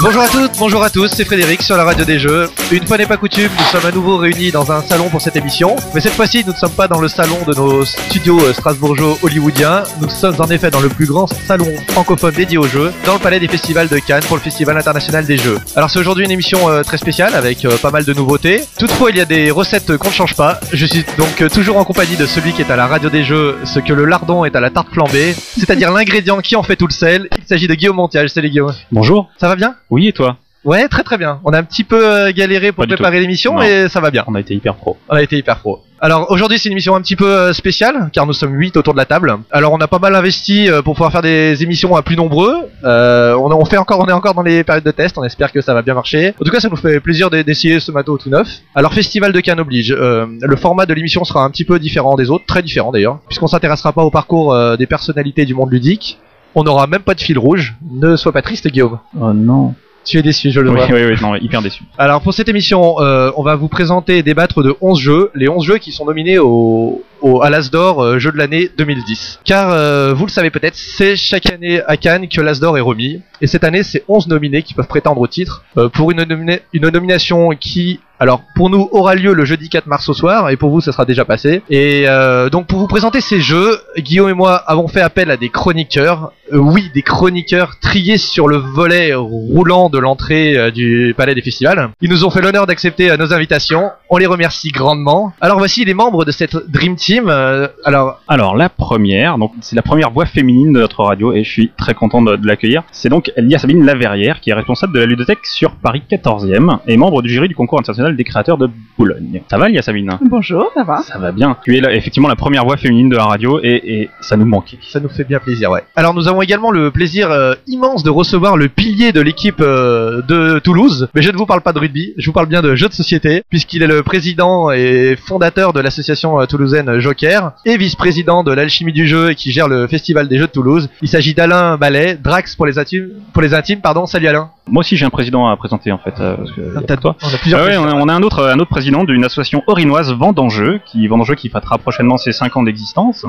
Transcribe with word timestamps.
Bonjour 0.00 0.22
à 0.22 0.28
toutes, 0.28 0.52
bonjour 0.58 0.82
à 0.82 0.90
tous, 0.90 1.08
c'est 1.08 1.24
Frédéric 1.24 1.60
sur 1.60 1.76
la 1.76 1.82
radio 1.82 2.04
des 2.04 2.20
jeux. 2.20 2.48
Une 2.70 2.86
fois 2.86 2.98
n'est 2.98 3.06
pas 3.06 3.16
coutume, 3.16 3.50
nous 3.58 3.64
sommes 3.64 3.84
à 3.84 3.90
nouveau 3.90 4.16
réunis 4.16 4.52
dans 4.52 4.70
un 4.70 4.80
salon 4.82 5.08
pour 5.08 5.20
cette 5.20 5.34
émission. 5.34 5.74
Mais 5.92 6.00
cette 6.00 6.12
fois-ci, 6.12 6.44
nous 6.46 6.52
ne 6.52 6.56
sommes 6.56 6.72
pas 6.72 6.86
dans 6.86 7.00
le 7.00 7.08
salon 7.08 7.38
de 7.46 7.54
nos 7.54 7.84
studios 7.84 8.38
euh, 8.40 8.52
strasbourgeois 8.52 9.16
hollywoodiens. 9.22 9.82
Nous 10.00 10.08
sommes 10.08 10.36
en 10.40 10.46
effet 10.46 10.70
dans 10.70 10.80
le 10.80 10.88
plus 10.88 11.06
grand 11.06 11.26
salon 11.26 11.66
francophone 11.88 12.32
dédié 12.32 12.58
aux 12.58 12.68
jeux, 12.68 12.92
dans 13.06 13.14
le 13.14 13.18
palais 13.18 13.40
des 13.40 13.48
festivals 13.48 13.88
de 13.88 13.98
Cannes 13.98 14.22
pour 14.28 14.36
le 14.36 14.42
Festival 14.42 14.76
international 14.76 15.26
des 15.26 15.36
jeux. 15.36 15.58
Alors 15.74 15.90
c'est 15.90 15.98
aujourd'hui 15.98 16.24
une 16.24 16.30
émission 16.30 16.68
euh, 16.68 16.82
très 16.82 16.98
spéciale 16.98 17.34
avec 17.34 17.64
euh, 17.64 17.76
pas 17.78 17.90
mal 17.90 18.04
de 18.04 18.12
nouveautés. 18.12 18.62
Toutefois, 18.78 19.10
il 19.10 19.16
y 19.16 19.20
a 19.20 19.24
des 19.24 19.50
recettes 19.50 19.96
qu'on 19.96 20.08
ne 20.08 20.14
change 20.14 20.36
pas. 20.36 20.60
Je 20.72 20.86
suis 20.86 21.04
donc 21.16 21.42
euh, 21.42 21.48
toujours 21.48 21.76
en 21.76 21.84
compagnie 21.84 22.16
de 22.16 22.26
celui 22.26 22.52
qui 22.52 22.62
est 22.62 22.70
à 22.70 22.76
la 22.76 22.86
radio 22.86 23.10
des 23.10 23.24
jeux, 23.24 23.56
ce 23.64 23.80
que 23.80 23.92
le 23.92 24.04
lardon 24.04 24.44
est 24.44 24.54
à 24.54 24.60
la 24.60 24.70
tarte 24.70 24.92
flambée, 24.92 25.34
c'est-à-dire 25.56 25.90
l'ingrédient 25.90 26.40
qui 26.40 26.54
en 26.54 26.62
fait 26.62 26.76
tout 26.76 26.86
le 26.86 26.92
sel. 26.92 27.28
Il 27.36 27.46
s'agit 27.48 27.66
de 27.66 27.74
Guillaume 27.74 27.96
Montiage. 27.96 28.30
Salut 28.30 28.50
Guillaume. 28.50 28.72
Bonjour. 28.92 29.28
Ça 29.40 29.48
va 29.48 29.56
bien? 29.56 29.74
Oui, 29.90 30.08
et 30.08 30.12
toi 30.12 30.36
Ouais, 30.64 30.88
très 30.88 31.04
très 31.04 31.16
bien. 31.16 31.40
On 31.44 31.52
a 31.52 31.58
un 31.58 31.62
petit 31.62 31.84
peu 31.84 32.04
euh, 32.04 32.32
galéré 32.32 32.72
pour 32.72 32.82
Pas 32.82 32.86
du 32.88 32.94
préparer 32.94 33.20
l'émission, 33.20 33.54
Non. 33.54 33.60
mais 33.60 33.88
ça 33.88 34.00
va 34.00 34.10
bien. 34.10 34.24
On 34.26 34.34
a 34.34 34.40
été 34.40 34.54
hyper 34.54 34.74
pro. 34.74 34.96
On 35.08 35.14
a 35.14 35.22
été 35.22 35.36
hyper 35.38 35.60
pro. 35.60 35.80
Alors 36.00 36.30
aujourd'hui 36.30 36.58
c'est 36.58 36.68
une 36.68 36.72
émission 36.74 36.94
un 36.94 37.00
petit 37.00 37.16
peu 37.16 37.26
euh, 37.28 37.52
spéciale 37.52 38.10
car 38.12 38.24
nous 38.26 38.32
sommes 38.32 38.52
8 38.54 38.76
autour 38.76 38.92
de 38.92 38.98
la 38.98 39.04
table. 39.04 39.36
Alors 39.50 39.72
on 39.72 39.78
a 39.78 39.88
pas 39.88 39.98
mal 39.98 40.14
investi 40.14 40.68
euh, 40.70 40.80
pour 40.82 40.94
pouvoir 40.94 41.10
faire 41.10 41.22
des 41.22 41.62
émissions 41.62 41.96
à 41.96 42.02
plus 42.02 42.16
nombreux. 42.16 42.54
Euh, 42.84 43.34
on, 43.34 43.50
on 43.52 43.64
fait 43.64 43.78
encore, 43.78 44.00
on 44.00 44.06
est 44.06 44.12
encore 44.12 44.34
dans 44.34 44.42
les 44.42 44.62
périodes 44.62 44.84
de 44.84 44.90
test. 44.90 45.16
On 45.18 45.24
espère 45.24 45.50
que 45.52 45.60
ça 45.60 45.74
va 45.74 45.82
bien 45.82 45.94
marcher. 45.94 46.34
En 46.40 46.44
tout 46.44 46.50
cas 46.52 46.60
ça 46.60 46.68
nous 46.68 46.76
fait 46.76 47.00
plaisir 47.00 47.30
d'e- 47.30 47.42
d'essayer 47.42 47.80
ce 47.80 47.90
matos 47.90 48.22
tout 48.22 48.30
neuf. 48.30 48.48
Alors 48.74 48.92
Festival 48.94 49.32
de 49.32 49.40
Cannes 49.40 49.58
oblige. 49.60 49.92
Euh, 49.96 50.26
le 50.40 50.56
format 50.56 50.86
de 50.86 50.94
l'émission 50.94 51.24
sera 51.24 51.44
un 51.44 51.50
petit 51.50 51.64
peu 51.64 51.78
différent 51.80 52.14
des 52.16 52.30
autres, 52.30 52.46
très 52.46 52.62
différent 52.62 52.92
d'ailleurs, 52.92 53.18
puisqu'on 53.26 53.48
s'intéressera 53.48 53.92
pas 53.92 54.02
au 54.04 54.10
parcours 54.10 54.52
euh, 54.54 54.76
des 54.76 54.86
personnalités 54.86 55.46
du 55.46 55.54
monde 55.54 55.72
ludique. 55.72 56.18
On 56.54 56.62
n'aura 56.64 56.86
même 56.86 57.02
pas 57.02 57.14
de 57.14 57.20
fil 57.20 57.38
rouge. 57.38 57.74
Ne 57.90 58.16
sois 58.16 58.32
pas 58.32 58.42
triste 58.42 58.68
Guillaume. 58.68 58.98
Oh 59.20 59.32
non. 59.32 59.74
Tu 60.08 60.18
es 60.18 60.22
déçu, 60.22 60.50
je 60.50 60.60
le 60.60 60.70
Oui, 60.70 60.76
vois. 60.76 60.86
oui, 60.90 61.04
oui, 61.04 61.14
non, 61.20 61.34
hyper 61.36 61.60
déçu. 61.60 61.82
Alors 61.98 62.22
pour 62.22 62.32
cette 62.32 62.48
émission, 62.48 63.00
euh, 63.00 63.30
on 63.36 63.42
va 63.42 63.56
vous 63.56 63.68
présenter 63.68 64.18
et 64.18 64.22
débattre 64.22 64.62
de 64.62 64.74
11 64.80 64.98
jeux, 64.98 65.30
les 65.34 65.48
11 65.48 65.64
jeux 65.64 65.78
qui 65.78 65.92
sont 65.92 66.06
nominés 66.06 66.38
au, 66.38 67.02
au 67.20 67.42
à 67.42 67.50
l'Asdor 67.50 68.02
euh, 68.02 68.18
jeu 68.18 68.32
de 68.32 68.36
l'année 68.38 68.70
2010. 68.76 69.40
Car 69.44 69.70
euh, 69.70 70.12
vous 70.14 70.26
le 70.26 70.30
savez 70.30 70.50
peut-être, 70.50 70.76
c'est 70.76 71.16
chaque 71.16 71.50
année 71.50 71.80
à 71.86 71.96
Cannes 71.96 72.28
que 72.28 72.40
l'Asdor 72.40 72.76
est 72.78 72.82
remis. 72.82 73.22
Et 73.40 73.46
cette 73.46 73.62
année, 73.64 73.82
c'est 73.84 74.02
11 74.08 74.26
nominés 74.28 74.62
qui 74.62 74.74
peuvent 74.74 74.88
prétendre 74.88 75.20
au 75.20 75.26
titre 75.28 75.62
euh, 75.76 75.88
pour 75.88 76.10
une, 76.10 76.22
nomina- 76.24 76.58
une 76.72 76.88
nomination 76.88 77.50
qui, 77.50 78.00
alors 78.18 78.42
pour 78.56 78.68
nous, 78.68 78.88
aura 78.90 79.14
lieu 79.14 79.32
le 79.32 79.44
jeudi 79.44 79.68
4 79.68 79.86
mars 79.86 80.08
au 80.08 80.14
soir, 80.14 80.50
et 80.50 80.56
pour 80.56 80.70
vous, 80.70 80.80
ça 80.80 80.90
sera 80.90 81.04
déjà 81.04 81.24
passé. 81.24 81.62
Et 81.70 82.04
euh, 82.08 82.50
donc 82.50 82.66
pour 82.66 82.80
vous 82.80 82.88
présenter 82.88 83.20
ces 83.20 83.40
jeux, 83.40 83.78
Guillaume 83.96 84.28
et 84.30 84.34
moi 84.34 84.56
avons 84.56 84.88
fait 84.88 85.00
appel 85.02 85.30
à 85.30 85.36
des 85.36 85.50
chroniqueurs, 85.50 86.32
Euh, 86.52 86.56
oui, 86.58 86.90
des 86.94 87.02
chroniqueurs 87.02 87.78
triés 87.80 88.16
sur 88.18 88.48
le 88.48 88.56
volet 88.56 89.12
roulant 89.14 89.90
de 89.90 89.98
l'entrée 89.98 90.72
du 90.72 91.14
Palais 91.16 91.34
des 91.34 91.42
Festivals. 91.42 91.90
Ils 92.00 92.10
nous 92.10 92.24
ont 92.24 92.30
fait 92.30 92.40
l'honneur 92.40 92.66
d'accepter 92.66 93.14
nos 93.18 93.32
invitations. 93.34 93.90
On 94.10 94.16
les 94.16 94.26
remercie 94.26 94.70
grandement. 94.72 95.32
Alors 95.42 95.58
voici 95.58 95.84
les 95.84 95.94
membres 95.94 96.24
de 96.24 96.32
cette 96.32 96.56
Dream 96.70 96.96
Team. 96.96 97.07
Euh, 97.10 97.68
alors, 97.84 98.20
Alors, 98.28 98.56
la 98.56 98.68
première, 98.68 99.38
donc 99.38 99.52
c'est 99.60 99.76
la 99.76 99.82
première 99.82 100.10
voix 100.10 100.26
féminine 100.26 100.72
de 100.72 100.80
notre 100.80 101.02
radio 101.02 101.32
et 101.32 101.42
je 101.44 101.50
suis 101.50 101.70
très 101.76 101.94
content 101.94 102.22
de, 102.22 102.36
de 102.36 102.46
l'accueillir. 102.46 102.82
C'est 102.92 103.08
donc 103.08 103.32
Lia 103.36 103.58
Sabine 103.58 103.84
Laverrière 103.84 104.40
qui 104.40 104.50
est 104.50 104.54
responsable 104.54 104.92
de 104.94 105.00
la 105.00 105.06
ludothèque 105.06 105.44
sur 105.44 105.72
Paris 105.76 106.02
14e 106.10 106.78
et 106.86 106.96
membre 106.96 107.22
du 107.22 107.28
jury 107.30 107.48
du 107.48 107.54
concours 107.54 107.78
international 107.78 108.16
des 108.16 108.24
créateurs 108.24 108.58
de 108.58 108.68
Boulogne. 108.98 109.42
Ça 109.50 109.58
va, 109.58 109.68
Lia 109.68 109.82
Sabine? 109.82 110.18
Bonjour, 110.30 110.70
ça 110.74 110.84
va 110.84 110.98
Ça 110.98 111.18
va 111.18 111.32
bien. 111.32 111.56
Tu 111.64 111.76
es 111.76 111.80
là, 111.80 111.92
effectivement 111.94 112.28
la 112.28 112.36
première 112.36 112.64
voix 112.64 112.76
féminine 112.76 113.08
de 113.08 113.16
la 113.16 113.24
radio 113.24 113.58
et, 113.62 113.80
et 113.84 114.10
ça 114.20 114.36
nous 114.36 114.46
manquait. 114.46 114.78
ça 114.88 115.00
nous 115.00 115.08
fait 115.08 115.24
bien 115.24 115.38
plaisir, 115.38 115.70
ouais. 115.70 115.82
Alors 115.96 116.14
nous 116.14 116.28
avons 116.28 116.42
également 116.42 116.70
le 116.70 116.90
plaisir 116.90 117.30
euh, 117.30 117.54
immense 117.66 118.02
de 118.02 118.10
recevoir 118.10 118.56
le 118.56 118.68
pilier 118.68 119.12
de 119.12 119.20
l'équipe 119.20 119.60
euh, 119.60 120.22
de 120.22 120.58
Toulouse. 120.58 121.08
Mais 121.14 121.22
je 121.22 121.30
ne 121.30 121.36
vous 121.36 121.46
parle 121.46 121.62
pas 121.62 121.72
de 121.72 121.78
rugby, 121.78 122.12
je 122.18 122.26
vous 122.26 122.32
parle 122.32 122.46
bien 122.46 122.60
de 122.62 122.74
jeux 122.74 122.88
de 122.88 122.92
société, 122.92 123.42
puisqu'il 123.48 123.82
est 123.82 123.86
le 123.86 124.02
président 124.02 124.70
et 124.70 125.16
fondateur 125.16 125.72
de 125.72 125.80
l'association 125.80 126.44
toulousaine 126.46 126.97
Joker 127.00 127.52
et 127.64 127.76
vice-président 127.76 128.42
de 128.44 128.52
l'alchimie 128.52 128.92
du 128.92 129.06
jeu 129.06 129.30
et 129.30 129.34
qui 129.34 129.52
gère 129.52 129.68
le 129.68 129.86
festival 129.86 130.28
des 130.28 130.38
jeux 130.38 130.46
de 130.46 130.52
Toulouse. 130.52 130.88
Il 131.02 131.08
s'agit 131.08 131.34
d'Alain 131.34 131.76
Ballet, 131.76 132.16
Drax 132.22 132.56
pour 132.56 132.66
les 132.66 132.78
intimes. 132.78 133.08
Pour 133.32 133.42
les 133.42 133.54
intimes, 133.54 133.80
pardon. 133.80 134.06
Salut 134.06 134.26
Alain. 134.28 134.50
Moi 134.70 134.80
aussi 134.80 134.96
j'ai 134.96 135.06
un 135.06 135.10
président 135.10 135.46
à 135.48 135.56
présenter 135.56 135.92
en 135.92 135.98
fait. 135.98 136.14
euh, 136.20 136.36
parce 136.36 136.52
que, 136.52 136.60
y 136.60 136.76
a 136.76 136.80
T'as- 136.80 136.86
pas 136.86 136.96
de 136.96 137.00
toi. 137.00 137.16
On 137.22 137.28
a 137.34 137.38
plusieurs. 137.38 137.60
Ah 137.60 137.64
ouais, 137.64 137.76
on, 137.78 137.84
a, 137.84 137.94
on 137.94 138.08
a 138.08 138.12
un 138.14 138.22
autre, 138.22 138.44
un 138.48 138.58
autre 138.58 138.70
président 138.70 139.04
d'une 139.04 139.24
association 139.24 139.62
orinoise 139.66 140.12
Vendanjeux, 140.12 140.80
qui 140.86 141.06
Vendanjeux 141.08 141.34
qui 141.36 141.48
fêtera 141.48 141.78
prochainement 141.78 142.16
ses 142.18 142.32
5 142.32 142.56
ans 142.56 142.62
d'existence. 142.62 143.24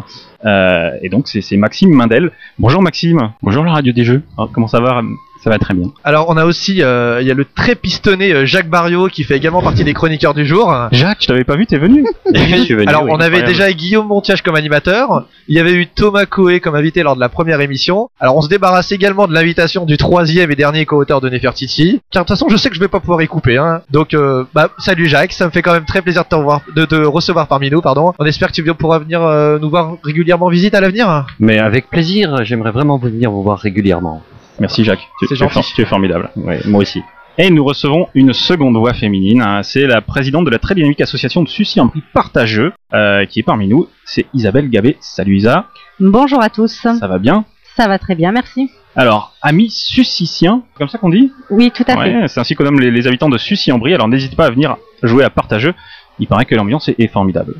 Euh, 0.45 0.91
et 1.01 1.09
donc 1.09 1.27
c'est 1.27 1.57
Maxime 1.57 1.89
Mindel. 1.91 2.31
Bonjour 2.57 2.81
Maxime. 2.81 3.31
Bonjour 3.41 3.63
la 3.63 3.71
radio 3.73 3.93
des 3.93 4.03
jeux. 4.03 4.23
Ah, 4.37 4.47
comment 4.51 4.67
ça 4.67 4.79
va 4.81 5.01
Ça 5.43 5.49
va 5.49 5.57
très 5.57 5.73
bien. 5.73 5.87
Alors 6.03 6.25
on 6.29 6.37
a 6.37 6.45
aussi, 6.45 6.81
euh, 6.83 7.19
il 7.21 7.27
y 7.27 7.31
a 7.31 7.33
le 7.33 7.45
très 7.45 7.75
pistonné 7.75 8.33
euh, 8.33 8.45
Jacques 8.45 8.69
Barriot 8.69 9.07
qui 9.07 9.23
fait 9.23 9.37
également 9.37 9.61
partie 9.61 9.83
des 9.83 9.93
chroniqueurs 9.93 10.33
du 10.33 10.45
jour. 10.45 10.73
Jacques, 10.91 11.19
je 11.21 11.27
t'avais 11.27 11.43
pas 11.43 11.55
vu, 11.55 11.65
t'es 11.65 11.77
venu 11.77 12.05
Alors, 12.87 13.05
on 13.09 13.19
avait 13.19 13.43
déjà 13.43 13.71
Guillaume 13.71 14.07
Montiage 14.07 14.41
comme 14.41 14.55
animateur. 14.55 15.25
Il 15.47 15.55
y 15.55 15.59
avait 15.59 15.73
eu 15.73 15.87
Thomas 15.87 16.25
Coé 16.25 16.59
comme 16.59 16.75
invité 16.75 17.03
lors 17.03 17.15
de 17.15 17.19
la 17.19 17.29
première 17.29 17.61
émission. 17.61 18.09
Alors, 18.19 18.35
on 18.35 18.41
se 18.41 18.49
débarrasse 18.49 18.91
également 18.91 19.27
de 19.27 19.33
l'invitation 19.33 19.85
du 19.85 19.97
troisième 19.97 20.51
et 20.51 20.55
dernier 20.55 20.85
co-auteur 20.85 21.21
de 21.21 21.29
Nefertiti. 21.29 22.01
Car 22.11 22.23
de 22.23 22.27
toute 22.27 22.37
façon, 22.37 22.49
je 22.49 22.57
sais 22.57 22.69
que 22.69 22.75
je 22.75 22.79
vais 22.79 22.87
pas 22.87 22.99
pouvoir 22.99 23.21
y 23.21 23.27
couper. 23.27 23.57
Hein. 23.57 23.81
Donc, 23.91 24.13
euh, 24.13 24.43
bah, 24.53 24.69
salut 24.77 25.07
Jacques. 25.07 25.33
Ça 25.33 25.45
me 25.45 25.51
fait 25.51 25.61
quand 25.61 25.73
même 25.73 25.85
très 25.85 26.01
plaisir 26.01 26.23
de 26.23 26.29
te, 26.29 26.35
revoir, 26.35 26.61
de 26.75 26.85
te 26.85 26.95
recevoir 26.95 27.47
parmi 27.47 27.69
nous. 27.69 27.81
Pardon. 27.81 28.13
On 28.19 28.25
espère 28.25 28.49
que 28.49 28.53
tu 28.53 28.63
pourras 28.73 28.99
venir 28.99 29.21
euh, 29.23 29.57
nous 29.59 29.69
voir 29.69 29.97
régulièrement 30.03 30.47
en 30.47 30.49
visite 30.49 30.73
à 30.75 30.81
l'avenir. 30.81 31.25
Mais 31.39 31.59
avec 31.59 31.89
plaisir, 31.89 32.43
j'aimerais 32.43 32.71
vraiment 32.71 32.97
venir 32.97 33.31
vous 33.31 33.43
voir 33.43 33.59
régulièrement. 33.59 34.21
Merci 34.59 34.83
Jacques. 34.83 35.07
Tu, 35.19 35.25
es 35.33 35.35
gentil. 35.35 35.53
for- 35.53 35.63
tu 35.75 35.81
es 35.81 35.85
formidable. 35.85 36.29
Ouais, 36.35 36.59
moi 36.65 36.81
aussi. 36.81 37.01
Et 37.37 37.49
nous 37.49 37.63
recevons 37.63 38.07
une 38.15 38.33
seconde 38.33 38.75
voix 38.75 38.93
féminine. 38.93 39.41
hein. 39.41 39.63
C'est 39.63 39.87
la 39.87 40.01
présidente 40.01 40.43
de 40.45 40.49
la 40.49 40.59
très 40.59 40.75
dynamique 40.75 40.99
association 40.99 41.41
de 41.41 41.47
Sucy 41.47 41.79
en 41.79 41.87
prix 41.87 42.03
partageux, 42.13 42.73
euh, 42.93 43.25
qui 43.25 43.39
est 43.39 43.43
parmi 43.43 43.67
nous. 43.67 43.87
C'est 44.05 44.25
Isabelle 44.33 44.69
Gabé. 44.69 44.97
Salut 44.99 45.37
Isa. 45.37 45.67
Bonjour 46.01 46.41
à 46.43 46.49
tous. 46.49 46.73
Ça 46.99 47.07
va 47.07 47.17
bien? 47.17 47.45
Ça 47.77 47.87
va 47.87 47.97
très 47.97 48.15
bien, 48.15 48.33
merci. 48.33 48.69
Alors, 48.95 49.33
amis 49.41 49.69
suciciens, 49.69 50.63
c'est 50.73 50.77
comme 50.79 50.89
ça 50.89 50.97
qu'on 50.97 51.09
dit? 51.09 51.31
Oui, 51.49 51.71
tout 51.71 51.85
à 51.87 51.95
fait. 52.03 52.27
C'est 52.27 52.39
ainsi 52.41 52.55
qu'on 52.55 52.65
nomme 52.65 52.79
les, 52.81 52.91
les 52.91 53.07
habitants 53.07 53.29
de 53.29 53.37
Sucy-en-Brie, 53.37 53.93
alors 53.93 54.09
n'hésite 54.09 54.35
pas 54.35 54.47
à 54.47 54.49
venir 54.49 54.75
jouer 55.03 55.23
à 55.23 55.29
partageux. 55.29 55.73
Il 56.19 56.27
paraît 56.27 56.43
que 56.43 56.55
l'ambiance 56.55 56.89
est, 56.89 56.99
est 56.99 57.07
formidable. 57.07 57.55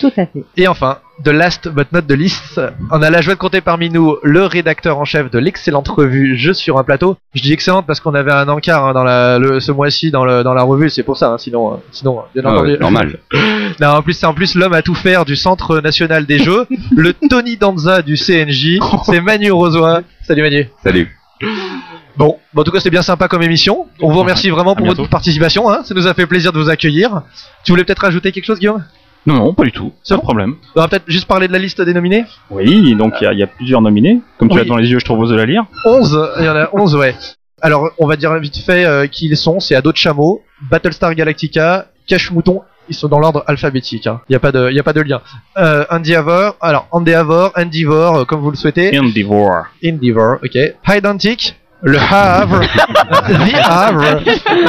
Tout 0.00 0.08
à 0.16 0.26
fait. 0.26 0.44
Et 0.56 0.68
enfin, 0.68 0.98
the 1.24 1.28
last 1.28 1.68
but 1.68 1.90
not 1.92 2.02
the 2.02 2.12
least, 2.12 2.60
on 2.90 3.00
a 3.02 3.10
la 3.10 3.20
joie 3.20 3.34
de 3.34 3.38
compter 3.38 3.60
parmi 3.60 3.88
nous 3.90 4.16
le 4.22 4.44
rédacteur 4.44 4.98
en 4.98 5.04
chef 5.04 5.30
de 5.30 5.38
l'excellente 5.38 5.88
revue 5.88 6.36
Jeux 6.36 6.52
sur 6.54 6.78
un 6.78 6.84
plateau. 6.84 7.16
Je 7.34 7.42
dis 7.42 7.52
excellente 7.52 7.86
parce 7.86 8.00
qu'on 8.00 8.14
avait 8.14 8.32
un 8.32 8.48
encart 8.48 8.86
hein, 8.86 8.92
dans 8.92 9.04
la, 9.04 9.38
le, 9.38 9.60
ce 9.60 9.72
mois-ci 9.72 10.10
dans, 10.10 10.24
le, 10.24 10.42
dans 10.42 10.54
la 10.54 10.62
revue, 10.62 10.90
c'est 10.90 11.02
pour 11.02 11.16
ça. 11.16 11.28
hein, 11.32 11.38
sinon, 11.38 11.74
euh, 11.74 11.76
sinon, 11.90 12.20
euh, 12.20 12.40
bien 12.40 12.50
entendu. 12.50 12.76
normal. 12.78 13.18
Non, 13.80 13.88
en 13.88 14.02
plus, 14.02 14.12
c'est 14.12 14.26
en 14.26 14.34
plus 14.34 14.54
l'homme 14.54 14.74
à 14.74 14.82
tout 14.82 14.94
faire 14.94 15.24
du 15.24 15.34
Centre 15.36 15.78
national 15.80 16.26
des 16.26 16.38
jeux, 16.38 16.66
le 16.94 17.12
Tony 17.14 17.56
Danza 17.56 18.02
du 18.02 18.16
CNJ. 18.16 18.78
C'est 19.04 19.20
Manu 19.20 19.50
Rosoy. 19.50 20.02
Salut 20.22 20.42
Manu. 20.42 20.68
Salut. 20.82 21.08
Bon, 22.16 22.36
bon, 22.52 22.60
en 22.60 22.64
tout 22.64 22.70
cas, 22.70 22.78
c'était 22.78 22.90
bien 22.90 23.02
sympa 23.02 23.26
comme 23.28 23.42
émission. 23.42 23.86
On 24.00 24.12
vous 24.12 24.18
remercie 24.20 24.50
vraiment 24.50 24.74
pour 24.74 24.86
votre 24.86 25.08
participation. 25.08 25.70
Hein. 25.70 25.80
Ça 25.84 25.94
nous 25.94 26.06
a 26.06 26.12
fait 26.12 26.26
plaisir 26.26 26.52
de 26.52 26.58
vous 26.60 26.68
accueillir. 26.68 27.22
Tu 27.64 27.72
voulais 27.72 27.84
peut-être 27.84 28.02
rajouter 28.02 28.32
quelque 28.32 28.44
chose, 28.44 28.58
Guillaume? 28.58 28.84
Non, 29.26 29.34
non, 29.34 29.54
pas 29.54 29.64
du 29.64 29.72
tout. 29.72 29.92
C'est 30.02 30.14
bon 30.16 30.20
problème. 30.22 30.56
On 30.74 30.80
va 30.80 30.88
peut-être 30.88 31.04
juste 31.06 31.26
parler 31.26 31.46
de 31.48 31.52
la 31.52 31.58
liste 31.58 31.80
des 31.80 31.94
nominés. 31.94 32.24
Oui, 32.50 32.94
donc 32.96 33.14
il 33.20 33.24
y 33.24 33.26
a- 33.26 33.32
il 33.32 33.38
y, 33.38 33.42
a 33.42 33.46
plusieurs 33.46 33.80
nominés. 33.80 34.20
Comme 34.38 34.48
tu 34.48 34.56
Oui. 34.56 34.60
as 34.62 34.64
dans 34.64 34.76
les 34.76 34.90
yeux, 34.90 34.98
je 34.98 35.04
te 35.04 35.10
propose 35.12 35.30
de 35.30 35.36
la 35.36 35.46
lire. 35.46 35.64
11, 35.84 36.18
il 36.40 36.44
y 36.44 36.48
en 36.48 36.56
a 36.56 36.68
11, 36.72 36.96
ouais. 36.96 37.14
Alors, 37.60 37.90
on 37.98 38.06
va 38.08 38.16
dire 38.16 38.34
vite 38.40 38.56
fait 38.58 38.84
euh, 38.84 39.06
qui 39.06 39.26
ils 39.26 39.36
sont. 39.36 39.60
C'est 39.60 39.76
Ado 39.76 39.92
de 39.92 39.96
Chameau, 39.96 40.42
Battlestar 40.70 41.14
Galactica, 41.14 41.86
Cache 42.08 42.32
Mouton. 42.32 42.62
Ils 42.88 42.96
sont 42.96 43.06
dans 43.06 43.20
l'ordre 43.20 43.44
alphabétique. 43.46 44.08
hein. 44.08 44.20
Il 44.28 44.32
n'y 44.32 44.36
a 44.36 44.40
pas 44.40 44.50
de, 44.50 44.72
y 44.72 44.80
a 44.80 44.82
pas 44.82 44.92
de 44.92 45.00
lien. 45.02 45.20
Euh, 45.56 45.84
Endeavor, 45.88 46.56
alors 46.60 46.88
Endeavor, 46.90 47.52
Endeavor, 47.56 48.16
euh, 48.16 48.24
comme 48.24 48.40
vous 48.40 48.50
le 48.50 48.56
souhaitez. 48.56 48.98
Endeavor. 48.98 49.66
Endeavor, 49.86 50.38
ok. 50.42 50.58
Hydantic, 50.88 51.54
le 51.82 51.98
Havre, 51.98 52.60
The 52.60 53.54
Havre, 53.64 54.22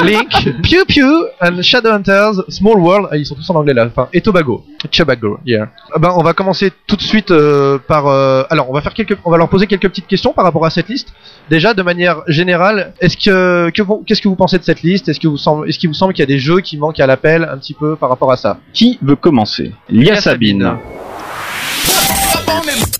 Link, 0.04 0.30
Pew 0.62 0.84
Pew, 0.86 1.26
and 1.40 1.62
Shadowhunters, 1.62 2.44
Small 2.48 2.78
World, 2.78 3.08
ah, 3.10 3.16
ils 3.16 3.24
sont 3.24 3.36
tous 3.36 3.48
en 3.50 3.54
anglais 3.54 3.72
là, 3.72 3.86
enfin, 3.86 4.08
et 4.12 4.20
Tobago, 4.20 4.64
Tobago, 4.90 5.38
yeah. 5.46 5.70
Ah 5.94 5.98
Ben, 5.98 6.12
on 6.16 6.22
va 6.22 6.32
commencer 6.32 6.72
tout 6.86 6.96
de 6.96 7.02
suite 7.02 7.30
euh, 7.30 7.78
par, 7.78 8.08
euh, 8.08 8.42
alors, 8.50 8.68
on 8.68 8.72
va 8.72 8.80
faire 8.82 8.94
quelques, 8.94 9.16
on 9.24 9.30
va 9.30 9.38
leur 9.38 9.48
poser 9.48 9.66
quelques 9.66 9.88
petites 9.88 10.08
questions 10.08 10.32
par 10.32 10.44
rapport 10.44 10.66
à 10.66 10.70
cette 10.70 10.88
liste. 10.88 11.12
Déjà, 11.48 11.72
de 11.72 11.82
manière 11.82 12.22
générale, 12.26 12.94
est-ce 13.00 13.16
que, 13.16 13.70
qu'est-ce 13.70 14.20
que 14.20 14.28
vous 14.28 14.36
pensez 14.36 14.58
de 14.58 14.64
cette 14.64 14.82
liste? 14.82 15.08
Est-ce 15.08 15.20
que 15.20 15.28
vous 15.28 15.38
semble, 15.38 15.68
est-ce 15.68 15.78
qu'il 15.78 15.88
vous 15.88 15.94
semble 15.94 16.14
qu'il 16.14 16.22
y 16.22 16.24
a 16.24 16.26
des 16.26 16.40
jeux 16.40 16.60
qui 16.60 16.76
manquent 16.76 17.00
à 17.00 17.06
l'appel 17.06 17.48
un 17.50 17.58
petit 17.58 17.74
peu 17.74 17.94
par 17.96 18.08
rapport 18.08 18.32
à 18.32 18.36
ça? 18.36 18.58
Qui 18.72 18.98
veut 19.02 19.16
commencer? 19.16 19.72
Sabine. 20.20 20.78
Sabine. 22.32 22.90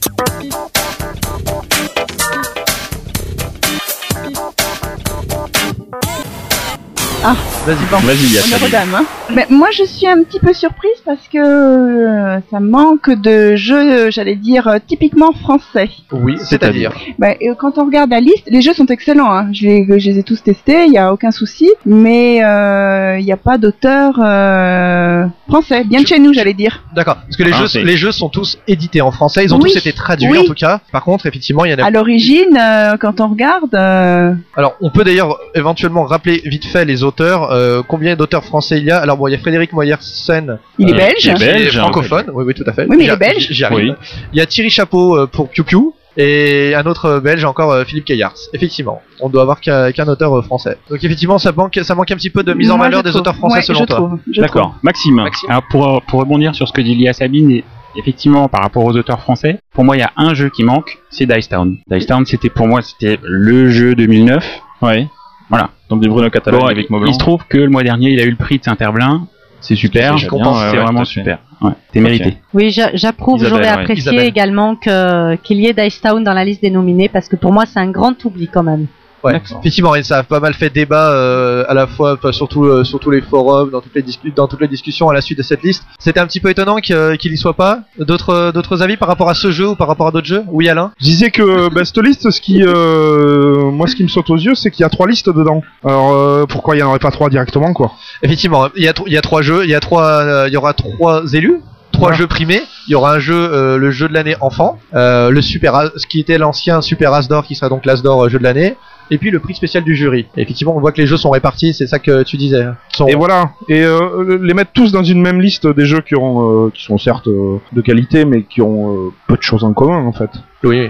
Vas-y. 7.24 8.04
Vas-y, 8.06 8.34
Yasmine. 8.34 8.70
dames. 8.70 8.94
hein. 8.94 9.04
Mais 9.34 9.46
moi, 9.48 9.68
je 9.72 9.84
suis 9.84 10.06
un 10.06 10.22
petit 10.22 10.38
peu 10.38 10.52
surprise 10.52 10.92
parce 11.06 11.26
que 11.32 11.38
euh, 11.38 12.38
ça 12.50 12.60
manque 12.60 13.08
de 13.10 13.56
jeux, 13.56 14.10
j'allais 14.10 14.36
dire, 14.36 14.68
euh, 14.68 14.76
typiquement 14.86 15.32
français. 15.32 15.88
Oui, 16.12 16.36
c'est-à-dire. 16.38 16.92
Bah, 17.18 17.28
euh, 17.42 17.54
quand 17.58 17.78
on 17.78 17.86
regarde 17.86 18.10
la 18.10 18.20
liste, 18.20 18.44
les 18.48 18.60
jeux 18.60 18.74
sont 18.74 18.84
excellents. 18.86 19.32
Hein. 19.32 19.48
Je, 19.52 19.64
les, 19.66 19.98
je 19.98 20.10
les 20.10 20.18
ai 20.18 20.22
tous 20.22 20.42
testés, 20.42 20.84
il 20.84 20.90
n'y 20.90 20.98
a 20.98 21.12
aucun 21.12 21.30
souci. 21.30 21.70
Mais 21.86 22.44
euh, 22.44 23.16
il 23.18 23.24
n'y 23.24 23.32
a 23.32 23.38
pas 23.38 23.56
d'auteur 23.56 24.14
euh, 24.22 25.24
français. 25.48 25.84
Bien 25.84 26.02
de 26.02 26.06
chez 26.06 26.18
nous, 26.18 26.34
j'allais 26.34 26.52
dire. 26.54 26.84
D'accord. 26.94 27.16
Parce 27.24 27.36
que 27.38 27.42
les 27.44 27.52
Ah, 27.54 27.64
jeux, 27.64 27.80
les 27.82 27.96
jeux 27.96 28.12
sont 28.12 28.28
tous 28.28 28.58
édités 28.68 29.00
en 29.00 29.10
français. 29.10 29.44
Ils 29.44 29.54
ont 29.54 29.58
Oui. 29.58 29.70
tous 29.72 29.78
été 29.78 29.92
traduits 29.94 30.28
Oui. 30.30 30.38
en 30.40 30.44
tout 30.44 30.54
cas. 30.54 30.80
Par 30.92 31.02
contre, 31.04 31.24
effectivement, 31.26 31.64
il 31.64 31.70
y 31.70 31.74
en 31.74 31.78
a. 31.78 31.86
À 31.86 31.90
l'origine, 31.90 32.58
euh, 32.60 32.96
quand 32.98 33.20
on 33.22 33.28
regarde, 33.28 33.74
euh, 33.74 34.34
Alors, 34.56 34.74
on 34.82 34.90
peut 34.90 35.04
d'ailleurs 35.04 35.38
éventuellement 35.54 36.04
rappeler 36.04 36.42
vite 36.44 36.66
fait 36.66 36.84
les 36.84 37.02
auteurs. 37.14 37.50
euh, 37.52 37.82
combien 37.86 38.16
d'auteurs 38.16 38.44
français 38.44 38.78
il 38.78 38.84
y 38.84 38.90
a 38.90 38.98
Alors 38.98 39.16
bon, 39.16 39.26
il 39.28 39.32
y 39.32 39.34
a 39.34 39.38
Frédéric 39.38 39.72
Moyersen. 39.72 40.58
il 40.78 40.90
est 40.90 40.92
Euh, 40.92 40.96
belge. 40.96 41.24
il 41.24 41.30
est 41.30 41.38
belge, 41.38 41.78
francophone. 41.78 42.26
Oui, 42.32 42.44
oui, 42.46 42.54
tout 42.54 42.64
à 42.66 42.72
fait. 42.72 42.86
Oui, 42.88 42.96
mais 42.98 43.04
il 43.04 43.10
est 43.10 43.16
belge. 43.16 43.48
J'y 43.50 43.64
arrive. 43.64 43.90
Oui. 44.00 44.08
Il 44.32 44.38
y 44.38 44.42
a 44.42 44.46
Thierry 44.46 44.70
Chapeau 44.70 45.16
euh, 45.16 45.26
pour 45.26 45.48
Piu 45.48 45.64
Piu. 45.64 45.78
Et 46.16 46.74
un 46.76 46.86
autre 46.86 47.18
belge 47.18 47.44
encore, 47.44 47.84
Philippe 47.88 48.04
Caillards. 48.04 48.36
Effectivement, 48.52 49.02
on 49.20 49.28
doit 49.28 49.42
avoir 49.42 49.60
qu'un 49.60 50.06
auteur 50.06 50.44
français. 50.44 50.78
Donc 50.88 51.02
effectivement, 51.02 51.38
ça 51.40 51.50
manque, 51.50 51.76
ça 51.82 51.96
manque 51.96 52.08
un 52.12 52.14
petit 52.14 52.30
peu 52.30 52.44
de 52.44 52.54
mise 52.54 52.70
en 52.70 52.76
Moi, 52.76 52.86
valeur 52.86 53.02
des 53.02 53.10
trouve. 53.10 53.22
auteurs 53.22 53.34
français 53.34 53.56
Ouais, 53.56 53.62
selon 53.62 53.80
je 53.80 53.84
toi. 53.86 54.10
D'accord. 54.36 54.76
Maxime. 54.84 55.16
Maxime. 55.16 55.50
Alors 55.50 55.64
pour, 55.68 56.02
pour 56.02 56.20
rebondir 56.20 56.54
sur 56.54 56.68
ce 56.68 56.72
que 56.72 56.82
dit 56.82 56.94
Lia 56.94 57.12
Sabine, 57.12 57.62
effectivement 57.96 58.48
par 58.48 58.62
rapport 58.62 58.84
aux 58.84 58.92
auteurs 58.96 59.20
français, 59.22 59.58
pour 59.72 59.82
moi 59.84 59.96
il 59.96 60.00
y 60.00 60.02
a 60.04 60.12
un 60.16 60.34
jeu 60.34 60.50
qui 60.50 60.62
manque, 60.62 60.98
c'est 61.10 61.26
Dice 61.26 61.48
Town. 61.48 61.78
Dice 61.90 62.06
Town 62.06 62.24
c'était 62.26 62.48
pour 62.50 62.68
moi 62.68 62.80
c'était 62.82 63.18
le 63.24 63.70
jeu 63.70 63.96
2009. 63.96 64.60
Ouais. 64.82 65.08
Voilà. 65.50 65.70
Donc 65.90 66.00
des 66.00 66.08
Bruno 66.08 66.28
Bon, 66.46 66.64
avec 66.66 66.86
il, 66.88 66.92
Maublanc. 66.92 67.08
il 67.10 67.14
se 67.14 67.18
trouve 67.18 67.44
que 67.48 67.58
le 67.58 67.68
mois 67.68 67.82
dernier 67.82 68.10
il 68.10 68.20
a 68.20 68.24
eu 68.24 68.30
le 68.30 68.36
prix 68.36 68.58
de 68.58 68.64
Saint-Herblain. 68.64 69.26
C'est 69.60 69.76
super, 69.76 70.18
C'est 70.18 70.30
ouais, 70.30 70.76
vraiment 70.76 71.04
super. 71.06 71.38
Ouais, 71.62 71.70
c'est 71.92 72.00
mérité. 72.00 72.36
Oui, 72.52 72.68
j'a- 72.70 72.94
j'approuve, 72.94 73.42
j'aurais 73.46 73.68
apprécié 73.68 74.02
Isabelle. 74.12 74.26
également 74.26 74.76
que- 74.76 75.36
qu'il 75.36 75.58
y 75.60 75.66
ait 75.66 75.72
Dice 75.72 76.00
Town 76.02 76.22
dans 76.22 76.34
la 76.34 76.44
liste 76.44 76.60
des 76.60 76.70
nominés 76.70 77.08
parce 77.08 77.28
que 77.28 77.36
pour 77.36 77.50
moi 77.52 77.64
c'est 77.64 77.78
un 77.80 77.90
grand 77.90 78.22
oubli 78.26 78.48
quand 78.48 78.62
même. 78.62 78.86
Ouais. 79.24 79.40
Effectivement, 79.60 79.94
et 79.94 80.02
ça 80.02 80.18
a 80.18 80.22
pas 80.22 80.40
mal 80.40 80.54
fait 80.54 80.70
débat 80.70 81.10
euh, 81.12 81.64
à 81.68 81.74
la 81.74 81.86
fois, 81.86 82.18
surtout 82.32 82.64
euh, 82.64 82.84
sur 82.84 83.00
tous 83.00 83.10
les 83.10 83.20
forums, 83.22 83.70
dans 83.70 83.80
toutes 83.80 83.94
les, 83.94 84.02
discu- 84.02 84.32
dans 84.34 84.46
toutes 84.48 84.60
les 84.60 84.68
discussions 84.68 85.08
à 85.08 85.14
la 85.14 85.20
suite 85.20 85.38
de 85.38 85.42
cette 85.42 85.62
liste. 85.62 85.84
C'était 85.98 86.20
un 86.20 86.26
petit 86.26 86.40
peu 86.40 86.50
étonnant 86.50 86.76
que- 86.76 87.16
qu'il 87.16 87.32
y 87.32 87.36
soit 87.36 87.54
pas. 87.54 87.80
D'autres 87.98 88.52
d'autres 88.52 88.82
avis 88.82 88.96
par 88.96 89.08
rapport 89.08 89.30
à 89.30 89.34
ce 89.34 89.50
jeu 89.50 89.68
ou 89.68 89.74
par 89.76 89.88
rapport 89.88 90.06
à 90.06 90.10
d'autres 90.10 90.26
jeux 90.26 90.44
Oui, 90.48 90.68
Alain 90.68 90.92
Je 91.00 91.04
disais 91.04 91.30
que 91.30 91.68
bah, 91.74 91.84
cette 91.84 91.98
liste, 91.98 92.30
ce 92.30 92.40
qui, 92.40 92.62
euh, 92.62 93.70
moi, 93.70 93.86
ce 93.86 93.96
qui 93.96 94.02
me 94.02 94.08
saute 94.08 94.28
aux 94.30 94.36
yeux, 94.36 94.54
c'est 94.54 94.70
qu'il 94.70 94.82
y 94.82 94.86
a 94.86 94.90
trois 94.90 95.06
listes 95.06 95.28
dedans. 95.30 95.62
Alors 95.84 96.12
euh, 96.12 96.44
pourquoi 96.46 96.76
il 96.76 96.80
y 96.80 96.82
en 96.82 96.88
aurait 96.88 96.98
pas 96.98 97.10
trois 97.10 97.28
directement, 97.30 97.72
quoi? 97.72 97.92
Effectivement, 98.22 98.68
il 98.76 98.84
y 98.84 98.88
a, 98.88 98.92
tro- 98.92 99.06
il 99.06 99.12
y 99.12 99.16
a 99.18 99.22
trois 99.22 99.42
jeux, 99.42 99.64
il 99.64 99.70
y 99.70 99.74
a 99.74 99.80
trois, 99.80 100.04
euh, 100.22 100.44
il 100.48 100.52
y 100.52 100.56
aura 100.56 100.72
trois 100.74 101.22
élus, 101.32 101.60
trois 101.92 102.08
Voilà. 102.08 102.16
jeux 102.16 102.26
primés. 102.26 102.62
Il 102.86 102.92
y 102.92 102.94
aura 102.94 103.14
un 103.14 103.18
jeu, 103.18 103.34
euh, 103.34 103.78
le 103.78 103.90
jeu 103.90 104.08
de 104.08 104.12
l'année 104.14 104.36
enfant, 104.42 104.78
euh, 104.94 105.30
le 105.30 105.40
super, 105.40 105.74
As- 105.74 105.90
ce 105.96 106.06
qui 106.06 106.20
était 106.20 106.36
l'ancien 106.38 106.82
Super 106.82 107.12
As 107.14 107.28
d'or, 107.28 107.44
qui 107.44 107.54
sera 107.54 107.68
donc 107.70 107.86
l'As 107.86 108.02
d'or 108.02 108.24
euh, 108.24 108.28
jeu 108.28 108.38
de 108.38 108.44
l'année, 108.44 108.76
et 109.10 109.18
puis 109.18 109.30
le 109.30 109.38
prix 109.38 109.54
spécial 109.54 109.84
du 109.84 109.94
jury. 109.94 110.26
Et 110.36 110.42
effectivement, 110.42 110.76
on 110.76 110.80
voit 110.80 110.92
que 110.92 111.00
les 111.00 111.06
jeux 111.06 111.16
sont 111.16 111.30
répartis, 111.30 111.74
c'est 111.74 111.86
ça 111.86 111.98
que 111.98 112.22
tu 112.22 112.36
disais. 112.36 112.62
hein. 112.62 112.76
Sont- 112.94 113.06
Et 113.06 113.14
voilà. 113.14 113.50
Et 113.68 113.82
euh, 113.84 114.38
les 114.42 114.54
mettre 114.54 114.72
tous 114.72 114.92
dans 114.92 115.02
une 115.04 115.20
même 115.20 115.40
liste 115.40 115.66
des 115.66 115.86
jeux 115.86 116.00
qui 116.00 116.16
ont, 116.16 116.66
euh, 116.66 116.70
qui 116.70 116.82
sont 116.84 116.98
certes 116.98 117.28
euh, 117.28 117.58
de 117.72 117.80
qualité, 117.80 118.24
mais 118.24 118.42
qui 118.42 118.62
ont 118.62 118.94
euh, 118.94 119.10
peu 119.26 119.36
de 119.36 119.42
choses 119.42 119.64
en 119.64 119.72
commun, 119.72 120.04
en 120.04 120.12
fait. 120.12 120.30
Oui. 120.62 120.88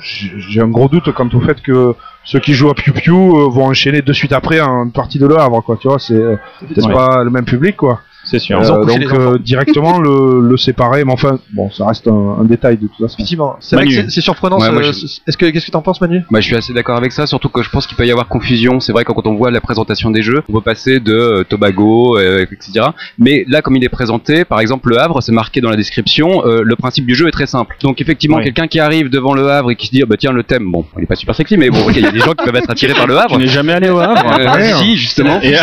J'ai 0.00 0.60
un 0.60 0.68
gros 0.68 0.88
doute 0.88 1.12
quant 1.12 1.28
au 1.32 1.40
fait 1.40 1.60
que 1.62 1.94
ceux 2.24 2.38
qui 2.38 2.54
jouent 2.54 2.70
à 2.70 2.74
Piu 2.74 2.92
Piu 2.92 3.12
vont 3.12 3.64
enchaîner 3.66 4.02
de 4.02 4.12
suite 4.12 4.32
après 4.32 4.60
une 4.60 4.92
partie 4.92 5.18
de 5.18 5.26
Le 5.26 5.38
Havre, 5.38 5.62
quoi. 5.62 5.76
Tu 5.80 5.88
vois, 5.88 5.98
c'est 5.98 6.14
peut-être 6.14 6.86
Ouais. 6.88 6.92
pas 6.94 7.24
le 7.24 7.30
même 7.30 7.44
public, 7.44 7.76
quoi. 7.76 8.00
C'est 8.30 8.38
sûr. 8.38 8.58
Ils 8.62 8.70
ont 8.70 8.82
Euh, 8.82 8.84
donc 8.84 8.98
les 8.98 9.06
enfants. 9.06 9.32
euh, 9.34 9.38
directement 9.38 9.98
le, 9.98 10.40
le 10.46 10.56
séparer, 10.56 11.04
mais 11.04 11.12
enfin, 11.12 11.38
bon, 11.54 11.70
ça 11.70 11.86
reste 11.86 12.06
un, 12.08 12.36
un 12.40 12.44
détail 12.44 12.76
de 12.76 12.86
toute 12.86 12.96
façon. 12.98 13.14
Effectivement, 13.16 13.56
c'est 13.60 13.76
vrai 13.76 13.84
Manu. 13.86 13.96
que 13.96 14.02
c'est- 14.02 14.10
c'est 14.10 14.20
surprenant. 14.20 14.58
Ouais, 14.58 14.66
ce- 14.66 14.72
moi, 14.72 14.82
je- 14.82 14.92
ce- 14.92 15.20
Est-ce 15.26 15.36
que 15.36 15.46
qu'est-ce 15.46 15.66
que 15.66 15.70
t'en 15.70 15.82
penses, 15.82 16.00
Manu? 16.00 16.22
Bah, 16.30 16.40
je 16.40 16.46
suis 16.46 16.56
assez 16.56 16.72
d'accord 16.72 16.96
avec 16.96 17.12
ça, 17.12 17.26
surtout 17.26 17.48
que 17.48 17.62
je 17.62 17.70
pense 17.70 17.86
qu'il 17.86 17.96
peut 17.96 18.06
y 18.06 18.10
avoir 18.10 18.28
confusion. 18.28 18.80
C'est 18.80 18.92
vrai 18.92 19.04
que 19.04 19.12
quand 19.12 19.26
on 19.26 19.34
voit 19.34 19.50
la 19.50 19.60
présentation 19.60 20.10
des 20.10 20.22
jeux, 20.22 20.42
on 20.48 20.52
peut 20.52 20.60
passer 20.60 21.00
de 21.00 21.12
euh, 21.14 21.44
Tobago, 21.44 22.18
euh, 22.18 22.42
etc. 22.50 22.86
Mais 23.18 23.44
là, 23.48 23.62
comme 23.62 23.76
il 23.76 23.84
est 23.84 23.88
présenté, 23.88 24.44
par 24.44 24.60
exemple, 24.60 24.90
le 24.90 24.98
Havre, 24.98 25.22
c'est 25.22 25.32
marqué 25.32 25.60
dans 25.60 25.70
la 25.70 25.76
description. 25.76 26.46
euh, 26.46 26.62
le 26.62 26.76
principe 26.76 27.06
du 27.06 27.14
jeu 27.14 27.26
est 27.28 27.32
très 27.32 27.46
simple. 27.46 27.76
Donc, 27.82 28.00
effectivement, 28.00 28.36
Oui. 28.36 28.44
quelqu'un 28.44 28.66
qui 28.68 28.78
arrive 28.80 29.08
devant 29.08 29.34
le 29.34 29.48
Havre 29.48 29.70
et 29.70 29.76
qui 29.76 29.86
se 29.86 29.92
dit, 29.92 30.02
ah, 30.02 30.06
bah 30.06 30.16
tiens, 30.18 30.32
le 30.32 30.42
thème, 30.42 30.70
bon, 30.70 30.84
il 30.96 31.04
est 31.04 31.06
pas 31.06 31.14
super 31.16 31.34
sexy, 31.34 31.56
mais 31.56 31.70
bon, 31.70 31.80
ok, 31.86 31.92
il 31.96 32.02
y 32.02 32.06
a 32.06 32.10
des 32.10 32.18
gens 32.20 32.32
qui 32.34 32.44
peuvent 32.44 32.54
être 32.56 32.70
attirés 32.70 32.92
par 32.94 33.06
le 33.06 33.14
Tu 33.14 33.20
Havre. 33.20 33.38
n'es 33.38 33.46
jamais 33.46 33.72
allé 33.72 33.88
au 33.88 33.98
Havre 33.98 34.38
Euh, 34.38 34.52
Ouais, 34.54 34.72
si, 34.74 34.96
justement. 34.96 35.40
Et- 35.42 35.48
et, 35.48 35.54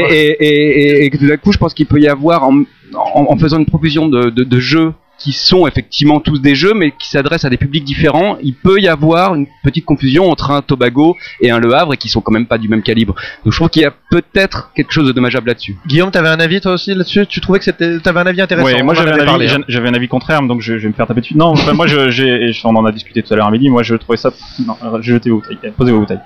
et, 0.00 0.44
et, 0.44 0.80
et- 1.00 1.04
et 1.04 1.10
que 1.10 1.16
tout 1.18 1.26
d'un 1.26 1.36
coup, 1.36 1.49
je 1.52 1.58
pense 1.58 1.74
qu'il 1.74 1.86
peut 1.86 2.00
y 2.00 2.08
avoir, 2.08 2.48
en, 2.48 3.36
faisant 3.38 3.58
une 3.58 3.66
profusion 3.66 4.08
de, 4.08 4.30
de, 4.30 4.44
de 4.44 4.60
jeux 4.60 4.94
qui 5.20 5.32
sont 5.32 5.66
effectivement 5.66 6.18
tous 6.18 6.40
des 6.40 6.54
jeux, 6.54 6.74
mais 6.74 6.92
qui 6.92 7.08
s'adressent 7.08 7.44
à 7.44 7.50
des 7.50 7.58
publics 7.58 7.84
différents, 7.84 8.38
il 8.42 8.54
peut 8.54 8.80
y 8.80 8.88
avoir 8.88 9.34
une 9.34 9.46
petite 9.62 9.84
confusion 9.84 10.30
entre 10.30 10.50
un 10.50 10.62
Tobago 10.62 11.16
et 11.40 11.50
un 11.50 11.58
Le 11.58 11.74
Havre, 11.74 11.94
et 11.94 11.96
qui 11.96 12.08
sont 12.08 12.20
quand 12.20 12.32
même 12.32 12.46
pas 12.46 12.58
du 12.58 12.68
même 12.68 12.82
calibre. 12.82 13.14
Donc 13.44 13.52
je 13.52 13.58
trouve 13.58 13.68
qu'il 13.68 13.82
y 13.82 13.84
a 13.84 13.92
peut-être 14.10 14.72
quelque 14.74 14.92
chose 14.92 15.06
de 15.06 15.12
dommageable 15.12 15.48
là-dessus. 15.48 15.76
Guillaume, 15.86 16.10
t'avais 16.10 16.28
un 16.28 16.40
avis 16.40 16.60
toi 16.60 16.72
aussi 16.72 16.94
là-dessus? 16.94 17.26
Tu 17.26 17.40
trouvais 17.40 17.58
que 17.58 17.66
c'était, 17.66 18.00
t'avais 18.00 18.20
un 18.20 18.26
avis 18.26 18.40
intéressant 18.40 18.66
Ouais, 18.66 18.80
on 18.80 18.84
moi 18.84 18.94
j'avais 18.94 19.12
un, 19.12 19.34
avis, 19.34 19.50
hein. 19.50 19.60
j'avais 19.68 19.88
un 19.88 19.94
avis 19.94 20.08
contraire, 20.08 20.42
donc 20.42 20.62
je, 20.62 20.78
je 20.78 20.82
vais 20.82 20.88
me 20.88 20.94
faire 20.94 21.06
taper 21.06 21.20
dessus. 21.20 21.36
Non, 21.36 21.48
enfin, 21.48 21.74
moi 21.74 21.86
je, 21.86 22.10
j'ai, 22.10 22.52
on 22.64 22.74
en 22.76 22.84
a 22.86 22.92
discuté 22.92 23.22
tout 23.22 23.32
à 23.32 23.36
l'heure 23.36 23.46
à 23.46 23.50
midi. 23.50 23.68
Moi 23.68 23.82
je 23.82 23.94
trouvais 23.96 24.16
ça, 24.16 24.30
non, 24.66 24.76
jetez 25.00 25.30
vos 25.30 25.40
bouteilles, 25.40 25.58
posez 25.76 25.92
vos 25.92 26.00
bouteilles. 26.00 26.20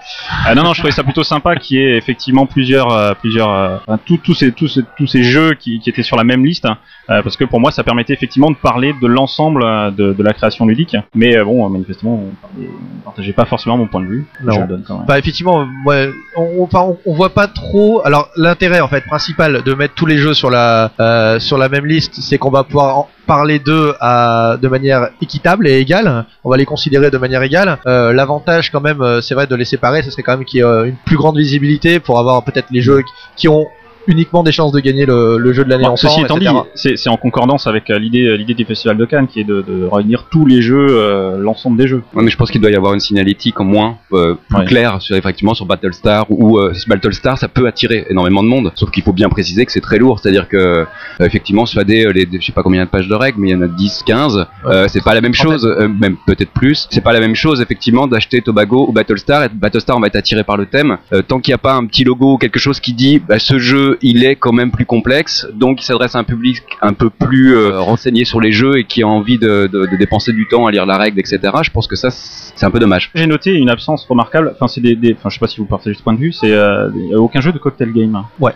Euh, 0.49 0.55
non, 0.55 0.63
non, 0.63 0.73
je 0.73 0.81
trouvais 0.81 0.93
ça 0.93 1.03
plutôt 1.03 1.25
sympa 1.25 1.57
qu'il 1.57 1.79
y 1.79 1.81
ait 1.81 1.97
effectivement 1.97 2.47
plusieurs, 2.47 2.93
euh, 2.93 3.13
plusieurs, 3.21 3.51
euh, 3.51 3.77
enfin, 3.87 3.99
tous, 4.05 4.19
tous 4.19 4.35
ces, 4.35 4.53
tous 4.53 4.69
ces, 4.69 4.83
tous 4.97 5.07
ces 5.07 5.25
jeux 5.25 5.55
qui, 5.55 5.81
qui 5.81 5.91
étaient 5.91 6.03
sur 6.03 6.17
la 6.17 6.25
même 6.25 6.45
liste, 6.45 6.65
hein, 6.65 6.79
euh, 7.11 7.23
parce 7.23 7.37
que 7.37 7.45
pour 7.45 7.61
moi 7.61 7.71
ça 7.71 7.85
permettait 7.85 8.13
effectivement 8.13 8.51
de 8.51 8.57
parler 8.57 8.95
de 9.01 9.07
l'ensemble 9.07 9.63
euh, 9.65 9.91
de, 9.91 10.13
de 10.13 10.23
la 10.23 10.33
création 10.33 10.67
ludique. 10.67 10.97
Mais 11.15 11.37
euh, 11.37 11.45
bon, 11.45 11.69
manifestement, 11.69 12.15
on 12.15 12.33
on 12.59 13.01
partageait 13.05 13.33
pas 13.33 13.45
forcément 13.45 13.77
mon 13.77 13.87
point 13.87 14.01
de 14.01 14.07
vue. 14.07 14.27
Non. 14.43 14.55
Je 14.55 14.61
le 14.61 14.67
donne 14.67 14.85
quand 14.87 14.99
même. 14.99 15.07
Bah 15.07 15.19
effectivement, 15.19 15.67
ouais, 15.87 16.11
on, 16.37 16.69
on, 17.07 17.15
voit 17.15 17.31
pas 17.31 17.47
trop. 17.47 18.01
Alors 18.05 18.29
l'intérêt 18.37 18.81
en 18.81 18.89
fait 18.89 19.03
principal 19.03 19.63
de 19.63 19.75
mettre 19.75 19.95
tous 19.95 20.07
les 20.07 20.17
jeux 20.17 20.35
sur 20.35 20.51
la 20.51 20.91
euh, 21.01 21.39
sur 21.39 21.59
la 21.59 21.69
même 21.69 21.87
liste, 21.87 22.15
c'est 22.21 22.39
qu'on 22.39 22.51
va 22.51 22.65
pouvoir 22.65 22.99
en 22.99 23.09
parler 23.27 23.59
d'eux 23.59 23.95
à 24.01 24.57
de 24.61 24.69
manière 24.69 25.09
équitable 25.21 25.67
et 25.69 25.79
égale. 25.79 26.27
On 26.45 26.51
va 26.51 26.57
les 26.57 26.67
considérer 26.67 27.11
de 27.11 27.19
manière 27.19 27.43
égale. 27.43 27.79
Euh, 27.87 28.13
L'avantage 28.13 28.71
quand 28.71 28.81
même, 28.81 29.03
c'est 29.23 29.35
vrai 29.35 29.47
de 29.47 29.55
les 29.55 29.65
séparer, 29.65 30.03
ce 30.03 30.11
serait 30.11 30.23
quand 30.23 30.37
même 30.37 30.45
qu'il 30.45 30.61
y 30.61 30.63
ait 30.63 30.89
une 30.89 30.97
plus 31.05 31.17
grande 31.17 31.37
visibilité 31.37 32.01
pour 32.01 32.19
avoir 32.19 32.43
peut-être 32.45 32.69
les 32.71 32.81
jeux 32.81 33.03
qui 33.37 33.49
ont 33.49 33.67
uniquement 34.07 34.43
des 34.43 34.53
chances 34.53 34.73
de 34.73 34.81
gagner 34.81 35.07
le, 35.07 35.39
le 35.39 35.53
jeu 35.53 35.65
de 35.65 35.71
l'année 35.71 35.85
Bon, 35.85 35.97
ceci 35.97 36.21
étant 36.21 36.39
dit, 36.39 36.47
etc. 36.47 36.61
c'est 36.75 36.97
c'est 36.97 37.11
en 37.11 37.17
concordance 37.17 37.67
avec 37.67 37.91
euh, 37.91 37.99
l'idée 37.99 38.27
euh, 38.27 38.37
l'idée 38.37 38.55
du 38.55 38.65
festival 38.65 38.97
de 38.97 39.05
Cannes 39.05 39.27
qui 39.27 39.41
est 39.41 39.45
de, 39.45 39.63
de 39.63 39.85
réunir 39.91 40.27
tous 40.31 40.47
les 40.47 40.63
jeux, 40.63 40.87
euh, 40.91 41.37
l'ensemble 41.39 41.77
des 41.77 41.87
jeux. 41.89 42.03
Ouais, 42.15 42.23
mais 42.23 42.31
je 42.31 42.37
pense 42.37 42.51
qu'il 42.51 42.61
doit 42.61 42.71
y 42.71 42.77
avoir 42.77 42.95
une 42.95 43.01
signalétique 43.01 43.61
en 43.61 43.65
moins 43.65 43.97
euh, 44.13 44.35
plus 44.49 44.59
Ouais. 44.59 44.65
claire 44.67 45.01
sur 45.03 45.17
effectivement 45.17 45.55
sur 45.55 45.67
Battlestar 45.67 46.27
ou 46.31 46.59
euh, 46.59 46.73
Battlestar 46.87 47.39
ça 47.39 47.49
peut 47.49 47.67
attirer 47.67 48.07
énormément 48.11 48.43
de 48.43 48.49
monde 48.49 48.73
sauf 48.75 48.91
qu'il 48.91 49.03
faut 49.03 49.13
bien 49.13 49.29
préciser 49.29 49.65
que 49.67 49.73
c'est 49.73 49.81
très 49.81 49.99
lourd 49.99 50.19
c'est-à-dire 50.21 50.49
que 50.49 50.57
euh, 50.57 50.85
effectivement 51.21 51.67
soit 51.67 51.85
des, 51.85 52.11
les, 52.13 52.29
je 52.41 52.45
sais 52.45 52.53
pas 52.53 52.63
combien 52.63 52.85
de 52.85 52.91
pages 52.91 53.09
de 53.09 53.15
règles 53.15 53.41
mais 53.41 53.49
il 53.51 53.53
y 53.53 53.55
en 53.57 53.63
a 53.63 53.67
10 53.69 54.03
15 54.07 54.47
euh, 54.67 54.87
c'est 54.89 55.03
pas 55.03 55.15
la 55.15 55.21
même 55.21 55.35
chose 55.35 55.67
euh, 55.67 55.89
même 55.89 56.17
peut-être 56.27 56.51
plus 56.51 56.87
c'est 56.91 57.01
pas 57.03 57.13
la 57.13 57.21
même 57.21 57.35
chose 57.35 57.61
effectivement 57.61 58.07
d'acheter 58.07 58.41
Tobago 58.43 58.87
ou 58.89 58.93
Battlestar 58.93 59.45
et 59.45 59.49
Battlestar 59.49 59.97
on 59.97 60.01
va 60.01 60.07
être 60.09 60.17
attiré 60.17 60.45
par 60.45 60.57
le 60.57 60.67
thème 60.67 60.97
Euh, 61.13 61.23
tant 61.23 61.39
qu'il 61.41 61.51
n'y 61.53 61.55
a 61.55 61.59
pas 61.59 61.75
un 61.75 61.87
petit 61.87 62.05
logo 62.05 62.35
ou 62.35 62.39
quelque 62.39 62.59
chose 62.59 62.81
qui 62.81 62.93
dit 62.95 63.19
bah, 63.19 63.39
ce 63.39 63.59
jeu 63.59 63.94
il 64.03 64.25
est 64.25 64.37
quand 64.37 64.53
même 64.53 64.71
plus 64.71 64.85
complexe 64.87 65.47
donc 65.55 65.81
il 65.83 65.85
s'adresse 65.85 66.15
à 66.15 66.19
un 66.19 66.25
public 66.25 66.63
un 66.83 66.93
peu 66.93 67.11
plus 67.11 67.55
euh, 67.57 67.79
renseigné 67.81 68.25
sur 68.25 68.41
les 68.41 68.53
jeux 68.53 68.79
et 68.79 68.85
qui 68.85 69.03
a 69.03 69.09
envie 69.09 69.39
de, 69.39 69.69
de- 69.73 69.87
de 69.87 69.97
dépenser 69.97 70.33
du 70.33 70.47
temps 70.49 70.67
à 70.67 70.71
lire 70.71 70.87
la 70.87 70.97
règle 70.97 71.19
etc 71.21 71.39
je 71.63 71.71
pense 71.71 71.87
que 71.87 71.97
ça 71.97 72.09
c'est 72.11 72.65
un 72.67 72.71
peu 72.71 72.79
dommage 72.79 73.11
J'ai 73.15 73.27
noté 73.27 73.53
une 73.55 73.69
absence 73.71 74.07
remarquable. 74.09 74.53
Enfin, 74.55 74.69
c'est 74.69 74.81
des, 74.81 74.95
des- 74.95 75.15
enfin, 75.19 75.29
je 75.29 75.35
sais 75.35 75.41
pas 75.41 75.49
si 75.49 75.59
vous 75.59 75.67
partagez 75.67 75.97
ce 75.97 76.03
point 76.03 76.13
de 76.13 76.19
vue. 76.21 76.33
C'est 76.33 76.53
euh, 76.53 76.89
aucun 77.17 77.41
jeu 77.41 77.51
de 77.53 77.59
cocktail 77.59 77.93
game. 77.93 78.23
Ouais. 78.39 78.53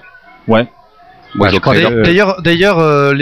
Ouais. 0.47 0.69
Ouais, 1.39 1.49
D'ailleurs- 2.05 2.39
euh, 2.39 2.43
D'ailleurs, 2.43 2.79
euh, 2.79 3.13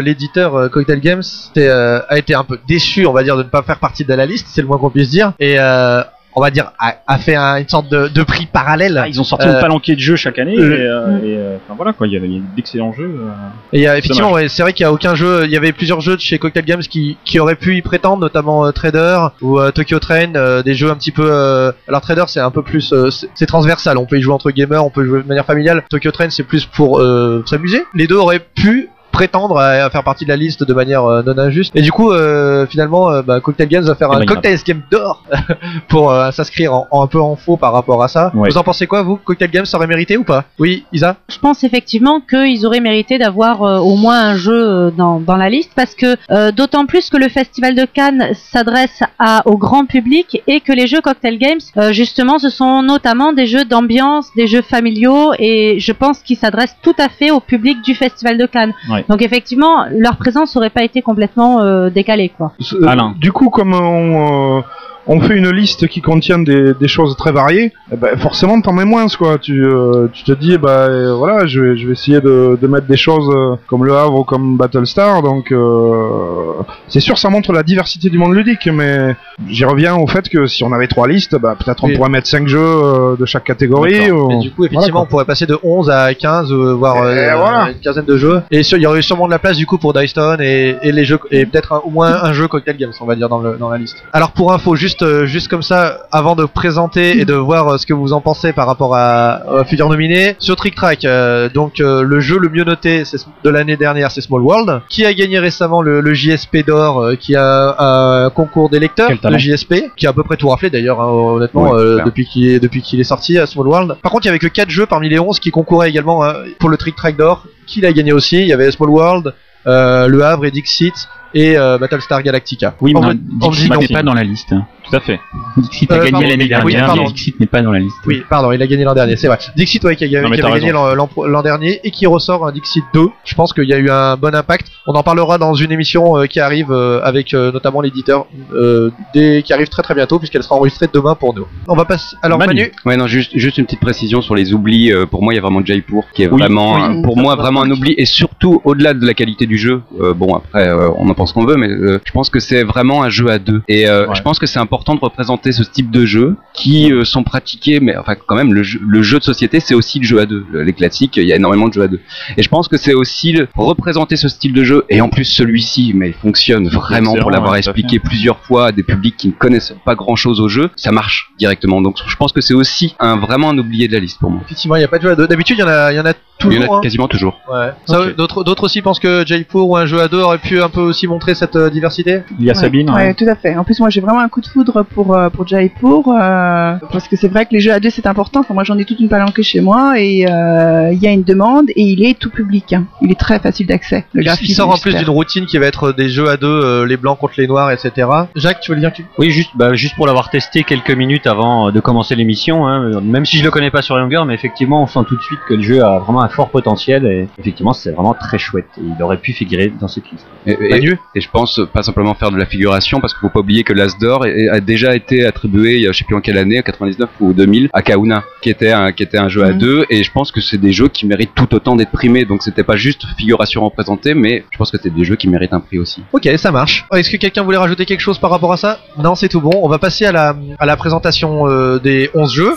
l'éditeur 0.00 0.54
euh, 0.56 0.68
Cocktail 0.68 1.00
Games 1.00 1.22
euh, 1.56 2.00
a 2.08 2.18
été 2.18 2.34
un 2.34 2.42
peu 2.44 2.58
déçu, 2.66 3.06
on 3.06 3.12
va 3.12 3.22
dire, 3.22 3.36
de 3.36 3.42
ne 3.42 3.48
pas 3.48 3.62
faire 3.62 3.78
partie 3.78 4.04
de 4.04 4.12
la 4.14 4.26
liste, 4.26 4.46
c'est 4.50 4.62
le 4.62 4.66
moins 4.66 4.78
qu'on 4.78 4.90
puisse 4.90 5.10
dire, 5.10 5.32
et 5.38 5.56
euh, 5.58 6.02
on 6.36 6.40
va 6.40 6.50
dire 6.50 6.72
a, 6.78 6.94
a 7.06 7.18
fait 7.18 7.34
un- 7.36 7.56
une 7.58 7.68
sorte 7.68 7.88
de, 7.90 8.08
de 8.08 8.22
prix 8.22 8.46
parallèle. 8.46 8.98
Ah, 9.02 9.08
ils 9.08 9.20
ont 9.20 9.24
sorti 9.24 9.46
Euh, 9.46 9.54
une 9.54 9.60
palanquée 9.60 9.94
de 9.94 10.00
jeux 10.00 10.16
chaque 10.16 10.38
année. 10.38 10.56
le- 10.56 10.78
et, 10.78 10.82
euh, 10.82 11.18
et, 11.18 11.36
euh, 11.36 11.56
enfin, 11.64 11.74
voilà 11.76 11.92
quoi. 11.92 12.06
Il 12.06 12.12
y 12.12 12.16
a, 12.16 12.20
il 12.20 12.32
y 12.32 12.38
a 12.38 12.40
d'excellents 12.56 12.92
jeux. 12.92 13.04
euh. 13.20 13.30
Et 13.72 13.78
il 13.78 13.82
y 13.82 13.86
a, 13.86 13.96
effectivement, 13.98 14.32
ouais, 14.32 14.48
c'est 14.48 14.62
vrai 14.62 14.72
qu'il 14.72 14.84
y 14.84 14.86
a 14.86 14.92
aucun 14.92 15.14
jeu. 15.14 15.44
Il 15.44 15.50
y 15.50 15.56
avait 15.56 15.72
plusieurs 15.72 16.00
jeux 16.00 16.16
de 16.16 16.20
chez 16.20 16.38
Cocktail 16.38 16.64
Games 16.64 16.80
qui, 16.82 17.16
qui 17.24 17.38
auraient 17.38 17.54
pu 17.56 17.76
y 17.76 17.82
prétendre, 17.82 18.20
notamment 18.20 18.66
euh, 18.66 18.72
Trader 18.72 19.18
ou 19.42 19.58
euh, 19.60 19.70
Tokyo 19.70 19.98
Train, 19.98 20.34
euh, 20.34 20.62
des 20.62 20.74
jeux 20.74 20.90
un 20.90 20.96
petit 20.96 21.12
peu. 21.12 21.28
euh, 21.30 21.72
alors 21.88 22.00
Trader, 22.00 22.24
c'est 22.28 22.40
un 22.40 22.50
peu 22.50 22.62
plus, 22.62 22.92
euh, 22.92 23.10
c'est 23.10 23.28
c'est 23.34 23.46
transversal. 23.46 23.98
On 23.98 24.06
peut 24.06 24.18
y 24.18 24.22
jouer 24.22 24.34
entre 24.34 24.50
gamers, 24.50 24.84
on 24.84 24.90
peut 24.90 25.04
y 25.04 25.08
jouer 25.08 25.22
de 25.22 25.28
manière 25.28 25.44
familiale. 25.46 25.82
Tokyo 25.90 26.10
Train, 26.10 26.30
c'est 26.30 26.42
plus 26.44 26.64
pour 26.66 27.00
euh, 27.00 27.42
s'amuser. 27.46 27.84
Les 27.94 28.06
deux 28.06 28.16
auraient 28.16 28.40
pu 28.54 28.88
prétendre 29.14 29.58
à, 29.58 29.68
à 29.84 29.90
faire 29.90 30.04
partie 30.04 30.24
de 30.24 30.28
la 30.30 30.36
liste 30.36 30.64
de 30.64 30.74
manière 30.74 31.04
euh, 31.04 31.22
non 31.22 31.38
injuste. 31.38 31.72
Et 31.74 31.82
du 31.82 31.92
coup, 31.92 32.10
euh, 32.12 32.66
finalement, 32.66 33.10
euh, 33.10 33.22
bah, 33.22 33.40
Cocktail 33.40 33.68
Games 33.68 33.84
va 33.84 33.94
faire 33.94 34.10
un 34.12 34.18
Cocktail 34.26 34.58
Game 34.66 34.82
d'or 34.90 35.22
pour 35.88 36.10
euh, 36.12 36.30
s'inscrire 36.30 36.74
en, 36.74 36.86
en- 36.90 37.02
un 37.02 37.06
peu 37.06 37.20
en 37.20 37.36
faux 37.36 37.56
par 37.56 37.72
rapport 37.72 38.02
à 38.02 38.08
ça. 38.08 38.30
Ouais. 38.34 38.48
Vous 38.50 38.56
en 38.58 38.62
pensez 38.62 38.86
quoi, 38.86 39.02
vous? 39.02 39.16
Cocktail 39.16 39.50
Games 39.50 39.64
aurait 39.72 39.86
mérité 39.86 40.16
ou 40.16 40.24
pas? 40.24 40.44
Oui, 40.58 40.84
Isa? 40.92 41.16
Je 41.28 41.38
pense 41.38 41.64
effectivement 41.64 42.20
qu'ils 42.20 42.66
auraient 42.66 42.80
mérité 42.80 43.18
d'avoir 43.18 43.62
euh, 43.62 43.78
au 43.78 43.96
moins 43.96 44.20
un 44.30 44.36
jeu 44.36 44.90
dans, 44.96 45.20
dans 45.20 45.36
la 45.36 45.48
liste 45.50 45.72
parce 45.76 45.94
que 45.94 46.16
euh, 46.30 46.50
d'autant 46.52 46.86
plus 46.86 47.10
que 47.10 47.16
le 47.16 47.28
Festival 47.28 47.74
de 47.74 47.84
Cannes 47.84 48.28
s'adresse 48.34 49.02
à- 49.18 49.42
au 49.46 49.56
grand 49.58 49.86
public 49.86 50.42
et 50.46 50.60
que 50.60 50.72
les 50.72 50.86
jeux 50.86 51.00
Cocktail 51.00 51.38
Games, 51.38 51.60
euh, 51.76 51.92
justement, 51.92 52.38
ce 52.38 52.48
sont 52.48 52.82
notamment 52.82 53.32
des 53.32 53.46
jeux 53.46 53.64
d'ambiance, 53.64 54.28
des 54.36 54.46
jeux 54.46 54.62
familiaux 54.62 55.32
et 55.38 55.78
je 55.78 55.92
pense 55.92 56.20
qu'ils 56.20 56.36
s'adressent 56.38 56.76
tout 56.82 56.94
à 56.98 57.08
fait 57.08 57.30
au 57.30 57.40
public 57.40 57.82
du 57.82 57.94
Festival 57.94 58.38
de 58.38 58.46
Cannes. 58.46 58.72
Ouais. 59.08 59.14
Donc 59.14 59.22
effectivement, 59.22 59.86
leur 59.90 60.16
présence 60.16 60.54
n'aurait 60.54 60.70
pas 60.70 60.84
été 60.84 61.02
complètement 61.02 61.60
euh, 61.60 61.90
décalée. 61.90 62.30
Quoi. 62.36 62.52
Alain. 62.86 63.14
Du 63.18 63.32
coup, 63.32 63.50
comme 63.50 63.74
on, 63.74 64.58
euh, 64.58 64.62
on 65.06 65.20
fait 65.20 65.36
une 65.36 65.50
liste 65.50 65.86
qui 65.88 66.00
contient 66.00 66.38
des, 66.38 66.74
des 66.74 66.88
choses 66.88 67.16
très 67.16 67.32
variées, 67.32 67.72
eh 67.92 67.96
ben, 67.96 68.16
forcément 68.18 68.60
t'en 68.60 68.72
mets 68.72 68.84
moins 68.84 69.06
quoi. 69.18 69.38
Tu, 69.38 69.64
euh, 69.64 70.08
tu 70.12 70.24
te 70.24 70.32
dis 70.32 70.56
bah 70.58 70.86
euh, 70.88 71.14
voilà, 71.14 71.46
je 71.46 71.60
vais, 71.60 71.76
je 71.76 71.86
vais 71.86 71.92
essayer 71.92 72.20
de, 72.20 72.58
de 72.60 72.66
mettre 72.66 72.86
des 72.86 72.96
choses 72.96 73.28
euh, 73.34 73.56
comme 73.68 73.84
le 73.84 73.94
Havre 73.94 74.20
ou 74.20 74.24
comme 74.24 74.56
Battlestar. 74.56 75.22
Donc 75.22 75.52
euh, 75.52 76.62
c'est 76.88 77.00
sûr, 77.00 77.18
ça 77.18 77.28
montre 77.30 77.52
la 77.52 77.62
diversité 77.62 78.08
du 78.10 78.18
monde 78.18 78.34
ludique, 78.34 78.66
mais 78.72 79.14
j'y 79.48 79.64
reviens 79.64 79.94
au 79.96 80.06
fait 80.06 80.28
que 80.28 80.46
si 80.46 80.64
on 80.64 80.72
avait 80.72 80.86
trois 80.88 81.06
listes, 81.08 81.36
bah, 81.38 81.56
peut-être 81.58 81.84
on 81.84 81.88
Oui. 81.88 81.96
pourrait 81.96 82.08
mettre 82.10 82.26
cinq 82.28 82.48
jeux 82.48 82.58
euh, 82.60 83.16
de 83.16 83.26
chaque 83.26 83.44
catégorie. 83.44 84.10
Ou- 84.10 84.30
Et 84.30 84.38
du 84.38 84.50
coup, 84.52 84.64
effectivement, 84.64 84.88
Voilà, 84.92 85.00
on 85.02 85.06
pourrait 85.06 85.24
passer 85.24 85.46
de 85.46 85.58
11 85.62 85.90
à 85.90 86.14
15, 86.14 86.50
euh, 86.52 86.72
voire 86.74 86.96
voilà. 86.96 87.68
une 87.70 87.78
quinzaine 87.80 88.04
de 88.04 88.16
jeux. 88.16 88.42
Et 88.50 88.60
il 88.60 88.78
y 88.82 88.86
aurait 88.86 89.02
sûrement 89.02 89.26
de 89.26 89.30
la 89.32 89.38
place 89.38 89.56
du 89.56 89.66
coup 89.66 89.78
pour 89.78 89.92
Dystone 89.92 90.40
et, 90.40 90.76
et 90.82 90.92
les 90.92 91.04
jeux 91.04 91.18
et 91.30 91.46
peut-être 91.46 91.82
au 91.84 91.90
moins 91.90 92.22
un 92.22 92.32
jeu 92.32 92.48
Cocktail 92.48 92.76
Games, 92.76 92.92
on 93.00 93.06
va 93.06 93.14
dire 93.16 93.28
dans, 93.28 93.38
le, 93.40 93.56
dans 93.58 93.68
la 93.68 93.78
liste. 93.78 93.96
Alors 94.12 94.32
pour 94.32 94.52
info, 94.52 94.74
juste 94.76 94.93
euh, 95.02 95.26
juste 95.26 95.48
comme 95.48 95.62
ça, 95.62 96.06
avant 96.12 96.36
de 96.36 96.44
présenter 96.44 97.18
et 97.18 97.24
de 97.24 97.34
voir 97.34 97.68
euh, 97.68 97.78
ce 97.78 97.86
que 97.86 97.94
vous 97.94 98.12
en 98.12 98.20
pensez 98.20 98.52
par 98.52 98.66
rapport 98.66 98.96
à, 98.96 99.42
aux 99.60 99.64
futurs 99.64 99.88
nominés, 99.88 100.36
sur 100.38 100.56
Trick 100.56 100.74
Track, 100.74 101.04
euh, 101.04 101.48
donc 101.48 101.80
euh, 101.80 102.02
le 102.02 102.20
jeu 102.20 102.38
le 102.38 102.48
mieux 102.48 102.64
noté 102.64 103.02
de 103.42 103.50
l'année 103.50 103.76
dernière, 103.76 104.10
c'est 104.10 104.20
Small 104.20 104.42
World, 104.42 104.82
qui 104.88 105.04
a 105.04 105.14
gagné 105.14 105.38
récemment 105.38 105.82
le, 105.82 106.00
le 106.00 106.14
JSP 106.14 106.64
d'or, 106.66 107.00
euh, 107.00 107.14
qui 107.16 107.36
a 107.36 107.76
un 107.78 108.30
concours 108.30 108.70
des 108.70 108.78
lecteurs, 108.78 109.10
le 109.10 109.38
JSP, 109.38 109.92
qui 109.96 110.06
a 110.06 110.10
à 110.10 110.12
peu 110.12 110.22
près 110.22 110.36
tout 110.36 110.48
raflé 110.48 110.70
d'ailleurs, 110.70 111.00
hein, 111.00 111.08
honnêtement, 111.08 111.74
depuis 111.74 112.26
qu'il 112.26 112.48
est, 112.48 112.60
depuis 112.60 112.82
qu'il 112.82 113.00
est 113.00 113.04
sorti 113.04 113.38
à 113.38 113.46
Small 113.46 113.68
World. 113.68 113.96
Par 114.02 114.12
contre, 114.12 114.26
il 114.26 114.28
y 114.28 114.30
avait 114.30 114.38
que 114.38 114.46
4 114.46 114.70
jeux 114.70 114.86
parmi 114.86 115.08
les 115.08 115.18
11 115.18 115.40
qui 115.40 115.50
concouraient 115.50 115.88
également 115.88 116.24
hein, 116.24 116.34
pour 116.58 116.68
le 116.68 116.76
Trick 116.76 116.96
Track 116.96 117.16
d'or, 117.16 117.46
qui 117.66 117.80
l'a 117.80 117.92
gagné 117.92 118.12
aussi. 118.12 118.38
Il 118.38 118.46
y 118.46 118.52
avait 118.52 118.70
Small 118.70 118.90
World, 118.90 119.34
Le 119.66 120.20
Havre 120.22 120.46
et 120.46 120.50
Dixit 120.50 121.08
et 121.34 121.58
euh, 121.58 121.78
Battlestar 121.78 122.22
Galactica. 122.22 122.74
Oui, 122.80 122.94
mais 122.94 123.14
Dixit 123.14 123.70
n'est 123.70 123.88
pas 123.88 124.02
dans 124.02 124.14
la 124.14 124.22
liste. 124.22 124.54
Tout 124.94 124.98
à 124.98 125.00
fait. 125.00 125.20
Dixit 125.56 125.90
a 125.90 125.94
Euh, 125.94 125.98
gagné 125.98 126.10
pardon, 126.12 126.28
l'année 126.28 126.42
oui, 126.44 126.48
dernière, 126.48 126.86
pardon. 126.86 127.02
mais 127.02 127.08
Dixit 127.08 127.40
n'est 127.40 127.46
pas 127.46 127.62
dans 127.62 127.72
la 127.72 127.80
liste. 127.80 127.96
Oui, 128.06 128.22
pardon, 128.28 128.52
il 128.52 128.62
a 128.62 128.66
gagné 128.66 128.84
l'an 128.84 128.94
dernier, 128.94 129.16
c'est 129.16 129.26
vrai. 129.26 129.38
Dixit, 129.56 129.82
ouais, 129.84 129.96
qui, 129.96 130.04
a, 130.16 130.22
Non, 130.22 130.28
mais 130.28 130.36
qui 130.36 130.42
t'as 130.42 130.48
avait 130.48 130.60
gagné 130.60 130.72
l'an, 130.72 130.94
l'an 130.94 131.06
pro- 131.08 131.26
l'an 131.26 131.42
dernier 131.42 131.80
et 131.82 131.90
qui 131.90 132.06
ressort 132.06 132.46
un 132.46 132.52
Dixit 132.52 132.84
2. 132.94 133.08
Je 133.24 133.34
pense 133.34 133.52
qu'il 133.52 133.64
y 133.64 133.72
a 133.72 133.78
eu 133.78 133.90
un 133.90 134.16
bon 134.16 134.34
impact. 134.34 134.68
On 134.86 134.92
en 134.94 135.02
parlera 135.02 135.38
dans 135.38 135.54
une 135.54 135.72
émission 135.72 136.16
euh, 136.18 136.26
qui 136.26 136.38
arrive 136.38 136.70
euh, 136.70 137.00
avec 137.02 137.34
euh, 137.34 137.50
notamment 137.50 137.80
l'éditeur, 137.80 138.26
euh, 138.54 138.90
qui 139.14 139.52
arrive 139.52 139.68
très 139.68 139.82
très 139.82 139.94
bientôt 139.94 140.18
puisqu'elle 140.18 140.42
sera 140.42 140.54
enregistrée 140.56 140.86
demain 140.92 141.14
pour 141.16 141.34
nous. 141.34 141.46
On 141.66 141.74
va 141.74 141.84
passer. 141.84 142.16
Alors 142.22 142.38
Manu. 142.38 142.54
Manu, 142.60 142.72
Ouais, 142.84 142.96
non, 142.96 143.06
juste, 143.08 143.32
juste 143.34 143.58
une 143.58 143.64
petite 143.64 143.80
précision 143.80 144.20
sur 144.22 144.34
les 144.34 144.52
oublis. 144.54 144.92
euh, 144.92 145.06
pour 145.06 145.22
moi, 145.22 145.32
il 145.32 145.36
y 145.36 145.38
a 145.38 145.42
vraiment 145.42 145.64
Jaipur 145.64 146.04
qui 146.14 146.22
est 146.22 146.28
Oui, 146.28 146.38
vraiment, 146.38 146.74
oui. 146.74 146.98
euh, 146.98 147.02
pour 147.02 147.16
moi, 147.16 147.34
vraiment 147.34 147.62
un 147.62 147.70
oubli. 147.70 147.94
Et 147.98 148.04
surtout, 148.04 148.60
au-delà 148.64 148.94
de 148.94 149.04
la 149.06 149.14
qualité 149.14 149.46
du 149.46 149.56
jeu, 149.58 149.82
euh, 150.00 150.12
bon, 150.14 150.34
après, 150.36 150.68
euh, 150.68 150.88
on 150.98 151.08
en 151.08 151.14
pense 151.14 151.32
qu'on 151.32 151.44
veut, 151.46 151.56
mais 151.56 151.68
euh, 151.68 152.00
je 152.04 152.12
pense 152.12 152.28
que 152.30 152.38
c'est 152.40 152.62
vraiment 152.62 153.02
un 153.02 153.08
jeu 153.08 153.28
à 153.30 153.38
deux. 153.38 153.62
Et 153.68 153.88
euh, 153.88 154.06
Ouais. 154.06 154.14
je 154.14 154.22
pense 154.22 154.38
que 154.38 154.46
c'est 154.46 154.58
important 154.58 154.83
de 154.94 155.00
représenter 155.00 155.52
ce 155.52 155.62
type 155.62 155.90
de 155.90 156.04
jeu 156.04 156.36
qui 156.52 156.92
euh, 156.92 157.04
sont 157.04 157.22
pratiqués, 157.24 157.80
mais 157.80 157.96
enfin, 157.96 158.14
quand 158.26 158.34
même, 158.36 158.52
le 158.52 158.62
jeu, 158.62 158.78
le 158.86 159.02
jeu 159.02 159.18
de 159.18 159.24
société, 159.24 159.60
c'est 159.60 159.74
aussi 159.74 159.98
le 160.00 160.04
jeu 160.04 160.20
à 160.20 160.26
deux. 160.26 160.44
Le- 160.50 160.62
Les 160.62 160.74
classiques, 160.74 161.16
il 161.16 161.24
y 161.26 161.32
a 161.32 161.36
énormément 161.36 161.68
de 161.68 161.72
jeux 161.72 161.82
à 161.82 161.88
deux. 161.88 162.00
Et 162.36 162.42
je 162.42 162.48
pense 162.50 162.68
que 162.68 162.76
c'est 162.76 162.92
aussi 162.92 163.32
le, 163.32 163.48
représenter 163.54 164.16
ce 164.16 164.28
style 164.28 164.52
de 164.52 164.64
jeu. 164.64 164.84
Et 164.90 165.00
en 165.00 165.08
plus, 165.08 165.24
celui-ci, 165.24 165.92
mais 165.94 166.08
il 166.08 166.14
fonctionne 166.14 166.68
vraiment 166.68 167.14
pour 167.16 167.30
l'avoir 167.30 167.52
ouais, 167.52 167.58
expliqué 167.60 167.98
plusieurs 167.98 168.38
fois 168.40 168.66
à 168.66 168.72
des 168.72 168.82
publics 168.82 169.16
qui 169.16 169.28
ne 169.28 169.32
connaissent 169.32 169.74
pas 169.86 169.94
grand-chose 169.94 170.40
au 170.40 170.48
jeu. 170.48 170.68
Ça 170.76 170.92
marche 170.92 171.30
directement. 171.38 171.80
Donc, 171.80 171.96
je 172.06 172.16
pense 172.16 172.32
que 172.32 172.40
c'est 172.40 172.54
aussi 172.54 172.94
un 172.98 173.16
vraiment 173.16 173.48
un 173.50 173.56
oublié 173.58 173.88
de 173.88 173.92
la 173.94 174.00
liste 174.00 174.18
pour 174.20 174.30
moi. 174.30 174.42
effectivement, 174.44 174.76
il 174.76 174.80
n'y 174.80 174.84
a 174.84 174.88
pas 174.88 174.98
de 174.98 175.04
jeu 175.04 175.10
à 175.12 175.16
deux. 175.16 175.26
D'habitude, 175.28 175.56
il 175.58 175.60
y 175.60 175.64
en 175.64 175.68
a, 175.68 175.92
il 175.92 175.96
y 175.96 176.00
en 176.00 176.04
a 176.06 176.12
Il 176.44 176.52
y 176.52 176.56
en 176.56 176.60
toujours. 176.60 176.74
hein. 176.76 176.80
quasiment 176.82 177.08
toujours. 177.08 177.38
Ouais. 177.50 177.70
D'autres, 178.16 178.42
d'autres 178.44 178.64
aussi 178.64 178.82
pensent 178.82 178.98
que 178.98 179.24
Jaipur 179.26 179.66
ou 179.68 179.76
un 179.76 179.86
jeu 179.86 180.00
à 180.00 180.08
deux 180.08 180.18
aurait 180.20 180.38
pu 180.38 180.60
un 180.60 180.68
peu 180.68 180.80
aussi 180.80 181.06
montrer 181.06 181.34
cette 181.34 181.56
euh, 181.56 181.70
diversité? 181.70 182.22
Il 182.38 182.44
y 182.44 182.50
a 182.50 182.54
Ouais, 182.54 182.58
Sabine. 182.60 182.90
ouais, 182.90 183.14
tout 183.14 183.24
à 183.28 183.36
fait. 183.36 183.54
En 183.56 183.64
plus, 183.64 183.78
moi, 183.80 183.90
j'ai 183.90 184.00
vraiment 184.00 184.20
un 184.20 184.28
coup 184.28 184.40
de 184.40 184.46
foudre 184.46 184.63
pour 184.94 185.16
euh, 185.16 185.28
pour 185.30 185.46
Jaipur 185.46 186.08
euh, 186.08 186.76
parce 186.92 187.08
que 187.08 187.16
c'est 187.16 187.28
vrai 187.28 187.44
que 187.46 187.52
les 187.52 187.60
jeux 187.60 187.72
à 187.72 187.80
deux 187.80 187.90
c'est 187.90 188.06
important. 188.06 188.40
Enfin, 188.40 188.54
moi, 188.54 188.64
j'en 188.64 188.78
ai 188.78 188.84
toute 188.84 189.00
une 189.00 189.08
palanquée 189.08 189.42
chez 189.42 189.60
moi 189.60 189.98
et 190.00 190.26
euh, 190.28 190.90
il 190.92 190.98
y 191.02 191.06
a 191.06 191.10
une 191.12 191.22
demande 191.22 191.70
et 191.70 191.82
il 191.82 192.04
est 192.04 192.18
tout 192.18 192.30
public. 192.30 192.72
hein. 192.72 192.84
Il 193.02 193.10
est 193.10 193.18
très 193.18 193.38
facile 193.38 193.66
d'accès. 193.66 194.04
Le 194.12 194.22
Il, 194.22 194.24
graphisme 194.26 194.52
il 194.52 194.54
sort 194.54 194.70
en 194.70 194.78
plus 194.78 194.94
d'une 194.94 195.08
routine 195.10 195.46
qui 195.46 195.58
va 195.58 195.66
être 195.66 195.92
des 195.92 196.08
jeux 196.08 196.28
à 196.28 196.36
deux, 196.36 196.46
euh, 196.48 196.86
les 196.86 196.96
blancs 196.96 197.18
contre 197.18 197.34
les 197.38 197.46
noirs, 197.46 197.70
etc. 197.70 198.08
Jacques, 198.36 198.60
tu 198.60 198.70
veux 198.70 198.76
le 198.76 198.80
dire 198.80 198.92
tu... 198.92 199.04
Oui, 199.18 199.30
juste, 199.30 199.50
bah, 199.54 199.74
juste 199.74 199.94
pour 199.96 200.06
l'avoir 200.06 200.30
testé 200.30 200.64
quelques 200.64 200.90
minutes 200.94 201.26
avant 201.26 201.70
de 201.70 201.80
commencer 201.80 202.14
l'émission, 202.14 202.66
hein, 202.66 203.00
même 203.02 203.24
si 203.24 203.38
je 203.38 203.44
le 203.44 203.50
connais 203.50 203.70
pas 203.70 203.82
sur 203.82 203.98
Younger, 203.98 204.22
mais 204.26 204.34
effectivement, 204.34 204.82
on 204.82 204.86
sent 204.86 205.00
tout 205.08 205.16
de 205.16 205.22
suite 205.22 205.40
que 205.48 205.54
le 205.54 205.62
jeu 205.62 205.84
a 205.84 205.98
vraiment 205.98 206.22
un 206.22 206.28
fort 206.28 206.50
potentiel 206.50 207.06
et 207.06 207.28
effectivement, 207.38 207.72
c'est 207.72 207.90
vraiment 207.92 208.14
très 208.14 208.38
chouette. 208.38 208.66
Et 208.78 208.82
il 208.96 209.02
aurait 209.02 209.18
pu 209.18 209.32
figurer 209.32 209.72
dans 209.80 209.88
cette 209.88 210.10
liste. 210.10 210.26
Et, 210.46 210.52
et- 210.52 210.70
Manu 210.70 210.98
et 211.14 211.20
je 211.20 211.28
pense 211.30 211.60
pas 211.72 211.82
simplement 211.82 212.14
faire 212.14 212.30
de 212.30 212.36
la 212.36 212.46
figuration 212.46 213.00
parce 213.00 213.12
qu'il 213.14 213.20
faut 213.20 213.28
pas 213.30 213.40
oublier 213.40 213.64
que 213.64 213.72
l'As 213.72 213.96
d'or 213.98 214.26
est- 214.26 214.48
a 214.54 214.60
déjà 214.60 214.94
été 214.96 215.26
attribué, 215.26 215.74
il 215.76 215.82
y 215.82 215.86
a, 215.88 215.92
je 215.92 215.98
sais 215.98 216.04
plus 216.04 216.16
en 216.16 216.20
quelle 216.20 216.38
année, 216.38 216.62
99 216.62 217.08
ou 217.20 217.32
2000, 217.32 217.68
à 217.72 217.82
Kauna, 217.82 218.24
qui 218.42 218.50
était 218.50 218.72
un, 218.72 218.92
qui 218.92 219.02
était 219.02 219.18
un 219.18 219.28
jeu 219.28 219.42
à 219.44 219.50
Mhm. 219.50 219.58
deux. 219.58 219.84
Et 219.90 220.02
je 220.02 220.10
pense 220.10 220.32
que 220.32 220.40
c'est 220.40 220.58
des 220.58 220.72
jeux 220.72 220.88
qui 220.88 221.06
méritent 221.06 221.34
tout 221.34 221.54
autant 221.54 221.76
d'être 221.76 221.90
primés. 221.90 222.24
Donc 222.24 222.42
c'était 222.42 222.64
pas 222.64 222.76
juste 222.76 223.04
figuration 223.18 223.64
représentée, 223.64 224.14
mais 224.14 224.44
je 224.50 224.56
pense 224.58 224.70
que 224.70 224.78
c'est 224.82 224.94
des 224.94 225.04
jeux 225.04 225.16
qui 225.16 225.28
méritent 225.28 225.52
un 225.52 225.60
prix 225.60 225.78
aussi. 225.78 226.02
Ok, 226.12 226.28
ça 226.36 226.50
marche. 226.50 226.86
Est-ce 226.94 227.10
que 227.10 227.16
quelqu'un 227.16 227.42
voulait 227.42 227.56
rajouter 227.58 227.84
quelque 227.84 228.00
chose 228.00 228.18
par 228.18 228.30
rapport 228.30 228.52
à 228.52 228.56
ça? 228.56 228.80
Non, 228.98 229.14
c'est 229.14 229.28
tout 229.28 229.40
bon. 229.40 229.52
On 229.62 229.68
va 229.68 229.78
passer 229.78 230.06
à 230.06 230.12
la, 230.12 230.36
à 230.58 230.66
la 230.66 230.76
présentation 230.76 231.48
euh, 231.48 231.78
des 231.78 232.10
11 232.14 232.32
jeux. 232.34 232.52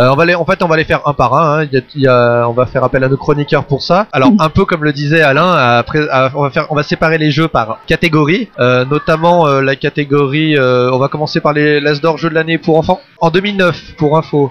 Euh, 0.00 0.08
on 0.10 0.14
va 0.16 0.24
les, 0.24 0.34
en 0.34 0.44
fait, 0.46 0.62
on 0.62 0.66
va 0.68 0.76
les 0.78 0.84
faire 0.84 1.02
un 1.06 1.12
par 1.12 1.34
un. 1.34 1.60
hein. 1.60 1.64
Il 1.70 1.74
y 1.74 1.78
a- 1.78 1.82
il 1.94 2.00
y 2.02 2.06
a- 2.08 2.46
on 2.48 2.52
va 2.52 2.64
faire 2.66 2.82
appel 2.84 3.04
à 3.04 3.08
nos 3.08 3.18
chroniqueurs 3.18 3.64
pour 3.64 3.82
ça. 3.82 4.06
Alors, 4.12 4.30
un 4.38 4.48
peu 4.48 4.64
comme 4.64 4.82
le 4.82 4.92
disait 4.92 5.20
Alain, 5.20 5.52
après, 5.78 6.00
on 6.34 6.42
va 6.42 6.50
faire, 6.50 6.66
on 6.70 6.74
va 6.74 6.82
séparer 6.82 7.18
les 7.18 7.30
jeux 7.30 7.48
par 7.48 7.78
catégorie, 7.86 8.48
euh, 8.60 8.84
notamment 8.86 9.46
euh, 9.46 9.60
la 9.60 9.76
catégorie. 9.76 10.56
euh, 10.56 10.90
on 10.92 10.98
va 10.98 11.08
commencer 11.08 11.40
par 11.40 11.52
les 11.52 11.80
l'As 11.80 12.00
d'or 12.00 12.16
jeux 12.18 12.30
de 12.30 12.34
l'année 12.34 12.56
pour 12.56 12.78
enfants. 12.78 13.00
En 13.20 13.30
2009, 13.30 13.94
pour 13.98 14.16
info, 14.16 14.50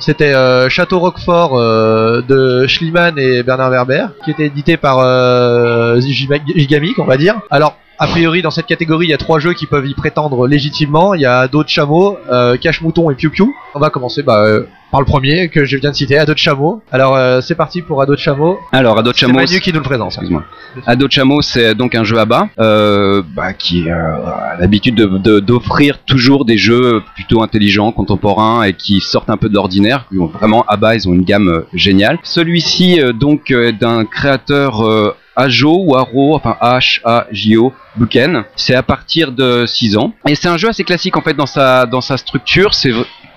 c'était 0.00 0.34
euh, 0.34 0.68
Château 0.68 0.98
Roquefort 0.98 1.56
euh, 1.58 2.20
de 2.26 2.66
Schliemann 2.66 3.18
et 3.18 3.42
Bernard 3.44 3.70
Werber, 3.70 4.06
qui 4.24 4.32
était 4.32 4.46
édité 4.46 4.76
par 4.76 4.98
euh, 5.00 6.00
Gigamic, 6.00 6.98
on 6.98 7.04
va 7.04 7.16
dire. 7.16 7.36
Alors, 7.50 7.76
a 7.98 8.06
priori, 8.06 8.42
dans 8.42 8.50
cette 8.50 8.66
catégorie, 8.66 9.06
il 9.06 9.10
y 9.10 9.14
a 9.14 9.18
trois 9.18 9.38
jeux 9.40 9.54
qui 9.54 9.66
peuvent 9.66 9.86
y 9.86 9.94
prétendre 9.94 10.46
légitimement. 10.46 11.14
Il 11.14 11.20
y 11.20 11.26
a 11.26 11.40
Ado 11.40 11.64
de 11.64 11.68
Chameau, 11.68 12.16
euh, 12.30 12.56
Cache 12.56 12.80
Mouton 12.80 13.10
et 13.10 13.14
Piu 13.14 13.30
Piu. 13.30 13.46
On 13.74 13.80
va 13.80 13.90
commencer 13.90 14.22
bah, 14.22 14.44
euh, 14.44 14.66
par 14.92 15.00
le 15.00 15.06
premier 15.06 15.48
que 15.48 15.64
je 15.64 15.76
viens 15.76 15.90
de 15.90 15.96
citer, 15.96 16.16
Ado 16.16 16.32
de 16.32 16.38
Chameau. 16.38 16.80
Alors, 16.92 17.16
euh, 17.16 17.40
c'est 17.40 17.56
parti 17.56 17.82
pour 17.82 18.00
Ado 18.00 18.14
de 18.14 18.18
Chameau. 18.20 18.58
Alors, 18.72 18.96
Ado 18.98 19.10
de 19.10 19.16
C'est 19.16 19.22
Chameau, 19.26 19.34
Manu 19.40 19.60
qui 19.60 19.70
nous 19.72 19.80
le 19.80 19.84
présente. 19.84 20.08
Excuse-moi. 20.12 20.44
Ado 20.86 21.06
de 21.08 21.12
Chameau, 21.12 21.42
c'est 21.42 21.74
donc 21.74 21.94
un 21.96 22.04
jeu 22.04 22.18
à 22.18 22.24
bas, 22.24 22.48
bah, 22.56 23.52
qui 23.58 23.90
a 23.90 24.56
l'habitude 24.60 24.94
de- 24.94 25.18
de- 25.18 25.40
d'offrir 25.40 25.98
toujours 26.04 26.44
des 26.44 26.56
jeux 26.56 27.02
plutôt 27.16 27.42
intelligents, 27.42 27.90
contemporains 27.90 28.62
et 28.62 28.74
qui 28.74 29.00
sortent 29.00 29.30
un 29.30 29.36
peu 29.36 29.48
de 29.48 29.54
l'ordinaire. 29.54 30.06
Vraiment, 30.12 30.64
à 30.68 30.76
bas, 30.76 30.94
ils 30.94 31.08
ont 31.08 31.14
une 31.14 31.24
gamme 31.24 31.64
géniale. 31.74 32.18
Celui-ci, 32.22 33.00
donc, 33.18 33.50
est 33.50 33.72
d'un 33.72 34.04
créateur 34.04 35.16
Ajo 35.38 35.84
ou 35.84 35.96
Aro, 35.96 36.34
enfin 36.34 36.56
H-A-J-O, 36.60 37.72
Buken. 37.96 38.44
C'est 38.56 38.74
à 38.74 38.82
partir 38.82 39.32
de 39.32 39.64
6 39.66 39.96
ans. 39.96 40.12
Et 40.26 40.34
c'est 40.34 40.48
un 40.48 40.58
jeu 40.58 40.68
assez 40.68 40.84
classique 40.84 41.16
en 41.16 41.22
fait 41.22 41.34
dans 41.34 41.46
sa, 41.46 41.86
dans 41.86 42.00
sa 42.00 42.16
structure. 42.16 42.74
C'est 42.74 42.92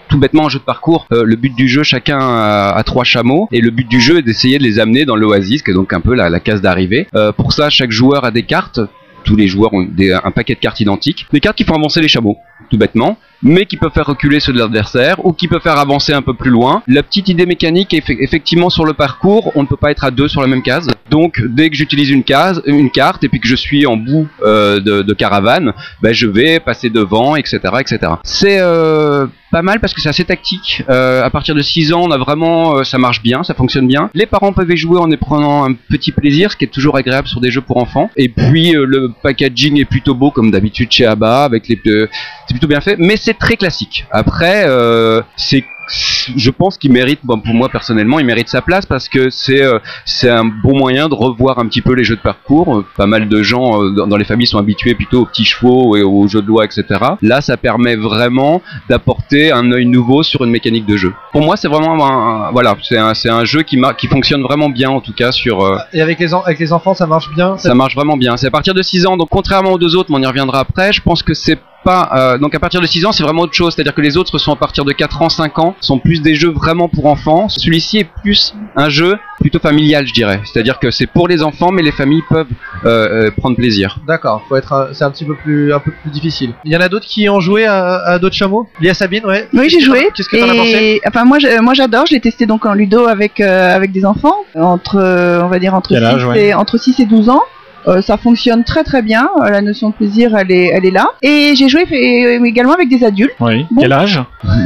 tout 0.09 0.19
bêtement 0.19 0.47
un 0.47 0.49
jeu 0.49 0.59
de 0.59 0.63
parcours. 0.63 1.07
Euh, 1.13 1.23
le 1.23 1.35
but 1.35 1.55
du 1.55 1.67
jeu, 1.67 1.83
chacun 1.83 2.19
a, 2.19 2.73
a 2.75 2.83
trois 2.83 3.03
chameaux, 3.03 3.47
et 3.51 3.61
le 3.61 3.71
but 3.71 3.87
du 3.87 4.01
jeu 4.01 4.17
est 4.17 4.21
d'essayer 4.23 4.57
de 4.57 4.63
les 4.63 4.79
amener 4.79 5.05
dans 5.05 5.15
l'oasis, 5.15 5.61
qui 5.63 5.71
est 5.71 5.73
donc 5.73 5.93
un 5.93 6.01
peu 6.01 6.13
la, 6.13 6.39
case 6.39 6.61
d'arrivée. 6.61 7.07
Euh, 7.15 7.31
pour 7.31 7.53
ça, 7.53 7.69
chaque 7.69 7.91
joueur 7.91 8.25
a 8.25 8.31
des 8.31 8.43
cartes. 8.43 8.79
Tous 9.23 9.35
les 9.35 9.47
joueurs 9.47 9.71
ont 9.73 9.87
un 10.23 10.31
paquet 10.31 10.55
de 10.55 10.59
cartes 10.59 10.79
identiques. 10.79 11.27
Des 11.31 11.39
cartes 11.39 11.55
qui 11.55 11.63
font 11.63 11.75
avancer 11.75 12.01
les 12.01 12.07
chameaux, 12.07 12.37
tout 12.71 12.77
bêtement. 12.77 13.17
Mais 13.43 13.65
qui 13.65 13.77
peuvent 13.77 13.91
faire 13.93 14.05
reculer 14.05 14.39
ceux 14.39 14.53
de 14.53 14.59
l'adversaire 14.59 15.23
ou 15.25 15.33
qui 15.33 15.47
peuvent 15.47 15.61
faire 15.61 15.77
avancer 15.77 16.13
un 16.13 16.21
peu 16.21 16.33
plus 16.33 16.51
loin. 16.51 16.83
La 16.87 17.03
petite 17.03 17.29
idée 17.29 17.45
mécanique, 17.45 17.93
effectivement, 17.93 18.69
sur 18.69 18.85
le 18.85 18.93
parcours, 18.93 19.51
on 19.55 19.63
ne 19.63 19.67
peut 19.67 19.77
pas 19.77 19.91
être 19.91 20.03
à 20.03 20.11
deux 20.11 20.27
sur 20.27 20.41
la 20.41 20.47
même 20.47 20.63
case. 20.63 20.87
Donc, 21.09 21.41
dès 21.43 21.69
que 21.69 21.75
j'utilise 21.75 22.09
une 22.09 22.23
case, 22.23 22.61
une 22.65 22.91
carte, 22.91 23.23
et 23.23 23.29
puis 23.29 23.39
que 23.39 23.47
je 23.47 23.55
suis 23.55 23.85
en 23.85 23.97
bout 23.97 24.27
euh, 24.43 24.79
de, 24.79 25.01
de 25.01 25.13
caravane, 25.13 25.73
ben, 26.01 26.13
je 26.13 26.27
vais 26.27 26.59
passer 26.59 26.89
devant, 26.89 27.35
etc., 27.35 27.59
etc. 27.79 27.99
C'est 28.23 28.59
euh, 28.59 29.27
pas 29.51 29.61
mal 29.61 29.79
parce 29.79 29.93
que 29.93 30.01
c'est 30.01 30.09
assez 30.09 30.23
tactique. 30.23 30.83
Euh, 30.89 31.23
à 31.23 31.29
partir 31.29 31.53
de 31.53 31.61
6 31.61 31.93
ans, 31.93 32.01
on 32.03 32.11
a 32.11 32.17
vraiment, 32.17 32.77
euh, 32.77 32.83
ça 32.83 32.97
marche 32.97 33.21
bien, 33.21 33.43
ça 33.43 33.53
fonctionne 33.53 33.87
bien. 33.87 34.09
Les 34.13 34.25
parents 34.25 34.53
peuvent 34.53 34.71
y 34.71 34.77
jouer 34.77 34.97
en 34.97 35.11
y 35.11 35.17
prenant 35.17 35.69
un 35.69 35.73
petit 35.73 36.11
plaisir, 36.11 36.51
ce 36.51 36.57
qui 36.57 36.63
est 36.63 36.69
toujours 36.69 36.95
agréable 36.97 37.27
sur 37.27 37.41
des 37.41 37.51
jeux 37.51 37.61
pour 37.61 37.77
enfants. 37.77 38.09
Et 38.15 38.29
puis 38.29 38.75
euh, 38.75 38.85
le 38.85 39.11
packaging 39.21 39.79
est 39.79 39.85
plutôt 39.85 40.15
beau 40.15 40.31
comme 40.31 40.49
d'habitude 40.51 40.91
chez 40.91 41.05
Abba, 41.05 41.43
avec 41.43 41.67
les, 41.67 41.79
euh, 41.87 42.07
c'est 42.47 42.53
plutôt 42.53 42.67
bien 42.67 42.81
fait, 42.81 42.95
mais 42.97 43.17
c'est 43.17 43.30
très 43.33 43.57
classique. 43.57 44.05
Après, 44.11 44.65
euh, 44.67 45.21
c'est 45.35 45.63
je 45.93 46.49
pense 46.51 46.77
qu'il 46.77 46.91
mérite, 46.91 47.19
bon, 47.23 47.39
pour 47.39 47.53
moi 47.53 47.69
personnellement, 47.69 48.19
il 48.19 48.25
mérite 48.25 48.47
sa 48.49 48.61
place 48.61 48.85
parce 48.85 49.09
que 49.09 49.29
c'est 49.29 49.61
euh, 49.61 49.79
c'est 50.05 50.29
un 50.29 50.45
bon 50.45 50.77
moyen 50.77 51.09
de 51.09 51.13
revoir 51.15 51.59
un 51.59 51.65
petit 51.67 51.81
peu 51.81 51.93
les 51.93 52.03
jeux 52.03 52.15
de 52.15 52.21
parcours. 52.21 52.77
Euh, 52.77 52.85
Pas 52.97 53.05
mal 53.07 53.27
de 53.27 53.43
gens 53.43 53.81
euh, 53.83 53.91
dans, 53.91 54.07
dans 54.07 54.17
les 54.17 54.23
familles 54.25 54.47
sont 54.47 54.57
habitués 54.59 54.95
plutôt 54.95 55.21
aux 55.21 55.25
petits 55.25 55.45
chevaux 55.45 55.95
et 55.97 56.03
aux 56.03 56.27
jeux 56.27 56.41
de 56.41 56.47
loi, 56.47 56.65
etc. 56.65 56.83
Là, 57.21 57.41
ça 57.41 57.57
permet 57.57 57.95
vraiment 57.95 58.61
d'apporter 58.89 59.51
un 59.51 59.71
œil 59.71 59.85
nouveau 59.85 60.23
sur 60.23 60.43
une 60.43 60.51
mécanique 60.51 60.85
de 60.85 60.97
jeu. 60.97 61.13
Pour 61.31 61.41
moi, 61.41 61.57
c'est 61.57 61.67
vraiment 61.67 61.93
un, 62.05 62.47
un- 62.47 62.51
voilà, 62.51 62.75
c'est 62.83 62.97
un, 62.97 63.13
un 63.35 63.45
jeu 63.45 63.61
qui, 63.63 63.79
qui 63.97 64.07
fonctionne 64.07 64.41
vraiment 64.43 64.69
bien 64.69 64.89
en 64.89 65.01
tout 65.01 65.13
cas 65.13 65.31
sur. 65.31 65.63
euh, 65.63 65.77
Et 65.93 66.01
avec 66.01 66.19
les, 66.19 66.33
avec 66.33 66.59
les 66.59 66.73
enfants, 66.73 66.93
ça 66.93 67.07
marche 67.07 67.29
bien. 67.33 67.57
ça 67.57 67.73
marche 67.75 67.95
vraiment 67.95 68.17
bien. 68.17 68.37
C'est 68.37 68.47
à 68.47 68.51
partir 68.51 68.73
de 68.73 68.81
6 68.81 69.05
ans, 69.07 69.17
donc 69.17 69.29
contrairement 69.29 69.71
aux 69.71 69.77
deux 69.79 69.95
autres, 69.95 70.09
mais 70.11 70.17
on 70.17 70.21
y 70.21 70.25
reviendra 70.25 70.59
après, 70.59 70.93
je 70.93 71.01
pense 71.01 71.23
que 71.23 71.33
c'est 71.33 71.59
pas 71.83 72.11
euh, 72.15 72.37
donc 72.37 72.53
à 72.53 72.59
partir 72.59 72.79
de 72.79 72.85
6 72.85 73.07
ans 73.07 73.11
c'est 73.11 73.23
vraiment 73.23 73.41
autre 73.41 73.53
chose 73.55 73.73
c'est 73.73 73.81
à 73.81 73.83
dire 73.83 73.95
que 73.95 74.01
les 74.01 74.15
autres 74.15 74.37
sont 74.37 74.51
à 74.53 74.55
partir 74.55 74.85
de 74.85 74.91
4 74.91 75.19
ans 75.23 75.29
5 75.29 75.57
ans 75.57 75.75
sont 75.81 75.99
plus 75.99 76.21
des 76.21 76.35
jeux 76.35 76.51
vraiment 76.51 76.87
pour 76.87 77.05
enfants 77.07 77.49
celui-ci 77.49 77.97
est 77.99 78.07
plus 78.21 78.53
un 78.75 78.89
jeu 78.89 79.17
plutôt 79.39 79.59
familial 79.59 80.07
je 80.07 80.13
dirais 80.13 80.39
c'est 80.45 80.59
à 80.59 80.63
dire 80.63 80.79
que 80.79 80.91
c'est 80.91 81.07
pour 81.07 81.27
les 81.27 81.41
enfants 81.43 81.71
mais 81.71 81.81
les 81.81 81.91
familles 81.91 82.23
peuvent 82.29 82.47
euh, 82.85 83.27
euh, 83.27 83.31
prendre 83.35 83.55
plaisir 83.55 83.99
D'accord, 84.07 84.43
faut 84.47 84.55
être, 84.55 84.73
un- 84.73 84.93
c'est 84.93 85.03
un 85.03 85.11
petit 85.11 85.25
peu 85.25 85.35
plus, 85.35 85.73
un 85.73 85.79
peu 85.79 85.91
plus 85.91 86.09
difficile. 86.11 86.53
Il 86.65 86.71
y 86.71 86.77
en 86.77 86.81
a 86.81 86.89
d'autres 86.89 87.05
qui 87.05 87.29
ont 87.29 87.39
joué 87.39 87.65
à, 87.65 87.95
à 88.05 88.19
d'autres 88.19 88.35
chameaux? 88.35 88.67
Lia 88.79 88.93
Sabine, 88.93 89.25
ouais. 89.25 89.47
Oui, 89.53 89.69
j'ai 89.69 89.79
joué. 89.79 90.07
Qu'est-ce 90.15 90.27
que 90.29 90.37
t'en 90.37 90.49
as 90.49 90.55
pensé? 90.55 90.71
Et 90.95 91.01
enfin 91.07 91.23
moi, 91.25 91.39
je- 91.39 91.59
moi 91.61 91.73
j'adore. 91.73 92.05
Je 92.07 92.13
l'ai 92.13 92.19
testé 92.19 92.45
donc 92.45 92.65
en 92.65 92.73
ludo 92.73 93.05
avec 93.05 93.39
euh, 93.39 93.75
avec 93.75 93.91
des 93.91 94.05
enfants 94.05 94.35
entre, 94.55 94.97
euh, 94.97 95.41
on 95.43 95.47
va 95.47 95.59
dire 95.59 95.73
entre 95.73 95.89
Quel 95.89 95.99
6 95.99 96.05
âge, 96.05 96.25
ouais? 96.25 96.45
et 96.47 96.53
entre 96.53 96.77
6 96.77 96.99
et 96.99 97.05
12 97.05 97.29
ans. 97.29 97.41
Euh, 97.87 98.01
ça 98.01 98.17
fonctionne 98.17 98.63
très 98.63 98.83
très 98.83 99.01
bien. 99.01 99.27
Euh, 99.43 99.49
La 99.49 99.61
notion 99.61 99.89
de 99.89 99.95
plaisir, 99.95 100.35
elle 100.37 100.51
est 100.51 100.67
elle 100.67 100.85
est 100.85 100.91
là. 100.91 101.07
Et 101.21 101.53
j'ai 101.55 101.67
joué 101.67 101.83
euh, 101.91 102.43
également 102.45 102.73
avec 102.73 102.89
des 102.89 103.03
adultes, 103.03 103.33
Oui. 103.39 103.65
Bon. 103.71 103.81
Quel 103.81 103.91
âge? 103.93 104.21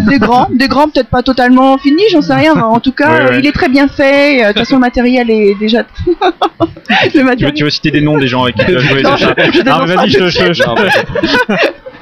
Des 0.10 0.19
grands, 0.19 0.48
des 0.51 0.67
grands 0.67 0.89
peut-être 0.89 1.10
pas 1.10 1.24
totalement 1.24 1.77
finis, 1.77 2.03
j'en 2.12 2.22
sais 2.22 2.34
rien. 2.36 2.53
En 2.55 2.79
tout 2.79 2.91
cas, 2.91 3.38
il 3.39 3.45
est 3.45 3.51
très 3.51 3.69
bien 3.69 3.88
fait. 3.88 4.41
De 4.41 4.48
toute 4.50 4.60
façon, 4.60 4.75
le 4.75 4.81
matériel 4.81 5.29
est 5.31 5.55
déjà. 5.60 5.84
le 6.05 7.10
tu 7.12 7.17
veux, 7.19 7.24
matériel. 7.24 7.53
tu 7.53 7.63
veux 7.63 7.69
citer 7.69 7.91
des 7.91 8.01
noms 8.01 8.17
des 8.17 8.27
gens 8.27 8.43
avec 8.43 8.55
qui 8.55 8.65
tu 8.65 8.75
as 8.75 8.79
joué 8.88 9.01
Non, 9.01 9.12
déjà 9.15 9.34
je- 9.38 9.51
je 9.51 9.62
Ah, 9.65 9.86
vas-y, 9.86 10.10
je, 10.10 10.27
je, 10.27 10.53
je- 10.53 10.63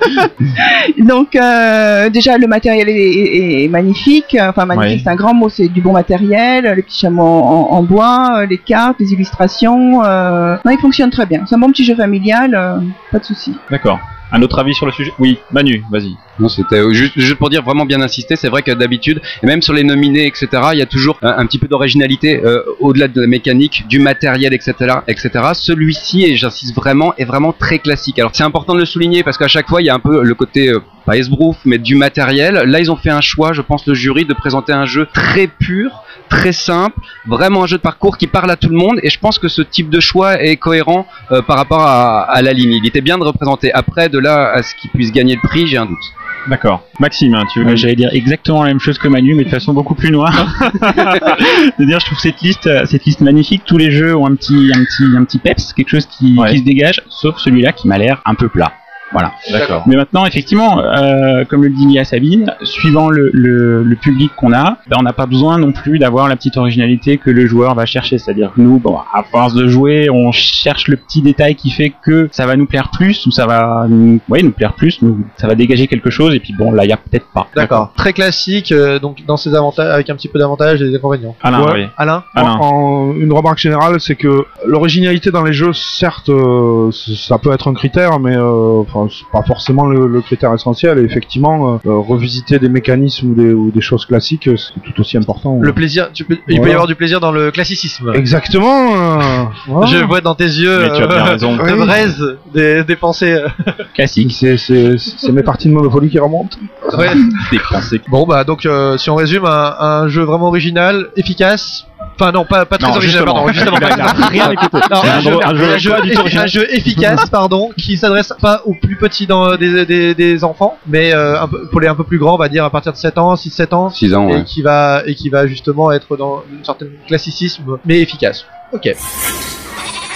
Donc 0.99 1.35
euh, 1.35 2.09
déjà 2.09 2.37
le 2.37 2.47
matériel 2.47 2.89
est, 2.89 2.93
est- 2.93 3.63
est 3.63 3.67
magnifique, 3.67 4.35
enfin 4.39 4.65
magnifique 4.65 4.97
Ouais. 4.97 5.01
c'est 5.03 5.09
un 5.09 5.15
grand 5.15 5.33
mot, 5.33 5.49
c'est 5.49 5.67
du 5.69 5.81
bon 5.81 5.93
matériel, 5.93 6.65
les 6.75 6.81
petits 6.81 6.99
chameaux 6.99 7.23
en, 7.23 7.67
en 7.71 7.83
bois, 7.83 8.39
euh, 8.39 8.45
les 8.45 8.57
cartes, 8.57 8.97
les 8.99 9.13
illustrations, 9.13 10.03
euh... 10.03 10.57
non 10.65 10.71
il 10.71 10.79
fonctionne 10.79 11.09
très 11.09 11.25
bien. 11.25 11.43
C'est 11.45 11.55
un 11.55 11.59
bon 11.59 11.69
petit 11.71 11.85
jeu 11.85 11.95
familial, 11.95 12.53
euh, 12.55 12.77
pas 13.11 13.19
de 13.19 13.23
souci. 13.25 13.55
D'accord. 13.71 13.99
Un 14.31 14.41
autre 14.41 14.57
avis 14.59 14.73
sur 14.73 14.85
le 14.87 14.91
sujet? 14.91 15.11
Oui, 15.19 15.37
Manu, 15.51 15.83
vas-y. 15.91 16.15
Non, 16.39 16.49
c'était 16.49 16.79
euh, 16.79 16.91
juste, 16.91 17.35
pour 17.35 17.49
dire 17.49 17.61
vraiment 17.61 17.85
bien 17.85 18.01
insister. 18.01 18.35
C'est 18.35 18.49
vrai 18.49 18.63
que 18.63 18.71
d'habitude, 18.71 19.21
et 19.43 19.45
même 19.45 19.61
sur 19.61 19.73
les 19.73 19.83
nominés, 19.83 20.25
etc., 20.25 20.47
il 20.73 20.79
y 20.79 20.81
a 20.81 20.87
toujours 20.87 21.19
un, 21.21 21.35
un 21.37 21.45
petit 21.45 21.59
peu 21.59 21.67
d'originalité 21.67 22.41
euh, 22.43 22.63
au-delà 22.79 23.07
de 23.07 23.21
la 23.21 23.27
mécanique, 23.27 23.85
du 23.87 23.99
matériel, 23.99 24.53
etc., 24.53 24.73
etc. 25.07 25.29
Celui-ci, 25.53 26.23
et 26.25 26.35
j'insiste 26.35 26.75
vraiment, 26.75 27.13
est 27.17 27.25
vraiment 27.25 27.53
très 27.53 27.77
classique. 27.77 28.17
Alors 28.17 28.31
c'est 28.33 28.43
important 28.43 28.73
de 28.73 28.79
le 28.79 28.85
souligner 28.85 29.23
parce 29.23 29.37
qu'à 29.37 29.47
chaque 29.47 29.69
fois, 29.69 29.81
il 29.81 29.85
y 29.85 29.89
a 29.89 29.93
un 29.93 29.99
peu 29.99 30.23
le 30.23 30.33
côté 30.33 30.69
euh, 30.69 30.79
pas 31.05 31.17
esbrouf, 31.17 31.57
mais 31.65 31.77
du 31.77 31.95
matériel. 31.95 32.55
Là, 32.65 32.79
ils 32.79 32.91
ont 32.91 32.95
fait 32.95 33.11
un 33.11 33.21
choix, 33.21 33.53
je 33.53 33.61
pense, 33.61 33.85
le 33.85 33.93
jury, 33.93 34.25
de 34.25 34.33
présenter 34.33 34.73
un 34.73 34.85
jeu 34.85 35.07
très 35.13 35.47
pur, 35.47 36.03
très 36.29 36.53
simple, 36.53 36.99
vraiment 37.27 37.63
un 37.63 37.67
jeu 37.67 37.77
de 37.77 37.81
parcours 37.81 38.17
qui 38.17 38.25
parle 38.25 38.49
à 38.49 38.55
tout 38.55 38.69
le 38.69 38.77
monde. 38.77 38.99
Et 39.03 39.09
je 39.09 39.19
pense 39.19 39.37
que 39.37 39.49
ce 39.49 39.61
type 39.61 39.89
de 39.89 39.99
choix 39.99 40.41
est 40.41 40.55
cohérent 40.57 41.05
euh, 41.31 41.41
par 41.41 41.57
rapport 41.57 41.81
à, 41.81 42.21
à 42.21 42.41
la 42.41 42.53
ligne. 42.53 42.73
Il 42.73 42.87
était 42.87 43.01
bien 43.01 43.17
de 43.17 43.23
représenter. 43.23 43.71
Après, 43.73 44.09
de 44.09 44.17
là 44.17 44.51
à 44.51 44.63
ce 44.63 44.73
qu'il 44.75 44.89
puisse 44.89 45.11
gagner 45.11 45.35
le 45.35 45.47
prix, 45.47 45.67
j'ai 45.67 45.77
un 45.77 45.85
doute. 45.85 46.13
D'accord. 46.47 46.83
Maxime, 46.99 47.35
hein, 47.35 47.43
tu 47.53 47.63
veux 47.63 47.75
J'allais 47.75 47.95
dire 47.95 48.09
exactement 48.11 48.63
la 48.63 48.69
même 48.69 48.79
chose 48.79 48.97
que 48.97 49.07
Manu, 49.07 49.33
mais 49.33 49.45
de 49.45 49.49
façon 49.49 49.73
beaucoup 49.73 49.95
plus 49.95 50.11
noire. 50.11 50.33
C'est-à-dire, 50.81 51.99
je 51.99 52.05
trouve 52.05 52.19
cette 52.19 52.41
liste, 52.41 52.67
euh, 52.67 52.85
cette 52.85 53.05
liste 53.05 53.21
magnifique. 53.21 53.63
Tous 53.65 53.77
les 53.77 53.91
jeux 53.91 54.15
ont 54.15 54.25
un 54.25 54.35
petit, 54.35 54.71
un 54.75 54.83
petit, 54.83 55.17
un 55.17 55.23
petit 55.23 55.37
peps, 55.39 55.71
quelque 55.73 55.89
chose 55.89 56.05
qui, 56.05 56.37
Ouais. 56.37 56.51
qui 56.51 56.59
se 56.59 56.63
dégage, 56.63 57.01
sauf 57.09 57.37
celui-là 57.37 57.71
qui 57.71 57.87
m'a 57.87 57.97
l'air 57.97 58.21
un 58.25 58.35
peu 58.35 58.49
plat. 58.49 58.73
Voilà. 59.13 59.31
D'accord. 59.51 59.83
Mais 59.85 59.95
maintenant, 59.95 60.25
effectivement, 60.25 60.79
euh, 60.79 61.45
comme 61.45 61.63
le 61.63 61.69
dit 61.69 61.85
Lia 61.85 62.03
Sabine, 62.03 62.53
suivant 62.63 63.09
le, 63.09 63.29
le, 63.33 63.83
le 63.83 63.95
public 63.95 64.31
qu'on 64.35 64.51
a, 64.53 64.77
ben, 64.87 64.97
on 64.99 65.03
n'a 65.03 65.13
pas 65.13 65.25
besoin 65.25 65.57
non 65.59 65.71
plus 65.71 65.99
d'avoir 65.99 66.27
la 66.27 66.35
petite 66.35 66.57
originalité 66.57 67.17
que 67.17 67.29
le 67.29 67.45
joueur 67.47 67.75
va 67.75 67.85
chercher. 67.85 68.17
C'est-à-dire 68.17 68.51
que 68.55 68.61
nous, 68.61 68.79
bon, 68.79 68.97
à 69.13 69.23
force 69.23 69.53
de 69.53 69.67
jouer, 69.67 70.09
on 70.09 70.31
cherche 70.31 70.87
le 70.87 70.97
petit 70.97 71.21
détail 71.21 71.55
qui 71.55 71.69
fait 71.69 71.93
que 72.03 72.27
ça 72.31 72.45
va 72.45 72.55
nous 72.55 72.65
plaire 72.65 72.89
plus 72.91 73.25
ou 73.25 73.31
ça 73.31 73.45
va 73.45 73.85
nous, 73.87 74.19
ouais, 74.29 74.41
nous 74.41 74.51
plaire 74.51 74.73
plus, 74.73 75.01
nous, 75.01 75.19
ça 75.37 75.47
va 75.47 75.55
dégager 75.55 75.87
quelque 75.87 76.09
chose. 76.09 76.33
Et 76.35 76.39
puis 76.39 76.53
bon, 76.53 76.71
là, 76.71 76.83
il 76.85 76.89
y 76.89 76.93
a 76.93 76.97
peut-être 76.97 77.27
pas. 77.33 77.47
D'accord. 77.55 77.93
Très 77.95 78.13
classique, 78.13 78.71
euh, 78.71 78.99
donc 78.99 79.23
dans 79.27 79.37
ses 79.37 79.53
avantages, 79.55 79.93
avec 79.93 80.09
un 80.09 80.15
petit 80.15 80.27
peu 80.27 80.39
d'avantages 80.39 80.81
et 80.81 80.89
des 80.89 80.95
inconvénients. 80.95 81.35
Alain, 81.43 81.61
Ouais. 81.63 81.71
oui. 81.73 81.85
Alain 81.97 82.23
Alain. 82.35 82.57
En- 82.59 82.65
en- 82.65 83.13
une 83.15 83.31
remarque 83.31 83.59
générale, 83.59 83.99
c'est 83.99 84.15
que 84.15 84.45
l'originalité 84.65 85.29
dans 85.31 85.43
les 85.43 85.53
jeux, 85.53 85.73
certes, 85.73 86.29
euh, 86.29 86.89
ça 86.91 87.37
peut 87.37 87.51
être 87.53 87.67
un 87.69 87.73
critère, 87.73 88.19
mais 88.19 88.35
euh, 88.35 88.81
enfin, 88.81 89.02
c'est 89.09 89.25
pas 89.31 89.43
forcément 89.43 89.85
le, 89.85 90.07
le 90.07 90.21
critère 90.21 90.53
essentiel. 90.53 90.99
Et 90.99 91.03
effectivement, 91.03 91.75
euh, 91.75 91.77
euh, 91.89 91.97
revisiter 91.99 92.59
des 92.59 92.69
mécanismes 92.69 93.31
ou 93.31 93.35
des, 93.35 93.53
ou 93.53 93.71
des 93.71 93.81
choses 93.81 94.05
classiques, 94.05 94.47
euh, 94.47 94.55
c'est 94.57 94.79
tout 94.81 94.99
aussi 95.01 95.17
important. 95.17 95.57
Le 95.61 95.73
plaisir, 95.73 96.09
tu 96.13 96.23
peux- 96.25 96.37
il 96.47 96.61
peut 96.61 96.67
y 96.69 96.71
avoir 96.71 96.87
du 96.87 96.95
plaisir 96.95 97.19
dans 97.19 97.31
le 97.31 97.51
classicisme. 97.51 98.11
Exactement. 98.15 98.95
euh, 99.21 99.43
voilà. 99.67 99.87
Je 99.87 100.03
vois 100.03 100.21
dans 100.21 100.35
tes 100.35 100.45
yeux 100.45 100.79
Mais 100.81 100.95
tu 100.95 101.03
as 101.03 101.07
bien 101.07 101.23
raison. 101.23 101.55
de 101.55 101.61
Oui. 101.73 101.85
braise 101.85 102.37
des, 102.53 102.83
des 102.83 102.95
pensées. 102.95 103.33
euh. 103.33 103.47
Classique. 103.93 104.33
C'est 104.33 104.57
c'est- 104.57 104.97
c'est 104.97 105.31
mes 105.31 105.43
parties 105.43 105.67
de 105.69 105.73
Monopoly 105.73 106.09
qui 106.09 106.19
remontent. 106.19 106.57
Ouais. 106.97 107.09
Des 107.51 107.59
pensées. 107.59 108.01
Bon 108.09 108.25
bah 108.25 108.43
donc 108.43 108.65
euh, 108.65 108.97
si 108.97 109.09
on 109.09 109.15
résume 109.15 109.45
un, 109.45 109.75
un 109.79 110.07
jeu 110.07 110.23
vraiment 110.23 110.47
original, 110.47 111.07
efficace. 111.15 111.85
Enfin 112.19 112.31
non, 112.31 112.45
pas, 112.45 112.65
pas 112.65 112.77
très 112.77 112.89
Non, 112.91 112.97
original, 112.97 113.21
justement. 113.25 113.33
pardon, 113.45 113.53
justement 113.53 113.77
pas. 113.77 113.89
Il 113.95 114.01
a 114.01 114.27
rien 114.27 114.51
écouté. 114.51 114.77
Non, 114.91 114.97
un, 115.03 115.07
un 115.17 115.19
jeu, 115.19 115.31
jeu- 115.31 115.39
un 115.43 115.55
jeu 115.55 115.73
un 115.73 115.77
jeu- 115.77 115.89
pas 115.91 116.01
du 116.01 116.11
tout 116.11 116.19
original. 116.19 116.43
un 116.43 116.47
jeu 116.47 116.67
efficace, 116.75 117.29
pardon, 117.29 117.69
qui 117.77 117.97
s'adresse 117.97 118.33
pas 118.39 118.61
aux 118.65 118.75
plus 118.75 118.92
petits 118.95 119.27
dans, 119.27 119.55
des, 119.55 119.85
des, 119.85 120.15
des 120.15 120.43
enfants, 120.43 120.77
mais 120.87 121.13
euh, 121.13 121.41
un 121.41 121.47
peu, 121.47 121.67
pour 121.67 121.79
les 121.79 121.87
un 121.87 121.95
peu 121.95 122.03
plus 122.03 122.17
grands, 122.17 122.35
on 122.35 122.37
va 122.37 122.49
dire 122.49 122.65
à 122.65 122.69
partir 122.69 122.91
de 122.91 122.97
7 122.97 123.17
ans, 123.17 123.33
6-7 123.33 123.73
ans, 123.73 123.89
6 123.89 124.13
ans, 124.13 124.29
et 124.29 124.33
ouais. 124.33 124.43
qui 124.43 124.61
va 124.61 125.03
et 125.05 125.15
qui 125.15 125.29
va 125.29 125.47
justement 125.47 125.91
être 125.91 126.17
dans 126.17 126.43
une 126.51 126.63
certaine 126.63 126.91
classicisme, 127.07 127.77
mais 127.85 128.01
efficace. 128.01 128.45
Ok. 128.71 128.89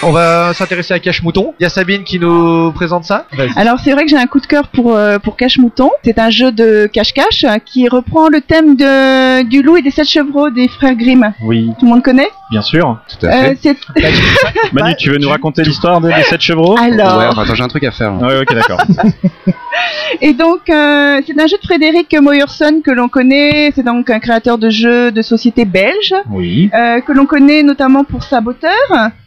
On 0.04 0.12
va 0.12 0.54
s'intéresser 0.54 0.94
à 0.94 1.00
Cache 1.00 1.24
Mouton. 1.24 1.54
Il 1.60 1.64
y 1.64 1.66
a 1.66 1.70
Sabine 1.70 2.04
qui 2.04 2.20
nous 2.20 2.72
présente 2.72 3.04
ça. 3.04 3.26
Alors 3.56 3.80
c'est 3.80 3.92
vrai 3.92 4.04
que 4.06 4.10
j'ai 4.12 4.18
un 4.18 4.28
coup 4.28 4.40
de 4.40 4.46
cœur 4.46 4.68
pour 4.68 4.96
euh, 4.96 5.18
pour 5.18 5.36
Cache 5.36 5.58
Mouton. 5.58 5.90
C'est 6.06 6.20
un 6.20 6.30
jeu 6.30 6.52
de 6.52 6.86
cache-cache 6.86 7.44
euh, 7.44 7.58
qui 7.66 7.88
reprend 7.88 8.28
le 8.30 8.42
thème 8.42 8.76
de 8.76 9.44
du 9.44 9.64
loup 9.64 9.76
et 9.78 9.82
des 9.82 9.90
sept 9.92 10.08
chevreaux 10.08 10.50
des 10.52 10.68
frères 10.68 10.96
Grimm. 10.96 11.34
Oui, 11.44 11.72
Tout 11.80 11.86
le 11.86 11.92
monde 11.92 12.04
connaît 12.04 12.30
bien 12.50 12.62
sûr. 12.62 12.98
Tout 13.10 13.26
à 13.26 13.32
fait. 13.32 13.50
Euh, 13.68 13.74
C'est 13.96 14.74
Manu, 14.74 14.96
tu 14.98 15.10
veux 15.10 15.18
nous 15.18 15.28
raconter 15.30 15.64
l'histoire 15.64 16.00
des, 16.00 16.14
des 16.14 16.24
sept 16.24 16.40
chevreaux 16.42 16.78
alors. 16.78 17.18
Ouais, 17.18 17.26
enfin, 17.26 17.42
attends, 17.44 17.56
j'ai 17.56 17.64
un 17.64 17.68
truc 17.68 17.84
à 17.84 17.92
faire. 17.92 18.14
là. 18.14 18.28
Ouais, 18.28 18.40
ok, 18.42 18.54
d'accord. 18.54 18.82
Et 20.22 20.34
donc, 20.34 20.70
euh, 20.70 21.20
c'est 21.28 21.40
un 21.40 21.46
jeu 21.48 21.58
de 21.62 21.66
Frédéric 21.66 22.16
Moyerson 22.20 22.82
que 22.84 22.92
l'on 22.92 23.10
connaît. 23.10 23.72
C'est 23.76 23.84
donc 23.84 24.10
un 24.10 24.20
créateur 24.20 24.58
de 24.58 24.70
jeux 24.70 25.12
de 25.12 25.22
société 25.22 25.66
belge 25.66 26.14
Oui. 26.32 26.70
euh, 26.74 27.02
que 27.02 27.12
l'on 27.12 27.26
connaît 27.26 27.64
notamment 27.64 28.04
pour 28.06 28.24
Saboteur, 28.24 28.72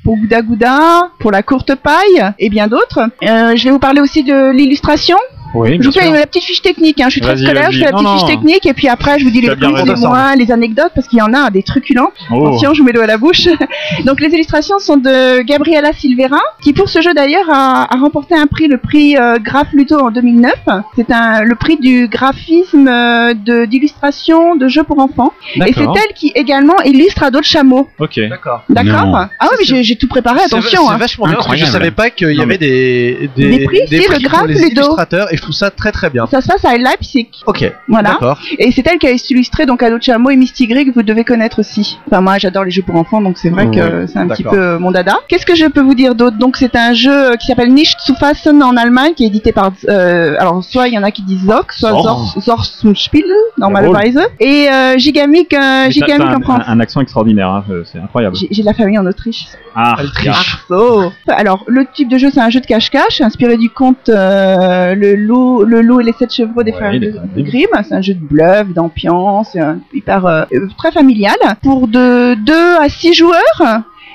pour 0.04 0.16
Gouda 0.16 0.42
Gouda, 0.42 1.10
pour 1.18 1.30
La 1.30 1.42
Courte 1.42 1.74
Paille 1.74 2.32
et 2.38 2.48
bien 2.48 2.68
d'autres. 2.68 3.00
Euh, 3.22 3.56
je 3.56 3.64
vais 3.64 3.70
vous 3.70 3.78
parler 3.78 4.00
aussi 4.00 4.24
de 4.24 4.50
l'illustration. 4.50 5.16
Oui, 5.54 5.78
Je 5.80 5.86
vous 5.86 5.92
fais 5.92 6.10
la 6.10 6.26
petite 6.26 6.44
fiche 6.44 6.62
technique. 6.62 7.00
Hein. 7.00 7.06
Je 7.08 7.12
suis 7.12 7.20
très 7.20 7.36
scolaire. 7.36 7.70
Je 7.70 7.78
fais 7.78 7.84
la 7.86 7.92
petite 7.92 8.04
Non, 8.04 8.14
fiche 8.14 8.22
non. 8.22 8.28
technique 8.28 8.66
et 8.66 8.72
puis 8.74 8.88
après, 8.88 9.18
je 9.18 9.24
vous 9.24 9.30
dis 9.30 9.40
les 9.40 9.54
plus, 9.54 9.84
les 9.84 9.94
moins, 9.96 10.36
les 10.36 10.50
anecdotes 10.52 10.92
parce 10.94 11.08
qu'il 11.08 11.18
y 11.18 11.22
en 11.22 11.32
a 11.34 11.50
des 11.50 11.62
truculents. 11.62 12.10
Oh. 12.30 12.46
Attention, 12.48 12.74
je 12.74 12.80
vous 12.80 12.86
mets 12.86 12.92
l'eau 12.92 13.02
à 13.02 13.06
la 13.06 13.18
bouche. 13.18 13.48
Donc 14.04 14.20
les 14.20 14.28
illustrations 14.28 14.78
sont 14.78 14.96
de 14.96 15.42
Gabriela 15.42 15.92
Silveira, 15.92 16.40
qui 16.62 16.72
pour 16.72 16.88
ce 16.88 17.00
jeu 17.00 17.14
d'ailleurs 17.14 17.48
a, 17.50 17.92
a 17.92 17.98
remporté 17.98 18.34
un 18.34 18.46
prix, 18.46 18.68
le 18.68 18.78
prix 18.78 19.16
euh, 19.16 19.38
Graph 19.38 19.72
Ludo 19.72 19.98
en 19.98 20.10
2009. 20.10 20.54
C'est 20.96 21.08
le 21.08 21.54
prix 21.54 21.76
du 21.76 22.08
graphisme 22.08 22.88
euh, 22.88 23.34
de 23.34 23.64
d'illustration 23.64 24.56
de 24.56 24.68
jeux 24.68 24.84
pour 24.84 24.98
enfants. 24.98 25.32
Et 25.56 25.60
c'est 25.72 25.80
D'accord. 25.80 25.96
elle 25.96 26.14
qui 26.14 26.32
également 26.34 26.78
illustre 26.84 27.22
à 27.24 27.30
d'autres 27.30 27.46
chameaux. 27.46 27.88
Ok. 27.98 28.20
D'accord. 28.28 28.62
Ah 29.38 29.48
oui, 29.58 29.66
mais 29.72 29.82
j'ai 29.82 29.96
tout 29.96 30.08
préparé. 30.08 30.40
Attention. 30.44 30.86
C'est 30.86 30.92
hein. 30.92 30.96
vachement 30.96 31.26
bien 31.26 31.34
parce 31.34 31.48
que 31.48 31.56
je 31.56 31.64
savais 31.66 31.90
pas 31.90 32.10
qu'il 32.10 32.32
y 32.32 32.40
avait 32.40 32.58
des, 32.58 33.30
des, 33.36 33.58
Des 33.58 33.64
prix, 33.64 33.80
le 33.90 34.08
pour 34.10 34.20
Graph 34.20 34.46
les 34.46 34.68
Ludo. 34.68 34.96
Je 35.40 35.44
trouve 35.46 35.54
ça 35.54 35.70
très 35.70 35.92
très 35.92 36.10
bien. 36.10 36.26
Ça 36.26 36.40
se 36.40 36.46
passe 36.48 36.64
à 36.64 36.76
Leipzig. 36.76 37.28
Ok, 37.46 37.72
Voilà. 37.88 38.10
d'accord. 38.10 38.38
Et 38.58 38.70
c'est 38.72 38.86
elle 38.86 38.98
qui 38.98 39.06
a 39.06 39.10
illustré 39.30 39.66
donc 39.66 39.82
Ado 39.82 39.96
Chamo 40.00 40.30
et 40.30 40.36
Misty 40.36 40.66
Grey 40.66 40.84
que 40.84 40.92
vous 40.92 41.02
devez 41.02 41.24
connaître 41.24 41.58
aussi. 41.60 41.98
Enfin 42.06 42.20
moi 42.20 42.38
j'adore 42.38 42.64
les 42.64 42.70
jeux 42.70 42.82
pour 42.82 42.96
enfants 42.96 43.20
donc 43.20 43.38
c'est 43.38 43.50
vrai 43.50 43.70
que 43.70 44.06
c'est 44.06 44.18
un 44.18 44.28
petit 44.28 44.44
peu 44.44 44.58
euh, 44.58 44.78
mon 44.78 44.90
dada. 44.90 45.16
Qu'est-ce 45.28 45.46
que 45.46 45.54
je 45.54 45.66
peux 45.66 45.80
vous 45.80 45.94
dire 45.94 46.14
d'autre? 46.14 46.36
Donc 46.38 46.56
c'est 46.56 46.76
un 46.76 46.92
jeu 46.92 47.36
qui 47.38 47.46
s'appelle 47.46 47.72
Nicht 47.72 47.98
zu 48.00 48.14
fassen 48.16 48.62
en 48.62 48.76
Allemagne 48.76 49.14
qui 49.14 49.24
est 49.24 49.28
édité 49.28 49.52
par 49.52 49.72
euh, 49.88 50.36
alors 50.38 50.62
soit 50.62 50.88
il 50.88 50.94
y 50.94 50.98
en 50.98 51.02
a 51.02 51.10
qui 51.10 51.22
disent 51.22 51.44
Zoc, 51.46 51.72
soit. 51.72 51.90
Zorz 51.90 52.38
Zorz 52.40 52.68
zum 52.80 52.94
Spiel 52.94 53.24
normalerweise 53.58 54.18
et 54.38 54.68
euh, 54.70 54.98
Gigamic 54.98 55.52
euh, 55.54 55.88
en 55.88 56.40
France. 56.40 56.62
un, 56.66 56.72
un 56.72 56.80
accent 56.80 57.00
extraordinaire, 57.00 57.48
hein, 57.48 57.64
euh, 57.70 57.82
c'est 57.90 57.98
incroyable. 57.98 58.36
J'ai 58.50 58.62
de 58.62 58.66
la 58.66 58.74
famille 58.74 58.98
en 58.98 59.06
Autriche. 59.06 59.46
Ah, 59.74 59.96
Elle 60.00 60.10
triche. 60.10 60.58
Oh. 60.70 61.10
Alors, 61.28 61.64
le 61.68 61.86
type 61.86 62.08
de 62.08 62.18
jeu, 62.18 62.28
c'est 62.32 62.40
un 62.40 62.50
jeu 62.50 62.60
de 62.60 62.66
cache-cache, 62.66 63.20
inspiré 63.20 63.56
du 63.56 63.70
conte 63.70 64.08
euh, 64.08 64.94
le, 64.94 65.14
loup, 65.30 65.64
le 65.64 65.80
loup 65.82 66.00
et 66.00 66.04
les 66.04 66.12
sept 66.18 66.32
chevreaux 66.34 66.62
des 66.62 66.72
Ouais, 66.72 66.76
frères 66.78 67.00
de, 67.00 67.42
Grimm. 67.42 67.68
C'est 67.86 67.94
un 67.94 68.02
jeu 68.02 68.14
de 68.14 68.24
bluff, 68.32 68.68
d'ambiance, 68.74 69.52
euh, 69.56 69.74
hyper 69.94 70.26
euh, 70.26 70.42
euh, 70.52 70.68
très 70.76 70.90
familial, 70.92 71.36
pour 71.62 71.86
de 71.88 72.34
2 72.34 72.52
à 72.80 72.88
6 72.88 73.14
joueurs. 73.14 73.62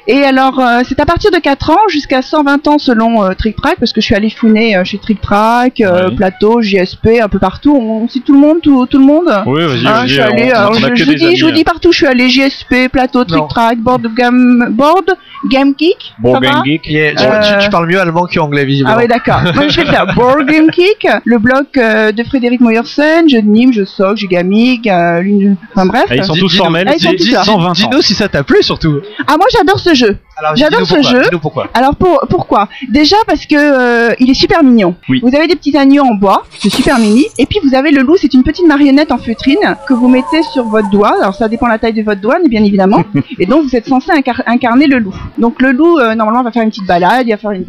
Et 0.08 0.22
alors, 0.24 0.60
euh, 0.60 0.82
c'est 0.88 1.00
à 1.00 1.06
partir 1.08 1.32
de 1.32 1.38
4 1.38 1.72
ans 1.72 1.88
jusqu'à 1.90 2.22
120 2.22 2.68
ans 2.68 2.78
selon 2.78 3.24
euh, 3.24 3.34
Trick 3.34 3.56
Track, 3.56 3.78
parce 3.80 3.92
que 3.92 4.02
je 4.02 4.06
suis 4.06 4.14
allée 4.14 4.30
fouiner 4.30 4.78
euh, 4.78 4.84
chez 4.84 5.00
Trick 5.00 5.20
Track, 5.20 5.82
euh, 5.82 6.10
Ouais. 6.10 6.16
Plateau, 6.16 6.62
JSP, 6.62 7.08
un 7.24 7.28
peu 7.28 7.40
partout. 7.40 7.76
On 7.76 8.08
cite 8.08 8.24
tout 8.24 8.34
le 8.34 8.40
monde, 8.40 8.58
tout, 8.62 8.86
tout 8.86 9.00
le 9.00 9.04
monde 9.06 9.26
Oui, 9.48 9.62
vas-y, 9.66 9.88
Hein, 9.88 9.94
vas-y. 9.94 10.08
je 10.10 10.14
suis 10.14 10.22
allée, 10.22 10.52
on- 10.56 10.70
on 10.70 10.74
je, 10.96 11.06
vous 11.06 11.14
dis, 11.16 11.26
amis, 11.26 11.36
je 11.36 11.44
vous 11.46 11.50
hein. 11.52 11.56
dis 11.56 11.64
partout, 11.64 11.92
je 11.92 11.98
suis 11.98 12.06
allée 12.06 12.30
JSP, 12.30 12.88
Plateau, 12.92 13.20
Non. 13.22 13.26
Trick 13.26 13.48
Track, 13.50 13.78
Board 13.80 14.06
Game, 14.16 14.68
Board, 14.70 15.08
Game 15.50 15.74
Geek, 15.78 16.14
va 16.24 16.40
Game 16.40 16.62
Geek. 16.66 16.88
Yeah, 16.88 17.16
tu, 17.16 17.24
Euh, 17.24 17.42
tu- 17.60 17.66
tu 17.66 17.70
parles 17.70 17.88
mieux 17.88 18.00
allemand 18.00 18.26
qu'anglais 18.32 18.66
visiblement. 18.66 18.96
ah 18.98 19.02
oui, 19.02 19.08
d'accord. 19.08 19.42
Moi, 19.56 19.68
je 19.68 19.82
vais 19.82 19.86
faire 19.88 20.14
Board 20.16 20.46
Game 20.48 20.70
Kick, 20.72 21.08
le 21.24 21.38
blog 21.38 21.66
euh, 21.78 22.12
de 22.12 22.24
Frédéric 22.24 22.62
Moyersen, 22.62 23.30
jeu 23.30 23.42
de 23.42 23.48
Nîmes, 23.48 23.74
jeu 23.74 23.86
Soc, 23.86 24.18
jeu 24.18 24.28
Gamig, 24.28 24.88
euh, 24.90 25.54
enfin 25.76 25.86
bref. 25.86 26.06
Ah, 26.10 26.16
ils 26.16 26.24
sont 26.24 26.34
tous 26.36 26.56
formels, 26.58 26.88
Ah, 26.90 26.94
ils 26.96 27.02
sont 27.02 27.12
tous 27.12 27.24
dis- 27.26 27.32
là. 27.32 27.44
120 27.44 27.70
ans. 27.70 27.74
Dis-nous 27.74 28.02
si 28.02 28.14
ça 28.14 28.28
t'a 28.28 28.44
plu 28.44 28.62
surtout. 28.62 29.00
Ah, 29.28 29.36
moi, 29.38 29.46
j'adore 29.52 29.80
ce 29.80 29.94
jeu. 29.94 30.18
J'adore 30.56 30.86
ce 30.86 31.02
jeu. 31.02 31.22
Pourquoi. 31.42 31.68
Alors, 31.74 31.96
pour, 31.96 32.20
pourquoi? 32.30 32.68
Déjà 32.90 33.16
parce 33.28 33.46
que 33.46 33.56
euh, 33.56 34.14
il 34.20 34.30
est 34.30 34.34
super 34.36 34.64
mignon. 34.64 34.96
Oui. 35.10 35.22
Vous 35.24 35.36
avez 35.36 35.48
des 35.48 35.56
petits 35.56 35.76
agneaux 35.78 36.04
en 36.04 36.14
bois, 36.16 36.44
c'est 36.60 36.70
super 36.70 37.00
mini. 37.00 37.26
Et 37.38 37.46
puis, 37.46 37.60
vous 37.64 37.74
avez 37.76 37.92
le 37.92 38.02
loup, 38.02 38.16
c'est 38.18 38.34
une 38.34 38.44
petite 38.44 38.68
marionnette 38.68 39.12
en 39.12 39.18
feutrine 39.18 39.76
que 39.88 39.94
vous 39.94 40.08
mettez 40.10 40.44
sur 40.54 40.66
votre 40.66 40.90
doigt. 40.90 41.16
Alors, 41.22 41.36
ça 41.36 41.48
dépend 41.48 41.68
de 41.68 41.72
la 41.72 41.80
taille 41.80 41.94
de 41.94 42.04
votre 42.04 42.22
doigt, 42.22 42.38
bien 42.50 42.64
évidemment. 42.64 43.04
et 43.40 43.46
donc, 43.46 43.64
vous 43.64 43.76
êtes 43.76 43.88
censé 43.88 44.12
incar- 44.12 44.44
incarner 44.46 44.88
le 44.88 45.00
loup. 45.00 45.16
Donc, 45.38 45.62
le 45.62 45.72
loup, 45.72 46.00
euh, 46.00 46.16
normalement, 46.16 46.44
va 46.44 46.52
faire 46.52 46.64
une 46.64 46.70
petite 46.70 46.86
balade, 46.88 47.26
il 47.28 47.32
va 47.32 47.38
faire 47.38 47.52
une... 47.52 47.66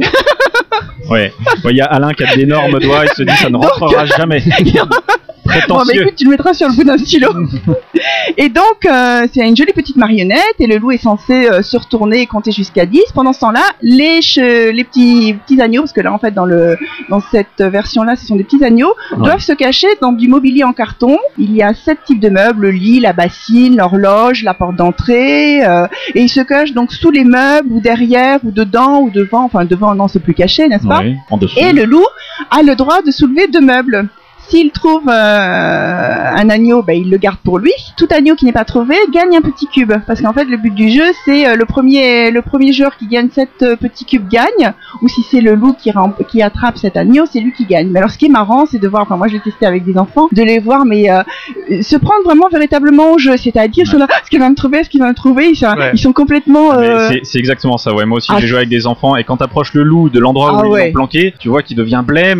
Ouais. 1.08 1.32
Ouais, 1.64 1.70
Il 1.70 1.76
y 1.76 1.80
a 1.80 1.86
Alain 1.86 2.12
qui 2.12 2.24
a 2.24 2.34
d'énormes 2.34 2.80
doigts, 2.80 3.04
il 3.04 3.10
se 3.10 3.22
dit 3.22 3.36
ça 3.36 3.48
ne 3.48 3.56
rentrera 3.58 4.04
jamais. 4.18 4.42
Bon, 5.68 5.76
bah 5.78 5.92
écoute, 5.94 6.14
tu 6.16 6.24
le 6.24 6.30
mettras 6.30 6.54
sur 6.54 6.68
le 6.68 6.74
bout 6.74 6.84
d'un 6.84 6.98
stylo. 6.98 7.28
et 8.36 8.48
donc, 8.48 8.84
euh, 8.84 9.26
c'est 9.32 9.46
une 9.46 9.56
jolie 9.56 9.72
petite 9.72 9.96
marionnette 9.96 10.54
et 10.58 10.66
le 10.66 10.76
loup 10.76 10.90
est 10.92 10.98
censé 10.98 11.48
euh, 11.48 11.62
se 11.62 11.76
retourner 11.76 12.20
et 12.22 12.26
compter 12.26 12.52
jusqu'à 12.52 12.86
10. 12.86 13.00
Pendant 13.14 13.32
ce 13.32 13.40
temps-là, 13.40 13.62
les, 13.82 14.20
petits, 14.20 15.34
petits 15.34 15.60
agneaux, 15.60 15.82
parce 15.82 15.92
que 15.92 16.00
là, 16.00 16.12
en 16.12 16.18
fait, 16.18 16.32
dans, 16.32 16.44
le, 16.44 16.76
dans 17.08 17.20
cette 17.20 17.60
version-là, 17.62 18.16
ce 18.16 18.26
sont 18.26 18.36
des 18.36 18.44
petits 18.44 18.62
agneaux, 18.64 18.94
doivent 19.16 19.40
se 19.40 19.52
cacher 19.52 19.88
dans 20.00 20.12
du 20.12 20.28
mobilier 20.28 20.64
en 20.64 20.72
carton. 20.72 21.18
Il 21.38 21.54
y 21.54 21.62
a 21.62 21.74
sept 21.74 21.98
types 22.04 22.20
de 22.20 22.28
meubles, 22.28 22.62
le 22.62 22.70
lit, 22.70 23.00
la 23.00 23.12
bassine, 23.12 23.76
l'horloge, 23.76 24.42
la 24.42 24.54
porte 24.54 24.76
d'entrée. 24.76 25.64
euh, 25.64 25.86
et 26.14 26.22
ils 26.22 26.28
se 26.28 26.40
cachent 26.40 26.72
donc 26.72 26.92
sous 26.92 27.10
les 27.10 27.24
meubles 27.24 27.68
ou 27.70 27.80
derrière 27.80 28.38
ou 28.44 28.50
dedans 28.50 29.00
ou 29.00 29.10
devant. 29.10 29.44
Enfin, 29.44 29.64
devant, 29.64 29.94
non, 29.94 30.08
c'est 30.08 30.20
plus 30.20 30.34
caché, 30.34 30.68
n'est-ce 30.68 30.86
pas 30.86 31.00
Ouais, 31.00 31.16
en 31.30 31.36
dessous. 31.36 31.58
et 31.58 31.72
le 31.72 31.84
loup 31.84 32.04
a 32.50 32.62
le 32.62 32.74
droit 32.74 33.02
de 33.02 33.10
soulever 33.10 33.46
deux 33.48 33.60
meubles. 33.60 34.08
S'il 34.48 34.70
trouve 34.70 35.02
euh, 35.08 36.30
un 36.36 36.48
agneau, 36.50 36.82
ben, 36.82 36.92
il 36.96 37.10
le 37.10 37.16
garde 37.16 37.38
pour 37.44 37.58
lui. 37.58 37.72
Tout 37.96 38.06
agneau 38.10 38.34
qui 38.36 38.44
n'est 38.44 38.52
pas 38.52 38.64
trouvé 38.64 38.94
gagne 39.12 39.36
un 39.36 39.40
petit 39.40 39.66
cube. 39.66 39.92
Parce 40.06 40.20
qu'en 40.22 40.32
fait, 40.32 40.44
le 40.44 40.56
but 40.56 40.72
du 40.74 40.88
jeu, 40.90 41.04
c'est 41.24 41.48
euh, 41.48 41.56
le 41.56 41.64
premier, 41.64 42.30
le 42.30 42.42
premier 42.42 42.72
joueur 42.72 42.96
qui 42.96 43.06
gagne 43.08 43.28
sept 43.30 43.48
euh, 43.62 43.74
petits 43.76 44.04
cubes 44.04 44.28
gagne. 44.28 44.72
Ou 45.02 45.08
si 45.08 45.22
c'est 45.22 45.40
le 45.40 45.54
loup 45.54 45.74
qui, 45.78 45.90
qui 46.28 46.42
attrape 46.42 46.78
cet 46.78 46.96
agneau, 46.96 47.24
c'est 47.30 47.40
lui 47.40 47.52
qui 47.52 47.64
gagne. 47.64 47.88
Mais 47.88 47.98
alors, 47.98 48.10
ce 48.10 48.18
qui 48.18 48.26
est 48.26 48.30
marrant, 48.30 48.66
c'est 48.66 48.78
de 48.78 48.86
voir, 48.88 49.02
enfin, 49.02 49.16
moi, 49.16 49.26
je 49.28 49.34
l'ai 49.34 49.40
testé 49.40 49.66
avec 49.66 49.84
des 49.84 49.98
enfants, 49.98 50.28
de 50.32 50.42
les 50.42 50.58
voir, 50.60 50.84
mais 50.84 51.10
euh, 51.10 51.22
se 51.82 51.96
prendre 51.96 52.22
vraiment 52.24 52.48
véritablement 52.48 53.12
au 53.12 53.18
jeu. 53.18 53.36
C'est-à-dire, 53.36 53.84
là, 53.98 54.06
ce 54.24 54.30
qu'il 54.30 54.38
va 54.38 54.48
me 54.48 54.54
trouver, 54.54 54.84
ce 54.84 54.90
qu'il 54.90 55.00
va 55.00 55.08
me 55.08 55.14
trouver. 55.14 55.48
Ils 55.50 55.56
sont, 55.56 55.66
Ouais. 55.76 55.90
ils 55.92 55.98
sont 55.98 56.12
complètement. 56.12 56.72
Euh, 56.74 57.10
c'est- 57.24 57.38
exactement 57.38 57.76
ça, 57.78 57.92
ouais. 57.92 58.04
Moi 58.06 58.18
aussi, 58.18 58.30
Ah, 58.32 58.38
j'ai 58.38 58.46
joué 58.46 58.58
avec 58.58 58.68
des 58.68 58.86
enfants 58.86 59.16
et 59.16 59.24
quand 59.24 59.38
t'approches 59.38 59.74
le 59.74 59.82
loup 59.82 60.08
de 60.08 60.20
l'endroit 60.20 60.52
Ah 60.62 60.66
où 60.66 60.70
ouais. 60.72 60.82
ils 60.82 60.86
l'ont 60.86 60.92
planqué, 60.92 61.34
tu 61.38 61.48
vois 61.48 61.62
qu'il 61.62 61.76
devient 61.76 62.02
blême. 62.06 62.38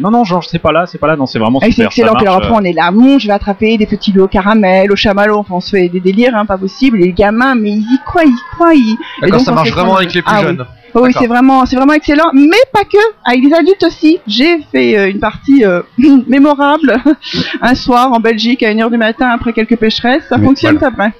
non, 0.00 0.10
non, 0.10 0.24
genre, 0.24 0.44
c'est 0.44 0.58
pas 0.58 0.72
là, 0.72 0.84
c'est 0.86 0.98
pas 0.98 1.06
là. 1.06 1.16
Non, 1.16 1.26
c'est 1.26 1.37
vraiment 1.38 1.58
Ah, 1.62 1.66
c'est 1.66 1.72
super. 1.72 1.86
excellent. 1.86 2.12
ça 2.12 2.18
Puis 2.18 2.26
alors 2.26 2.38
après, 2.38 2.52
on 2.54 2.64
est 2.64 2.72
là, 2.72 2.90
bon, 2.90 3.18
je 3.18 3.26
vais 3.26 3.32
attraper 3.32 3.76
des 3.76 3.86
petits 3.86 4.12
loups 4.12 4.24
au 4.24 4.28
caramel, 4.28 4.90
au 4.92 4.96
chamallow. 4.96 5.38
Enfin, 5.38 5.54
on 5.56 5.60
se 5.60 5.70
fait 5.70 5.88
des 5.88 6.00
délires, 6.00 6.36
hein, 6.36 6.46
pas 6.46 6.58
possible. 6.58 7.00
Et 7.00 7.06
les 7.06 7.12
gamins, 7.12 7.54
mais 7.54 7.70
ils 7.70 7.82
y 7.82 7.98
croient, 8.04 8.24
ils 8.24 8.30
y 8.30 8.54
croient. 8.54 8.74
Ils... 8.74 8.92
Et 8.92 8.96
D'accord, 9.22 9.38
donc, 9.38 9.46
ça 9.46 9.52
marche 9.52 9.72
vraiment 9.72 9.96
avec 9.96 10.12
les 10.14 10.22
plus 10.22 10.32
Ah 10.34 10.42
oui. 10.46 10.56
Oh 10.94 11.00
oui, 11.02 11.10
c'est 11.18 11.26
vraiment, 11.26 11.66
c'est 11.66 11.76
vraiment 11.76 11.92
excellent. 11.92 12.30
Mais 12.32 12.56
pas 12.72 12.84
que, 12.84 12.98
avec 13.24 13.42
les 13.44 13.52
adultes 13.52 13.82
aussi. 13.84 14.18
J'ai 14.26 14.58
fait 14.72 14.96
euh, 14.98 15.10
une 15.10 15.20
partie 15.20 15.64
euh, 15.64 15.82
mémorable 16.26 16.96
un 17.62 17.74
soir 17.74 18.12
en 18.12 18.20
Belgique 18.20 18.62
à 18.62 18.72
1h 18.72 18.90
du 18.90 18.96
matin 18.98 19.28
après 19.28 19.52
quelques 19.52 19.76
pécheresses. 19.76 20.24
Ça 20.28 20.38
Mais 20.38 20.46
fonctionne, 20.46 20.78
ça 20.78 20.90
vrai 20.90 21.12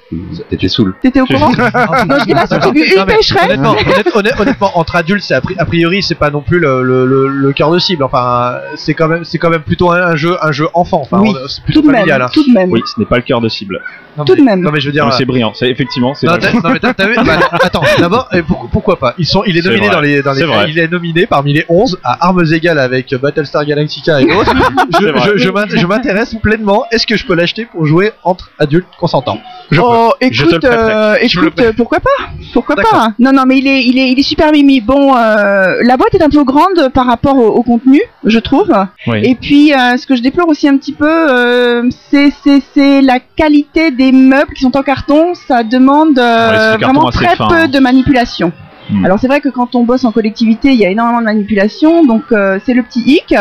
T'étais 0.49 0.67
saoul. 0.69 0.95
T'étais 1.01 1.21
au 1.21 1.25
courant 1.25 1.49
Non, 1.49 2.15
je 2.19 2.25
dis 2.25 2.33
là, 2.33 2.45
j'ai 2.63 2.71
vu 2.71 2.85
une 2.95 3.05
mais 3.05 3.15
pécheresse. 3.15 3.45
honnêtement, 3.45 3.71
honnête- 3.71 4.15
honnête- 4.15 4.39
honnêtement, 4.39 4.71
entre 4.77 4.95
adultes, 4.95 5.23
c'est 5.23 5.35
a, 5.35 5.41
pri- 5.41 5.55
a 5.57 5.65
priori, 5.65 6.01
c'est 6.01 6.15
pas 6.15 6.29
non 6.31 6.41
plus 6.41 6.59
le, 6.59 6.83
le, 6.83 7.05
le, 7.05 7.27
le 7.27 7.53
cœur 7.53 7.71
de 7.71 7.79
cible. 7.79 8.03
Enfin, 8.03 8.55
c'est 8.75 8.93
quand 8.93 9.07
même, 9.07 9.23
c'est 9.23 9.37
quand 9.37 9.49
même 9.49 9.61
plutôt 9.61 9.91
un, 9.91 10.01
un 10.01 10.15
jeu, 10.15 10.37
un 10.41 10.51
jeu 10.51 10.67
enfant. 10.73 11.01
Enfin, 11.01 11.19
Oui, 11.21 11.33
c'est 11.47 11.63
plutôt 11.63 11.81
Tout 11.81 11.87
de 11.87 11.93
familial. 11.93 12.19
même, 12.19 12.27
hein. 12.27 12.31
tout 12.33 12.43
de 12.47 12.53
même. 12.53 12.71
Oui, 12.71 12.81
ce 12.85 12.99
n'est 12.99 13.05
pas 13.05 13.17
le 13.17 13.21
cœur 13.23 13.41
de 13.41 13.49
cible. 13.49 13.79
Non, 14.17 14.25
tout 14.25 14.33
mais- 14.33 14.39
de 14.39 14.45
même. 14.45 14.61
Non 14.61 14.71
mais 14.71 14.79
je 14.81 14.87
veux 14.87 14.91
dire. 14.91 15.11
C'est 15.13 15.25
brillant. 15.25 15.53
C'est 15.53 15.69
effectivement, 15.69 16.13
c'est 16.13 16.27
Non, 16.27 16.33
mais 16.71 16.79
t'as 16.79 17.07
vu 17.07 17.15
bah, 17.15 17.39
Attends, 17.51 17.81
d'abord, 17.99 18.29
pourquoi 18.71 18.97
pas? 18.97 19.13
Ils 19.17 19.25
sont, 19.25 19.43
il 19.45 19.57
est 19.59 19.61
C'est 19.61 19.69
nominé 19.69 19.87
vrai. 19.87 19.95
dans 19.95 20.01
les, 20.01 20.21
dans 20.21 20.31
les 20.33 20.39
C'est 20.39 20.45
vrai. 20.45 20.65
il 20.69 20.79
est 20.79 20.87
nominé 20.91 21.25
parmi 21.25 21.53
les 21.53 21.65
11 21.69 21.99
à 22.03 22.25
armes 22.27 22.43
égales 22.51 22.79
avec 22.79 23.13
Battlestar 23.15 23.65
Galactica 23.65 24.21
et 24.21 24.25
d'autres. 24.25 24.53
C'est 24.99 25.37
je 25.77 25.85
m'intéresse 25.85 26.35
pleinement. 26.41 26.85
Est-ce 26.91 27.05
que 27.07 27.15
je 27.17 27.25
peux 27.25 27.35
l'acheter 27.35 27.65
pour 27.65 27.85
jouer 27.85 28.11
entre 28.23 28.49
adultes 28.59 28.87
consentants? 28.99 29.39
Je 29.71 29.79
Oh, 29.81 30.11
Je 30.21 30.43
te 30.45 30.49
le 30.49 30.49
écoute, 30.57 30.65
euh, 30.65 31.15
Je 31.27 31.39
me 31.39 31.45
le 31.45 31.51
écoute, 31.51 31.75
pourquoi 31.77 31.99
pas? 31.99 32.09
Pourquoi 32.53 32.75
pas 32.75 33.09
Non, 33.19 33.31
non, 33.31 33.43
mais 33.45 33.57
il 33.59 33.67
est, 33.67 33.83
il 33.85 33.97
est, 33.99 34.11
il 34.11 34.19
est 34.19 34.23
super 34.23 34.51
mimi. 34.51 34.81
Bon, 34.81 35.15
euh, 35.15 35.75
la 35.83 35.95
boîte 35.97 36.13
est 36.15 36.23
un 36.23 36.29
peu 36.29 36.43
grande 36.43 36.89
par 36.93 37.05
rapport 37.05 37.37
au, 37.37 37.47
au 37.49 37.61
contenu, 37.63 38.01
je 38.25 38.39
trouve. 38.39 38.71
Oui. 39.07 39.21
Et 39.23 39.35
puis, 39.35 39.73
euh, 39.73 39.97
ce 39.97 40.07
que 40.07 40.15
je 40.15 40.21
déplore 40.21 40.47
aussi 40.47 40.67
un 40.67 40.77
petit 40.77 40.93
peu, 40.93 41.07
euh, 41.07 41.83
c'est, 42.09 42.31
c'est, 42.43 42.61
c'est 42.73 43.01
la 43.01 43.19
qualité 43.19 43.91
des 43.91 44.11
meubles 44.11 44.53
qui 44.55 44.61
sont 44.63 44.75
en 44.75 44.81
carton. 44.83 45.33
Ça 45.47 45.63
demande 45.63 46.17
euh, 46.17 46.71
Ouais, 46.77 46.77
vraiment 46.83 47.09
très 47.11 47.35
fin, 47.35 47.47
peu 47.47 47.55
hein. 47.55 47.67
de 47.67 47.79
manipulation. 47.79 48.51
Hmm. 48.91 49.05
Alors 49.05 49.19
c'est 49.19 49.27
vrai 49.27 49.39
que 49.41 49.49
quand 49.49 49.75
on 49.75 49.83
bosse 49.83 50.03
en 50.05 50.11
collectivité, 50.11 50.69
il 50.71 50.79
y 50.79 50.85
a 50.85 50.89
énormément 50.89 51.19
de 51.19 51.25
manipulation, 51.25 52.03
donc 52.05 52.23
euh, 52.31 52.59
c'est 52.65 52.73
le 52.73 52.83
petit 52.83 53.01
hic. 53.05 53.35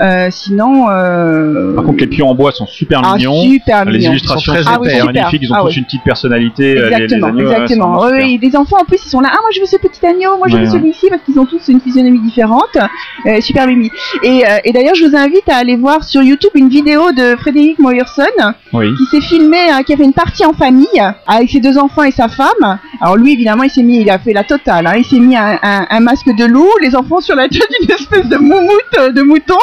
Euh, 0.00 0.28
sinon, 0.30 0.86
euh, 0.90 1.74
Par 1.74 1.84
contre, 1.84 1.98
les 2.00 2.06
pions 2.06 2.28
en 2.28 2.34
bois 2.34 2.52
sont 2.52 2.66
super 2.66 3.00
ah, 3.04 3.16
mignons. 3.16 3.42
super 3.42 3.84
Les 3.84 4.04
illustrations 4.04 4.52
sont 4.54 4.62
sont 4.62 4.64
très 4.80 5.00
Ah 5.00 5.04
oui, 5.06 5.12
magnifiques, 5.12 5.42
ils 5.42 5.52
ont 5.52 5.56
Ah 5.56 5.60
tous 5.62 5.68
oui. 5.68 5.74
une 5.78 5.84
petite 5.84 6.04
personnalité. 6.04 6.74
les- 6.74 6.80
les 6.80 6.86
Exactement, 6.86 7.30
ouais, 7.32 7.42
exactement. 7.42 8.00
Oui, 8.12 8.38
les 8.40 8.56
enfants 8.56 8.76
en 8.80 8.84
plus 8.84 8.98
ils 9.04 9.08
sont 9.08 9.20
là. 9.20 9.30
Ah 9.32 9.38
moi 9.40 9.50
je 9.54 9.60
veux 9.60 9.66
ce 9.66 9.76
petit 9.76 10.04
agneau, 10.06 10.36
moi 10.38 10.46
je 10.48 10.54
Ouais, 10.54 10.60
veux 10.60 10.66
ouais. 10.66 10.72
celui-ci 10.72 11.06
parce 11.10 11.22
qu'ils 11.22 11.38
ont 11.38 11.46
tous 11.46 11.66
une 11.68 11.80
physionomie 11.80 12.20
différente. 12.20 12.76
Super 13.40 13.66
mimi. 13.66 13.90
Et, 14.22 14.42
et 14.64 14.72
d'ailleurs 14.72 14.94
je 14.94 15.06
vous 15.06 15.16
invite 15.16 15.48
à 15.48 15.56
aller 15.56 15.76
voir 15.76 16.04
sur 16.04 16.22
YouTube 16.22 16.50
une 16.54 16.68
vidéo 16.68 17.12
de 17.12 17.36
Frédéric 17.36 17.78
Moyerson. 17.78 18.22
Oui. 18.72 18.86
qui 18.96 19.04
s'est 19.06 19.20
filmé, 19.20 19.58
hein, 19.70 19.82
qui 19.82 19.92
a 19.92 19.96
fait 19.96 20.04
une 20.04 20.12
partie 20.14 20.44
en 20.46 20.52
famille 20.54 20.86
avec 21.26 21.50
ses 21.50 21.60
deux 21.60 21.76
enfants 21.76 22.02
et 22.04 22.10
sa 22.10 22.28
femme. 22.28 22.78
Alors 23.00 23.16
lui 23.16 23.32
évidemment 23.32 23.64
il 23.64 23.70
s'est 23.70 23.82
mis, 23.82 24.00
il 24.00 24.10
a 24.10 24.18
fait 24.18 24.32
la 24.32 24.44
totale. 24.44 24.86
Hein, 24.86 24.91
il 24.96 25.04
s'est 25.04 25.18
mis 25.18 25.36
un, 25.36 25.58
un- 25.62 25.86
un 25.90 26.00
masque 26.00 26.28
de 26.36 26.44
loup, 26.44 26.68
les 26.80 26.94
enfants 26.96 27.20
sur 27.20 27.34
la 27.36 27.48
tête 27.48 27.62
d'une 27.80 27.90
espèce 27.90 28.26
de 28.28 28.36
moumoute 28.36 28.72
euh, 28.98 29.12
de 29.12 29.22
mouton. 29.22 29.54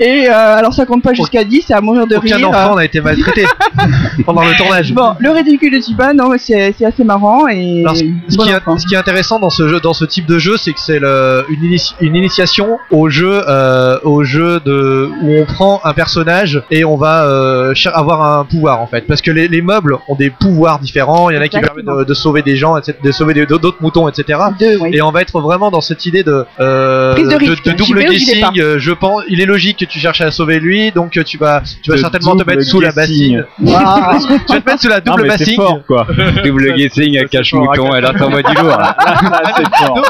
Et 0.00 0.28
euh, 0.28 0.56
alors 0.56 0.72
ça 0.72 0.86
compte 0.86 1.02
pas 1.02 1.12
jusqu'à 1.14 1.44
10, 1.44 1.64
c'est 1.68 1.74
à 1.74 1.80
mourir 1.80 2.06
de 2.06 2.16
Aucun 2.16 2.36
rire. 2.36 2.48
enfant 2.50 2.76
n'a 2.76 2.84
été 2.84 3.00
maltraité 3.00 3.44
pendant 4.26 4.42
le 4.42 4.56
tournage. 4.56 4.92
Bon, 4.92 5.14
le 5.18 5.30
ridicule 5.30 5.72
de 5.78 5.82
Chiba, 5.84 6.12
non, 6.12 6.32
c'est 6.38 6.74
assez 6.84 7.04
marrant 7.04 7.46
et 7.48 7.82
Alors, 7.82 7.96
ce, 7.96 8.04
bon 8.36 8.44
qui 8.44 8.50
est, 8.50 8.78
ce 8.78 8.86
qui 8.86 8.94
est 8.94 8.98
intéressant 8.98 9.38
dans 9.38 9.50
ce 9.50 9.68
jeu, 9.68 9.80
dans 9.80 9.94
ce 9.94 10.04
type 10.04 10.26
de 10.26 10.38
jeu, 10.38 10.56
c'est 10.56 10.72
que 10.72 10.80
c'est 10.80 10.98
une, 10.98 12.16
initiation 12.16 12.78
au 12.90 13.08
jeu, 13.08 13.42
euh, 13.48 13.98
au 14.04 14.24
jeu 14.24 14.60
de 14.64 15.10
où 15.22 15.32
on 15.40 15.44
prend 15.44 15.80
un 15.84 15.92
personnage 15.92 16.62
et 16.70 16.84
on 16.84 16.96
va 16.96 17.24
euh, 17.24 17.74
avoir 17.94 18.38
un 18.38 18.44
pouvoir 18.44 18.80
en 18.80 18.86
fait, 18.86 19.02
parce 19.06 19.22
que 19.22 19.30
les, 19.30 19.48
les 19.48 19.62
meubles 19.62 19.96
ont 20.08 20.14
des 20.14 20.30
pouvoirs 20.30 20.78
différents. 20.78 21.30
Il 21.30 21.36
y 21.36 21.38
en 21.38 21.42
a 21.42 21.48
qui 21.48 21.60
permettent 21.60 21.84
de, 21.86 22.04
de 22.04 22.14
sauver 22.14 22.42
des 22.42 22.56
gens, 22.56 22.76
etc., 22.76 22.98
de 23.02 23.12
sauver 23.12 23.34
d'autres 23.46 23.78
moutons, 23.80 24.08
etc. 24.08 24.38
Deux, 24.58 24.76
oui. 24.80 24.90
Et 24.92 25.02
on 25.02 25.10
va 25.10 25.22
être 25.22 25.40
vraiment 25.40 25.70
dans 25.70 25.80
cette 25.80 26.06
idée 26.06 26.22
de, 26.22 26.44
euh, 26.60 27.14
Prise 27.14 27.28
de 27.28 27.36
risque. 27.36 27.64
de, 27.64 27.70
J'y 27.70 27.76
double 27.76 28.04
guessing. 28.04 28.60
euh, 28.60 28.78
je 28.78 28.92
pense, 28.92 29.22
il 29.28 29.40
est 29.40 29.46
logique 29.46 29.78
que 29.78 29.84
tu 29.84 29.98
cherches 29.98 30.20
à 30.20 30.30
sauver 30.30 30.60
lui, 30.60 30.90
donc 30.92 31.16
euh, 31.16 31.22
tu 31.24 31.38
vas, 31.38 31.62
tu 31.82 31.90
vas 31.90 31.96
De 31.96 32.00
certainement 32.00 32.32
te 32.32 32.38
double 32.38 32.50
mettre 32.56 32.62
sous 32.68 32.80
la 32.80 32.90
guessing. 32.92 33.36
bassine. 33.38 33.74
Ah. 33.76 34.18
tu 34.46 34.52
vas 34.54 34.60
te 34.60 34.70
mettre 34.70 34.80
sous 34.82 34.88
la 34.88 34.96
Non, 35.00 35.14
double 35.16 35.22
mais 35.22 35.28
c'est 35.38 35.38
bassine. 35.44 35.56
fort, 35.56 35.80
quoi. 35.86 36.06
Double 36.44 36.74
guessing, 36.74 37.28
cache 37.28 37.52
mouton, 37.52 37.94
elle 37.94 38.04
attend 38.06 38.30
moi 38.30 38.42
du 38.42 38.54
lourd. 38.54 38.68
là. 38.78 38.96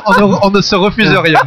on, 0.07 0.13
ne, 0.13 0.35
on 0.43 0.51
ne 0.51 0.61
se 0.61 0.75
refuse 0.77 1.09
rien. 1.17 1.41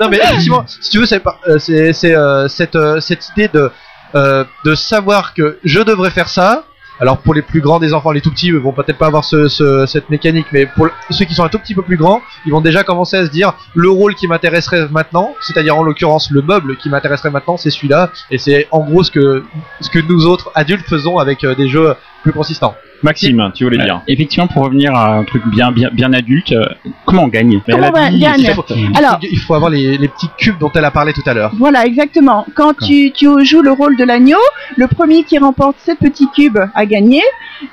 non, 0.00 0.08
mais 0.10 0.18
effectivement, 0.18 0.64
si 0.66 0.90
tu 0.90 0.98
veux, 0.98 1.06
c'est 1.06 1.20
pas- 1.20 1.38
c'est 1.58 1.92
c'est, 1.92 2.14
cette, 2.48 2.76
euh, 2.76 3.00
cette 3.00 3.28
idée 3.30 3.48
de, 3.48 3.70
euh, 4.14 4.44
de 4.64 4.74
savoir 4.74 5.34
que 5.34 5.58
je 5.64 5.80
devrais 5.80 6.10
faire 6.10 6.28
ça. 6.28 6.64
Alors 7.00 7.18
pour 7.18 7.32
les 7.32 7.40
plus 7.42 7.60
grands 7.62 7.78
des 7.78 7.94
enfants, 7.94 8.10
les 8.12 8.20
tout 8.20 8.30
petits 8.30 8.50
vont 8.50 8.72
peut-être 8.72 8.98
pas 8.98 9.06
avoir 9.06 9.24
ce, 9.24 9.48
ce- 9.48 9.86
cette 9.86 10.10
mécanique, 10.10 10.46
mais 10.52 10.66
pour 10.66 10.88
ceux 11.10 11.24
qui 11.24 11.34
sont 11.34 11.44
un 11.44 11.48
tout 11.48 11.58
petit 11.58 11.74
peu 11.74 11.80
plus 11.82 11.96
grands, 11.96 12.20
ils 12.44 12.52
vont 12.52 12.60
déjà 12.60 12.84
commencer 12.84 13.16
à 13.16 13.24
se 13.24 13.30
dire 13.30 13.54
le 13.74 13.88
rôle 13.88 14.14
qui 14.14 14.28
m'intéresserait 14.28 14.86
maintenant, 14.90 15.34
c'est-à-dire 15.40 15.76
en 15.78 15.82
l'occurrence 15.82 16.30
le 16.30 16.42
meuble 16.42 16.76
qui 16.76 16.90
m'intéresserait 16.90 17.30
maintenant, 17.30 17.56
c'est 17.56 17.70
celui-là, 17.70 18.10
et 18.30 18.36
c'est 18.36 18.68
en 18.70 18.80
gros 18.80 19.02
ce 19.02 19.10
que 19.10 19.42
ce 19.80 19.88
que 19.88 19.98
nous 19.98 20.26
autres 20.26 20.50
adultes 20.54 20.86
faisons 20.86 21.18
avec 21.18 21.42
euh, 21.44 21.54
des 21.54 21.68
jeux 21.68 21.94
plus 22.22 22.32
consistants. 22.32 22.74
Maxime, 23.02 23.50
tu 23.54 23.64
voulais 23.64 23.78
dire 23.78 24.02
Effectivement, 24.08 24.46
pour 24.46 24.64
revenir 24.64 24.94
à 24.94 25.14
un 25.16 25.24
truc 25.24 25.42
bien, 25.46 25.72
bien, 25.72 25.88
bien 25.92 26.12
adulte, 26.12 26.52
euh, 26.52 26.66
comment 27.06 27.24
on 27.24 27.28
gagne? 27.28 27.60
Mais 27.66 27.74
Comment 27.74 27.86
elle 27.94 28.02
a 28.04 28.06
on 28.08 28.10
dit- 28.10 28.18
gagne? 28.20 28.40
c'est- 28.68 28.74
Alors, 28.98 29.18
il 29.22 29.38
faut 29.38 29.54
avoir 29.54 29.70
les, 29.70 29.96
les 29.96 30.08
petits 30.08 30.28
cubes 30.38 30.58
dont 30.58 30.70
elle 30.74 30.84
a 30.84 30.90
parlé 30.90 31.12
tout 31.12 31.22
à 31.26 31.32
l'heure. 31.34 31.52
Voilà, 31.58 31.86
exactement. 31.86 32.46
Quand 32.54 32.74
tu, 32.74 33.10
tu 33.12 33.26
joues 33.44 33.62
le 33.62 33.72
rôle 33.72 33.96
de 33.96 34.04
l'agneau, 34.04 34.38
le 34.76 34.86
premier 34.86 35.24
qui 35.24 35.38
remporte 35.38 35.76
7 35.78 35.98
petits 35.98 36.28
cubes 36.34 36.58
a 36.74 36.86
gagné, 36.86 37.22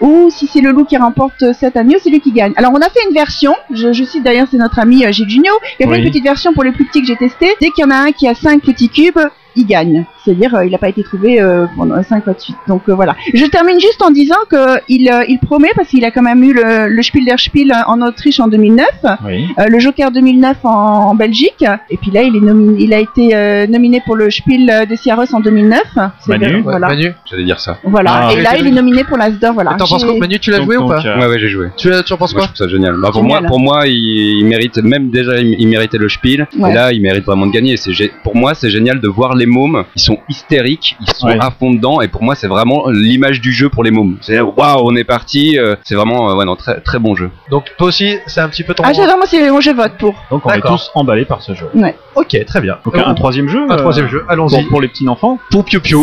ou 0.01 0.29
si 0.29 0.47
c'est 0.47 0.61
le 0.61 0.71
loup 0.71 0.85
qui 0.85 0.97
remporte 0.97 1.53
7 1.53 1.75
agneaux, 1.77 1.97
c'est 2.01 2.09
lui 2.09 2.19
qui 2.21 2.31
gagne. 2.31 2.53
Alors 2.55 2.71
on 2.73 2.77
a 2.81 2.89
fait 2.89 2.99
une 3.07 3.13
version, 3.13 3.53
je, 3.73 3.93
je 3.93 4.03
cite 4.03 4.23
d'ailleurs 4.23 4.47
c'est 4.51 4.57
notre 4.57 4.79
ami 4.79 5.05
euh, 5.05 5.11
Gilles 5.11 5.29
Junio, 5.29 5.51
il 5.79 5.85
a 5.85 5.87
fait 5.89 5.93
Oui. 5.95 5.99
une 6.03 6.09
petite 6.09 6.23
version 6.23 6.53
pour 6.53 6.63
les 6.63 6.71
plus 6.71 6.85
petits 6.85 7.01
que 7.01 7.07
j'ai 7.07 7.15
testé. 7.15 7.47
Dès 7.61 7.69
qu'il 7.71 7.83
y 7.83 7.87
en 7.87 7.91
a 7.91 7.95
un 7.95 8.11
qui 8.11 8.27
a 8.27 8.35
5 8.35 8.61
petits 8.61 8.89
cubes, 8.89 9.19
il 9.55 9.65
gagne. 9.65 10.05
C'est-à-dire 10.23 10.53
euh, 10.55 10.65
il 10.65 10.71
n'a 10.71 10.77
pas 10.77 10.89
été 10.89 11.03
trouvé 11.03 11.39
euh, 11.41 11.65
pendant 11.75 12.01
5 12.03 12.23
fois 12.23 12.33
de 12.33 12.39
suite. 12.39 12.57
Donc 12.67 12.83
euh, 12.89 12.93
voilà. 12.95 13.15
Je 13.33 13.45
termine 13.45 13.79
juste 13.79 14.01
en 14.01 14.11
disant 14.11 14.35
que 14.49 14.79
il, 14.89 15.09
euh, 15.19 15.25
il 15.27 15.39
promet, 15.39 15.69
parce 15.75 15.89
qu'il 15.89 16.03
a 16.05 16.11
quand 16.11 16.21
même 16.21 16.43
eu 16.43 16.53
le, 16.53 16.87
le 16.87 17.01
Spiel 17.03 17.25
der 17.25 17.39
Spiel 17.39 17.73
en 17.87 18.01
Autriche 18.01 18.39
en 18.39 18.47
2009, 18.47 18.85
Oui. 19.25 19.47
euh, 19.59 19.65
le 19.69 19.79
Joker 19.79 20.11
2009 20.11 20.57
en, 20.63 20.69
en 21.09 21.15
Belgique, 21.15 21.63
et 21.89 21.97
puis 21.97 22.11
là 22.11 22.23
il, 22.23 22.35
est 22.35 22.39
nominé, 22.39 22.83
il 22.83 22.93
a 22.93 22.99
été 22.99 23.35
euh, 23.35 23.67
nominé 23.67 24.01
pour 24.05 24.15
le 24.15 24.29
Spiel 24.29 24.85
des 24.87 24.95
Sierras 24.95 25.27
en 25.33 25.39
2009. 25.39 25.81
C'est 26.19 26.37
Manu, 26.37 26.61
voilà. 26.61 26.87
Manu, 26.87 27.13
J'allais 27.29 27.43
dire 27.45 27.59
ça. 27.59 27.77
Voilà. 27.83 28.27
Ah, 28.29 28.33
et 28.33 28.41
là 28.41 28.57
il 28.57 28.67
est 28.67 28.71
nominé 28.71 29.03
pour 29.03 29.17
l'Asdor. 29.17 29.53
Voilà. 29.53 29.71
t'en 29.75 29.87
penses 29.87 30.03
quoi 30.03 30.17
Manu, 30.17 30.39
tu 30.39 30.51
l'as 30.51 30.57
Donc- 30.59 30.67
joué 30.67 30.77
ou 30.77 30.87
pas 30.87 31.01
euh, 31.05 31.19
Ouais, 31.19 31.27
ouais, 31.27 31.39
j'ai 31.39 31.49
joué. 31.49 31.67
tu, 31.77 31.89
tu 32.05 32.13
en 32.13 32.17
penses 32.17 32.33
Moi, 32.33 32.41
quoi 32.43 32.49
je 32.53 32.53
trouve 32.53 32.67
ça 32.67 32.67
génial. 32.67 32.95
Bah, 33.01 33.09
pour, 33.11 33.21
Génial. 33.21 33.41
moi, 33.41 33.47
pour 33.47 33.59
moi, 33.59 33.87
il, 33.87 33.93
il 34.39 34.45
mérite, 34.45 34.77
même 34.77 35.09
déjà, 35.09 35.37
il, 35.39 35.55
il 35.59 35.67
méritait 35.67 35.97
le 35.97 36.09
spiel. 36.09 36.47
Ouais. 36.57 36.71
Et 36.71 36.73
là, 36.73 36.91
il 36.91 37.01
mérite 37.01 37.25
vraiment 37.25 37.47
de 37.47 37.51
gagner. 37.51 37.75
Pour 38.23 38.35
moi, 38.35 38.53
c'est 38.53 38.69
génial 38.69 38.99
de 38.99 39.07
voir 39.07 39.35
les 39.35 39.45
mômes. 39.45 39.83
Ils 39.95 40.01
sont 40.01 40.19
hystériques, 40.29 40.95
ils 41.01 41.13
sont 41.13 41.27
Ouais. 41.27 41.37
à 41.39 41.51
fond 41.51 41.71
dedans. 41.73 42.01
Et 42.01 42.07
pour 42.07 42.23
moi, 42.23 42.35
c'est 42.35 42.47
vraiment 42.47 42.87
l'image 42.89 43.41
du 43.41 43.51
jeu 43.51 43.69
pour 43.69 43.83
les 43.83 43.91
mômes. 43.91 44.17
C'est 44.21 44.39
waouh, 44.39 44.81
on 44.83 44.95
est 44.95 45.03
parti. 45.07 45.57
euh, 45.57 45.75
C'est 45.83 45.95
vraiment, 45.95 46.29
euh, 46.29 46.35
ouais, 46.35 46.45
non, 46.45 46.55
très, 46.55 46.79
très 46.81 46.99
bon 46.99 47.15
jeu. 47.15 47.31
Donc 47.49 47.71
toi 47.77 47.87
aussi, 47.87 48.17
c'est 48.27 48.41
un 48.41 48.49
petit 48.49 48.63
peu 48.63 48.73
ton. 48.75 48.83
Ah 48.85 48.93
j'adore 48.93 49.17
moi 49.17 49.25
c'est 49.27 49.39
je 49.61 49.71
vote 49.71 49.93
pour. 49.97 50.13
Donc 50.29 50.45
on 50.45 50.49
est 50.51 50.55
D'accord. 50.55 50.77
tous 50.79 50.91
emballés 50.93 51.25
par 51.25 51.41
ce 51.41 51.53
jeu. 51.55 51.67
Ok, 52.15 52.37
très 52.45 52.61
bien. 52.61 52.77
Donc 52.85 52.95
un 52.97 53.13
troisième 53.15 53.47
jeu 53.49 53.65
Un 53.69 53.73
euh, 53.73 53.77
troisième 53.77 54.07
jeu, 54.07 54.23
allons-y. 54.29 54.61
pour, 54.61 54.69
pour 54.69 54.81
les 54.81 54.87
petits 54.87 55.07
enfants. 55.07 55.39
Pour 55.49 55.65
Piu 55.65 55.79
Piu. 55.79 55.97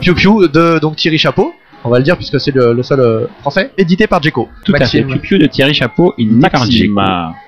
Piu 0.00 0.14
Piu 0.14 0.48
de 0.48 0.78
donc 0.80 0.96
Thierry 0.96 1.18
Chapeau. 1.18 1.54
On 1.84 1.88
va 1.88 1.96
le 1.98 2.04
dire 2.04 2.16
puisque 2.16 2.38
c'est 2.40 2.54
le, 2.54 2.72
le 2.74 2.82
seul 2.82 3.00
euh, 3.00 3.26
français. 3.40 3.72
Édité 3.78 4.06
par 4.06 4.22
Djeco. 4.22 4.48
Tout 4.64 4.72
à 4.74 4.84
fait. 4.86 5.02
Maxime. 5.02 5.20
Piu 5.20 5.38
de 5.38 5.46
Thierry 5.46 5.72
Chapeau, 5.74 6.14
par 6.16 6.26
Maxime. 6.60 7.00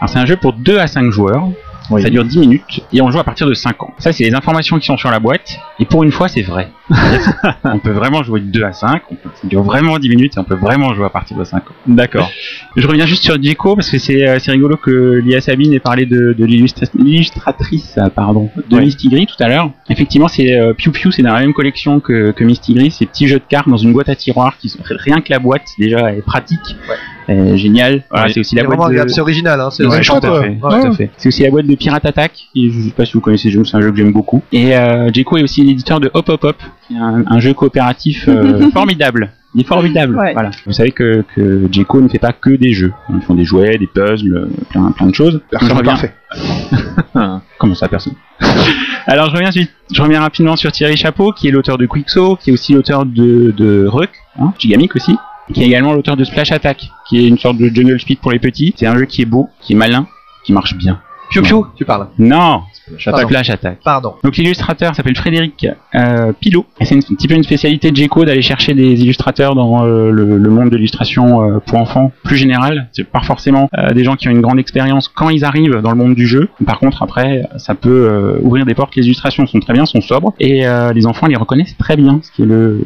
C'est 0.06 0.18
un 0.18 0.26
jeu 0.26 0.36
pour 0.36 0.52
2 0.54 0.78
à 0.78 0.86
5 0.86 1.10
joueurs. 1.10 1.48
Oui. 1.90 2.02
Ça 2.02 2.10
dure 2.10 2.24
10 2.24 2.38
minutes 2.38 2.80
et 2.92 3.00
on 3.02 3.10
joue 3.10 3.18
à 3.18 3.24
partir 3.24 3.46
de 3.46 3.54
5 3.54 3.82
ans. 3.82 3.92
Ça, 3.98 4.12
c'est 4.12 4.24
les 4.24 4.34
informations 4.34 4.78
qui 4.78 4.86
sont 4.86 4.96
sur 4.96 5.10
la 5.10 5.18
boîte. 5.18 5.58
Et 5.78 5.84
pour 5.84 6.02
une 6.04 6.12
fois, 6.12 6.28
c'est 6.28 6.42
vrai. 6.42 6.68
on 7.64 7.78
peut 7.78 7.90
vraiment 7.90 8.22
jouer 8.22 8.40
de 8.40 8.46
2 8.46 8.62
à 8.64 8.72
5. 8.72 9.02
On 9.10 9.14
peut, 9.14 9.28
ça 9.40 9.48
dure 9.48 9.62
vraiment 9.62 9.98
10 9.98 10.08
minutes 10.08 10.36
et 10.36 10.38
on 10.40 10.44
peut 10.44 10.54
vraiment 10.54 10.94
jouer 10.94 11.06
à 11.06 11.10
partir 11.10 11.36
de 11.36 11.44
5 11.44 11.58
ans. 11.58 11.74
D'accord. 11.86 12.30
Je 12.76 12.86
reviens 12.86 13.06
juste 13.06 13.22
sur 13.24 13.40
Djeco 13.42 13.74
parce 13.76 13.90
que 13.90 13.98
c'est 13.98 14.26
euh, 14.28 14.38
c'est 14.38 14.50
rigolo 14.52 14.76
que 14.76 15.20
Lia 15.24 15.40
Sabine 15.40 15.72
ait 15.72 15.80
parlé 15.80 16.06
de, 16.06 16.34
de 16.38 16.44
l'illustra- 16.44 16.86
l'illustratrice 16.94 17.94
euh, 17.98 18.08
pardon, 18.08 18.50
de 18.68 18.76
Ouais. 18.76 18.82
Misty 18.82 19.08
Gris 19.08 19.26
tout 19.26 19.42
à 19.42 19.48
l'heure. 19.48 19.70
Effectivement, 19.88 20.28
c'est 20.28 20.58
euh, 20.58 20.72
Piu 20.74 20.90
Piu, 20.90 21.12
c'est 21.12 21.22
dans 21.22 21.32
la 21.34 21.40
même 21.40 21.52
collection 21.54 22.00
que, 22.00 22.30
que 22.32 22.44
Misty 22.44 22.74
Gris. 22.74 22.90
Ces 22.90 23.06
petits 23.06 23.28
jeux 23.28 23.38
de 23.38 23.44
cartes 23.48 23.68
dans 23.68 23.76
une 23.76 23.92
boîte 23.92 24.08
à 24.08 24.16
tiroirs 24.16 24.56
qui 24.58 24.68
sont 24.68 24.78
rien 24.88 25.20
que 25.20 25.30
la 25.30 25.38
boîte 25.38 25.66
déjà 25.78 26.12
est 26.12 26.22
pratique, 26.22 26.76
est 27.21 27.21
génial. 27.28 28.02
Voilà, 28.10 28.26
Oui. 28.26 28.32
c'est 28.34 28.40
aussi 28.40 28.54
la 28.56 28.64
boîte 28.64 28.92
de... 28.92 29.08
c'est 29.08 29.20
original. 29.20 29.60
Hein, 29.60 29.70
c'est 29.70 29.84
Ouais, 29.84 29.90
c'est 29.92 29.98
tout 29.98 30.04
chouette, 30.04 30.24
à 30.24 30.32
ouais. 30.32 30.40
fait. 30.40 30.48
Ouais. 30.66 30.80
Tout 30.82 30.86
à 30.88 30.92
fait. 30.92 31.10
C'est 31.16 31.28
aussi 31.28 31.42
la 31.42 31.50
boîte 31.50 31.66
de 31.66 31.74
Pirate 31.74 32.04
Attack. 32.04 32.48
Et 32.56 32.70
je 32.70 32.80
sais 32.80 32.90
pas 32.90 33.04
si 33.04 33.12
vous 33.14 33.20
connaissez 33.20 33.48
ce 33.48 33.54
jeu, 33.54 33.64
c'est 33.64 33.76
un 33.76 33.80
jeu 33.80 33.90
que 33.90 33.96
j'aime 33.96 34.12
beaucoup. 34.12 34.42
Et 34.52 34.76
euh, 34.76 35.10
Djeco 35.12 35.36
est 35.36 35.42
aussi 35.42 35.62
l'éditeur 35.62 36.00
de 36.00 36.10
Hop 36.14 36.28
Hop 36.28 36.44
Hop, 36.44 36.56
qui 36.88 36.94
est 36.94 36.98
un, 36.98 37.24
un 37.26 37.38
jeu 37.40 37.54
coopératif 37.54 38.26
euh, 38.28 38.70
formidable. 38.72 39.30
Il 39.54 39.60
est 39.60 39.64
formidable. 39.64 40.16
Ouais. 40.16 40.32
Voilà. 40.32 40.50
Vous 40.64 40.72
savez 40.72 40.92
que, 40.92 41.24
que 41.36 41.68
Djeco 41.70 42.00
ne 42.00 42.08
fait 42.08 42.18
pas 42.18 42.32
que 42.32 42.50
des 42.50 42.72
jeux. 42.72 42.92
Ils 43.12 43.20
font 43.20 43.34
des 43.34 43.44
jouets, 43.44 43.76
des 43.76 43.86
puzzles, 43.86 44.34
euh, 44.34 44.46
plein, 44.70 44.90
plein 44.92 45.06
de 45.08 45.14
choses. 45.14 45.40
Personne 45.50 45.76
n'est 45.76 45.82
parfait. 45.82 46.14
Comment 47.58 47.74
ça, 47.74 47.88
personne? 47.88 48.14
Alors 49.06 49.28
je 49.30 49.34
reviens, 49.34 49.50
suite- 49.50 49.70
je 49.92 50.00
reviens 50.02 50.20
rapidement 50.20 50.56
sur 50.56 50.72
Thierry 50.72 50.96
Chapeau, 50.96 51.32
qui 51.32 51.48
est 51.48 51.50
l'auteur 51.50 51.76
de 51.78 51.86
Quixo, 51.86 52.36
qui 52.36 52.50
est 52.50 52.52
aussi 52.52 52.72
l'auteur 52.72 53.04
de, 53.04 53.52
de 53.56 53.86
Ruck, 53.86 54.10
hein, 54.40 54.52
Gigamic 54.58 54.94
aussi, 54.96 55.16
qui 55.52 55.62
est 55.62 55.66
également 55.66 55.92
l'auteur 55.92 56.16
de 56.16 56.24
Splash 56.24 56.52
Attack, 56.52 56.90
qui 57.08 57.18
est 57.18 57.28
une 57.28 57.38
sorte 57.38 57.58
de 57.58 57.68
Jungle 57.68 58.00
Speed 58.00 58.18
pour 58.18 58.32
les 58.32 58.38
petits. 58.38 58.74
C'est 58.76 58.86
un 58.86 58.96
jeu 58.96 59.06
qui 59.06 59.22
est 59.22 59.26
beau, 59.26 59.48
qui 59.60 59.72
est 59.72 59.76
malin, 59.76 60.06
qui 60.44 60.52
marche 60.52 60.74
bien. 60.76 61.00
Piu 61.32 61.42
Piu, 61.42 61.56
tu 61.76 61.84
parles. 61.84 62.08
Non, 62.18 62.62
Pardon. 63.04 63.26
Splash 63.26 63.50
Attack. 63.50 63.78
Pardon. 63.84 64.14
Donc 64.22 64.36
l'illustrateur 64.36 64.94
s'appelle 64.94 65.16
Frédéric 65.16 65.66
euh, 65.94 66.32
Pilot. 66.38 66.66
Et 66.80 66.84
c'est 66.84 66.94
un 66.96 66.98
petit 67.00 67.28
peu 67.28 67.34
une 67.34 67.42
spécialité 67.44 67.90
de 67.90 67.96
Djeco 67.96 68.24
d'aller 68.24 68.42
chercher 68.42 68.74
des 68.74 69.00
illustrateurs 69.02 69.54
dans 69.54 69.84
euh, 69.84 70.10
le, 70.10 70.36
le 70.36 70.50
monde 70.50 70.68
de 70.70 70.76
l'illustration 70.76 71.42
euh, 71.42 71.58
pour 71.64 71.78
enfants 71.78 72.10
plus 72.24 72.36
général. 72.36 72.88
C'est 72.92 73.04
pas 73.04 73.22
forcément 73.22 73.68
euh, 73.78 73.90
des 73.92 74.04
gens 74.04 74.16
qui 74.16 74.28
ont 74.28 74.32
une 74.32 74.40
grande 74.42 74.58
expérience 74.58 75.08
quand 75.08 75.30
ils 75.30 75.44
arrivent 75.44 75.80
dans 75.80 75.90
le 75.90 75.96
monde 75.96 76.14
du 76.14 76.26
jeu. 76.26 76.48
Par 76.66 76.78
contre 76.80 77.02
après 77.02 77.42
ça 77.56 77.74
peut 77.74 78.08
euh, 78.10 78.38
ouvrir 78.42 78.66
des 78.66 78.74
portes. 78.74 78.94
Les 78.96 79.04
illustrations 79.04 79.46
sont 79.46 79.60
très 79.60 79.72
bien, 79.72 79.86
sont 79.86 80.00
sobres 80.00 80.34
et 80.40 80.66
euh, 80.66 80.92
les 80.92 81.06
enfants 81.06 81.26
les 81.28 81.36
reconnaissent 81.36 81.76
très 81.78 81.96
bien, 81.96 82.20
ce 82.22 82.30
qui 82.32 82.42
est 82.42 82.46
le, 82.46 82.82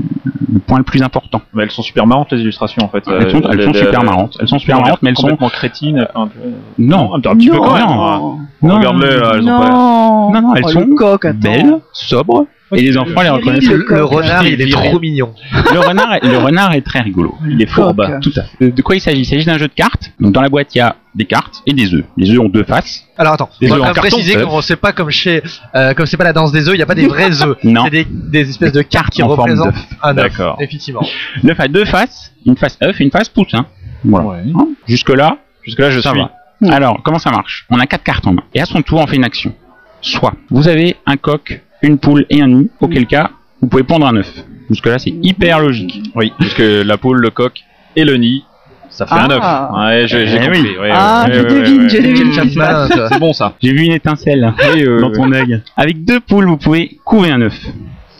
le 0.53 0.59
point 0.61 0.79
le 0.79 0.85
plus 0.85 1.03
important. 1.03 1.41
Mais 1.55 1.63
elles 1.65 1.71
sont 1.71 1.83
super 1.83 2.07
marrantes 2.07 2.31
les 2.33 2.41
illustrations 2.43 2.85
en 2.85 2.89
fait. 2.89 3.03
Elles 3.09 3.31
sont, 3.31 3.41
elles 3.51 3.63
sont 3.63 3.73
les- 3.73 3.79
super 3.81 4.05
marrantes. 4.05 4.37
Elles 4.41 4.49
sont 4.49 4.59
super 4.59 4.79
marrantes, 4.81 4.99
mais 5.03 5.11
elles 5.11 5.17
sont 5.17 5.23
complètement 5.23 5.49
crétines. 5.49 6.07
un 6.15 6.27
peu- 6.29 6.39
non, 6.79 7.15
un 7.15 7.21
petit 7.21 7.49
peu 7.49 7.57
Non. 7.57 7.63
quand 7.63 7.75
même. 7.75 8.36
Non. 8.63 8.69
non, 8.69 8.77
Regarde-les 8.79 9.17
là, 9.17 9.31
elles 9.35 9.41
ont 9.43 9.47
pas. 9.47 9.69
Non. 9.71 10.33
non, 10.33 10.43
non, 10.43 10.55
elles 10.55 10.63
Oh, 10.67 10.69
sont 10.71 10.81
le 10.81 10.95
coq, 10.95 11.25
attends. 11.25 11.39
belles, 11.39 11.79
sobres. 11.93 12.47
Et 12.75 12.81
les 12.83 12.99
enfants 12.99 13.23
les 13.23 13.29
reconnaissent. 13.29 13.69
Le 13.71 14.03
renard, 14.05 14.45
il 14.45 14.61
est 14.61 14.69
trop 14.73 14.99
mignon. 14.99 15.33
Le 15.73 15.79
renard, 15.79 16.15
est, 16.15 16.27
le 16.27 16.37
renard 16.37 16.73
est 16.75 16.81
très 16.81 17.01
rigolo. 17.01 17.33
Il 17.49 17.63
est 17.63 17.67
fourbe. 17.67 18.05
Coq. 18.05 18.21
Tout 18.21 18.33
à 18.37 18.43
fait. 18.43 18.71
De 18.73 18.83
quoi 18.83 18.97
il 18.97 19.01
s'agit? 19.01 19.21
Il 19.21 19.25
s'agit 19.25 19.45
d'un 19.47 19.57
jeu 19.57 19.69
de 19.69 19.73
cartes. 19.73 20.11
Donc 20.19 20.33
dans 20.33 20.41
la 20.41 20.49
boîte, 20.49 20.75
il 20.75 20.79
y 20.79 20.81
a 20.81 20.97
des 21.15 21.27
cartes 21.27 21.63
et 21.65 21.73
des 21.73 21.95
œufs. 21.95 22.05
Les 22.17 22.29
œufs 22.33 22.41
ont 22.41 22.49
deux 22.49 22.65
faces. 22.65 23.05
Alors 23.17 23.35
attends, 23.35 23.51
Des 23.61 23.69
on 23.71 23.71
va 23.71 23.77
œufs 23.77 23.81
en 23.83 23.85
quand 23.85 23.87
même 23.87 23.95
carton, 23.95 24.17
préciser 24.17 24.33
ça. 24.35 24.45
qu'on 24.47 24.61
sait 24.63 24.75
pas 24.75 24.93
comme 24.93 25.11
chez, 25.11 25.45
euh, 25.77 25.95
comme 25.95 26.07
c'est 26.07 26.17
pas 26.17 26.25
la 26.25 26.33
danse 26.33 26.51
des 26.51 26.69
œufs, 26.69 26.75
il 26.75 26.81
y 26.81 26.83
a 26.83 26.87
pas 26.87 26.97
des 26.97 27.07
vrais 27.07 27.41
œufs. 27.47 27.57
Non. 27.63 27.85
C'est 27.85 27.91
des, 27.91 28.05
des 28.11 28.51
espèces 28.51 28.73
de 28.73 28.83
cartes 28.83 29.13
qui 29.13 29.23
En 29.23 29.29
forme 29.29 29.43
représentent 29.43 29.73
d'œuf. 29.73 29.87
un 30.03 30.11
œuf. 30.11 30.17
D'accord. 30.17 30.57
Effectivement. 30.61 31.07
L'œuf 31.45 31.61
a 31.61 31.69
deux 31.69 31.85
faces. 31.85 32.33
Une 32.45 32.57
face 32.57 32.77
œuf 32.83 33.01
et 33.01 33.05
une 33.05 33.13
face 33.13 33.29
poussin. 33.29 33.67
Voilà. 34.05 34.27
Ouais. 34.27 34.37
Hein? 34.57 34.67
Jusque 34.89 35.11
là, 35.11 35.39
Jusque 35.63 35.79
là 35.79 35.91
je 35.91 36.01
ça 36.01 36.11
suis. 36.11 36.19
va. 36.19 36.33
Alors, 36.71 37.03
comment 37.03 37.19
ça 37.19 37.31
marche? 37.31 37.67
On 37.71 37.79
a 37.79 37.87
quatre 37.87 38.03
cartes 38.05 38.27
en 38.27 38.33
main. 38.33 38.43
Et 38.55 38.61
à 38.61 38.67
son 38.67 38.83
tour, 38.83 39.01
on 39.01 39.07
fait 39.07 39.17
une 39.17 39.25
action. 39.25 39.53
Soit 40.01 40.35
vous 40.51 40.69
avez 40.69 40.97
un 41.07 41.17
coq, 41.17 41.61
une 41.83 41.99
poule 41.99 42.27
et 42.31 42.41
un 42.43 42.49
nid, 42.49 42.71
auquel 42.81 43.07
cas, 43.07 43.31
vous 43.61 43.69
pouvez 43.69 43.83
pondre 43.83 44.07
un 44.07 44.17
œuf. 44.17 44.31
Jusque 44.71 44.87
là, 44.87 44.99
c'est 44.99 45.15
hyper 45.23 45.61
logique. 45.61 46.11
Oui, 46.15 46.33
puisque 46.39 46.59
la 46.63 46.97
poule, 46.97 47.19
le 47.21 47.31
coq 47.31 47.61
et 47.95 48.05
le 48.05 48.17
nid, 48.17 48.45
ça 48.91 49.07
fait 49.07 49.15
un 49.15 49.31
œuf. 49.31 49.41
Ah. 49.43 49.71
Ouais, 49.89 50.07
j'ai 50.07 50.25
Eh 50.29 50.39
compris. 50.39 50.61
oui. 50.63 50.77
ouais, 50.81 50.91
Ah, 50.93 51.27
ouais, 51.29 51.35
je 51.35 51.41
ouais, 51.41 51.49
devine, 51.49 51.89
je. 51.89 53.09
C'est 53.13 53.19
bon 53.19 53.33
ça. 53.33 53.55
J'ai 53.63 53.73
vu 53.73 53.85
une 53.85 53.93
étincelle 53.93 54.53
Oui, 54.75 54.83
euh, 54.85 55.01
dans 55.01 55.13
ton 55.13 55.31
œil. 55.33 55.63
Avec 55.77 56.05
deux 56.05 56.21
poules, 56.21 56.47
vous 56.47 56.57
pouvez 56.57 56.99
couver 57.05 57.31
un 57.31 57.41
œuf. 57.43 57.55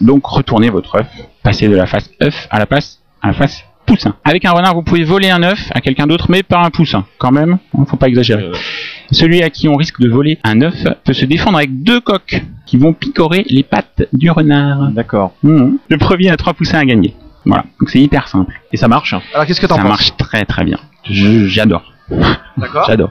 Donc 0.01 0.27
retournez 0.27 0.69
votre 0.71 0.97
œuf, 0.97 1.07
passez 1.43 1.69
de 1.69 1.75
la 1.77 1.87
face 1.87 2.11
œuf 2.23 2.47
à 2.51 2.59
la 2.59 2.67
face 2.67 3.01
à 3.23 3.29
la 3.29 3.33
face 3.33 3.65
poussin. 3.87 4.15
Avec 4.25 4.45
un 4.45 4.51
renard, 4.51 4.75
vous 4.75 4.83
pouvez 4.83 5.05
voler 5.05 5.31
un 5.31 5.43
œuf 5.43 5.71
à 5.75 5.81
quelqu'un 5.81 6.07
d'autre, 6.07 6.27
mais 6.29 6.43
pas 6.43 6.59
un 6.63 6.71
poussin. 6.71 7.07
Quand 7.19 7.31
même, 7.33 7.59
hein, 7.77 7.85
faut 7.89 7.97
pas 7.97 8.09
exagérer. 8.09 8.43
Euh, 8.45 8.53
Celui 9.13 9.43
à 9.43 9.51
qui 9.51 9.69
on 9.69 9.77
risque 9.77 10.01
de 10.01 10.09
voler 10.09 10.39
un 10.45 10.61
œuf 10.63 10.75
peut 11.05 11.13
se 11.13 11.25
défendre 11.25 11.59
avec 11.59 11.83
deux 11.83 12.01
coques 12.01 12.43
qui 12.67 12.77
vont 12.77 12.93
picorer 12.93 13.45
les 13.49 13.63
pattes 13.63 14.03
du 14.13 14.31
renard. 14.31 14.91
D'accord. 14.91 15.33
Mhm. 15.43 15.79
Le 15.89 15.99
premier 15.99 16.31
a 16.31 16.37
trois 16.37 16.53
poussins 16.55 16.79
à 16.81 16.85
gagner. 16.85 17.15
Voilà, 17.45 17.65
donc 17.81 17.89
c'est 17.91 18.01
hyper 18.01 18.27
simple. 18.27 18.61
Et 18.73 18.77
ça 18.77 18.89
marche. 18.89 19.15
Alors 19.33 19.47
qu'est-ce 19.47 19.61
que 19.61 19.67
t'en 19.67 19.77
Ça 19.77 19.83
penses 19.83 19.89
marche 19.91 20.17
très 20.17 20.45
très 20.45 20.65
bien. 20.65 20.79
J'adore, 21.09 21.93
D'accord. 22.57 22.85
j'adore. 22.89 23.11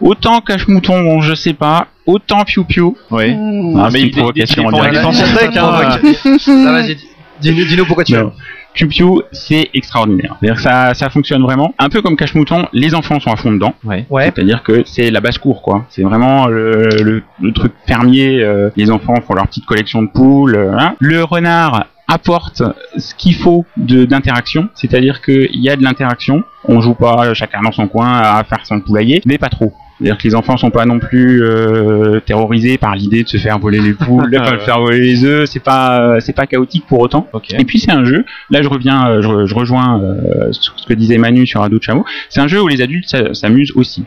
Autant 0.00 0.40
cache-mouton, 0.40 1.02
bon, 1.02 1.20
je 1.20 1.34
sais 1.34 1.52
pas. 1.54 1.86
Autant 2.06 2.44
piou-piou. 2.44 2.96
Oui. 3.10 3.34
Mmh. 3.34 3.78
Ah, 3.80 3.88
mais 3.92 3.98
c'est 4.00 4.06
il- 4.06 4.10
provocation 4.12 4.62
il- 4.62 4.64
il- 4.64 4.68
en 4.68 4.90
direct. 4.90 5.12
Ça 5.12 5.26
sec, 5.26 5.56
hein. 5.56 5.70
Ah, 5.74 5.98
vas-y, 6.72 6.94
dis- 6.96 7.06
dis-nous 7.40 7.64
dis-nous 7.64 7.84
pourquoi 7.86 8.04
tu 8.04 8.12
Non. 8.14 8.32
Pew 8.76 8.86
Pew, 8.88 9.22
c'est 9.32 9.70
extraordinaire. 9.74 10.36
C'est-à-dire 10.40 10.56
que 10.56 10.62
ça, 10.62 10.94
ça 10.94 11.10
fonctionne 11.10 11.42
vraiment. 11.42 11.74
Un 11.78 11.88
peu 11.88 12.02
comme 12.02 12.16
Cache-Mouton, 12.16 12.66
les 12.72 12.94
enfants 12.94 13.18
sont 13.20 13.30
à 13.32 13.36
fond 13.36 13.50
dedans. 13.52 13.74
Ouais. 13.84 14.06
Ouais. 14.10 14.24
C'est-à-dire 14.34 14.62
que 14.62 14.82
c'est 14.84 15.10
la 15.10 15.20
basse-cour, 15.20 15.62
quoi. 15.62 15.86
C'est 15.88 16.02
vraiment 16.02 16.46
le, 16.46 16.88
le- 17.02 17.22
le 17.40 17.52
truc 17.52 17.72
fermier. 17.86 18.42
euh, 18.42 18.70
les 18.76 18.90
enfants 18.90 19.14
font 19.26 19.34
leur 19.34 19.46
petite 19.46 19.66
collection 19.66 20.02
de 20.02 20.08
poules. 20.08 20.54
euh, 20.56 20.76
hein. 20.78 20.94
Le 21.00 21.22
renard 21.24 21.86
apporte 22.08 22.62
ce 22.96 23.14
qu'il 23.16 23.34
faut 23.34 23.64
de- 23.76 24.04
d'interaction, 24.04 24.68
c'est-à-dire 24.74 25.22
qu'il 25.22 25.48
y 25.60 25.68
a 25.68 25.76
de 25.76 25.82
l'interaction. 25.82 26.44
On 26.68 26.80
joue 26.80 26.94
pas 26.94 27.34
chacun 27.34 27.62
dans 27.62 27.72
son 27.72 27.88
coin 27.88 28.12
à 28.18 28.44
faire 28.44 28.64
son 28.64 28.80
poulailler, 28.80 29.22
mais 29.26 29.38
pas 29.38 29.48
trop. 29.48 29.72
C'est-à-dire 29.98 30.18
que 30.18 30.24
les 30.24 30.34
enfants 30.34 30.56
sont 30.56 30.70
pas 30.70 30.84
non 30.84 30.98
plus 30.98 31.42
euh, 31.42 32.20
terrorisés 32.20 32.76
par 32.76 32.94
l'idée 32.94 33.22
de 33.22 33.28
se 33.28 33.38
faire 33.38 33.58
voler 33.58 33.80
les 33.80 33.94
poules, 33.94 34.30
de 34.30 34.36
se 34.44 34.64
faire 34.64 34.78
voler 34.80 34.98
les 35.00 35.24
œufs. 35.24 35.48
C'est 35.48 35.62
pas, 35.62 36.00
euh, 36.00 36.20
c'est 36.20 36.34
pas 36.34 36.46
chaotique 36.46 36.84
pour 36.86 37.00
autant. 37.00 37.26
Et 37.58 37.64
puis 37.64 37.78
c'est 37.78 37.92
un 37.92 38.04
jeu. 38.04 38.24
Là, 38.50 38.60
je 38.62 38.68
reviens, 38.68 39.08
euh, 39.08 39.22
je, 39.22 39.28
re- 39.28 39.46
je 39.46 39.54
rejoins 39.54 40.00
euh, 40.02 40.48
ce 40.52 40.86
que 40.86 40.94
disait 40.94 41.18
Manu 41.18 41.46
sur 41.46 41.62
Ado 41.62 41.78
de 41.78 41.82
Chameau. 41.82 42.04
C'est 42.28 42.40
un 42.40 42.46
jeu 42.48 42.60
où 42.62 42.68
les 42.68 42.82
adultes 42.82 43.08
s'a- 43.08 43.32
s'amusent 43.34 43.72
aussi. 43.74 44.04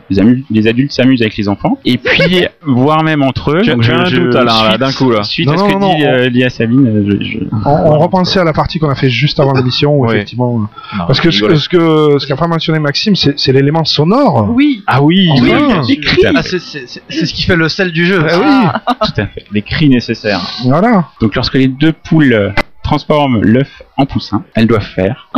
Les, 0.50 0.66
adultes 0.68 0.92
s'amusent 0.92 1.22
avec 1.22 1.36
les 1.36 1.48
enfants. 1.48 1.78
Et 1.84 1.98
puis, 1.98 2.44
voire 2.64 3.02
même 3.02 3.22
entre 3.22 3.52
eux. 3.56 3.62
J'ai- 3.62 3.72
un 3.72 3.76
doute, 4.04 4.34
là, 4.34 4.68
suite- 4.70 4.80
d'un 4.80 4.92
coup, 4.92 5.10
là. 5.10 5.22
Suite 5.24 5.46
Non, 5.48 5.54
à 5.54 5.56
ce 5.58 5.62
non, 5.64 5.68
que 5.70 5.78
non, 5.80 5.94
dit 5.96 6.04
euh, 6.04 6.28
Lia 6.28 6.50
Sabine, 6.50 7.04
je, 7.20 7.24
je- 7.24 7.38
On, 7.66 7.70
on 7.94 7.98
repensait 7.98 8.38
à 8.40 8.44
la 8.44 8.52
partie 8.52 8.78
qu'on 8.78 8.90
a 8.90 8.94
fait 8.94 9.10
juste 9.10 9.40
avant 9.40 9.52
l'émission, 9.54 9.94
où 9.96 10.06
Ouais. 10.06 10.14
effectivement. 10.16 10.58
Non, 10.58 10.68
Parce 11.06 11.20
que 11.20 11.30
ce, 11.30 11.68
que 11.68 12.18
ce 12.18 12.26
qu'a 12.26 12.36
pas 12.36 12.46
mentionné 12.46 12.78
Maxime, 12.78 13.16
c'est 13.16 13.38
c'est 13.38 13.52
l'élément 13.52 13.84
sonore. 13.84 14.50
Oui. 14.54 14.82
Ah 14.86 15.02
oui, 15.02 15.28
Oui, 15.40 15.50
bien. 15.86 16.32
Ah, 16.36 16.42
c'est- 16.42 16.58
ce 16.58 17.32
qui 17.34 17.42
fait 17.42 17.56
le 17.56 17.68
sel 17.68 17.92
du 17.92 18.06
jeu. 18.06 18.24
Ah 18.28 18.38
oui, 18.38 18.94
tout 19.06 19.20
à 19.20 19.26
fait. 19.26 19.44
Les 19.52 19.62
cris 19.62 19.88
nécessaires. 19.88 20.40
voilà. 20.64 21.04
Donc, 21.20 21.34
lorsque 21.34 21.54
les 21.54 21.68
deux 21.68 21.92
poules 21.92 22.32
euh, 22.32 22.50
transforment 22.82 23.42
l'œuf 23.42 23.82
en 23.96 24.06
poussin, 24.06 24.42
elles 24.54 24.66
doivent 24.66 24.82
faire. 24.82 25.28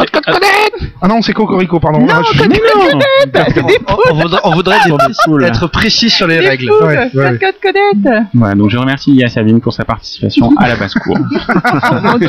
Ah 1.02 1.08
non, 1.08 1.20
c'est 1.22 1.32
Cocorico, 1.32 1.78
pardon. 1.80 2.00
Non, 2.00 2.06
Ah, 2.10 2.22
je- 2.32 2.38
code, 2.38 2.52
On, 3.88 4.10
on 4.10 4.14
voudrait, 4.22 4.40
on 4.44 4.52
voudrait 4.52 4.78
des- 4.86 5.46
être 5.46 5.66
précis 5.66 6.08
sur 6.10 6.26
les 6.26 6.40
les 6.40 6.48
règles. 6.48 6.70
Ouais, 6.70 7.10
ouais, 7.14 7.38
code, 7.38 7.38
code, 7.40 7.54
codette. 7.62 8.22
Voilà, 8.34 8.54
donc 8.54 8.70
je 8.70 8.78
remercie 8.78 9.10
Lia 9.12 9.28
Sabine 9.28 9.60
pour 9.60 9.72
sa 9.74 9.84
participation 9.84 10.52
à 10.58 10.68
la 10.68 10.76
basse-cour. 10.76 11.18
Oh 11.92 11.94
mon 12.02 12.18
dieu. 12.18 12.28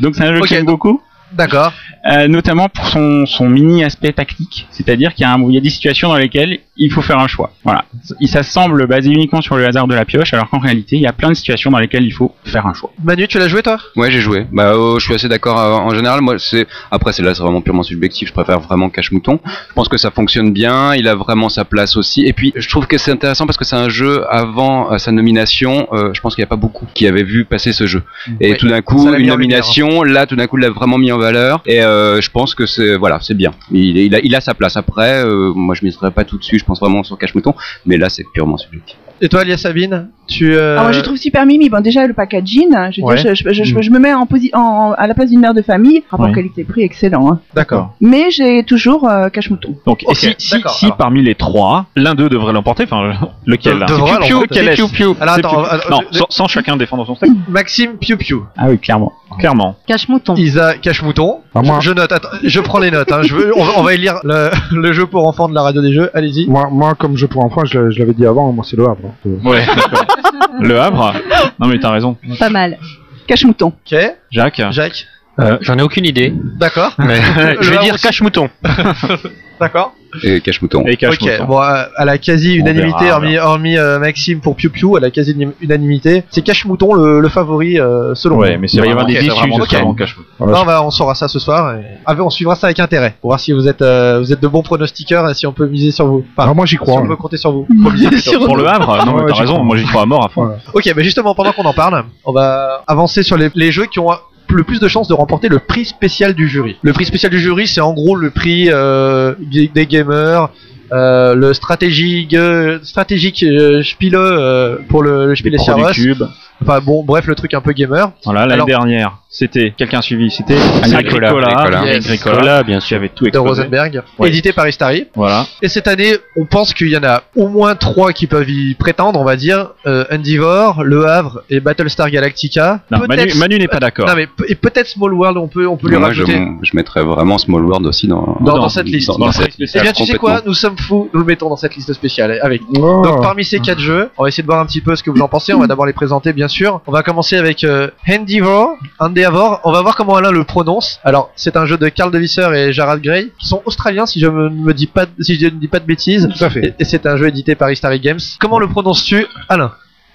Donc, 0.00 0.14
c'est 0.14 0.22
un 0.24 0.32
jeu 0.34 0.36
Ok, 0.36 0.42
que 0.42 0.48
j'aime 0.48 0.66
beaucoup. 0.66 1.00
D'accord. 1.34 1.72
Euh, 2.10 2.28
notamment 2.28 2.68
pour 2.68 2.86
son, 2.86 3.24
son 3.26 3.48
mini 3.48 3.82
aspect 3.82 4.12
tactique, 4.12 4.66
c'est-à-dire 4.70 5.14
qu'il 5.14 5.22
y, 5.22 5.26
a 5.26 5.32
un- 5.32 5.40
il 5.48 5.54
y 5.54 5.58
a 5.58 5.60
des 5.60 5.70
situations 5.70 6.08
dans 6.08 6.16
lesquelles 6.16 6.58
il 6.76 6.92
faut 6.92 7.00
faire 7.00 7.18
un 7.18 7.28
choix. 7.28 7.52
Voilà, 7.64 7.84
Et 8.20 8.26
ça 8.26 8.42
semble 8.42 8.86
basé 8.86 9.10
uniquement 9.10 9.40
sur 9.40 9.56
le 9.56 9.66
hasard 9.66 9.86
de 9.86 9.94
la 9.94 10.04
pioche, 10.04 10.34
alors 10.34 10.50
qu'en 10.50 10.58
réalité, 10.58 10.96
il 10.96 11.02
y 11.02 11.06
a 11.06 11.12
plein 11.14 11.30
de 11.30 11.34
situations 11.34 11.70
dans 11.70 11.78
lesquelles 11.78 12.04
il 12.04 12.10
faut 12.12 12.34
faire 12.44 12.66
un 12.66 12.74
choix. 12.74 12.90
Manu, 13.02 13.26
tu 13.26 13.38
l'as 13.38 13.48
joué 13.48 13.62
toi? 13.62 13.78
Ouais, 13.96 14.10
j'ai 14.10 14.20
joué. 14.20 14.46
Bah, 14.52 14.72
oh, 14.76 14.98
je 14.98 15.04
suis 15.04 15.14
assez 15.14 15.28
d'accord. 15.28 15.58
euh, 15.58 15.72
en 15.72 15.94
général, 15.94 16.20
moi, 16.20 16.34
c'est 16.38 16.66
après, 16.90 17.12
c'est 17.12 17.22
là, 17.22 17.34
c'est 17.34 17.42
vraiment 17.42 17.62
purement 17.62 17.82
subjectif. 17.82 18.28
Je 18.28 18.32
préfère 18.34 18.60
vraiment 18.60 18.90
Cache 18.90 19.10
Mouton. 19.12 19.40
Je 19.68 19.72
pense 19.74 19.88
que 19.88 19.96
ça 19.96 20.10
fonctionne 20.10 20.52
bien. 20.52 20.94
Il 20.94 21.08
a 21.08 21.14
vraiment 21.14 21.48
sa 21.48 21.64
place 21.64 21.96
aussi. 21.96 22.26
Et 22.26 22.32
puis, 22.34 22.52
je 22.54 22.68
trouve 22.68 22.86
que 22.86 22.98
c'est 22.98 23.12
intéressant 23.12 23.46
parce 23.46 23.56
que 23.56 23.64
c'est 23.64 23.76
un 23.76 23.88
jeu 23.88 24.24
avant 24.30 24.92
euh, 24.92 24.98
sa 24.98 25.10
nomination. 25.10 25.88
euh, 25.92 26.10
je 26.12 26.20
pense 26.20 26.34
qu'il 26.34 26.42
n'y 26.42 26.46
a 26.46 26.50
pas 26.50 26.56
beaucoup 26.56 26.86
qui 26.94 27.06
avaient 27.06 27.22
vu 27.22 27.44
passer 27.46 27.72
ce 27.72 27.86
jeu. 27.86 28.02
Et 28.40 28.56
tout 28.56 28.68
d'un 28.68 28.82
coup, 28.82 29.08
une 29.14 29.26
nomination. 29.26 30.02
Là, 30.02 30.26
tout 30.26 30.36
d'un 30.36 30.46
coup, 30.46 30.58
il 30.58 30.62
l'a 30.62 30.70
vraiment 30.70 30.98
mis 30.98 31.10
en 31.12 31.18
Et 31.66 31.82
euh, 31.82 32.20
je 32.20 32.30
pense 32.30 32.54
que 32.54 32.66
c'est 32.66 32.96
voilà, 32.96 33.18
c'est 33.20 33.34
bien. 33.34 33.52
Il, 33.70 34.34
a, 34.34 34.40
sa 34.40 34.54
place. 34.54 34.76
Après, 34.76 35.24
euh, 35.24 35.52
moi, 35.54 35.74
je 35.74 35.84
miserais 35.84 36.10
pas 36.10 36.24
tout 36.24 36.38
dessus. 36.38 36.58
Je 36.58 36.64
pense 36.64 36.80
vraiment 36.80 37.02
sur 37.02 37.18
Cache 37.18 37.34
Mouton. 37.34 37.54
Mais 37.86 37.96
là, 37.96 38.08
c'est 38.08 38.24
purement 38.32 38.56
subjectif. 38.56 38.96
Et 39.20 39.28
toi, 39.28 39.44
Lia 39.44 39.56
Sabine 39.56 40.08
Tu. 40.26 40.54
euh, 40.54 40.76
Ah, 40.78 40.82
moi, 40.82 40.92
je 40.92 41.00
trouve 41.00 41.16
super 41.16 41.46
mimi. 41.46 41.68
Bon, 41.70 41.80
déjà, 41.82 42.06
le 42.06 42.14
packaging, 42.14 42.70
je, 42.90 43.00
veux 43.00 43.06
Ouais. 43.06 43.16
dire, 43.22 43.34
je, 43.34 43.44
je, 43.52 43.64
je, 43.64 43.80
je 43.82 43.90
me 43.90 43.98
mets 43.98 44.12
en 44.12 44.26
posi 44.26 44.50
en, 44.54 44.92
à 44.96 45.06
la 45.06 45.14
place 45.14 45.30
d'une 45.30 45.40
mère 45.40 45.54
de 45.54 45.62
famille. 45.62 46.02
Rapport 46.10 46.26
Ouais. 46.26 46.32
qualité-prix, 46.32 46.82
excellent. 46.82 47.30
Hein. 47.30 47.40
D'accord. 47.54 47.94
Mais 48.00 48.30
j'ai 48.30 48.64
toujours 48.64 49.08
euh, 49.08 49.28
cache-mouton. 49.28 49.76
Donc, 49.86 50.02
si, 50.14 50.34
si, 50.38 50.50
d'accord, 50.52 50.72
si 50.74 50.86
alors. 50.86 50.96
parmi 50.96 51.22
les 51.22 51.34
trois, 51.34 51.86
l'un 51.94 52.14
d'eux 52.14 52.28
devrait 52.28 52.52
l'emporter, 52.52 52.84
enfin, 52.84 53.12
lequel 53.46 53.74
De- 53.74 53.80
là 53.80 54.74
Piu 54.74 54.88
Piu. 54.88 55.06
Alors, 55.20 55.34
attends, 55.34 55.62
attends, 55.64 55.90
Non, 55.90 55.98
je- 56.10 56.18
sans, 56.18 56.26
sans 56.30 56.48
chacun 56.48 56.76
défendre 56.76 57.06
son 57.06 57.14
steak. 57.14 57.30
Maxime 57.48 57.96
Piu 57.98 58.16
Piu. 58.16 58.36
Ah 58.56 58.66
oui, 58.68 58.78
clairement. 58.78 59.12
Clairement. 59.38 59.74
Cache-mouton. 59.86 60.34
Isa 60.36 60.74
Cache-Mouton. 60.78 61.40
Ah, 61.56 61.62
moi- 61.62 61.78
Je, 61.80 61.88
je 61.90 61.94
note, 61.94 62.12
attends, 62.12 62.28
je 62.42 62.60
prends 62.60 62.78
les 62.78 62.90
notes. 62.92 63.10
Hein. 63.10 63.22
Je 63.22 63.34
veux, 63.34 63.52
on, 63.58 63.64
va, 63.64 63.72
on 63.76 63.82
va 63.82 63.94
élire 63.94 64.20
le, 64.22 64.50
le 64.72 64.92
jeu 64.92 65.06
pour 65.06 65.26
enfants 65.26 65.48
de 65.48 65.54
la 65.54 65.62
radio 65.62 65.82
des 65.82 65.92
jeux. 65.92 66.08
Allez-y. 66.14 66.46
Moi, 66.48 66.68
moi, 66.70 66.94
comme 66.94 67.16
jeu 67.16 67.26
pour 67.26 67.44
enfants, 67.44 67.64
je, 67.64 67.90
je 67.90 67.98
l'avais 67.98 68.14
dit 68.14 68.24
avant, 68.26 68.52
moi 68.52 68.64
c'est 68.68 68.76
le 68.76 68.84
Havre. 68.84 69.03
Euh, 69.26 69.38
Ouais, 69.44 69.64
d'accord. 69.66 70.06
Le 70.60 70.80
Havre 70.80 71.14
Non, 71.58 71.66
mais 71.68 71.78
t'as 71.78 71.90
raison. 71.90 72.16
Pas 72.38 72.50
mal. 72.50 72.78
Cache-mouton. 73.26 73.68
Ok. 73.68 73.98
Jacques 74.30 74.62
Jacques. 74.70 75.06
Euh, 75.40 75.58
J'en 75.60 75.76
ai 75.78 75.82
aucune 75.82 76.04
idée, 76.04 76.32
D'accord. 76.58 76.92
mais 76.98 77.20
je 77.60 77.70
vais 77.70 77.78
dire 77.78 77.96
cache-mouton. 78.00 78.48
D'accord. 79.60 79.94
Et 80.22 80.40
Cache 80.40 80.62
Mouton. 80.62 80.84
et 80.86 80.96
cache 80.96 81.14
Ok. 81.20 81.28
Bon, 81.48 81.60
euh, 81.60 81.84
à 81.96 82.04
la 82.04 82.18
quasi 82.18 82.54
unanimité, 82.54 83.04
verra, 83.06 83.16
hormis, 83.16 83.36
hormis 83.38 83.76
euh, 83.78 83.98
Maxime 83.98 84.40
pour 84.40 84.54
Piu 84.54 84.68
Piu, 84.70 84.96
à 84.96 85.00
la 85.00 85.10
quasi 85.10 85.36
unanimité, 85.60 86.22
c'est 86.30 86.42
Cache-Mouton 86.42 86.94
le, 86.94 87.18
le 87.20 87.28
favori 87.28 87.80
euh, 87.80 88.14
selon 88.14 88.36
Ouais, 88.36 88.50
moi. 88.50 88.58
mais 88.58 88.68
c'est 88.68 88.76
Il 88.76 88.80
va 88.80 88.86
y 88.86 88.90
vraiment, 88.92 89.08
avoir 89.08 89.20
des 89.22 89.28
soir. 89.28 89.38
vraiment 89.68 89.94
cache-mouton. 89.94 90.28
voilà, 90.38 90.58
Non, 90.58 90.64
bah, 90.64 90.82
on 90.84 90.90
saura 90.90 91.14
ça 91.16 91.26
ce 91.28 91.38
soir. 91.40 91.76
Et... 91.76 91.82
Ah, 92.06 92.14
on 92.18 92.30
suivra 92.30 92.54
ça 92.54 92.66
avec 92.68 92.78
intérêt 92.80 93.16
pour 93.20 93.30
voir 93.30 93.40
si 93.40 93.52
vous 93.52 93.66
êtes, 93.66 93.82
euh, 93.82 94.18
vous 94.20 94.32
êtes 94.32 94.40
de 94.40 94.48
bons 94.48 94.62
pronostiqueurs 94.62 95.28
et 95.30 95.34
si 95.34 95.46
on 95.48 95.52
peut 95.52 95.66
miser 95.66 95.90
sur 95.90 96.06
vous. 96.06 96.24
Enfin, 96.32 96.44
Alors 96.44 96.54
moi 96.54 96.66
j'y 96.66 96.72
si 96.72 96.76
crois. 96.78 96.94
on 97.00 97.04
hein. 97.04 97.08
peut 97.08 97.16
compter 97.16 97.36
sur 97.36 97.50
vous. 97.52 97.66
Plutôt. 97.90 98.44
Pour 98.44 98.56
le 98.56 98.68
Havre 98.68 99.04
Non, 99.06 99.14
mais 99.16 99.22
Ouais, 99.22 99.28
t'as 99.32 99.40
raison, 99.40 99.54
crois. 99.54 99.64
moi 99.64 99.76
j'y 99.76 99.84
crois 99.86 100.02
à 100.02 100.06
mort 100.06 100.24
à 100.26 100.28
fond. 100.28 100.44
Voilà. 100.44 100.58
Ok, 100.74 100.92
bah 100.94 101.02
justement, 101.02 101.34
pendant 101.34 101.52
qu'on 101.52 101.64
en 101.64 101.72
parle, 101.74 102.04
on 102.24 102.32
va 102.32 102.82
avancer 102.86 103.22
sur 103.22 103.36
les, 103.36 103.50
les 103.54 103.72
jeux 103.72 103.86
qui 103.86 103.98
ont 103.98 104.10
le 104.50 104.62
plus 104.62 104.80
de 104.80 104.88
chances 104.88 105.08
de 105.08 105.14
remporter 105.14 105.48
le 105.48 105.58
prix 105.58 105.84
spécial 105.84 106.34
du 106.34 106.48
jury. 106.48 106.76
Le 106.82 106.92
prix 106.92 107.04
spécial 107.04 107.30
du 107.30 107.40
jury, 107.40 107.66
c'est 107.66 107.80
en 107.80 107.92
gros 107.92 108.16
le 108.16 108.30
prix 108.30 108.68
euh, 108.70 109.34
des 109.40 109.86
gamers, 109.86 110.50
euh, 110.92 111.34
le 111.34 111.54
stratégique, 111.54 112.36
stratégique 112.82 113.42
euh, 113.42 113.82
Spiele 113.82 114.14
euh, 114.14 114.76
pour 114.88 115.02
le, 115.02 115.26
le 115.26 115.34
Spiel 115.36 115.52
des 115.52 115.56
pros 115.56 115.74
du 115.74 115.80
Jahres. 115.80 115.92
cube. 115.92 116.22
Enfin 116.62 116.80
bon, 116.80 117.02
bref, 117.04 117.26
le 117.26 117.34
truc 117.34 117.52
un 117.54 117.60
peu 117.60 117.72
gamer. 117.72 118.12
Voilà, 118.24 118.40
l'année 118.42 118.54
Alors- 118.54 118.66
dernière, 118.66 119.18
c'était 119.28 119.72
quelqu'un 119.76 119.98
a 119.98 120.02
suivi, 120.02 120.30
c'était 120.30 120.54
Agricola. 120.82 121.28
Agricola, 121.28 121.48
Agricola. 121.48 121.84
Yes. 121.92 122.06
Agricola, 122.06 122.62
bien 122.62 122.80
sûr, 122.80 122.96
avait 122.96 123.08
tout 123.08 123.24
de 123.24 123.28
explosé. 123.28 123.62
Rosenberg, 123.62 124.02
Ouais. 124.18 124.28
édité 124.28 124.52
par 124.52 124.68
Istari. 124.68 125.08
Voilà. 125.14 125.46
Et 125.62 125.68
cette 125.68 125.88
année, 125.88 126.16
on 126.36 126.46
pense 126.46 126.72
qu'il 126.72 126.88
y 126.88 126.96
en 126.96 127.02
a 127.04 127.22
au 127.36 127.48
moins 127.48 127.74
trois 127.74 128.12
qui 128.12 128.26
peuvent 128.26 128.48
y 128.48 128.74
prétendre, 128.74 129.20
on 129.20 129.24
va 129.24 129.36
dire. 129.36 129.70
Euh, 129.86 130.04
Endeavor, 130.12 130.84
Le 130.84 131.06
Havre 131.06 131.42
et 131.50 131.60
Battlestar 131.60 132.10
Galactica. 132.10 132.80
Non, 132.90 132.98
Manu, 133.00 133.08
Peut-être- 133.22 133.36
Manu 133.36 133.58
n'est 133.58 133.68
pas 133.68 133.80
d'accord. 133.80 134.06
Non 134.08 134.14
mais 134.14 134.26
pe- 134.26 134.44
et 134.48 134.54
peut-être 134.54 134.86
Small 134.86 135.12
World, 135.12 135.36
on 135.38 135.48
peut 135.48 135.66
on 135.66 135.76
peut 135.76 135.88
lui 135.88 135.96
Moi, 135.96 136.12
je, 136.12 136.22
rajouter. 136.22 136.46
je 136.62 136.70
mettrais 136.74 137.02
vraiment 137.02 137.38
Small 137.38 137.64
World 137.64 137.86
aussi 137.86 138.06
dans, 138.06 138.36
Dans- 138.40 138.58
dans 138.58 138.68
cette 138.68 138.86
liste. 138.86 139.08
Dans, 139.08 139.18
Dans 139.18 139.32
cette 139.32 139.52
cette 139.52 139.58
liste. 139.58 139.76
Eh 139.76 139.82
bien, 139.82 139.92
tu 139.92 140.06
sais 140.06 140.16
quoi. 140.18 140.40
Nous 140.46 140.54
sommes 140.54 140.78
fous, 140.78 141.10
nous 141.12 141.20
le 141.20 141.26
mettons 141.26 141.48
dans 141.48 141.56
cette 141.56 141.74
liste 141.74 141.92
spéciale 141.92 142.38
avec. 142.42 142.62
Oh. 142.76 143.02
Donc, 143.04 143.20
parmi 143.22 143.44
ces 143.44 143.58
quatre 143.58 143.80
jeux, 143.80 144.10
on 144.16 144.22
va 144.22 144.28
essayer 144.28 144.42
de 144.42 144.46
voir 144.46 144.60
un 144.60 144.66
petit 144.66 144.80
peu 144.80 144.94
ce 144.96 145.02
que 145.02 145.10
vous 145.10 145.20
en 145.20 145.28
pensez. 145.28 145.52
On 145.52 145.58
va 145.60 145.66
d'abord 145.66 145.86
les 145.86 145.92
présenter, 145.92 146.32
bien 146.32 146.43
sûr. 146.48 146.80
On 146.86 146.92
va 146.92 147.02
commencer 147.02 147.36
avec 147.36 147.64
euh, 147.64 147.90
Endeavor. 148.08 148.76
Endeavor. 148.98 149.60
On 149.64 149.72
va 149.72 149.82
voir 149.82 149.96
comment 149.96 150.16
Alain 150.16 150.30
le 150.30 150.44
prononce. 150.44 151.00
Alors, 151.04 151.30
c'est 151.36 151.56
un 151.56 151.66
jeu 151.66 151.76
de 151.76 151.88
Carl 151.88 152.10
Devisser 152.10 152.48
et 152.54 152.72
Jarrad 152.72 153.00
Gray, 153.00 153.32
qui 153.38 153.46
sont 153.46 153.62
australiens, 153.64 154.06
si 154.06 154.20
je 154.20 154.26
me 154.26 154.72
dis 154.72 154.86
pas, 154.86 155.06
si 155.20 155.38
je 155.38 155.46
ne 155.46 155.50
dis 155.50 155.68
pas 155.68 155.80
de 155.80 155.86
bêtises. 155.86 156.28
Tout 156.36 156.44
à 156.44 156.50
fait. 156.50 156.66
Et, 156.66 156.74
et 156.80 156.84
c'est 156.84 157.06
un 157.06 157.16
jeu 157.16 157.28
édité 157.28 157.54
par 157.54 157.70
Istari 157.70 158.00
Games. 158.00 158.20
Comment 158.40 158.58
le 158.58 158.68
prononces-tu, 158.68 159.26
Alain? 159.48 159.72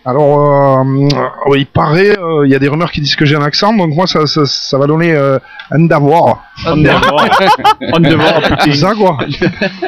Alors, 0.09 0.79
euh, 0.79 1.07
euh, 1.51 1.57
il 1.57 1.65
paraît, 1.67 2.17
euh, 2.17 2.45
il 2.45 2.51
y 2.51 2.55
a 2.55 2.59
des 2.59 2.67
rumeurs 2.67 2.91
qui 2.91 2.99
disent 3.01 3.15
que 3.15 3.25
j'ai 3.25 3.35
un 3.35 3.41
accent, 3.43 3.73
donc 3.73 3.93
moi 3.93 4.07
ça, 4.07 4.25
ça, 4.25 4.41
ça 4.45 4.77
va 4.77 4.87
donner 4.87 5.13
euh, 5.13 5.37
Endeavor. 5.71 6.41
On 6.65 7.99
devant, 7.99 8.23
C'est 8.63 8.73
ça 8.73 8.93
quoi 8.95 9.17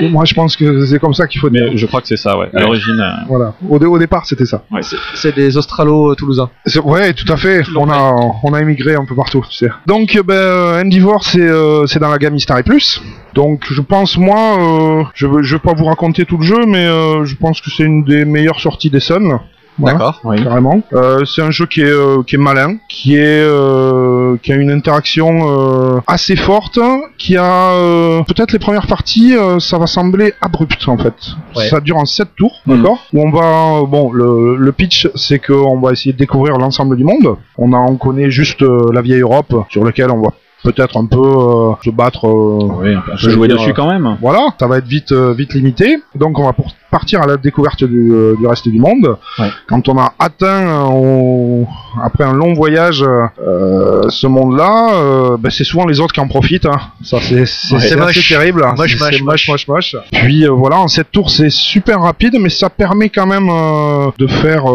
Moi 0.02 0.26
je 0.26 0.34
pense 0.34 0.56
que 0.56 0.86
c'est 0.86 1.00
comme 1.00 1.14
ça 1.14 1.28
qu'il 1.28 1.42
faut 1.42 1.50
dire. 1.50 1.68
Mais 1.72 1.78
je 1.78 1.86
crois 1.86 2.02
que 2.02 2.08
c'est 2.08 2.18
ça, 2.18 2.38
ouais. 2.38 2.50
À 2.54 2.60
l'origine, 2.62 3.00
euh, 3.00 3.26
Voilà. 3.28 3.54
Au, 3.68 3.80
dé- 3.80 3.86
au 3.86 3.98
départ 3.98 4.26
c'était 4.26 4.46
ça. 4.46 4.64
ouais, 4.72 4.82
c'est- 4.84 4.96
C'est 5.16 5.36
des 5.36 5.58
Australo-Toulousains. 5.58 6.50
C'est- 6.66 6.80
Ouais, 6.80 7.14
tout 7.14 7.32
à 7.32 7.38
fait. 7.38 7.64
On 7.76 7.90
a, 7.90 8.14
on 8.44 8.54
a 8.54 8.62
émigré 8.62 8.96
un 8.96 9.06
peu 9.06 9.16
partout, 9.16 9.44
tu 9.50 9.56
sais. 9.58 9.70
Donc, 9.86 10.16
euh, 10.16 10.24
ben, 10.24 10.34
euh, 10.36 11.18
c'est, 11.22 11.40
euh, 11.42 11.86
c'est 11.88 12.00
dans 12.00 12.10
la 12.10 12.18
gamme 12.18 12.34
Mystery 12.34 12.64
Plus. 12.64 13.02
Donc, 13.34 13.66
je 13.70 13.82
pense, 13.82 14.18
moi, 14.18 14.58
euh, 14.60 15.04
je 15.14 15.26
veux, 15.28 15.42
je 15.44 15.56
vais 15.56 15.60
pas 15.60 15.74
vous 15.74 15.86
raconter 15.86 16.26
tout 16.26 16.38
le 16.38 16.44
jeu, 16.44 16.66
mais 16.68 16.86
euh, 16.86 17.24
je 17.26 17.36
pense 17.36 17.62
que 17.62 17.70
c'est 17.70 17.84
une 17.84 18.04
des 18.04 18.26
meilleures 18.26 18.60
sorties 18.60 18.90
des 18.90 19.00
Sun. 19.00 19.40
Voilà. 19.82 19.98
D'accord. 19.98 20.22
oui. 20.24 20.44
Carrément. 20.44 20.82
Euh, 20.94 21.26
c'est 21.26 21.42
un 21.42 21.52
jeu 21.52 21.66
qui 21.66 21.82
est, 21.82 21.86
euh, 21.92 22.24
qui 22.24 22.36
est 22.36 22.38
malin, 22.38 22.78
qui 22.88 23.16
est, 23.16 23.44
euh, 23.44 24.38
qui 24.42 24.54
a 24.54 24.56
une 24.56 24.72
interaction 24.72 26.02
assez 26.08 26.36
forte, 26.36 26.80
qui 27.18 27.36
a 27.38 28.24
peut-être 28.28 28.52
les 28.54 28.60
premières 28.60 28.88
parties, 28.88 29.34
ça 29.60 29.78
va 29.78 29.88
sembler 29.88 30.34
abrupt 30.42 30.88
en 30.88 30.98
fait. 30.98 31.14
Ouais. 31.56 31.68
Ça 31.70 31.80
dure 31.80 31.98
en 31.98 32.06
7 32.06 32.30
tours, 32.36 32.62
Mhm. 32.66 32.78
d'accord. 32.78 33.00
Où 33.14 33.22
on 33.22 33.32
va, 33.32 33.86
bon, 33.88 34.12
le, 34.12 34.56
le 34.56 34.72
pitch, 34.72 35.10
c'est 35.16 35.40
qu'on 35.40 35.80
va 35.80 35.92
essayer 35.92 36.14
de 36.14 36.18
découvrir 36.18 36.58
l'ensemble 36.58 36.96
du 36.96 37.04
monde. 37.04 37.36
On 37.58 37.74
a, 37.74 37.78
on 37.78 37.96
connaît 37.98 38.30
juste 38.32 38.62
la 38.62 39.02
vieille 39.02 39.22
Europe, 39.22 39.54
sur 39.70 39.84
laquelle 39.84 40.12
on 40.12 40.22
va 40.22 40.30
peut-être 40.64 40.96
un 40.98 41.06
peu 41.08 41.18
euh, 41.18 41.74
se 41.84 41.90
battre. 41.90 42.28
euh, 42.28 42.70
Oui, 42.84 42.94
je 43.16 43.28
veux 43.28 43.34
jouer 43.34 43.48
dire, 43.48 43.58
dessus 43.58 43.74
quand 43.74 43.90
même. 43.90 44.18
voilà, 44.22 44.50
ça 44.60 44.68
va 44.68 44.78
être 44.78 44.86
vite, 44.86 45.12
euh, 45.12 45.34
vite 45.34 45.54
limité. 45.56 45.98
Donc 46.14 46.38
on 46.38 46.44
va 46.46 46.54
pour 46.54 46.68
partir 46.92 47.22
à 47.22 47.26
la 47.26 47.38
découverte 47.38 47.84
du, 47.84 48.12
euh, 48.14 48.36
du 48.38 48.46
reste 48.46 48.68
du 48.68 48.80
monde. 48.80 49.18
Ouais. 49.40 49.48
Quand 49.68 49.88
on 49.90 49.98
a 49.98 50.14
atteint, 50.20 50.68
euh, 50.68 50.84
on, 50.84 51.68
après 52.04 52.24
un 52.26 52.34
long 52.34 52.54
voyage, 52.54 53.04
euh, 53.04 54.10
ce 54.10 54.28
monde-là, 54.28 54.90
euh, 54.94 55.38
ben, 55.40 55.50
c'est 55.50 55.64
souvent 55.64 55.86
les 55.88 56.00
autres 56.00 56.14
qui 56.14 56.20
en 56.20 56.28
profitent. 56.28 56.66
hein. 56.66 56.80
Ça, 57.04 57.18
c'est 57.22 57.46
Ouais. 57.74 57.96
moche. 57.96 58.30
terrible. 58.30 58.66
Moche, 58.78 59.48
moche, 59.50 59.68
moche. 59.68 59.96
Puis 60.12 60.46
euh, 60.46 60.52
voilà, 60.52 60.78
en 60.80 60.88
cette 60.88 61.12
tour, 61.12 61.30
c'est 61.32 61.50
super 61.50 62.02
rapide, 62.02 62.38
mais 62.40 62.50
ça 62.50 62.70
permet 62.70 63.10
quand 63.10 63.26
même 63.26 63.48
de 64.18 64.28
faire, 64.28 64.66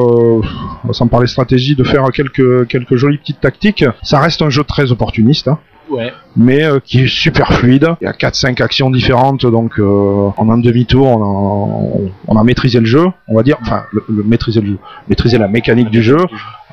sans 0.92 1.06
parler 1.06 1.26
stratégie, 1.26 1.76
de 1.76 1.84
faire 1.84 2.04
quelques 2.12 2.66
quelques 2.68 2.96
jolies 2.96 3.18
petites 3.18 3.40
tactiques. 3.40 3.84
Ça 4.02 4.18
reste 4.20 4.40
un 4.42 4.50
jeu 4.50 4.64
très 4.64 4.90
opportuniste. 4.90 5.48
hein 5.48 5.58
Ouais. 5.88 6.12
mais 6.36 6.64
euh, 6.64 6.80
qui 6.84 7.02
est 7.02 7.06
super 7.06 7.52
fluide. 7.52 7.88
Il 8.00 8.04
y 8.04 8.08
a 8.08 8.12
4-5 8.12 8.62
actions 8.62 8.90
différentes, 8.90 9.46
donc 9.46 9.78
euh, 9.78 10.28
en 10.36 10.48
un 10.50 10.58
demi-tour, 10.58 11.06
on 11.06 11.22
a, 11.22 12.10
on- 12.28 12.36
a 12.38 12.44
maîtrisé 12.44 12.80
le 12.80 12.86
jeu, 12.86 13.06
on 13.28 13.34
va 13.36 13.42
dire, 13.42 13.56
enfin, 13.62 13.84
le, 13.92 14.04
le- 14.08 14.22
maîtriser 14.24 14.60
le 14.60 14.66
jeu, 14.68 14.78
maîtriser 15.08 15.38
la 15.38 15.48
mécanique 15.48 15.90
du 15.90 16.02
jeu. 16.02 16.18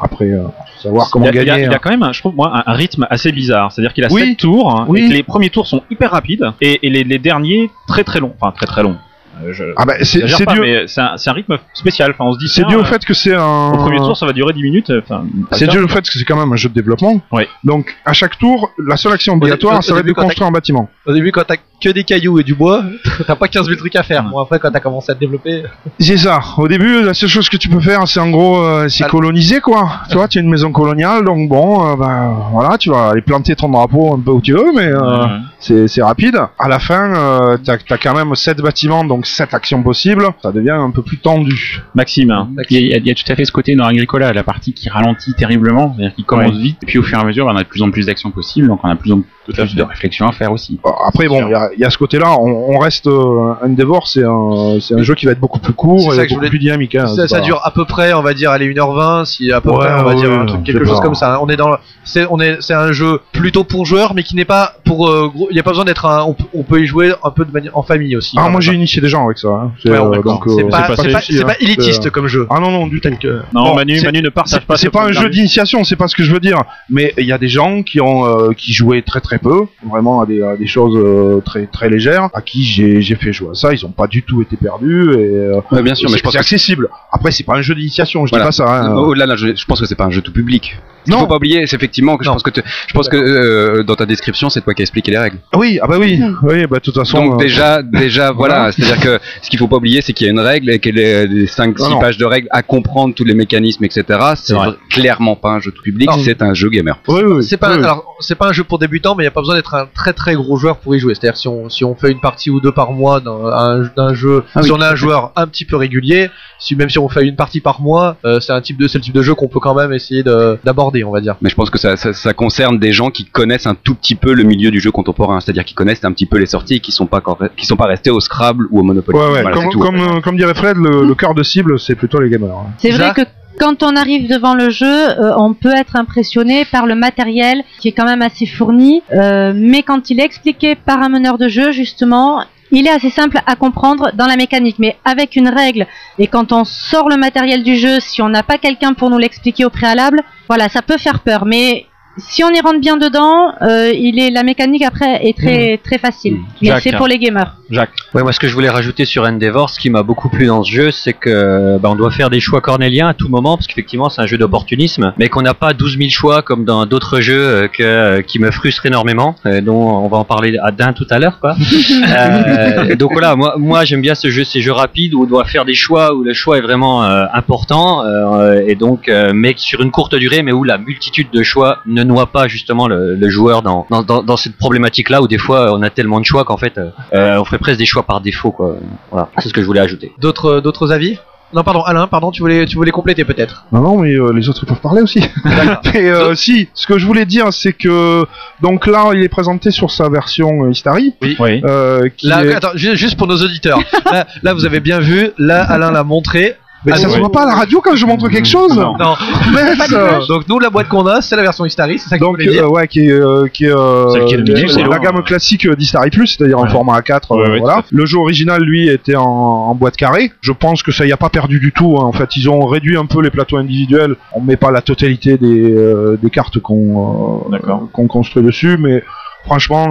Après, 0.01 0.26
euh, 0.26 0.43
savoir 0.82 1.09
comment 1.11 1.26
il 1.26 1.30
a, 1.30 1.32
il 1.32 1.39
a- 1.39 1.45
gagner. 1.45 1.64
il 1.64 1.66
y 1.66 1.74
a 1.74 1.76
hein. 1.76 1.80
quand 1.82 1.95
même, 1.97 2.14
je 2.14 2.20
trouve, 2.20 2.36
moi, 2.36 2.51
un, 2.66 2.72
un 2.72 2.74
rythme 2.76 3.05
assez 3.09 3.32
bizarre. 3.32 3.72
C'est-à-dire 3.72 3.93
qu'il 3.93 4.03
a 4.03 4.07
Oui. 4.11 4.22
7 4.30 4.38
tours, 4.38 4.70
hein, 4.76 4.86
Oui. 4.89 5.01
et 5.05 5.07
que 5.09 5.14
les 5.14 5.24
premiers 5.24 5.49
tours 5.49 5.68
sont 5.68 5.84
hyper 5.89 6.11
rapides, 6.11 6.45
et, 6.61 6.80
et 6.86 6.89
les, 6.89 7.03
les 7.03 7.20
derniers 7.20 7.70
très 7.88 8.03
très 8.03 8.20
longs. 8.20 8.34
Enfin, 8.41 8.51
très 8.51 8.66
très 8.66 8.84
longs. 8.84 8.97
Euh, 9.41 9.53
je, 9.53 9.63
Ah 9.77 9.86
bah, 9.86 9.95
c'est 10.03 10.19
dû, 10.19 10.59
mais 10.59 10.88
c'est 10.88 11.01
un, 11.01 11.15
un 11.25 11.31
rythme 11.34 11.57
spécial. 11.73 12.11
Enfin, 12.11 12.25
on 12.25 12.34
se 12.34 12.39
dit, 12.39 12.47
c'est 12.47 12.65
dû 12.65 12.75
au 12.75 12.81
euh, 12.81 12.86
fait 12.86 13.03
que 13.03 13.13
c'est 13.13 13.34
un. 13.34 13.71
Au 13.71 13.77
premier 13.77 13.97
tour, 13.97 14.15
ça 14.15 14.25
va 14.25 14.34
durer 14.34 14.53
10 14.53 14.63
minutes. 14.63 14.91
Enfin, 15.01 15.25
C'est 15.51 15.67
dû 15.67 15.79
au 15.79 15.88
fait 15.88 16.01
que 16.01 16.11
c'est 16.11 16.25
quand 16.25 16.38
même 16.38 16.51
un 16.51 16.55
jeu 16.55 16.69
de 16.69 16.73
développement. 16.73 17.21
Oui. 17.31 17.43
Donc, 17.63 17.95
à 18.05 18.13
chaque 18.13 18.38
tour, 18.38 18.69
la 18.77 18.97
seule 18.97 19.13
action 19.13 19.34
obligatoire, 19.34 19.79
au 19.79 19.81
ça 19.81 19.93
va 19.93 20.01
être 20.01 20.05
de 20.05 20.13
construire 20.13 20.47
un 20.47 20.51
bâtiment. 20.51 20.89
Au 21.05 21.13
début, 21.13 21.31
quand 21.31 21.43
t'as 21.45 21.57
que 21.84 21.89
des 21.89 22.03
cailloux 22.03 22.39
et 22.39 22.43
du 22.43 22.55
bois, 22.55 22.84
t'as 23.27 23.36
pas 23.36 23.47
15 23.47 23.65
000 23.67 23.77
trucs 23.77 23.95
à 23.95 24.03
faire. 24.03 24.23
Bon, 24.23 24.39
après, 24.39 24.59
quand 24.59 24.71
t'as 24.71 24.79
commencé 24.79 25.11
à 25.11 25.15
te 25.15 25.19
développer. 25.19 25.63
C'est 25.99 26.17
ça. 26.17 26.39
Au 26.57 26.67
début, 26.67 27.01
la 27.03 27.13
seule 27.13 27.29
chose 27.29 27.49
que 27.49 27.57
tu 27.57 27.69
peux 27.69 27.79
faire, 27.79 28.07
c'est 28.07 28.19
en 28.19 28.29
gros, 28.29 28.57
euh, 28.63 28.88
c'est 28.89 29.03
Ah. 29.03 29.09
coloniser 29.09 29.59
quoi. 29.59 29.89
Tu 30.09 30.15
vois, 30.15 30.27
tu 30.27 30.38
as 30.38 30.41
une 30.41 30.49
maison 30.49 30.71
coloniale, 30.71 31.23
donc 31.25 31.49
bon, 31.49 31.86
euh, 31.91 31.95
ben 31.95 32.34
voilà, 32.51 32.77
tu 32.77 32.89
vas 32.89 33.09
aller 33.09 33.21
planter 33.21 33.55
ton 33.55 33.69
drapeau 33.69 34.13
un 34.13 34.19
peu 34.19 34.31
où 34.31 34.41
tu 34.41 34.53
veux, 34.53 34.71
mais 34.75 34.88
euh, 34.88 35.23
Ouais. 35.23 35.29
c'est 35.59 35.88
c'est 35.88 36.01
rapide. 36.03 36.38
À 36.59 36.67
la 36.67 36.79
fin, 36.79 37.13
euh, 37.15 37.57
t'as 37.63 37.77
as 37.89 37.97
quand 37.97 38.15
même 38.15 38.34
7 38.36 38.59
bâtiments, 38.61 39.03
donc 39.03 39.25
7 39.25 39.53
actions 39.53 39.81
possibles. 39.84 40.27
Ça 40.41 40.51
devient 40.51 40.71
un 40.71 40.91
peu 40.91 41.01
plus 41.01 41.17
tendu. 41.17 41.81
Maxime. 41.95 42.31
hein. 42.31 42.49
Il 42.69 42.77
y, 42.77 42.79
a, 42.79 42.81
il 42.81 42.88
y 42.89 42.93
a- 42.93 42.97
il 42.97 43.07
y 43.07 43.11
a 43.11 43.15
tout 43.15 43.29
à 43.31 43.36
fait 43.36 43.45
ce 43.45 43.51
côté 43.51 43.75
dans 43.75 43.86
Agricola, 43.86 44.31
la 44.34 44.43
partie 44.43 44.73
qui 44.73 44.89
ralentit 44.89 45.34
terriblement, 45.34 45.93
c'est-à-dire 45.95 46.15
qui 46.15 46.23
commence 46.23 46.51
Ouais. 46.53 46.61
vite, 46.61 46.77
et 46.84 46.86
puis 46.86 46.97
au 46.99 47.03
fur 47.03 47.17
et 47.17 47.21
à 47.21 47.25
mesure, 47.25 47.45
on 47.47 47.55
a 47.55 47.63
de 47.63 47.67
plus 47.67 47.81
en 47.81 47.91
plus 47.91 48.05
d'actions 48.05 48.31
possibles, 48.31 48.67
donc 48.67 48.79
on 48.84 48.89
a 48.89 48.95
de 48.95 48.99
plus 48.99 49.11
en 49.11 49.19
plus 49.21 49.29
de 49.48 49.82
réflexions 49.84 50.28
à 50.28 50.32
faire 50.32 50.52
aussi. 50.52 50.80
Après, 51.06 51.28
bon, 51.28 51.46
il 51.48 51.52
y 51.52 51.54
a, 51.54 51.70
il 51.74 51.80
y 51.80 51.86
a 51.86 51.89
ce 51.89 51.98
côté-là. 51.98 52.38
On, 52.39 52.76
on 52.76 52.78
reste 52.80 53.08
euh, 53.08 53.54
Endeavor, 53.64 54.08
c'est 54.08 54.24
un, 54.24 54.78
c'est 54.80 54.94
un 54.96 55.04
jeu 55.04 55.16
qui 55.16 55.26
va 55.26 55.34
être 55.34 55.39
beaucoup 55.39 55.60
plus 55.60 55.74
court 55.74 56.14
et 56.14 56.18
que 56.18 56.22
beaucoup 56.24 56.36
voulais- 56.36 56.50
plus 56.50 56.60
dynamique. 56.60 56.96
hein, 56.96 57.08
ça, 57.28 57.41
dure 57.41 57.60
à 57.64 57.72
peu 57.72 57.86
près, 57.86 58.14
on 58.14 58.22
va 58.22 58.34
dire, 58.34 58.52
allez, 58.52 58.68
1h20, 58.74 59.26
si 59.26 59.52
à 59.52 59.60
peu 59.62 59.70
Ouais, 59.70 59.78
près, 59.78 59.94
on 59.94 60.04
va 60.04 60.14
ouais, 60.14 60.16
dire 60.16 60.32
un 60.32 60.46
truc, 60.46 60.64
quelque 60.64 60.86
chose 60.86 60.98
pas. 61.00 61.04
comme 61.06 61.16
ça. 61.16 61.36
hein. 61.36 61.39
On 61.41 61.48
est 61.50 61.56
dans, 61.58 61.72
c'est, 62.04 62.26
on 62.30 62.39
est, 62.39 62.58
c'est 62.62 62.74
un 62.74 62.91
jeu 62.91 63.20
plutôt 63.32 63.64
pour 63.64 63.86
joueurs, 63.86 64.14
mais 64.14 64.24
qui 64.24 64.36
n'est 64.36 64.46
pas 64.46 64.74
pour, 64.86 65.08
euh, 65.10 65.30
gros, 65.34 65.48
il 65.52 65.58
y 65.58 65.60
a 65.60 65.64
pas 65.64 65.72
besoin 65.72 65.86
d'être 65.86 66.06
un, 66.06 66.24
on, 66.24 66.34
peut- 66.34 66.44
on 66.54 66.64
peut 66.64 66.82
y 66.82 66.86
jouer 66.86 67.14
un 67.24 67.32
peu 67.32 67.44
de 67.46 67.52
manière, 67.52 67.76
en 67.78 67.84
famille 67.84 68.16
aussi. 68.16 68.36
Ah, 68.39 68.46
hein, 68.46 68.50
moi 68.50 68.62
j'ai 68.62 68.74
initié 68.74 69.02
des 69.02 69.10
gens 69.10 69.26
avec 69.26 69.38
ça. 69.38 69.48
hein. 69.50 69.72
C'est, 69.82 69.89
Ouais, 69.89 69.98
euh, 69.98 70.22
donc, 70.22 70.48
euh, 70.48 70.52
c'est 70.58 70.70
pas, 70.70 71.56
élitiste 71.60 72.10
comme 72.10 72.28
jeu. 72.28 72.48
Ah 72.50 72.60
non, 72.60 72.72
non, 72.72 72.88
du 72.88 73.00
tout. 73.02 73.10
Non, 73.54 73.64
Bon, 73.66 73.76
Manu, 73.76 74.02
Manu 74.02 74.22
ne 74.22 74.30
partage 74.30 74.66
pas. 74.66 74.78
C'est 74.78 74.86
ce 74.86 74.91
pas 74.91 75.04
un 75.06 75.12
jeu 75.12 75.30
d'initiation, 75.30 75.84
c'est 75.84 75.96
pas 75.96 76.08
ce 76.08 76.16
que 76.16 76.24
je 76.24 76.32
veux 76.34 76.39
dire. 76.39 76.64
Mais 76.89 77.14
il 77.18 77.26
y 77.26 77.32
a 77.32 77.38
des 77.38 77.50
gens 77.50 77.84
qui 77.84 78.00
ont 78.02 78.52
qui 78.56 78.74
jouaient 78.74 79.02
très 79.02 79.20
très 79.22 79.32
peu, 79.38 79.65
vraiment 79.89 80.21
à 80.21 80.25
des, 80.25 80.41
à 80.41 80.55
des 80.55 80.67
choses 80.67 80.95
euh, 80.97 81.41
très 81.45 81.65
très 81.67 81.89
légères, 81.89 82.29
à 82.34 82.41
qui 82.41 82.63
j'ai 82.63 83.01
j'ai 83.01 83.15
fait 83.15 83.34
jouer 83.34 83.49
à 83.51 83.53
ça. 83.55 83.73
Ils 83.73 83.86
ont 83.86 83.91
pas 83.91 84.07
du 84.07 84.23
tout 84.23 84.41
été 84.41 84.55
perdus 84.57 85.11
et 85.13 85.15
euh, 85.36 85.61
Ouais, 85.71 85.81
bien 85.81 85.95
sûr, 85.95 86.09
mais 86.09 86.13
c'est 86.13 86.17
je 86.19 86.23
pense 86.23 86.31
c'est 86.34 86.38
que 86.39 86.43
accessible. 86.43 86.89
Après, 87.11 87.31
c'est 87.31 87.43
pas 87.43 87.55
un 87.55 87.61
jeu 87.61 87.75
d'initiation, 87.75 88.25
je 88.25 88.31
Voilà. 88.31 88.45
dis 88.45 88.47
pas 88.47 88.51
ça. 88.51 88.65
hein. 88.86 88.95
Au-delà 88.95 89.36
je 89.36 89.65
pense 89.65 89.79
que 89.79 89.86
c'est 89.86 89.95
pas 89.95 90.05
un 90.05 90.11
jeu 90.11 90.21
tout 90.21 90.34
public. 90.34 90.75
Ce 91.05 91.05
qu'il 91.05 91.13
Non. 91.15 91.19
faut 91.19 91.27
pas 91.27 91.36
oublier, 91.36 91.67
c'est 91.67 91.75
effectivement 91.75 92.15
que 92.15 92.23
je 92.23 92.29
pense 92.29 92.43
que, 92.43 92.49
je 92.88 92.93
pense 92.93 93.09
que 93.09 93.17
euh, 93.17 93.84
dans 93.84 93.95
ta 93.95 94.05
description, 94.05 94.49
c'est 94.49 94.61
toi 94.61 94.73
qui 94.73 94.84
as 94.84 94.86
expliqué 94.86 95.11
les 95.11 95.17
règles. 95.17 95.38
Oui, 95.53 95.77
ah 95.81 95.88
bah 95.88 95.97
oui, 95.99 96.21
oui, 96.43 96.65
bah 96.65 96.77
de 96.77 96.81
toute 96.81 96.95
façon. 96.95 97.25
Donc 97.25 97.34
euh, 97.34 97.43
déjà, 97.43 97.81
déjà, 97.84 98.31
voilà, 98.36 98.71
c'est-à-dire 98.71 98.99
que 99.01 99.19
ce 99.41 99.49
qu'il 99.49 99.59
faut 99.59 99.67
pas 99.67 99.75
oublier, 99.75 99.99
c'est 100.01 100.13
qu'il 100.13 100.27
y 100.27 100.29
a 100.29 100.31
une 100.31 100.39
règle 100.39 100.69
et 100.69 100.79
qu'elle 100.79 100.97
est 100.97 101.27
les 101.27 101.45
5 101.47 101.77
Non, 101.77 101.86
6 101.88 101.91
non. 101.91 101.99
pages 101.99 102.17
de 102.17 102.23
règles 102.23 102.47
à 102.51 102.61
comprendre 102.61 103.13
tous 103.13 103.25
les 103.25 103.34
mécanismes, 103.34 103.84
etc. 103.84 104.17
C'est 104.36 104.55
clairement 104.89 105.36
pas 105.36 105.49
un 105.51 105.59
jeu 105.59 105.71
tout 105.71 105.81
public, 105.84 106.09
c'est 106.23 106.41
un 106.41 106.53
jeu 106.53 106.69
gamer. 106.69 106.97
oui, 107.09 107.21
oui, 107.25 107.43
C'est 107.43 107.57
pas, 107.57 107.71
oui, 107.71 107.77
oui. 107.79 107.84
alors, 107.84 108.15
c'est 108.21 108.36
pas 108.36 108.47
un 108.47 108.53
jeu 108.53 108.63
pour 108.63 108.79
débutants, 108.79 109.15
mais 109.15 109.22
il 109.24 109.26
y 109.26 109.28
a 109.28 109.32
pas 109.32 109.41
besoin 109.41 109.55
d'être 109.55 109.74
un 109.76 109.88
très 109.93 110.13
très 110.13 110.36
gros 110.36 110.57
joueur 110.57 110.78
pour 110.78 110.95
y 110.95 110.99
jouer. 110.99 111.15
C'est-à-dire 111.15 111.38
si 111.38 111.47
on, 111.47 111.69
si 111.69 111.84
on 111.84 111.95
fait 111.95 112.11
une 112.11 112.19
partie 112.19 112.49
ou 112.49 112.59
deux 112.59 112.71
par 112.71 112.91
mois 112.91 113.19
dans 113.19 113.47
un, 113.47 113.89
d'un 113.95 114.13
jeu, 114.13 114.43
Ah 114.55 114.61
si 114.61 114.69
oui, 114.71 114.78
on 114.78 114.82
a 114.82 114.89
un 114.91 114.95
joueur 114.95 115.32
un 115.36 115.47
petit 115.47 115.65
peu 115.65 115.76
régulier, 115.76 116.30
si 116.59 116.76
même 116.76 116.89
si 116.89 116.99
on 116.99 117.09
fait 117.09 117.26
une 117.26 117.36
partie 117.36 117.59
par 117.61 117.82
mois, 117.82 118.17
euh, 118.26 118.39
c'est 118.39 118.53
un 118.53 118.61
type 118.61 118.78
de, 118.78 118.88
c'est 118.88 118.97
le 118.97 119.03
type 119.03 119.13
de 119.15 119.21
jeu 119.21 119.34
qu'on 119.36 119.47
peut 119.47 119.59
quand 119.59 119.76
même 119.76 119.93
essayer 119.93 120.24
de, 120.24 120.57
d'aborder, 120.63 121.03
on 121.03 121.11
va 121.11 121.21
dire. 121.21 121.36
Mais 121.41 121.49
je 121.49 121.55
pense 121.55 121.69
que 121.69 121.78
ça, 121.80 121.95
ça, 121.97 122.13
ça 122.13 122.34
concerne 122.34 122.80
des 122.80 122.91
gens 122.93 123.09
qui 123.09 123.26
connaissent 123.26 123.67
un 123.67 123.76
tout 123.76 123.95
petit 123.95 124.15
peu 124.15 124.34
le 124.34 124.43
milieu 124.43 124.71
du 124.71 124.80
jeu 124.80 124.91
contemporain, 124.91 125.39
c'est-à-dire 125.39 125.65
qui 125.65 125.74
connaissent 125.74 126.03
un 126.05 126.11
petit 126.11 126.26
peu 126.26 126.38
les 126.38 126.45
sorties 126.45 126.76
et 126.76 126.80
qui 126.80 126.91
sont 126.91 127.07
pas 127.07 127.21
qui 127.57 127.65
sont 127.65 127.76
pas 127.78 127.88
restés 127.88 128.09
au 128.11 128.19
Scrabble 128.19 128.67
ou 128.71 128.80
au 128.80 128.84
Monopoly. 128.84 129.17
Ouais, 129.17 129.26
ouais, 129.32 129.41
Voilà, 129.41 129.51
comme, 129.55 129.63
c'est 129.65 129.69
tout, 129.71 129.80
comme, 129.80 129.99
en 129.99 130.15
fait. 130.15 130.21
comme 130.21 130.38
dirait 130.38 130.53
Fred, 130.53 130.78
le, 130.78 131.05
le 131.05 131.15
cœur 131.24 131.34
de 131.34 131.43
cible, 131.43 131.80
c'est 131.80 131.95
plutôt 131.95 132.19
les 132.19 132.30
gamers. 132.30 132.49
hein. 132.51 132.71
C'est 132.78 132.91
vrai 132.91 133.13
que 133.15 133.21
quand 133.60 133.84
on 133.84 133.95
arrive 133.95 134.28
devant 134.28 134.56
le 134.56 134.70
jeu, 134.70 134.86
euh, 134.86 135.36
on 135.38 135.54
peut 135.54 135.74
être 135.76 135.95
impressionné 135.95 136.66
par 136.66 136.86
le 136.86 136.95
matériel 136.95 137.64
qui 137.80 137.89
est 137.89 137.91
quand 137.91 138.06
même 138.06 138.22
assez 138.22 138.45
fourni, 138.45 139.04
euh, 139.12 139.54
mais 139.56 139.84
quand 139.84 140.10
il 140.10 140.20
est 140.20 140.26
expliqué 140.26 140.76
par 140.76 141.01
un 141.01 141.10
meneur 141.10 141.38
de 141.38 141.47
jeu, 141.47 141.72
justement, 141.72 142.43
il 142.72 142.88
est 142.88 142.91
assez 142.91 143.10
simple 143.10 143.39
à 143.45 143.56
comprendre 143.56 144.12
dans 144.16 144.26
la 144.26 144.36
mécanique, 144.36 144.78
mais 144.80 144.97
avec 145.06 145.36
une 145.36 145.47
règle. 145.47 145.86
Et 146.18 146.28
quand 146.28 146.51
on 146.51 146.64
sort 146.64 147.10
le 147.10 147.18
matériel 147.18 147.64
du 147.64 147.76
jeu, 147.76 147.99
si 147.99 148.22
on 148.22 148.30
n'a 148.30 148.43
pas 148.43 148.58
quelqu'un 148.58 148.93
pour 148.93 149.10
nous 149.10 149.20
l'expliquer 149.20 149.66
au 149.66 149.70
préalable, 149.70 150.22
voilà, 150.47 150.70
ça 150.70 150.82
peut 150.82 150.97
faire 150.97 151.20
peur. 151.20 151.45
Mais 151.45 151.86
si 152.18 152.43
on 152.43 152.49
y 152.49 152.59
rentre 152.59 152.80
bien 152.80 152.97
dedans, 152.97 153.53
euh, 153.61 153.91
il 153.93 154.20
est 154.20 154.30
la 154.30 154.43
mécanique 154.43 154.84
après 154.84 155.28
est 155.28 155.38
très 155.38 155.78
très 155.78 155.97
facile. 155.97 156.38
Mais 156.61 156.70
Jacques, 156.70 156.84
c'est 156.84 156.95
pour 156.95 157.07
les 157.07 157.18
gamers. 157.18 157.55
Jacques. 157.70 157.93
Ouais, 158.14 158.22
moi 158.22 158.32
ce 158.32 158.39
que 158.39 158.47
je 158.47 158.53
voulais 158.53 158.70
rajouter 158.70 159.05
sur 159.05 159.24
Endeavor, 159.24 159.70
ce 159.70 159.80
qui 159.80 159.89
m'a 159.89 160.03
beaucoup 160.03 160.30
plu 160.30 160.45
dans 160.45 160.64
ce 160.64 160.72
jeu, 160.72 160.91
c'est 160.91 161.14
que 161.14 161.78
bah, 161.80 161.89
on 161.89 161.95
doit 161.95 162.11
faire 162.11 162.30
des 162.30 162.39
choix 162.39 162.61
cornéliens 162.61 163.07
à 163.07 163.14
tout 163.14 163.30
moment, 163.30 163.57
parce 163.57 163.68
qu'effectivement 163.68 164.09
c'est 164.09 164.22
un 164.22 164.28
jeu 164.28 164.38
d'opportunisme, 164.38 165.14
mais 165.18 165.30
qu'on 165.30 165.41
n'a 165.41 165.53
pas 165.53 165.74
12 165.74 165.97
000 165.97 166.09
choix 166.09 166.41
comme 166.43 166.66
dans 166.66 166.86
d'autres 166.86 167.20
jeux 167.20 167.41
euh, 167.41 167.68
que, 167.68 167.84
euh, 167.84 168.22
qui 168.22 168.39
me 168.39 168.51
frustrent 168.51 168.86
énormément, 168.86 169.36
euh, 169.45 169.61
dont 169.61 169.74
on 169.74 170.07
va 170.07 170.18
en 170.18 170.24
parler 170.24 170.57
à 170.64 170.72
d'un 170.72 170.93
tout 170.93 171.07
à 171.09 171.20
l'heure. 171.20 171.39
quoi. 171.39 171.55
Euh, 172.14 172.95
donc 172.95 173.14
voilà, 173.14 173.36
moi, 173.36 173.55
moi 173.57 173.86
j'aime 173.86 174.01
bien 174.01 174.14
ce 174.14 174.30
jeu, 174.30 174.43
ces 174.43 174.61
jeux 174.61 174.72
rapides 174.72 175.14
où 175.14 175.24
on 175.24 175.26
doit 175.26 175.45
faire 175.45 175.66
des 175.66 175.74
choix, 175.74 176.14
où 176.14 176.24
le 176.24 176.34
choix 176.34 176.57
est 176.57 176.61
vraiment 176.61 177.03
euh, 177.03 177.26
important, 177.34 178.03
euh, 178.05 178.61
et 178.66 178.76
donc 178.76 179.09
euh, 179.09 179.32
mais 179.34 179.53
sur 179.57 179.82
une 179.82 179.89
courte 179.91 180.16
durée, 180.16 180.43
mais 180.43 180.51
où 180.51 180.64
la 180.64 180.78
multitude 180.78 181.30
de 181.32 181.43
choix 181.43 181.80
ne 181.86 182.03
noie 182.04 182.28
pas 182.28 182.47
justement 182.47 182.88
le, 182.88 183.16
le 183.16 183.30
joueur 183.30 183.62
dans, 183.62 183.86
dans, 183.89 184.04
dans, 184.04 184.24
dans 184.24 184.38
cette 184.38 184.58
problématique-là, 184.58 185.22
où 185.22 185.28
des 185.28 185.38
fois 185.38 185.74
on 185.74 185.82
a 185.82 185.89
tellement 185.89 186.20
de 186.20 186.26
choix 186.26 186.43
qu'en 186.45 186.58
fait 186.58 186.78
euh, 186.78 186.89
euh, 187.14 187.38
on 187.39 187.45
fait 187.45 187.58
presque 187.58 187.80
des 187.80 187.86
choix 187.86 188.04
par 188.04 188.22
défaut. 188.22 188.51
Quoi. 188.51 188.76
Voilà, 189.12 189.30
c'est 189.39 189.49
ce 189.49 189.54
que 189.54 189.62
je 189.62 189.66
voulais 189.66 189.80
ajouter. 189.82 190.12
D'autres, 190.20 190.60
d'autres 190.60 190.91
avis? 190.91 191.18
Non, 191.56 191.64
pardon, 191.64 191.82
Alain, 191.84 192.08
pardon, 192.08 192.32
tu 192.32 192.41
voulais, 192.41 192.66
tu 192.66 192.76
voulais 192.78 192.89
compléter 192.89 193.26
peut-être? 193.26 193.66
Non, 193.72 193.82
non, 193.82 193.97
mais 193.99 194.16
euh, 194.16 194.32
les 194.34 194.49
autres 194.49 194.62
ils 194.64 194.66
peuvent 194.66 194.82
parler 194.82 195.04
aussi. 195.04 195.24
euh, 195.95 196.34
si, 196.34 196.68
ce 196.74 196.88
que 196.88 196.97
je 196.97 197.06
voulais 197.06 197.26
dire, 197.28 197.54
c'est 197.54 197.74
que 197.74 198.26
donc 198.62 198.88
là, 198.88 199.12
il 199.14 199.22
est 199.22 199.30
présenté 199.30 199.70
sur 199.70 199.91
sa 199.91 200.10
version 200.10 200.64
euh, 200.66 200.72
Istari, 200.72 201.14
Oui. 201.22 201.62
euh, 201.64 202.10
qui 202.18 202.26
Là, 202.28 202.43
est- 202.43 202.56
attends, 202.56 202.72
ju- 202.74 202.95
juste 202.97 203.18
pour 203.20 203.28
nos 203.28 203.38
auditeurs. 203.38 203.80
là, 204.12 204.26
là, 204.41 204.54
vous 204.56 204.66
avez 204.66 204.80
bien 204.80 204.99
vu. 204.99 205.30
Là, 205.38 205.62
Alain 205.64 205.91
l'a 205.91 206.04
montré. 206.04 206.56
Mais 206.86 206.91
Ah, 206.93 206.97
ça 206.97 207.09
se 207.09 207.17
voit 207.17 207.31
pas 207.31 207.43
à 207.43 207.45
la 207.45 207.55
radio 207.55 207.79
quand 207.81 207.95
je 207.95 208.05
montre 208.05 208.27
quelque 208.29 208.47
chose. 208.47 208.75
Non. 208.77 208.97
Non. 208.97 209.15
Mince. 209.53 210.27
Donc 210.27 210.47
nous, 210.49 210.59
la 210.59 210.69
boîte 210.69 210.89
qu'on 210.89 211.05
a, 211.07 211.21
c'est 211.21 211.36
la 211.36 211.41
version 211.43 211.65
Istari. 211.65 211.97
C'est 211.99 212.09
ça 212.09 212.17
que 212.17 212.23
Donc 212.23 212.31
voulez 212.36 212.49
dire. 212.51 212.65
euh, 212.65 212.69
ouais, 212.69 212.88
qui 212.88 213.07
est, 213.07 213.11
euh, 213.11 213.47
qui 213.47 213.65
est 213.65 213.71
euh, 213.71 214.09
Celle 214.09 214.25
qui 214.25 214.34
est 214.34 214.38
dominée, 214.38 214.67
c'est 214.67 214.81
la 214.81 214.88
loin. 214.88 214.99
gamme 214.99 215.23
classique 215.23 215.67
d'Istari 215.77 216.09
Plus, 216.09 216.27
c'est-à-dire 216.27 216.59
en 216.59 216.67
format 216.67 216.99
A4. 216.99 217.21
euh, 217.31 217.36
Ouais, 217.36 217.49
ouais, 217.51 217.59
voilà. 217.59 217.84
Le 217.89 218.05
jeu 218.05 218.17
original, 218.17 218.61
lui, 218.63 218.89
était 218.89 219.15
en, 219.15 219.23
en 219.23 219.75
boîte 219.75 219.95
carrée. 219.95 220.31
Je 220.41 220.51
pense 220.51 220.84
que 220.84 220.91
ça 220.91 221.05
y 221.05 221.11
a 221.13 221.17
pas 221.17 221.29
perdu 221.29 221.59
du 221.59 221.71
tout. 221.71 221.95
hein. 221.99 222.03
En 222.03 222.11
fait, 222.11 222.36
ils 222.36 222.49
ont 222.49 222.65
réduit 222.65 222.97
un 222.97 223.05
peu 223.05 223.21
les 223.21 223.29
plateaux 223.31 223.57
individuels. 223.57 224.15
On 224.34 224.41
met 224.41 224.57
pas 224.57 224.71
la 224.71 224.81
totalité 224.81 225.38
des, 225.38 225.71
euh, 225.71 226.17
des 226.21 226.29
cartes 226.29 226.59
qu'on 226.59 227.45
euh, 227.53 227.57
qu'on 227.93 228.07
construit 228.07 228.43
dessus, 228.43 228.77
mais 228.77 229.03
franchement, 229.45 229.88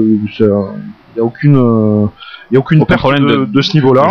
il 0.00 0.20
y 1.16 1.20
a 1.20 1.22
aucune 1.24 1.56
euh, 1.56 2.06
y 2.52 2.56
a 2.56 2.60
aucune 2.60 2.78
Aucun 2.82 2.86
perte 2.86 3.00
problème 3.00 3.26
de, 3.26 3.36
de- 3.36 3.44
de 3.46 3.60
ce 3.62 3.74
niveau-là. 3.74 4.08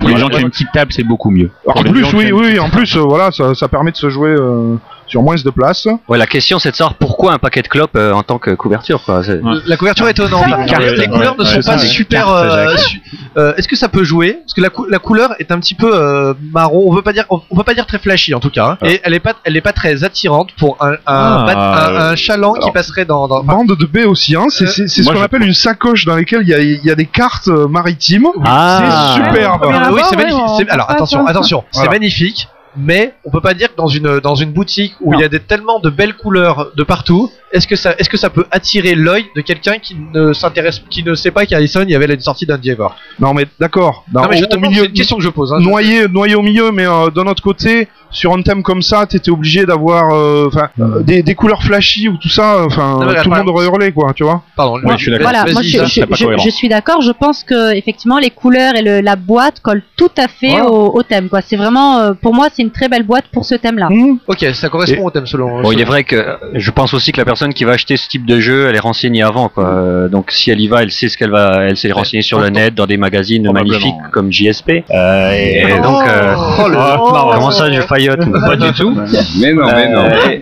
Pour 0.00 0.08
les 0.08 0.16
gens 0.16 0.28
qui 0.28 0.36
ont 0.36 0.40
une 0.40 0.50
petite 0.50 0.72
table, 0.72 0.92
c'est 0.92 1.04
beaucoup 1.04 1.30
mieux. 1.30 1.50
En 1.66 1.72
Pour 1.72 1.84
les 1.84 1.90
plus, 1.90 2.00
gens 2.02 2.10
qui 2.10 2.16
oui, 2.16 2.32
oui, 2.32 2.58
en 2.58 2.70
plus, 2.70 2.96
euh, 2.96 3.00
voilà, 3.00 3.30
ça, 3.30 3.54
ça 3.54 3.68
permet 3.68 3.92
de 3.92 3.96
se 3.96 4.08
jouer 4.10 4.30
euh, 4.30 4.76
sur 5.06 5.22
moins 5.22 5.36
de 5.36 5.50
place. 5.50 5.86
Ouais, 6.08 6.18
la 6.18 6.26
question 6.26 6.58
c'est 6.58 6.70
de 6.70 6.76
savoir 6.76 6.94
pourquoi 6.94 7.32
un 7.32 7.38
paquet 7.38 7.62
de 7.62 7.68
clopes 7.68 7.96
euh, 7.96 8.12
en 8.12 8.22
tant 8.22 8.38
que 8.38 8.50
couverture. 8.52 9.02
Quoi. 9.04 9.22
C'est- 9.22 9.40
Ouais. 9.40 9.54
La 9.66 9.76
couverture 9.76 10.08
est 10.08 10.12
étonnante. 10.12 10.46
Cartes, 10.66 10.82
les 10.82 11.06
couleurs 11.08 11.36
ne 11.36 11.44
ouais, 11.44 11.62
sont 11.62 11.70
ouais, 11.70 11.76
pas 11.76 11.78
super. 11.78 12.24
cartes, 12.26 12.44
euh, 12.44 12.68
Jacques. 12.70 12.78
su- 12.80 13.02
euh, 13.36 13.54
Est-ce 13.56 13.68
que 13.68 13.76
ça 13.76 13.88
peut 13.88 14.02
jouer? 14.04 14.38
Parce 14.42 14.54
que 14.54 14.60
la, 14.60 14.70
cou- 14.70 14.86
la 14.86 14.98
couleur 14.98 15.34
est 15.38 15.50
un 15.52 15.58
petit 15.60 15.74
peu 15.74 15.90
euh, 15.92 16.34
marron. 16.52 16.84
On 16.88 16.94
veut 16.94 17.02
pas 17.02 17.12
dire, 17.12 17.24
on, 17.30 17.40
on 17.50 17.56
peut 17.56 17.62
pas 17.64 17.74
dire 17.74 17.86
très 17.86 17.98
flashy 17.98 18.34
en 18.34 18.40
tout 18.40 18.50
cas. 18.50 18.78
hein. 18.80 18.86
Et 18.86 19.00
elle 19.04 19.14
est 19.14 19.20
pas, 19.20 19.34
elle 19.44 19.56
est 19.56 19.60
pas 19.60 19.72
très 19.72 20.04
attirante 20.04 20.50
pour 20.58 20.76
un, 20.80 20.92
un, 20.92 20.96
Ah, 21.06 21.44
bat- 21.46 21.86
un- 22.08 22.10
un 22.12 22.16
chaland 22.16 22.54
qui 22.54 22.60
alors, 22.60 22.72
passerait 22.72 23.04
dans. 23.04 23.28
dans- 23.28 23.44
Bande 23.44 23.76
de 23.76 23.86
baies 23.86 24.04
aussi, 24.04 24.34
hein. 24.36 24.46
c'est 24.48 24.64
Euh, 24.64 24.68
c'est- 24.68 24.88
c'est 24.88 25.02
ce 25.02 25.04
moi, 25.04 25.12
qu'on 25.14 25.20
je 25.20 25.24
appelle 25.24 25.42
une 25.42 25.54
sacoche 25.54 26.04
dans 26.06 26.16
laquelle 26.16 26.40
il 26.42 26.48
y 26.48 26.54
a, 26.54 26.58
il 26.60 26.84
y 26.84 26.90
a 26.90 26.94
des 26.94 27.06
cartes 27.06 27.48
euh, 27.48 27.68
maritimes. 27.68 28.26
Ah. 28.44 29.14
c'est 29.16 29.24
superbe. 29.24 29.60
Ah 29.72 29.90
oui, 29.92 30.00
c'est 30.08 30.16
ouais, 30.16 30.24
magnifique. 30.24 30.44
C'est- 30.58 30.64
peut 30.64 30.72
Alors 30.72 30.90
attention, 30.90 31.26
attention, 31.26 31.64
c'est 31.70 31.78
Voilà. 31.80 31.90
magnifique. 31.92 32.48
Mais 32.76 33.14
on 33.24 33.30
peut 33.30 33.40
pas 33.40 33.54
dire 33.54 33.72
que 33.72 33.76
dans 33.76 33.88
une 33.88 34.20
dans 34.20 34.34
une 34.34 34.52
boutique 34.52 34.94
où 35.00 35.14
il 35.14 35.20
y 35.20 35.24
a 35.24 35.28
tellement 35.38 35.80
de 35.80 35.90
belles 35.90 36.16
couleurs 36.16 36.72
de 36.76 36.82
partout, 36.82 37.30
est-ce 37.56 37.66
que 37.66 37.76
ça 37.76 37.94
est-ce 37.98 38.08
que 38.08 38.16
ça 38.16 38.30
peut 38.30 38.46
attirer 38.50 38.94
l'œil 38.94 39.26
de 39.34 39.40
quelqu'un 39.40 39.78
qui 39.78 39.96
ne 40.14 40.32
s'intéresse 40.32 40.82
qui 40.90 41.02
ne 41.02 41.14
sait 41.14 41.30
pas 41.30 41.46
qu'à 41.46 41.56
Allison 41.56 41.82
il 41.82 41.90
y 41.90 41.94
avait 41.94 42.06
une 42.12 42.20
sortie 42.20 42.46
d'Endeavor 42.46 42.94
Non 43.18 43.34
mais 43.34 43.46
d'accord. 43.58 44.04
Non, 44.12 44.22
mais 44.28 44.36
au- 44.36 44.38
je 44.38 44.44
au 44.44 44.46
te 44.46 44.54
demande, 44.56 44.70
milieu- 44.70 44.82
c'est 44.82 44.88
une 44.88 44.92
question 44.94 45.16
que 45.16 45.22
je 45.22 45.28
pose. 45.30 45.52
Hein, 45.52 45.58
je- 45.60 45.64
noyé, 45.68 46.08
noyé 46.08 46.34
au 46.34 46.42
milieu, 46.42 46.70
mais 46.72 46.86
euh, 46.86 47.10
d'un 47.10 47.26
autre 47.26 47.42
côté, 47.42 47.88
sur 48.10 48.32
un 48.32 48.40
thème 48.42 48.62
comme 48.62 48.82
ça, 48.82 49.04
t'étais 49.06 49.30
obligé 49.30 49.66
d'avoir, 49.66 50.14
euh, 50.14 50.46
enfin, 50.46 50.68
euh, 50.80 51.02
des, 51.02 51.22
des 51.22 51.34
couleurs 51.34 51.62
flashy 51.62 52.08
ou 52.08 52.16
tout 52.16 52.28
ça. 52.28 52.64
Enfin, 52.64 52.98
tout 53.22 53.30
le 53.30 53.36
monde 53.36 53.48
aurait 53.48 53.66
hurlé, 53.66 53.92
quoi, 53.92 54.12
tu 54.14 54.22
vois. 54.24 54.42
Pardon. 54.56 54.78
Je 54.92 54.96
suis 54.96 55.10
d'accord. 55.10 55.28
Voilà, 55.30 55.52
moi 55.52 55.62
je, 55.62 56.50
suis 56.50 56.68
d'accord. 56.68 57.00
Je 57.02 57.10
pense 57.10 57.42
que 57.42 57.74
effectivement 57.74 58.18
les 58.18 58.30
couleurs 58.30 58.74
et 58.76 58.82
le- 58.82 59.00
la 59.00 59.16
boîte 59.16 59.60
collent 59.60 59.82
tout 59.96 60.10
à 60.16 60.28
fait 60.28 60.50
Voilà. 60.50 60.70
au, 60.70 60.96
au 60.98 61.02
thème. 61.02 61.28
Quoi. 61.28 61.40
C'est 61.42 61.56
vraiment, 61.56 61.98
euh, 61.98 62.12
pour 62.14 62.34
moi, 62.34 62.48
c'est 62.52 62.62
une 62.62 62.70
très 62.70 62.88
belle 62.88 63.02
boîte 63.04 63.24
pour 63.32 63.44
ce 63.44 63.54
thème-là. 63.54 63.88
Mmh. 63.90 64.18
Ok, 64.28 64.46
ça 64.54 64.68
correspond 64.68 65.04
au 65.06 65.10
thème 65.10 65.26
selon. 65.26 65.62
Bon, 65.62 65.72
il 65.72 65.78
est 65.78 65.82
selon- 65.82 65.90
vrai 65.90 66.04
que 66.04 66.24
je 66.54 66.70
pense 66.70 66.94
aussi 66.94 67.12
que 67.12 67.18
la 67.18 67.24
personne 67.24 67.45
qui 67.52 67.64
va 67.64 67.72
acheter 67.72 67.96
ce 67.96 68.08
type 68.08 68.26
de 68.26 68.40
jeu, 68.40 68.66
elle 68.68 68.76
est 68.76 68.80
renseignée 68.80 69.22
avant, 69.22 69.48
quoi. 69.48 69.68
Euh, 69.68 70.08
Donc, 70.08 70.30
si 70.30 70.50
elle 70.50 70.60
y 70.60 70.68
va, 70.68 70.82
elle 70.82 70.90
sait 70.90 71.08
ce 71.08 71.16
qu'elle 71.16 71.30
va, 71.30 71.64
elle 71.64 71.76
s'est 71.76 71.92
renseignée 71.92 72.22
sur 72.22 72.40
le 72.40 72.48
net, 72.50 72.74
dans 72.74 72.86
des 72.86 72.96
magazines 72.96 73.50
magnifiques 73.52 73.94
comme 74.12 74.32
JSP. 74.32 74.84
Euh, 74.90 75.32
et 75.32 75.64
Oh, 75.78 75.82
donc, 75.82 76.08
euh, 76.08 76.34
oh, 76.36 76.68
le- 76.68 76.76
Oh, 76.78 77.12
non, 77.12 77.30
comment 77.32 77.50
ça, 77.50 77.70
je 77.72 77.80
faillote 77.82 78.20
Pas 78.32 78.56
du 78.56 78.72
tout. 78.72 78.96
Mais 79.38 79.52
non, 79.52 79.66
mais 79.66 79.88
non. 79.90 80.08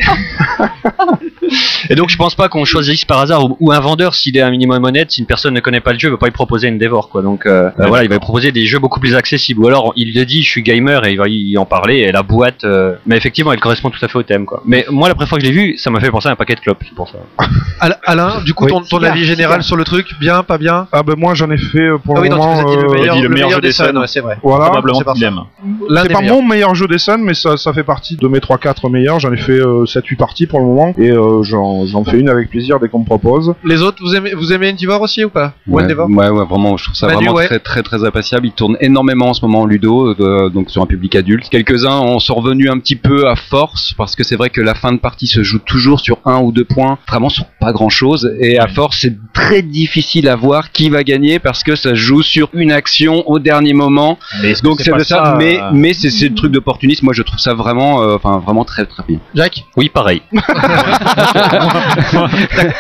Et 1.91 1.95
donc 1.95 2.09
je 2.09 2.17
pense 2.17 2.35
pas 2.35 2.49
qu'on 2.49 2.65
choisisse 2.65 3.05
par 3.05 3.21
hasard 3.21 3.45
ou, 3.45 3.57
ou 3.61 3.71
un 3.73 3.81
vendeur 3.81 4.15
s'il 4.15 4.37
est 4.37 4.41
un 4.41 4.51
minimum 4.51 4.83
honnête, 4.85 5.11
si 5.11 5.21
une 5.21 5.27
personne 5.27 5.53
ne 5.53 5.61
connaît 5.61 5.81
pas 5.81 5.93
le 5.93 5.99
jeu, 5.99 6.09
il 6.09 6.13
va 6.13 6.17
pas 6.17 6.27
lui 6.27 6.33
proposer 6.33 6.69
une 6.69 6.79
dévore 6.79 7.11
quoi. 7.11 7.21
Donc 7.23 7.45
euh, 7.45 7.71
voilà, 7.77 8.03
il 8.03 8.09
va 8.09 8.15
lui 8.15 8.21
proposer 8.21 8.51
des 8.51 8.65
jeux 8.65 8.79
beaucoup 8.79 8.99
plus 8.99 9.15
accessibles. 9.15 9.63
Ou 9.63 9.69
alors 9.69 9.93
il 9.95 10.15
le 10.15 10.25
dit, 10.25 10.43
je 10.43 10.49
suis 10.49 10.63
gamer 10.63 11.05
et 11.07 11.13
il 11.13 11.19
va 11.19 11.27
y 11.29 11.57
en 11.59 11.67
parler. 11.67 11.99
Et 11.99 12.13
la 12.13 12.23
boîte, 12.23 12.65
euh, 12.65 12.95
mais 13.07 13.17
effectivement, 13.17 13.53
elle 13.53 13.61
correspond 13.61 13.91
tout 13.91 14.03
à 14.03 14.09
fait 14.09 14.19
au 14.19 14.23
thème 14.23 14.47
quoi. 14.47 14.63
Mais 14.65 14.87
moi 14.91 15.09
la 15.09 15.15
première 15.15 15.29
fois 15.29 15.39
que 15.39 15.45
je 15.45 15.51
l'ai 15.51 15.55
vu, 15.57 15.77
ça 15.77 15.91
m'a 15.91 16.01
fait 16.01 16.11
penser 16.11 16.29
à 16.29 16.33
un 16.33 16.37
paquet 16.37 16.55
de 16.55 16.61
clopes, 16.61 16.84
c'est 16.89 16.95
pour 16.95 17.09
ça. 17.09 17.19
Al- 17.81 17.99
Alain, 18.05 18.41
du 18.45 18.55
coup, 18.55 18.65
Oui. 18.65 18.71
ton, 18.71 18.81
ton 18.83 19.03
avis 19.03 19.25
général 19.25 19.63
sur 19.63 19.77
le 19.77 19.85
truc, 19.85 20.07
bien, 20.21 20.43
pas 20.43 20.59
bien? 20.59 20.87
Ah 20.93 21.03
ben 21.03 21.15
moi 21.17 21.35
j'en 21.35 21.51
ai 21.51 21.57
fait 21.59 21.81
euh, 21.81 21.99
pour 21.99 22.17
Ah 22.17 22.21
le 22.21 22.23
oui, 22.23 22.29
non, 22.31 22.37
tu 22.37 22.43
moment. 22.43 22.71
dit 22.71 22.77
le 22.77 22.83
euh, 22.85 22.93
meilleur, 22.95 23.15
dit 23.17 23.21
le 23.23 23.29
le 23.29 23.35
meilleur 23.35 23.49
meilleur 23.49 23.63
jeu 23.63 23.93
des 23.93 23.99
ouais, 23.99 24.07
c'est 24.07 24.21
vrai. 24.21 24.39
Voilà. 24.43 24.67
Probablement 24.67 24.99
c'est 24.99 25.05
pas 25.05 25.15
meilleurs. 25.15 26.35
mon 26.35 26.43
meilleur 26.43 26.75
jeu 26.75 26.87
des 26.87 26.99
Suns, 26.99 27.19
mais 27.23 27.35
ça, 27.35 27.57
ça 27.57 27.73
fait 27.73 27.83
partie 27.85 28.17
de 28.17 28.29
mes 28.29 28.39
3-4 28.39 28.91
meilleurs. 28.91 29.21
J'en 29.21 29.33
ai 29.33 29.37
fait 29.37 29.59
7-8 29.59 30.17
parties 30.17 30.47
pour 30.47 30.61
le 30.61 30.67
moment, 30.67 30.95
et 30.99 31.11
euh, 31.11 31.43
j'en 31.43 31.87
j'en 31.87 32.05
fais 32.05 32.19
une 32.19 32.29
avec 32.29 32.51
plaisir 32.51 32.79
dès 32.81 32.89
qu'on 32.89 33.01
me 33.01 33.05
propose. 33.05 33.55
Les 33.65 33.83
autres, 33.83 33.99
vous 34.03 34.15
aimez, 34.15 34.35
vous 34.35 34.53
aimez 34.53 34.71
Endeavor 34.73 35.01
aussi 35.03 35.25
ou 35.25 35.31
pas? 35.31 35.55
Ou 35.69 35.77
Ouais, 35.77 35.85
ouais, 35.93 36.29
ouais, 36.29 36.45
vraiment, 36.45 36.77
je 36.77 36.85
trouve 36.85 36.97
ça 36.97 37.07
Manu, 37.07 37.25
vraiment 37.25 37.37
ouais. 37.37 37.47
très, 37.47 37.59
très, 37.61 37.83
très 37.83 38.05
appréciable. 38.05 38.47
Il 38.47 38.53
tourne 38.53 38.77
énormément 38.81 39.29
en 39.29 39.35
ce 39.35 39.45
moment 39.45 39.63
en 39.63 39.67
Ludo, 39.67 40.15
euh, 40.21 40.49
donc 40.51 40.71
sur 40.71 40.83
un 40.83 40.87
public 40.87 41.15
adulte. 41.17 41.49
Quelques-uns 41.51 41.91
en 41.91 42.19
sont 42.19 42.35
revenus 42.35 42.71
un 42.71 42.79
petit 42.79 42.97
peu 42.97 43.29
à 43.29 43.37
force, 43.37 43.93
parce 43.97 44.15
que 44.17 44.25
c'est 44.25 44.37
vrai 44.37 44.51
que 44.51 44.61
la 44.61 44.75
fin 44.75 44.93
de 44.93 44.99
partie 44.99 45.27
se 45.27 45.43
joue 45.43 45.59
toujours 45.59 46.01
sur 46.01 46.19
un 46.25 46.41
ou 46.41 46.53
deux 46.53 46.65
points, 46.75 46.99
vraiment 47.09 47.29
sur 47.29 47.47
pas 47.61 47.73
grand-chose, 47.73 48.35
et 48.41 48.59
à 48.59 48.67
force, 48.69 48.99
c'est 49.01 49.17
très 49.33 49.63
difficile 49.63 50.29
à 50.29 50.37
voir 50.37 50.73
qui 50.73 50.91
va 50.91 51.03
gagner, 51.05 51.39
parce 51.39 51.63
que 51.63 51.77
ça 51.77 51.91
se 51.91 51.95
joue 51.95 52.23
sur 52.23 52.49
une 52.53 52.73
action 52.73 53.23
au 53.29 53.39
dernier 53.39 53.73
moment. 53.73 54.19
Donc 54.63 54.81
c'est 54.81 55.05
ça, 55.05 55.37
mais, 55.39 55.61
euh, 55.61 55.71
mais 55.73 55.93
c'est 55.95 56.11
c'est 56.11 56.29
le 56.29 56.35
truc 56.35 56.53
d'opportunisme. 56.53 57.05
Moi, 57.05 57.15
je 57.15 57.23
trouve 57.23 57.39
ça 57.39 57.55
vraiment, 57.55 58.03
euh, 58.03 58.17
enfin, 58.17 58.39
vraiment 58.45 58.65
très, 58.65 58.85
très 58.87 59.03
bien. 59.07 59.19
Jack 59.35 59.65
Oui, 59.77 59.89
pareil. 59.89 60.23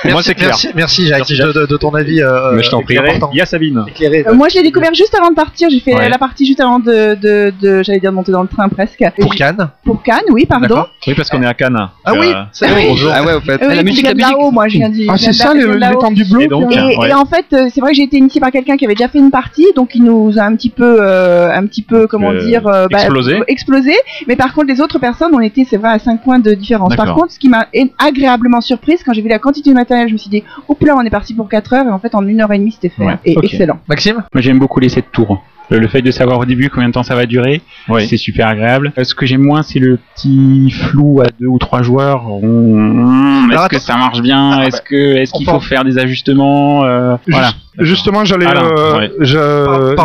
Moi, 0.05 0.23
c'est 0.23 0.35
clair. 0.35 0.49
Merci, 0.51 0.69
merci 0.75 1.07
Jacques, 1.07 1.19
Merci, 1.19 1.37
Jacques. 1.37 1.55
De, 1.55 1.77
ton 1.77 1.95
avis 1.95 2.21
euh, 2.21 2.53
Mais 2.55 2.63
je 2.63 2.71
t'en 2.71 2.83
prie. 2.83 2.99
Il 3.33 3.39
y 3.39 3.41
a 3.41 3.47
Sabine. 3.47 3.85
Éclairé. 3.89 4.25
Euh, 4.27 4.35
moi, 4.35 4.49
je 4.49 4.57
l'ai 4.57 4.63
découvert 4.63 4.95
juste 4.95 5.15
avant 5.15 5.31
de 5.31 5.35
partir. 5.35 5.69
J'ai 5.71 5.81
fait 5.81 5.95
Ouais. 5.95 6.09
la 6.09 6.19
partie 6.19 6.45
juste 6.47 6.61
avant 6.61 6.79
de, 6.81 7.15
de, 7.15 7.53
de 7.61 7.83
j'allais 7.83 8.01
dire 8.01 8.11
de 8.11 8.17
monter 8.17 8.33
dans 8.33 8.43
le 8.43 8.49
train 8.49 8.69
presque. 8.69 9.03
Pour 9.21 9.35
Cannes. 9.35 9.71
Pour 9.85 10.03
Cannes, 10.03 10.25
oui, 10.31 10.45
pardon. 10.47 10.87
Oui, 11.07 11.15
parce 11.15 11.31
qu'on 11.31 11.43
est 11.43 11.47
à 11.47 11.55
Cannes. 11.55 11.89
Ah 12.05 12.13
oui, 12.15 12.33
Euh, 12.35 12.43
c'est 12.53 12.67
vrai, 12.69 12.87
bonjour. 12.89 13.11
Ah 13.15 13.23
ouais, 13.23 13.35
au 13.35 13.41
fait. 13.41 13.61
Oui, 13.67 13.84
musique, 13.85 14.05
je 14.05 14.11
la 14.11 14.14
viens 14.14 14.28
de 14.28 14.32
musique. 14.32 14.39
là-haut, 14.43 14.51
moi, 14.51 14.68
je 14.68 14.76
viens 14.78 14.89
du. 14.89 15.07
Ah 15.09 15.16
c'est 15.16 15.32
ça 15.32 15.55
de 15.55 15.64
là-haut. 15.66 15.93
l'étendue 15.95 16.24
bleue 16.30 16.43
Et 16.43 16.47
donc, 16.49 16.72
Et, 16.74 16.97
Ouais. 16.99 17.09
et 17.11 17.14
en 17.14 17.24
fait, 17.24 17.47
euh, 17.53 17.68
c'est 17.72 17.80
vrai 17.80 17.91
que 17.91 17.97
j'ai 17.97 18.03
été 18.03 18.16
initiée 18.18 18.41
par 18.41 18.51
quelqu'un 18.51 18.76
qui 18.76 18.85
avait 18.85 18.95
déjà 18.95 19.09
fait 19.09 19.18
une 19.18 19.30
partie, 19.30 19.66
donc 19.76 19.95
il 19.95 20.03
nous 20.05 20.39
a 20.39 20.43
un 20.43 20.55
petit 20.57 20.70
peu, 20.70 20.97
euh, 21.01 21.53
un 21.55 21.66
petit 21.66 21.82
peu, 21.82 22.07
comment 22.07 22.30
Euh, 22.30 22.45
dire, 22.47 22.66
euh, 22.66 22.87
explosé. 22.91 23.41
explosé. 23.49 23.93
Mais 24.28 24.37
par 24.37 24.53
contre, 24.55 24.66
les 24.68 24.80
autres 24.80 24.99
personnes, 24.99 25.30
on 25.35 25.41
était, 25.41 25.66
c'est 25.68 25.76
vrai, 25.76 25.91
à 25.91 25.99
5 25.99 26.22
points 26.22 26.39
de 26.39 26.53
différence. 26.55 26.95
Par 26.97 27.14
contre, 27.14 27.32
ce 27.32 27.39
qui 27.39 27.49
m'a 27.49 27.66
agréablement 27.99 28.61
surprise, 28.61 29.01
quand 29.05 29.12
j'ai 29.12 29.22
vu 29.22 29.28
la 29.28 29.39
quantité 29.39 29.70
de 29.70 29.74
matériel, 29.74 30.09
je 30.09 30.12
me 30.14 30.18
suis 30.18 30.30
dit, 30.30 30.43
oups 30.68 30.82
là, 30.87 30.95
on 30.97 31.03
est 31.03 31.11
parti 31.11 31.35
pour 31.35 31.49
4 31.49 31.72
heures, 31.74 31.87
et 31.87 31.91
en 31.91 31.99
fait, 31.99 32.14
en 32.14 32.26
une 32.26 32.41
heure 32.41 32.53
et 32.53 32.59
demie, 32.59 32.72
c'était 32.72 32.89
fait. 32.89 33.05
Ouais. 33.05 33.12
hein. 33.12 33.18
Et 33.24 33.37
excellent. 33.43 33.78
Maxime? 33.89 34.22
Moi 34.32 34.41
j'aime 34.41 34.59
beaucoup 34.59 34.80
les 34.80 34.89
7 34.89 35.07
tours. 35.12 35.43
Le, 35.71 35.79
le 35.79 35.89
fait 35.89 36.03
de 36.03 36.11
savoir 36.11 36.39
au 36.39 36.45
début 36.45 36.69
combien 36.69 36.89
de 36.89 36.93
temps 36.93 37.03
ça 37.03 37.15
va 37.15 37.25
durer, 37.27 37.62
Oui. 37.89 38.07
c'est 38.07 38.17
super 38.19 38.49
agréable. 38.49 38.93
Euh, 38.99 39.05
Ce 39.05 39.15
que 39.15 39.25
j'aime 39.25 39.41
moins, 39.43 39.62
c'est 39.62 39.79
le 39.79 39.99
petit 40.15 40.71
flou 40.71 41.21
à 41.23 41.27
deux 41.41 41.47
ou 41.47 41.59
trois 41.59 41.83
joueurs. 41.83 42.27
On- 42.31 43.49
Est-ce 43.51 43.69
que 43.69 43.79
ça 43.79 43.97
marche 43.97 44.21
bien 44.21 44.59
Ah, 44.59 44.67
Est-ce 44.67 44.83
que 44.83 44.95
est-ce 45.17 45.33
qu'il 45.33 45.49
on 45.49 45.55
faut 45.55 45.61
faire 45.61 45.85
des 45.85 45.99
ajustements 45.99 46.85
Euh, 46.85 47.17
Voilà. 47.29 47.53
Justement, 47.81 48.25
j'allais 48.25 48.47
euh, 48.47 48.99
ouais. 48.99 49.11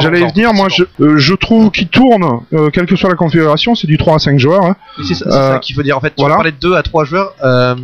j'allais 0.02 0.26
venir. 0.26 0.54
Moi, 0.56 0.70
je, 0.70 0.84
euh, 1.02 1.18
je 1.20 1.36
trouve 1.36 1.70
qu'il 1.70 1.88
tourne, 1.88 2.40
euh, 2.52 2.72
quelle 2.72 2.88
que 2.88 2.96
soit 2.96 3.10
la 3.12 3.16
configuration, 3.16 3.76
c'est 3.76 3.86
du 3.86 3.98
3 4.00 4.16
à 4.16 4.20
5 4.20 4.40
joueurs. 4.40 4.66
hein. 4.66 4.76
C'est 5.08 5.14
ça, 5.14 5.26
Euh, 5.56 5.60
qu'il 5.60 5.76
faut 5.76 5.84
dire. 5.84 5.96
En 5.96 6.00
fait, 6.00 6.10
tu 6.10 6.16
voilà. 6.18 6.34
parlais 6.38 6.52
de 6.52 6.58
2 6.60 6.74
à 6.76 6.82
3 6.82 7.06
joueurs. 7.06 7.34
Euh, 7.44 7.76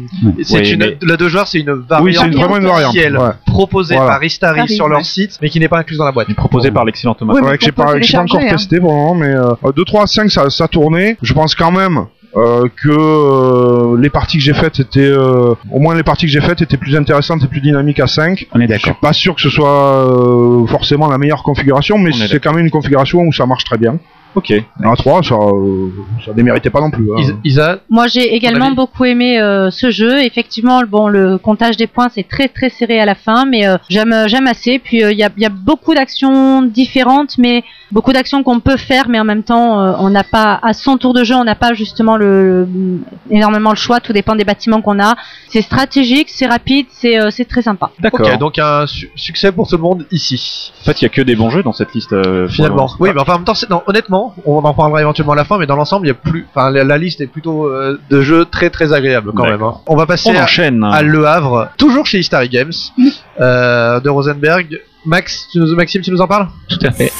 c'est 0.41 0.57
Oui, 0.59 0.69
une, 0.71 0.79
mais- 0.79 0.97
La 1.03 1.17
2 1.17 1.27
joueurs, 1.29 1.47
c'est 1.47 1.59
une 1.59 1.71
variante 1.71 2.03
Oui, 2.03 2.15
c'est 2.19 2.25
une- 2.25 2.33
vraiment 2.33 2.57
une 2.57 2.65
variante. 2.65 2.89
officielle 2.89 3.15
ouais. 3.15 3.29
proposée 3.45 3.93
Voilà. 3.93 4.13
par 4.13 4.23
Istari 4.23 4.67
sur 4.69 4.87
leur 4.87 5.05
site, 5.05 5.37
mais 5.43 5.49
qui 5.49 5.59
n'est 5.59 5.67
pas 5.67 5.77
incluse 5.77 5.99
dans 5.99 6.05
la 6.05 6.11
boîte. 6.11 6.33
Proposé 6.33 6.71
par 6.71 6.83
l'excellent 6.83 7.13
Thomas. 7.13 7.33
J'ai 7.65 7.71
pas, 7.71 7.93
pas 7.93 8.19
encore 8.19 8.39
hein. 8.41 8.49
testé 8.49 8.79
pour 8.79 8.91
le 8.91 8.95
moment, 8.95 9.15
mais 9.15 9.33
euh, 9.35 9.71
de 9.75 9.83
3 9.83 10.03
à 10.03 10.07
5 10.07 10.29
ça, 10.31 10.49
ça 10.49 10.67
tournait. 10.67 11.17
Je 11.21 11.33
pense 11.33 11.55
quand 11.55 11.71
même 11.71 12.05
euh, 12.35 12.67
que 12.83 12.89
euh, 12.89 13.97
les 13.97 14.09
parties 14.09 14.37
que 14.37 14.43
j'ai 14.43 14.53
faites 14.53 14.79
étaient, 14.79 14.99
euh, 14.99 15.53
au 15.71 15.79
moins 15.79 15.95
les 15.95 16.03
parties 16.03 16.25
que 16.25 16.31
j'ai 16.31 16.41
faites 16.41 16.61
étaient 16.61 16.77
plus 16.77 16.95
intéressantes 16.95 17.43
et 17.43 17.47
plus 17.47 17.61
dynamiques 17.61 17.99
à 17.99 18.07
5. 18.07 18.47
On 18.53 18.59
est 18.59 18.67
Je 18.67 18.73
suis 18.73 18.81
d'accord. 18.83 18.99
pas 18.99 19.13
sûr 19.13 19.35
que 19.35 19.41
ce 19.41 19.49
soit 19.49 19.69
euh, 19.69 20.67
forcément 20.67 21.07
la 21.07 21.17
meilleure 21.17 21.43
configuration, 21.43 21.97
mais 21.97 22.11
c'est 22.11 22.39
quand 22.41 22.53
même 22.53 22.65
une 22.65 22.71
configuration 22.71 23.21
où 23.21 23.31
ça 23.31 23.45
marche 23.45 23.63
très 23.63 23.77
bien. 23.77 23.99
Ok. 24.35 24.53
À 24.83 24.95
3, 24.95 25.23
ça, 25.23 25.35
euh, 25.35 25.89
ça 26.25 26.33
déméritait 26.33 26.69
pas 26.69 26.81
non 26.81 26.91
plus. 26.91 27.07
hein. 27.13 27.19
Is- 27.19 27.35
Isa, 27.45 27.79
Moi, 27.89 28.07
j'ai 28.07 28.35
également 28.35 28.65
avis 28.67 28.75
beaucoup 28.75 29.05
aimé 29.05 29.39
euh, 29.39 29.71
ce 29.71 29.91
jeu. 29.91 30.21
Effectivement, 30.23 30.81
bon, 30.87 31.07
le 31.07 31.37
comptage 31.37 31.77
des 31.77 31.87
points 31.87 32.09
c'est 32.13 32.27
très 32.27 32.47
très 32.49 32.69
serré 32.69 32.99
à 32.99 33.05
la 33.05 33.15
fin, 33.15 33.45
mais 33.45 33.65
euh, 33.67 33.77
j'aime 33.89 34.13
j'aime 34.27 34.47
assez. 34.47 34.79
Puis 34.79 35.03
euh, 35.03 35.11
il 35.11 35.17
y, 35.17 35.23
a, 35.23 35.29
il 35.37 35.43
y 35.43 35.45
a 35.45 35.49
beaucoup 35.49 35.93
d'actions 35.93 36.61
différentes, 36.61 37.37
mais 37.37 37.63
beaucoup 37.91 38.11
d'actions 38.13 38.43
qu'on 38.43 38.59
peut 38.59 38.77
faire, 38.77 39.07
mais 39.09 39.19
en 39.19 39.23
même 39.23 39.43
temps, 39.43 39.79
euh, 39.81 39.93
on 39.99 40.09
n'a 40.09 40.23
pas 40.23 40.59
à 40.61 40.73
son 40.73 40.97
tour 40.97 41.13
de 41.13 41.23
jeu, 41.23 41.35
on 41.35 41.43
n'a 41.45 41.55
pas 41.55 41.73
justement 41.73 42.17
le, 42.17 42.65
le- 42.65 42.99
énormément 43.31 43.69
le 43.69 43.75
choix. 43.77 43.99
Tout 43.99 44.11
dépend 44.13 44.35
des 44.35 44.43
bâtiments 44.43 44.81
qu'on 44.81 44.99
a. 44.99 45.15
C'est 45.47 45.61
stratégique, 45.61 46.27
c'est 46.29 46.45
rapide, 46.47 46.87
c'est 46.91 47.19
euh, 47.19 47.29
c'est 47.31 47.45
très 47.45 47.61
sympa. 47.61 47.91
D'accord. 47.99 48.37
donc 48.37 48.59
un 48.59 48.85
su- 48.87 49.09
succès 49.15 49.51
pour 49.51 49.67
tout 49.67 49.77
le 49.77 49.81
monde 49.83 50.05
ici. 50.11 50.71
En 50.81 50.85
fait, 50.85 51.01
il 51.01 51.05
y 51.05 51.07
a 51.07 51.09
que 51.09 51.21
des 51.21 51.35
bons 51.35 51.49
jeux 51.49 51.63
dans 51.63 51.73
cette 51.73 51.93
liste. 51.93 52.11
euh, 52.13 52.47
Finalement. 52.49 52.89
Oui, 52.99 53.09
mais 53.13 53.21
enfin, 53.21 53.33
en 53.33 53.37
même 53.37 53.45
temps, 53.45 53.53
non, 53.69 53.81
honnêtement, 53.87 54.24
on 54.45 54.57
en 54.63 54.73
parlera 54.73 55.01
éventuellement 55.01 55.33
à 55.33 55.35
la 55.35 55.45
fin, 55.45 55.57
mais 55.57 55.65
dans 55.65 55.75
l'ensemble, 55.75 56.05
il 56.07 56.09
y 56.09 56.11
a 56.11 56.15
plus, 56.15 56.45
enfin, 56.53 56.69
la, 56.71 56.83
la 56.83 56.97
liste 56.97 57.21
est 57.21 57.27
plutôt 57.27 57.65
euh, 57.67 57.99
de 58.09 58.21
jeux 58.21 58.45
très 58.45 58.69
très 58.69 58.93
agréables 58.93 59.31
quand 59.33 59.45
même. 59.45 59.61
hein. 59.63 59.75
On 59.87 59.95
va 59.95 60.05
passer. 60.05 60.29
On 60.33 60.37
à, 60.39 60.43
enchaîne. 60.43 60.83
à 60.83 61.01
Le 61.01 61.25
Havre, 61.25 61.69
toujours 61.77 62.05
chez 62.05 62.19
Istari 62.19 62.49
Games, 62.49 62.71
euh, 63.39 63.99
de 63.99 64.09
Rosenberg. 64.09 64.79
Max, 65.05 65.47
tu 65.51 65.59
nous, 65.59 65.75
Maxime, 65.75 66.01
tu 66.01 66.11
nous 66.11 66.21
en 66.21 66.27
parles? 66.27 66.47
Tout 66.67 66.79
à 66.83 66.91
fait. 66.91 67.11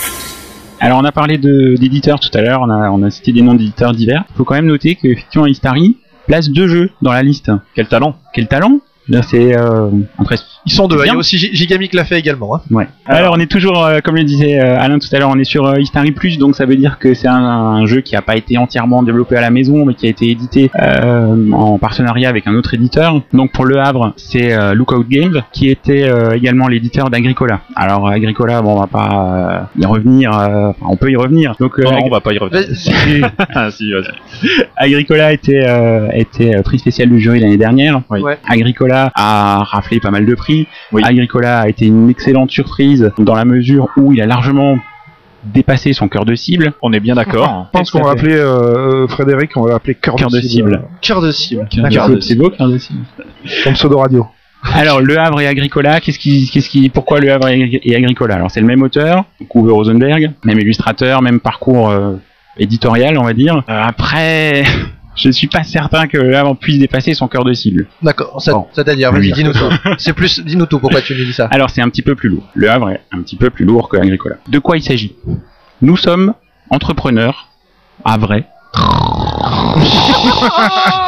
Alors 0.80 0.99
on 0.99 1.06
a 1.06 1.12
parlé 1.12 1.38
de- 1.38 1.76
d'éditeurs 1.78 2.20
tout 2.20 2.36
à 2.38 2.41
l'heure, 2.41 2.62
on 2.62 2.70
a, 2.70 2.89
on 2.89 3.01
a 3.03 3.10
cité 3.10 3.32
des 3.32 3.41
noms 3.41 3.53
d'éditeurs 3.53 3.93
divers. 3.93 4.24
Il 4.32 4.38
faut 4.38 4.43
quand 4.43 4.56
même 4.56 4.66
noter 4.66 4.95
qu'effectivement 4.95 5.45
Istari 5.45 5.97
place 6.28 6.49
deux 6.49 6.68
jeux 6.68 6.89
dans 7.01 7.12
la 7.14 7.24
liste. 7.24 7.51
Quel 7.76 7.88
talent. 7.88 8.16
Quel 8.34 8.47
talent 8.47 8.80
Là 9.08 9.22
c'est 9.22 9.56
euh, 9.58 9.89
impressionnant. 10.18 10.49
Ils 10.68 10.72
sont 10.72 10.88
deux. 10.88 10.95
Bien. 10.95 11.06
Il 11.06 11.08
y 11.10 11.12
a 11.12 11.18
aussi 11.18 11.38
Gi- 11.38 11.53
Gigamic 11.56 11.93
l'a 11.93 12.06
fait 12.06 12.18
également. 12.18 12.56
Hein. 12.56 12.62
Ouais. 12.72 12.88
Alors, 13.06 13.36
on 13.38 13.39
est 13.39 13.45
toujours, 13.45 13.86
euh, 13.86 13.99
comme 14.03 14.16
le 14.16 14.24
disait 14.24 14.60
euh, 14.60 14.80
Alain 14.80 14.97
tout 14.97 15.08
à 15.16 15.20
l'heure, 15.20 15.30
on 15.30 15.38
est 15.38 15.43
sur 15.43 15.64
euh, 15.68 15.80
Istari 15.80 16.10
Plus, 16.12 16.39
donc 16.39 16.56
ça 16.56 16.66
veut 16.66 16.76
dire 16.76 16.97
que 16.97 17.14
c'est 17.14 17.28
un, 17.28 17.36
un 17.36 17.86
jeu 17.86 18.01
qui 18.01 18.16
n'a 18.16 18.24
pas 18.24 18.36
été 18.36 18.58
entièrement 18.58 19.03
développé 19.03 19.36
à 19.36 19.41
la 19.41 19.51
maison, 19.51 19.86
mais 19.86 19.93
qui 19.93 20.08
a 20.08 20.10
été 20.10 20.28
édité 20.32 20.72
euh, 20.82 21.51
en 21.51 21.78
partenariat 21.78 22.30
avec 22.30 22.47
un 22.47 22.56
autre 22.56 22.74
éditeur. 22.74 23.22
Donc 23.32 23.51
pour 23.51 23.66
Le 23.66 23.78
Havre, 23.78 24.14
c'est 24.18 24.53
euh, 24.53 24.74
Lookout 24.74 25.06
Games, 25.08 25.43
qui 25.53 25.70
était 25.70 26.10
euh, 26.10 26.32
également 26.32 26.68
l'éditeur 26.68 27.12
d'Agricola. 27.12 27.60
Alors 27.76 28.08
Agricola, 28.10 28.64
bon, 28.64 28.74
on 28.76 28.80
va 28.80 28.88
pas 28.88 29.68
euh, 29.78 29.80
y 29.84 29.86
revenir, 29.86 30.36
euh, 30.36 30.70
enfin, 30.70 30.86
on 30.89 30.97
peut 30.97 31.12
y 31.12 31.16
revenir. 31.16 31.53
Donc 31.60 31.78
euh, 31.78 31.84
Non, 31.84 31.91
Ag- 31.91 32.03
on 32.06 32.10
va 32.10 32.22
pas 32.22 32.34
y 32.34 32.39
revenir. 32.39 32.66
Ah, 33.53 33.70
si. 33.70 33.91
Agricola 34.76 35.32
était, 35.32 35.64
euh, 35.68 36.08
était 36.14 36.62
prix 36.64 36.80
spécial 36.80 37.10
du 37.10 37.20
jury 37.20 37.39
l'année 37.39 37.58
dernière. 37.58 38.01
Oui. 38.10 38.22
Ouais. 38.22 38.38
Agricola 38.47 38.95
a 38.96 39.64
raflé 39.64 40.00
pas 40.00 40.12
mal 40.12 40.26
de 40.26 40.36
prix. 40.36 40.68
Oui. 40.91 41.02
Agricola 41.06 41.62
a 41.62 41.68
été 41.68 41.86
une 41.86 42.10
excellente 42.10 42.52
surprise 42.52 43.12
dans 43.18 43.36
la 43.36 43.46
mesure 43.46 43.89
où 43.98 44.14
il 44.14 44.22
a 44.22 44.26
largement 44.26 44.78
dépassé 45.43 45.93
son 45.93 46.08
cœur 46.08 46.26
de 46.26 46.36
cible. 46.36 46.74
On 46.82 46.91
est 46.93 47.00
bien 47.00 47.16
d'accord. 47.16 47.68
Je 47.74 47.78
pense 47.78 47.91
qu'on 47.91 48.02
va 48.02 48.12
appeler 48.12 48.36
euh, 48.36 49.08
Frédéric, 49.08 49.56
on 49.56 49.64
va 49.64 49.74
l'appeler 49.74 49.96
cœur, 49.96 50.16
Cœur 50.16 50.30
de 50.30 50.41
cible. 50.41 50.84
Cœur 51.02 51.22
de 51.22 51.32
cible. 51.32 51.68
Cœur 51.70 52.10
de 52.10 52.20
C'est 52.20 52.36
beau, 52.36 52.50
cœur 52.50 52.68
de 52.68 52.78
cible. 52.78 53.06
Comme 53.64 53.74
pseudo 53.74 53.98
radio. 54.00 54.28
Alors, 54.74 55.00
Le 55.00 55.18
Havre 55.20 55.41
et 55.41 55.48
Agricola, 55.48 56.00
qu'est-ce 56.02 56.18
qui, 56.18 56.50
qu'est-ce 56.52 56.70
qui, 56.70 56.89
pourquoi 56.89 57.20
Le 57.20 57.32
Havre 57.32 57.50
et 57.50 57.82
et 57.84 57.96
Agricola 57.96 58.36
Alors, 58.36 58.50
c'est 58.50 58.62
le 58.62 58.66
même 58.66 58.82
auteur, 58.82 59.26
Uwe 59.54 59.72
Rosenberg, 59.72 60.32
même 60.43 60.60
illustrateur, 60.60 61.22
même 61.22 61.39
parcours 61.39 61.89
euh, 61.89 62.16
éditorial, 62.58 63.18
on 63.18 63.24
va 63.24 63.34
dire. 63.34 63.58
Euh, 63.70 63.82
après, 63.84 64.64
je 65.16 65.30
suis 65.32 65.47
pas 65.47 65.63
certain 65.63 66.07
que 66.07 66.18
là 66.18 66.45
on 66.45 66.55
puisse 66.55 66.80
dépasser 66.80 67.13
son 67.13 67.28
cœur 67.28 67.43
de 67.43 67.53
cible. 67.53 67.88
D'accord. 68.01 68.41
Ça- 68.41 68.53
Bon. 68.53 68.68
C'est-à-dire, 68.74 69.11
vas-y, 69.11 69.32
dis-nous 69.32 69.53
tout. 69.53 69.70
C'est 69.97 70.13
plus, 70.13 70.39
dis-nous 70.41 70.66
tout. 70.66 70.80
Pourquoi 70.80 71.01
tu 71.01 71.16
nous 71.16 71.26
dis 71.26 71.34
ça 71.34 71.47
Alors 71.51 71.70
c'est 71.70 71.82
un 71.82 71.89
petit 71.89 72.01
peu 72.01 72.16
plus 72.16 72.30
lourd. 72.30 72.43
Le 72.53 72.70
Havre 72.70 72.91
est 72.91 73.01
un 73.11 73.22
petit 73.22 73.36
peu 73.36 73.49
plus 73.49 73.66
lourd 73.66 73.89
que 73.89 73.97
Agricola. 73.97 74.36
De 74.47 74.59
quoi 74.59 74.78
il 74.78 74.84
s'agit? 74.84 75.16
Nous 75.82 75.97
sommes 75.97 76.34
entrepreneurs 76.70 77.49
à 78.03 78.18
vrai. 78.18 78.47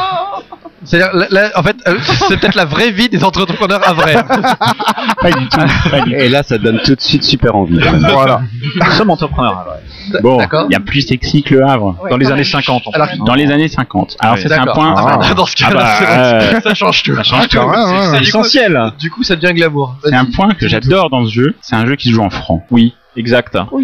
C'est-à-dire, 0.84 1.14
là, 1.16 1.26
là, 1.30 1.50
en 1.56 1.62
fait, 1.62 1.76
euh, 1.88 1.98
c'est 2.28 2.38
peut-être 2.38 2.54
la 2.54 2.64
vraie 2.64 2.90
vie 2.90 3.08
des 3.08 3.24
entrepreneurs 3.24 3.86
à 3.86 3.92
vrai. 3.92 4.14
Pas 5.20 5.30
du 5.32 5.48
tout. 5.48 5.58
pas 5.90 6.00
du 6.02 6.10
tout. 6.12 6.16
Et 6.16 6.28
là, 6.28 6.42
ça 6.42 6.58
donne 6.58 6.80
tout 6.84 6.94
de 6.94 7.00
suite 7.00 7.24
super 7.24 7.56
envie. 7.56 7.78
quand 7.80 7.92
même. 7.92 8.06
Voilà. 8.12 8.40
Nous 8.84 8.90
sommes 8.92 9.10
entrepreneurs. 9.10 9.66
ouais. 10.12 10.20
Bon, 10.22 10.38
D'accord. 10.38 10.66
il 10.70 10.72
y 10.72 10.76
a 10.76 10.80
plus 10.80 11.02
sexy 11.02 11.42
que 11.42 11.54
le 11.56 11.64
Havre. 11.66 11.96
Dans 12.08 12.16
les 12.16 12.30
années 12.30 12.44
50. 12.44 12.86
en 12.86 12.90
Alors, 12.92 13.08
fait. 13.08 13.16
Dans 13.18 13.34
les 13.34 13.50
années 13.50 13.68
50. 13.68 14.16
Alors 14.20 14.38
ça, 14.38 14.42
c'est 14.48 14.54
un 14.54 14.58
D'accord. 14.58 14.74
point. 14.74 14.94
Ah. 14.96 15.34
Dans 15.34 15.44
ce 15.46 15.54
Ah 15.62 15.68
cas-là, 15.68 15.80
bah, 15.80 15.96
c'est 15.98 16.06
bon. 16.06 16.56
euh, 16.56 16.60
ça 16.62 16.74
change 16.74 17.02
tout. 17.02 17.14
ça 17.16 17.22
change 17.24 17.48
tout. 17.48 17.58
Ah, 17.60 17.66
ouais, 17.66 17.98
ouais. 17.98 18.06
C'est 18.18 18.28
essentiel. 18.28 18.80
Du 18.98 19.10
coup, 19.10 19.22
ça 19.24 19.36
devient 19.36 19.52
glamour. 19.54 19.96
C'est 20.04 20.14
un 20.14 20.24
point 20.26 20.54
que 20.54 20.68
j'adore 20.68 21.10
dans 21.10 21.24
ce 21.26 21.32
jeu. 21.32 21.54
C'est 21.60 21.76
un 21.76 21.86
jeu 21.86 21.96
qui 21.96 22.08
se 22.08 22.14
joue 22.14 22.22
en 22.22 22.30
franc. 22.30 22.64
Oui. 22.70 22.94
Exact. 23.18 23.58
Oh. 23.72 23.80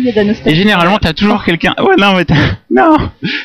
Et 0.47 0.55
généralement, 0.55 0.97
t'as 0.99 1.13
toujours 1.13 1.43
quelqu'un. 1.45 1.75
Ouais, 1.79 1.97
non, 1.99 2.15
mais 2.15 2.25
t'as... 2.25 2.35
non. 2.71 2.97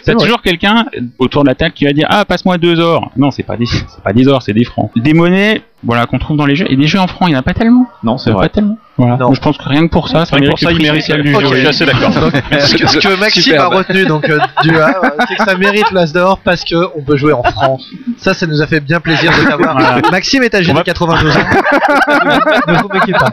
T'as 0.06 0.14
vrai. 0.14 0.24
toujours 0.24 0.42
quelqu'un 0.44 0.86
autour 1.18 1.44
de 1.44 1.50
la 1.50 1.56
table 1.56 1.74
qui 1.74 1.86
va 1.86 1.94
dire 1.94 2.06
ah 2.10 2.26
passe-moi 2.26 2.60
deux 2.60 2.80
ors. 2.80 3.12
Non, 3.18 3.32
c'est 3.32 3.44
pas 3.44 3.58
des, 3.58 3.66
c'est 3.66 4.04
pas 4.04 4.14
des 4.14 4.28
ors, 4.28 4.44
c'est 4.44 4.54
des 4.54 4.66
francs. 4.66 4.92
Des 4.96 5.14
monnaies, 5.14 5.64
voilà, 5.84 6.06
qu'on 6.06 6.20
trouve 6.20 6.36
dans 6.38 6.46
les 6.46 6.56
jeux. 6.56 6.66
Et 6.70 6.76
des 6.76 6.88
jeux 6.88 7.00
en 7.00 7.08
francs, 7.08 7.30
il 7.30 7.34
y 7.34 7.36
en 7.36 7.40
a 7.40 7.44
pas 7.44 7.54
tellement. 7.54 7.86
Non, 8.04 8.18
c'est 8.18 8.30
Il 8.30 8.34
y 8.34 8.34
en 8.34 8.38
a 8.38 8.40
vrai. 8.40 8.50
pas 8.50 8.54
tellement. 8.56 8.78
Voilà. 8.98 9.14
Non. 9.18 9.28
Donc, 9.28 9.36
je 9.36 9.40
pense 9.42 9.58
que 9.58 9.64
rien 9.70 9.88
que 9.88 9.92
pour 9.92 10.10
ça, 10.10 10.26
ça 10.26 10.36
Rien 10.36 10.50
que 10.50 10.50
mérite 10.50 10.52
pour 10.52 10.60
ça, 10.60 10.70
le 10.72 10.76
il 10.76 10.82
mérite 10.82 11.06
du 11.12 11.36
Ok, 11.36 11.42
jeu. 11.42 11.56
Je 11.56 11.60
suis 11.60 11.68
assez 11.68 11.86
d'accord. 11.86 12.12
Ce 12.60 12.76
que, 12.76 12.88
ce 12.88 12.98
que 13.00 13.20
Maxime 13.20 13.44
Superbe. 13.44 13.74
a 13.74 13.78
retenu 13.78 14.06
donc 14.06 14.30
euh, 14.30 14.40
du 14.62 14.78
A, 14.78 14.88
euh, 14.90 15.10
c'est 15.28 15.36
que 15.36 15.44
ça 15.46 15.56
mérite 15.56 15.90
l'As 15.92 16.12
d'or 16.12 16.40
parce 16.44 16.64
que 16.66 16.76
on 16.98 17.02
peut 17.02 17.16
jouer 17.16 17.32
en 17.34 17.44
francs. 17.44 17.80
Ça, 18.18 18.34
ça 18.34 18.46
nous 18.46 18.62
a 18.62 18.68
fait 18.68 18.82
bien 18.82 19.00
plaisir 19.00 19.32
de 19.32 19.48
t'avoir. 19.48 19.78
Voilà. 19.80 20.02
Maxime 20.12 20.44
est 20.44 20.54
âgé 20.54 20.72
de 20.72 20.78
va- 20.78 20.84
82 20.84 21.30
ans. 21.30 21.34
ne 22.68 22.74
vous 22.82 22.90
moquez 22.94 23.14
pas. 23.14 23.32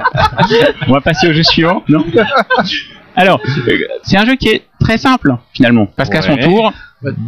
On 0.89 0.93
va 0.93 1.01
passer 1.01 1.29
au 1.29 1.33
jeu 1.33 1.43
suivant. 1.43 1.83
Non? 1.89 2.05
Alors, 3.17 3.41
c'est 4.03 4.17
un 4.19 4.25
jeu 4.27 4.37
qui 4.37 4.49
est 4.49 4.63
très 4.81 4.99
simple 4.99 5.35
finalement, 5.55 5.89
parce 5.97 6.09
qu'à 6.11 6.23
son 6.23 6.35
Ouais. 6.35 6.41
tour, 6.43 6.73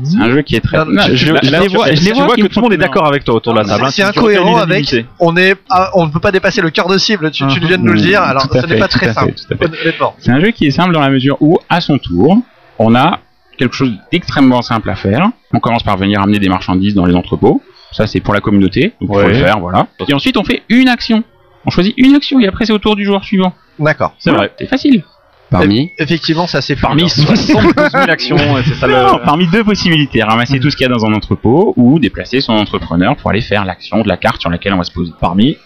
c'est 0.04 0.18
un 0.18 0.30
jeu 0.30 0.42
qui 0.42 0.54
est 0.56 0.60
très. 0.60 0.76
Non, 0.78 0.84
Non, 0.86 1.02
je- 1.12 1.32
les 1.32 1.68
vois, 1.68 1.86
je 1.86 1.90
les 1.92 1.96
tu 1.96 2.12
vois 2.12 2.24
vois 2.26 2.34
qui 2.34 2.40
que 2.42 2.46
me 2.46 2.48
tout 2.50 2.58
le 2.60 2.62
monde 2.62 2.72
est 2.74 2.76
d'accord 2.78 3.06
avec 3.06 3.24
toi 3.24 3.34
autour 3.36 3.54
de 3.54 3.58
la 3.60 3.64
table. 3.64 3.84
hein. 3.84 3.90
C'est 3.90 4.02
incohérent 4.02 4.58
avec. 4.58 4.94
On 5.18 5.36
est, 5.36 5.56
ah, 5.70 5.90
on 5.94 6.06
ne 6.06 6.10
peut 6.12 6.20
pas 6.20 6.30
dépasser 6.32 6.60
le 6.60 6.70
cœur 6.70 6.88
de 6.88 6.98
cible. 6.98 7.30
Tu, 7.30 7.46
tu 7.48 7.60
viens 7.60 7.78
de 7.78 7.82
nous 7.82 7.92
le 7.94 8.00
dire. 8.00 8.20
Alors, 8.22 8.48
Tout 8.48 8.58
à 8.58 8.62
ce 8.62 8.66
n'est 8.66 8.74
fait, 8.74 8.80
pas 8.80 8.88
tout 8.88 8.98
très 8.98 9.06
fait, 9.08 9.12
simple. 9.14 9.32
tout 9.34 9.54
à 9.54 9.56
fait. 9.56 9.82
Honnêtement. 9.82 10.14
C'est 10.18 10.30
un 10.30 10.40
jeu 10.40 10.50
qui 10.50 10.66
est 10.66 10.70
simple 10.70 10.92
dans 10.92 11.00
la 11.00 11.10
mesure 11.10 11.36
où, 11.40 11.58
à 11.70 11.80
son 11.80 11.98
tour, 11.98 12.38
on 12.78 12.94
a 12.94 13.20
quelque 13.58 13.74
chose 13.74 13.92
d'extrêmement 14.12 14.62
simple 14.62 14.88
à 14.90 14.94
faire. 14.94 15.30
On 15.54 15.58
commence 15.60 15.82
par 15.82 15.96
venir 15.96 16.20
amener 16.20 16.38
des 16.38 16.48
marchandises 16.48 16.94
dans 16.94 17.06
les 17.06 17.14
entrepôts. 17.14 17.62
Ça, 17.92 18.06
c'est 18.06 18.20
pour 18.20 18.34
la 18.34 18.40
communauté. 18.40 18.92
Donc, 19.00 19.02
il 19.02 19.06
faut 19.08 19.14
Ouais. 19.14 19.28
le 19.28 19.34
faire, 19.34 19.58
voilà. 19.58 19.86
Et 20.06 20.12
ensuite, 20.14 20.36
on 20.36 20.44
fait 20.44 20.62
une 20.68 20.88
action. 20.88 21.24
On 21.66 21.70
choisit 21.70 21.94
une 21.96 22.14
action 22.14 22.38
et 22.40 22.46
après, 22.46 22.66
c'est 22.66 22.72
au 22.72 22.78
tour 22.78 22.94
du 22.96 23.04
joueur 23.04 23.24
suivant. 23.24 23.52
D'accord. 23.78 24.14
C'est 24.18 24.30
vrai. 24.30 24.52
C'est 24.58 24.66
facile. 24.66 25.02
Parmi. 25.50 25.92
Effectivement, 25.98 26.46
c'est 26.46 26.58
assez 26.58 26.76
Parmi 26.76 27.08
fluide. 27.08 27.26
72 27.26 27.90
000 27.90 28.10
actions, 28.10 28.36
c'est 28.66 28.74
ça 28.74 28.86
le. 28.86 28.94
Non, 28.94 29.20
parmi 29.24 29.46
deux 29.46 29.64
possibilités, 29.64 30.22
ramasser 30.22 30.60
tout 30.60 30.70
ce 30.70 30.76
qu'il 30.76 30.86
y 30.86 30.90
a 30.90 30.92
dans 30.92 31.06
un 31.06 31.12
entrepôt 31.12 31.72
ou 31.76 31.98
déplacer 31.98 32.40
son 32.40 32.52
entrepreneur 32.52 33.16
pour 33.16 33.30
aller 33.30 33.40
faire 33.40 33.64
l'action 33.64 34.02
de 34.02 34.08
la 34.08 34.16
carte 34.16 34.40
sur 34.40 34.50
laquelle 34.50 34.74
on 34.74 34.78
va 34.78 34.84
se 34.84 34.92
poser. 34.92 35.12
Parmi. 35.20 35.56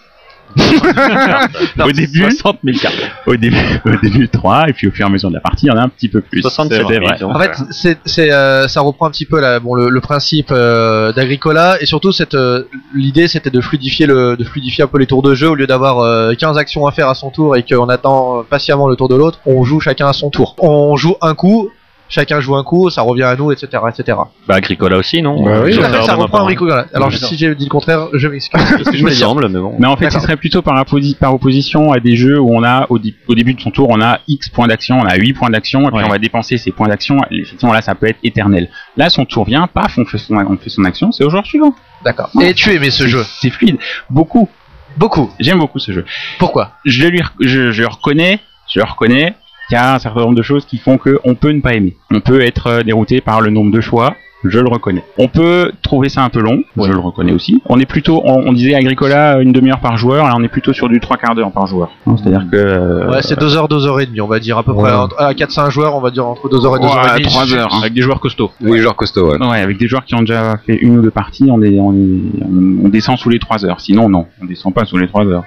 Au 1.85 1.91
début, 1.91 2.21
60 2.31 2.59
000 2.63 2.77
cartes. 2.81 2.95
au 3.25 3.35
début, 3.35 3.57
au 3.85 3.95
début 4.01 4.29
3, 4.29 4.69
et 4.69 4.73
puis 4.73 4.87
au 4.87 4.91
fur 4.91 5.05
et 5.05 5.09
à 5.09 5.11
mesure 5.11 5.29
de 5.29 5.35
la 5.35 5.41
partie, 5.41 5.65
il 5.65 5.69
y 5.69 5.71
en 5.71 5.77
a 5.77 5.81
un 5.81 5.89
petit 5.89 6.09
peu 6.09 6.21
plus. 6.21 6.41
67 6.41 6.81
C'est 6.87 6.93
000. 6.93 7.05
vrai. 7.05 7.17
donc, 7.19 7.35
En 7.35 7.39
fait, 7.39 7.49
euh, 7.49 7.65
c'est, 7.71 7.97
c'est, 8.05 8.31
euh, 8.31 8.67
ça 8.67 8.81
reprend 8.81 9.07
un 9.07 9.11
petit 9.11 9.25
peu 9.25 9.39
la, 9.39 9.59
bon, 9.59 9.73
le, 9.75 9.89
le 9.89 10.01
principe 10.01 10.49
euh, 10.51 11.11
d'Agricola 11.13 11.77
et 11.81 11.85
surtout 11.85 12.11
cette, 12.11 12.35
euh, 12.35 12.63
l'idée 12.93 13.27
c'était 13.27 13.49
de 13.49 13.61
fluidifier 13.61 14.05
le, 14.05 14.35
de 14.37 14.43
fluidifier 14.43 14.83
un 14.83 14.87
peu 14.87 14.97
les 14.99 15.07
tours 15.07 15.21
de 15.21 15.33
jeu 15.35 15.49
au 15.49 15.55
lieu 15.55 15.67
d'avoir 15.67 15.99
euh, 15.99 16.33
15 16.33 16.57
actions 16.57 16.85
à 16.87 16.91
faire 16.91 17.09
à 17.09 17.15
son 17.15 17.29
tour 17.29 17.55
et 17.55 17.63
qu'on 17.63 17.89
attend 17.89 18.43
patiemment 18.49 18.87
le 18.87 18.95
tour 18.95 19.09
de 19.09 19.15
l'autre. 19.15 19.39
On 19.45 19.63
joue 19.63 19.79
chacun 19.79 20.07
à 20.07 20.13
son 20.13 20.29
tour. 20.29 20.55
On 20.59 20.95
joue 20.95 21.15
un 21.21 21.35
coup, 21.35 21.69
chacun 22.13 22.39
joue 22.39 22.55
un 22.55 22.63
coup, 22.63 22.89
ça 22.89 23.01
revient 23.01 23.23
à 23.23 23.35
nous, 23.35 23.51
etc., 23.51 23.67
etc. 23.89 24.17
Bah, 24.47 24.55
Agricola 24.55 24.97
aussi, 24.97 25.21
non 25.21 25.43
Bah 25.43 25.61
oui. 25.65 25.73
Ça 25.73 26.15
reprend. 26.15 26.43
Agricola. 26.43 26.85
Alors 26.93 27.11
si 27.11 27.35
j'ai 27.37 27.53
dit 27.55 27.65
le 27.65 27.69
contraire, 27.69 28.07
je 28.13 28.27
m'excuse. 28.27 28.61
C'est 28.77 28.83
ce 28.83 28.89
que 28.91 28.97
je 28.97 29.03
me 29.03 29.09
semble, 29.25 29.47
mais 29.49 29.59
bon. 29.59 29.75
Mais 29.79 29.87
en 29.87 29.95
fait, 29.97 30.05
ce 30.05 30.09
D'accord. 30.11 30.21
serait 30.21 30.37
plutôt 30.37 30.61
par, 30.61 30.75
opposi- 30.83 31.15
par 31.17 31.33
opposition 31.33 31.91
à 31.91 31.99
des 31.99 32.15
jeux 32.15 32.39
où 32.39 32.55
on 32.55 32.63
a, 32.63 32.85
au, 32.89 32.99
début 32.99 33.53
de 33.55 33.61
son 33.61 33.71
tour, 33.71 33.87
on 33.89 33.99
a 34.01 34.19
X 34.27 34.49
points 34.49 34.67
d'action, 34.67 34.99
on 34.99 35.05
a 35.05 35.15
8 35.15 35.33
points 35.33 35.49
d'action, 35.49 35.81
et 35.81 35.85
puis 35.91 35.97
Ouais. 35.97 36.03
on 36.05 36.09
va 36.09 36.19
dépenser 36.19 36.57
ces 36.57 36.71
points 36.71 36.87
d'action. 36.87 37.17
Et 37.31 37.39
Effectivement, 37.41 37.73
là, 37.73 37.81
ça 37.81 37.95
peut 37.95 38.07
être 38.07 38.19
éternel. 38.23 38.69
Là, 38.95 39.09
son 39.09 39.25
tour 39.25 39.45
vient, 39.45 39.67
paf, 39.67 39.97
on 39.97 40.05
fait 40.05 40.17
son, 40.17 40.35
on 40.35 40.57
fait 40.57 40.69
son 40.69 40.85
action, 40.85 41.11
c'est 41.11 41.23
au 41.25 41.29
joueur 41.29 41.45
suivant. 41.45 41.73
D'accord. 42.05 42.29
Et 42.41 42.53
tu 42.53 42.71
aimais 42.71 42.89
ce 42.91 43.03
C'est- 43.03 43.09
jeu 43.09 43.23
C'est 43.41 43.49
fluide. 43.49 43.77
Beaucoup. 44.09 44.49
Beaucoup. 44.97 45.31
J'aime 45.39 45.57
beaucoup 45.59 45.79
ce 45.79 45.91
jeu. 45.91 46.05
Pourquoi? 46.37 46.73
Je 46.85 47.01
le 47.03 47.09
lui, 47.09 47.21
rec- 47.21 47.31
je, 47.39 47.71
je 47.71 47.83
reconnais, 47.83 48.39
je 48.71 48.79
le 48.79 48.85
reconnais, 48.85 49.33
y 49.73 49.75
a 49.75 49.95
un 49.95 49.99
certain 49.99 50.21
nombre 50.21 50.35
de 50.35 50.43
choses 50.43 50.65
qui 50.65 50.77
font 50.77 50.97
que 50.97 51.19
on 51.23 51.35
peut 51.35 51.51
ne 51.51 51.61
pas 51.61 51.73
aimer. 51.73 51.95
On 52.11 52.21
peut 52.21 52.41
être 52.41 52.67
euh, 52.67 52.83
dérouté 52.83 53.21
par 53.21 53.41
le 53.41 53.49
nombre 53.49 53.71
de 53.71 53.81
choix. 53.81 54.15
Je 54.43 54.59
le 54.59 54.67
reconnais. 54.69 55.03
On 55.17 55.27
peut 55.27 55.71
trouver 55.81 56.09
ça 56.09 56.23
un 56.23 56.29
peu 56.29 56.39
long, 56.41 56.63
je 56.77 56.91
le 56.91 56.99
reconnais 56.99 57.31
aussi. 57.33 57.61
On 57.67 57.79
est 57.79 57.85
plutôt, 57.85 58.21
on, 58.25 58.47
on 58.47 58.53
disait 58.53 58.75
Agricola 58.75 59.39
une 59.39 59.51
demi-heure 59.51 59.79
par 59.79 59.97
joueur, 59.97 60.25
là 60.27 60.33
on 60.37 60.43
est 60.43 60.47
plutôt 60.49 60.73
sur 60.73 60.89
du 60.89 60.99
trois 60.99 61.17
quarts 61.17 61.35
d'heure 61.35 61.51
par 61.51 61.67
joueur. 61.67 61.89
C'est-à-dire 62.05 62.45
que 62.51 62.57
euh, 62.57 63.09
Ouais, 63.09 63.21
c'est 63.21 63.39
2 63.39 63.55
heures, 63.55 63.67
2 63.67 63.85
heures 63.87 63.99
et 64.01 64.05
demie, 64.05 64.21
on 64.21 64.27
va 64.27 64.39
dire 64.39 64.57
à 64.57 64.63
peu 64.63 64.73
près. 64.73 64.83
Ouais. 64.83 64.91
entre- 64.91 65.19
À 65.21 65.33
4-5 65.33 65.69
joueurs, 65.69 65.95
on 65.95 66.01
va 66.01 66.11
dire 66.11 66.25
entre 66.25 66.49
2 66.49 66.65
heures 66.65 66.75
et 66.75 66.79
2 66.79 66.85
Ouais, 66.85 66.91
heures 66.91 67.15
et 67.15 67.19
demie. 67.19 67.25
trois 67.31 67.53
heures. 67.53 67.69
hein. 67.73 67.79
Avec 67.81 67.93
des 67.93 68.01
joueurs 68.01 68.19
costauds. 68.19 68.51
Oui, 68.61 68.79
genre 68.79 68.95
costaud, 68.95 69.31
ouais. 69.31 69.37
Ouais, 69.45 69.59
avec 69.61 69.77
des 69.77 69.87
joueurs 69.87 70.03
qui 70.05 70.15
ont 70.15 70.21
déjà 70.21 70.57
fait 70.65 70.75
une 70.75 70.97
ou 70.97 71.01
deux 71.01 71.11
parties, 71.11 71.47
on, 71.51 71.61
est, 71.61 71.79
on, 71.79 71.93
est- 71.93 72.43
on- 72.43 72.85
on 72.85 72.89
descend 72.89 73.17
sous 73.17 73.29
les 73.29 73.39
trois 73.39 73.65
heures. 73.65 73.79
Sinon, 73.79 74.09
non, 74.09 74.25
on 74.41 74.45
descend 74.45 74.73
pas 74.73 74.85
sous 74.85 74.97
les 74.97 75.07
trois 75.07 75.25
heures. 75.25 75.43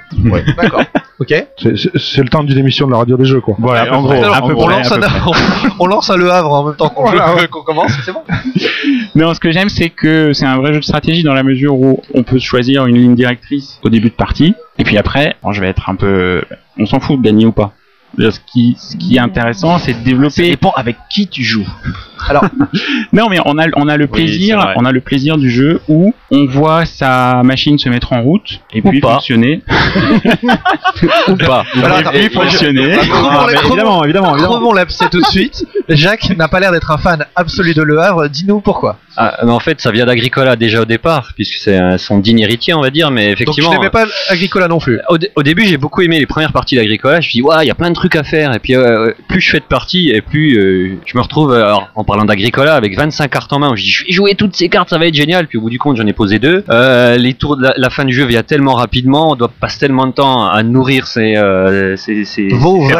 D'accord. 0.57 0.83
Ok. 1.19 1.33
C'est- 1.57 2.23
le 2.23 2.29
temps 2.29 2.43
d'une 2.45 2.59
émission 2.59 2.87
de 2.87 2.93
la 2.93 2.99
radio 2.99 3.17
des 3.17 3.25
jeux, 3.25 3.41
quoi. 3.41 3.55
Voilà, 3.59 3.91
en 3.97 4.03
gros, 4.03 4.13
on, 4.13 4.21
lance 4.69 4.93
à 4.93 4.99
peu 4.99 5.05
un, 5.07 5.09
près. 5.09 5.21
on, 5.27 5.71
on 5.85 5.87
lance 5.87 6.11
un 6.11 6.17
Le 6.19 6.31
Havre 6.31 6.53
en 6.53 6.65
même 6.67 6.77
temps 6.77 6.91
qu'on 6.91 7.05
Voilà, 7.07 7.39
joue- 7.39 7.49
qu'on 7.49 7.63
commence, 7.63 7.91
c'est 8.05 8.13
bon. 8.13 8.21
Non, 9.15 9.35
ce 9.35 9.41
que 9.41 9.51
j'aime, 9.51 9.69
c'est 9.69 9.91
que 9.91 10.33
c'est 10.33 10.47
un 10.47 10.57
vrai 10.57 10.73
jeu 10.73 10.81
de 10.81 10.85
stratégie 10.85 11.23
dans 11.23 11.35
la 11.35 11.43
mesure 11.43 11.75
où 11.75 12.01
on 12.15 12.23
peut 12.23 12.39
choisir 12.39 12.87
une 12.87 12.97
ligne 12.97 13.15
directrice 13.15 13.79
au 13.83 13.89
début 13.89 14.09
de 14.09 14.15
partie, 14.15 14.55
et 14.79 14.85
puis 14.85 14.99
après, 14.99 15.37
je 15.51 15.61
vais 15.61 15.69
être 15.69 15.89
un 15.89 15.95
peu, 15.95 16.43
on 16.79 16.87
s'en 16.87 17.01
fout 17.01 17.19
de 17.19 17.25
gagner 17.25 17.47
ou 17.47 17.53
pas. 17.53 17.73
Ce 18.19 18.39
qui, 18.47 18.77
ce 18.79 18.97
qui 18.97 19.17
est 19.17 19.21
intéressant, 19.21 19.79
c'est 19.79 19.93
de 19.93 20.05
développer. 20.05 20.51
dépend 20.51 20.73
avec 20.77 20.97
qui 21.11 21.27
tu 21.29 21.43
joues. 21.43 21.69
Non, 23.13 23.29
mais 23.31 23.39
on 23.45 23.59
a, 23.59 23.67
on 23.77 23.89
a 23.89 23.97
le 23.97 24.07
plaisir, 24.07 24.73
on 24.77 24.85
a 24.85 24.93
le 24.93 25.01
plaisir 25.01 25.37
du 25.39 25.51
jeu 25.51 25.81
où 25.89 26.13
on 26.31 26.45
voit 26.47 26.85
sa 26.85 27.43
machine 27.45 27.79
se 27.79 27.89
mettre 27.89 28.13
en 28.13 28.23
route 28.23 28.61
et 28.73 28.81
Ou 28.85 28.89
puis 28.91 29.01
pas. 29.01 29.15
fonctionner. 29.15 29.63
Ou 31.29 31.37
pas. 31.37 31.65
Alors, 31.83 31.97
attends, 31.99 32.13
et 32.13 32.25
il 32.25 32.31
faut- 32.31 32.41
fonctionner. 32.43 32.95
Ah, 33.13 33.47
évidemment, 33.65 34.05
évidemment, 34.05 34.35
évidemment. 34.37 34.73
L'abcès 34.73 35.09
tout 35.11 35.21
de 35.21 35.27
suite. 35.27 35.65
Jacques 35.89 36.37
n'a 36.37 36.49
pas 36.49 36.61
l'air 36.61 36.73
d'être 36.73 36.91
un 36.91 36.99
fan 36.99 37.25
absolu 37.37 37.73
de 37.75 37.83
Le 37.83 37.99
Havre. 37.99 38.29
Dis-nous 38.29 38.61
pourquoi. 38.61 38.99
Ah, 39.17 39.39
mais 39.45 39.51
en 39.53 39.61
fait, 39.61 39.81
ça 39.81 39.91
vient 39.93 40.05
d'Agricola 40.05 40.57
déjà 40.57 40.83
au 40.83 40.85
départ, 40.85 41.31
puisque 41.35 41.57
c'est 41.57 41.79
son 41.99 42.19
digne 42.19 42.41
héritier, 42.41 42.75
on 42.75 42.83
va 42.83 42.91
dire, 42.91 43.11
mais 43.11 43.29
Donc 43.29 43.37
tu 43.37 43.43
effectivement. 43.45 43.71
n'aimais 43.73 43.89
pas 43.91 44.05
Agricola 44.29 44.69
non 44.69 44.79
plus. 44.79 45.01
Au, 45.09 45.17
dé- 45.17 45.31
au 45.37 45.43
début, 45.43 45.65
j'ai 45.67 45.79
beaucoup 45.79 46.03
aimé 46.03 46.19
les 46.19 46.27
premières 46.27 46.53
parties 46.53 46.77
d'Agricola. 46.77 47.15
Je 47.21 47.27
me 47.27 47.31
suis 47.31 47.39
dit, 47.39 47.43
ouais, 47.43 47.65
il 47.65 47.69
y 47.69 47.71
a 47.71 47.75
plein 47.75 47.89
de 47.89 47.95
trucs 47.95 48.17
à 48.17 48.25
faire. 48.25 48.55
Et 48.55 48.59
puis, 48.59 48.75
euh, 48.75 49.13
plus 49.29 49.41
je 49.41 49.51
fais 49.51 49.61
de 49.61 49.65
parties, 49.65 50.11
et 50.11 50.21
plus 50.21 50.59
euh, 50.59 50.97
je 51.07 51.17
me 51.17 51.23
retrouve, 51.23 51.53
euh, 51.53 51.65
alors, 51.65 51.89
en 51.95 52.05
parlant 52.07 52.25
d'Agricola, 52.25 52.75
avec 52.75 52.97
25 52.97 53.29
cartes 53.31 53.53
en 53.53 53.59
main. 53.59 53.71
où 53.73 53.77
Je 53.77 53.83
dis, 53.83 53.91
je 53.91 54.05
vais 54.07 54.13
jouer 54.13 54.35
toutes 54.35 54.57
ces 54.57 54.69
cartes, 54.71 54.89
ça 54.89 54.97
va 54.99 55.07
être 55.07 55.15
génial. 55.15 55.47
Puis 55.47 55.59
au 55.59 55.61
bout 55.61 55.71
du 55.71 55.79
compte, 55.79 55.97
j'en 55.99 56.07
ai 56.07 56.13
posé 56.15 56.39
deux. 56.39 56.65
Euh, 56.71 57.17
les 57.17 57.35
tours 57.35 57.57
de 57.59 57.65
la, 57.65 57.75
la 57.77 57.91
fin 57.91 58.05
du 58.05 58.15
jeu 58.15 58.25
vient 58.25 58.43
tellement 58.43 58.75
rapidement, 58.75 59.33
on 59.33 59.37
doit 59.37 59.49
passer 59.61 59.79
tellement 59.81 60.07
de 60.07 60.13
temps 60.13 60.47
à 60.47 60.63
nourrir 60.63 61.07
ces, 61.07 61.37
euh, 61.37 61.97
ces, 61.97 62.25
ces 62.25 62.49
Vos 62.49 62.89
ces. 62.89 62.95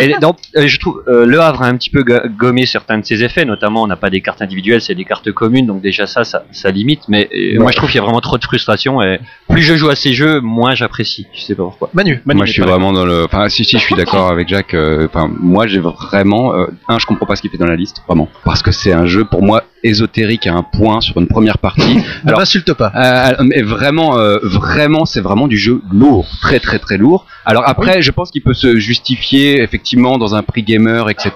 Et 0.00 0.14
donc, 0.20 0.38
euh, 0.56 0.66
je 0.66 0.78
trouve 0.80 1.02
euh, 1.08 1.26
le 1.26 1.40
Havre 1.40 1.62
a 1.62 1.66
un 1.66 1.76
petit 1.76 1.90
peu 1.90 2.02
gommé 2.38 2.66
certains 2.66 2.98
de 2.98 3.04
ses 3.04 3.22
effets, 3.22 3.44
notamment 3.44 3.82
on 3.82 3.86
n'a 3.86 3.96
pas 3.96 4.10
des 4.10 4.20
cartes 4.20 4.40
individuelles, 4.42 4.80
c'est 4.80 4.94
des 4.94 5.04
cartes 5.04 5.30
communes, 5.32 5.66
donc 5.66 5.82
déjà 5.82 6.06
ça, 6.06 6.24
ça, 6.24 6.44
ça 6.52 6.70
limite. 6.70 7.02
Mais 7.08 7.28
euh, 7.34 7.58
moi 7.60 7.70
je 7.72 7.76
trouve 7.76 7.90
qu'il 7.90 7.98
y 7.98 8.00
a 8.00 8.04
vraiment 8.04 8.20
trop 8.20 8.38
de 8.38 8.44
frustration 8.44 9.02
et 9.02 9.18
plus 9.48 9.62
je 9.62 9.74
joue 9.74 9.90
à 9.90 9.96
ces 9.96 10.12
jeux, 10.14 10.40
moins 10.40 10.74
j'apprécie. 10.74 11.26
Je 11.34 11.40
sais 11.40 11.54
pas 11.54 11.64
pourquoi. 11.64 11.90
Manu. 11.94 12.20
moi, 12.26 12.46
je 12.46 12.52
suis 12.52 12.62
vraiment 12.62 12.92
dans 12.92 13.04
le. 13.04 13.24
Enfin, 13.24 13.48
si, 13.48 13.64
si, 13.64 13.78
je 13.78 13.82
suis 13.82 13.94
d'accord 13.94 14.30
avec 14.30 14.48
Jacques. 14.48 14.74
euh, 14.74 15.06
Enfin, 15.12 15.30
moi, 15.40 15.66
j'ai 15.66 15.80
vraiment. 15.80 16.54
euh, 16.54 16.66
un, 16.88 16.98
je 16.98 17.06
comprends 17.06 17.26
pas 17.26 17.36
ce 17.36 17.42
qu'il 17.42 17.50
fait 17.50 17.58
dans 17.58 17.66
la 17.66 17.76
liste, 17.76 18.02
vraiment, 18.06 18.28
parce 18.44 18.62
que 18.62 18.70
c'est 18.70 18.92
un 18.92 19.06
jeu 19.06 19.24
pour 19.24 19.42
moi 19.42 19.64
ésotérique 19.82 20.46
à 20.46 20.54
un 20.54 20.62
point 20.62 21.00
sur 21.00 21.18
une 21.18 21.26
première 21.28 21.58
partie. 21.58 21.98
Alors- 22.26 22.38
m'insulte 22.40 22.72
pas. 22.72 22.90
Euh, 22.96 23.44
mais 23.44 23.62
vraiment, 23.62 24.18
euh, 24.18 24.38
vraiment, 24.42 25.04
c'est 25.04 25.20
vraiment 25.20 25.46
du 25.46 25.58
jeu 25.58 25.82
lourd, 25.92 26.26
très 26.40 26.58
très 26.58 26.78
très 26.78 26.96
lourd. 26.96 27.26
Alors 27.44 27.64
après, 27.66 28.00
je 28.00 28.10
pense 28.10 28.30
qu'il 28.30 28.42
peut 28.42 28.54
se 28.54 28.76
justifier 28.76 29.62
effectivement 29.62 30.16
dans 30.16 30.34
un 30.34 30.42
prix 30.42 30.62
gamer, 30.62 31.10
etc. 31.10 31.32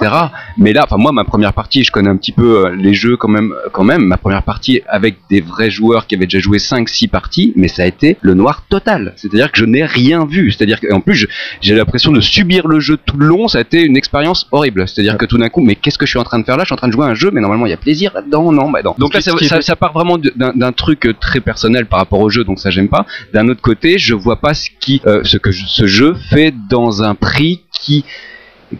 Mais 0.56 0.72
là, 0.72 0.82
enfin 0.84 0.96
moi, 0.96 1.12
ma 1.12 1.24
première 1.24 1.52
partie, 1.52 1.84
je 1.84 1.92
connais 1.92 2.08
un 2.08 2.16
petit 2.16 2.32
peu 2.32 2.66
euh, 2.66 2.74
les 2.74 2.94
jeux 2.94 3.18
quand 3.18 3.28
même, 3.28 3.54
quand 3.72 3.84
même. 3.84 4.02
Ma 4.02 4.16
première 4.16 4.42
partie 4.42 4.80
avec 4.88 5.16
des 5.28 5.42
vrais 5.42 5.70
joueurs 5.70 6.06
qui 6.06 6.14
avaient 6.14 6.24
déjà 6.26 6.38
joué 6.38 6.58
5-6 6.58 7.08
parties, 7.08 7.52
mais 7.56 7.68
ça 7.68 7.82
a 7.82 7.86
été 7.86 8.16
le 8.22 8.32
noir 8.32 8.64
total. 8.70 9.12
C'est-à-dire 9.16 9.52
que 9.52 9.58
je 9.58 9.66
n'ai 9.66 9.84
rien 9.84 10.24
vu. 10.24 10.50
C'est-à-dire 10.50 10.80
qu'en 10.80 11.00
plus, 11.00 11.28
j'ai 11.60 11.74
l'impression 11.74 12.12
de 12.12 12.20
subir 12.22 12.66
le 12.66 12.80
jeu 12.80 12.96
tout 12.96 13.18
le 13.18 13.26
long. 13.26 13.48
Ça 13.48 13.58
a 13.58 13.60
été 13.60 13.82
une 13.82 13.96
expérience 13.96 14.46
horrible. 14.52 14.88
C'est-à-dire 14.88 15.18
que 15.18 15.26
tout 15.26 15.36
d'un 15.36 15.50
coup, 15.50 15.60
mais 15.60 15.74
qu'est-ce 15.74 15.98
que 15.98 16.06
je 16.06 16.10
suis 16.10 16.18
en 16.18 16.24
train 16.24 16.38
de 16.38 16.44
faire 16.44 16.56
là 16.58 16.64
je 16.64 16.68
suis 16.68 16.74
en 16.74 16.76
train 16.76 16.88
de 16.88 16.92
jouer 16.92 17.06
à 17.06 17.08
un 17.08 17.14
jeu, 17.14 17.30
mais 17.32 17.40
normalement 17.40 17.64
il 17.66 17.70
y 17.70 17.74
a 17.74 17.78
plaisir 17.78 18.12
là-dedans, 18.14 18.52
non, 18.52 18.70
bah 18.70 18.80
non. 18.84 18.94
Donc 18.98 19.14
là, 19.14 19.20
ça, 19.20 19.30
ça- 19.48 19.56
ça 19.62 19.76
part 19.76 19.92
vraiment 19.92 20.18
d'un 20.18 20.72
truc 20.72 21.06
euh, 21.06 21.14
très 21.18 21.40
personnel 21.40 21.86
par 21.86 21.98
rapport 22.00 22.20
au 22.20 22.28
jeu, 22.28 22.44
donc 22.44 22.58
ça 22.58 22.70
j'aime 22.70 22.88
pas. 22.88 23.06
D'un 23.32 23.48
autre 23.48 23.62
côté, 23.62 23.98
je 23.98 24.14
vois 24.14 24.36
pas 24.40 24.52
ce 24.54 24.68
qui, 24.80 25.00
euh, 25.06 25.22
ce 25.24 25.36
que 25.38 25.50
je- 25.50 25.64
ce 25.66 25.86
jeu 25.86 26.14
fait 26.30 26.52
dans 26.68 27.02
un 27.02 27.14
prix 27.14 27.62
qui 27.72 28.04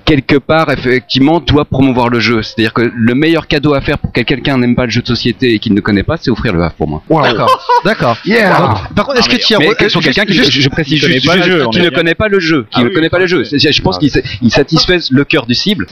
quelque 0.04 0.36
part 0.36 0.70
effectivement 0.70 1.40
doit 1.40 1.64
promouvoir 1.64 2.08
le 2.10 2.20
jeu. 2.20 2.42
C'est-à-dire 2.42 2.72
que 2.74 2.82
le 2.94 3.14
meilleur 3.14 3.46
cadeau 3.46 3.74
à 3.74 3.80
faire 3.80 3.98
pour 3.98 4.12
que 4.12 4.20
quelqu'un 4.20 4.58
n'aime 4.58 4.76
pas 4.76 4.84
le 4.84 4.90
jeu 4.90 5.00
de 5.02 5.06
société 5.06 5.54
et 5.54 5.58
qu'il 5.58 5.72
ne 5.74 5.80
connaît 5.80 6.02
pas, 6.02 6.16
c'est 6.20 6.30
offrir 6.30 6.52
le 6.52 6.62
Havre 6.62 6.74
pour 6.74 6.88
moi. 6.88 7.02
D'accord, 7.22 7.80
d'accord. 7.84 8.16
Yeah. 8.24 8.58
Donc, 8.58 8.94
par 8.94 9.06
contre, 9.06 9.18
est-ce 9.20 9.28
que 9.28 9.36
tu 9.36 9.54
as 9.54 9.88
sur 9.88 10.02
quelqu'un 10.02 10.24
qui, 10.26 10.34
juste- 10.34 10.50
je, 10.50 10.60
je 10.60 10.68
précise 10.68 10.98
juste, 11.02 11.26
pas 11.26 11.36
le 11.36 11.42
juste 11.42 11.56
jeu, 11.56 11.66
on 11.66 11.70
qui 11.70 11.78
est 11.78 11.82
ne 11.82 11.88
bien. 11.88 11.98
connaît 11.98 12.14
pas 12.14 12.28
le 12.28 12.38
jeu, 12.40 12.62
qui 12.64 12.68
Ah 12.74 12.80
ne 12.82 12.88
oui, 12.88 12.94
connaît 12.94 13.08
pas 13.08 13.18
le 13.18 13.26
jeu. 13.26 13.44
Je 13.44 13.82
pense 13.82 13.98
qu'il 13.98 14.10
sa- 14.10 14.20
il 14.42 14.50
satisfait 14.50 14.98
le 15.10 15.24
cœur 15.24 15.46
du 15.46 15.54
cible. 15.54 15.86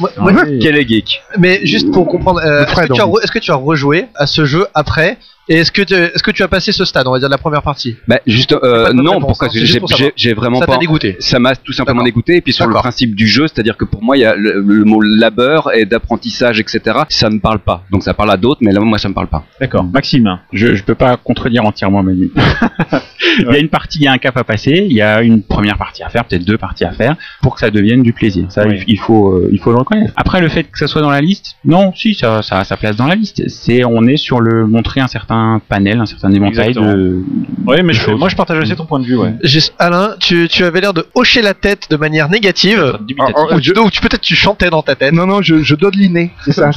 Quel 0.61 0.77
est 0.77 0.87
geek 0.89 1.21
Mais 1.39 1.61
juste 1.65 1.91
pour 1.91 2.07
comprendre, 2.07 2.41
euh, 2.45 2.65
est-ce 2.67 2.75
que, 2.75 3.23
est-ce 3.25 3.33
que 3.33 3.39
tu 3.39 3.51
as 3.51 3.55
rejoué 3.57 4.07
à 4.15 4.27
ce 4.27 4.45
jeu 4.45 4.67
après 4.75 5.17
Et 5.49 5.55
est-ce 5.59 5.71
que, 5.71 5.83
tu- 5.83 5.95
est-ce 5.95 6.23
que 6.25 6.33
tu 6.33 6.43
as 6.43 6.49
passé 6.49 6.73
ce 6.73 6.85
stade, 6.85 7.07
on 7.07 7.13
va 7.13 7.19
dire, 7.21 7.29
de 7.29 7.33
la 7.35 7.39
première 7.39 7.63
partie? 7.63 7.97
Bah 8.09 8.19
juste 8.27 8.53
euh, 8.53 8.93
non, 8.93 9.13
réponse, 9.13 9.29
pourquoi 9.29 9.47
hein, 9.47 9.51
c'est 9.53 9.61
j'ai 9.61 9.67
juste 9.67 9.79
pour 9.81 9.89
j'ai- 9.89 9.95
savoir. 9.97 10.13
j'ai 10.17 10.35
vraiment 10.35 10.59
Ça 10.61 10.67
pas 10.67 10.73
t'a 10.73 10.79
dégoûté 10.79 11.17
ça 11.21 11.39
m'a 11.39 11.55
tout 11.55 11.73
simplement 11.73 11.99
D'accord. 12.01 12.07
dégoûté 12.07 12.37
et 12.37 12.41
puis 12.41 12.53
sur 12.53 12.67
le 12.67 12.75
principe 12.75 13.15
du 13.15 13.27
jeu 13.29 13.47
c'est-à-dire 13.47 13.77
que 13.77 13.85
pour 13.85 14.03
moi 14.03 14.17
il 14.17 14.21
y 14.21 14.25
a 14.25 14.35
le, 14.35 14.61
le 14.61 14.85
mot 14.85 15.01
labeur 15.01 15.73
et 15.75 15.85
d'apprentissage 15.85 16.59
etc 16.61 16.99
ça 17.09 17.31
me 17.31 17.39
parle 17.39 17.61
pas 17.61 17.85
donc 17.91 18.03
ça 18.03 18.13
parle 18.15 18.31
à 18.33 18.37
d'autres 18.37 18.61
mais 18.63 18.73
là 18.73 18.81
moi 18.81 18.99
ça 18.99 19.09
me 19.09 19.15
parle 19.15 19.29
pas 19.29 19.45
D'accord. 19.61 19.85
Maxime, 19.85 20.39
je, 20.53 20.75
je 20.75 20.83
peux 20.83 20.95
pas 20.95 21.17
contredire 21.17 21.65
entièrement 21.65 22.03
Manu. 22.03 22.31
il 23.39 23.45
y 23.47 23.49
a 23.57 23.59
une 23.59 23.69
partie, 23.69 23.99
il 23.99 24.05
y 24.05 24.09
a 24.09 24.13
un 24.13 24.19
cap 24.19 24.37
à 24.37 24.45
passer, 24.45 24.87
il 24.89 24.93
y 24.97 25.03
a 25.03 25.23
une 25.23 25.43
première 25.43 25.79
partie 25.79 26.03
à 26.03 26.09
faire, 26.09 26.25
peut-être 26.25 26.45
deux 26.45 26.59
parties 26.59 26.85
à 26.85 26.93
faire, 26.93 27.17
pour 27.43 27.55
que 27.55 27.61
ça 27.61 27.71
devienne 27.71 28.03
du 28.03 28.13
plaisir. 28.13 28.47
Ça, 28.51 28.67
Oui. 28.67 28.79
il, 28.87 28.95
il 28.95 28.99
faut, 28.99 29.31
euh, 29.33 29.49
il 29.53 29.59
faut 29.61 29.71
le 29.73 29.79
reconnaître. 29.79 30.13
Après, 30.17 30.41
le 30.41 30.49
fait 30.49 30.65
que 30.65 30.79
ça 30.79 30.87
soit 30.87 31.03
dans 31.03 31.11
la 31.11 31.21
liste, 31.21 31.57
non, 31.65 31.93
si, 31.95 32.15
ça, 32.15 32.43
ça 32.43 32.59
a 32.61 32.65
sa 32.65 32.77
place 32.77 32.97
dans 32.97 33.07
la 33.07 33.15
liste. 33.15 33.43
C'est, 33.49 33.85
on 33.85 34.07
est 34.07 34.17
sur 34.17 34.41
le 34.41 34.67
montrer 34.67 35.01
un 35.01 35.07
certain 35.09 35.36
panel, 35.69 36.01
un 36.01 36.07
certain 36.07 36.31
éventail 36.33 36.75
de. 36.75 37.23
Oui, 37.67 37.77
mais 37.85 37.93
je- 37.93 38.11
moi 38.13 38.29
je 38.29 38.37
partage 38.37 38.59
aussi 38.63 38.75
ton 38.77 38.87
point 38.87 39.01
de 39.01 39.05
vue, 39.05 39.17
ouais. 39.17 39.35
Alain, 39.79 40.15
tu, 40.21 40.49
tu 40.49 40.65
avais 40.65 40.81
l'air 40.81 40.93
de 40.95 41.05
hocher 41.15 41.43
la 41.43 41.55
tête 41.55 41.89
de 41.91 41.97
manière 41.97 42.29
négative. 42.29 42.99
Ah, 43.19 43.55
Ou 43.55 43.61
tu, 43.61 43.73
tu- 43.91 44.01
peut-être 44.01 44.21
tu 44.21 44.35
chantais 44.35 44.71
dans 44.71 44.83
ta 44.83 44.95
tête. 44.95 45.13
Non, 45.13 45.27
non, 45.27 45.43
je, 45.43 45.63
je 45.63 45.75
dodelinais, 45.75 46.31
c'est 46.45 46.53
ça. 46.53 46.71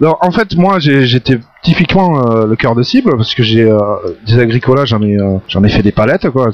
Alors, 0.00 0.18
en 0.22 0.30
fait, 0.30 0.54
moi, 0.56 0.78
j'ai- 0.78 1.06
j'étais 1.06 1.38
typiquement 1.62 2.26
euh, 2.30 2.46
le 2.46 2.56
cœur 2.56 2.74
de 2.74 2.82
cible 2.82 3.16
parce 3.16 3.34
que 3.34 3.42
j'ai 3.42 3.62
euh, 3.62 3.78
des 4.26 4.38
agricolas, 4.38 4.84
j'en 4.84 5.00
ai, 5.02 5.16
euh, 5.18 5.38
j'en 5.48 5.62
ai 5.64 5.68
fait 5.70 5.82
des 5.82 5.92
palettes, 5.92 6.28
quoi. 6.30 6.50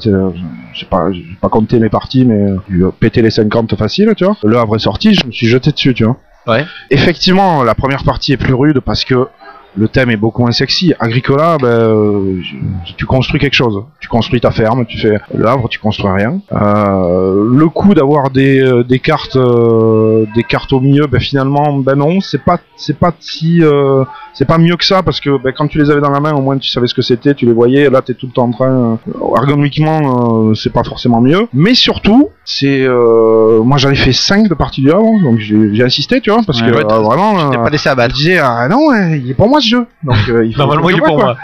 J'ai 0.73 0.85
pas, 0.89 1.07
pas 1.41 1.49
compté 1.49 1.79
mes 1.79 1.89
parties, 1.89 2.23
mais 2.25 2.51
euh, 2.51 2.55
j'ai 2.71 2.85
pété 2.99 3.21
les 3.21 3.29
50 3.31 3.75
facile, 3.75 4.13
tu 4.15 4.23
vois. 4.23 4.37
Le 4.43 4.57
Havre 4.57 4.75
est 4.75 4.79
sorti, 4.79 5.13
je 5.13 5.25
me 5.25 5.31
suis 5.31 5.47
jeté 5.47 5.71
dessus, 5.71 5.93
tu 5.93 6.05
vois. 6.05 6.17
Ouais. 6.47 6.65
Effectivement, 6.89 7.63
la 7.63 7.75
première 7.75 8.03
partie 8.03 8.33
est 8.33 8.37
plus 8.37 8.53
rude 8.55 8.79
parce 8.79 9.05
que 9.05 9.27
le 9.75 9.87
thème 9.87 10.09
est 10.09 10.17
beaucoup 10.17 10.41
moins 10.41 10.51
sexy. 10.51 10.93
Agricola, 10.99 11.57
ben, 11.59 11.67
euh, 11.67 12.41
je- 12.41 12.93
tu 12.97 13.05
construis 13.05 13.39
quelque 13.39 13.53
chose. 13.53 13.83
Tu 13.99 14.07
construis 14.09 14.41
ta 14.41 14.51
ferme, 14.51 14.85
tu 14.85 14.97
fais 14.97 15.17
le 15.33 15.45
Havre, 15.47 15.69
tu 15.69 15.79
construis 15.79 16.11
rien. 16.11 16.39
Euh, 16.51 17.47
le 17.53 17.67
coup 17.69 17.93
d'avoir 17.93 18.29
des, 18.31 18.59
euh, 18.61 18.83
des 18.83 18.99
cartes, 18.99 19.35
euh, 19.37 20.25
des 20.35 20.43
cartes 20.43 20.73
au 20.73 20.79
milieu, 20.81 21.07
ben 21.07 21.19
finalement, 21.21 21.73
ben 21.77 21.95
non, 21.95 22.19
c'est 22.21 22.43
pas, 22.43 22.59
c'est 22.75 22.97
pas 22.97 23.13
si, 23.19 23.63
euh, 23.63 24.03
c'est 24.33 24.45
pas 24.45 24.57
mieux 24.57 24.75
que 24.75 24.83
ça 24.85 25.03
parce 25.03 25.19
que 25.21 25.41
ben, 25.41 25.53
quand 25.57 25.67
tu 25.67 25.77
les 25.77 25.89
avais 25.89 26.01
dans 26.01 26.09
la 26.09 26.19
main, 26.19 26.33
au 26.33 26.41
moins 26.41 26.57
tu 26.57 26.69
savais 26.69 26.87
ce 26.87 26.93
que 26.93 27.01
c'était, 27.01 27.33
tu 27.33 27.45
les 27.45 27.53
voyais. 27.53 27.89
Là, 27.89 28.01
t'es 28.01 28.13
tout 28.13 28.27
le 28.27 28.33
temps 28.33 28.43
en 28.45 28.51
train. 28.51 28.99
ergonomiquement, 29.37 30.53
c'est 30.55 30.71
pas 30.73 30.83
forcément 30.83 31.21
mieux. 31.21 31.47
Mais 31.53 31.73
surtout, 31.73 32.29
c'est, 32.45 32.85
moi 32.87 33.77
j'en 33.77 33.89
ai 33.89 33.95
fait 33.95 34.13
5 34.13 34.47
de 34.49 34.53
parties 34.53 34.81
du 34.81 34.91
Havre, 34.91 35.21
donc 35.23 35.39
j'ai 35.39 35.83
insisté, 35.83 36.21
tu 36.21 36.29
vois, 36.31 36.41
parce 36.45 36.61
Ouais, 36.61 36.71
que 36.71 36.75
ouais, 36.75 36.83
vraiment. 36.83 37.51
Euh, 37.51 37.63
pas 37.63 37.69
laissé 37.69 37.85
je 37.85 37.89
abattre. 37.89 38.15
disais 38.15 38.37
ah 38.39 38.67
non 38.69 38.87
ouais, 38.87 39.19
il 39.19 39.29
est 39.31 39.33
pour 39.33 39.47
moi 39.47 39.59
ce 39.61 39.67
jeu. 39.69 39.87
Donc 40.03 40.17
euh, 40.29 40.45
il 40.45 40.53
faut 40.53 40.59
Normalement, 40.59 40.89
il 40.89 40.97
est 40.97 41.01
pour 41.01 41.17
moi. 41.17 41.37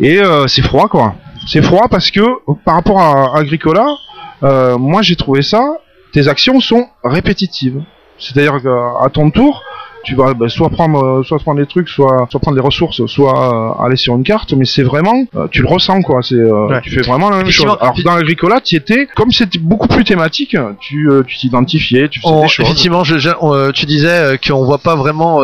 et 0.00 0.20
euh, 0.20 0.46
c'est 0.48 0.62
froid 0.62 0.88
quoi. 0.88 1.14
C'est 1.46 1.62
froid 1.62 1.86
parce 1.90 2.10
que 2.10 2.20
par 2.64 2.74
rapport 2.74 3.00
à 3.00 3.38
Agricola 3.38 3.86
euh, 4.42 4.76
moi 4.78 5.02
j'ai 5.02 5.16
trouvé 5.16 5.42
ça 5.42 5.62
tes 6.12 6.26
actions 6.28 6.60
sont 6.60 6.86
répétitives. 7.04 7.80
C'est 8.18 8.36
à 8.38 8.42
dire 8.42 8.58
qu'à 8.62 9.08
ton 9.10 9.30
tour 9.30 9.62
tu 10.04 10.14
vas 10.14 10.34
bah, 10.34 10.48
soit 10.48 10.70
prendre 10.70 11.02
euh, 11.04 11.22
soit 11.22 11.38
prendre 11.38 11.60
des 11.60 11.66
trucs 11.66 11.88
soit 11.88 12.26
soit 12.30 12.40
prendre 12.40 12.56
des 12.56 12.62
ressources 12.62 13.04
soit 13.06 13.78
euh, 13.80 13.84
aller 13.84 13.96
sur 13.96 14.14
une 14.16 14.22
carte 14.24 14.52
mais 14.54 14.64
c'est 14.64 14.82
vraiment 14.82 15.24
euh, 15.36 15.46
tu 15.50 15.62
le 15.62 15.68
ressens 15.68 16.02
quoi 16.02 16.22
c'est 16.22 16.34
euh, 16.36 16.68
Ouais. 16.68 16.80
tu 16.82 16.90
fais 16.90 17.02
vraiment 17.02 17.30
la 17.30 17.38
même 17.38 17.50
chose 17.50 17.76
alors 17.80 17.94
que 17.94 18.02
dans 18.02 18.12
Agricola 18.14 18.60
tu 18.60 18.76
étais 18.76 19.06
comme 19.14 19.30
c'était 19.30 19.58
beaucoup 19.58 19.88
plus 19.88 20.04
thématique 20.04 20.56
tu 20.80 21.10
euh, 21.10 21.22
tu 21.26 21.36
t'identifiais 21.38 22.08
tu 22.08 22.20
faisais 22.20 22.32
On- 22.32 22.42
des 22.42 22.48
choses 22.48 22.64
effectivement, 22.66 23.04
je, 23.04 23.18
je- 23.18 23.30
on, 23.40 23.70
tu 23.72 23.86
disais 23.86 24.38
qu'on 24.46 24.64
voit 24.64 24.78
pas 24.78 24.94
vraiment 24.96 25.40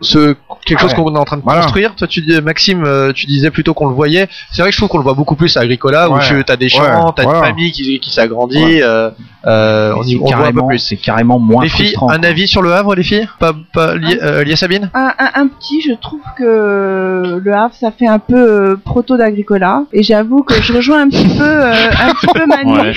ce 0.00 0.34
quelque 0.64 0.80
chose 0.80 0.90
Ouais. 0.90 0.96
qu'on 0.96 1.14
est 1.14 1.18
en 1.18 1.24
train 1.24 1.36
de 1.36 1.42
Voilà. 1.42 1.62
construire. 1.62 1.94
Toi, 1.94 2.06
tu 2.08 2.20
dis, 2.22 2.40
Maxime, 2.40 2.84
tu 3.14 3.26
disais 3.26 3.50
plutôt 3.50 3.72
qu'on 3.72 3.86
le 3.88 3.94
voyait. 3.94 4.28
C'est 4.50 4.62
vrai 4.62 4.70
que 4.70 4.74
je 4.74 4.78
trouve 4.80 4.88
qu'on 4.88 4.98
le 4.98 5.04
voit 5.04 5.14
beaucoup 5.14 5.36
plus 5.36 5.56
à 5.56 5.60
Agricola, 5.60 6.10
où 6.10 6.18
tu 6.18 6.42
as 6.48 6.56
des 6.56 6.68
champs, 6.68 7.12
t'as 7.12 7.22
Voilà. 7.22 7.38
une 7.38 7.44
famille 7.44 7.70
qui, 7.72 8.00
qui 8.00 8.10
s'agrandit. 8.10 8.82
Euh, 8.82 9.10
euh, 9.46 9.94
on, 9.96 10.02
y- 10.02 10.10
C'est 10.12 10.16
on 10.16 10.24
le 10.24 10.24
voit 10.24 10.28
un 10.28 10.36
peu 10.38 10.42
carrément, 10.42 10.66
plus. 10.68 10.78
c'est 10.78 10.96
carrément 10.96 11.38
moins 11.38 11.62
Les 11.62 11.68
filles, 11.68 11.86
frustrant. 11.94 12.10
un 12.10 12.22
avis 12.22 12.48
sur 12.48 12.62
le 12.62 12.72
Havre, 12.72 12.94
les 12.94 13.02
filles? 13.02 13.28
Pas, 13.38 13.52
pas 13.72 13.94
lié, 13.96 14.18
euh, 14.22 14.42
lié 14.44 14.52
à 14.52 14.56
Sabine? 14.56 14.90
Un, 14.94 15.12
un- 15.18 15.30
un 15.42 15.46
petit, 15.48 15.80
je 15.82 15.92
trouve 15.92 16.20
que 16.36 17.40
le 17.42 17.54
Havre, 17.54 17.74
ça 17.74 17.90
fait 17.90 18.06
un 18.06 18.18
peu 18.18 18.34
euh, 18.36 18.76
proto 18.76 19.16
d'Agricola. 19.16 19.84
Et 19.92 20.02
j'avoue 20.02 20.42
que 20.42 20.60
je 20.60 20.72
rejoins 20.72 21.02
un 21.02 21.08
petit 21.08 21.28
peu, 21.28 21.44
euh, 21.44 21.72
un 21.72 22.12
petit 22.14 22.26
peu 22.34 22.46
Manu. 22.48 22.78
Ouais. 22.78 22.92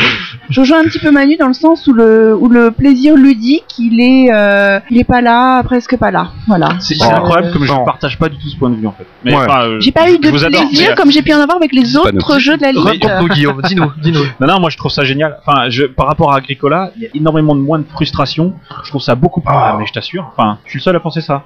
Je 0.49 0.59
rejoins 0.59 0.79
un 0.79 0.85
petit 0.85 0.99
peu 0.99 1.11
Manu 1.11 1.37
dans 1.37 1.47
le 1.47 1.53
sens 1.53 1.85
où 1.87 1.93
le, 1.93 2.35
où 2.39 2.47
le 2.49 2.71
plaisir 2.71 3.15
ludique, 3.15 3.65
il 3.77 3.99
est, 4.01 4.31
euh, 4.33 4.79
il 4.89 4.97
est 4.99 5.03
pas 5.03 5.21
là, 5.21 5.61
presque 5.63 5.97
pas 5.97 6.11
là. 6.11 6.29
Voilà. 6.47 6.69
C'est 6.79 6.95
Oh, 7.01 7.05
incroyable 7.15 7.53
comme 7.53 7.63
je 7.65 7.71
non. 7.71 7.85
partage 7.85 8.17
pas 8.17 8.29
du 8.29 8.37
tout 8.37 8.49
ce 8.49 8.57
point 8.57 8.69
de 8.69 8.75
vue 8.75 8.87
en 8.87 8.91
fait. 8.91 9.05
Mais, 9.23 9.35
Ouais. 9.35 9.45
enfin, 9.47 9.63
euh, 9.65 9.79
J'ai 9.79 9.91
pas 9.91 10.09
eu 10.11 10.17
de 10.17 10.27
adore, 10.27 10.49
plaisir 10.49 10.95
comme 10.95 11.11
j'ai 11.11 11.21
pu 11.21 11.33
en 11.33 11.39
avoir 11.39 11.57
avec 11.57 11.71
les 11.73 11.95
autres 11.95 12.39
jeux 12.39 12.57
de 12.57 12.61
la. 12.63 12.71
Raconte-nous, 12.79 13.27
Guillaume, 13.33 13.61
dis-nous, 13.63 13.91
dis-nous. 14.01 14.23
Non, 14.39 14.47
non, 14.47 14.59
moi 14.59 14.69
je 14.69 14.77
trouve 14.77 14.91
ça 14.91 15.03
génial. 15.05 15.37
Enfin, 15.45 15.69
je, 15.69 15.83
par 15.85 16.07
rapport 16.07 16.33
à 16.33 16.38
Agricola, 16.39 16.91
il 16.97 17.03
y 17.03 17.05
a 17.05 17.09
énormément 17.13 17.55
de 17.55 17.61
moins 17.61 17.79
de 17.79 17.85
frustration. 17.85 18.53
Je 18.83 18.89
trouve 18.89 19.01
ça 19.01 19.15
beaucoup 19.15 19.41
plus. 19.41 19.53
Ah. 19.55 19.75
Mais 19.79 19.85
je 19.85 19.93
t'assure. 19.93 20.29
Enfin, 20.35 20.57
je 20.65 20.71
suis 20.71 20.79
le 20.79 20.83
seul 20.83 20.95
à 20.95 20.99
penser 20.99 21.21
ça. 21.21 21.43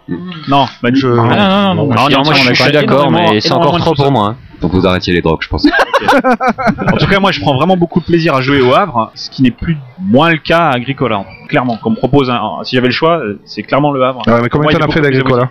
Non, 0.47 0.65
bah, 0.81 0.89
Je- 0.93 1.07
Ah, 1.07 1.73
non, 1.75 1.75
non, 1.75 1.85
non, 1.87 1.95
non, 1.95 2.09
Non, 2.09 2.23
moi, 2.23 2.33
je 2.33 2.53
suis 2.53 2.71
d'accord, 2.71 3.11
mais 3.11 3.39
c'est 3.41 3.51
encore 3.51 3.77
trop 3.79 3.93
pour 3.93 4.11
moi. 4.11 4.27
hein. 4.29 4.35
donc 4.61 4.71
vous 4.71 4.87
arrêtiez 4.87 5.11
les 5.13 5.21
drogues 5.21 5.41
je 5.41 5.49
pense 5.49 5.65
En 6.93 6.97
tout 6.97 7.07
cas, 7.07 7.19
moi, 7.19 7.31
je 7.31 7.41
prends 7.41 7.55
vraiment 7.55 7.75
beaucoup 7.77 7.99
de 7.99 8.05
plaisir 8.05 8.33
à 8.35 8.41
jouer 8.41 8.61
au 8.61 8.73
Havre, 8.73 9.11
ce 9.13 9.29
qui 9.29 9.41
n'est 9.43 9.51
plus 9.51 9.77
moins 9.99 10.31
le 10.31 10.37
cas 10.37 10.69
à 10.69 10.75
Agricola. 10.75 11.25
Clairement, 11.49 11.77
qu'on 11.77 11.89
me 11.91 11.95
propose, 11.95 12.29
un, 12.29 12.35
un- 12.35 12.63
si 12.63 12.75
j'avais 12.75 12.87
le 12.87 12.93
choix, 12.93 13.17
euh, 13.19 13.41
c'est 13.45 13.63
clairement 13.63 13.91
le 13.91 14.03
Havre. 14.03 14.21
Ouais, 14.27 14.41
mais 14.41 14.49
combien 14.49 14.69
t'en 14.77 14.85
as 14.85 14.91
fait 14.91 15.01
d'Agricola 15.01 15.49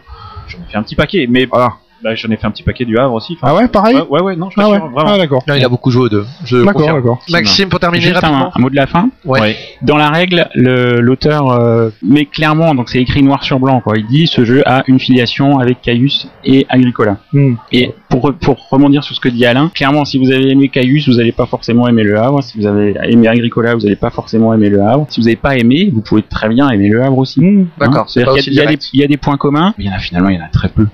J'en 0.49 0.59
ai 0.59 0.70
fait 0.70 0.78
un 0.78 0.82
petit 0.82 0.97
paquet, 0.97 1.26
mais 1.28 1.45
voilà 1.47 1.74
bah, 2.03 2.14
j'en 2.14 2.30
ai 2.30 2.36
fait 2.36 2.46
un 2.46 2.50
petit 2.50 2.62
paquet 2.62 2.84
du 2.84 2.98
Havre 2.98 3.14
aussi. 3.14 3.36
Enfin, 3.40 3.53
ah 3.53 3.57
ouais 3.57 3.68
pareil 3.68 3.96
ouais, 3.96 4.03
ouais, 4.09 4.20
ouais, 4.22 4.36
non, 4.36 4.50
je 4.50 4.61
ah 4.61 4.68
ouais 4.68 4.78
vraiment. 4.78 5.03
ah 5.07 5.16
d'accord 5.18 5.42
il 5.46 5.64
a 5.64 5.68
beaucoup 5.68 5.90
joué 5.90 6.03
aux 6.05 6.09
deux. 6.09 6.26
Je 6.44 6.59
d'accord 6.59 6.74
confirme. 6.74 6.96
d'accord 6.96 7.18
Maxime, 7.30 7.68
pour 7.68 7.80
terminer 7.80 8.03
Juste 8.05 8.16
un, 8.16 8.20
rapidement. 8.20 8.53
un 8.55 8.61
mot 8.61 8.70
de 8.70 8.76
la 8.76 8.86
fin. 8.86 9.09
Ouais. 9.24 9.40
Ouais. 9.40 9.57
Dans 9.82 9.96
la 9.96 10.11
règle, 10.11 10.48
le- 10.55 11.00
l'auteur 11.00 11.50
euh, 11.50 11.90
met 12.03 12.26
clairement, 12.26 12.74
donc 12.74 12.88
c'est 12.88 13.00
écrit 13.00 13.22
noir 13.22 13.42
sur 13.44 13.59
blanc, 13.61 13.80
quoi. 13.80 13.94
Il 13.96 14.07
dit 14.07 14.26
ce 14.26 14.44
jeu 14.44 14.62
a 14.66 14.82
une 14.86 14.98
filiation 15.00 15.59
avec 15.59 15.80
Caius 15.82 16.28
et 16.44 16.66
Agricola. 16.68 17.18
Hmm. 17.32 17.55
Et 17.72 17.92
pour, 18.20 18.32
pour 18.34 18.68
rebondir 18.70 19.02
sur 19.04 19.14
ce 19.14 19.20
que 19.20 19.28
dit 19.28 19.46
Alain, 19.46 19.70
clairement, 19.74 20.04
si 20.04 20.18
vous 20.18 20.30
avez 20.30 20.50
aimé 20.50 20.68
Caius, 20.68 21.08
vous 21.08 21.16
n'allez 21.16 21.32
pas 21.32 21.46
forcément 21.46 21.88
aimer 21.88 22.02
le 22.04 22.18
Havre. 22.18 22.42
Si 22.42 22.58
vous 22.58 22.66
avez 22.66 22.94
aimé 23.08 23.26
Agricola, 23.28 23.74
vous 23.74 23.80
n'allez 23.80 23.96
pas 23.96 24.10
forcément 24.10 24.52
aimer 24.52 24.68
le 24.68 24.82
Havre. 24.82 25.06
Si 25.08 25.20
vous 25.20 25.24
n'avez 25.26 25.36
pas 25.36 25.56
aimé, 25.56 25.90
vous 25.92 26.02
pouvez 26.02 26.22
très 26.22 26.48
bien 26.48 26.68
aimer 26.70 26.88
le 26.88 27.02
Havre 27.02 27.18
aussi. 27.18 27.40
D'accord, 27.78 28.02
Hein 28.02 28.04
c'est 28.08 28.24
pas 28.24 28.32
C'est-à-dire 28.32 28.42
qu'il 28.44 28.52
y, 28.54 28.60
a- 28.60 28.62
il 28.62 28.66
y 28.66 28.66
a 28.66 28.70
des- 28.70 28.76
direct. 28.76 28.90
il 28.92 29.00
y 29.00 29.04
a 29.04 29.06
des 29.08 29.16
points 29.16 29.36
communs, 29.38 29.74
mais 29.78 29.84
il 29.84 29.86
y 29.88 29.90
en 29.90 29.96
a 29.96 29.98
finalement, 29.98 30.28
il 30.28 30.36
y 30.36 30.38
en 30.40 30.44
a 30.44 30.48
très 30.48 30.68
peu. 30.68 30.86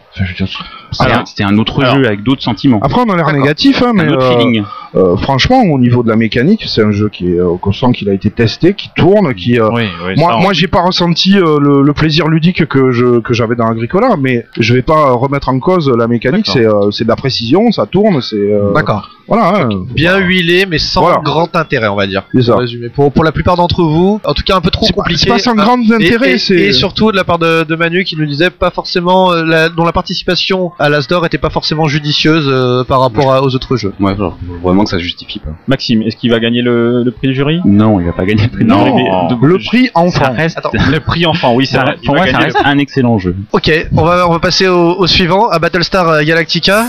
Un- 1.00 1.24
C'était 1.26 1.44
un 1.44 1.58
autre 1.58 1.82
alors- 1.82 1.96
jeu 1.96 2.06
avec 2.06 2.22
d'autres 2.22 2.42
sentiments. 2.42 2.80
Après, 2.82 3.00
on 3.00 3.10
a 3.10 3.16
l'air 3.16 3.26
D'accord. 3.26 3.40
négatif, 3.40 3.82
hein, 3.82 3.92
mais 3.94 4.04
un 4.04 4.12
autre 4.12 4.24
euh, 4.24 4.38
feeling. 4.38 4.62
euh, 4.94 5.16
franchement, 5.18 5.60
au 5.62 5.78
niveau 5.78 6.02
de 6.02 6.08
la 6.08 6.16
mécanique, 6.16 6.64
c'est 6.66 6.82
un 6.82 6.92
jeu 6.92 7.08
qui 7.10 7.32
est, 7.32 7.38
euh, 7.38 7.56
qu'on 7.60 7.72
sent 7.72 7.92
qu'il 7.94 8.08
a 8.08 8.14
été 8.14 8.30
testé, 8.30 8.72
qui 8.74 8.88
tourne, 8.96 9.34
qui. 9.34 9.60
euh, 9.60 9.68
Oui, 9.72 9.82
oui, 10.06 10.14
moi, 10.16 10.38
moi, 10.40 10.52
j'ai 10.54 10.66
pas 10.66 10.80
ressenti 10.82 11.36
euh, 11.36 11.58
le, 11.60 11.82
le 11.82 11.92
plaisir 11.92 12.28
ludique 12.28 12.64
que 12.66 12.90
je 12.90 13.20
que 13.20 13.34
j'avais 13.34 13.54
dans 13.54 13.66
Agricola, 13.66 14.16
mais 14.18 14.46
je 14.58 14.72
vais 14.74 14.82
pas 14.82 15.12
remettre 15.12 15.50
en 15.50 15.58
cause 15.58 15.90
la 15.90 16.06
mécanique. 16.08 16.46
D'accord. 16.46 16.54
C'est 16.54 16.66
euh, 16.86 16.90
c'est 16.90 17.04
de 17.08 17.12
la 17.12 17.16
précision, 17.16 17.72
ça 17.72 17.86
tourne, 17.86 18.20
c'est. 18.20 18.36
euh, 18.36 18.72
D'accord. 18.74 19.08
Voilà. 19.26 19.62
hein. 19.64 19.68
Bien 19.94 20.16
huilé, 20.18 20.64
mais 20.66 20.78
sans 20.78 21.02
Voilà. 21.02 21.20
grand 21.22 21.54
intérêt, 21.54 21.88
on 21.88 21.96
va 21.96 22.06
dire. 22.06 22.22
C'est 22.34 22.42
ça. 22.42 22.52
Pour 22.52 22.60
résumer. 22.60 22.88
Pour, 22.88 23.12
pour 23.12 23.24
la 23.24 23.32
plupart 23.32 23.56
d'entre 23.56 23.82
vous, 23.82 24.20
en 24.24 24.32
tout 24.34 24.42
cas 24.42 24.56
un 24.56 24.60
peu 24.62 24.70
trop 24.70 24.86
C'est 24.86 24.92
pas, 24.94 25.02
compliqué. 25.02 25.20
c'est 25.24 25.28
pas 25.28 25.38
sans 25.38 25.54
grand 25.54 25.78
Et, 25.90 25.94
intérêt, 25.94 26.32
et- 26.34 26.38
c'est. 26.38 26.54
et 26.54 26.72
surtout 26.72 27.10
de 27.12 27.16
la 27.16 27.24
part 27.24 27.38
de, 27.38 27.64
de 27.64 27.76
Manu 27.76 28.04
qui 28.04 28.16
nous 28.16 28.24
disait 28.26 28.48
pas 28.50 28.70
forcément 28.70 29.32
euh, 29.32 29.44
la- 29.44 29.68
dont 29.68 29.84
la 29.84 29.92
participation 29.92 30.72
à 30.78 30.88
l'Asdor 30.88 31.26
était 31.26 31.36
pas 31.38 31.50
forcément 31.50 31.88
judicieuse 31.88 32.46
euh, 32.48 32.84
par 32.84 33.00
rapport 33.00 33.32
à- 33.34 33.42
aux 33.42 33.54
autres 33.54 33.76
jeux. 33.76 33.92
ouais 34.00 34.16
genre, 34.16 34.38
vraiment 34.62 34.84
que 34.84 34.90
ça 34.90 34.96
se 34.98 35.02
justifie 35.02 35.38
pas 35.40 35.50
Maxime, 35.66 36.00
est-ce 36.02 36.16
qu'il 36.16 36.30
va 36.30 36.40
gagner 36.40 36.62
le, 36.62 37.02
le 37.04 37.10
prix 37.10 37.28
du 37.28 37.34
jury? 37.34 37.60
Non, 37.66 38.00
il 38.00 38.06
va 38.06 38.12
pas 38.12 38.24
gagner 38.24 38.44
le 38.44 38.48
prix. 38.50 38.64
Non, 38.64 38.82
du 38.84 38.90
jury. 38.90 39.04
mais- 39.04 39.46
le 39.48 39.58
prix 39.58 39.84
ça 39.86 40.00
enfant. 40.00 40.32
reste, 40.32 40.56
Attends. 40.58 40.70
Le 40.90 41.00
prix 41.00 41.26
enfant, 41.26 41.54
oui, 41.54 41.66
c'est 41.66 41.76
ça, 41.76 41.84
il 42.00 42.06
pour 42.06 42.14
va 42.14 42.20
moi, 42.22 42.26
ça 42.26 42.32
gagner 42.32 42.44
reste 42.46 42.58
un 42.64 42.78
excellent 42.78 43.18
jeu. 43.18 43.36
Ok, 43.52 43.70
on 43.94 44.04
va 44.04 44.26
on 44.26 44.32
va 44.32 44.38
passer 44.38 44.68
au, 44.68 44.94
au 44.96 45.06
suivant, 45.06 45.48
à 45.50 45.58
Battlestar 45.58 46.24
Galactica. 46.24 46.86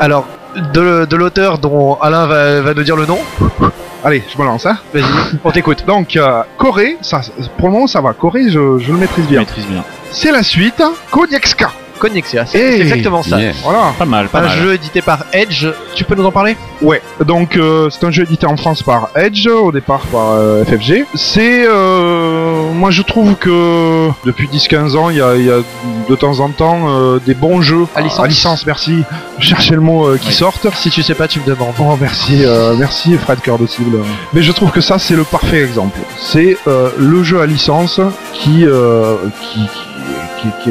Alors, 0.00 0.26
de, 0.74 1.04
de 1.06 1.16
l'auteur 1.16 1.58
dont 1.58 1.94
Alain 2.00 2.26
va, 2.26 2.60
va 2.60 2.74
nous 2.74 2.82
dire 2.82 2.96
le 2.96 3.06
nom. 3.06 3.18
Allez, 4.04 4.22
je 4.32 4.38
me 4.40 4.44
lance, 4.44 4.66
hein. 4.66 4.78
Vas-y, 4.94 5.04
on 5.42 5.50
t'écoute. 5.50 5.84
Donc, 5.86 6.16
euh, 6.16 6.42
Corée, 6.58 6.96
ça, 7.00 7.22
pour 7.58 7.68
le 7.68 7.74
moment, 7.74 7.86
ça 7.86 8.00
va. 8.00 8.12
Corée, 8.12 8.44
je, 8.50 8.78
je 8.78 8.92
le 8.92 8.98
maîtrise 8.98 9.24
Je 9.24 9.30
bien. 9.30 9.40
maîtrise 9.40 9.66
bien. 9.66 9.82
C'est 10.12 10.30
la 10.30 10.42
suite, 10.42 10.82
Koniexka. 11.10 11.70
Connexia, 11.98 12.46
c'est 12.46 12.58
Hey. 12.58 12.80
exactement 12.82 13.22
ça. 13.22 13.38
Yeah. 13.40 13.52
Voilà. 13.62 13.92
Pas 13.98 14.04
mal, 14.04 14.28
pas 14.28 14.38
Un 14.40 14.42
mal. 14.42 14.58
jeu 14.58 14.74
édité 14.74 15.02
par 15.02 15.24
Edge, 15.32 15.66
tu 15.94 16.04
peux 16.04 16.14
nous 16.14 16.24
en 16.24 16.32
parler? 16.32 16.56
Ouais, 16.82 17.00
donc 17.24 17.56
euh, 17.56 17.88
c'est 17.90 18.04
un 18.04 18.10
jeu 18.10 18.22
édité 18.24 18.46
en 18.46 18.56
France 18.56 18.82
par 18.82 19.08
Edge, 19.16 19.46
au 19.46 19.72
départ 19.72 20.00
par 20.12 20.32
euh, 20.32 20.64
FFG. 20.64 21.04
C'est, 21.14 21.64
euh, 21.66 22.70
moi 22.72 22.90
je 22.90 23.02
trouve 23.02 23.34
que 23.36 24.08
depuis 24.24 24.48
10-15 24.48 24.96
ans, 24.96 25.10
il 25.10 25.16
y 25.16 25.22
a, 25.22 25.34
il 25.36 25.44
y 25.46 25.50
a 25.50 25.58
de 26.08 26.14
temps 26.14 26.40
en 26.40 26.50
temps 26.50 26.86
euh, 26.88 27.18
des 27.24 27.34
bons 27.34 27.60
jeux 27.62 27.86
À 27.94 28.02
licence. 28.02 28.66
merci. 28.66 29.02
Je 29.38 29.46
cherchais 29.46 29.74
le 29.74 29.80
mot 29.80 30.06
euh, 30.06 30.18
qui 30.18 30.28
Oui. 30.28 30.34
sortent. 30.34 30.66
Si 30.74 30.90
tu 30.90 31.02
sais 31.02 31.14
pas, 31.14 31.28
tu 31.28 31.40
me 31.40 31.46
demandes. 31.46 31.74
Oh 31.78 31.96
merci, 32.00 32.44
euh, 32.44 32.74
merci 32.78 33.16
Fred 33.16 33.40
Cœur 33.40 33.58
de 33.58 33.66
cible. 33.66 33.98
Mais 34.32 34.42
je 34.42 34.52
trouve 34.52 34.70
que 34.70 34.80
ça 34.80 34.98
c'est 34.98 35.14
le 35.16 35.24
parfait 35.24 35.62
exemple. 35.62 35.98
C'est 36.20 36.56
euh, 36.66 36.90
le 36.98 37.22
jeu 37.22 37.40
à 37.40 37.46
licence 37.46 38.00
qui, 38.34 38.64
euh, 38.66 39.14
qui, 39.40 39.60
qui, 39.60 40.48
qui, 40.64 40.70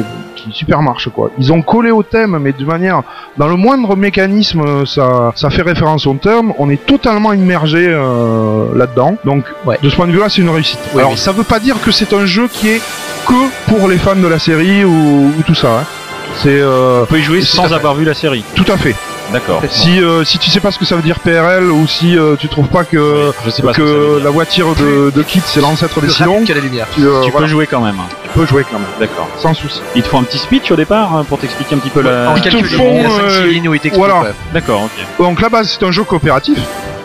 qui 0.50 0.56
super 0.58 0.82
marche 0.82 1.08
quoi. 1.10 1.30
Ils 1.38 1.52
ont 1.52 1.62
collé 1.62 1.90
au 1.90 2.02
thème 2.02 2.38
mais 2.40 2.52
de 2.52 2.64
manière 2.64 3.02
dans 3.36 3.48
le 3.48 3.56
moindre 3.56 3.96
mécanisme 3.96 4.60
euh, 4.60 4.84
ça, 4.86 5.32
ça 5.34 5.50
fait 5.50 5.62
référence 5.62 6.06
au 6.06 6.14
terme. 6.14 6.52
On 6.58 6.70
est 6.70 6.84
totalement 6.86 7.32
immergé 7.32 7.86
euh, 7.88 8.66
là-dedans. 8.74 9.16
Donc 9.24 9.44
Ouais. 9.64 9.78
de 9.82 9.88
ce 9.90 9.96
point 9.96 10.06
de 10.06 10.12
vue-là 10.12 10.28
c'est 10.28 10.42
une 10.42 10.50
réussite. 10.50 10.80
Alors 10.96 11.10
oui. 11.12 11.16
ça 11.16 11.32
veut 11.32 11.44
pas 11.44 11.58
dire 11.58 11.80
que 11.82 11.90
c'est 11.90 12.12
un 12.12 12.26
jeu 12.26 12.48
qui 12.48 12.68
est 12.68 12.82
que 13.26 13.70
pour 13.70 13.88
les 13.88 13.98
fans 13.98 14.14
de 14.16 14.26
la 14.28 14.38
série 14.38 14.84
ou, 14.84 15.32
ou 15.38 15.42
tout 15.46 15.54
ça. 15.54 15.80
hein. 15.80 15.84
C'est 16.42 16.60
euh, 16.60 17.02
On 17.02 17.06
peut 17.06 17.18
y 17.18 17.22
jouer 17.22 17.40
sans 17.42 17.72
avoir 17.72 17.94
vu 17.94 18.04
la 18.04 18.14
série. 18.14 18.44
tout 18.54 18.70
à 18.70 18.76
fait. 18.76 18.94
D'accord. 19.32 19.60
Si, 19.68 20.00
euh, 20.00 20.24
si 20.24 20.38
tu 20.38 20.50
sais 20.50 20.60
pas 20.60 20.70
ce 20.70 20.78
que 20.78 20.84
ça 20.84 20.94
veut 20.96 21.02
dire 21.02 21.18
PRL 21.20 21.64
ou 21.70 21.86
si 21.86 22.16
euh, 22.16 22.36
tu 22.36 22.48
trouves 22.48 22.68
pas 22.68 22.84
que, 22.84 23.32
Je 23.44 23.50
sais 23.50 23.62
pas 23.62 23.72
ce 23.72 23.78
que 23.78 23.86
ça 23.86 23.92
que 23.92 23.98
veut 23.98 24.14
dire. 24.16 24.24
la 24.24 24.30
voiture 24.30 24.74
de, 24.76 25.10
de 25.10 25.22
Kit 25.22 25.42
c'est 25.44 25.60
l'ancêtre 25.60 25.96
des 26.00 26.06
Plus 26.06 26.14
Silons, 26.14 26.32
rapide 26.34 26.48
que 26.48 26.52
la 26.52 26.60
lumière. 26.60 26.86
tu, 26.94 27.04
euh, 27.04 27.22
Tu 27.22 27.30
voilà, 27.30 27.46
peux 27.46 27.50
jouer 27.50 27.66
quand 27.66 27.80
même. 27.80 27.96
tu 28.22 28.28
peux 28.38 28.46
jouer 28.46 28.64
quand 28.70 28.78
même, 28.78 28.86
D'accord. 29.00 29.28
sans 29.38 29.52
souci. 29.54 29.80
Il 29.96 30.02
te 30.02 30.08
faut 30.08 30.18
un 30.18 30.22
petit 30.22 30.38
speech 30.38 30.70
au 30.70 30.76
départ 30.76 31.14
hein, 31.16 31.24
pour 31.28 31.38
t'expliquer 31.38 31.74
un 31.74 31.78
petit 31.78 31.90
peu 31.90 32.02
la. 32.02 32.30
En 32.30 32.36
Ils 32.36 32.42
te 32.42 32.50
font, 32.50 32.84
lignes, 32.84 32.96
il 32.98 33.02
y 33.02 33.06
a 33.06 33.10
5 33.10 33.20
euh, 33.22 33.46
lignes 33.46 33.68
où 33.68 33.74
il 33.74 33.80
t'explique. 33.80 34.04
voilà. 34.06 34.20
ouais. 34.22 34.34
D'accord, 34.54 34.82
ok. 34.84 35.24
Donc 35.26 35.40
la 35.40 35.48
base 35.48 35.76
c'est 35.78 35.84
un 35.84 35.90
jeu 35.90 36.04
coopératif 36.04 36.58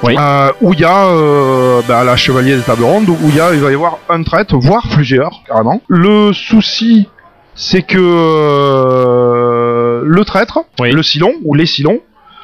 Oui. 0.04 0.16
euh, 0.20 0.52
où 0.62 0.74
il 0.74 0.80
y 0.80 0.86
a 0.86 1.06
euh, 1.08 1.82
bah, 1.88 2.04
la 2.04 2.16
chevalier 2.18 2.56
des 2.56 2.62
tables 2.62 2.84
rondes 2.84 3.10
où 3.10 3.18
il 3.30 3.36
y 3.36 3.40
a 3.42 3.54
il 3.54 3.60
va 3.62 3.72
y 3.72 3.74
avoir 3.76 3.98
un 4.10 4.22
traite 4.24 4.54
voire 4.54 4.86
plusieurs 4.92 5.42
carrément. 5.48 5.82
Le 5.88 6.34
souci 6.34 7.08
c'est 7.56 7.82
que 7.82 7.98
euh, 8.82 10.02
le 10.06 10.26
traître, 10.26 10.60
Oui. 10.80 10.92
le 10.92 11.04
silon 11.04 11.34
ou 11.44 11.54
les 11.54 11.66
silons, 11.66 12.00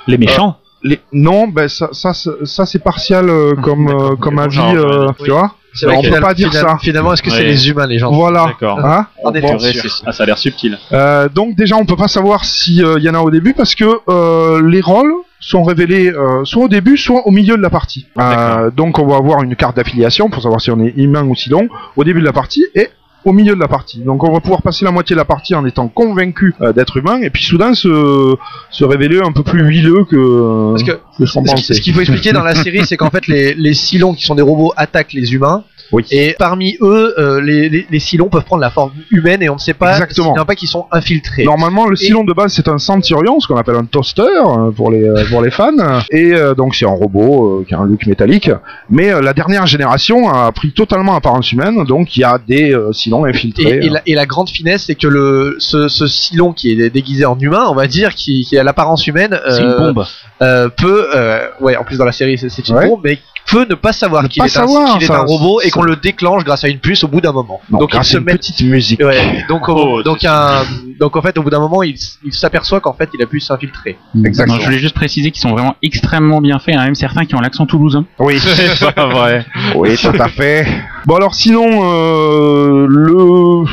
Les 0.08 0.18
méchants. 0.18 0.58
les 0.84 1.00
non 1.12 1.48
ben 1.48 1.68
ça 1.68 1.90
ça 1.92 2.14
c'est- 2.14 2.46
ça 2.46 2.66
c'est 2.66 2.80
partial 2.80 3.30
euh, 3.30 3.56
comme 3.62 3.88
euh, 3.90 4.16
comme 4.16 4.40
avis 4.40 4.60
euh, 4.60 5.08
ouais. 5.08 5.14
tu 5.24 5.32
vois. 5.32 5.54
Vrai 5.84 5.96
on 5.98 6.02
peut 6.02 6.20
pas 6.20 6.34
dire 6.34 6.52
ça. 6.52 6.78
Finalement, 6.82 7.14
est-ce 7.14 7.22
que 7.22 7.30
c'est 7.30 7.44
les 7.44 7.70
humains, 7.70 7.86
les 7.86 8.00
gens? 8.00 8.12
Voilà. 8.12 8.46
D'accord. 8.48 8.84
Hein? 8.84 9.06
On 9.24 9.32
est 9.32 9.42
sûr. 9.46 9.60
c'est- 9.92 10.04
Ah, 10.08 10.12
ça 10.12 10.24
a 10.24 10.26
l'air 10.26 10.38
subtil. 10.40 10.76
Euh, 10.92 11.30
donc 11.30 11.56
déjà 11.56 11.76
on 11.76 11.86
peut 11.86 11.96
pas 11.96 12.08
savoir 12.08 12.46
s'il 12.46 12.78
y 13.00 13.10
en 13.10 13.14
a 13.14 13.20
au 13.20 13.30
début 13.30 13.54
parce 13.54 13.76
que 13.76 13.86
euh, 14.10 14.68
les 14.68 14.82
rôles 14.82 15.14
sont 15.40 15.62
révélés 15.64 16.10
euh, 16.12 16.44
soit 16.46 16.64
au 16.64 16.68
début 16.68 16.98
soit 16.98 17.28
au 17.28 17.32
milieu 17.32 17.58
de 17.58 17.62
la 17.62 17.70
partie. 17.70 18.08
Euh, 18.20 18.72
donc 18.72 18.98
on 18.98 19.06
va 19.06 19.18
avoir 19.18 19.44
une 19.44 19.56
carte 19.56 19.76
d'affiliation 19.76 20.30
pour 20.32 20.42
savoir 20.42 20.62
si 20.62 20.72
on 20.72 20.80
est 20.84 20.94
humain 20.98 21.24
ou 21.26 21.36
si 21.36 21.50
long 21.52 21.68
au 21.96 22.04
début 22.04 22.22
de 22.22 22.26
la 22.26 22.34
partie 22.34 22.66
et 22.74 22.90
au 23.28 23.34
milieu 23.34 23.56
de 23.56 23.60
la 23.60 23.68
partie. 23.68 24.00
Donc 24.00 24.24
on 24.24 24.32
va 24.32 24.40
pouvoir 24.40 24.62
passer 24.62 24.86
la 24.86 24.92
moitié 24.92 25.14
de 25.14 25.20
la 25.20 25.26
partie 25.26 25.54
en 25.54 25.66
étant 25.66 25.90
convaincu 25.90 26.56
euh, 26.62 26.72
d'être 26.72 26.96
humain 26.96 27.20
et 27.22 27.30
puis 27.30 27.44
soudain 27.44 27.74
se, 27.74 28.36
se 28.72 28.86
révéler 28.86 29.20
un 29.20 29.34
peu 29.34 29.44
plus 29.44 29.64
huileux 29.64 30.06
que, 30.06 30.72
Parce 30.72 30.84
que 30.84 31.00
que 31.18 31.26
ce 31.26 31.34
qu'on 31.34 31.44
pensait. 31.44 31.74
ce 31.74 31.82
qu'il 31.82 31.94
faut 31.94 32.00
expliquer 32.02 32.32
dans 32.32 32.44
la 32.44 32.56
série, 32.64 32.86
c'est 32.86 32.98
qu'en 32.98 33.10
fait, 33.10 33.28
les, 33.28 33.54
les 33.54 33.74
Silons 33.74 34.14
qui 34.14 34.24
sont 34.24 34.36
des 34.36 34.42
robots 34.42 34.74
attaquent 34.78 35.14
les 35.14 35.34
humains. 35.34 35.64
Oui. 35.92 36.06
Et 36.12 36.36
parmi 36.38 36.78
eux, 36.82 37.14
euh, 37.18 37.40
les, 37.42 37.70
les, 37.70 37.88
les 37.90 38.00
Silons 38.00 38.30
peuvent 38.30 38.44
prendre 38.44 38.62
la 38.62 38.70
forme 38.70 38.92
humaine 39.12 39.42
et 39.42 39.50
on 39.50 39.54
ne 39.56 39.60
sait 39.60 39.74
pas 39.74 39.92
Exactement. 39.94 40.26
s'il 40.28 40.34
n'y 40.34 40.40
en 40.40 40.42
a 40.42 40.46
pas 40.46 40.56
qui 40.56 40.68
sont 40.68 40.86
infiltrés. 40.92 41.44
Normalement, 41.44 41.88
le 41.88 41.96
silon 41.96 42.24
de 42.24 42.34
base 42.34 42.54
c'est 42.54 42.68
un 42.68 42.78
centurion, 42.78 43.40
ce 43.40 43.48
qu'on 43.48 43.56
appelle 43.58 43.76
un 43.76 43.86
toaster 43.86 44.22
euh, 44.24 44.72
pour 44.72 44.92
les 44.92 45.04
euh, 45.04 45.24
pour 45.30 45.42
les 45.42 45.52
fans, 45.52 45.72
et 46.12 46.34
euh, 46.34 46.54
donc 46.56 46.76
c'est 46.76 46.86
un 46.86 46.90
robot 46.90 47.60
euh, 47.62 47.66
qui 47.68 47.74
a 47.74 47.80
un 47.80 47.86
look 47.86 48.06
métallique. 48.06 48.52
Mais 48.90 49.12
euh, 49.14 49.22
la 49.22 49.34
dernière 49.34 49.66
génération 49.66 50.30
a 50.30 50.52
pris 50.52 50.72
totalement 50.72 51.16
apparence 51.16 51.52
humaine, 51.52 51.84
donc 51.86 52.16
il 52.18 52.22
y 52.22 52.24
a 52.24 52.38
des 52.38 52.74
euh, 52.74 52.92
silons 52.92 53.26
infiltrés. 53.26 53.80
Et, 53.82 53.86
et 53.86 53.90
la, 53.90 54.02
et 54.06 54.16
la 54.16 54.26
grande 54.26 54.50
finesse, 54.50 54.86
c'est 54.88 54.96
que 54.96 55.08
le 55.08 55.56
ce, 55.60 55.88
ce 55.88 56.08
Silon 56.08 56.54
qui 56.54 56.72
est 56.72 56.90
déguisé 56.90 57.26
en 57.26 57.38
humain, 57.40 57.66
on 57.70 57.76
va 57.76 57.88
dire, 57.88 58.14
qui, 58.16 58.44
qui 58.44 58.58
a 58.58 58.64
l'apparence 58.64 59.06
humaine, 59.08 59.40
C'est 59.50 59.62
une 59.62 59.76
bombe. 59.78 60.06
peut, 60.40 61.08
euh, 61.16 61.48
ouais, 61.62 61.76
en 61.78 61.84
plus 61.84 61.98
dans 61.98 62.06
la 62.06 62.12
série 62.12 62.38
c'est 62.38 62.50
c'est 62.50 62.68
une 62.68 62.76
Ouais. 62.76 62.88
bombe, 62.88 63.02
mais 63.04 63.20
peut 63.48 63.66
ne 63.70 63.76
pas 63.76 63.94
savoir 63.94 64.28
qu'il 64.30 64.44
est, 64.44 64.58
un, 64.58 64.66
qu'il 64.98 65.04
est 65.04 65.12
un 65.12 65.22
robot 65.26 65.62
et 65.62 65.70
qu'on 65.72 65.82
le 65.82 65.96
déclenche 65.96 66.44
grâce 66.44 66.64
à 66.64 66.68
une 66.68 66.80
puce 66.80 67.04
au 67.04 67.08
bout 67.08 67.22
d'un 67.22 67.32
moment. 67.32 67.60
Non, 67.70 67.80
donc 67.80 67.90
il 67.92 67.94
grâce 67.96 68.10
se 68.10 68.18
à 68.18 68.20
une 68.20 68.26
met 68.26 68.34
petite 68.34 68.62
musique. 68.62 69.00
Ouais, 69.04 69.46
donc, 69.48 69.68
Oh, 69.70 70.04
donc, 70.04 70.24
un, 70.26 70.64
donc 71.00 71.16
en 71.16 71.22
fait, 71.22 71.38
au 71.38 71.44
bout 71.44 71.50
d'un 71.50 71.60
moment, 71.60 71.82
il, 71.84 71.94
s- 71.96 72.20
il 72.26 72.34
s'aperçoit 72.34 72.80
qu'en 72.80 72.94
fait, 72.94 73.10
il 73.14 73.22
a 73.24 73.26
pu 73.26 73.40
s'infiltrer. 73.40 73.98
Exactement. 74.24 74.56
Non, 74.56 74.62
je 74.62 74.66
voulais 74.66 74.80
juste 74.80 74.96
préciser 74.96 75.32
qu'ils 75.32 75.42
sont 75.42 75.52
vraiment 75.52 75.76
extrêmement 75.82 76.42
bien 76.42 76.60
faits. 76.60 76.76
Il 76.76 76.78
y 76.78 76.78
en 76.78 76.82
a 76.82 76.86
même 76.86 76.96
certains 76.96 77.26
qui 77.26 77.36
ont 77.36 77.40
l'accent 77.40 77.66
toulousain. 77.66 78.06
Oui, 78.20 78.40
C'est 78.76 78.94
pas 78.94 79.08
vrai. 79.08 79.46
oui, 79.76 79.96
tout 79.98 80.08
à 80.20 80.28
fait. 80.28 80.66
Bon 81.06 81.16
alors 81.16 81.34
sinon, 81.36 81.66
euh, 81.84 82.86
le 82.88 83.64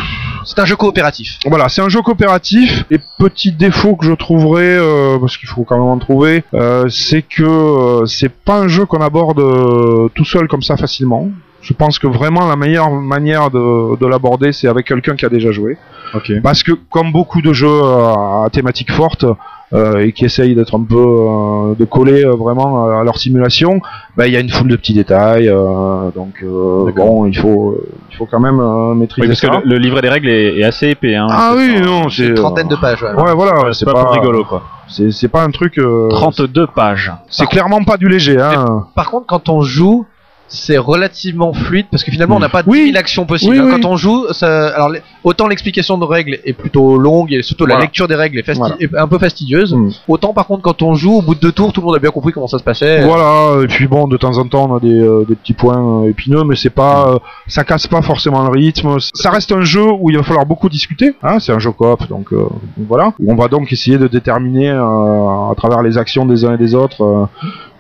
C'est 0.55 0.61
un 0.61 0.67
jeu 0.67 0.77
coopératif. 0.77 1.39
Voilà, 1.47 1.69
c'est 1.69 1.83
un 1.83 1.89
jeu 1.89 2.01
coopératif. 2.01 2.85
Et 2.91 3.01
petit 3.19 3.51
défaut 3.51 3.97
que 3.97 4.07
je 4.07 4.13
trouverais, 4.13 4.79
euh, 4.79 5.19
parce 5.19 5.37
qu'il 5.37 5.49
faut 5.49 5.65
quand 5.65 5.77
même 5.77 5.87
en 5.87 5.99
trouver, 5.99 6.45
euh, 6.55 6.89
c'est 6.89 7.23
que 7.23 7.43
euh, 7.43 8.07
c'est 8.07 8.29
pas 8.29 8.59
un 8.59 8.69
jeu 8.69 8.87
qu'on 8.87 9.01
aborde 9.01 9.41
euh, 9.41 10.09
tout 10.15 10.25
seul 10.25 10.47
comme 10.47 10.63
ça 10.63 10.77
facilement. 10.77 11.29
Je 11.61 11.73
pense 11.73 11.99
que 11.99 12.07
vraiment 12.07 12.47
la 12.47 12.57
meilleure 12.57 12.91
manière 12.91 13.51
de, 13.51 13.97
de 13.97 14.07
l'aborder, 14.07 14.53
c'est 14.53 14.69
avec 14.69 14.87
quelqu'un 14.87 15.17
qui 15.17 15.25
a 15.25 15.29
déjà 15.29 15.51
joué. 15.51 15.77
Ok. 16.13 16.31
Parce 16.43 16.63
que 16.63 16.73
comme 16.73 17.11
beaucoup 17.11 17.43
de 17.43 17.53
jeux 17.53 17.83
à 17.83 18.47
thématique 18.53 18.93
forte 18.93 19.25
et 19.73 20.13
qui 20.13 20.25
essayent 20.25 20.55
d'être 20.55 20.77
un 20.77 20.85
peu 20.85 20.97
euh, 20.97 21.75
de 21.79 21.85
coller 21.85 22.25
euh, 22.25 22.33
vraiment 22.37 22.87
à 22.99 23.03
leur 23.05 23.17
simulation, 23.19 23.81
bah, 24.17 24.27
il 24.29 24.33
y 24.33 24.37
a 24.37 24.41
une 24.41 24.49
foule 24.51 24.69
de 24.69 24.77
petits 24.77 24.95
détails. 24.95 25.49
euh, 25.49 26.11
donc 26.15 26.35
euh, 26.43 26.93
bon, 26.95 27.27
il 27.27 27.37
faut 27.37 27.71
euh, 27.73 27.89
il 28.11 28.17
faut 28.17 28.27
quand 28.27 28.39
même 28.41 28.61
euh, 28.61 28.95
maîtriser 28.95 29.23
Oui, 29.23 29.29
parce 29.29 29.41
que 29.41 29.47
ça. 29.49 29.61
le, 29.65 29.71
le 29.71 29.79
livret 29.79 30.03
des 30.03 30.09
règles 30.11 30.29
est, 30.29 30.59
est 30.59 30.65
assez 30.65 30.89
épais. 30.91 31.17
Hein, 31.17 31.27
Ah 31.31 31.55
oui, 31.57 31.81
non, 31.81 32.09
C'est 32.09 32.27
une 32.29 32.35
trentaine 32.35 32.69
de 32.69 32.77
pages. 32.77 33.03
ouais. 33.03 33.21
Ouais, 33.23 33.35
voilà, 33.35 33.73
c'est 33.73 33.85
pas, 33.85 34.11
rigolo 34.11 34.45
quoi. 34.45 34.63
C'est 34.87 35.11
c'est 35.11 35.29
pas 35.29 35.43
un 35.43 35.51
truc. 35.51 35.79
euh, 35.79 36.09
32 36.11 36.67
pages. 36.69 37.13
C'est 37.29 37.47
clairement 37.47 37.83
pas 37.85 37.97
du 37.97 38.09
léger, 38.09 38.41
hein. 38.41 38.87
Par 38.95 39.11
contre, 39.11 39.27
quand 39.27 39.49
on 39.49 39.63
joue, 39.63 40.07
c'est 40.55 40.79
relativement 40.79 41.53
fluide 41.53 41.87
parce 41.91 42.05
que 42.05 42.11
finalement, 42.11 42.37
on 42.37 42.41
n'a 42.41 42.49
pas 42.49 42.63
Oui. 42.67 42.81
10 42.81 42.87
000 42.93 42.99
actions 42.99 43.27
possibles. 43.27 43.53
Oui, 43.53 43.59
hein. 43.59 43.71
oui. 43.75 43.81
Quand 43.81 43.89
on 43.89 43.97
joue, 43.97 44.27
ça, 44.33 44.69
alors 44.69 44.93
autant 45.25 45.49
l'explication 45.49 45.99
de 45.99 46.05
règles 46.05 46.39
est 46.45 46.53
plutôt 46.53 46.97
longue 46.99 47.33
et 47.33 47.43
surtout 47.43 47.67
la 47.67 47.79
lecture 47.79 48.09
des 48.09 48.15
règles 48.15 48.39
est, 48.39 48.47
fasti- 48.47 48.59
Voilà. 48.59 48.77
est 48.81 48.95
un 48.97 49.09
peu 49.09 49.19
fastidieuse. 49.19 49.75
Mm. 49.75 49.91
Autant 50.09 50.33
par 50.33 50.47
contre, 50.47 50.63
quand 50.63 50.83
on 50.83 50.95
joue, 50.95 51.15
au 51.19 51.23
bout 51.23 51.35
de 51.35 51.41
deux 51.41 51.53
tours, 51.53 51.73
tout 51.73 51.81
le 51.81 51.87
monde 51.87 51.97
a 51.97 51.99
bien 51.99 52.11
compris 52.11 52.33
comment 52.33 52.47
ça 52.47 52.59
se 52.59 52.65
passait. 52.65 53.03
Voilà, 53.05 53.63
et 53.63 53.67
puis 53.67 53.87
bon, 53.87 54.07
de 54.09 54.17
temps 54.17 54.39
en 54.39 54.47
temps, 54.47 54.71
on 54.71 54.77
a 54.77 54.81
des, 54.81 55.01
euh, 55.01 55.25
des 55.29 55.35
petits 55.35 55.53
points 55.53 56.05
euh, 56.05 56.09
épineux, 56.11 56.45
mais 56.45 56.57
c'est 56.57 56.71
pas, 56.71 57.09
euh, 57.09 57.19
ça 57.47 57.65
casse 57.65 57.87
pas 57.87 58.03
forcément 58.03 58.43
le 58.45 58.51
rythme. 58.51 58.97
Ça 59.15 59.31
reste 59.31 59.53
un 59.53 59.63
jeu 59.63 59.85
où 60.01 60.11
il 60.11 60.17
va 60.17 60.23
falloir 60.23 60.47
beaucoup 60.47 60.69
discuter. 60.69 61.15
Hein, 61.23 61.39
c'est 61.41 61.53
un 61.53 61.59
jeu 61.59 61.73
coop, 61.73 62.09
donc 62.09 62.33
euh, 62.33 62.45
voilà. 62.89 63.13
On 63.27 63.35
va 63.35 63.49
donc 63.49 63.73
essayer 63.73 63.99
de 63.99 64.07
déterminer 64.07 64.71
à 64.71 65.53
travers 65.57 65.83
les 65.83 65.99
actions 65.99 66.25
des 66.27 66.45
uns 66.45 66.55
et 66.55 66.59
des 66.59 66.75
autres 66.75 67.29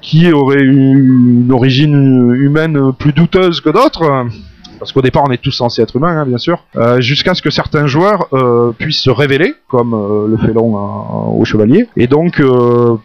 qui 0.05 0.31
aurait 0.33 0.61
eu 0.61 0.99
une 0.99 1.51
origine 1.51 2.31
humaine 2.35 2.93
plus 2.93 3.13
douteuse 3.13 3.61
que 3.61 3.71
d'autres. 3.71 4.27
Parce 4.79 4.93
qu'au 4.93 5.01
départ, 5.01 5.23
on 5.27 5.33
est 5.33 5.41
tous 5.41 5.53
censés 5.53 5.81
être 5.81 5.97
humains, 5.97 6.19
hein, 6.19 6.27
bien 6.27 6.37
sûr, 6.37 6.59
euh, 6.77 7.01
jusqu'à 7.01 7.33
ce 7.35 7.41
que 7.41 7.49
certains 7.49 7.87
joueurs 7.87 8.27
euh, 8.35 8.73
puissent 8.73 9.01
se 9.01 9.09
révéler, 9.09 9.55
comme 9.67 9.95
euh, 9.95 10.29
le 10.29 10.37
félon 10.37 10.77
euh, 10.77 11.41
au 11.41 11.45
chevalier, 11.47 11.89
et 11.97 12.07
donc 12.07 12.43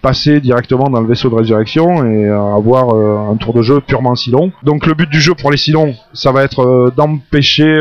passer 0.02 0.42
directement 0.42 0.90
dans 0.90 1.00
le 1.00 1.08
vaisseau 1.08 1.30
de 1.30 1.36
résurrection 1.36 2.06
et 2.06 2.28
avoir 2.28 2.94
un 3.32 3.36
tour 3.38 3.54
de 3.54 3.62
jeu 3.62 3.80
purement 3.80 4.16
silon. 4.16 4.52
Donc 4.64 4.86
le 4.86 4.94
but 4.94 5.10
du 5.10 5.22
jeu 5.22 5.36
pour 5.36 5.52
les 5.52 5.58
silons, 5.58 5.94
ça 6.14 6.34
va 6.34 6.44
être 6.44 6.92
d'empêcher 6.98 7.78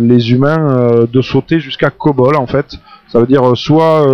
les 0.00 0.32
humains 0.32 1.04
de 1.12 1.20
sauter 1.20 1.60
jusqu'à 1.60 1.90
Kobol, 1.90 2.36
en 2.36 2.46
fait. 2.46 2.78
Ça 3.08 3.20
veut 3.20 3.26
dire 3.26 3.54
soit 3.54 4.06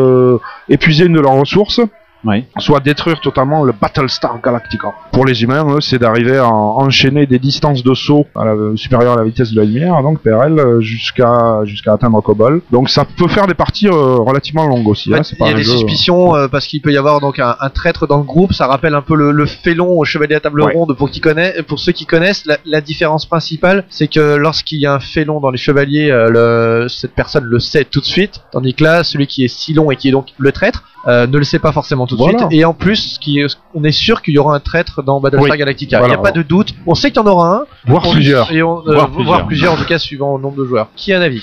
épuiser 0.69 1.05
une 1.05 1.13
de 1.13 1.21
leurs 1.21 1.39
ressources, 1.39 1.81
Oui. 2.25 2.45
soit 2.59 2.81
détruire 2.81 3.21
totalement 3.21 3.63
le 3.63 3.73
Battlestar 3.73 4.41
Galactica. 4.43 4.93
Pour 5.13 5.25
les 5.27 5.43
humains, 5.43 5.65
c'est 5.81 5.99
d'arriver 5.99 6.39
à 6.39 6.49
en- 6.49 6.79
enchaîner 6.83 7.27
des 7.27 7.39
distances 7.39 7.83
de 7.85 7.95
saut 7.95 8.27
à 8.35 8.45
la, 8.45 8.55
supérieures 8.77 9.13
à 9.13 9.17
la 9.17 9.25
vitesse 9.25 9.53
de 9.53 9.61
la 9.61 9.65
lumière, 9.67 10.03
donc 10.03 10.21
PRL, 10.21 10.59
euh, 10.59 10.81
jusqu'à 10.81 11.61
jusqu'à 11.65 11.93
atteindre 11.93 12.21
Kobol. 12.21 12.63
Donc 12.73 12.89
ça 12.91 13.05
peut 13.05 13.29
faire 13.29 13.47
des 13.47 13.55
parties 13.55 13.87
euh, 13.89 13.93
relativement 14.17 14.67
longues 14.67 14.89
aussi. 14.89 15.15
Hein, 15.15 15.21
il 15.41 15.47
y 15.47 15.51
a 15.51 15.55
des 15.55 15.63
jeu- 15.63 15.73
suspicions 15.73 16.35
euh, 16.35 16.49
parce 16.49 16.67
qu'il 16.67 16.81
peut 16.83 16.93
y 16.93 16.97
avoir 16.99 17.21
donc 17.21 17.39
un, 17.39 17.55
un 17.61 17.71
traître 17.71 18.07
dans 18.07 18.17
le 18.19 18.25
groupe. 18.25 18.53
Ça 18.53 18.67
rappelle 18.67 18.95
un 18.95 19.03
peu 19.03 19.15
le, 19.15 19.31
le 19.31 19.47
félon 19.47 19.91
au 19.99 20.05
chevalier 20.05 20.35
à 20.35 20.41
table 20.41 20.63
Ouais. 20.63 20.73
ronde. 20.75 20.97
Pour 20.97 21.11
qui 21.11 21.21
connaît, 21.21 21.63
pour 21.69 21.79
ceux 21.79 21.93
qui 21.93 22.07
connaissent, 22.07 22.45
la, 22.47 22.57
la 22.65 22.81
différence 22.81 23.27
principale, 23.27 23.85
c'est 23.89 24.09
que 24.09 24.35
lorsqu'il 24.37 24.81
y 24.81 24.87
a 24.87 24.95
un 24.95 25.01
félon 25.01 25.39
dans 25.39 25.51
les 25.51 25.59
chevaliers, 25.59 26.09
le, 26.11 26.87
cette 26.89 27.13
personne 27.15 27.45
le 27.45 27.61
sait 27.61 27.85
tout 27.85 28.01
de 28.01 28.05
suite, 28.07 28.41
tandis 28.53 28.75
que 28.75 28.83
là, 28.83 29.05
celui 29.05 29.27
qui 29.27 29.45
est 29.45 29.49
si 29.49 29.75
long 29.75 29.91
et 29.91 29.97
qui 29.97 30.09
est 30.09 30.13
donc 30.13 30.29
le 30.39 30.51
traître, 30.51 30.83
euh, 31.09 31.27
ne 31.27 31.39
le 31.39 31.45
sait 31.45 31.59
pas 31.59 31.73
forcément 31.73 32.07
tout 32.07 32.17
de 32.17 32.23
Voilà. 32.23 32.39
suite. 32.39 32.49
Et 32.53 32.65
en 32.65 32.75
plus, 32.75 32.97
ce 33.15 33.19
qui 33.19 33.41
est- 33.41 33.57
on 33.75 33.85
est 33.85 33.93
sûr 33.93 34.23
qu'il 34.23 34.35
y 34.35 34.39
aura 34.39 34.55
un 34.57 34.61
traître 34.61 35.03
dans 35.03 35.21
Battlestar 35.21 35.51
Oui. 35.53 35.59
Galactica. 35.59 35.97
Il 35.97 36.01
Voilà. 36.01 36.15
n'y 36.15 36.21
a 36.21 36.23
pas 36.23 36.33
de 36.33 36.43
doute. 36.43 36.75
On 36.87 36.95
sait 36.95 37.11
qu'il 37.11 37.21
y 37.23 37.25
en 37.25 37.29
aura 37.29 37.55
un. 37.57 37.65
Voire 37.87 38.11
plusieurs. 38.11 38.51
Et 38.53 38.63
on, 38.63 38.79
euh, 38.79 38.83
Voire 38.85 38.95
voire, 38.95 39.11
plusieurs. 39.11 39.47
plusieurs. 39.47 39.73
en 39.73 39.77
tout 39.77 39.85
cas, 39.85 39.99
suivant 39.99 40.37
le 40.37 40.43
nombre 40.43 40.57
de 40.63 40.65
joueurs. 40.67 40.89
Qui 40.97 41.13
a 41.13 41.19
un 41.19 41.23
avis? 41.23 41.43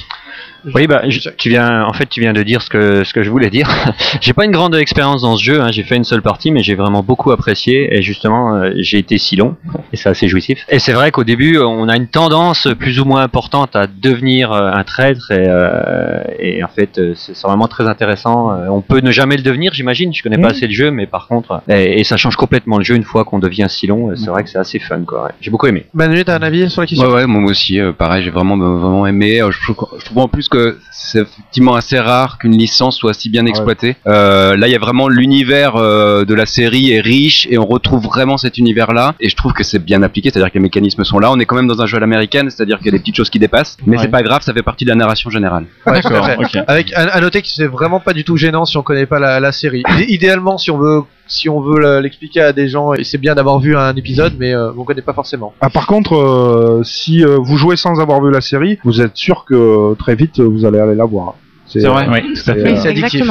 Oui, 0.73 0.87
bah, 0.87 1.01
je- 1.09 1.29
tu 1.37 1.49
viens, 1.49 1.83
en 1.85 1.93
fait, 1.93 2.05
tu 2.07 2.19
viens 2.21 2.33
de 2.33 2.41
dire 2.43 2.61
ce 2.61 2.69
que, 2.69 3.03
ce 3.03 3.13
que 3.13 3.23
je 3.23 3.29
voulais 3.29 3.49
dire. 3.49 3.67
j'ai 4.21 4.33
pas 4.33 4.45
une 4.45 4.51
grande 4.51 4.75
expérience 4.75 5.21
dans 5.21 5.35
ce 5.35 5.43
jeu, 5.43 5.61
hein, 5.61 5.71
j'ai 5.71 5.83
fait 5.83 5.95
une 5.95 6.03
seule 6.03 6.21
partie, 6.21 6.51
mais 6.51 6.63
j'ai 6.63 6.75
vraiment 6.75 7.03
beaucoup 7.03 7.31
apprécié, 7.31 7.95
et 7.95 8.01
justement, 8.01 8.55
euh, 8.55 8.71
j'ai 8.77 8.97
été 8.99 9.17
si 9.17 9.35
long, 9.35 9.55
et 9.91 9.97
c'est 9.97 10.09
assez 10.09 10.27
jouissif. 10.27 10.65
Et 10.69 10.79
c'est 10.79 10.93
vrai 10.93 11.11
qu'au 11.11 11.23
début, 11.23 11.57
on 11.57 11.89
a 11.89 11.95
une 11.95 12.07
tendance 12.07 12.67
plus 12.79 12.99
ou 12.99 13.05
moins 13.05 13.21
importante 13.23 13.75
à 13.75 13.87
devenir 13.87 14.51
euh, 14.51 14.71
un 14.71 14.83
traître, 14.83 15.31
et, 15.31 15.45
euh, 15.47 16.21
et 16.39 16.63
en 16.63 16.67
fait, 16.67 16.99
c'est 17.15 17.39
vraiment 17.41 17.67
très 17.67 17.87
intéressant. 17.87 18.51
On 18.69 18.81
peut 18.81 18.99
ne 19.01 19.11
jamais 19.11 19.35
le 19.37 19.43
devenir, 19.43 19.73
j'imagine, 19.73 20.13
je 20.13 20.23
connais 20.23 20.37
pas 20.37 20.49
assez 20.49 20.67
le 20.67 20.73
jeu, 20.73 20.91
mais 20.91 21.07
par 21.07 21.27
contre, 21.27 21.61
et, 21.69 21.99
et 21.99 22.03
ça 22.03 22.17
change 22.17 22.35
complètement 22.35 22.77
le 22.77 22.83
jeu 22.83 22.95
une 22.95 23.03
fois 23.03 23.25
qu'on 23.25 23.39
devient 23.39 23.67
si 23.69 23.87
long, 23.87 24.11
c'est 24.15 24.29
vrai 24.29 24.43
que 24.43 24.49
c'est 24.49 24.57
assez 24.59 24.79
fun, 24.79 25.01
quoi. 25.05 25.25
ouais. 25.25 25.31
J'ai 25.41 25.51
beaucoup 25.51 25.67
aimé. 25.67 25.85
Manu, 25.93 26.23
t'as 26.23 26.37
un 26.37 26.41
avis 26.41 26.69
sur 26.69 26.81
la 26.81 26.87
question? 26.87 27.07
Ouais, 27.07 27.13
ouais, 27.13 27.25
moi 27.27 27.43
aussi, 27.51 27.79
euh, 27.79 27.91
pareil, 27.91 28.23
j'ai 28.23 28.29
vraiment, 28.29 28.57
vraiment 28.57 29.05
aimé. 29.07 29.39
Je 29.49 29.61
trouve, 29.73 29.87
je 29.99 30.05
trouve 30.05 30.19
en 30.19 30.27
plus 30.27 30.47
que 30.53 30.79
c'est 30.91 31.19
effectivement 31.21 31.75
assez 31.75 31.99
rare 31.99 32.37
qu'une 32.37 32.57
licence 32.57 32.97
soit 32.97 33.13
si 33.13 33.29
bien 33.29 33.45
exploitée. 33.45 33.95
Euh, 34.07 34.55
là, 34.55 34.67
il 34.67 34.71
y 34.71 34.75
a 34.75 34.79
vraiment 34.79 35.07
l'univers 35.07 35.75
euh, 35.75 36.25
de 36.25 36.33
la 36.33 36.45
série 36.45 36.91
est 36.91 37.01
riche 37.01 37.47
et 37.49 37.57
on 37.57 37.65
retrouve 37.65 38.03
vraiment 38.03 38.37
cet 38.37 38.57
univers-là. 38.57 39.15
Et 39.19 39.29
je 39.29 39.35
trouve 39.35 39.53
que 39.53 39.63
c'est 39.63 39.79
bien 39.83 40.01
appliqué, 40.03 40.29
c'est-à-dire 40.29 40.49
que 40.49 40.55
les 40.57 40.61
mécanismes 40.63 41.03
sont 41.03 41.19
là. 41.19 41.31
On 41.31 41.39
est 41.39 41.45
quand 41.45 41.55
même 41.55 41.67
dans 41.67 41.81
un 41.81 41.85
jeu 41.85 41.97
à 41.97 41.99
l'américaine, 41.99 42.49
c'est-à-dire 42.49 42.77
qu'il 42.77 42.85
y 42.87 42.89
a 42.89 42.93
des 42.93 42.99
petites 42.99 43.15
choses 43.15 43.29
qui 43.29 43.39
dépassent, 43.39 43.77
mais 43.85 43.97
Ouais. 43.97 44.03
c'est 44.03 44.09
pas 44.11 44.23
grave, 44.23 44.41
ça 44.43 44.53
fait 44.53 44.63
partie 44.63 44.85
de 44.85 44.89
la 44.89 44.95
narration 44.95 45.29
générale. 45.29 45.65
Ok. 45.85 46.57
Avec 46.67 46.93
à, 46.93 47.01
à 47.13 47.21
noter 47.21 47.41
que 47.41 47.47
c'est 47.47 47.67
vraiment 47.67 47.99
pas 47.99 48.13
du 48.13 48.23
tout 48.23 48.37
gênant 48.37 48.65
si 48.65 48.77
on 48.77 48.83
connaît 48.83 49.05
pas 49.05 49.19
la, 49.19 49.39
la 49.39 49.51
série. 49.51 49.83
Idé- 49.89 50.05
Idéalement, 50.09 50.57
si 50.57 50.71
on 50.71 50.77
veut, 50.77 51.01
si 51.27 51.49
on 51.49 51.59
veut 51.61 51.99
l'expliquer 52.01 52.41
à 52.41 52.53
des 52.53 52.67
gens, 52.67 52.93
et 52.93 53.03
c'est 53.03 53.17
bien 53.17 53.33
d'avoir 53.35 53.59
vu 53.59 53.75
un 53.75 53.95
épisode, 53.95 54.33
mais 54.39 54.53
euh, 54.53 54.71
on 54.77 54.83
connaît 54.83 55.01
pas 55.01 55.13
forcément. 55.13 55.53
Ah, 55.61 55.69
par 55.69 55.87
contre, 55.87 56.15
euh, 56.15 56.81
si 56.83 57.23
euh, 57.23 57.37
vous 57.41 57.57
jouez 57.57 57.75
sans 57.75 57.99
avoir 57.99 58.21
vu 58.23 58.31
la 58.31 58.41
série, 58.41 58.77
vous 58.83 59.01
êtes 59.01 59.15
sûr 59.15 59.45
que 59.45 59.95
très 59.95 60.15
vite 60.15 60.39
vous 60.45 60.65
allez 60.65 60.79
aller 60.79 60.95
la 60.95 61.05
voir. 61.05 61.35
C'est 61.67 61.79
vrai 61.87 62.07
Oui, 62.09 62.33
tout 62.33 62.51
à 62.51 62.53
fait. 62.53 62.71
euh, 62.73 62.75
C'est 62.77 62.89
addictif. 62.89 63.25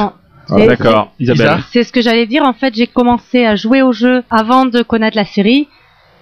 Ah, 0.49 0.65
D'accord, 0.65 1.13
Isabelle. 1.19 1.45
Isa 1.45 1.59
C'est 1.71 1.83
ce 1.83 1.93
que 1.93 2.01
j'allais 2.01 2.25
dire. 2.27 2.43
En 2.43 2.53
fait, 2.53 2.73
j'ai 2.75 2.87
commencé 2.87 3.45
à 3.45 3.55
jouer 3.55 3.81
au 3.81 3.93
jeu 3.93 4.23
avant 4.29 4.65
de 4.65 4.81
connaître 4.81 5.15
la 5.15 5.25
série. 5.25 5.67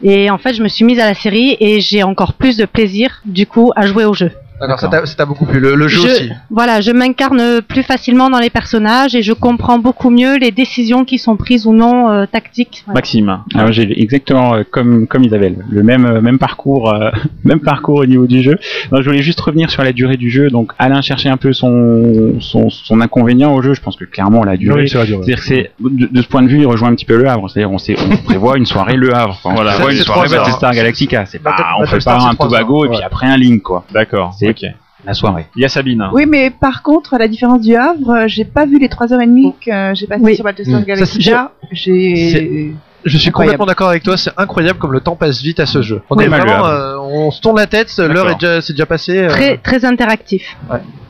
Et 0.04 0.30
en 0.30 0.38
fait, 0.38 0.54
je 0.54 0.62
me 0.64 0.68
suis 0.68 0.84
mise 0.86 1.00
à 1.00 1.06
la 1.06 1.14
série 1.14 1.58
et 1.60 1.80
j'ai 1.80 2.04
encore 2.04 2.34
plus 2.34 2.58
de 2.58 2.66
plaisir, 2.66 3.22
du 3.26 3.46
coup, 3.48 3.72
à 3.76 3.86
jouer 3.88 4.06
au 4.06 4.14
jeu. 4.14 4.32
D'accord, 4.62 4.80
ça 4.80 4.88
t'a 4.88 5.06
ça 5.06 5.16
t'a 5.16 5.26
beaucoup 5.26 5.46
plu. 5.46 5.60
Le, 5.60 5.76
le 5.76 5.88
jeu 5.88 6.02
Je- 6.02 6.08
aussi. 6.08 6.30
Voilà, 6.52 6.80
je 6.82 6.92
m'incarne 6.92 7.62
plus 7.68 7.84
facilement 7.84 8.30
dans 8.30 8.40
les 8.40 8.50
personnages 8.52 9.16
et 9.16 9.22
je 9.24 9.34
comprends 9.34 9.80
beaucoup 9.80 10.10
mieux 10.12 10.38
les 10.38 10.52
décisions 10.52 11.04
qui 11.04 11.18
sont 11.18 11.36
prises 11.36 11.66
ou 11.66 11.74
non 11.74 12.10
euh, 12.12 12.26
tactiques. 12.26 12.84
Voilà. 12.86 13.00
Maxime. 13.00 13.40
Alors 13.56 13.72
j'ai 13.72 14.02
exactement 14.02 14.54
euh, 14.56 14.64
comme 14.70 15.08
comme 15.08 15.24
Isabelle, 15.24 15.66
le 15.70 15.84
même 15.84 16.06
euh, 16.06 16.22
même 16.22 16.38
parcours 16.38 16.94
euh, 16.94 17.10
même 17.44 17.60
parcours 17.60 18.00
au 18.00 18.06
niveau 18.06 18.28
du 18.28 18.42
jeu. 18.44 18.58
Donc, 18.92 19.02
je 19.02 19.10
voulais 19.10 19.24
juste 19.24 19.42
revenir 19.42 19.70
sur 19.72 19.84
la 19.84 19.92
durée 19.94 20.18
du 20.18 20.30
jeu. 20.30 20.50
Donc 20.50 20.72
Alain 20.80 21.02
cherchait 21.02 21.30
un 21.30 21.38
peu 21.38 21.54
son 21.54 22.36
son, 22.40 22.70
son 22.70 23.02
inconvénient 23.02 23.54
au 23.54 23.62
jeu. 23.62 23.74
Je 23.74 23.82
pense 23.82 23.96
que 23.96 24.06
clairement 24.06 24.44
la 24.44 24.58
durée. 24.58 24.82
oui, 24.84 24.90
c'est 24.90 24.98
la 25.00 25.06
durée. 25.06 25.24
C'est-à-dire 25.24 25.40
que 25.44 25.48
c'est 25.48 25.72
de, 25.80 26.06
de 26.08 26.22
ce 26.22 26.28
point 26.28 26.44
de 26.44 26.48
vue, 26.48 26.60
il 26.60 26.68
rejoint 26.68 26.90
un 26.90 26.96
petit 26.96 27.06
peu 27.06 27.18
le 27.18 27.28
Havre. 27.28 27.50
C'est-à-dire 27.50 27.72
on 27.72 27.78
sait 27.80 27.96
on 28.00 28.18
prévoit 28.18 28.58
une 28.58 28.66
soirée 28.68 28.96
le 28.96 29.14
Havre. 29.14 29.40
Enfin, 29.44 29.56
Voilà. 29.56 29.72
on 29.72 29.74
prévoit 29.76 29.92
une 29.94 30.00
soirée 30.00 30.30
Battlestar 30.30 30.70
hein. 30.70 30.74
Galactica. 30.76 31.26
C'est 31.26 31.40
pas 31.40 31.52
Battle- 31.52 31.64
on 31.78 31.80
fait 31.82 31.86
Battlestar, 31.86 32.18
pas 32.20 32.30
un 32.30 32.36
Tobago 32.36 32.86
et 32.86 32.90
puis 32.90 33.02
après 33.02 33.28
un 33.28 33.38
ligne 33.38 33.60
quoi. 33.60 33.86
D'accord, 33.92 34.36
C'est- 34.38 34.51
ok. 34.52 34.70
La 35.04 35.16
soirée. 35.16 35.48
Il 35.56 35.64
y 35.64 35.66
a 35.66 35.70
Sabine. 35.70 36.08
Oui, 36.14 36.26
mais 36.28 36.52
par 36.52 36.84
contre, 36.84 37.16
à 37.16 37.18
la 37.18 37.28
différence 37.28 37.62
du 37.62 37.76
Havre, 37.76 38.28
j'ai 38.28 38.46
pas 38.46 38.68
vu 38.68 38.78
les 38.78 38.88
3h30 38.88 39.56
que 39.66 39.96
j'ai 39.96 40.06
passé 40.06 40.22
Oui. 40.24 40.36
sur 40.36 40.44
Battlestar 40.44 40.82
Mm. 40.82 40.84
Galactica. 40.86 41.52
J'ai. 41.72 42.76
Je 43.04 43.18
suis 43.18 43.30
Incroyable. 43.30 43.54
complètement 43.58 43.66
d'accord 43.66 43.90
avec 43.90 44.04
toi. 44.04 44.16
C'est 44.16 44.30
incroyable 44.38 44.78
comme 44.78 44.92
le 44.94 45.00
temps 45.00 45.16
passe 45.16 45.42
vite 45.42 45.60
à 45.60 45.66
ce 45.66 45.82
jeu. 45.82 46.04
On 46.12 46.16
Oui, 46.18 46.26
est 46.26 46.30
mal 46.30 46.42
vraiment, 46.42 46.68
le 46.68 46.74
euh, 46.74 47.00
on 47.00 47.32
se 47.32 47.42
tourne 47.42 47.58
la 47.58 47.66
tête. 47.66 47.92
L'heure 47.98 48.30
est 48.30 48.36
déjà, 48.40 48.62
c'est 48.62 48.74
déjà 48.74 48.86
passé. 48.86 49.18
euh, 49.18 49.28
Très, 49.30 49.58
très 49.58 49.86
interactif. 49.86 50.56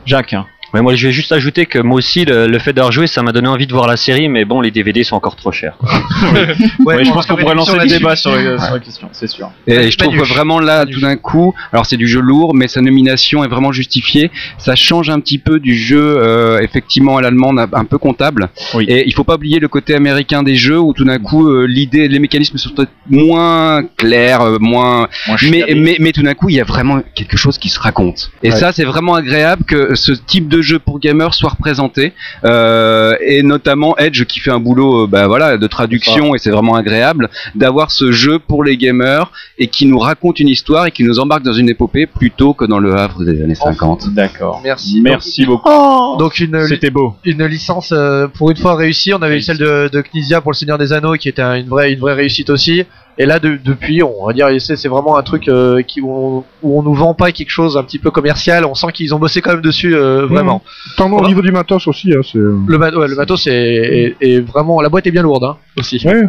Jacques. 0.06 0.34
Ouais, 0.74 0.80
moi, 0.80 0.94
je 0.94 1.06
vais 1.06 1.12
juste 1.12 1.32
ajouter 1.32 1.66
que 1.66 1.78
moi 1.78 1.96
aussi, 1.98 2.24
le, 2.24 2.46
le 2.46 2.58
fait 2.58 2.72
d'avoir 2.72 2.92
joué, 2.92 3.06
ça 3.06 3.22
m'a 3.22 3.32
donné 3.32 3.48
envie 3.48 3.66
de 3.66 3.72
voir 3.72 3.86
la 3.86 3.96
série, 3.96 4.28
mais 4.28 4.44
bon, 4.44 4.60
les 4.60 4.70
DVD 4.70 5.04
sont 5.04 5.16
encore 5.16 5.36
trop 5.36 5.52
chers. 5.52 5.76
ouais, 5.84 6.56
Ouais, 6.96 7.04
je 7.04 7.10
pense 7.10 7.26
qu'on 7.26 7.36
pourrait 7.36 7.54
lancer 7.54 7.76
le 7.76 7.86
débat 7.86 8.16
sur, 8.16 8.34
la- 8.34 8.58
sur 8.58 8.72
la 8.74 8.80
question, 8.80 9.08
c'est 9.12 9.26
sûr. 9.26 9.50
Et 9.66 9.90
je 9.90 9.98
trouve 9.98 10.16
que 10.16 10.22
vraiment 10.24 10.60
là, 10.60 10.86
tout 10.86 11.00
d'un 11.00 11.16
coup, 11.16 11.54
alors 11.72 11.86
c'est 11.86 11.96
du 11.96 12.06
jeu 12.06 12.20
lourd, 12.20 12.54
mais 12.54 12.68
sa 12.68 12.80
nomination 12.80 13.44
est 13.44 13.48
vraiment 13.48 13.72
justifiée. 13.72 14.30
Ça 14.58 14.74
change 14.74 15.10
un 15.10 15.20
petit 15.20 15.38
peu 15.38 15.60
du 15.60 15.76
jeu, 15.76 16.00
euh, 16.18 16.60
effectivement, 16.60 17.18
à 17.18 17.22
l'allemande, 17.22 17.58
un 17.72 17.84
peu 17.84 17.98
comptable. 17.98 18.48
Oui. 18.74 18.84
Et 18.88 19.04
il 19.06 19.12
faut 19.14 19.24
pas 19.24 19.34
oublier 19.34 19.58
le 19.60 19.68
côté 19.68 19.94
américain 19.94 20.42
des 20.42 20.56
jeux 20.56 20.78
où 20.78 20.92
tout 20.94 21.04
d'un 21.04 21.18
coup, 21.18 21.48
euh, 21.48 21.66
l'idée, 21.66 22.08
les 22.08 22.18
mécanismes 22.18 22.56
sont 22.56 22.70
peut-être 22.70 22.92
moins 23.10 23.82
clairs, 23.96 24.40
euh, 24.42 24.58
moins. 24.58 25.08
Moi, 25.28 25.36
je 25.36 25.50
Mais, 25.50 25.64
mais, 25.76 25.96
mais 26.00 26.12
tout 26.12 26.22
d'un 26.22 26.34
coup, 26.34 26.48
il 26.48 26.56
y 26.56 26.60
a 26.60 26.64
vraiment 26.64 27.02
quelque 27.14 27.36
chose 27.36 27.58
qui 27.58 27.68
se 27.68 27.78
raconte. 27.78 28.30
Et 28.42 28.50
Ouais. 28.50 28.56
ça, 28.56 28.72
c'est 28.72 28.84
vraiment 28.84 29.14
agréable 29.14 29.64
que 29.64 29.94
ce 29.94 30.12
type 30.12 30.48
de 30.48 30.61
jeu 30.62 30.78
pour 30.78 30.98
gamers 31.00 31.34
soit 31.34 31.50
représenté. 31.50 32.12
Euh, 32.44 33.14
et 33.20 33.42
notamment 33.42 33.96
Edge 33.98 34.24
qui 34.24 34.40
fait 34.40 34.50
un 34.50 34.58
boulot, 34.60 35.04
euh, 35.04 35.06
bah 35.06 35.26
voilà, 35.26 35.58
de 35.58 35.66
traduction, 35.66 36.34
et 36.34 36.38
c'est 36.38 36.50
vraiment 36.50 36.74
agréable 36.74 37.28
d'avoir 37.54 37.90
ce 37.90 38.12
jeu 38.12 38.38
pour 38.38 38.64
les 38.64 38.76
gamers 38.76 39.30
et 39.58 39.66
qui 39.66 39.86
nous 39.86 39.98
raconte 39.98 40.40
une 40.40 40.48
histoire 40.48 40.86
et 40.86 40.90
qui 40.90 41.04
nous 41.04 41.18
embarque 41.18 41.42
dans 41.42 41.52
une 41.52 41.68
épopée 41.68 42.06
plutôt 42.06 42.54
que 42.54 42.64
dans 42.64 42.78
le 42.78 42.94
Havre 42.94 43.24
des 43.24 43.42
années 43.42 43.54
50. 43.54 44.12
D'accord. 44.14 44.60
Merci. 44.64 45.00
Merci 45.02 45.44
beaucoup. 45.46 45.68
Oh 45.70 46.16
Donc 46.18 46.38
une, 46.40 46.66
C'était 46.66 46.90
beau. 46.90 47.14
une 47.24 47.44
licence 47.46 47.90
euh, 47.92 48.26
pour 48.28 48.50
une 48.50 48.56
fois 48.56 48.74
réussie. 48.76 49.12
On 49.14 49.22
avait 49.22 49.38
eu 49.38 49.42
celle 49.42 49.58
de, 49.58 49.88
de 49.92 50.00
Knizia 50.02 50.40
pour 50.40 50.52
le 50.52 50.56
Seigneur 50.56 50.78
des 50.78 50.92
Anneaux 50.92 51.14
qui 51.14 51.28
était 51.28 51.42
un- 51.42 51.56
une 51.56 51.68
vraie 51.68 51.92
une 51.92 52.00
vraie 52.00 52.14
réussite 52.14 52.50
aussi. 52.50 52.84
Et 53.18 53.26
là 53.26 53.38
de- 53.38 53.58
depuis, 53.62 54.02
on 54.02 54.26
va 54.26 54.32
dire 54.32 54.48
c'est 54.58 54.76
c'est 54.76 54.88
vraiment 54.88 55.16
un 55.18 55.22
truc 55.22 55.48
euh, 55.48 55.82
qui 55.82 56.00
où 56.00 56.10
on, 56.10 56.44
où 56.62 56.78
on 56.78 56.82
nous 56.82 56.94
vend 56.94 57.12
pas 57.14 57.30
quelque 57.32 57.50
chose 57.50 57.76
un 57.76 57.82
petit 57.84 57.98
peu 57.98 58.10
commercial. 58.10 58.64
On 58.64 58.74
sent 58.74 58.88
qu'ils 58.94 59.14
ont 59.14 59.18
bossé 59.18 59.42
quand 59.42 59.52
même 59.52 59.60
dessus 59.60 59.94
euh, 59.94 60.26
vraiment. 60.26 60.62
Tant 60.96 61.10
au 61.12 61.26
niveau 61.26 61.42
du 61.42 61.52
matos 61.52 61.86
aussi, 61.86 62.12
hein, 62.14 62.20
c'est. 62.24 62.38
Le, 62.38 62.78
ma- 62.78 62.90
ouais, 62.90 63.08
le 63.08 63.14
matos 63.14 63.46
est, 63.46 63.52
est, 63.52 64.16
est 64.20 64.40
vraiment 64.40 64.80
la 64.80 64.88
boîte 64.88 65.06
est 65.06 65.10
bien 65.10 65.22
lourde 65.22 65.44
hein, 65.44 65.56
aussi. 65.78 66.00
Ouais. 66.06 66.22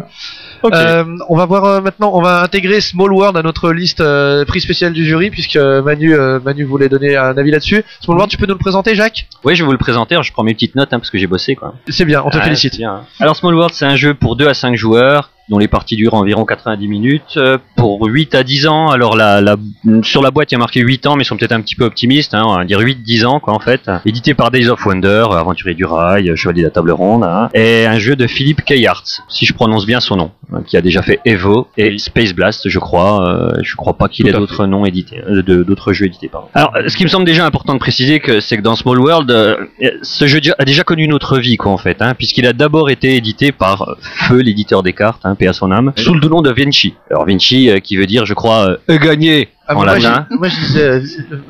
Ok. 0.62 0.72
Euh, 0.74 1.04
on 1.28 1.36
va 1.36 1.44
voir 1.46 1.64
euh, 1.64 1.80
maintenant, 1.80 2.12
on 2.14 2.22
va 2.22 2.42
intégrer 2.42 2.80
Small 2.80 3.12
World 3.12 3.36
à 3.36 3.42
notre 3.42 3.70
liste 3.72 4.00
euh, 4.00 4.44
prix 4.44 4.60
spécial 4.60 4.92
du 4.92 5.04
jury 5.04 5.30
puisque 5.30 5.56
Manu 5.56 6.14
euh, 6.14 6.38
Manu 6.44 6.64
voulait 6.64 6.88
donner 6.88 7.16
un 7.16 7.36
avis 7.36 7.50
là-dessus. 7.50 7.82
Small 8.00 8.16
World, 8.16 8.30
tu 8.30 8.36
peux 8.38 8.46
nous 8.46 8.54
le 8.54 8.58
présenter, 8.58 8.94
Jacques? 8.94 9.26
Oui, 9.44 9.54
je 9.56 9.62
vais 9.62 9.66
vous 9.66 9.72
le 9.72 9.78
présenter. 9.78 10.14
alors 10.14 10.22
Je 10.22 10.32
prends 10.32 10.42
mes 10.44 10.54
petites 10.54 10.74
notes 10.74 10.92
hein, 10.92 10.98
parce 10.98 11.10
que 11.10 11.18
j'ai 11.18 11.26
bossé, 11.26 11.54
quoi. 11.54 11.74
C'est 11.88 12.04
bien, 12.04 12.22
on 12.24 12.30
te 12.30 12.38
félicite. 12.38 12.76
bien. 12.76 13.02
Alors 13.20 13.36
Small 13.36 13.54
World, 13.54 13.74
c'est 13.74 13.84
un 13.86 13.96
jeu 13.96 14.14
pour 14.14 14.36
2 14.36 14.46
à 14.48 14.54
5 14.54 14.74
joueurs 14.76 15.30
dont 15.48 15.58
les 15.58 15.68
parties 15.68 15.96
durent 15.96 16.14
environ 16.14 16.44
90 16.44 16.88
minutes 16.88 17.36
euh, 17.36 17.58
pour 17.76 18.04
8 18.06 18.34
à 18.34 18.42
10 18.42 18.66
ans. 18.66 18.90
Alors 18.90 19.16
la, 19.16 19.40
la, 19.40 19.56
sur 20.02 20.22
la 20.22 20.30
boîte, 20.30 20.52
il 20.52 20.54
y 20.54 20.56
a 20.56 20.58
marqué 20.58 20.80
8 20.80 21.06
ans, 21.06 21.16
mais 21.16 21.22
ils 21.22 21.26
sont 21.26 21.36
peut-être 21.36 21.52
un 21.52 21.60
petit 21.60 21.76
peu 21.76 21.84
optimistes, 21.84 22.34
hein, 22.34 22.42
on 22.46 22.56
va 22.56 22.64
dire 22.64 22.80
8-10 22.80 23.26
ans 23.26 23.40
quoi 23.40 23.54
en 23.54 23.60
fait. 23.60 23.90
Édité 24.06 24.34
par 24.34 24.50
Days 24.50 24.68
of 24.68 24.84
Wonder, 24.84 25.26
euh, 25.30 25.36
Aventurier 25.36 25.74
du 25.74 25.84
Rail, 25.84 26.30
euh, 26.30 26.36
Chevalier 26.36 26.62
de 26.62 26.66
la 26.66 26.70
Table 26.70 26.90
Ronde, 26.92 27.24
hein. 27.24 27.48
et 27.54 27.86
un 27.86 27.98
jeu 27.98 28.16
de 28.16 28.26
Philippe 28.26 28.64
Kayarts, 28.64 29.04
si 29.28 29.44
je 29.46 29.54
prononce 29.54 29.86
bien 29.86 30.00
son 30.00 30.16
nom, 30.16 30.30
hein, 30.52 30.62
qui 30.66 30.76
a 30.76 30.80
déjà 30.80 31.02
fait 31.02 31.20
Evo 31.24 31.68
et 31.76 31.98
Space 31.98 32.32
Blast, 32.32 32.68
je 32.68 32.78
crois. 32.78 33.28
Euh, 33.28 33.52
je 33.62 33.76
crois 33.76 33.94
pas 33.94 34.08
qu'il 34.08 34.28
ait 34.28 34.32
d'autres 34.32 34.66
noms 34.66 34.84
édités, 34.84 35.20
euh, 35.28 35.42
d'autres 35.42 35.92
jeux 35.92 36.06
édités. 36.06 36.28
Pardon. 36.28 36.48
Alors, 36.54 36.72
ce 36.86 36.96
qui 36.96 37.04
me 37.04 37.08
semble 37.08 37.24
déjà 37.24 37.44
important 37.46 37.74
de 37.74 37.78
préciser, 37.78 38.20
que 38.20 38.40
c'est 38.40 38.56
que 38.56 38.62
dans 38.62 38.76
Small 38.76 38.98
World, 38.98 39.30
euh, 39.30 39.56
ce 40.02 40.26
jeu 40.26 40.40
a 40.58 40.64
déjà 40.64 40.84
connu 40.84 41.04
une 41.04 41.12
autre 41.12 41.38
vie, 41.38 41.56
quoi, 41.56 41.72
en 41.72 41.78
fait, 41.78 42.00
hein, 42.00 42.14
puisqu'il 42.14 42.46
a 42.46 42.52
d'abord 42.52 42.90
été 42.90 43.16
édité 43.16 43.52
par 43.52 43.96
Feu, 44.00 44.40
l'éditeur 44.40 44.82
des 44.82 44.92
cartes, 44.92 45.24
hein, 45.34 45.36
paix 45.38 45.48
à 45.48 45.52
son 45.52 45.70
âme, 45.70 45.92
sous 45.96 46.14
le 46.14 46.28
nom 46.28 46.42
de 46.42 46.50
Vinci. 46.50 46.94
Alors 47.10 47.26
Vinci, 47.26 47.70
euh, 47.70 47.80
qui 47.80 47.96
veut 47.96 48.06
dire, 48.06 48.24
je 48.26 48.34
crois, 48.34 48.78
euh, 48.88 48.98
gagner 48.98 49.48
Ah, 49.66 49.72
en 49.72 49.76
moi, 49.76 49.86
latin. 49.98 50.26
moi 50.30 50.48
je 50.48 50.56
disais 50.60 50.82
euh, 50.82 51.00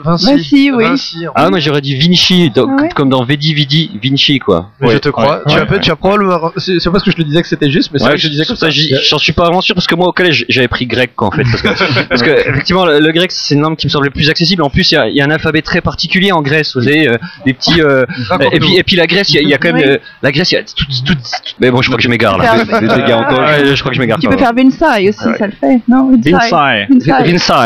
Vinci. 0.05 0.27
Vinci, 0.27 0.71
oui. 0.73 0.85
Vinci, 0.85 1.27
en 1.27 1.33
Ah, 1.35 1.51
moi 1.51 1.59
j'aurais 1.59 1.81
dit 1.81 1.97
Vinci, 1.97 2.49
donc, 2.51 2.71
Ah 2.79 2.83
ouais 2.83 2.89
comme 2.95 3.09
dans 3.09 3.25
Vedi 3.25 3.55
Vidi 3.55 3.91
Vinci, 4.01 4.39
quoi. 4.39 4.71
Mais 4.81 4.93
je 4.93 4.99
te 4.99 5.09
crois. 5.09 5.39
ouais, 5.47 5.53
tu, 5.53 5.59
as, 5.75 5.79
tu 5.81 5.91
as 5.91 5.97
probablement. 5.97 6.53
C'est 6.59 6.79
parce 6.93 7.03
que 7.03 7.11
je 7.11 7.17
te 7.17 7.23
disais 7.23 7.43
que 7.43 7.49
c'était 7.49 7.71
juste, 7.73 7.91
mais 7.93 7.99
c'est 7.99 8.05
Ouais, 8.05 8.11
vrai 8.11 8.17
que 8.19 8.23
je 8.23 8.29
disais 8.29 8.45
comme 8.45 8.55
ça. 8.55 8.69
J'en 8.71 9.19
suis 9.19 9.33
pas 9.33 9.45
vraiment 9.47 9.61
sûr 9.61 9.75
parce 9.75 9.89
que 9.89 9.97
moi 9.97 10.07
au 10.07 10.13
collège 10.13 10.47
j'avais 10.49 10.69
pris 10.69 10.87
grec 10.87 11.11
quoi, 11.17 11.27
en 11.27 11.31
fait 11.33 11.43
parce 11.43 11.63
que, 11.63 12.03
parce 12.09 12.23
que 12.23 12.31
effectivement 12.51 12.87
le, 12.87 13.01
le 13.01 13.11
grec 13.11 13.33
c'est 13.33 13.55
une 13.57 13.63
langue 13.63 13.77
qui 13.77 13.89
me 13.89 13.91
semble 13.91 14.05
le 14.05 14.11
plus 14.13 14.31
accessible. 14.31 14.63
En 14.63 14.71
plus 14.71 14.93
il 14.93 14.95
y 14.95 14.99
a, 14.99 15.09
il 15.09 15.17
y 15.17 15.21
a 15.21 15.25
un 15.25 15.31
alphabet 15.31 15.63
très 15.63 15.81
particulier 15.81 16.31
en 16.31 16.41
Grèce, 16.41 16.77
vous 16.77 16.83
savez, 16.83 17.09
euh, 17.09 17.17
des 17.47 17.53
petits. 17.53 17.81
euh, 17.83 18.05
et 18.53 18.61
puis 18.61 18.77
et 18.77 18.83
puis 18.85 18.95
la 18.95 19.09
Grèce 19.09 19.31
il 19.31 19.35
y 19.35 19.39
a, 19.39 19.43
il 19.43 19.49
y 19.49 19.55
a 19.55 19.59
quand 19.59 19.73
même 19.73 19.77
Oui. 19.85 19.91
euh, 19.91 19.99
la 20.23 20.31
Grèce 20.31 20.53
il 20.53 20.55
y 20.55 20.59
a 20.59 20.63
tout, 20.63 20.85
tout- 20.85 21.15
tout- 21.15 21.19
mais 21.59 21.73
bon 21.73 21.83
je 21.83 21.89
crois 21.89 21.97
que 21.97 22.03
je 22.05 22.09
m'égare 22.09 22.39
là. 22.39 22.59
Je 22.59 23.81
crois 23.81 23.91
que 23.91 23.97
je 23.97 24.01
m'égare. 24.01 24.21
Tu 24.21 24.29
peux 24.29 24.39
faire 24.39 24.53
Vinsai 24.55 25.09
aussi, 25.09 25.19
ça 25.37 25.47
le 25.47 25.53
fait. 25.53 25.81
Non, 25.89 26.17
Vinsai. 26.17 26.87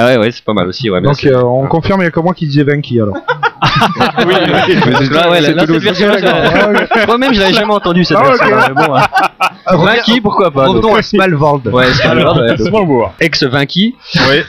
Ouais 0.09 0.17
ouais 0.17 0.31
c'est 0.39 0.45
pas 0.45 0.53
mal 0.55 0.69
aussi 0.69 0.89
ouais. 0.91 1.01
mais 1.01 1.09
Donc 1.09 1.25
euh, 1.25 1.43
on 1.43 1.67
confirme, 1.67 2.01
il 2.01 2.05
y 2.05 2.07
a 2.07 2.11
que 2.11 2.21
moi 2.21 2.33
qui 2.35 2.47
disais 2.47 2.63
Venki 2.65 3.01
alors. 3.01 3.15
oui, 4.27 4.35
Parce 4.93 5.09
que 5.09 5.15
là, 5.15 5.31
ouais, 5.31 5.41
là, 5.41 5.51
là, 5.53 5.65
cette 5.67 5.77
version-là, 5.83 6.19
je- 6.19 7.07
Moi-même, 7.07 7.35
je 7.35 7.41
l'avais 7.41 7.53
jamais 7.53 7.73
entendu 7.73 8.05
cette 8.05 8.17
Ah, 8.21 8.31
ok. 8.33 8.39
version. 8.39 8.57
mais 8.77 8.87
bon, 8.87 8.95
hein. 8.95 9.07
Vinci, 9.77 10.21
pourquoi 10.21 10.51
pas 10.51 10.67
Revenons 10.67 10.81
donc. 10.81 10.99
à 10.99 11.03
Smalvold. 11.03 11.67
Ouais, 11.69 11.93
Smalbird, 11.93 12.39
ouais, 12.39 12.57
donc, 12.71 13.11
ex-Vinci. 13.21 13.97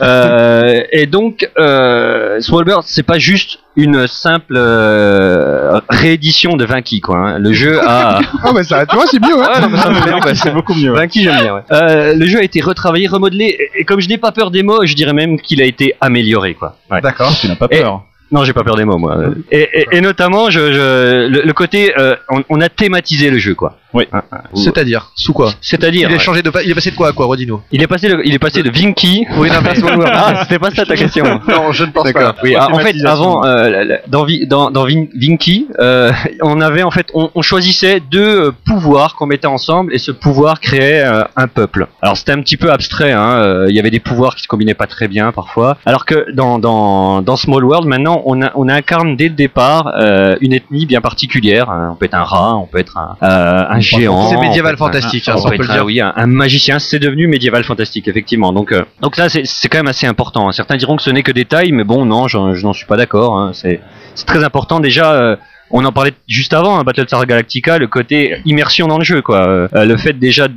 Euh, 0.02 0.82
et 0.92 1.06
donc, 1.08 1.50
euh, 1.58 2.40
Smallbird, 2.40 2.84
c'est 2.86 3.04
pas 3.04 3.18
juste 3.20 3.60
une 3.82 4.08
simple 4.08 4.56
euh, 4.58 5.80
réédition 5.90 6.56
de 6.58 6.66
Vinci, 6.66 7.02
quoi. 7.02 7.18
hein. 7.18 7.40
Le 7.40 7.54
jeu 7.54 7.80
a. 7.82 8.20
Ah, 8.44 8.52
mais 8.54 8.64
ça, 8.64 8.86
tu 8.86 8.96
vois, 8.96 9.06
c'est 9.08 9.20
mieux, 9.20 9.34
hein. 9.42 9.50
Ouais, 9.56 9.62
non, 9.62 9.70
mais 9.70 9.78
ça 9.78 9.90
me 9.90 9.96
fait 9.96 10.10
bien, 10.10 10.20
quoi. 10.20 10.36
c'est 10.36 10.54
beaucoup 10.54 10.74
mieux. 10.74 10.92
ouais. 10.92 11.00
Vinci, 11.02 11.24
j'aime 11.24 11.40
bien. 11.42 11.56
Ouais. 11.56 11.62
Euh, 11.72 12.14
le 12.16 12.26
jeu 12.26 12.40
a 12.40 12.44
été 12.44 12.62
retravaillé, 12.62 13.08
remodelé, 13.08 13.46
et, 13.76 13.82
et 13.82 13.86
comme 13.86 14.00
je 14.00 14.08
n'ai 14.08 14.18
pas 14.18 14.32
peur 14.32 14.52
des 14.52 14.64
mots, 14.64 14.86
je 14.86 14.94
dirais 14.96 15.14
même 15.14 15.40
qu'il 15.40 15.62
a 15.62 15.66
été 15.66 15.96
amélioré, 16.02 16.54
quoi. 16.54 16.76
Ouais. 16.92 17.02
D'accord. 17.02 17.34
Tu 17.40 17.48
n'as 17.48 17.56
pas 17.56 17.68
Et- 17.72 17.82
peur. 17.82 18.04
Non, 18.32 18.44
j'ai 18.44 18.54
pas 18.54 18.64
peur 18.64 18.76
des 18.76 18.86
mots, 18.86 19.00
moi. 19.00 19.18
Et, 19.52 19.68
et- 19.74 19.88
et 19.92 20.02
notamment, 20.02 20.52
je, 20.52 20.60
je- 20.72 21.28
le, 21.28 21.42
le 21.42 21.54
côté, 21.54 21.94
euh, 21.98 22.16
on, 22.30 22.44
on 22.50 22.62
a 22.62 22.70
thématisé 22.70 23.32
le 23.32 23.40
jeu, 23.40 23.56
quoi. 23.56 23.78
Oui. 23.94 24.06
Hein, 24.12 24.22
hein. 24.32 24.38
C'est-à-dire, 24.54 25.12
sous 25.16 25.34
quoi 25.34 25.52
C'est-à-dire, 25.62 26.08
Il 26.10 26.12
est 26.12 26.18
ouais. 26.18 26.20
changé 26.24 26.42
de, 26.42 26.50
pa- 26.50 26.62
il 26.64 26.70
est 26.70 26.76
passé 26.76 26.92
de 26.92 26.96
quoi 26.96 27.10
à 27.10 27.12
quoi, 27.12 27.26
Rodino 27.26 27.62
il 27.72 27.82
est 27.82 27.88
passé, 27.88 28.08
de, 28.10 28.22
il 28.24 28.34
est 28.34 28.40
passé 28.40 28.62
de 28.62 28.70
Vinci. 28.70 29.26
Oui, 29.38 29.50
non, 29.50 29.56
mais 29.64 29.72
ah, 30.14 30.42
c'était 30.44 30.60
pas 30.60 30.70
ça 30.72 30.86
ta 30.86 30.96
question. 30.96 31.26
non, 31.48 31.72
je 31.72 31.86
ne 31.86 31.92
pense 31.92 32.12
pas. 32.12 32.36
Oui, 32.44 32.54
La 32.54 32.64
ah, 32.66 32.72
en 32.74 32.80
fait, 32.80 32.96
avant, 33.06 33.44
euh, 33.46 33.70
la- 33.70 33.84
la- 33.84 33.98
dans, 34.08 34.26
Vi- 34.26 34.46
dans, 34.48 34.70
dans 34.72 34.86
Vin- 34.86 35.08
Vinci, 35.16 35.68
euh, 35.80 36.12
on 36.42 36.62
avait 36.62 36.84
en 36.84 36.92
fait, 36.92 37.08
on, 37.14 37.32
on 37.34 37.42
choisissait 37.42 38.00
deux 38.00 38.48
euh, 38.48 38.52
pouvoirs 38.66 39.16
qu'on 39.16 39.26
mettait 39.26 39.48
ensemble 39.48 39.94
et 39.94 39.98
ce 39.98 40.12
pouvoir 40.12 40.60
créait 40.60 41.04
euh, 41.04 41.24
un 41.36 41.48
peuple. 41.48 41.88
Alors 42.02 42.16
c'était 42.18 42.32
un 42.34 42.42
petit 42.42 42.58
peu 42.58 42.72
abstrait, 42.72 43.12
hein, 43.12 43.38
euh, 43.38 43.66
il 43.70 43.76
y 43.76 43.80
avait 43.80 43.92
des 43.92 44.00
pouvoirs 44.00 44.36
qui 44.36 44.44
se 44.44 44.48
combinaient 44.48 44.74
pas 44.76 44.88
très 44.88 45.08
bien 45.08 45.32
parfois. 45.32 45.78
Alors 45.86 46.06
que 46.06 46.32
dans, 46.34 46.60
dans, 46.60 47.22
dans 47.22 47.36
Small 47.38 47.64
World, 47.66 47.88
maintenant, 47.88 48.22
on, 48.26 48.42
a, 48.42 48.52
on 48.56 48.70
incarne 48.70 49.16
dès 49.16 49.30
le 49.30 49.36
départ 49.36 49.94
euh, 50.00 50.36
une 50.42 50.54
ethnie 50.54 50.86
bien 50.86 51.02
particulière. 51.02 51.70
hein. 51.70 51.90
On 51.94 51.96
peut 51.96 52.06
être 52.06 52.14
un 52.16 52.24
rat, 52.24 52.56
on 52.56 52.66
peut 52.66 52.78
être 52.80 52.98
un, 52.98 53.18
euh, 53.24 53.64
un 53.70 53.79
géant. 53.80 54.30
C'est 54.30 54.38
médiéval 54.38 54.74
un- 54.76 54.78
fantastique, 54.78 55.28
un- 55.28 55.34
hein, 55.34 55.36
on 55.38 55.42
ça, 55.42 55.48
on 55.48 55.52
peut 55.58 55.64
le 55.64 55.70
un- 55.70 55.74
dire. 55.74 55.86
oui, 55.86 56.00
un, 56.02 56.14
un 56.16 56.26
magicien, 56.28 56.80
c'est 56.80 57.00
devenu 57.00 57.28
médiéval 57.28 57.64
fantastique, 57.64 58.08
effectivement. 58.08 58.52
Donc, 58.54 58.72
euh, 58.72 58.84
donc 59.02 59.16
ça, 59.16 59.28
c'est 59.30 59.70
quand 59.70 59.78
même 59.80 59.88
assez 59.88 60.08
important. 60.08 60.52
Certains 60.52 60.78
diront 60.78 60.96
que 60.96 61.02
ce 61.04 61.10
n'est 61.10 61.24
que 61.24 61.32
détail, 61.32 61.72
mais 61.72 61.84
bon, 61.84 62.06
non, 62.06 62.28
je 62.28 62.38
n'en 62.38 62.74
suis 62.74 62.86
pas 62.86 62.98
d'accord. 62.98 63.38
hein. 63.38 63.52
C'est 63.54 63.80
c'est 64.16 64.26
très 64.26 64.44
important. 64.44 64.80
Déjà, 64.80 65.14
euh, 65.14 65.36
on 65.72 65.86
en 65.86 65.92
parlait 65.92 66.14
juste 66.28 66.54
avant, 66.54 66.80
hein, 66.80 66.84
Battlestar 66.84 67.26
Galactica, 67.26 67.78
le 67.78 67.88
côté 67.88 68.38
immersion 68.46 68.88
dans 68.88 68.98
le 68.98 69.04
jeu, 69.04 69.22
quoi. 69.22 69.48
Euh, 69.48 69.68
le 69.86 69.98
fait 69.98 70.14
déjà 70.14 70.48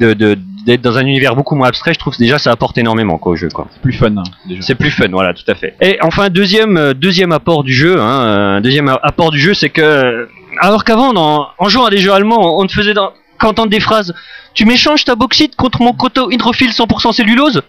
de 0.00 0.14
de- 0.14 0.38
d'être 0.66 0.80
dans 0.80 0.96
un 0.96 1.04
univers 1.04 1.34
beaucoup 1.34 1.56
moins 1.56 1.68
abstrait, 1.68 1.92
je 1.92 1.98
trouve 1.98 2.12
que 2.14 2.18
déjà 2.18 2.38
ça 2.38 2.50
apporte 2.52 2.78
énormément 2.78 3.18
quoi, 3.18 3.32
au 3.32 3.36
jeu. 3.36 3.48
Quoi. 3.48 3.66
Plus 3.82 3.92
fun. 3.92 4.16
hein. 4.16 4.22
C'est 4.60 4.76
plus 4.76 4.90
fun, 4.90 5.06
voilà, 5.10 5.34
tout 5.34 5.42
à 5.48 5.54
fait. 5.56 5.74
Et 5.80 5.98
enfin, 6.02 6.28
deuxième, 6.30 6.76
euh, 6.76 6.94
deuxième 6.94 7.32
apport 7.32 7.64
du 7.64 7.72
jeu, 7.74 8.00
hein, 8.00 8.22
euh, 8.26 8.60
deuxième 8.60 8.88
apport 9.02 9.30
du 9.32 9.40
jeu, 9.40 9.54
c'est 9.54 9.70
que, 9.70 10.28
alors 10.60 10.84
qu'avant, 10.84 11.12
en 11.58 11.68
jouant 11.68 11.86
à 11.86 11.90
des 11.90 11.98
jeux 11.98 12.12
allemands, 12.12 12.58
on 12.58 12.62
ne 12.62 12.68
faisait 12.68 12.94
qu'entendre 13.38 13.70
des 13.70 13.80
phrases 13.80 14.14
Tu 14.54 14.64
m'échanges 14.66 15.04
ta 15.04 15.14
bauxite 15.16 15.56
contre 15.56 15.82
mon 15.82 15.92
coteau 15.94 16.30
hydrophile 16.30 16.70
100% 16.70 17.12
cellulose? 17.12 17.62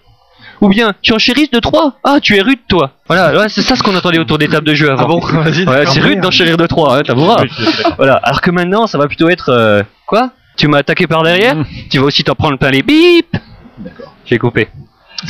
Ou 0.61 0.69
bien, 0.69 0.93
tu 1.01 1.13
enchérisses 1.13 1.49
de 1.51 1.59
3 1.59 1.93
Ah, 2.03 2.19
tu 2.21 2.37
es 2.37 2.41
rude, 2.41 2.59
toi 2.69 2.91
Voilà, 3.07 3.37
ouais, 3.37 3.49
c'est 3.49 3.61
ça 3.63 3.75
ce 3.75 3.81
qu'on 3.83 3.95
entendait 3.95 4.19
autour 4.19 4.37
des 4.37 4.47
tables 4.47 4.67
de 4.67 4.75
jeu 4.75 4.91
avant. 4.91 5.03
Ah 5.03 5.07
bon 5.07 5.19
Vas-y. 5.19 5.65
Ouais, 5.67 5.85
c'est 5.87 5.99
rude 5.99 6.19
d'enchérir 6.21 6.57
de 6.57 6.67
3, 6.67 6.97
hein, 6.97 7.01
t'avoueras. 7.01 7.43
Voilà, 7.97 8.15
alors 8.23 8.39
que 8.41 8.51
maintenant, 8.51 8.85
ça 8.87 8.97
va 8.97 9.07
plutôt 9.07 9.29
être 9.29 9.49
euh, 9.49 9.81
Quoi? 10.05 10.29
Tu 10.57 10.67
m'as 10.67 10.79
attaqué 10.79 11.07
par 11.07 11.23
derrière 11.23 11.57
Tu 11.89 11.99
vas 11.99 12.05
aussi 12.05 12.23
t'en 12.23 12.35
prendre 12.35 12.57
plein 12.57 12.71
les 12.71 12.83
bip 12.83 13.35
D'accord. 13.77 14.13
J'ai 14.25 14.37
coupé. 14.37 14.67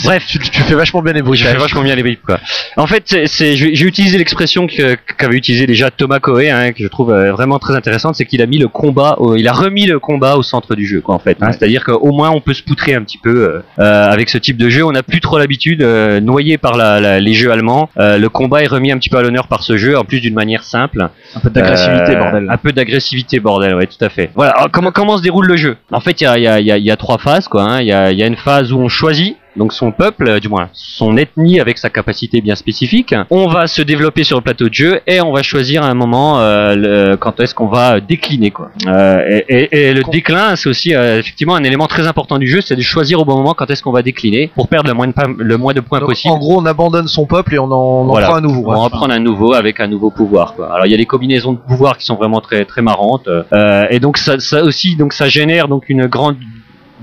Bref, 0.04 0.24
Tu, 0.28 0.39
tu 0.39 0.62
fais 0.62 0.76
vachement 0.76 1.02
bien 1.02 1.14
les 1.14 1.20
je 1.20 1.24
bruitages. 1.24 1.52
fais 1.54 1.58
vachement 1.58 1.82
bien 1.84 1.96
les 1.96 2.04
bips 2.04 2.22
quoi. 2.26 2.39
En 2.78 2.88
fait, 2.88 3.04
c'est, 3.26 3.56
j'ai 3.56 3.86
utilisé 3.86 4.18
l'expression 4.18 4.68
qu'avait 4.68 5.36
utilisé 5.38 5.68
déjà 5.68 5.91
Thomas 5.91 6.20
Coe, 6.20 6.39
hein, 6.50 6.72
que 6.72 6.84
je 6.84 6.88
trouve 6.88 7.12
euh, 7.12 7.32
vraiment 7.32 7.60
très 7.60 7.76
intéressante, 7.76 8.16
c'est 8.16 8.26
qu'il 8.26 8.41
a 8.41 8.46
mis 8.46 8.58
le 8.58 8.68
combat, 8.68 9.16
au- 9.20 9.36
il 9.36 9.48
a 9.48 9.54
remis 9.54 9.86
le 9.86 10.00
combat 10.00 10.36
au 10.38 10.44
centre 10.44 10.76
du 10.76 10.86
jeu, 10.86 11.02
quoi, 11.02 11.16
en 11.16 11.20
fait. 11.20 11.38
hein. 11.41 11.48
Ouais. 11.48 11.54
C'est-à-dire 11.54 11.84
qu'au 11.84 12.12
moins 12.12 12.32
on 12.32 12.41
peut 12.41 12.54
se 12.54 12.64
poutrer 12.64 12.94
un 12.96 13.04
petit 13.04 13.18
peu 13.18 13.30
euh, 13.30 13.60
euh, 13.80 14.12
avec 14.12 14.30
ce 14.30 14.38
type 14.38 14.58
de 14.58 14.70
jeu. 14.70 14.84
On 14.86 14.91
n'a 14.91 15.04
plus 15.04 15.20
trop 15.20 15.38
l'habitude, 15.38 15.82
euh, 15.82 16.20
noyé 16.20 16.58
par 16.58 16.76
la, 16.78 17.00
la- 17.00 17.20
les 17.20 17.34
jeux 17.34 17.52
allemands. 17.52 17.89
Euh, 17.98 18.18
le 18.18 18.30
combat 18.30 18.64
est 18.64 18.68
remis 18.68 18.91
un 18.91 18.98
petit 18.98 19.10
peu 19.10 19.18
à 19.18 19.22
l'honneur 19.22 19.48
par 19.48 19.64
ce 19.64 19.78
jeu, 19.78 19.98
en 19.98 20.04
plus 20.04 20.20
d'une 20.22 20.34
manière 20.34 20.64
simple. 20.64 21.08
Un 21.36 21.39
peu 21.39 21.50
d'agressivité, 21.50 22.16
Euh, 22.16 22.20
bordel. 22.20 22.48
Un 22.50 22.58
peu 22.58 22.72
d'agressivité, 22.72 23.39
bordel, 23.39 23.76
ouais, 23.76 23.88
tout 23.88 24.04
à 24.04 24.10
fait. 24.10 24.32
Voilà, 24.36 24.52
alors, 24.54 24.72
comment, 24.72 24.91
comment 24.91 25.18
se 25.18 25.24
déroule 25.24 25.46
le 25.48 25.56
jeu? 25.58 25.78
En 25.91 26.00
fait, 26.00 26.20
il 26.22 26.24
y 26.24 26.28
a, 26.28 26.38
y, 26.39 26.48
a, 26.48 26.60
y, 26.60 26.72
a, 26.72 26.78
il 26.78 26.84
y 26.86 26.91
a 26.91 26.96
trois 26.98 27.18
phases, 27.18 27.48
quoi. 27.48 27.64
hein. 27.64 27.82
Il 27.82 27.88
y, 27.88 27.91
a, 27.94 28.12
il 28.12 28.18
y 28.18 28.24
a 28.24 28.28
une 28.28 28.36
phase 28.38 28.72
où 28.72 28.80
on 28.80 28.89
choisit 28.89 29.38
donc 29.56 29.74
son 29.74 29.91
peuple, 29.91 30.28
euh, 30.28 30.39
du 30.39 30.49
moins 30.49 30.70
son 30.74 31.16
ethnie 31.18 31.60
avec 31.60 31.78
sa 31.78 31.89
capacité 31.89 32.41
bien 32.41 32.56
spécifique. 32.56 33.14
On 33.30 33.47
va 33.47 33.68
se 33.68 33.82
développer 33.82 34.24
sur 34.24 34.38
le 34.38 34.41
plateau 34.43 34.70
de 34.70 34.74
jeu 34.74 34.99
et 35.08 35.22
on 35.22 35.32
va 35.32 35.43
choisir 35.43 35.84
à 35.84 35.88
un 35.88 35.93
moment 35.93 36.39
euh, 36.39 36.76
le- 36.76 37.18
quand 37.18 37.39
est-ce 37.39 37.54
qu'on 37.54 37.68
va 37.68 37.99
décliner 37.99 38.51
quoi. 38.51 38.72
Euh, 38.88 39.39
et, 39.47 39.64
et- 39.72 39.89
et 39.89 39.93
le 39.93 40.01
déclin, 40.12 40.56
c'est 40.56 40.70
aussi 40.70 40.95
euh, 40.95 41.20
effectivement 41.20 41.56
un 41.56 41.64
élément 41.64 41.88
très 41.88 42.08
important 42.08 42.38
du 42.39 42.47
jeu, 42.47 42.62
c'est 42.62 42.76
de 42.76 42.82
choisir 42.82 43.20
au 43.20 43.26
bon 43.26 43.36
moment 43.38 43.54
quand 43.54 43.70
est-ce 43.70 43.84
qu'on 43.84 43.91
va 43.91 44.01
décliner 44.01 44.49
pour 44.56 44.68
perdre 44.68 44.88
le 44.89 44.93
moins 44.95 45.08
de, 45.08 45.14
le 45.38 45.58
moins 45.58 45.74
de 45.74 45.82
points 45.82 45.99
Donc, 45.99 46.10
possible. 46.10 46.34
en 46.34 46.38
gros, 46.39 46.60
on 46.60 46.66
abandonne 46.66 47.08
son 47.08 47.26
peuple 47.26 47.56
et 47.56 47.60
on 47.60 47.66
en, 47.72 48.08
on 48.08 48.10
en 48.10 48.22
prend 48.22 48.36
un 48.36 48.41
nouveau. 48.41 48.72
On 48.72 48.76
en 48.76 48.89
prendre 48.89 49.14
un 49.14 49.20
nouveau 49.20 49.54
avec 49.54 49.80
un 49.80 49.88
nouveau 49.88 50.10
pouvoir. 50.10 50.56
Quoi. 50.56 50.74
Alors 50.74 50.86
il 50.86 50.91
y 50.91 50.95
a 50.95 50.97
des 50.97 51.06
combinaisons 51.06 51.54
de 51.54 51.60
pouvoirs 51.60 51.97
qui 51.97 52.06
sont 52.06 52.16
vraiment 52.16 52.41
très 52.41 52.66
très 52.66 52.82
marrantes 52.82 53.28
euh, 53.28 53.86
et 53.89 53.99
donc 53.99 54.18
ça, 54.18 54.39
ça 54.39 54.64
aussi 54.64 54.95
donc 54.95 55.14
ça 55.14 55.28
génère 55.30 55.68
donc 55.68 55.89
une 55.89 56.08
grande 56.08 56.38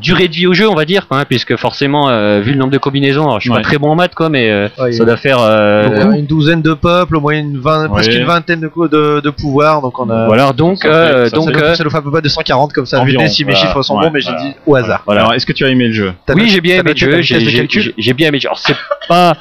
durée 0.01 0.29
de 0.29 0.35
vie 0.35 0.47
au 0.47 0.55
jeu 0.55 0.69
on 0.69 0.75
va 0.75 0.85
dire 0.85 1.07
hein, 1.11 1.25
puisque 1.29 1.57
forcément 1.57 2.09
euh, 2.09 2.41
vu 2.41 2.53
le 2.53 2.59
nombre 2.59 2.73
de 2.73 2.79
combinaisons 2.79 3.23
alors 3.25 3.41
je 3.41 3.45
suis 3.45 3.51
Ouais. 3.51 3.57
pas 3.57 3.63
très 3.63 3.79
bon 3.79 3.91
en 3.91 3.95
maths 3.97 4.15
quoi 4.15 4.29
mais 4.29 4.51
euh, 4.51 4.69
Ouais, 4.79 4.93
ça 4.93 5.05
doit 5.05 5.17
faire 5.17 5.39
euh, 5.41 5.89
Donc, 6.05 6.17
une 6.19 6.27
douzaine 6.27 6.63
de 6.63 6.73
peuples, 6.75 7.17
au 7.17 7.21
moins 7.21 7.33
une 7.39 7.59
vingt, 7.59 7.83
Ouais. 7.85 7.89
presque 7.89 8.13
une 8.15 8.25
vingtaine 8.25 8.61
de, 8.61 8.69
co- 8.69 8.89
de, 8.89 9.21
de 9.21 9.31
pouvoirs. 9.31 9.83
Donc 9.83 9.99
on 9.99 10.09
a. 10.11 10.27
voilà 10.27 10.53
donc 10.53 10.79
Ça 10.79 10.89
fait- 10.89 10.95
euh, 10.95 11.29
ça 11.29 11.37
donc 11.37 11.45
Ça, 11.47 11.51
nous, 11.53 11.59
euh, 11.65 11.75
ça 11.75 11.85
nous 11.85 11.91
fait 11.91 11.97
un 11.99 12.03
peu 12.03 12.11
pas 12.13 12.21
de 12.21 12.29
140 12.29 12.73
comme 12.73 12.87
ça. 12.87 13.01
Environ, 13.01 13.27
si 13.29 13.45
mes 13.45 13.53
voilà. 13.53 13.67
chiffres 13.67 13.83
sont 13.83 13.97
Ouais, 13.97 14.07
bons, 14.07 14.11
mais 14.13 14.21
j'ai 14.21 14.33
dit 14.33 14.55
au 14.67 14.75
hasard. 14.77 15.03
voilà. 15.07 15.21
Alors, 15.23 15.35
est-ce 15.35 15.47
que 15.47 15.53
tu 15.53 15.65
as 15.65 15.69
aimé 15.69 15.87
le 15.89 15.93
jeu? 15.93 16.13
Oui 16.35 16.49
j'ai 16.49 16.61
bien 16.61 16.77
aimé 16.81 16.93
le 16.93 17.23
jeu 17.23 17.23
j'ai 17.99 18.13
bien 18.15 18.29
aimé 18.29 18.39
alors 18.45 18.59
c'est 18.59 18.77
pas 19.09 19.37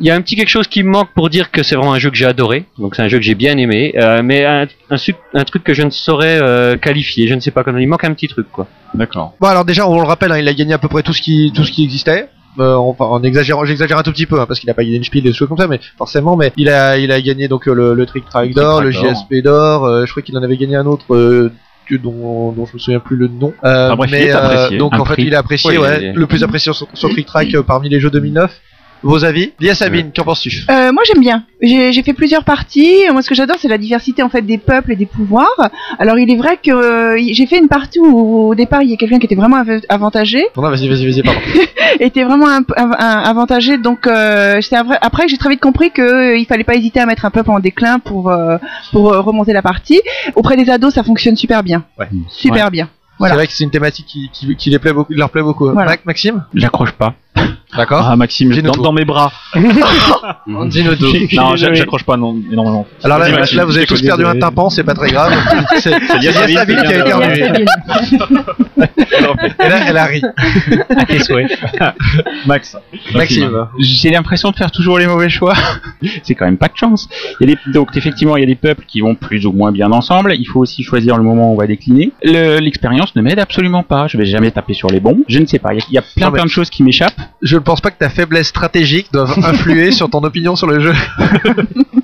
il 0.00 0.06
y 0.06 0.10
a 0.10 0.14
un 0.14 0.20
petit 0.20 0.36
quelque 0.36 0.48
chose 0.48 0.66
qui 0.68 0.82
me 0.82 0.90
manque 0.90 1.08
pour 1.14 1.28
dire 1.30 1.50
que 1.50 1.62
c'est 1.62 1.74
vraiment 1.74 1.92
un 1.92 1.98
jeu 1.98 2.10
que 2.10 2.16
j'ai 2.16 2.24
adoré 2.26 2.64
donc 2.78 2.94
c'est 2.94 3.02
un 3.02 3.08
jeu 3.08 3.18
que 3.18 3.24
j'ai 3.24 3.34
bien 3.34 3.56
aimé 3.58 3.94
euh, 3.98 4.22
mais 4.22 4.44
un, 4.44 4.66
un, 4.90 4.96
su- 4.96 5.14
un 5.34 5.44
truc 5.44 5.64
que 5.64 5.74
je 5.74 5.82
ne 5.82 5.90
saurais 5.90 6.38
euh, 6.40 6.76
qualifier 6.76 7.26
je 7.28 7.34
ne 7.34 7.40
sais 7.40 7.50
pas 7.50 7.64
comment 7.64 7.78
il 7.78 7.88
manque 7.88 8.04
un 8.04 8.12
petit 8.14 8.28
truc 8.28 8.46
quoi 8.52 8.66
D'accord. 8.94 9.34
Bon 9.40 9.48
alors 9.48 9.64
déjà 9.66 9.86
on 9.88 10.00
le 10.00 10.06
rappelle, 10.06 10.32
hein, 10.32 10.38
il 10.38 10.48
a 10.48 10.54
gagné 10.54 10.72
à 10.72 10.78
peu 10.78 10.88
près 10.88 11.02
tout 11.02 11.12
ce 11.12 11.20
qui 11.22 11.52
tout 11.54 11.64
ce 11.64 11.70
qui 11.72 11.84
existait. 11.84 12.28
Euh, 12.58 12.74
en, 12.74 12.96
en 12.98 13.22
exagérant, 13.22 13.64
j'exagère 13.64 13.98
un 13.98 14.02
tout 14.02 14.10
petit 14.10 14.26
peu 14.26 14.40
hein, 14.40 14.46
parce 14.46 14.58
qu'il 14.58 14.68
a 14.70 14.74
pas 14.74 14.82
gagné 14.82 14.96
une 14.96 15.04
spiel 15.04 15.22
des 15.22 15.32
choses 15.32 15.46
comme 15.46 15.58
ça, 15.58 15.68
mais 15.68 15.78
forcément, 15.98 16.36
mais 16.36 16.52
il 16.56 16.68
a 16.70 16.96
il 16.98 17.12
a 17.12 17.20
gagné 17.20 17.46
donc 17.48 17.68
euh, 17.68 17.74
le, 17.74 17.94
le 17.94 18.06
Trick 18.06 18.24
Track 18.24 18.52
d'or, 18.54 18.80
le 18.80 18.90
JSP 18.90 19.34
d'or. 19.44 19.84
euh, 19.84 20.06
je 20.06 20.10
crois 20.10 20.22
qu'il 20.22 20.36
en 20.38 20.42
avait 20.42 20.56
gagné 20.56 20.74
un 20.74 20.86
autre 20.86 21.14
euh, 21.14 21.52
que 21.88 21.94
dont, 21.96 22.50
dont 22.52 22.66
je 22.66 22.72
me 22.74 22.78
souviens 22.78 22.98
plus 23.00 23.16
le 23.16 23.28
nom. 23.28 23.52
Euh, 23.64 23.86
Enfin, 23.88 23.96
bref, 23.96 24.10
il 24.10 24.12
mais 24.18 24.24
est 24.24 24.30
apprécié. 24.32 24.78
donc 24.78 24.94
Un 24.94 25.00
en 25.00 25.04
fait 25.04 25.14
il 25.22 25.32
est 25.32 25.36
apprécié, 25.36 25.70
Ouais, 25.70 25.78
ouais, 25.78 25.98
il 26.00 26.04
est- 26.06 26.12
le 26.14 26.26
plus 26.26 26.42
apprécié 26.42 26.72
sur, 26.72 26.88
sur 26.94 27.08
Trick 27.10 27.26
Track 27.26 27.54
euh, 27.54 27.62
parmi 27.62 27.88
les 27.90 28.00
jeux 28.00 28.10
2009. 28.10 28.50
Vos 29.02 29.24
avis 29.24 29.52
Lia 29.60 29.74
Sabine, 29.74 30.10
qu'en 30.14 30.24
penses-tu 30.24 30.64
Euh, 30.70 30.92
moi 30.92 31.02
j'aime 31.06 31.20
bien. 31.20 31.44
J'ai 31.62 31.92
j'ai 31.92 32.02
fait 32.02 32.12
plusieurs 32.12 32.44
parties. 32.44 33.04
Moi 33.12 33.22
ce 33.22 33.28
que 33.28 33.34
j'adore 33.34 33.56
c'est 33.60 33.68
la 33.68 33.78
diversité 33.78 34.22
en 34.22 34.28
fait 34.28 34.42
des 34.42 34.58
peuples 34.58 34.92
et 34.92 34.96
des 34.96 35.06
pouvoirs. 35.06 35.70
Alors 35.98 36.18
il 36.18 36.30
est 36.30 36.36
vrai 36.36 36.58
que 36.62 36.70
euh, 36.70 37.16
j'ai 37.32 37.46
fait 37.46 37.58
une 37.58 37.68
partie 37.68 38.00
où 38.00 38.48
au 38.48 38.54
départ 38.54 38.82
il 38.82 38.90
y 38.90 38.94
a 38.94 38.96
quelqu'un 38.96 39.18
qui 39.18 39.26
était 39.26 39.34
vraiment 39.36 39.56
av- 39.58 39.80
avantagé, 39.88 40.42
Non, 40.56 40.62
non, 40.64 40.70
vas-y, 40.70 40.88
vas-y, 40.88 41.04
vas-y, 41.10 41.22
pardon. 41.22 41.40
était 42.00 42.24
vraiment 42.24 42.48
un- 42.48 42.64
un- 42.76 42.90
un- 42.98 43.22
avantagé. 43.24 43.78
Donc 43.78 44.06
euh, 44.06 44.60
c'est 44.60 44.82
vrai- 44.82 44.98
après 45.00 45.28
j'ai 45.28 45.36
très 45.36 45.50
vite 45.50 45.60
compris 45.60 45.90
que 45.90 46.02
euh, 46.02 46.36
il 46.36 46.46
fallait 46.46 46.64
pas 46.64 46.74
hésiter 46.74 47.00
à 47.00 47.06
mettre 47.06 47.24
un 47.24 47.30
peuple 47.30 47.50
en 47.50 47.60
déclin 47.60 47.98
pour 48.00 48.30
euh, 48.30 48.56
pour 48.92 49.12
euh, 49.12 49.20
remonter 49.20 49.52
la 49.52 49.62
partie. 49.62 50.00
Auprès 50.34 50.56
des 50.56 50.68
ados 50.70 50.94
ça 50.94 51.02
fonctionne 51.04 51.36
super 51.36 51.62
bien. 51.62 51.84
Ouais. 51.98 52.08
Super 52.30 52.70
bien. 52.70 52.88
Voilà. 53.18 53.32
C'est 53.34 53.38
vrai 53.38 53.46
que 53.48 53.52
c'est 53.52 53.64
une 53.64 53.70
thématique 53.72 54.06
qui, 54.06 54.30
qui, 54.32 54.54
qui 54.54 54.70
les 54.70 54.78
plaît 54.78 54.92
beaucoup, 54.92 55.12
leur 55.12 55.30
plaît 55.30 55.42
beaucoup. 55.42 55.68
Voilà. 55.72 55.90
Mac- 55.90 56.06
Maxime? 56.06 56.44
J'accroche 56.54 56.92
pas. 56.92 57.14
D'accord. 57.76 58.06
Ah, 58.10 58.16
Maxime, 58.16 58.50
Dis-nous 58.50 58.70
dans, 58.72 58.82
dans 58.82 58.92
mes 58.92 59.04
bras. 59.04 59.30
Dis-nous 59.54 60.96
tout. 60.96 61.12
non, 61.34 61.54
j'a- 61.54 61.74
j'accroche 61.74 62.02
pas 62.02 62.16
non, 62.16 62.34
énormément. 62.50 62.86
Alors 63.04 63.18
là, 63.18 63.26
Vas-y, 63.26 63.32
là, 63.34 63.38
Maxime, 63.40 63.62
vous 63.64 63.76
avez 63.76 63.86
tous 63.86 64.00
perdu 64.02 64.24
un 64.24 64.38
tympan, 64.38 64.70
c'est 64.70 64.84
pas 64.84 64.94
très 64.94 65.10
grave. 65.10 65.32
C'est 65.78 65.90
c'est 66.20 66.32
Sabine 66.32 66.56
Sabine 66.56 66.76
qui 66.82 66.92
a 66.94 67.04
vient 67.04 67.30
éternué. 67.30 67.64
Et 68.78 69.68
là, 69.68 69.80
elle 69.86 69.96
a 69.96 70.04
ri. 70.06 70.22
À 70.96 71.04
tes 71.04 71.18
souhaits. 71.20 71.50
Max. 72.46 72.76
Maxime. 73.14 73.66
J'ai 73.78 74.10
l'impression 74.10 74.50
de 74.50 74.56
faire 74.56 74.70
toujours 74.70 74.98
les 74.98 75.06
mauvais 75.06 75.28
choix. 75.28 75.54
c'est 76.22 76.34
quand 76.34 76.46
même 76.46 76.56
pas 76.58 76.68
de 76.68 76.76
chance. 76.76 77.08
Il 77.40 77.48
y 77.48 77.52
a 77.52 77.54
des, 77.54 77.72
donc 77.72 77.96
effectivement, 77.96 78.36
il 78.36 78.40
y 78.40 78.44
a 78.44 78.46
des 78.46 78.54
peuples 78.54 78.84
qui 78.86 79.00
vont 79.00 79.14
plus 79.14 79.46
ou 79.46 79.52
moins 79.52 79.72
bien 79.72 79.90
ensemble. 79.92 80.34
Il 80.38 80.44
faut 80.46 80.60
aussi 80.60 80.82
choisir 80.82 81.16
le 81.16 81.22
moment 81.22 81.50
où 81.50 81.54
on 81.54 81.58
va 81.58 81.66
décliner. 81.66 82.12
Le- 82.22 82.58
L'expérience 82.60 83.14
ne 83.14 83.22
m'aide 83.22 83.38
absolument 83.38 83.82
pas. 83.82 84.06
Je 84.08 84.16
vais 84.16 84.26
jamais 84.26 84.50
taper 84.50 84.74
sur 84.74 84.88
les 84.88 85.00
bons. 85.00 85.18
Je 85.28 85.38
ne 85.38 85.46
sais 85.46 85.58
pas. 85.58 85.74
Il 85.74 85.78
y 85.78 85.80
a, 85.82 85.84
il 85.90 85.94
y 85.94 85.98
a 85.98 86.02
plein 86.02 86.26
Non, 86.26 86.32
mais- 86.32 86.38
plein 86.38 86.44
de 86.46 86.50
choses 86.50 86.70
qui 86.70 86.82
m'échappent. 86.82 87.20
Je 87.42 87.56
ne 87.56 87.60
pense 87.60 87.80
pas 87.80 87.90
que 87.90 87.98
ta 87.98 88.10
faiblesse 88.10 88.48
stratégique 88.48 89.08
doive 89.12 89.32
influer 89.44 89.92
sur 89.92 90.10
ton 90.10 90.22
opinion 90.24 90.56
sur 90.56 90.66
le 90.66 90.80
jeu. 90.80 90.94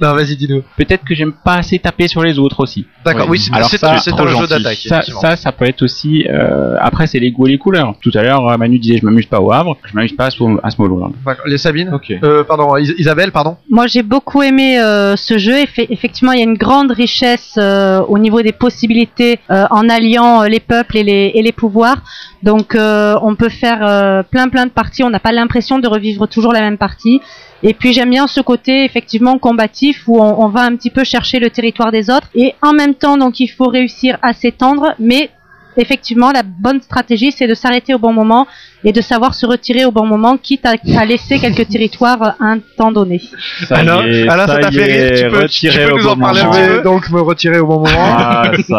Non, 0.00 0.14
vas-y, 0.14 0.36
dis-nous. 0.36 0.62
Peut-être 0.76 1.04
que 1.04 1.14
j'aime 1.14 1.32
pas 1.32 1.54
assez 1.56 1.78
taper 1.78 2.08
sur 2.08 2.22
les 2.22 2.38
autres 2.38 2.60
aussi. 2.60 2.86
D'accord, 3.04 3.28
oui, 3.28 3.38
c'est 3.38 3.52
un 3.54 3.62
jeu 3.62 4.46
d'attaque. 4.46 4.78
Ça, 4.86 5.02
ça, 5.02 5.36
ça 5.36 5.52
peut 5.52 5.64
être 5.66 5.82
aussi. 5.82 6.26
euh, 6.28 6.76
après, 6.80 7.06
c'est 7.06 7.18
les 7.18 7.30
goûts 7.30 7.46
et 7.46 7.50
les 7.52 7.58
couleurs. 7.58 7.94
Tout 8.00 8.10
à 8.14 8.22
l'heure, 8.22 8.48
euh, 8.48 8.56
Manu 8.56 8.78
disait 8.78 8.98
je 8.98 9.04
m'amuse 9.04 9.26
pas 9.26 9.40
au 9.40 9.52
Havre, 9.52 9.76
je 9.84 9.94
m'amuse 9.94 10.12
pas 10.16 10.26
à, 10.26 10.30
Small- 10.30 10.58
à. 10.62 11.36
Les 11.46 11.58
Sabine 11.58 11.90
Ok. 11.94 12.12
euh, 12.22 12.44
Pardon, 12.44 12.76
Is- 12.76 12.94
Isabelle, 12.98 13.32
pardon 13.32 13.56
Moi, 13.70 13.86
j'ai 13.86 14.02
beaucoup 14.02 14.42
aimé 14.42 14.78
euh, 14.80 15.16
ce 15.16 15.38
jeu. 15.38 15.54
Effe- 15.54 15.86
effectivement, 15.90 16.32
il 16.32 16.38
y 16.38 16.42
a 16.42 16.44
une 16.44 16.56
grande 16.56 16.90
richesse 16.90 17.54
euh, 17.58 18.00
au 18.08 18.18
niveau 18.18 18.42
des 18.42 18.52
possibilités 18.52 19.38
euh, 19.50 19.64
en 19.70 19.88
alliant 19.88 20.42
euh, 20.42 20.48
les 20.48 20.60
peuples 20.60 20.96
et 20.98 21.02
les, 21.04 21.32
et 21.34 21.42
les 21.42 21.52
pouvoirs. 21.52 21.98
Donc, 22.42 22.74
euh, 22.74 23.14
on 23.22 23.34
peut 23.34 23.48
faire 23.48 23.78
euh, 23.82 24.22
plein 24.22 24.48
plein 24.48 24.66
de 24.66 24.70
parties. 24.70 25.02
On 25.02 25.10
n'a 25.10 25.20
pas 25.20 25.32
l'impression 25.32 25.78
de 25.78 25.88
revivre 25.88 26.26
toujours 26.28 26.52
la 26.52 26.60
même 26.60 26.78
partie. 26.78 27.20
Et 27.66 27.72
puis, 27.74 27.92
j'aime 27.94 28.10
bien 28.10 28.26
ce 28.26 28.40
côté 28.42 28.84
effectivement 28.84 29.38
combatif 29.38 30.02
où 30.06 30.20
on, 30.20 30.44
on 30.44 30.48
va 30.48 30.62
un 30.62 30.76
petit 30.76 30.90
peu 30.90 31.02
chercher 31.02 31.38
le 31.40 31.48
territoire 31.50 31.90
des 31.90 32.10
autres. 32.10 32.28
Et 32.34 32.54
en 32.62 32.72
même 32.74 32.94
temps, 32.94 33.16
donc, 33.16 33.40
il 33.40 33.48
faut 33.48 33.68
réussir 33.68 34.18
à 34.22 34.32
s'étendre, 34.34 34.94
mais 34.98 35.30
effectivement, 35.76 36.30
la 36.30 36.42
bonne 36.44 36.80
stratégie, 36.82 37.32
c'est 37.32 37.48
de 37.48 37.54
s'arrêter 37.54 37.94
au 37.94 37.98
bon 37.98 38.12
moment 38.12 38.46
et 38.86 38.92
de 38.92 39.00
savoir 39.00 39.34
se 39.34 39.44
retirer 39.46 39.84
au 39.86 39.90
bon 39.90 40.06
moment, 40.06 40.36
quitte 40.36 40.64
à, 40.66 40.74
à 40.98 41.04
laisser 41.06 41.38
quelques 41.40 41.66
territoires 41.68 42.22
euh, 42.22 42.44
à 42.44 42.50
un 42.52 42.58
temps 42.76 42.92
donné. 42.92 43.20
Ça 43.66 43.76
Alors, 43.78 44.04
y 44.06 44.20
est, 44.20 44.28
alors, 44.28 44.46
ça 44.46 44.58
t'a 44.58 44.68
y 44.68 44.74
fait 44.74 44.84
rire, 44.84 45.12
est, 45.12 45.22
tu 45.22 45.30
peux- 45.30 45.48
tu 45.48 45.68
peux 45.70 45.92
au 45.94 45.98
nous 45.98 46.06
en 46.06 46.16
parler 46.18 46.42
moment. 46.42 46.52
Je 46.54 46.70
vais 46.76 46.82
donc 46.82 47.10
me 47.10 47.20
retirer 47.22 47.58
au 47.60 47.66
bon 47.66 47.76
moment. 47.80 47.88
Ah, 47.98 48.52
ça, 48.68 48.78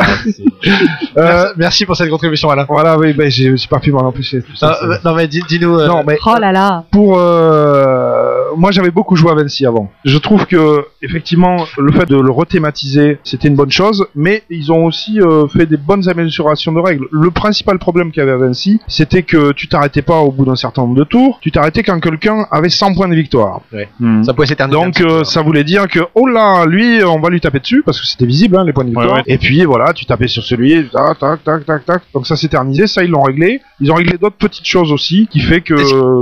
Euh, 1.17 1.53
Merci, 1.57 1.85
pour 1.85 1.95
cette 1.97 2.09
contribution, 2.09 2.49
Alain. 2.49 2.65
voilà, 2.69 2.97
oui, 2.97 3.13
ben 3.13 3.29
j'ai 3.31 3.53
pas 3.69 3.79
pu 3.79 3.91
m'en 3.91 4.01
empêcher. 4.07 4.41
tout 4.41 4.55
ça, 4.55 4.77
Non, 5.03 5.11
euh, 5.11 5.15
mais 5.15 5.27
dis- 5.27 5.41
dis-nous. 5.49 5.75
euh, 5.79 5.87
non, 5.87 6.03
mais 6.05 6.17
Oh 6.25 6.35
là 6.39 6.51
là 6.53 6.83
pour 6.91 7.17
euh, 7.17 8.14
moi 8.57 8.71
j'avais 8.71 8.91
beaucoup 8.91 9.15
joué 9.15 9.31
à 9.31 9.35
Vinci 9.35 9.65
avant. 9.65 9.91
Je 10.03 10.17
trouve 10.17 10.45
que 10.45 10.85
effectivement 11.01 11.65
le 11.77 11.91
fait 11.91 12.05
de 12.05 12.17
le 12.17 12.31
rethématiser 12.31 13.19
c'était 13.23 13.47
une 13.47 13.55
bonne 13.55 13.71
chose, 13.71 14.07
mais 14.15 14.43
ils 14.49 14.71
ont 14.71 14.85
aussi 14.85 15.19
euh, 15.21 15.47
fait 15.47 15.65
des 15.65 15.77
bonnes 15.77 16.07
améliorations 16.09 16.71
de 16.71 16.79
règles. 16.79 17.07
Le 17.11 17.31
principal 17.31 17.79
problème 17.79 18.11
qu'il 18.11 18.19
y 18.19 18.23
avait 18.23 18.33
à 18.33 18.37
Vinci, 18.37 18.79
c'était 18.87 19.23
que 19.23 19.51
tu 19.53 19.67
t'arrêtais 19.67 20.01
pas 20.01 20.19
au 20.19 20.31
bout 20.31 20.45
d'un 20.45 20.55
certain 20.55 20.83
nombre 20.83 20.95
de 20.95 21.03
tours, 21.03 21.39
tu 21.41 21.51
t'arrêtais 21.51 21.83
quand 21.83 21.99
quelqu'un 21.99 22.45
avait 22.51 22.69
100 22.69 22.93
points 22.95 23.07
de 23.07 23.15
victoire. 23.15 23.61
Hmm. 23.99 24.23
Ça 24.23 24.33
pouvait 24.33 24.47
s'éterniser. 24.47 24.79
Donc 24.79 25.01
euh, 25.01 25.23
ça 25.23 25.41
voulait 25.41 25.63
dire 25.63 25.87
que 25.87 25.99
oh 26.15 26.27
là, 26.27 26.65
lui 26.65 27.03
on 27.03 27.19
va 27.19 27.29
lui 27.29 27.41
taper 27.41 27.59
dessus 27.59 27.83
parce 27.85 27.99
que 27.99 28.07
c'était 28.07 28.25
visible 28.25 28.57
hein, 28.57 28.63
les 28.65 28.73
points 28.73 28.83
de 28.83 28.89
victoire. 28.89 29.07
Ouais, 29.07 29.13
ouais. 29.19 29.33
Et 29.33 29.37
puis 29.37 29.63
voilà, 29.65 29.93
tu 29.93 30.05
tapais 30.05 30.27
sur 30.27 30.43
celui, 30.43 30.87
tac 30.89 31.19
tac 31.19 31.43
tac 31.43 31.65
tac 31.65 31.85
tac. 31.85 32.01
Donc 32.13 32.27
ça 32.27 32.35
s'éternisait, 32.35 32.87
ça 32.87 33.03
ils 33.03 33.09
l'ont 33.09 33.23
réglé. 33.23 33.61
Ils 33.79 33.91
ont 33.91 33.95
réglé 33.95 34.17
d'autres 34.17 34.37
petites 34.37 34.65
choses 34.65 34.91
aussi 34.91 35.27
qui 35.31 35.39
fait 35.39 35.61
que 35.61 35.75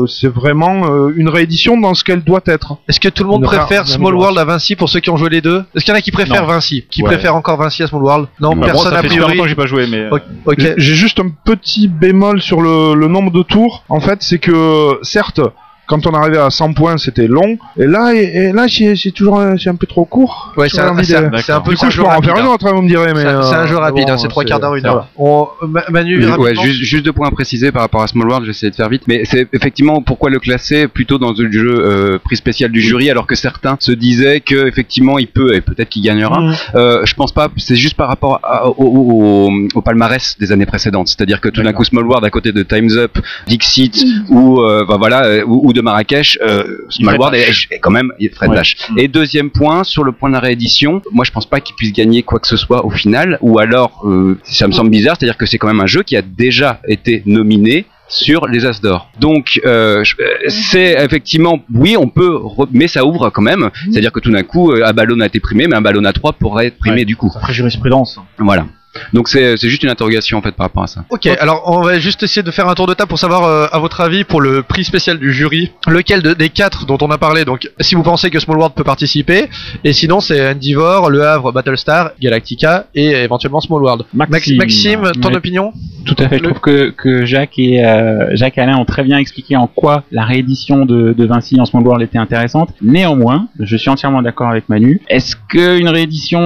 c'est 0.08 0.28
vraiment 0.34 0.88
euh, 0.88 1.14
une 1.16 1.30
réédition 1.30 1.80
dans 1.80 1.94
ce 1.94 2.04
qu'elle 2.04 2.23
doit 2.26 2.42
être. 2.46 2.78
Est-ce 2.88 3.00
que 3.00 3.10
tout 3.10 3.24
le 3.24 3.30
monde 3.30 3.44
préfère 3.44 3.88
Small. 3.88 4.16
World 4.16 4.38
à 4.38 4.46
Vinci 4.46 4.76
pour 4.76 4.90
ceux 4.90 5.00
qui 5.00 5.10
ont 5.10 5.18
joué 5.18 5.30
les 5.30 5.42
deux 5.42 5.64
Est-ce 5.76 5.84
qu'il 5.86 5.94
y 5.94 5.96
en 5.96 6.00
a 6.00 6.02
qui 6.02 6.12
préfèrent 6.12 6.42
Non. 6.44 6.48
Vinci 6.48 6.86
Qui 6.90 7.02
Ouais. 7.04 7.10
préfèrent 7.10 7.36
encore 7.36 7.58
Vinci 7.58 7.84
à 7.84 7.88
Small 7.88 8.04
World 8.04 8.28
Non, 8.40 8.50
Bah, 8.50 8.56
bon, 8.56 8.62
personne 8.66 8.92
ça 8.92 9.00
a 9.00 9.02
fait 9.02 9.10
super 9.10 9.26
priori. 9.26 9.32
longtemps 9.38 9.44
que 9.44 9.50
j'ai 9.50 9.56
pas 9.56 9.66
joué, 9.66 9.88
mais. 9.88 9.98
euh, 9.98 10.10
ok. 10.46 10.56
J'ai- 10.58 10.74
J'ai 10.78 10.96
juste 10.96 11.20
un 11.20 11.30
petit 11.46 11.88
bémol 11.88 12.42
sur 12.42 12.62
le, 12.62 12.96
le 12.96 13.08
nombre 13.08 13.32
de 13.32 13.42
tours. 13.44 13.84
En 13.90 14.00
fait, 14.00 14.22
c'est 14.22 14.40
que 14.40 15.00
certes, 15.02 15.40
quand 15.88 16.08
on 16.08 16.12
arrivait 16.14 16.38
à 16.38 16.50
100 16.50 16.74
points, 16.74 16.98
c'était 16.98 17.28
long. 17.28 17.58
Et 17.78 17.86
là, 17.86 18.14
et, 18.14 18.24
et 18.24 18.52
là, 18.54 18.66
c'est 18.70 19.12
toujours 19.12 19.40
un- 19.40 19.58
c'est 19.58 19.70
un 19.70 19.76
peu 19.76 19.86
trop 19.88 20.06
court. 20.06 20.54
Ouais, 20.58 20.70
c'est 20.70 20.80
un, 20.80 20.92
de- 20.92 20.96
peu 20.96 21.02
Du 21.02 21.08
c'est 21.08 21.54
coup, 21.62 21.86
un 21.86 21.90
je 21.90 21.96
jeu 21.96 22.02
peux 22.04 22.08
en 22.08 22.12
rapide. 22.12 22.26
faire 22.30 22.38
une 22.40 22.46
hein. 22.46 22.50
autre, 22.54 22.68
hein, 22.68 22.72
vous 22.74 22.82
me 22.82 22.88
direz. 22.88 23.14
mais 23.14 23.22
C'est 23.22 23.28
un- 23.28 23.54
euh, 23.64 23.68
jeu 23.68 23.78
rapide, 23.78 24.08
bon, 24.08 24.14
hein, 24.14 24.18
c'est 24.18 24.28
trois 24.30 24.44
quarts 24.44 24.60
d'heure, 24.60 24.76
une 24.76 24.82
c'est- 24.84 24.88
heure. 24.88 25.08
On- 25.18 25.48
Ma- 25.68 25.84
Manu, 25.90 26.26
Ouais, 26.38 26.56
juste, 26.56 26.82
juste 26.84 27.06
deux 27.06 27.12
points 27.14 27.28
à 27.28 27.32
préciser 27.32 27.72
par 27.72 27.82
rapport 27.82 28.02
à 28.02 28.08
Small 28.08 28.28
World, 28.28 28.46
j'essaie 28.46 28.70
de 28.70 28.76
faire 28.76 28.90
vite, 28.90 29.04
mais 29.08 29.24
c'est 29.26 29.48
effectivement 29.54 30.02
pourquoi 30.02 30.30
le 30.30 30.40
classer 30.40 30.88
plutôt 30.88 31.18
dans 31.18 31.34
le 31.38 31.52
jeu 31.52 31.76
euh, 31.80 32.18
prix 32.24 32.36
spécial 32.38 32.72
du 32.72 32.82
jury, 32.82 33.10
alors 33.10 33.28
que 33.28 33.36
certains 33.36 33.76
se 33.80 33.92
disaient 33.92 34.40
que 34.40 34.68
effectivement 34.68 35.20
il 35.20 35.28
peut 35.28 35.54
et 35.56 35.62
peut-être 35.62 35.90
qu'il 35.90 36.02
gagnera. 36.04 36.40
Mhm. 36.40 36.54
Euh, 36.76 37.06
je 37.06 37.14
pense 37.14 37.32
pas, 37.32 37.50
c'est 37.58 37.76
juste 37.76 37.96
par 37.96 38.08
rapport 38.08 38.40
à- 38.44 38.68
au, 38.68 38.74
au- 38.78 39.48
au- 39.50 39.68
au 39.76 39.82
palmarès 39.82 40.38
des 40.40 40.52
années 40.52 40.66
précédentes, 40.66 41.08
c'est-à-dire 41.10 41.42
que 41.42 41.50
tout 41.50 41.62
d'un 41.62 41.74
coup 41.74 41.84
Small 41.84 42.06
World 42.06 42.26
à 42.26 42.30
côté 42.30 42.52
de 42.52 42.64
Times 42.64 42.92
Up, 42.98 43.18
Dixit 43.48 44.06
ou 44.30 44.62
euh, 44.62 44.86
bah 44.88 44.96
voilà 44.98 45.26
euh, 45.26 45.44
ou, 45.46 45.73
ou 45.74 45.76
de 45.76 45.82
Marrakech, 45.82 46.38
euh, 46.42 46.64
Small 46.90 47.16
Fred 47.16 47.20
World 47.20 47.36
est, 47.36 47.76
est 47.76 47.80
quand 47.80 47.92
même 47.92 48.12
Fred 48.34 48.50
Ouais. 48.52 48.56
Dash. 48.58 48.78
Et 48.98 49.08
deuxième 49.08 49.50
point 49.50 49.84
sur 49.84 50.04
le 50.04 50.12
point 50.12 50.30
de 50.30 50.34
la 50.36 50.40
réédition, 50.40 51.02
moi 51.12 51.26
je 51.26 51.32
pense 51.32 51.46
pas 51.46 51.60
qu'il 51.60 51.76
puisse 51.76 51.94
gagner 51.94 52.24
quoi 52.24 52.40
que 52.40 52.48
ce 52.48 52.58
soit 52.58 52.86
au 52.86 52.90
final, 52.90 53.38
ou 53.42 53.60
alors 53.60 54.02
euh, 54.06 54.38
ça 54.44 54.68
me 54.68 54.72
semble 54.74 54.90
bizarre, 54.90 55.16
c'est-à-dire 55.20 55.38
que 55.38 55.46
c'est 55.46 55.58
quand 55.58 55.68
même 55.68 55.82
un 55.82 55.88
jeu 55.88 56.04
qui 56.04 56.16
a 56.16 56.22
déjà 56.22 56.80
été 56.88 57.24
nominé 57.26 57.86
sur 58.10 58.48
les 58.48 58.66
As 58.66 58.80
d'or. 58.82 59.10
Donc 59.20 59.60
euh, 59.66 60.04
euh, 60.20 60.50
c'est 60.50 60.94
effectivement 61.04 61.64
oui 61.74 61.96
on 61.98 62.10
peut 62.10 62.38
mais 62.72 62.88
ça 62.88 63.06
ouvre 63.06 63.30
quand 63.30 63.42
même, 63.42 63.70
c'est-à-dire 63.92 64.12
que 64.12 64.20
tout 64.20 64.32
d'un 64.32 64.44
coup 64.44 64.72
euh, 64.72 64.86
un 64.86 64.94
ballon 64.94 65.20
a 65.22 65.26
été 65.26 65.40
primé 65.40 65.68
mais 65.68 65.76
un 65.76 65.82
ballon 65.82 66.04
à 66.06 66.14
3 66.14 66.34
pourrait 66.34 66.68
être 66.68 66.78
primé 66.78 66.98
Ouais. 66.98 67.06
du 67.06 67.16
coup. 67.16 67.32
Après 67.36 67.54
jurisprudence. 67.54 68.20
Voilà. 68.38 68.68
Donc 69.14 69.28
c'est 69.28 69.58
c'est 69.58 69.70
juste 69.70 69.84
une 69.84 69.90
interrogation 69.90 70.38
en 70.38 70.42
fait 70.42 70.52
par 70.54 70.66
rapport 70.68 70.84
à 70.84 70.88
ça. 70.88 71.04
Ok, 71.10 71.26
alors 71.28 71.64
on 71.66 71.82
va 71.82 72.00
juste 72.00 72.22
essayer 72.24 72.44
de 72.44 72.52
faire 72.52 72.68
un 72.68 72.76
tour 72.76 72.88
de 72.88 72.94
table 72.94 73.10
pour 73.10 73.20
savoir, 73.20 73.44
euh, 73.44 73.68
à 73.72 73.80
votre 73.80 74.02
avis, 74.02 74.24
pour 74.24 74.42
le 74.42 74.62
prix 74.64 74.84
spécial 74.84 75.18
du 75.18 75.34
jury, 75.34 75.72
lequel 75.88 76.22
de- 76.22 76.34
des 76.34 76.50
quatre 76.50 76.86
dont 76.86 76.98
on 77.02 77.10
a 77.12 77.18
parlé, 77.18 77.46
donc 77.46 77.70
si 77.80 77.96
vous 77.96 78.04
pensez 78.04 78.30
que 78.30 78.40
Small 78.40 78.58
World 78.58 78.76
peut 78.76 78.84
participer, 78.84 79.50
et 79.84 79.94
sinon 79.94 80.20
c'est 80.20 80.52
Endeavor, 80.52 81.10
Le 81.10 81.24
Havre, 81.24 81.52
Battlestar, 81.52 82.12
Galactica 82.22 82.86
et 82.96 83.10
éventuellement 83.12 83.62
Small 83.62 83.82
World. 83.82 84.04
Max- 84.14 84.50
Maxime, 84.52 85.12
ton 85.22 85.30
Ouais. 85.30 85.38
opinion? 85.38 85.74
Tout 86.06 86.16
à 86.20 86.28
fait. 86.28 86.38
Je 86.38 86.44
Le- 86.44 86.50
trouve 86.50 86.62
que, 86.62 86.90
que 86.90 87.26
Jacques 87.26 87.58
et 87.58 87.84
euh, 87.86 88.36
Jacques 88.36 88.58
et 88.58 88.62
Alain 88.62 88.78
ont 88.78 88.86
très 88.86 89.04
bien 89.04 89.18
expliqué 89.18 89.56
en 89.56 89.68
quoi 89.68 90.04
la 90.12 90.26
réédition 90.26 90.86
de, 90.86 91.14
de 91.14 91.26
Vinci 91.26 91.60
en 91.60 91.66
Small 91.66 91.84
World 91.84 92.04
était 92.04 92.18
intéressante. 92.18 92.70
Néanmoins, 92.82 93.48
je 93.60 93.76
suis 93.78 93.90
entièrement 93.90 94.22
d'accord 94.22 94.50
avec 94.50 94.68
Manu. 94.70 95.02
Est-ce 95.08 95.36
qu'une 95.50 95.88
réédition 95.88 96.40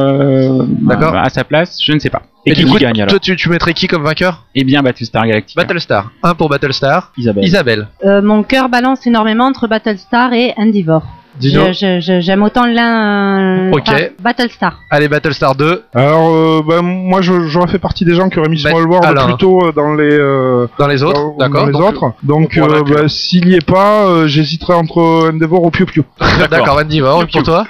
euh, 0.00 0.62
D'accord. 0.82 1.16
à 1.16 1.28
sa 1.28 1.44
place? 1.44 1.78
Je 1.82 1.89
ne 1.94 1.98
sais 1.98 2.10
pas. 2.10 2.22
Et, 2.46 2.52
qui 2.52 2.64
du 2.64 2.70
coup, 2.70 2.78
gagne 2.78 3.02
alors 3.02 3.10
toi 3.10 3.18
tu, 3.18 3.36
tu 3.36 3.48
mettrais 3.50 3.74
qui 3.74 3.86
comme 3.86 4.02
vainqueur? 4.04 4.44
Eh 4.54 4.64
bien, 4.64 4.82
Battlestar 4.82 5.26
Galactica. 5.26 5.62
Battlestar. 5.62 6.10
Un 6.22 6.34
pour 6.34 6.48
Battlestar. 6.48 7.12
Isabelle. 7.18 7.44
Isabelle. 7.44 7.88
Euh, 8.04 8.22
Mon 8.22 8.42
cœur 8.42 8.68
balance 8.68 9.06
énormément 9.06 9.44
entre 9.46 9.66
Battlestar 9.68 10.32
et 10.32 10.54
Endeavor. 10.56 11.02
Dino. 11.38 11.66
Je- 11.68 11.72
je- 11.72 12.00
je- 12.00 12.20
J'aime 12.20 12.42
autant 12.42 12.66
l'un. 12.66 13.68
euh, 13.68 13.72
Ok. 13.72 14.12
Battlestar. 14.20 14.80
Allez, 14.90 15.08
Battlestar 15.08 15.54
2, 15.54 15.84
Alors, 15.94 16.28
euh, 16.34 16.60
ben, 16.68 16.82
moi, 16.82 17.22
je- 17.22 17.46
j'aurais 17.46 17.68
fait 17.68 17.78
partie 17.78 18.04
des 18.04 18.14
gens 18.14 18.28
qui 18.28 18.38
auraient 18.40 18.48
mis 18.48 18.58
Small 18.58 18.84
World 18.86 19.06
Alain. 19.06 19.26
plutôt 19.28 19.64
euh, 19.66 19.72
dans 19.72 19.94
les 19.94 20.10
euh, 20.12 20.66
dans 20.78 20.88
les 20.88 21.02
autres, 21.02 21.20
dans- 21.20 21.36
d'accord 21.38 21.60
dans 21.62 21.66
les 21.68 21.72
donc, 21.72 21.82
autres. 21.82 22.12
Donc, 22.24 22.58
pourra 22.58 22.78
euh, 22.78 22.82
ben, 22.82 23.08
s'il 23.08 23.48
y 23.48 23.54
est 23.54 23.64
pas, 23.64 24.06
euh, 24.06 24.26
j'hésiterais 24.26 24.74
entre 24.74 25.30
Endeavor 25.32 25.62
ou 25.62 25.70
Piu 25.70 25.86
Piu. 25.86 26.02
D'accord, 26.50 26.78
Endeavor, 26.78 27.24
pour 27.26 27.42
toi? 27.44 27.64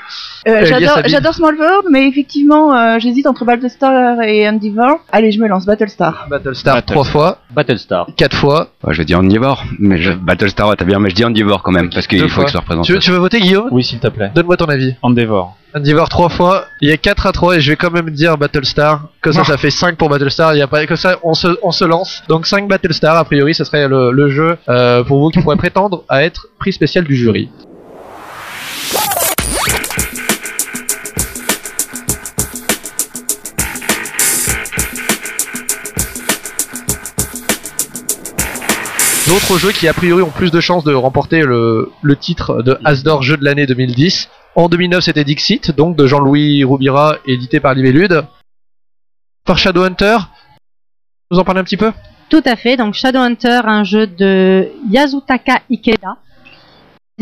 Euh, 0.48 0.60
Elias 0.64 1.02
j'adore, 1.06 1.34
Small 1.34 1.54
World, 1.56 1.86
mais 1.90 2.08
effectivement, 2.08 2.74
euh, 2.74 2.98
j'hésite 2.98 3.26
entre 3.26 3.44
Battlestar 3.44 4.22
et 4.22 4.48
Endeavor. 4.48 5.00
Allez, 5.12 5.32
je 5.32 5.40
me 5.40 5.46
lance 5.48 5.66
Battlestar. 5.66 6.26
Battlestar 6.30 6.76
Battle- 6.76 6.92
3 6.94 7.04
fois, 7.04 7.38
Battlestar. 7.54 8.06
4 8.16 8.36
fois. 8.36 8.68
Ouais, 8.84 8.94
je 8.94 8.98
vais 8.98 9.04
dire 9.04 9.18
Endeavor, 9.18 9.62
mais 9.78 9.98
je, 9.98 10.12
Battlestar 10.12 10.68
ouais, 10.68 10.76
t'as 10.76 10.84
bien, 10.86 10.98
mais 10.98 11.10
je 11.10 11.14
dis 11.14 11.24
Endeavor 11.24 11.62
quand 11.62 11.72
même 11.72 11.90
parce 11.90 12.06
qu'il 12.06 12.20
Deux 12.20 12.28
faut 12.28 12.36
fois. 12.36 12.44
que 12.44 12.50
ça 12.52 12.60
représente. 12.60 12.84
Tu, 12.86 12.98
tu 12.98 13.10
veux 13.10 13.18
voter 13.18 13.40
Guillaume 13.40 13.68
Oui, 13.70 13.84
s'il 13.84 13.98
te 13.98 14.08
plaît. 14.08 14.30
Donne-moi 14.34 14.56
ton 14.56 14.66
avis. 14.66 14.94
Endeavor. 15.02 15.56
Endeavor 15.76 16.08
3 16.08 16.28
fois, 16.30 16.64
il 16.80 16.88
y 16.88 16.92
a 16.92 16.96
4 16.96 17.26
à 17.26 17.32
3 17.32 17.56
et 17.56 17.60
je 17.60 17.70
vais 17.70 17.76
quand 17.76 17.92
même 17.92 18.10
dire 18.10 18.36
Battlestar. 18.36 19.08
Que 19.22 19.30
ça, 19.32 19.44
ça 19.44 19.56
fait 19.56 19.70
5 19.70 19.96
pour 19.96 20.08
Battlestar. 20.08 20.54
Il 20.54 20.58
y 20.58 20.62
a 20.62 20.66
pas 20.66 20.84
que 20.86 20.96
ça, 20.96 21.18
on 21.22 21.34
se, 21.34 21.46
on 21.62 21.70
se 21.70 21.84
lance. 21.84 22.22
Donc 22.28 22.46
5 22.46 22.66
Battlestar, 22.66 23.16
a 23.16 23.24
priori, 23.24 23.54
ce 23.54 23.62
serait 23.64 23.86
le, 23.86 24.10
le 24.10 24.30
jeu 24.30 24.56
euh, 24.68 25.04
pour 25.04 25.20
vous 25.20 25.28
qui 25.28 25.38
pourrait 25.40 25.56
prétendre 25.58 26.02
à 26.08 26.24
être 26.24 26.48
prix 26.58 26.72
spécial 26.72 27.04
du 27.04 27.14
jury. 27.14 27.50
D'autres 39.30 39.58
jeux 39.58 39.70
qui 39.70 39.86
a 39.86 39.94
priori 39.94 40.22
ont 40.22 40.30
plus 40.30 40.50
de 40.50 40.58
chances 40.58 40.82
de 40.82 40.92
remporter 40.92 41.42
le, 41.42 41.92
titre 42.18 42.64
de 42.64 42.76
Asdor 42.84 43.22
Jeu 43.22 43.36
de 43.36 43.44
l'année 43.44 43.64
2010. 43.64 44.28
En 44.56 44.68
2009 44.68 45.04
c'était 45.04 45.22
Dixit, 45.22 45.70
donc 45.70 45.94
de 45.94 46.04
Jean-Louis 46.04 46.64
Roubira, 46.64 47.18
édité 47.28 47.60
par 47.60 47.74
Libellude. 47.74 48.24
Par 49.44 49.56
Shadowhunter, 49.56 50.16
vous 51.30 51.38
en 51.38 51.44
parlez 51.44 51.60
un 51.60 51.64
petit 51.64 51.76
peu? 51.76 51.92
Tout 52.28 52.42
à 52.44 52.56
fait. 52.56 52.76
Donc 52.76 52.94
Shadowhunter, 52.94 53.60
un 53.66 53.84
jeu 53.84 54.08
de 54.08 54.68
Yazutaka 54.90 55.60
Ikeda. 55.70 56.16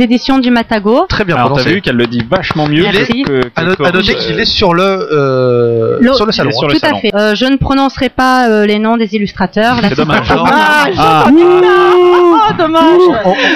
Éditions 0.00 0.38
du 0.38 0.50
Matago. 0.50 1.06
Très 1.08 1.24
bien 1.24 1.36
Alors 1.36 1.54
t'as 1.54 1.64
vu 1.68 1.80
qu'elle 1.80 1.96
le 1.96 2.06
dit 2.06 2.22
vachement 2.30 2.66
mieux 2.68 2.82
Merci. 2.82 3.22
que, 3.22 3.40
que 3.42 3.48
À, 3.56 3.64
no- 3.64 3.72
à 3.72 3.76
Corinne. 3.76 3.94
noter 3.96 4.14
qu'il 4.14 4.38
est 4.38 4.44
sur 4.44 4.74
le, 4.74 4.82
euh, 4.82 5.98
Le- 6.00 6.14
sur 6.14 6.26
le 6.26 6.32
salon. 6.32 6.50
il 6.50 6.54
sur 6.54 6.64
hein. 6.68 6.70
le 6.72 6.78
Tout 6.80 6.86
à 6.86 6.94
fait. 7.00 7.14
Euh, 7.14 7.34
je 7.34 7.44
ne 7.46 7.56
prononcerai 7.56 8.08
pas 8.08 8.48
euh, 8.48 8.66
les 8.66 8.78
noms 8.78 8.96
des 8.96 9.14
illustrateurs. 9.14 9.76
C'est 9.82 9.94
dommage. 9.96 10.28
Dommage 10.28 10.94
Ah, 10.98 11.26
Oh, 11.30 12.52
dommage 12.56 12.84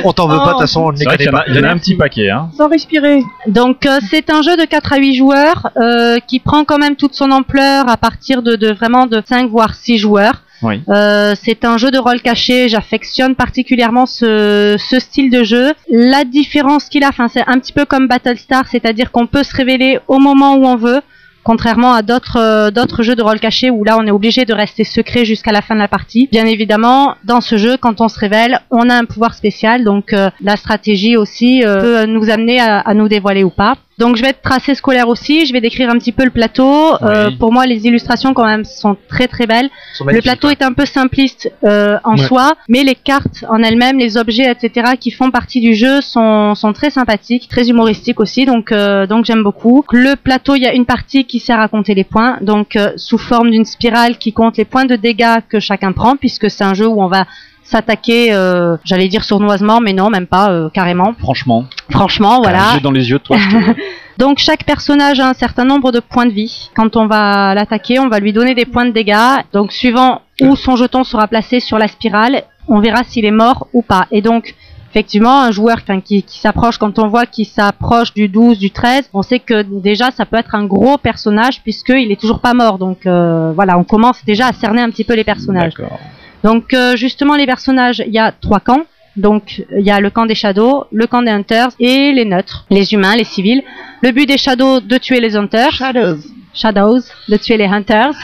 On, 0.05 0.12
t'en 0.12 0.27
veut 0.28 0.36
pas, 0.39 0.44
de 0.47 0.51
toute 0.51 0.60
façon, 0.62 0.81
on 0.82 0.90
vrai 0.93 1.16
y 1.20 1.28
en 1.28 1.35
a, 1.35 1.39
pas. 1.39 1.44
il 1.48 1.56
y 1.56 1.59
en 1.60 1.64
a 1.64 1.69
un 1.70 1.78
petit 1.78 1.94
paquet. 1.94 2.31
Hein. 2.31 2.51
Sans 2.56 2.69
respirer. 2.69 3.20
Donc 3.47 3.86
euh, 3.86 3.98
c'est 4.10 4.31
un 4.31 4.43
jeu 4.43 4.56
de 4.56 4.64
4 4.64 4.93
à 4.93 4.97
8 4.98 5.14
joueurs 5.14 5.70
euh, 5.77 6.19
qui 6.27 6.40
prend 6.40 6.64
quand 6.64 6.78
même 6.78 6.97
toute 6.97 7.14
son 7.14 7.31
ampleur 7.31 7.89
à 7.89 7.97
partir 7.97 8.43
de, 8.43 8.56
de 8.56 8.73
vraiment 8.73 9.06
de 9.06 9.23
5 9.24 9.48
voire 9.51 9.74
6 9.74 9.98
joueurs. 9.98 10.41
Euh, 10.89 11.35
c'est 11.41 11.65
un 11.65 11.77
jeu 11.79 11.91
de 11.91 11.99
rôle 11.99 12.21
caché. 12.21 12.69
J'affectionne 12.69 13.35
particulièrement 13.35 14.07
ce, 14.07 14.77
ce 14.79 14.99
style 14.99 15.31
de 15.31 15.43
jeu. 15.43 15.73
La 15.91 16.25
différence 16.25 16.89
qu'il 16.89 17.05
a, 17.05 17.09
enfin, 17.09 17.29
c'est 17.29 17.47
un 17.47 17.59
petit 17.59 17.73
peu 17.73 17.85
comme 17.85 18.09
Battlestar, 18.09 18.67
c'est-à-dire 18.69 19.11
qu'on 19.11 19.27
peut 19.27 19.43
se 19.43 19.55
révéler 19.55 19.99
au 20.09 20.19
moment 20.19 20.55
où 20.55 20.65
on 20.67 20.77
veut. 20.77 21.01
Contrairement 21.45 21.93
à 21.93 22.03
d'autres 22.03 22.39
euh, 22.39 22.71
d'autres 22.71 23.03
jeux 23.03 23.17
de 23.17 23.23
rôle 23.23 23.41
caché 23.41 23.69
où 23.69 23.83
là 23.83 23.99
on 23.99 24.07
est 24.07 24.13
obligé 24.13 24.45
de 24.45 24.55
rester 24.55 24.85
secret 24.85 25.25
jusqu'à 25.25 25.51
la 25.51 25.61
fin 25.61 25.75
de 25.75 25.81
la 25.81 25.89
partie. 25.89 26.29
Bien 26.31 26.47
évidemment, 26.47 27.17
dans 27.25 27.41
ce 27.41 27.57
jeu, 27.57 27.77
quand 27.77 28.01
on 28.01 28.09
se 28.09 28.19
révèle, 28.19 28.61
on 28.71 28.89
a 28.89 28.95
un 28.95 29.05
pouvoir 29.05 29.35
spécial, 29.35 29.83
donc 29.83 30.13
euh, 30.13 30.31
la 30.41 30.57
stratégie 30.57 31.17
aussi 31.17 31.65
euh, 31.65 31.81
peut 31.81 32.07
nous 32.07 32.31
amener 32.31 32.61
à 32.61 32.95
nous 32.95 33.09
dévoiler 33.09 33.43
ou 33.43 33.51
pas. 33.51 33.77
Donc 33.98 34.16
je 34.16 34.23
vais 34.23 34.28
être 34.31 34.43
tracé 34.43 34.74
scolaire 34.74 35.09
aussi, 35.09 35.44
je 35.47 35.52
vais 35.52 35.60
décrire 35.60 35.90
un 35.90 35.98
petit 35.98 36.12
peu 36.12 36.24
le 36.24 36.31
plateau. 36.31 36.94
Euh, 37.02 37.31
pour 37.39 37.52
moi, 37.52 37.66
les 37.66 37.86
illustrations 37.86 38.32
quand 38.32 38.47
même 38.47 38.64
sont 38.64 38.97
très 39.09 39.28
très 39.28 39.47
belles. 39.47 39.69
Le 40.06 40.20
plateau 40.20 40.48
est 40.48 40.62
un 40.62 40.73
peu 40.73 40.86
simpliste 40.86 41.52
euh, 41.62 41.98
en 42.05 42.16
Ouais. 42.16 42.24
soi, 42.27 42.55
mais 42.69 42.85
les 42.85 42.94
cartes 42.94 43.44
en 43.48 43.62
elles-mêmes, 43.62 43.98
les 43.98 44.16
objets, 44.16 44.51
etc., 44.51 44.93
qui 44.98 45.10
font 45.10 45.31
partie 45.31 45.60
du 45.60 45.74
jeu 45.74 46.01
sont, 46.01 46.55
sont 46.55 46.73
très 46.73 46.90
sympathiques, 46.90 47.48
très 47.48 47.69
humoristiques 47.69 48.19
aussi, 48.20 48.47
donc, 48.47 48.73
euh, 48.73 49.06
donc 49.06 49.24
j'aime 49.27 49.43
beaucoup. 49.43 49.85
Le 49.93 50.16
plateau, 50.16 50.55
il 50.56 50.62
y 50.62 50.66
a 50.66 50.73
une 50.74 50.86
partie 50.86 51.24
qui 51.24 51.39
sert 51.39 51.60
à 51.60 51.69
compter 51.69 51.94
les 51.94 52.05
points, 52.05 52.39
donc 52.40 52.78
sous 52.97 53.19
forme 53.19 53.51
d'une 53.51 53.64
spirale 53.66 54.16
qui 54.19 54.32
compte 54.32 54.56
les 54.56 54.64
points 54.64 54.85
de 54.86 54.97
dégâts 54.97 55.40
que 55.48 55.60
chacun 55.60 55.93
prend, 55.93 56.16
puisque 56.16 56.51
c'est 56.51 56.64
un 56.64 56.74
jeu 56.74 56.86
où 56.86 57.02
on 57.02 57.09
va 57.09 57.27
s'attaquer, 57.73 58.32
euh, 58.32 58.77
j'allais 58.85 59.09
dire 59.09 59.24
sournoisement, 59.24 59.81
mais 59.81 59.93
non, 59.93 60.09
même 60.11 60.27
pas 60.27 60.51
euh, 60.51 60.69
carrément. 60.70 61.12
Franchement, 61.19 61.65
Franchement, 61.90 62.40
voilà. 62.43 62.74
jeu 62.74 62.81
dans 62.81 62.90
les 62.93 63.11
yeux, 63.11 63.19
toi. 63.19 63.36
je 63.39 63.49
te- 63.73 63.81
Donc 64.19 64.39
chaque 64.39 64.65
personnage 64.65 65.19
a 65.20 65.28
un 65.31 65.35
certain 65.35 65.65
nombre 65.65 65.90
de 65.90 65.99
points 66.01 66.27
de 66.27 66.32
vie. 66.32 66.70
Quand 66.74 66.97
on 66.97 67.07
va 67.07 67.55
l'attaquer, 67.55 67.99
on 67.99 68.09
va 68.09 68.19
lui 68.20 68.32
donner 68.32 68.55
des 68.55 68.66
points 68.66 68.85
de 68.85 68.90
dégâts. 68.93 69.40
Donc 69.53 69.73
suivant 69.73 70.20
où 70.43 70.55
son 70.55 70.77
jeton 70.77 71.03
sera 71.03 71.27
placé 71.27 71.61
sur 71.61 71.78
la 71.78 71.89
spirale, 71.89 72.43
on 72.69 72.78
verra 72.81 73.03
s'il 73.05 73.24
est 73.24 73.31
mort 73.44 73.66
ou 73.73 73.81
pas. 73.82 74.07
Et 74.11 74.20
donc 74.20 74.55
effectivement, 74.90 75.40
un 75.40 75.51
joueur 75.51 75.78
qui 76.05 76.23
s'approche, 76.28 76.77
quand 76.77 76.99
on 76.99 77.09
voit 77.09 77.24
qu'il 77.24 77.47
s'approche 77.47 78.12
du 78.12 78.28
12, 78.28 78.59
du 78.59 78.70
13, 78.70 79.09
on 79.15 79.23
sait 79.23 79.39
que 79.39 79.62
déjà 79.62 80.11
ça 80.11 80.27
peut 80.27 80.36
être 80.36 80.55
un 80.55 80.66
gros 80.66 80.99
personnage 80.99 81.62
puisqu'il 81.62 82.12
est 82.12 82.20
toujours 82.20 82.40
pas 82.40 82.53
mort. 82.53 82.77
Donc 82.77 83.07
euh, 83.07 83.53
voilà, 83.55 83.78
on 83.78 83.85
commence 83.85 84.23
déjà 84.27 84.49
à 84.49 84.53
cerner 84.53 84.82
un 84.82 84.90
petit 84.90 85.05
peu 85.05 85.15
les 85.15 85.24
personnages. 85.24 85.73
D'accord. 85.74 85.99
Donc 86.44 86.74
euh, 86.74 86.97
justement 86.97 87.36
les 87.36 87.47
personnages, 87.47 88.02
il 88.06 88.12
y 88.12 88.19
a 88.19 88.32
trois 88.32 88.60
camps. 88.60 88.85
Donc 89.16 89.62
il 89.78 89.85
y 89.85 89.90
a 89.90 90.01
le 90.01 90.10
camp 90.10 90.27
des 90.27 90.35
shadows, 90.35 90.86
le 90.90 91.06
camp 91.06 91.23
des 91.23 91.31
hunters 91.31 91.69
et 91.78 92.12
les 92.12 92.24
neutres, 92.24 92.64
les 92.70 92.94
humains, 92.94 93.14
les 93.14 93.24
civils. 93.24 93.62
Le 94.02 94.10
but 94.10 94.27
des 94.27 94.39
shadows 94.39 94.81
de 94.81 94.98
tuer 94.98 95.20
les 95.20 95.36
hunters. 95.36 95.73
Shadows. 95.73 96.19
Shadows, 96.55 97.01
de 97.28 97.36
tuer 97.36 97.56
les 97.56 97.66
hunters. 97.66 98.14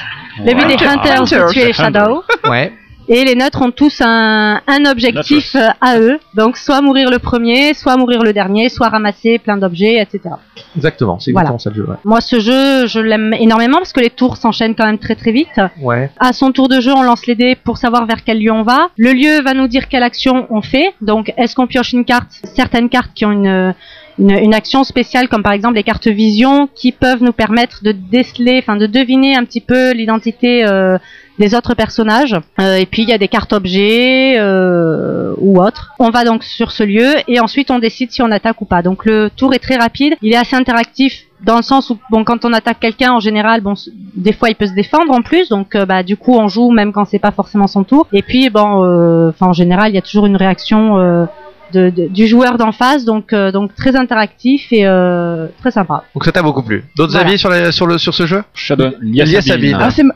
Le 0.44 0.54
but 0.54 0.66
des 0.66 0.84
hunters 0.84 1.22
de 1.22 1.52
tuer 1.52 1.66
les 1.66 1.72
shadows. 1.72 2.22
Ouais. 2.48 2.72
Et 3.10 3.24
les 3.24 3.35
neutres 3.35 3.62
ont 3.62 3.70
tous 3.70 4.02
un, 4.05 4.60
un 4.66 4.85
objectif 4.85 5.55
euh, 5.55 5.68
à 5.80 5.98
eux. 5.98 6.18
Donc 6.35 6.56
soit 6.59 6.82
mourir 6.82 7.10
le 7.10 7.18
premier, 7.18 7.72
soit 7.74 7.97
mourir 7.97 8.22
le 8.22 8.32
dernier, 8.32 8.68
soit 8.68 8.89
ramasser 8.89 9.39
plein 9.39 9.56
d'objets, 9.56 9.97
etc. 10.01 10.35
Exactement, 10.76 11.18
c'est 11.18 11.32
Voilà. 11.32 11.51
exactement 11.51 11.59
ça 11.59 11.70
le 11.70 11.76
jeu. 11.76 11.90
Ouais. 11.90 11.97
Moi 12.05 12.20
ce 12.20 12.39
jeu, 12.39 12.86
je 12.86 13.01
l'aime 13.01 13.32
énormément 13.39 13.78
parce 13.78 13.93
que 13.93 14.01
les 14.01 14.10
tours 14.10 14.36
s'enchaînent 14.36 14.74
quand 14.74 14.85
même 14.86 14.98
très 14.98 15.14
très 15.14 15.32
vite. 15.32 15.60
ouais. 15.80 16.10
À 16.18 16.32
son 16.32 16.52
tour 16.52 16.68
de 16.68 16.80
jeu, 16.80 16.93
on 16.94 17.02
lance 17.02 17.26
les 17.26 17.35
dés 17.35 17.56
pour 17.56 17.78
savoir 17.78 18.05
vers 18.06 18.24
quel 18.24 18.40
lieu 18.40 18.52
on 18.52 18.62
va. 18.62 18.89
Le 18.98 19.12
lieu 19.12 19.40
va 19.43 19.55
nous 19.55 19.68
dire 19.68 19.89
quelle 19.89 20.02
action 20.02 20.47
on 20.51 20.60
fait. 20.60 20.93
Donc, 21.01 21.32
est-ce 21.39 21.55
qu'on 21.56 21.66
pioche 21.66 21.93
une 21.93 22.05
carte? 22.05 22.28
Certaines 22.55 22.89
cartes 22.90 23.12
qui 23.14 23.24
ont 23.24 23.32
une, 23.32 23.74
une, 24.18 24.30
une 24.30 24.55
action 24.55 24.85
spéciale, 24.85 25.28
comme 25.28 25.43
par 25.43 25.52
exemple 25.52 25.76
les 25.76 25.82
cartes 25.82 26.09
vision, 26.09 26.68
qui 26.74 26.93
peuvent 26.93 27.22
nous 27.22 27.32
permettre 27.32 27.82
de 27.85 27.93
déceler, 27.93 28.59
enfin 28.62 28.76
de 28.76 28.86
deviner 28.86 29.36
un 29.36 29.44
petit 29.44 29.60
peu 29.60 29.93
l'identité 29.93 30.66
euh, 30.66 30.98
des 31.39 31.55
autres 31.55 31.74
personnages. 31.74 32.36
Euh, 32.60 32.77
et 32.77 32.86
puis, 32.86 33.02
il 33.02 33.09
y 33.09 33.12
a 33.12 33.19
des 33.19 33.28
cartes 33.28 33.52
objets 33.52 34.36
euh, 34.39 35.35
ou 35.39 35.60
autres. 35.60 35.94
On 35.98 36.10
va 36.10 36.24
donc 36.24 36.44
sur 36.44 36.73
ce 36.73 36.82
lieu 36.82 37.15
et 37.27 37.40
ensuite 37.40 37.70
on 37.70 37.78
décide 37.78 38.10
si 38.10 38.23
on 38.23 38.31
attaque 38.31 38.60
ou 38.60 38.65
pas. 38.65 38.82
Donc, 38.82 39.05
le 39.05 39.31
tour 39.31 39.55
est 39.55 39.59
très 39.59 39.77
rapide. 39.77 40.15
Il 40.23 40.32
est 40.32 40.36
assez 40.36 40.56
interactif 40.56 41.28
dans 41.44 41.56
le 41.56 41.62
sens 41.62 41.90
où 41.90 41.98
bon 42.10 42.24
quand 42.24 42.44
on 42.44 42.52
attaque 42.52 42.81
quelqu'un 42.81 43.12
en 43.12 43.20
général 43.20 43.60
bon 43.60 43.74
des 44.16 44.32
fois 44.32 44.48
il 44.48 44.56
peut 44.56 44.66
se 44.66 44.73
défendre 44.73 45.12
en 45.12 45.23
plus 45.23 45.48
donc 45.48 45.74
euh, 45.74 45.86
bah 45.86 46.02
du 46.02 46.16
coup 46.16 46.35
on 46.35 46.48
joue 46.48 46.70
même 46.70 46.93
quand 46.93 47.05
c'est 47.05 47.19
pas 47.19 47.31
forcément 47.31 47.66
son 47.66 47.85
tour 47.85 48.09
et 48.12 48.23
puis 48.23 48.51
bon 48.51 48.85
euh, 48.85 49.31
enfin 49.31 49.47
en 49.47 49.52
général 49.52 49.90
il 49.90 49.94
y 49.94 49.98
a 49.98 50.02
toujours 50.02 50.27
une 50.27 50.36
réaction 50.36 50.98
euh, 50.98 51.27
de, 51.72 51.90
de- 51.90 52.08
du 52.08 52.26
joueur 52.26 52.56
d'en 52.58 52.72
face 52.72 53.04
donc 53.04 53.32
euh, 53.32 53.52
donc 53.52 53.74
très 53.74 53.96
interactif 53.96 54.72
et 54.72 54.86
euh, 54.86 55.46
très 55.60 55.70
sympa 55.70 56.04
Donc 56.14 56.24
ça 56.24 56.32
t'a 56.32 56.42
beaucoup 56.42 56.62
plu. 56.62 56.84
D'autres 56.96 57.12
Voilà. 57.12 57.28
avis 57.28 57.38
sur, 57.38 57.48
la- 57.50 57.72
sur, 57.72 57.86
le, 57.86 57.98
sur 57.98 58.14
ce 58.14 58.26
jeu? 58.26 58.42
Shadow, 58.54 58.90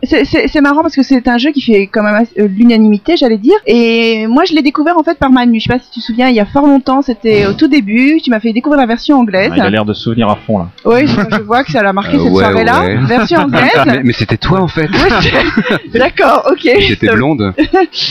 c'est- 0.04 0.60
marrant 0.60 0.82
parce 0.82 0.94
que 0.94 1.02
c'est 1.02 1.26
un 1.28 1.38
jeu 1.38 1.50
qui 1.50 1.60
fait 1.60 1.86
quand 1.88 2.02
même 2.02 2.24
euh, 2.38 2.46
l'unanimité, 2.48 3.16
j'allais 3.16 3.38
dire. 3.38 3.56
Et 3.66 4.26
moi, 4.28 4.44
je 4.44 4.54
l'ai 4.54 4.62
découvert 4.62 4.96
en 4.98 5.02
fait 5.02 5.18
par 5.18 5.30
Manu. 5.30 5.58
Je 5.58 5.64
sais 5.64 5.72
pas 5.72 5.78
si 5.82 5.90
tu 5.90 6.00
te 6.00 6.04
souviens, 6.04 6.28
il 6.28 6.36
y 6.36 6.40
a 6.40 6.46
fort 6.46 6.66
longtemps, 6.66 7.02
c'était 7.02 7.46
au 7.46 7.52
tout 7.54 7.66
début. 7.68 8.20
Tu 8.22 8.30
m'as 8.30 8.38
fait 8.40 8.52
découvrir 8.52 8.80
la 8.80 8.86
version 8.86 9.18
anglaise. 9.18 9.50
Ah, 9.52 9.56
il 9.56 9.62
a 9.62 9.70
l'air 9.70 9.84
de 9.84 9.92
se 9.92 10.02
souvenir 10.02 10.28
à 10.28 10.36
fond 10.36 10.58
là. 10.58 10.68
Oui, 10.84 11.06
je, 11.06 11.14
je 11.36 11.42
vois 11.42 11.64
que 11.64 11.72
ça 11.72 11.82
l'a 11.82 11.92
marqué 11.92 12.16
Euh, 12.16 12.20
cette 12.24 12.32
ouais, 12.32 12.44
soirée-là. 12.44 12.80
ouais. 12.82 12.96
Version 13.06 13.46
mais 13.48 13.58
anglaise. 13.58 14.00
mais 14.04 14.12
c'était 14.12 14.36
toi 14.36 14.60
en 14.60 14.68
fait. 14.68 14.88
D'accord, 15.94 16.48
ok. 16.50 16.68
J'étais 16.80 17.08
blonde. 17.12 17.52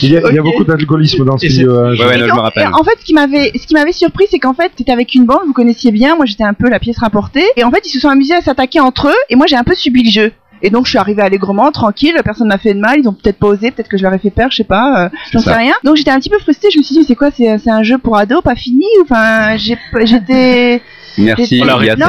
Il 0.02 0.12
y 0.12 0.18
a, 0.18 0.22
il 0.30 0.36
y 0.36 0.38
a 0.38 0.42
Ok. 0.42 0.48
beaucoup 0.48 0.64
d'alcoolisme 0.64 1.26
dans 1.26 1.38
ce 1.38 1.46
Et 1.46 1.50
milieu. 1.50 1.78
hein, 1.78 1.90
Ouais, 1.92 1.96
je- 1.96 2.04
ouais, 2.04 2.16
Et 2.16 2.18
non, 2.20 2.26
je 2.26 2.30
quand- 2.30 2.36
me 2.38 2.42
rappelle. 2.42 2.68
en 2.74 2.84
fait, 2.84 2.98
ce 3.00 3.06
qui 3.06 3.14
m'avait, 3.32 3.52
ce 3.58 3.66
qui 3.68 3.74
m'avait 3.74 3.92
surpris, 3.92 4.26
c'est 4.30 4.40
qu'en 4.40 4.54
fait, 4.54 4.72
c'était 4.78 4.92
avec 4.92 5.16
une 5.16 5.26
bande, 5.26 5.42
vous 5.48 5.54
connaissiez 5.54 5.92
bien. 5.92 6.16
Moi, 6.16 6.26
j'étais 6.26 6.44
un 6.44 6.54
peu 6.54 6.70
la 6.70 6.80
pièce 6.80 6.98
rapportée. 7.00 7.46
Et 7.58 7.64
en 7.64 7.72
fait, 7.72 7.86
ils 7.86 7.90
se 7.90 8.00
sont 8.00 8.10
amusés 8.10 8.34
à 8.36 8.42
s'attaquer 8.42 8.80
entre 8.80 9.08
eux. 9.10 9.16
Et 9.30 9.36
moi, 9.36 9.46
j'ai 9.48 9.56
un 9.56 9.64
peu 9.64 9.76
subi 9.76 10.04
le 10.04 10.12
jeu. 10.12 10.32
Et 10.64 10.70
donc, 10.70 10.86
je 10.86 10.90
suis 10.92 11.00
arrivée 11.00 11.24
allègrement, 11.24 11.72
tranquille. 11.72 12.14
Personne 12.24 12.48
m'a 12.50 12.60
fait 12.60 12.76
de 12.76 12.80
mal. 12.80 13.00
Ils 13.00 13.08
ont 13.08 13.14
peut-être 13.14 13.38
pas 13.40 13.48
osé. 13.48 13.72
Peut-être 13.72 13.88
que 13.90 13.98
je 13.98 14.04
leur 14.04 14.14
ai 14.14 14.20
fait 14.20 14.30
peur. 14.30 14.52
Je 14.52 14.58
sais 14.58 14.64
pas. 14.64 15.06
euh, 15.06 15.10
J'en 15.32 15.40
sais 15.40 15.54
rien. 15.54 15.74
Donc, 15.84 15.96
j'étais 15.96 16.12
un 16.12 16.20
petit 16.20 16.30
peu 16.30 16.38
frustrée. 16.38 16.70
Je 16.72 16.78
me 16.78 16.84
suis 16.84 16.94
dit, 16.96 17.04
c'est 17.04 17.16
quoi 17.16 17.30
C'est 17.36 17.58
c'est 17.58 17.72
un 17.72 17.82
jeu 17.82 17.98
pour 17.98 18.16
ados, 18.16 18.44
pas 18.44 18.56
fini 18.56 18.86
Enfin, 19.02 19.58
j'étais. 19.58 20.82
Merci. 21.18 21.62
Non, 21.62 21.78
mais 21.80 21.90
attends. 21.90 22.08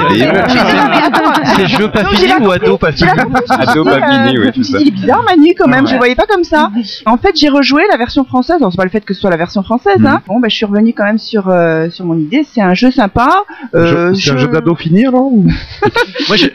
C'est 1.57 1.67
jeu 1.67 1.89
pas 1.91 2.05
fini 2.05 2.33
ou 2.41 2.51
ado 2.51 2.77
pas 2.79 2.93
fini 2.93 3.09
Ado 3.11 3.85
pas 3.85 4.01
fini, 4.11 4.39
oui, 4.39 4.65
ça. 4.65 4.79
il 4.81 4.89
est 4.89 4.91
bizarre 4.91 5.23
Manu 5.25 5.55
quand 5.59 5.69
même, 5.69 5.87
je 5.87 5.93
le 5.93 5.99
voyais 5.99 6.15
pas 6.15 6.27
comme 6.27 6.45
ça. 6.45 6.71
En 7.07 7.17
fait, 7.17 7.37
j'ai 7.37 7.49
rejoué 7.49 7.83
la 7.91 7.97
version 7.97 8.25
française. 8.25 8.57
Alors, 8.57 8.71
c'est 8.73 8.77
pas 8.77 8.85
le 8.85 8.91
fait 8.91 9.05
que 9.05 9.15
ce 9.15 9.21
soit 9.21 9.31
la 9.31 9.37
version 9.37 9.63
française, 9.63 9.99
hein. 10.07 10.21
Bon, 10.27 10.39
bah, 10.41 10.49
je 10.49 10.57
suis 10.57 10.65
revenue 10.67 10.93
quand 10.97 11.05
même 11.05 11.19
sur, 11.19 11.49
euh, 11.49 11.91
sur 11.91 12.05
mon 12.05 12.17
idée. 12.17 12.45
C'est 12.51 12.61
un 12.63 12.75
jeu 12.75 12.91
sympa. 12.91 13.45
Euh, 13.75 14.15
C'est 14.15 14.31
un 14.31 14.37
je- 14.37 14.43
jeu 14.43 14.49
d'ado 14.49 14.75
fini 14.75 15.07
alors 15.07 15.31
Moi, 16.29 16.37
je- 16.37 16.47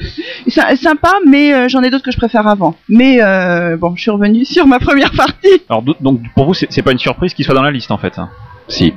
Sympa, 0.77 1.13
mais 1.27 1.53
euh, 1.53 1.67
j'en 1.67 1.81
ai 1.83 1.89
d'autres 1.89 2.03
que 2.05 2.11
je 2.11 2.17
préfère 2.17 2.47
avant. 2.47 2.75
Mais 2.89 3.19
bon, 3.77 3.93
je 3.95 4.01
suis 4.01 4.11
revenue 4.11 4.45
sur 4.45 4.65
ma 4.67 4.79
première 4.79 5.11
partie. 5.11 5.61
Alors 5.69 5.81
do- 5.81 5.95
donc 5.99 6.21
pour 6.35 6.45
vous 6.45 6.53
c'est 6.53 6.67
c'est 6.71 6.81
pas 6.81 6.91
une 6.91 6.99
surprise 6.99 7.33
qu'il 7.33 7.45
soit 7.45 7.55
dans 7.55 7.61
la 7.63 7.71
liste 7.71 7.91
en 7.91 7.97
fait. 7.97 8.17
hein? 8.19 8.29
Si. 8.67 8.93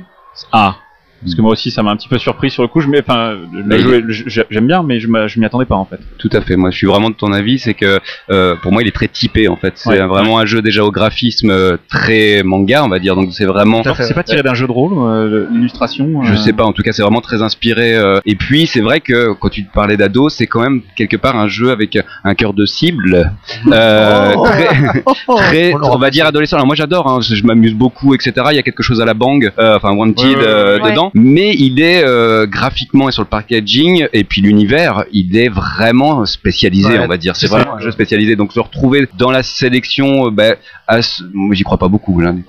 Ah. 0.51 0.75
Parce 1.21 1.35
que 1.35 1.41
moi 1.41 1.51
aussi 1.51 1.71
ça 1.71 1.83
m'a 1.83 1.91
un 1.91 1.95
petit 1.95 2.07
peu 2.07 2.17
surpris 2.17 2.49
sur 2.49 2.63
le 2.63 2.67
coup. 2.67 2.79
Je 2.81 2.87
mets, 2.87 2.99
enfin, 3.01 3.35
le 3.53 3.79
jeu, 4.11 4.45
j'aime 4.49 4.67
bien, 4.67 4.83
mais 4.83 4.99
je 4.99 5.07
je 5.27 5.39
m'y 5.39 5.45
attendais 5.45 5.65
pas 5.65 5.75
en 5.75 5.85
fait. 5.85 5.99
Tout 6.17 6.29
à 6.33 6.41
fait. 6.41 6.55
Moi, 6.55 6.71
je 6.71 6.77
suis 6.77 6.87
vraiment 6.87 7.09
de 7.09 7.15
ton 7.15 7.31
avis. 7.31 7.59
C'est 7.59 7.73
que 7.73 7.99
euh, 8.31 8.55
pour 8.61 8.71
moi, 8.71 8.81
il 8.81 8.87
est 8.87 8.91
très 8.95 9.07
typé 9.07 9.47
en 9.47 9.55
fait. 9.55 9.73
C'est 9.75 9.89
Ouais. 9.89 10.07
vraiment 10.07 10.39
un 10.39 10.45
jeu 10.45 10.61
déjà 10.61 10.83
au 10.83 10.91
graphisme 10.91 11.49
euh, 11.51 11.77
très 11.89 12.41
manga, 12.43 12.83
on 12.83 12.89
va 12.89 12.99
dire. 12.99 13.15
Donc 13.15 13.29
c'est 13.33 13.45
vraiment. 13.45 13.83
C'est 13.83 14.13
pas 14.13 14.23
tiré 14.23 14.41
d'un 14.43 14.53
jeu 14.53 14.67
de 14.67 14.71
rôle, 14.71 14.93
euh, 14.97 15.47
l'illustration. 15.51 16.23
Je 16.23 16.33
euh, 16.33 16.37
sais 16.37 16.53
pas, 16.53 16.63
en 16.63 16.71
tout 16.73 16.81
cas 16.81 16.91
c'est 16.91 17.01
vraiment 17.03 17.21
très 17.21 17.41
inspiré. 17.41 17.95
euh, 17.95 18.19
Et 18.25 18.35
puis 18.35 18.65
c'est 18.67 18.81
vrai 18.81 18.99
que 18.99 19.33
quand 19.33 19.49
tu 19.49 19.63
parlais 19.63 19.97
d'ado, 19.97 20.29
c'est 20.29 20.47
quand 20.47 20.61
même 20.61 20.81
quelque 20.95 21.17
part 21.17 21.35
un 21.37 21.47
jeu 21.47 21.71
avec 21.71 21.97
un 22.23 22.35
cœur 22.35 22.53
de 22.53 22.65
cible, 22.65 23.31
euh, 23.71 24.33
Oh. 24.37 24.45
très, 24.45 24.93
très, 25.27 25.73
On 25.83 25.97
va 25.97 26.09
dire 26.09 26.25
adolescent. 26.25 26.55
Alors 26.57 26.67
moi 26.67 26.75
j'adore, 26.75 27.07
hein, 27.07 27.19
je 27.21 27.43
m'amuse 27.45 27.73
beaucoup, 27.73 28.13
etc. 28.15 28.31
Il 28.51 28.55
y 28.55 28.59
a 28.59 28.63
quelque 28.63 28.83
chose 28.83 29.01
à 29.01 29.05
la 29.05 29.13
bang, 29.13 29.51
euh, 29.59 29.75
enfin 29.75 29.91
Wanted 29.93 30.37
Ouais, 30.37 30.45
ouais, 30.45 30.81
ouais, 30.81 30.93
mais 31.13 31.53
il 31.55 31.79
est 31.81 32.03
euh, 32.03 32.45
graphiquement 32.47 33.09
et 33.09 33.11
sur 33.11 33.21
le 33.23 33.27
packaging 33.27 34.07
et 34.13 34.23
puis 34.23 34.41
l'univers, 34.41 35.05
il 35.11 35.35
est 35.37 35.49
vraiment 35.49 36.25
spécialisé, 36.25 36.89
Ouais, 36.89 36.99
on 36.99 37.07
va 37.07 37.17
dire. 37.17 37.35
C'est 37.35 37.47
vraiment 37.47 37.75
un 37.75 37.79
jeu 37.79 37.91
spécialisé. 37.91 38.35
Donc 38.35 38.53
se 38.53 38.59
retrouver 38.59 39.07
dans 39.17 39.31
la 39.31 39.43
sélection, 39.43 40.27
euh, 40.27 40.31
ben, 40.31 40.55
à 40.87 41.01
ce- 41.01 41.23
moi 41.33 41.55
j'y 41.55 41.63
crois 41.63 41.77
pas 41.77 41.87
beaucoup. 41.87 42.19
Là, 42.19 42.33
non. 42.33 42.41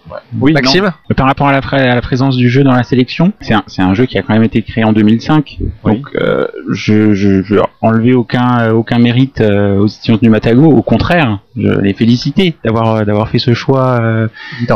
Maxime? 0.55 0.93
Par 1.17 1.27
rapport 1.27 1.49
à 1.49 1.53
la, 1.53 1.61
pré- 1.61 1.89
à 1.89 1.95
la 1.95 2.01
présence 2.03 2.37
du 2.37 2.49
jeu 2.49 2.63
dans 2.65 2.73
la 2.75 2.83
sélection, 2.83 3.33
c'est 3.41 3.55
un, 3.55 3.63
c'est 3.67 3.83
un 3.83 3.95
jeu 3.95 4.07
qui 4.07 4.19
a 4.19 4.23
quand 4.23 4.33
même 4.35 4.45
été 4.45 4.63
créé 4.63 4.85
en 4.85 4.93
2005. 4.93 5.59
Oui. 5.85 5.95
Donc, 5.95 6.07
euh, 6.17 6.47
je, 6.71 7.15
je, 7.15 7.43
je 7.43 7.57
enlever 7.81 8.15
aucun, 8.15 8.61
euh, 8.61 8.73
aucun 8.73 8.99
mérite 8.99 9.41
euh, 9.41 9.79
aux 9.79 9.87
éditions 9.87 10.19
du 10.21 10.29
Matago. 10.31 10.65
Au 10.65 10.83
contraire, 10.83 11.41
je 11.57 11.81
les 11.81 11.93
féliciter 11.93 12.55
d'avoir, 12.65 12.97
euh, 12.97 13.05
d'avoir 13.05 13.29
fait 13.29 13.39
ce 13.39 13.55
choix 13.55 14.01
euh, 14.01 14.29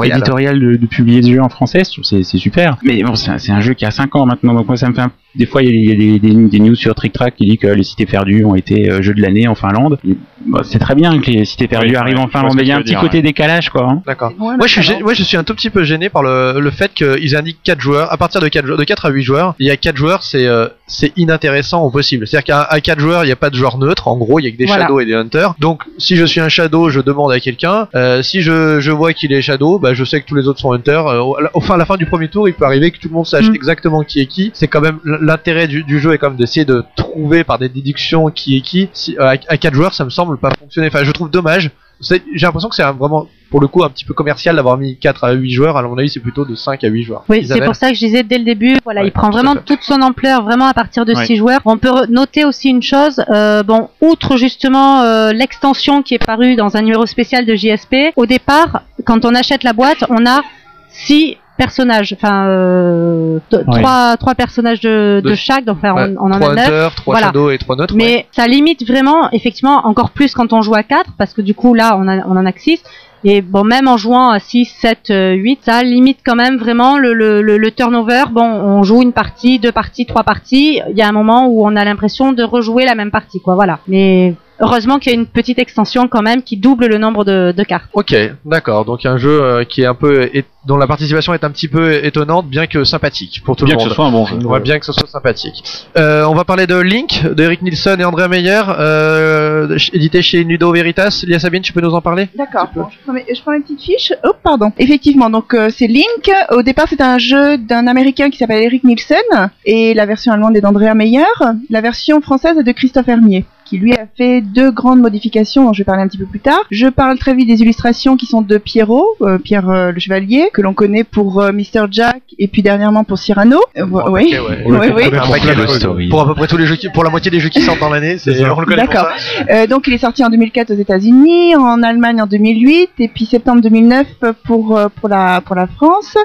éditorial 0.03 0.61
de, 0.61 0.77
de 0.77 0.87
publier 0.87 1.23
ce 1.23 1.31
jeu 1.31 1.43
en 1.43 1.49
français. 1.49 1.83
C'est, 1.85 2.23
super. 2.23 2.79
Mais 2.83 3.03
bon, 3.03 3.15
c'est 3.15 3.31
un, 3.31 3.39
c'est 3.39 3.53
un 3.53 3.61
jeu 3.61 3.75
qui 3.75 3.85
a 3.85 3.91
5 3.91 4.15
ans 4.17 4.27
maintenant. 4.27 4.55
Donc 4.55 4.67
moi, 4.67 4.77
ça 4.77 4.89
me 4.89 4.95
fait 4.95 5.01
un 5.01 5.13
Des 5.39 5.47
fois, 5.47 5.63
il 5.63 5.69
y 5.69 5.93
a, 5.93 5.95
des- 5.95 6.05
il 6.05 6.11
y 6.13 6.17
a 6.17 6.19
des, 6.19 6.35
des- 6.35 6.49
des 6.49 6.59
news 6.61 6.75
sur 6.75 6.95
Trick 6.95 7.13
Track 7.13 7.37
qui 7.37 7.47
dit 7.47 7.59
que 7.59 7.67
les 7.67 7.83
cités 7.83 8.07
perdues 8.07 8.45
ont 8.45 8.55
été 8.55 8.91
euh, 8.91 9.03
jeux 9.03 9.15
de 9.15 9.21
l'année 9.23 9.47
en 9.49 9.55
Finlande. 9.55 9.99
Bah, 10.47 10.61
c'est 10.65 10.79
très 10.79 10.95
bien 10.95 11.19
que 11.21 11.31
les 11.31 11.45
cités 11.45 11.67
perdues 11.69 11.91
Oui, 11.91 11.97
arrivent 11.97 12.19
en 12.19 12.29
Finlande, 12.29 12.53
mais 12.57 12.63
il 12.63 12.69
y 12.69 12.73
a 12.73 12.77
un 12.77 12.81
petit 12.81 12.91
dire, 12.91 13.01
côté 13.01 13.21
décalage, 13.23 13.71
quoi. 13.71 13.89
hein. 13.91 14.03
D'accord. 14.07 14.33
Ouais, 14.39 14.57
Moi 14.57 14.67
je, 14.67 14.81
suis 14.81 14.89
alors. 14.89 15.01
gê- 15.01 15.03
moi 15.03 15.15
je 15.15 15.23
suis 15.23 15.37
un 15.37 15.45
tout 15.45 15.55
petit 15.55 15.71
peu 15.71 15.83
gêné 15.85 16.09
par 16.09 16.23
le, 16.23 16.61
le 16.61 16.71
fait 16.71 16.93
qu'ils 16.95 17.35
indiquent 17.37 17.61
4 17.65 17.81
joueurs. 17.81 18.13
À 18.13 18.17
partir 18.17 18.41
de 18.41 18.49
4, 18.49 18.65
joueurs- 18.67 18.79
de 18.79 18.85
4 18.85 19.07
à 19.07 19.11
8 19.11 19.23
joueurs, 19.23 19.55
il 19.59 19.67
y 19.67 19.71
a 19.71 19.77
4 19.77 19.97
joueurs, 19.97 20.23
c'est 20.23 20.47
euh, 20.47 20.69
c'est 20.87 21.13
inintéressant 21.17 21.83
au 21.83 21.91
possible. 21.91 22.27
C'est-à-dire 22.27 22.45
qu'à 22.45 22.63
à 22.63 22.81
4 22.81 23.01
joueurs, 23.01 23.25
il 23.25 23.27
n'y 23.27 23.33
a 23.33 23.37
pas 23.37 23.51
de 23.51 23.57
joueur 23.57 23.79
neutre. 23.79 24.09
En 24.09 24.17
gros, 24.17 24.39
il 24.39 24.45
y 24.45 24.49
a 24.49 24.51
que 24.53 24.57
des 24.57 24.67
Voilà. 24.67 24.83
shadows 24.85 25.01
et 25.01 25.05
des 25.07 25.15
hunters. 25.15 25.55
Donc 25.59 25.83
si 25.99 26.17
je 26.17 26.25
suis 26.25 26.41
un 26.41 26.49
shadow, 26.49 26.89
je 26.91 27.01
demande 27.01 27.33
à 27.33 27.41
quelqu'un. 27.41 27.89
Euh, 27.95 28.23
si 28.23 28.41
je, 28.43 28.79
je 28.81 28.91
vois 28.93 29.13
qu'il 29.13 29.33
est 29.33 29.43
shadow, 29.43 29.79
bah, 29.79 29.95
je 29.95 30.05
sais 30.05 30.21
que 30.21 30.27
tous 30.27 30.35
les 30.37 30.47
autres 30.49 30.61
sont 30.61 30.73
hunters. 30.73 31.07
Euh, 31.07 31.21
au, 31.21 31.37
au 31.55 31.61
fin, 31.61 31.75
à 31.75 31.79
la 31.79 31.85
fin 31.87 31.97
du 31.97 32.07
premier 32.07 32.29
tour, 32.29 32.49
il 32.49 32.55
peut 32.55 32.65
arriver 32.65 32.91
que 32.93 32.99
tout 32.99 33.09
le 33.09 33.15
monde 33.15 33.27
sache 33.27 33.49
Mm. 33.51 33.55
exactement 33.55 34.03
qui 34.03 34.21
est 34.21 34.27
qui. 34.27 34.51
C'est 34.55 34.69
quand 34.69 34.81
même 34.81 34.99
l'intérêt 35.27 35.67
du, 35.67 35.83
du 35.85 35.99
jeu 36.01 36.13
est 36.13 36.19
quand 36.19 36.31
même 36.31 36.39
d'essayer 36.39 36.65
de 36.65 36.85
trouver 36.97 37.45
par 37.45 37.59
des 37.59 37.69
déductions 37.69 38.31
qui 38.31 38.57
est 38.57 38.61
qui. 38.61 38.89
Si, 38.93 39.17
euh, 39.19 39.25
à, 39.25 39.35
à 39.49 39.57
4 39.57 39.75
joueurs, 39.75 39.95
ça 39.95 40.05
me 40.05 40.11
semble 40.11 40.39
pas 40.39 40.51
fonctionner. 40.59 40.89
Enfin, 40.89 41.05
je 41.05 41.11
trouve 41.13 41.31
dommage. 41.31 41.71
J'ai 42.01 42.21
l'impression 42.43 42.69
que 42.69 42.75
c'est 42.77 42.83
vraiment, 42.83 43.27
pour 43.51 43.59
le 43.59 43.69
coup, 43.69 43.83
un 43.83 43.89
petit 43.89 44.05
peu 44.05 44.13
commercial 44.13 44.55
d'avoir 44.55 44.77
mis 44.77 44.99
4 44.99 45.25
à 45.25 45.33
8 45.33 45.51
joueurs. 45.51 45.77
À 45.79 45.83
mon 45.83 45.97
avis, 45.97 46.11
c'est 46.11 46.21
plutôt 46.21 46.45
de 46.45 46.55
5 46.55 46.85
à 46.85 46.89
8 46.89 47.03
joueurs. 47.05 47.25
Oui, 47.31 47.47
c'est 47.47 47.65
pour 47.65 47.75
ça 47.75 47.89
que 47.89 47.95
je 47.95 48.01
disais 48.01 48.23
dès 48.23 48.37
le 48.37 48.45
début, 48.45 48.77
voilà, 48.85 49.01
Ouais, 49.01 49.09
il 49.09 49.13
prend 49.13 49.29
tout 49.31 49.33
vraiment 49.39 49.57
toute 49.57 49.83
son 49.83 50.03
ampleur, 50.03 50.43
vraiment 50.43 50.67
à 50.67 50.75
partir 50.75 51.07
de 51.07 51.15
Ouais. 51.15 51.25
6 51.25 51.37
joueurs. 51.37 51.61
On 51.65 51.79
peut 51.79 52.07
noter 52.11 52.45
aussi 52.45 52.69
une 52.69 52.83
chose, 52.83 53.23
euh, 53.31 53.63
bon, 53.63 53.89
outre 54.03 54.37
justement 54.37 55.01
euh, 55.03 55.33
l'extension 55.33 56.03
qui 56.03 56.13
est 56.15 56.25
parue 56.25 56.55
dans 56.55 56.77
un 56.77 56.83
numéro 56.83 57.07
spécial 57.07 57.47
de 57.47 57.55
JSP, 57.55 58.13
au 58.17 58.27
départ, 58.27 58.83
quand 59.07 59.25
on 59.25 59.35
achète 59.35 59.63
la 59.65 59.73
boîte, 59.73 60.05
on 60.11 60.27
a 60.27 60.43
6 60.91 61.39
personnages, 61.57 62.15
enfin 62.19 62.47
euh, 62.49 63.39
trois, 63.73 64.17
trois 64.17 64.35
personnages 64.35 64.81
de, 64.81 65.21
de 65.23 65.31
De- 65.31 65.35
chaque, 65.35 65.65
donc 65.65 65.79
enfin, 65.79 65.95
Ouais, 65.95 66.15
on, 66.19 66.27
on 66.29 66.33
en 66.33 66.39
trois 66.41 66.53
a 66.53 66.55
9. 66.55 66.65
hunters, 66.67 66.95
3 66.95 67.13
Voilà. 67.15 67.27
shadows 67.29 67.51
et 67.51 67.59
3 67.59 67.77
neutres. 67.77 67.95
ouais. 67.95 68.03
Mais 68.05 68.27
ça 68.33 68.47
limite 68.47 68.87
vraiment, 68.87 69.31
effectivement, 69.33 69.87
encore 69.87 70.11
plus 70.11 70.35
quand 70.35 70.53
on 70.53 70.63
joue 70.63 70.75
à 70.75 70.83
4, 70.83 71.11
parce 71.19 71.33
que 71.35 71.41
du 71.43 71.55
coup, 71.55 71.75
là, 71.75 71.97
on, 71.99 72.07
a, 72.09 72.19
on 72.27 72.37
en 72.37 72.47
a 72.47 72.53
que 72.53 72.61
6. 72.61 72.83
Et 73.25 73.41
bon, 73.41 73.65
même 73.65 73.89
en 73.89 73.97
jouant 73.97 74.31
à 74.31 74.39
6, 74.39 74.67
7, 74.67 75.11
euh, 75.11 75.33
8, 75.33 75.61
ça 75.63 75.83
limite 75.83 76.19
quand 76.25 76.37
même 76.37 76.59
vraiment 76.59 76.99
le, 76.99 77.13
le, 77.15 77.43
le, 77.43 77.57
le 77.59 77.71
turnover. 77.73 78.25
Bon, 78.31 78.43
on 78.45 78.83
joue 78.85 79.03
une 79.03 79.13
partie, 79.13 79.59
deux 79.59 79.73
parties, 79.73 80.07
trois 80.07 80.23
parties. 80.23 80.81
Il 80.91 80.97
y 80.97 81.03
a 81.03 81.09
un 81.09 81.13
moment 81.13 81.47
où 81.49 81.67
on 81.67 81.75
a 81.75 81.85
l'impression 81.85 82.33
de 82.33 82.43
rejouer 82.45 82.85
la 82.85 82.95
même 82.95 83.11
partie, 83.11 83.41
quoi. 83.41 83.55
Voilà. 83.57 83.81
Mais 83.89 84.35
heureusement 84.61 84.99
qu'il 84.99 85.13
y 85.13 85.15
a 85.15 85.19
une 85.19 85.27
petite 85.27 85.59
extension 85.59 86.09
quand 86.09 86.23
même 86.23 86.43
qui 86.43 86.57
double 86.57 86.87
le 86.87 86.99
nombre 86.99 87.25
de, 87.25 87.53
de 87.57 87.63
cartes. 87.63 87.87
Ok, 87.93 88.15
d'accord. 88.45 88.85
Donc 88.85 89.05
un 89.07 89.17
jeu 89.19 89.43
euh, 89.43 89.65
qui 89.65 89.83
est 89.83 89.87
un 89.87 89.95
peu 89.95 90.31
dont 90.67 90.77
la 90.77 90.87
participation 90.87 91.33
est 91.33 91.45
un 91.45 91.51
petit 91.51 91.69
peu 91.69 92.05
étonnante, 92.05 92.49
bien 92.49 92.67
que 92.67 92.83
sympathique 92.85 93.43
pour 93.45 93.57
tout 93.57 93.65
Bien 93.65 93.75
le 93.75 93.79
que 93.79 93.83
monde. 93.85 93.91
ce 93.91 93.95
soit 93.95 94.07
un 94.07 94.11
bon 94.11 94.27
jeu. 94.27 94.37
On 94.45 94.49
voit 94.49 94.61
bien 94.61 94.79
que 94.79 94.85
ce 94.87 94.93
soit 94.93 95.07
sympathique. 95.07 95.63
Euh, 95.97 96.25
on 96.27 96.35
va 96.35 96.45
parler 96.45 96.67
de 96.67 96.77
Link, 96.77 97.23
de 97.25 97.43
Eric 97.43 97.63
Nilsson 97.63 97.97
et 97.99 98.05
Andrea 98.05 98.29
Meyer, 98.29 98.63
euh, 98.69 99.79
édité 99.93 100.23
chez 100.23 100.45
Nudo 100.45 100.73
Veritas. 100.73 101.25
Lia 101.27 101.39
Sabine, 101.39 101.63
tu 101.63 101.73
peux 101.73 101.81
nous 101.81 101.95
en 101.95 102.01
parler 102.01 102.29
D'accord. 102.37 102.69
Bon, 102.75 102.87
je, 102.91 102.97
prends 103.05 103.13
mes, 103.13 103.25
je 103.33 103.41
prends 103.41 103.53
mes 103.53 103.61
petites 103.61 103.81
fiches. 103.81 104.13
Oh, 104.25 104.33
pardon. 104.43 104.73
Effectivement, 104.79 105.31
donc 105.31 105.55
euh, 105.55 105.69
c'est 105.71 105.87
Link. 105.87 106.31
Au 106.51 106.63
départ, 106.63 106.87
c'est 106.89 107.01
un 107.01 107.19
jeu 107.19 107.59
d'un 107.59 107.87
Américain 107.87 108.31
qui 108.31 108.39
s'appelle 108.39 108.63
Eric 108.63 108.83
Nielsen 108.85 109.17
et 109.65 109.95
la 109.95 110.07
version 110.07 110.33
allemande 110.33 110.57
est 110.57 110.61
d'Andrea 110.61 110.95
Meyer. 110.95 111.23
La 111.71 111.81
version 111.81 112.21
française 112.21 112.59
est 112.59 112.65
de 112.65 112.73
Christophe 112.73 113.09
Hermier 113.09 113.45
qui 113.67 113.79
lui 113.79 113.93
a 113.93 114.07
fait 114.17 114.41
deux 114.41 114.71
grandes 114.71 115.01
modifications 115.01 115.65
dont 115.65 115.73
je 115.73 115.81
vais 115.81 115.85
parler 115.85 116.03
un 116.03 116.09
petit 116.09 116.19
peu 116.19 116.27
plus 116.27 116.41
tard. 116.41 116.61
Je 116.71 116.87
parle 116.87 117.19
très 117.19 117.35
vite 117.35 117.49
des 117.49 117.61
illustrations 117.63 118.17
qui 118.17 118.27
sont 118.27 118.43
de 118.43 118.59
Pierrot, 118.59 119.07
euh, 119.23 119.39
Pierre 119.39 119.69
euh, 119.69 119.93
le 119.93 120.01
Chevalier, 120.01 120.51
que 120.53 120.63
l'on 120.63 120.75
connaît 120.75 121.05
pour 121.05 121.41
euh, 121.41 121.53
Mr. 121.53 121.87
Jack 121.91 122.23
et 122.39 122.49
puis 122.49 122.63
dernièrement 122.63 123.05
pour 123.05 123.19
Cyrano. 123.19 123.61
Euh, 123.77 123.85
oui. 124.09 124.35
Ouais. 124.37 124.65
Oui, 124.67 124.89
oui. 124.95 126.09
Pour 126.09 126.21
à 126.21 126.27
peu 126.27 126.35
près 126.35 126.47
tous 126.47 126.57
les 126.57 126.67
jeux 126.67 126.77
qui, 126.77 126.89
pour 126.89 127.05
la 127.05 127.11
moitié 127.11 127.31
des 127.31 127.41
jeux 127.41 127.49
qui 127.49 127.61
sortent 127.61 127.81
dans 127.81 127.91
l'année, 127.91 128.19
c'est 128.19 128.45
on 128.49 128.61
le 128.61 128.67
connaît 128.67 128.87
D'accord. 128.87 129.09
Euh, 129.51 129.67
donc 129.67 129.87
il 129.87 129.95
est 129.95 129.99
sorti 129.99 130.25
en 130.25 130.29
2004 130.29 130.71
aux 130.71 130.79
États-Unis, 130.79 131.57
en 131.57 131.83
Allemagne 131.83 132.23
en 132.23 132.27
2008 132.27 132.91
et 133.01 133.09
puis 133.09 133.27
septembre 133.27 133.63
2009 133.63 134.07
pour 134.45 134.79
pour 134.97 135.09
la 135.09 135.41
pour 135.41 135.57
la 135.57 135.67
France. 135.67 136.17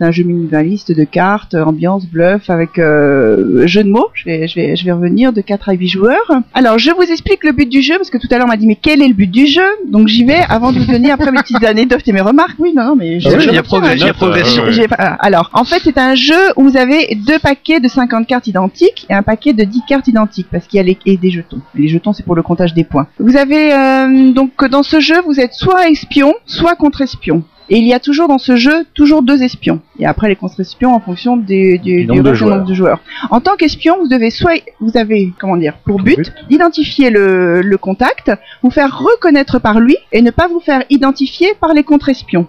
Un 0.00 0.10
jeu 0.10 0.24
minimaliste 0.24 0.92
de 0.92 1.04
cartes, 1.04 1.54
ambiance, 1.54 2.06
bluff 2.06 2.50
avec 2.50 2.78
euh, 2.78 3.66
jeu 3.66 3.84
de 3.84 3.90
mots. 3.90 4.08
Je 4.14 4.24
vais 4.24 4.48
je 4.48 4.54
vais 4.54 4.76
je 4.76 4.84
vais 4.84 4.92
revenir 4.92 5.32
de 5.32 5.40
4 5.40 5.68
à 5.68 5.72
8 5.72 5.88
joueurs. 5.88 6.32
Alors 6.54 6.78
je 6.78 6.87
vous 6.92 7.02
explique 7.02 7.44
le 7.44 7.52
but 7.52 7.68
du 7.68 7.82
jeu 7.82 7.96
parce 7.96 8.10
que 8.10 8.18
tout 8.18 8.26
à 8.30 8.36
l'heure 8.36 8.46
on 8.46 8.48
m'a 8.48 8.56
dit 8.56 8.66
mais 8.66 8.78
quel 8.80 9.02
est 9.02 9.08
le 9.08 9.14
but 9.14 9.30
du 9.30 9.46
jeu? 9.46 9.62
Donc 9.88 10.08
j'y 10.08 10.24
vais 10.24 10.40
avant 10.48 10.72
de 10.72 10.78
vous 10.78 10.90
donner 10.90 11.10
après 11.10 11.30
mes 11.32 11.38
petites 11.40 11.62
anecdotes 11.64 12.06
et 12.06 12.12
mes 12.12 12.20
remarques. 12.20 12.56
Oui 12.58 12.72
non 12.74 12.84
non 12.84 12.96
mais 12.96 13.20
je, 13.20 13.28
Ah 13.28 13.32
oui, 13.34 13.40
je 13.40 13.48
il 13.48 13.54
y 13.54 13.58
a 13.58 13.62
retiens, 13.62 13.78
progrès- 13.80 13.94
il 13.94 14.00
y 14.00 14.04
a 14.04 14.06
je- 14.08 14.12
progression. 14.12 14.62
ouais. 14.64 14.72
j'ai- 14.72 14.86
voilà. 14.86 15.14
Alors, 15.20 15.50
en 15.52 15.64
fait, 15.64 15.80
c'est 15.82 15.98
un 15.98 16.14
jeu 16.14 16.34
où 16.56 16.64
vous 16.64 16.76
avez 16.76 17.14
deux 17.26 17.38
paquets 17.38 17.80
de 17.80 17.88
50 17.88 18.26
cartes 18.26 18.46
identiques 18.46 19.06
et 19.10 19.14
un 19.14 19.22
paquet 19.22 19.52
de 19.52 19.64
10 19.64 19.82
cartes 19.88 20.08
identiques 20.08 20.48
parce 20.50 20.66
qu'il 20.66 20.78
y 20.78 20.80
a 20.80 20.82
les, 20.84 20.98
et 21.06 21.16
des 21.16 21.30
jetons. 21.30 21.60
Les 21.74 21.88
jetons, 21.88 22.12
c'est 22.12 22.24
pour 22.24 22.34
le 22.34 22.42
comptage 22.42 22.74
des 22.74 22.84
points. 22.84 23.06
Vous 23.18 23.36
avez 23.36 23.72
euh, 23.72 24.32
donc 24.32 24.64
dans 24.70 24.82
ce 24.82 25.00
jeu, 25.00 25.16
vous 25.26 25.38
êtes 25.40 25.54
soit 25.54 25.88
espion, 25.90 26.34
soit 26.46 26.74
contre-espion. 26.76 27.42
Et 27.70 27.76
il 27.78 27.84
y 27.84 27.92
a 27.92 28.00
toujours 28.00 28.28
dans 28.28 28.38
ce 28.38 28.56
jeu 28.56 28.86
toujours 28.94 29.22
deux 29.22 29.42
espions. 29.42 29.80
Et 29.98 30.06
après 30.06 30.28
les 30.28 30.36
contre-espions 30.36 30.94
en 30.94 31.00
fonction 31.00 31.36
des, 31.36 31.78
du, 31.78 32.02
Du 32.02 32.06
nombre 32.06 32.32
du 32.32 32.44
nombre 32.44 32.64
de 32.64 32.74
joueurs. 32.74 33.00
En 33.30 33.40
tant 33.40 33.56
qu'espion, 33.56 33.96
vous 34.00 34.08
devez 34.08 34.30
soit 34.30 34.62
vous 34.80 34.96
avez 34.96 35.32
comment 35.38 35.56
dire 35.56 35.74
pour 35.84 36.00
but 36.00 36.32
d'identifier 36.48 37.10
le, 37.10 37.60
le 37.60 37.78
contact, 37.78 38.32
vous 38.62 38.70
faire 38.70 38.98
reconnaître 38.98 39.58
par 39.58 39.80
lui 39.80 39.96
et 40.12 40.22
ne 40.22 40.30
pas 40.30 40.48
vous 40.48 40.60
faire 40.60 40.82
identifier 40.90 41.48
par 41.60 41.74
les 41.74 41.84
contre-espions. 41.84 42.46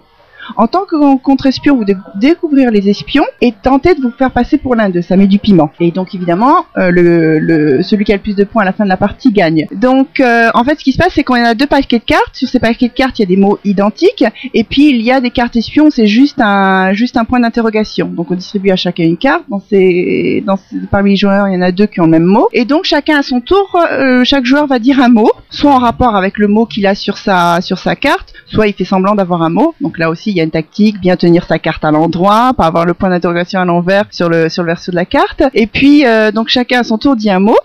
En 0.56 0.66
tant 0.66 0.84
que 0.84 1.16
contre-espion, 1.18 1.76
vous 1.76 1.84
devez 1.84 1.98
découvrir 2.16 2.70
les 2.70 2.88
espions 2.88 3.24
et 3.40 3.52
tenter 3.52 3.94
de 3.94 4.00
vous 4.00 4.10
faire 4.10 4.30
passer 4.30 4.58
pour 4.58 4.74
l'un 4.74 4.88
d'eux. 4.88 5.02
Ça 5.02 5.16
met 5.16 5.26
du 5.26 5.38
piment. 5.38 5.70
Et 5.80 5.90
donc 5.90 6.14
évidemment, 6.14 6.66
euh, 6.76 7.82
celui 7.82 8.04
qui 8.04 8.12
a 8.12 8.16
le 8.16 8.22
plus 8.22 8.36
de 8.36 8.44
points 8.44 8.62
à 8.62 8.64
la 8.64 8.72
fin 8.72 8.84
de 8.84 8.88
la 8.88 8.96
partie 8.96 9.32
gagne. 9.32 9.66
Donc 9.72 10.20
euh, 10.20 10.48
en 10.54 10.64
fait, 10.64 10.78
ce 10.78 10.84
qui 10.84 10.92
se 10.92 10.98
passe, 10.98 11.12
c'est 11.14 11.24
qu'on 11.24 11.34
a 11.34 11.54
deux 11.54 11.66
paquets 11.66 11.98
de 11.98 12.04
cartes. 12.04 12.34
Sur 12.34 12.48
ces 12.48 12.58
paquets 12.58 12.88
de 12.88 12.92
cartes, 12.92 13.18
il 13.18 13.22
y 13.22 13.24
a 13.24 13.28
des 13.28 13.36
mots 13.36 13.58
identiques. 13.64 14.24
Et 14.54 14.64
puis 14.64 14.90
il 14.90 15.02
y 15.02 15.10
a 15.10 15.20
des 15.20 15.30
cartes 15.30 15.56
espions. 15.56 15.90
C'est 15.90 16.06
juste 16.06 16.40
un 16.40 16.92
point 17.28 17.40
d'interrogation. 17.40 18.08
Donc 18.08 18.30
on 18.30 18.34
distribue 18.34 18.70
à 18.70 18.76
chacun 18.76 19.04
une 19.04 19.16
carte. 19.16 19.44
Dans 19.48 19.60
ces, 19.68 20.44
parmi 20.90 21.10
les 21.10 21.16
joueurs, 21.16 21.48
il 21.48 21.54
y 21.54 21.56
en 21.56 21.62
a 21.62 21.72
deux 21.72 21.86
qui 21.86 22.00
ont 22.00 22.04
le 22.04 22.10
même 22.10 22.24
mot. 22.24 22.48
Et 22.52 22.64
donc 22.64 22.84
chacun 22.84 23.18
à 23.18 23.22
son 23.22 23.40
tour, 23.40 23.76
euh, 23.92 24.24
chaque 24.24 24.44
joueur 24.44 24.66
va 24.66 24.78
dire 24.78 25.00
un 25.00 25.08
mot, 25.08 25.30
soit 25.50 25.72
en 25.72 25.78
rapport 25.78 26.16
avec 26.16 26.38
le 26.38 26.48
mot 26.48 26.66
qu'il 26.66 26.86
a 26.86 26.94
sur 26.94 27.18
sa 27.18 27.60
carte, 28.00 28.32
soit 28.46 28.66
il 28.66 28.74
fait 28.74 28.84
semblant 28.84 29.14
d'avoir 29.14 29.42
un 29.42 29.50
mot. 29.50 29.74
Donc 29.80 29.98
là 29.98 30.10
aussi, 30.10 30.39
une 30.42 30.50
tactique, 30.50 31.00
bien 31.00 31.16
tenir 31.16 31.44
sa 31.46 31.58
carte 31.58 31.84
à 31.84 31.90
l'endroit, 31.90 32.52
pas 32.56 32.66
avoir 32.66 32.84
le 32.84 32.94
point 32.94 33.10
d'interrogation 33.10 33.60
à 33.60 33.64
l'envers 33.64 34.04
sur 34.10 34.28
le 34.28 34.48
sur 34.48 34.62
le 34.62 34.68
verso 34.68 34.90
de 34.90 34.96
la 34.96 35.04
carte. 35.04 35.42
Et 35.54 35.66
puis 35.66 36.06
euh, 36.06 36.32
donc 36.32 36.48
chacun 36.48 36.80
à 36.80 36.84
son 36.84 36.98
tour 36.98 37.16
dit 37.16 37.30
un 37.30 37.40
mot. 37.40 37.58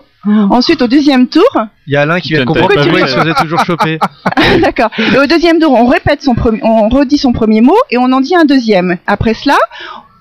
Ensuite, 0.50 0.82
au 0.82 0.88
deuxième 0.88 1.28
tour, 1.28 1.48
Il 1.86 1.92
y 1.92 1.96
a 1.96 2.00
Alain 2.00 2.18
qui 2.18 2.30
vient 2.30 2.40
de 2.40 2.46
comprendre 2.46 2.72
tu 2.72 2.80
pourquoi 2.80 3.00
il 3.00 3.08
se 3.08 3.16
faisait 3.16 3.34
toujours 3.34 3.64
choper. 3.64 3.98
D'accord. 4.60 4.90
Et 4.98 5.18
au 5.18 5.26
deuxième 5.26 5.60
tour, 5.60 5.72
on 5.72 5.86
répète 5.86 6.20
son 6.20 6.34
premier, 6.34 6.58
on 6.64 6.88
redit 6.88 7.18
son 7.18 7.32
premier 7.32 7.60
mot 7.60 7.76
et 7.90 7.98
on 7.98 8.10
en 8.10 8.20
dit 8.20 8.34
un 8.34 8.44
deuxième. 8.44 8.96
Après 9.06 9.34
cela, 9.34 9.56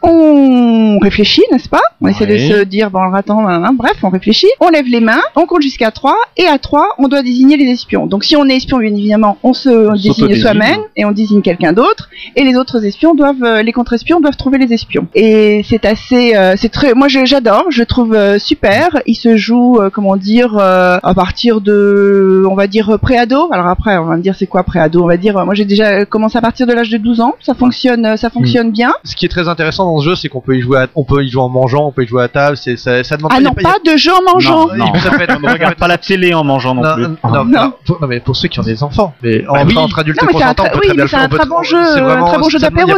on 0.06 1.00
réfléchit, 1.00 1.44
n'est-ce 1.52 1.70
pas 1.70 1.82
On 2.02 2.08
essaie 2.08 2.26
de 2.26 2.38
se 2.38 2.64
dire, 2.64 2.92
bon, 2.92 3.00
alors 3.00 3.16
attends, 3.16 3.48
hein, 3.48 3.64
hein, 3.64 3.74
bref, 3.74 3.98
on 4.04 4.10
réfléchit. 4.10 4.48
On 4.60 4.70
lève 4.70 4.86
les 4.86 5.00
mains, 5.00 5.22
on 5.36 5.46
compte 5.46 5.62
jusqu'à 5.62 5.92
3 5.92 6.16
et 6.38 6.48
à 6.48 6.58
3, 6.58 6.96
on 6.98 7.08
doit 7.08 7.22
désigner 7.22 7.58
les 7.58 7.72
espions. 7.72 8.06
Donc 8.08 8.24
si 8.24 8.36
on 8.36 8.48
est 8.48 8.56
espion, 8.56 8.80
bien 8.80 8.94
évidemment, 8.94 9.38
on 9.44 9.54
se 9.54 9.92
désigne 10.02 10.36
soi-même 10.36 10.82
et 10.96 11.06
on 11.06 11.12
désigne 11.12 11.42
quelqu'un 11.42 11.74
d'autre. 11.74 12.10
Et 12.36 12.44
les 12.44 12.56
autres 12.56 12.84
espions 12.86 13.16
doivent, 13.16 13.44
euh, 13.44 13.62
les 13.62 13.72
contre-espions 13.72 14.20
doivent 14.20 14.38
trouver 14.38 14.58
les 14.58 14.74
espions. 14.74 15.08
Et 15.14 15.64
c'est 15.68 15.86
assez, 15.86 16.36
euh, 16.36 16.56
c'est 16.58 16.70
très, 16.70 16.94
moi 16.94 17.08
j'adore, 17.08 17.66
je 17.70 17.84
trouve 17.84 18.14
euh, 18.14 18.40
super. 18.40 19.02
Il 19.06 19.16
se 19.16 19.38
joue, 19.38 19.80
euh, 19.80 19.90
comment 19.90 20.16
dire, 20.16 20.58
à 20.58 21.14
partir 21.16 21.62
de, 21.62 22.44
on 22.50 22.56
va 22.56 22.68
dire 22.68 22.98
préado. 23.02 23.50
Alors 23.52 23.68
après, 23.68 23.98
on 23.98 24.06
va 24.06 24.18
me 24.18 24.22
dire 24.22 24.36
c'est 24.36 24.48
quoi 24.48 24.64
préado? 24.64 25.04
On 25.04 25.08
va 25.08 25.18
dire, 25.18 25.46
moi 25.46 25.54
j'ai 25.54 25.66
déjà 25.66 26.06
commencé 26.06 26.38
à 26.38 26.42
partir 26.42 26.68
de 26.68 26.74
l'âge 26.74 26.90
de 26.90 26.98
12 26.98 27.22
ans. 27.22 27.36
Ça 27.42 27.54
fonctionne, 27.54 28.18
ça 28.18 28.30
fonctionne 28.30 28.72
bien. 28.72 28.94
Ce 29.04 29.16
qui 29.16 29.26
est 29.26 29.30
très 29.30 29.48
intéressant 29.48 29.86
dans 29.86 29.95
ce 30.00 30.10
jeu, 30.10 30.16
c'est 30.16 30.30
qu'on 30.30 30.42
peut 30.42 30.56
y 30.58 30.62
jouer, 30.62 30.80
à, 30.80 30.88
on 30.96 31.04
peut 31.04 31.24
y 31.24 31.30
jouer 31.30 31.42
en 31.44 31.50
mangeant, 31.50 31.88
on 31.88 31.92
peut 31.92 32.04
y 32.04 32.08
jouer 32.08 32.24
à 32.24 32.28
table. 32.28 32.58
C'est 32.58 32.78
ça, 32.78 33.04
ça 33.04 33.18
demande 33.18 33.32
Ah 33.36 33.40
non, 33.42 33.52
pas 33.54 33.76
de 33.86 33.98
jeu 33.98 34.12
en 34.14 34.22
mangeant. 34.34 34.68
Non, 34.76 34.94
ça 34.96 35.12
peut 35.12 35.22
être- 35.22 35.38
On 35.38 35.48
ne 35.48 35.52
regarde 35.54 35.76
pas 35.76 35.88
la 35.88 35.98
télé 35.98 36.34
en 36.34 36.44
mangeant 36.44 36.74
non, 36.76 36.82
Non, 36.84 36.94
plus. 36.96 37.04
non, 37.04 37.18
non, 37.24 37.46
Non. 37.46 37.58
alors, 37.60 37.80
pour, 37.86 38.02
non, 38.02 38.08
mais 38.08 38.20
pour 38.20 38.36
ceux 38.36 38.48
qui 38.48 38.60
ont 38.60 38.64
des 38.64 38.84
enfants, 38.84 39.14
mais 39.22 39.46
en, 39.48 39.54
Bah 39.54 39.64
oui. 39.68 39.78
entre 39.78 40.00
adultes 40.00 40.22
Non, 40.22 40.28
mais 40.28 40.34
c'est 40.38 40.44
un 40.44 40.48
consentants, 40.54 40.64
très- 40.64 40.72
on 40.72 40.74
peut 40.74 40.80
oui, 40.82 40.88
très 40.88 40.96
bien 40.96 41.04
mais 41.04 41.10
c'est 41.10 41.16
le 41.16 41.20
faire, 41.22 41.26
un 41.26 41.30
très 41.30 41.46
tr- 41.46 41.50
bon 41.50 41.64
jeu, 41.64 41.84
c'est 41.86 42.00
un 42.00 42.04
vraiment- 42.04 42.28
très 42.30 42.38
bon 42.40 42.50
jeu 42.50 42.60
d'apéro, 42.60 42.88
il 42.88 42.92
y 42.92 42.94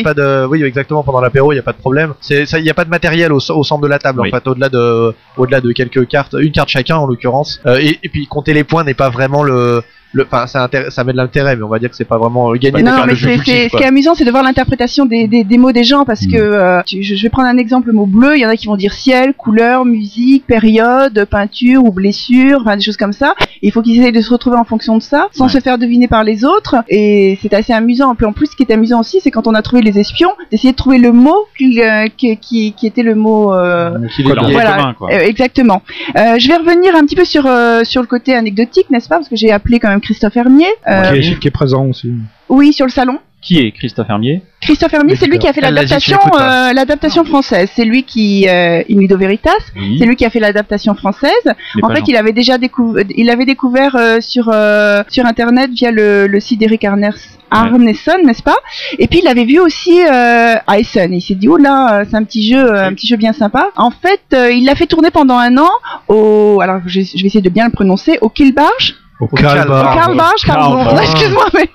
a- 0.00 0.04
pas 0.04 0.14
de, 0.14 0.46
oui, 0.46 0.62
exactement, 0.62 1.02
pendant 1.02 1.20
l'apéro, 1.20 1.52
il 1.52 1.56
n'y 1.56 1.60
a 1.60 1.62
pas 1.62 1.72
de 1.72 1.78
problème. 1.78 2.14
C'est, 2.20 2.46
ça, 2.46 2.58
il 2.58 2.64
n'y 2.64 2.70
a 2.70 2.74
pas 2.74 2.84
de 2.84 2.90
matériel 2.90 3.32
au, 3.32 3.36
au 3.50 3.64
centre 3.64 3.80
de 3.82 3.88
la 3.88 3.98
table, 3.98 4.20
en 4.20 4.24
fait, 4.24 4.46
au-delà 4.46 4.68
de, 4.68 5.14
au-delà 5.36 5.60
de 5.60 5.72
quelques 5.72 6.06
cartes, 6.08 6.34
une 6.38 6.52
carte 6.52 6.68
chacun, 6.68 6.96
en 6.96 7.06
l'occurrence. 7.06 7.60
Euh, 7.66 7.78
et, 7.80 7.98
et 8.02 8.08
puis, 8.08 8.26
compter 8.26 8.52
les 8.54 8.64
points 8.64 8.84
n'est 8.84 8.94
pas 8.94 9.10
vraiment 9.10 9.42
le, 9.42 9.82
le, 10.12 10.24
enfin, 10.24 10.46
ça, 10.46 10.68
ça 10.90 11.04
met 11.04 11.12
de 11.12 11.16
l'intérêt, 11.16 11.56
mais 11.56 11.62
on 11.62 11.68
va 11.68 11.78
dire 11.78 11.90
que 11.90 11.96
c'est 11.96 12.04
pas 12.04 12.18
vraiment 12.18 12.50
euh, 12.50 12.54
gagné 12.56 12.82
de 12.82 12.86
non, 12.88 13.04
mais 13.06 13.14
c'est, 13.14 13.38
ce 13.38 13.42
qui 13.76 13.82
est 13.82 13.86
amusant, 13.86 14.14
c'est 14.14 14.24
de 14.24 14.30
voir 14.30 14.42
l'interprétation 14.42 15.06
des, 15.06 15.26
des, 15.26 15.44
des 15.44 15.58
mots 15.58 15.72
des 15.72 15.84
gens, 15.84 16.04
parce 16.04 16.22
Mm. 16.26 16.30
que 16.32 16.36
euh, 16.36 16.82
tu- 16.84 17.02
je, 17.02 17.14
je 17.14 17.22
vais 17.22 17.28
prendre 17.30 17.48
un 17.48 17.56
exemple, 17.58 17.88
le 17.88 17.94
mot 17.94 18.06
bleu, 18.06 18.36
il 18.36 18.40
y 18.40 18.46
en 18.46 18.48
a 18.50 18.56
qui 18.56 18.66
vont 18.66 18.76
dire 18.76 18.92
ciel, 18.92 19.34
couleur, 19.34 19.84
musique, 19.84 20.46
période, 20.46 21.24
peinture 21.30 21.84
ou 21.84 21.90
blessure, 21.92 22.60
enfin 22.60 22.76
des 22.76 22.82
choses 22.82 22.96
comme 22.96 23.12
ça. 23.12 23.34
Et 23.62 23.68
il 23.68 23.72
faut 23.72 23.80
qu'ils 23.82 23.98
essayent 24.00 24.12
de 24.12 24.20
se 24.20 24.30
retrouver 24.30 24.56
en 24.56 24.64
fonction 24.64 24.96
de 24.96 25.02
ça, 25.02 25.28
sans 25.32 25.44
Ouais. 25.46 25.50
se 25.50 25.60
faire 25.60 25.78
deviner 25.78 26.08
par 26.08 26.24
les 26.24 26.44
autres. 26.44 26.76
Et 26.88 27.38
c'est 27.42 27.54
assez 27.54 27.72
amusant. 27.72 28.14
Puis 28.14 28.26
en 28.26 28.32
plus, 28.32 28.46
ce 28.48 28.56
qui 28.56 28.62
est 28.64 28.72
amusant 28.72 29.00
aussi, 29.00 29.20
c'est 29.22 29.30
quand 29.30 29.46
on 29.46 29.54
a 29.54 29.62
trouvé 29.62 29.82
les 29.82 29.98
espions, 29.98 30.32
d'essayer 30.50 30.72
de 30.72 30.76
trouver 30.76 30.98
le 30.98 31.12
mot 31.12 31.36
qui, 31.56 31.80
euh, 31.82 32.06
qui, 32.16 32.36
qui, 32.36 32.72
qui 32.72 32.86
était 32.86 33.02
le 33.02 33.14
mot. 33.14 33.52
euh, 33.54 33.96
est 34.18 34.22
Voilà, 34.52 34.76
commun, 34.76 34.94
quoi. 34.98 35.10
euh, 35.12 35.20
exactement. 35.20 35.82
Euh, 36.16 36.38
je 36.38 36.48
vais 36.48 36.56
revenir 36.56 36.94
un 36.94 37.04
petit 37.06 37.16
peu 37.16 37.24
sur 37.24 37.46
euh, 37.46 37.82
sur 37.84 38.00
le 38.02 38.06
côté 38.06 38.34
anecdotique, 38.34 38.90
n'est-ce 38.90 39.08
pas? 39.08 39.16
Parce 39.16 39.28
que 39.28 39.36
j'ai 39.36 39.50
appelé 39.50 39.78
quand 39.80 39.88
même 39.88 40.01
Christophe 40.02 40.36
Hermier. 40.36 40.66
Euh, 40.88 41.12
qui, 41.12 41.18
est, 41.30 41.38
qui 41.38 41.48
est 41.48 41.52
présent 41.52 41.86
aussi. 41.86 42.12
Oui, 42.48 42.72
sur 42.72 42.84
le 42.86 42.92
salon. 42.92 43.18
Qui 43.40 43.58
est 43.58 43.72
Christophe 43.72 44.08
Hermier? 44.08 44.40
Christophe 44.60 44.92
Hermier, 44.94 45.16
c'est 45.16 45.26
lui 45.26 45.40
qui 45.40 45.48
a 45.48 45.52
fait 45.52 45.60
l'adaptation, 45.60 46.16
euh, 46.38 47.24
française. 47.24 47.68
C'est 47.74 47.84
lui 47.84 48.04
qui, 48.04 48.46
euh, 48.48 48.82
In 48.88 49.00
Lido 49.00 49.18
Veritas, 49.18 49.50
Oui. 49.74 49.96
c'est 49.98 50.06
lui 50.06 50.14
qui 50.14 50.24
a 50.24 50.30
fait 50.30 50.38
l'adaptation 50.38 50.94
française. 50.94 51.32
mais 51.44 51.82
En 51.82 51.88
fait, 51.90 52.02
il 52.06 52.14
avait 52.14 52.32
déjà 52.32 52.56
découvert, 52.56 53.04
il 53.16 53.28
avait 53.30 53.44
découvert 53.44 53.96
euh, 53.96 54.20
sur 54.20 54.48
euh, 54.52 55.02
sur 55.08 55.26
internet 55.26 55.72
via 55.72 55.90
le, 55.90 56.28
le 56.28 56.38
site 56.38 56.60
d'Eric 56.60 56.84
Arners, 56.84 57.18
Arneson, 57.50 58.18
n'est-ce 58.24 58.44
pas? 58.44 58.58
Et 59.00 59.08
puis 59.08 59.18
il 59.22 59.26
avait 59.26 59.44
vu 59.44 59.58
aussi 59.58 60.04
euh, 60.04 60.54
à 60.64 60.78
Essen. 60.78 61.12
Et 61.12 61.16
il 61.16 61.20
s'est 61.20 61.34
dit 61.34 61.48
oh 61.48 61.56
là, 61.56 62.04
c'est 62.08 62.16
un 62.16 62.22
petit 62.22 62.48
jeu, 62.48 62.62
un 62.76 62.94
petit 62.94 63.08
jeu 63.08 63.16
bien 63.16 63.32
sympa. 63.32 63.70
En 63.74 63.90
fait, 63.90 64.20
euh, 64.34 64.52
il 64.52 64.64
l'a 64.66 64.76
fait 64.76 64.86
tourner 64.86 65.10
pendant 65.10 65.38
un 65.38 65.56
an 65.58 65.70
au, 66.06 66.60
alors 66.62 66.80
je, 66.86 67.00
je 67.00 67.20
vais 67.20 67.26
essayer 67.26 67.42
de 67.42 67.50
bien 67.50 67.64
le 67.66 67.72
prononcer, 67.72 68.18
au 68.20 68.28
Kilbarge. 68.28 68.94
Au. 69.22 69.36
Au 69.36 69.36
Karl 69.36 70.16
Barge, 70.16 70.46
pardon. 70.46 70.84
Karl 70.84 70.98
Excuse-moi, 71.02 71.46
mais 71.54 71.68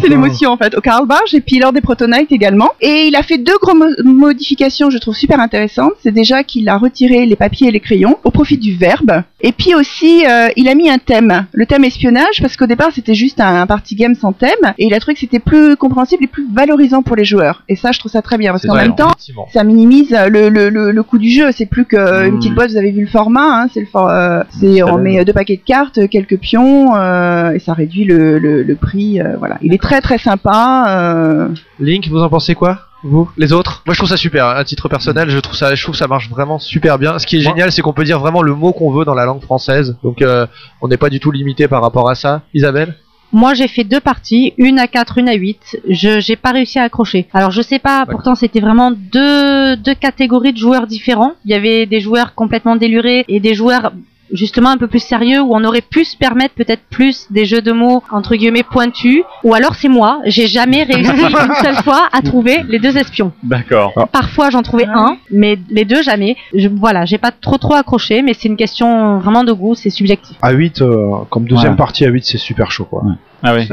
c'est 0.00 0.08
l'émotion 0.08 0.50
en 0.52 0.56
fait. 0.56 0.74
Au 0.76 0.80
Karl 0.80 1.06
Barge 1.06 1.34
et 1.34 1.40
puis 1.40 1.58
lors 1.58 1.72
des 1.72 1.80
Protonites 1.80 2.32
également. 2.32 2.70
Et 2.80 3.06
il 3.08 3.16
a 3.16 3.22
fait 3.22 3.38
deux 3.38 3.56
grosses 3.60 3.74
mo- 3.76 4.02
modifications, 4.26 4.90
je 4.90 4.98
trouve 4.98 5.14
super 5.14 5.40
intéressantes. 5.40 5.92
C'est 6.02 6.12
déjà 6.12 6.42
qu'il 6.42 6.68
a 6.68 6.78
retiré 6.78 7.26
les 7.26 7.36
papiers 7.36 7.68
et 7.68 7.70
les 7.70 7.80
crayons 7.80 8.18
au 8.24 8.30
profit 8.30 8.58
du 8.58 8.74
verbe. 8.76 9.22
Et 9.40 9.52
puis 9.52 9.74
aussi, 9.74 10.24
euh, 10.26 10.48
il 10.56 10.68
a 10.68 10.74
mis 10.74 10.88
un 10.90 10.98
thème, 10.98 11.46
le 11.52 11.66
thème 11.66 11.84
espionnage, 11.84 12.40
parce 12.40 12.56
qu'au 12.56 12.66
départ 12.66 12.88
c'était 12.94 13.14
juste 13.14 13.40
un, 13.40 13.60
un 13.62 13.66
party 13.66 13.94
game 13.94 14.14
sans 14.14 14.32
thème. 14.32 14.50
Et 14.78 14.86
il 14.86 14.94
a 14.94 15.00
trouvé 15.00 15.14
que 15.14 15.20
c'était 15.20 15.38
plus 15.38 15.76
compréhensible 15.76 16.24
et 16.24 16.28
plus 16.28 16.46
valorisant 16.52 17.02
pour 17.02 17.16
les 17.16 17.24
joueurs. 17.24 17.62
Et 17.68 17.76
ça, 17.76 17.92
je 17.92 17.98
trouve 17.98 18.10
ça 18.12 18.22
très 18.22 18.38
bien 18.38 18.52
parce 18.52 18.66
qu'en 18.66 18.74
même 18.74 18.94
temps, 18.96 19.10
ça 19.52 19.62
minimise 19.64 20.16
le, 20.30 20.48
le, 20.48 20.70
le, 20.70 20.90
le 20.90 21.02
coût 21.02 21.18
du 21.18 21.30
jeu. 21.30 21.50
C'est 21.52 21.66
plus 21.66 21.84
que 21.84 21.96
Hmm. 21.96 22.26
une 22.28 22.38
petite 22.38 22.54
boîte. 22.54 22.70
Vous 22.70 22.76
avez 22.76 22.90
vu 22.92 23.02
le 23.02 23.06
format. 23.06 23.62
Hein, 23.62 23.68
c'est 23.72 23.80
le 23.80 23.86
for- 23.86 24.08
euh, 24.08 24.42
c'est 24.60 24.82
on 24.82 24.98
met 24.98 25.24
deux 25.24 25.32
paquets 25.32 25.56
de 25.56 25.62
cartes, 25.66 26.08
quelques 26.08 26.38
pions, 26.38 26.85
euh, 26.94 27.50
et 27.52 27.58
ça 27.58 27.72
réduit 27.72 28.04
le, 28.04 28.38
le, 28.38 28.62
le 28.62 28.76
prix. 28.76 29.20
euh, 29.20 29.36
voilà. 29.38 29.56
Il 29.62 29.74
est 29.74 29.82
très 29.82 30.00
très 30.00 30.18
sympa. 30.18 30.84
euh, 30.88 31.48
Link, 31.80 32.06
vous 32.08 32.20
en 32.22 32.28
pensez 32.28 32.54
quoi 32.54 32.78
vous, 33.02 33.28
les 33.36 33.52
autres? 33.52 33.82
Moi, 33.86 33.94
je 33.94 33.98
trouve 34.00 34.08
ça 34.08 34.16
super. 34.16 34.46
hein, 34.46 34.54
À 34.56 34.64
titre 34.64 34.88
personnel, 34.88 35.28
je 35.30 35.38
trouve 35.38 35.54
ça, 35.54 35.74
je 35.74 35.82
trouve 35.82 35.92
que 35.94 35.98
ça 35.98 36.08
marche 36.08 36.28
vraiment 36.28 36.58
super 36.58 36.98
bien. 36.98 37.18
Ce 37.18 37.26
qui 37.26 37.36
est 37.36 37.42
Moi- 37.44 37.52
génial, 37.52 37.70
c'est 37.70 37.82
qu'on 37.82 37.92
peut 37.92 38.04
dire 38.04 38.18
vraiment 38.18 38.42
le 38.42 38.54
mot 38.54 38.72
qu'on 38.72 38.90
veut 38.90 39.04
dans 39.04 39.14
la 39.14 39.24
langue 39.26 39.42
française. 39.42 39.96
Donc, 40.02 40.22
euh, 40.22 40.46
on 40.80 40.88
n'est 40.88 40.96
pas 40.96 41.08
du 41.10 41.20
tout 41.20 41.30
limité 41.30 41.68
par 41.68 41.82
rapport 41.82 42.08
à 42.10 42.14
ça. 42.16 42.42
Isabelle? 42.52 42.94
Moi, 43.32 43.54
j'ai 43.54 43.68
fait 43.68 43.84
deux 43.84 44.00
parties, 44.00 44.54
une 44.56 44.78
à 44.78 44.86
4, 44.86 45.18
une 45.18 45.28
à 45.28 45.34
8. 45.34 45.78
Je 45.90 46.20
j'ai 46.20 46.36
pas 46.36 46.52
réussi 46.52 46.78
à 46.78 46.84
accrocher. 46.84 47.28
Alors, 47.34 47.50
je 47.50 47.60
sais 47.60 47.78
pas, 47.80 48.06
pourtant 48.06 48.34
c'était 48.36 48.60
vraiment 48.60 48.92
deux 48.92 49.76
deux 49.76 49.94
catégories 49.94 50.52
de 50.52 50.58
joueurs 50.58 50.86
différents. 50.86 51.32
Il 51.44 51.50
y 51.50 51.54
avait 51.54 51.86
des 51.86 52.00
joueurs 52.00 52.34
complètement 52.34 52.76
délurés 52.76 53.24
et 53.28 53.40
des 53.40 53.54
joueurs 53.54 53.92
justement 54.32 54.70
un 54.70 54.76
peu 54.76 54.86
plus 54.86 55.00
sérieux 55.02 55.40
où 55.40 55.54
on 55.54 55.62
aurait 55.64 55.80
pu 55.80 56.04
se 56.04 56.16
permettre 56.16 56.54
peut-être 56.54 56.82
plus 56.90 57.26
des 57.30 57.44
jeux 57.44 57.62
de 57.62 57.72
mots 57.72 58.02
entre 58.10 58.34
guillemets 58.36 58.62
pointus 58.62 59.22
ou 59.44 59.54
alors 59.54 59.74
c'est 59.74 59.88
moi 59.88 60.20
j'ai 60.24 60.46
jamais 60.46 60.82
réussi 60.82 61.10
une 61.20 61.54
seule 61.62 61.76
fois 61.84 62.08
à 62.12 62.22
trouver 62.22 62.62
les 62.68 62.78
deux 62.78 62.96
espions 62.96 63.32
D'accord. 63.42 63.92
parfois 64.12 64.50
j'en 64.50 64.62
trouvais 64.62 64.86
un 64.86 65.16
mais 65.30 65.58
les 65.70 65.84
deux 65.84 66.02
jamais 66.02 66.36
je, 66.54 66.68
voilà 66.68 67.04
j'ai 67.04 67.18
pas 67.18 67.30
trop 67.30 67.58
trop 67.58 67.74
accroché 67.74 68.22
mais 68.22 68.34
c'est 68.34 68.48
une 68.48 68.56
question 68.56 69.18
vraiment 69.18 69.44
de 69.44 69.52
goût 69.52 69.74
c'est 69.74 69.90
subjectif 69.90 70.36
À 70.42 70.52
8, 70.52 70.82
euh, 70.82 71.18
comme 71.30 71.44
deuxième 71.46 71.72
Ouais. 71.72 71.76
partie 71.76 72.04
à 72.04 72.08
8, 72.08 72.24
c'est 72.24 72.38
super 72.38 72.70
chaud 72.70 72.84
quoi. 72.84 73.02
Ouais. 73.04 73.12
Ah 73.42 73.54
oui. 73.54 73.68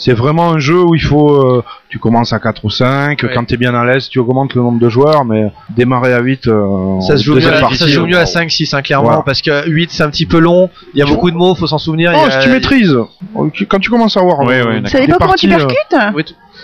C'est, 0.00 0.12
vraiment 0.14 0.50
un 0.52 0.58
jeu 0.58 0.82
où 0.82 0.94
il 0.94 1.00
faut. 1.02 1.30
euh, 1.30 1.62
tu 1.88 1.98
commences 1.98 2.32
à 2.32 2.38
4 2.38 2.64
ou 2.64 2.70
5, 2.70 3.22
Ouais. 3.22 3.30
quand 3.34 3.44
t'es 3.44 3.56
bien 3.56 3.74
à 3.74 3.84
l'aise, 3.84 4.08
tu 4.08 4.18
augmentes 4.18 4.54
le 4.54 4.62
nombre 4.62 4.78
de 4.78 4.88
joueurs, 4.88 5.24
mais 5.24 5.52
démarrer 5.70 6.12
à 6.14 6.20
8. 6.20 6.46
euh, 6.48 7.00
Ça 7.00 7.16
se 7.16 7.22
joue 7.24 7.32
mieux, 7.32 7.40
deuxième 7.40 7.54
à, 7.54 7.60
partie, 7.60 7.76
ça 7.76 7.84
se 7.86 7.90
joue 7.90 8.06
mieux 8.06 8.16
euh, 8.16 8.22
à 8.22 8.26
5, 8.26 8.50
6, 8.50 8.72
hein, 8.74 8.82
clairement, 8.82 9.08
Voilà. 9.08 9.22
parce 9.22 9.42
que 9.42 9.68
8 9.68 9.90
c'est 9.90 10.02
un 10.02 10.10
petit 10.10 10.26
peu 10.26 10.38
long, 10.38 10.70
il 10.94 10.98
y 11.00 11.02
a 11.02 11.04
Tu- 11.04 11.12
beaucoup 11.12 11.30
de 11.30 11.36
mots, 11.36 11.54
faut 11.54 11.66
s'en 11.66 11.78
souvenir. 11.78 12.12
il 12.12 12.16
y 12.18 12.20
Oh, 12.22 12.26
a- 12.28 12.30
si 12.30 12.38
tu 12.46 12.48
maîtrises, 12.52 12.96
quand 13.68 13.78
tu 13.78 13.90
commences 13.90 14.16
à 14.16 14.20
voir. 14.22 14.40
Ouais, 14.40 14.46
ouais, 14.46 14.62
Vous 14.62 14.68
d'accord. 14.74 14.90
savez 14.90 15.06
des 15.06 15.12
pas 15.12 15.18
comment 15.18 15.34
tu 15.34 15.52
euh, 15.52 15.56
percutes 15.56 15.96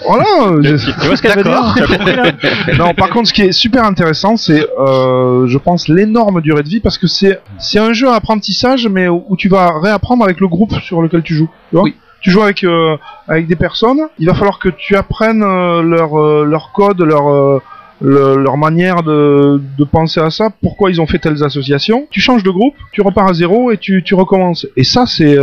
Voilà. 0.07 0.25
je- 0.63 0.77
Tu 0.77 1.07
vois 1.07 1.17
ce 1.17 1.23
qu'elle 1.23 1.37
veut 1.37 1.43
dire 1.43 1.75
non, 2.79 2.95
par 2.95 3.11
contre, 3.11 3.29
ce 3.29 3.33
qui 3.35 3.43
est 3.43 3.53
super 3.53 3.85
intéressant, 3.85 4.37
c'est, 4.37 4.67
euh, 4.79 5.47
je 5.47 5.59
pense, 5.59 5.89
l'énorme 5.89 6.41
durée 6.41 6.63
de 6.63 6.69
vie 6.69 6.81
parce 6.81 6.99
que 6.99 7.07
c'est, 7.07 7.41
c'est 7.59 7.79
un 7.79 7.93
jeu 7.93 8.09
à 8.09 8.15
apprentissage, 8.15 8.89
mais 8.89 9.09
où, 9.09 9.25
où 9.29 9.37
tu 9.37 9.49
vas 9.49 9.79
réapprendre 9.81 10.25
avec 10.25 10.41
le 10.41 10.49
groupe 10.49 10.73
sur 10.81 11.03
lequel 11.03 11.23
tu 11.23 11.35
joues. 11.35 11.49
Tu 11.71 11.77
vois? 11.77 11.85
Oui. 11.85 11.95
Tu 12.27 12.33
joues 12.33 12.43
avec 12.43 12.65
euh, 12.65 12.97
avec 13.29 13.47
des 13.47 13.55
personnes. 13.55 14.01
Il 14.19 14.27
va 14.27 14.35
falloir 14.35 14.59
que 14.59 14.69
tu 14.69 14.97
apprennes 14.97 15.45
euh, 15.45 15.81
leur 15.81 16.19
euh, 16.21 16.45
leur 16.45 16.73
code, 16.73 17.01
leur 17.01 17.63
le- 18.01 18.35
leur 18.37 18.57
manière 18.57 19.05
de, 19.05 19.61
de 19.79 19.85
penser 19.85 20.19
à 20.21 20.31
ça, 20.31 20.49
pourquoi 20.61 20.91
ils 20.91 21.01
ont 21.01 21.07
fait 21.07 21.21
telles 21.21 21.45
associations. 21.45 22.09
Tu 22.11 22.21
changes 22.21 22.43
de 22.43 22.51
groupe, 22.51 22.75
tu 22.91 23.01
repars 23.01 23.29
à 23.29 23.33
zéro 23.33 23.71
et 23.71 23.79
tu, 23.79 24.03
tu 24.03 24.17
recommences. 24.17 24.67
Et 24.77 24.83
ça, 24.83 25.07
c'est 25.07 25.39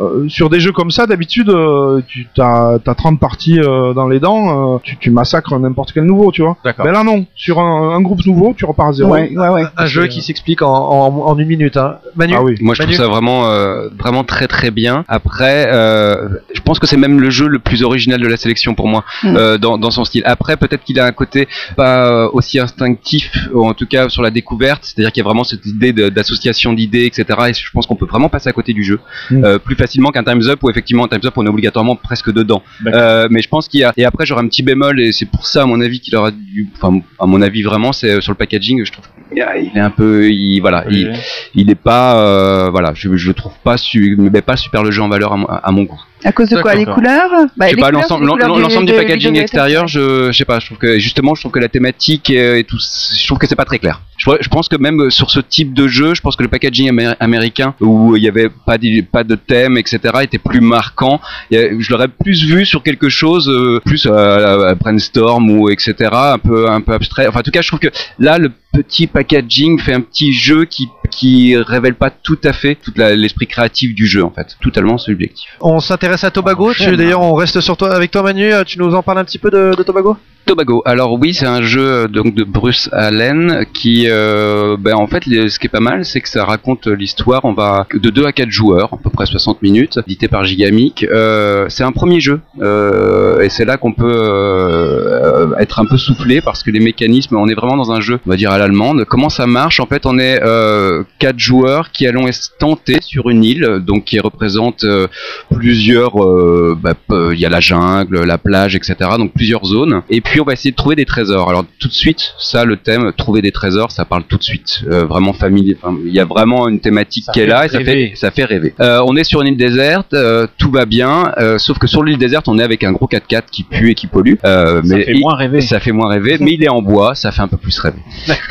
euh, 0.00 0.28
sur 0.28 0.48
des 0.50 0.60
jeux 0.60 0.72
comme 0.72 0.90
ça, 0.90 1.06
d'habitude, 1.06 1.48
euh, 1.50 2.00
tu 2.08 2.26
as, 2.38 2.78
30 2.96 3.20
parties 3.20 3.58
euh, 3.60 3.92
dans 3.92 4.08
les 4.08 4.20
dents, 4.20 4.74
euh, 4.76 4.78
tu, 4.82 4.96
tu 4.96 5.10
massacres 5.10 5.58
n'importe 5.58 5.92
quel 5.92 6.04
nouveau, 6.04 6.32
tu 6.32 6.42
vois. 6.42 6.56
D'accord. 6.64 6.86
Mais 6.86 6.92
là, 6.92 7.04
non. 7.04 7.26
Sur 7.34 7.58
un, 7.60 7.94
un 7.94 8.00
groupe 8.00 8.24
nouveau, 8.26 8.54
tu 8.56 8.64
repars 8.64 8.88
à 8.88 8.92
zéro. 8.92 9.10
Ouais, 9.12 9.30
ouais, 9.36 9.48
ouais. 9.48 9.64
Un 9.76 9.86
jeu 9.86 10.06
qui 10.06 10.22
s'explique 10.22 10.62
en, 10.62 10.72
en, 10.72 11.06
en 11.26 11.38
une 11.38 11.48
minute. 11.48 11.76
Hein. 11.76 11.96
Manu 12.16 12.34
Ah 12.36 12.42
oui. 12.42 12.56
Moi, 12.60 12.74
je 12.74 12.82
Manu 12.82 12.94
trouve 12.94 13.04
ça 13.06 13.10
vraiment, 13.10 13.46
euh, 13.46 13.88
vraiment 13.98 14.24
très 14.24 14.48
très 14.48 14.70
bien. 14.70 15.04
Après, 15.08 15.68
euh, 15.72 16.28
je 16.54 16.60
pense 16.62 16.78
que 16.78 16.86
c'est 16.86 16.96
même 16.96 17.20
le 17.20 17.30
jeu 17.30 17.46
le 17.48 17.58
plus 17.58 17.82
original 17.82 18.20
de 18.20 18.26
la 18.28 18.36
sélection 18.36 18.74
pour 18.74 18.88
moi, 18.88 19.04
Mm. 19.22 19.36
euh, 19.36 19.58
dans, 19.58 19.78
dans 19.78 19.90
son 19.90 20.04
style. 20.04 20.22
Après, 20.26 20.56
peut-être 20.56 20.84
qu'il 20.84 20.98
a 21.00 21.04
un 21.04 21.12
côté 21.12 21.48
pas 21.76 22.28
aussi 22.32 22.58
instinctif, 22.58 23.30
ou 23.52 23.66
en 23.66 23.74
tout 23.74 23.86
cas 23.86 24.08
sur 24.08 24.22
la 24.22 24.30
découverte. 24.30 24.84
C'est-à-dire 24.84 25.12
qu'il 25.12 25.20
y 25.22 25.24
a 25.24 25.28
vraiment 25.28 25.44
cette 25.44 25.64
idée 25.66 25.92
de- 25.92 26.08
d'association 26.08 26.72
d'idées, 26.72 27.04
etc. 27.06 27.24
Et 27.48 27.54
je 27.54 27.70
pense 27.72 27.86
qu'on 27.86 27.96
peut 27.96 28.06
vraiment 28.06 28.28
passer 28.28 28.48
à 28.48 28.52
côté 28.52 28.72
du 28.72 28.84
jeu 28.84 29.00
Mm. 29.30 29.44
euh, 29.44 29.58
plus 29.58 29.76
facilement 29.82 30.10
qu'un 30.10 30.22
Times 30.22 30.48
Up 30.48 30.62
où 30.62 30.70
effectivement 30.70 31.04
un 31.04 31.08
Times 31.08 31.24
Up 31.24 31.34
on 31.36 31.44
est 31.44 31.48
obligatoirement 31.48 31.96
presque 31.96 32.32
dedans. 32.32 32.62
Euh, 32.86 33.26
mais 33.30 33.42
je 33.42 33.48
pense 33.48 33.68
qu'il 33.68 33.80
y 33.80 33.84
a. 33.84 33.92
Et 33.96 34.04
après, 34.04 34.26
j'aurais 34.26 34.42
un 34.42 34.48
petit 34.48 34.62
bémol 34.62 35.00
et 35.00 35.12
c'est 35.12 35.26
pour 35.26 35.46
ça 35.46 35.62
à 35.62 35.66
mon 35.66 35.80
avis 35.80 36.00
qu'il 36.00 36.14
aura 36.16 36.30
dû. 36.30 36.68
Enfin, 36.76 37.00
à 37.18 37.26
mon 37.26 37.42
avis 37.42 37.62
vraiment, 37.62 37.92
c'est 37.92 38.12
euh, 38.12 38.20
sur 38.20 38.32
le 38.32 38.38
packaging. 38.38 38.84
Je 38.84 38.92
trouve 38.92 39.04
il 39.34 39.70
est 39.74 39.80
un 39.80 39.90
peu. 39.90 40.30
Il, 40.30 40.60
voilà. 40.60 40.84
Oui, 40.88 41.06
il, 41.54 41.62
il 41.62 41.70
est 41.70 41.82
pas 41.90 42.18
euh, 42.18 42.70
voilà 42.70 42.92
je 42.94 43.16
je 43.16 43.28
le 43.28 43.34
trouve 43.34 43.52
pas 43.64 43.76
su, 43.76 44.16
ne 44.18 44.28
met 44.28 44.42
pas 44.42 44.56
super 44.56 44.82
le 44.82 44.90
jeu 44.90 45.02
en 45.02 45.08
valeur 45.08 45.32
à 45.32 45.72
mon 45.72 45.82
goût 45.84 46.00
À 46.24 46.32
cause 46.32 46.48
de 46.48 46.60
quoi 46.60 46.74
Les 46.74 46.84
couleurs? 46.84 47.30
Bah, 47.56 47.66
je 47.68 47.74
sais 47.74 47.80
pas 47.80 47.90
l'ensemble 47.90 48.86
du 48.86 48.92
packaging 48.92 49.36
extérieur 49.36 49.86
je 49.86 50.30
je 50.30 50.36
sais 50.36 50.44
pas 50.44 50.60
je 50.60 50.66
trouve 50.66 50.78
que 50.78 50.98
justement 50.98 51.34
je 51.34 51.42
trouve 51.42 51.52
que 51.52 51.58
la 51.58 51.68
thématique 51.68 52.30
et, 52.30 52.60
et 52.60 52.64
tout 52.64 52.78
je 52.78 53.26
trouve 53.26 53.38
que 53.38 53.46
c'est 53.46 53.56
pas 53.56 53.64
très 53.64 53.78
clair. 53.78 54.00
Je, 54.16 54.48
pense 54.48 54.68
que 54.68 54.76
même 54.76 55.10
sur 55.10 55.30
ce 55.30 55.40
type 55.40 55.74
de 55.74 55.88
jeu 55.88 56.14
je 56.14 56.20
pense 56.20 56.36
que 56.36 56.42
le 56.42 56.48
packaging 56.48 56.88
amé- 56.90 57.16
américain 57.18 57.74
où 57.80 58.16
il 58.16 58.22
y 58.22 58.28
avait 58.28 58.48
pas 58.48 58.78
de 58.78 59.34
thème 59.34 59.76
etc 59.76 59.98
était 60.22 60.38
plus 60.38 60.60
marquant. 60.60 61.20
Je 61.50 61.90
l'aurais 61.90 62.08
plus 62.08 62.44
vu 62.44 62.64
sur 62.64 62.82
quelque 62.82 63.08
chose 63.08 63.48
euh, 63.48 63.80
plus 63.84 64.06
euh, 64.06 64.70
à 64.70 64.74
brainstorm 64.74 65.50
ou 65.50 65.70
etc 65.70 66.10
un 66.12 66.38
peu 66.38 66.70
un 66.70 66.80
peu 66.80 66.92
abstrait. 66.92 67.26
Enfin 67.26 67.40
en 67.40 67.42
tout 67.42 67.50
cas 67.50 67.62
je 67.62 67.68
trouve 67.68 67.80
que 67.80 67.90
là 68.18 68.38
le 68.38 68.52
petit 68.72 69.06
packaging 69.06 69.78
fait 69.78 69.94
un 69.94 70.00
petit 70.00 70.32
jeu 70.32 70.64
qui 70.64 70.88
qui 71.10 71.56
révèle 71.56 71.94
pas 71.94 72.10
tout 72.10 72.38
à 72.42 72.52
fait 72.52 72.74
tout 72.74 72.92
l'esprit 72.96 73.46
créatif 73.46 73.94
du 73.94 74.06
jeu 74.06 74.24
en 74.24 74.30
fait 74.30 74.56
totalement 74.62 74.96
subjectif 74.98 75.50
On 75.60 75.78
s'intéresse 75.80 76.24
à 76.24 76.30
Tobago. 76.30 76.72
D'ailleurs, 76.78 77.20
on 77.20 77.34
reste 77.34 77.60
sur 77.60 77.76
toi 77.76 77.94
avec 77.94 78.10
toi, 78.10 78.22
Manu. 78.22 78.52
Euh, 78.52 78.64
Tu 78.64 78.78
nous 78.78 78.94
en 78.94 79.02
parles 79.02 79.18
un 79.18 79.24
petit 79.24 79.38
peu 79.38 79.50
de, 79.50 79.74
de 79.76 79.82
Tobago? 79.82 80.16
Tobago. 80.46 80.82
Alors 80.84 81.12
oui, 81.20 81.34
c'est 81.34 81.46
un 81.46 81.62
jeu 81.62 81.86
euh, 81.86 82.08
donc 82.08 82.34
de 82.34 82.42
Bruce 82.42 82.88
Allen 82.92 83.64
qui, 83.72 84.06
euh, 84.08 84.76
ben, 84.78 84.94
en 84.94 85.06
fait, 85.06 85.22
ce 85.24 85.58
qui 85.58 85.66
est 85.66 85.70
pas 85.70 85.80
mal, 85.80 86.04
c'est 86.04 86.20
que 86.20 86.28
ça 86.28 86.44
raconte 86.44 86.86
l'histoire. 86.88 87.44
On 87.44 87.52
va 87.52 87.86
de 87.92 88.10
2 88.10 88.24
à 88.24 88.32
4 88.32 88.50
joueurs, 88.50 88.92
à 88.92 88.96
peu 88.96 89.10
près 89.10 89.26
60 89.26 89.62
minutes, 89.62 89.98
édité 90.04 90.28
par 90.28 90.44
Gigamic. 90.44 91.04
Euh, 91.04 91.66
c'est 91.68 91.84
un 91.84 91.92
premier 91.92 92.20
jeu 92.20 92.40
euh, 92.60 93.40
et 93.40 93.50
c'est 93.50 93.64
là 93.64 93.76
qu'on 93.76 93.92
peut 93.92 94.12
euh, 94.12 95.54
être 95.58 95.78
un 95.78 95.84
peu 95.84 95.96
soufflé 95.96 96.40
parce 96.40 96.62
que 96.62 96.70
les 96.70 96.80
mécanismes, 96.80 97.36
on 97.36 97.48
est 97.48 97.54
vraiment 97.54 97.76
dans 97.76 97.92
un 97.92 98.00
jeu, 98.00 98.18
on 98.26 98.30
va 98.30 98.36
dire 98.36 98.50
à 98.50 98.58
l'allemande. 98.62 99.04
Comment 99.04 99.28
ça 99.28 99.46
marche? 99.46 99.80
En 99.80 99.86
fait, 99.86 100.06
on 100.06 100.18
est 100.18 100.40
euh, 100.42 101.02
quatre 101.18 101.38
joueurs 101.38 101.90
qui 101.92 102.06
allons 102.06 102.26
tenter 102.58 102.98
sur 103.00 103.28
une 103.30 103.44
île, 103.44 103.80
donc 103.86 104.04
qui 104.04 104.18
représente 104.20 104.84
euh, 104.84 105.06
plusieurs. 105.50 106.22
euh, 106.22 106.76
bah, 106.80 106.94
Il 107.32 107.38
y 107.38 107.46
a 107.46 107.48
la 107.48 107.60
jungle, 107.60 108.24
la 108.24 108.38
plage, 108.38 108.74
etc. 108.76 108.94
Donc 109.18 109.32
plusieurs 109.32 109.64
zones. 109.64 110.02
Et 110.10 110.20
puis 110.20 110.40
on 110.40 110.44
va 110.44 110.52
essayer 110.54 110.70
de 110.70 110.76
trouver 110.76 110.96
des 110.96 111.04
trésors. 111.04 111.48
Alors 111.50 111.64
tout 111.78 111.88
de 111.88 111.92
suite, 111.92 112.34
ça, 112.38 112.64
le 112.64 112.76
thème 112.76 113.12
trouver 113.16 113.42
des 113.42 113.52
trésors, 113.52 113.90
ça 113.90 114.04
parle 114.04 114.24
tout 114.24 114.38
de 114.38 114.42
suite. 114.42 114.82
Euh, 114.90 115.04
vraiment 115.04 115.32
familier. 115.32 115.76
Enfin, 115.82 115.96
Il 116.06 116.12
y 116.14 116.20
a 116.20 116.24
vraiment 116.24 116.68
une 116.68 116.80
thématique 116.80 117.24
Ça 117.26 117.32
qui 117.32 117.40
est 117.40 117.46
là 117.46 117.66
et 117.66 117.68
ça 117.68 117.80
fait, 117.80 118.12
ça 118.14 118.30
fait 118.30 118.44
rêver. 118.44 118.74
On 118.78 119.16
est 119.16 119.24
sur 119.24 119.42
une 119.42 119.48
île 119.48 119.56
déserte, 119.56 120.14
tout 120.58 120.70
va 120.70 120.86
bien, 120.86 121.32
sauf 121.58 121.78
que 121.78 121.86
sur 121.86 122.02
l'île 122.02 122.18
déserte, 122.18 122.48
on 122.48 122.58
est 122.58 122.62
avec 122.62 122.84
un 122.84 122.92
gros 122.92 123.06
4x4 123.06 123.42
qui 123.50 123.64
pue 123.64 123.90
et 123.90 123.94
qui 123.94 124.06
pollue. 124.06 124.34
Euh, 124.44 124.82
Ça 124.82 124.94
mais 124.96 125.04
fait 125.04 125.14
moins 125.14 125.34
rêver. 125.34 125.60
ça 125.60 125.80
fait 125.80 125.92
moins 125.92 126.08
rêver, 126.08 126.36
mais 126.40 126.52
il 126.54 126.62
est 126.64 126.68
en 126.68 126.82
bois, 126.82 127.14
ça 127.14 127.32
fait 127.32 127.42
un 127.42 127.48
peu 127.48 127.56
plus 127.56 127.78
rêver. 127.78 127.98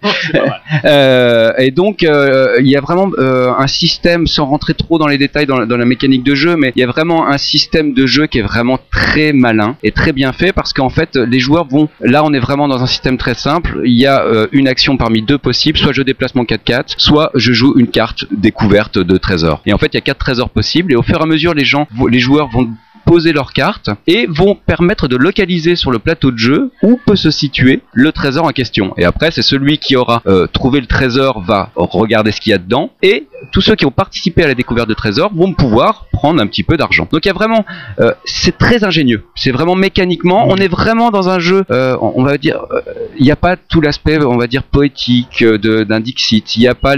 Euh, 0.84 1.52
et 1.58 1.70
donc, 1.70 2.02
euh, 2.02 2.56
il 2.60 2.68
y 2.68 2.76
a 2.76 2.80
vraiment 2.80 3.10
euh, 3.18 3.50
un 3.56 3.66
système, 3.66 4.26
sans 4.26 4.46
rentrer 4.46 4.74
trop 4.74 4.98
dans 4.98 5.06
les 5.06 5.16
détails 5.16 5.46
dans, 5.46 5.64
dans 5.64 5.76
la 5.76 5.84
mécanique 5.84 6.22
de 6.22 6.34
jeu, 6.34 6.56
mais 6.56 6.72
il 6.76 6.80
y 6.80 6.82
a 6.82 6.86
vraiment 6.86 7.26
un 7.26 7.38
système 7.38 7.92
de 7.92 8.06
jeu 8.06 8.26
qui 8.26 8.38
est 8.38 8.42
vraiment 8.42 8.78
très 8.92 9.32
malin 9.32 9.76
et 9.82 9.90
très 9.90 10.12
bien 10.12 10.32
fait 10.32 10.52
parce 10.52 10.72
qu'en 10.72 10.90
fait, 10.90 11.16
les 11.16 11.40
joueurs 11.40 11.66
vont. 11.66 11.88
Là, 12.00 12.24
on 12.24 12.32
est 12.34 12.40
vraiment 12.40 12.68
dans 12.68 12.82
un 12.82 12.86
système 12.86 13.16
très 13.16 13.34
simple. 13.34 13.80
Il 13.84 13.98
y 13.98 14.06
a 14.06 14.24
une 14.52 14.68
action 14.68 14.96
parmi 14.96 15.22
deux 15.22 15.38
possibles 15.38 15.78
soit 15.78 15.92
je 15.92 16.02
déplace 16.02 16.34
mon 16.34 16.44
4x4, 16.44 16.94
soit 16.96 17.30
je 17.34 17.52
joue 17.52 17.74
une 17.76 17.88
carte 17.88 18.26
découverte 18.30 18.98
de 18.98 19.16
trésors. 19.16 19.62
Et 19.66 19.72
en 19.72 19.78
fait, 19.78 19.88
il 19.92 19.94
y 19.94 19.98
a 19.98 20.02
quatre 20.02 20.18
trésors 20.18 20.50
possibles, 20.50 20.92
et 20.92 20.96
au 20.96 21.02
fur 21.02 21.18
et 21.20 21.22
à 21.22 21.26
mesure, 21.26 21.54
les 21.54 21.64
gens, 21.64 21.86
les 22.08 22.18
joueurs 22.18 22.48
vont 22.48 22.68
poser 23.06 23.32
leurs 23.32 23.52
cartes 23.52 23.88
et 24.06 24.26
vont 24.26 24.54
permettre 24.54 25.08
de 25.08 25.16
localiser 25.16 25.76
sur 25.76 25.90
le 25.90 25.98
plateau 25.98 26.30
de 26.32 26.38
jeu 26.38 26.70
où 26.82 26.98
peut 27.06 27.16
se 27.16 27.30
situer 27.30 27.82
le 27.92 28.12
trésor 28.12 28.44
en 28.44 28.50
question. 28.50 28.92
Et 28.98 29.04
après, 29.04 29.30
c'est 29.30 29.42
celui 29.42 29.78
qui 29.78 29.96
aura 29.96 30.22
euh, 30.26 30.46
trouvé 30.46 30.80
le 30.80 30.86
trésor 30.86 31.40
va 31.40 31.70
regarder 31.76 32.32
ce 32.32 32.40
qu'il 32.40 32.50
y 32.50 32.54
a 32.54 32.58
dedans 32.58 32.90
et 33.02 33.28
tous 33.52 33.60
ceux 33.60 33.76
qui 33.76 33.86
ont 33.86 33.90
participé 33.90 34.42
à 34.42 34.48
la 34.48 34.54
découverte 34.54 34.88
de 34.88 34.94
trésor 34.94 35.30
vont 35.34 35.52
pouvoir 35.54 36.05
prendre 36.16 36.42
un 36.42 36.46
petit 36.46 36.62
peu 36.62 36.76
d'argent. 36.76 37.06
Donc 37.10 37.24
il 37.24 37.28
y 37.28 37.30
a 37.30 37.34
vraiment, 37.34 37.64
euh, 38.00 38.12
c'est 38.24 38.56
très 38.58 38.84
ingénieux. 38.84 39.24
C'est 39.34 39.50
vraiment 39.52 39.74
mécaniquement, 39.76 40.46
on 40.48 40.56
est 40.56 40.68
vraiment 40.68 41.10
dans 41.10 41.28
un 41.28 41.38
jeu, 41.38 41.64
euh, 41.70 41.96
on 42.00 42.22
va 42.24 42.38
dire, 42.38 42.64
euh, 42.72 42.80
il 43.18 43.24
n'y 43.24 43.30
a 43.30 43.36
pas 43.36 43.56
tout 43.56 43.80
l'aspect, 43.80 44.18
on 44.24 44.36
va 44.38 44.46
dire 44.46 44.62
poétique 44.62 45.44
d'un 45.44 46.00
Dixit. 46.00 46.56
Il 46.56 46.60
n'y 46.60 46.68
a 46.68 46.74
pas 46.74 46.94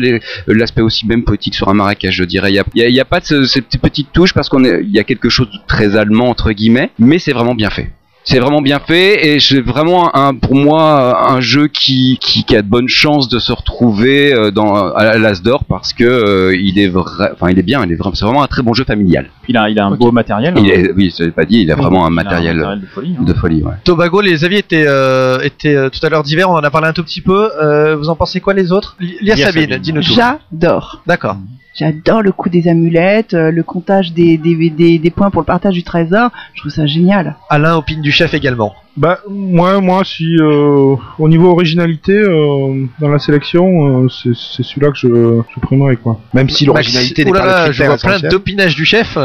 l'aspect 0.46 0.82
aussi 0.82 1.06
même 1.06 1.24
poétique 1.24 1.54
sur 1.54 1.68
un 1.68 1.74
Marrakech, 1.74 2.14
je 2.14 2.24
dirais. 2.24 2.50
Il 2.74 2.92
n'y 2.92 3.00
a, 3.00 3.04
pas 3.04 3.20
de 3.20 3.24
ce- 3.26 3.44
cette 3.44 3.68
petite 3.80 4.12
touche 4.12 4.32
parce 4.34 4.48
qu'on 4.48 4.62
il 4.64 4.90
y 4.90 4.98
a 4.98 5.04
quelque 5.04 5.28
chose 5.28 5.48
de 5.50 5.58
très 5.66 5.96
allemand 5.96 6.28
entre 6.30 6.52
guillemets, 6.52 6.90
mais 6.98 7.18
c'est 7.18 7.32
vraiment 7.32 7.54
bien 7.54 7.70
fait. 7.70 7.90
C'est 8.30 8.40
vraiment 8.40 8.60
bien 8.60 8.78
fait 8.78 9.26
et 9.26 9.40
c'est 9.40 9.62
vraiment 9.62 10.14
un, 10.14 10.34
pour 10.34 10.54
moi 10.54 11.30
un 11.32 11.40
jeu 11.40 11.66
qui, 11.66 12.18
qui, 12.20 12.44
qui 12.44 12.54
a 12.54 12.60
de 12.60 12.68
bonnes 12.68 12.86
chances 12.88 13.26
de 13.30 13.38
se 13.38 13.52
retrouver 13.52 14.34
euh, 14.34 14.50
dans 14.50 14.74
à 14.92 15.16
l'Asdor 15.16 15.64
parce 15.64 15.94
que 15.94 16.04
euh, 16.04 16.54
il 16.54 16.78
est 16.78 16.88
vrai, 16.88 17.30
enfin 17.32 17.50
il 17.50 17.58
est 17.58 17.62
bien, 17.62 17.82
il 17.86 17.90
est 17.92 17.94
vraiment, 17.94 18.14
c'est 18.14 18.26
vraiment 18.26 18.42
un 18.42 18.46
très 18.46 18.60
bon 18.62 18.74
jeu 18.74 18.84
familial. 18.84 19.30
Il 19.48 19.56
a, 19.56 19.70
il 19.70 19.78
a 19.80 19.86
un 19.86 19.92
beau 19.96 20.12
matériel. 20.12 20.52
Il 20.58 20.68
est, 20.68 20.92
oui, 20.94 21.10
je 21.18 21.24
l'ai 21.24 21.30
pas 21.30 21.46
dit, 21.46 21.60
il 21.62 21.72
a 21.72 21.74
vraiment 21.74 22.04
un 22.04 22.10
matériel 22.10 22.58
de 22.58 22.86
folie. 22.86 23.16
hein. 23.18 23.24
de 23.24 23.32
folie. 23.32 23.62
Ouais. 23.62 23.72
Tobago, 23.84 24.20
les 24.20 24.44
avis 24.44 24.56
étaient, 24.56 24.84
euh, 24.86 25.40
étaient 25.40 25.88
tout 25.88 26.04
à 26.04 26.10
l'heure 26.10 26.22
divers, 26.22 26.50
on 26.50 26.54
en 26.54 26.58
a 26.64 26.70
parlé 26.70 26.88
un 26.88 26.92
tout 26.92 27.04
petit 27.04 27.22
peu. 27.22 27.50
Euh, 27.62 27.96
vous 27.96 28.10
en 28.10 28.14
pensez 28.14 28.40
quoi 28.42 28.52
les 28.52 28.72
autres? 28.72 28.94
Lia 29.00 29.36
Sabine. 29.36 29.78
dis-nous 29.78 30.02
tout. 30.02 30.12
J'adore. 30.12 31.00
D'accord. 31.06 31.36
J'adore 31.78 32.22
le 32.22 32.32
coup 32.32 32.48
des 32.48 32.66
amulettes, 32.66 33.34
euh, 33.34 33.52
le 33.52 33.62
comptage 33.62 34.12
des, 34.12 34.36
des, 34.36 34.68
des, 34.70 34.98
des 34.98 35.10
points 35.10 35.30
pour 35.30 35.42
le 35.42 35.46
partage 35.46 35.74
du 35.74 35.84
trésor. 35.84 36.30
Je 36.54 36.60
trouve 36.62 36.72
ça 36.72 36.86
génial. 36.86 37.36
Alain 37.50 37.76
opine 37.76 38.00
du 38.02 38.10
chef 38.10 38.34
également. 38.34 38.74
Bah, 38.96 39.20
moi, 39.30 39.80
moi, 39.80 40.02
si 40.04 40.36
euh, 40.40 40.96
au 41.20 41.28
niveau 41.28 41.50
originalité 41.50 42.14
euh, 42.14 42.84
dans 43.00 43.08
la 43.08 43.20
sélection, 43.20 44.04
euh, 44.04 44.08
c'est 44.08 44.34
c'est 44.34 44.64
celui-là 44.64 44.88
que 44.90 44.96
je, 44.98 45.40
je 45.54 45.60
primerais 45.60 45.94
quoi. 45.94 46.18
Même 46.34 46.48
si 46.48 46.64
l'originalité 46.66 47.24
n'est 47.24 47.30
Maxime- 47.30 47.48
pas 47.52 47.66
le 47.68 47.72
je 47.72 47.84
vois 47.84 47.96
plein 47.96 48.10
essentiel. 48.10 48.30
d'opinage 48.32 48.74
du 48.74 48.84
chef. 48.84 49.16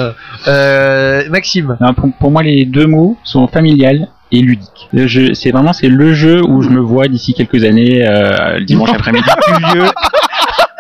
Euh, 0.48 1.24
Maxime. 1.30 1.76
Non, 1.82 1.94
pour, 1.96 2.10
pour 2.20 2.30
moi, 2.30 2.44
les 2.44 2.66
deux 2.66 2.86
mots 2.86 3.18
sont 3.24 3.48
familial 3.48 4.10
et 4.32 4.42
ludique. 4.42 4.90
Le 4.92 5.08
jeu, 5.08 5.34
c'est 5.34 5.52
vraiment 5.52 5.74
c'est 5.74 5.90
le 5.90 6.14
jeu 6.14 6.42
où 6.48 6.62
je 6.62 6.70
me 6.70 6.80
vois 6.80 7.08
d'ici 7.08 7.34
quelques 7.34 7.64
années, 7.64 8.06
euh, 8.08 8.60
le 8.60 8.66
dimanche 8.66 8.90
après-midi, 8.94 9.26
plus 9.42 9.74
vieux. 9.74 9.90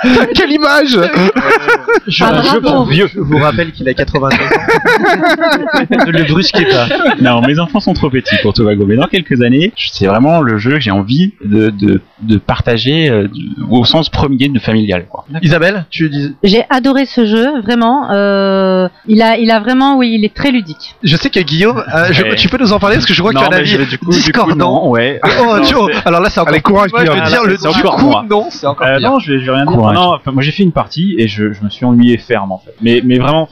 Quelle 0.36 0.52
image 0.52 0.98
Je, 2.08 2.24
Ah, 2.24 2.42
je- 2.44 2.60
bravo. 2.60 2.92
je 2.92 3.06
vous 3.20 3.38
rappelle 3.38 3.72
qu'il 3.72 3.88
a 3.88 3.94
82 3.94 4.36
ans. 4.36 4.40
ne 5.90 6.12
le 6.12 6.24
brusquez 6.24 6.66
pas. 6.66 6.88
Non, 7.22 7.42
mes 7.42 7.60
enfants 7.60 7.80
sont 7.80 7.94
trop 7.94 8.10
petits 8.10 8.36
pour 8.42 8.54
Tobago, 8.54 8.86
mais 8.86 8.96
dans 8.96 9.08
quelques 9.08 9.42
années, 9.42 9.72
c'est 9.78 10.08
vraiment 10.08 10.42
le 10.42 10.58
jeu 10.58 10.72
que 10.72 10.80
j'ai 10.82 10.92
envie 10.92 11.34
de, 11.44 11.70
de, 11.70 12.02
de 12.22 12.38
partager 12.38 13.10
euh, 13.10 13.28
au 13.70 13.86
sens 13.86 14.10
premier 14.10 14.50
de 14.50 14.60
familial. 14.60 15.06
Quoi. 15.10 15.26
Isabelle, 15.42 15.86
tu 15.90 16.10
dis. 16.10 16.36
J'ai 16.44 16.64
adoré 16.70 17.06
ce 17.06 17.26
jeu, 17.26 17.62
vraiment. 17.62 18.12
Euh, 18.12 18.88
il 19.08 19.22
a, 19.22 19.38
il 19.38 19.50
a 19.52 19.60
vraiment, 19.60 19.98
oui, 19.98 20.14
il 20.18 20.26
est 20.26 20.34
très 20.34 20.52
ludique. 20.52 20.96
Je 21.04 21.16
sais 21.16 21.30
que 21.30 21.40
Guillaume, 21.40 21.84
euh, 21.94 22.08
je- 22.12 22.24
Ouais. 22.24 22.36
tu 22.36 22.48
peux 22.48 22.58
nous 22.58 22.72
en 22.74 22.80
parler 22.80 22.96
parce 22.96 23.06
que 23.06 23.14
je 23.14 23.22
vois 23.22 23.32
que 23.34 23.38
tu 23.38 23.44
as 23.44 23.48
un 23.48 23.52
avis 23.52 23.66
je 23.66 23.78
vais 23.78 23.86
du 23.86 23.98
coup, 23.98 24.06
du 24.06 24.12
coup, 24.12 24.16
discordant. 24.18 24.56
non, 24.84 24.90
ouais. 24.92 25.20
Oh, 25.42 25.58
tu 25.66 25.76
alors 26.06 26.22
là, 26.22 26.30
c'est 26.30 26.40
encore 26.40 26.54
Allez, 26.54 26.62
courage, 26.62 26.90
je 26.98 27.04
dire 27.04 27.44
le 27.44 27.58
du 27.58 27.84
coup, 27.84 28.14
non, 28.30 28.48
c'est 28.50 28.66
encore 28.66 28.88
Euh, 28.88 29.00
non, 29.00 29.20
je 29.20 29.34
vais 29.34 29.52
rien 29.52 29.66
dire. 29.66 29.78
Non, 29.94 30.20
moi 30.32 30.41
j'ai 30.44 30.52
fait 30.52 30.64
une 30.64 30.72
partie 30.72 31.15
et 31.18 31.28
je, 31.28 31.45
me 31.64 31.70
suis 31.70 31.86
ennuyé 31.86 32.18
ferme 32.18 32.52
en 32.52 32.57
fait. 32.57 32.74
Mais, 32.82 33.02
mais 33.03 33.18
vraiment, 33.18 33.48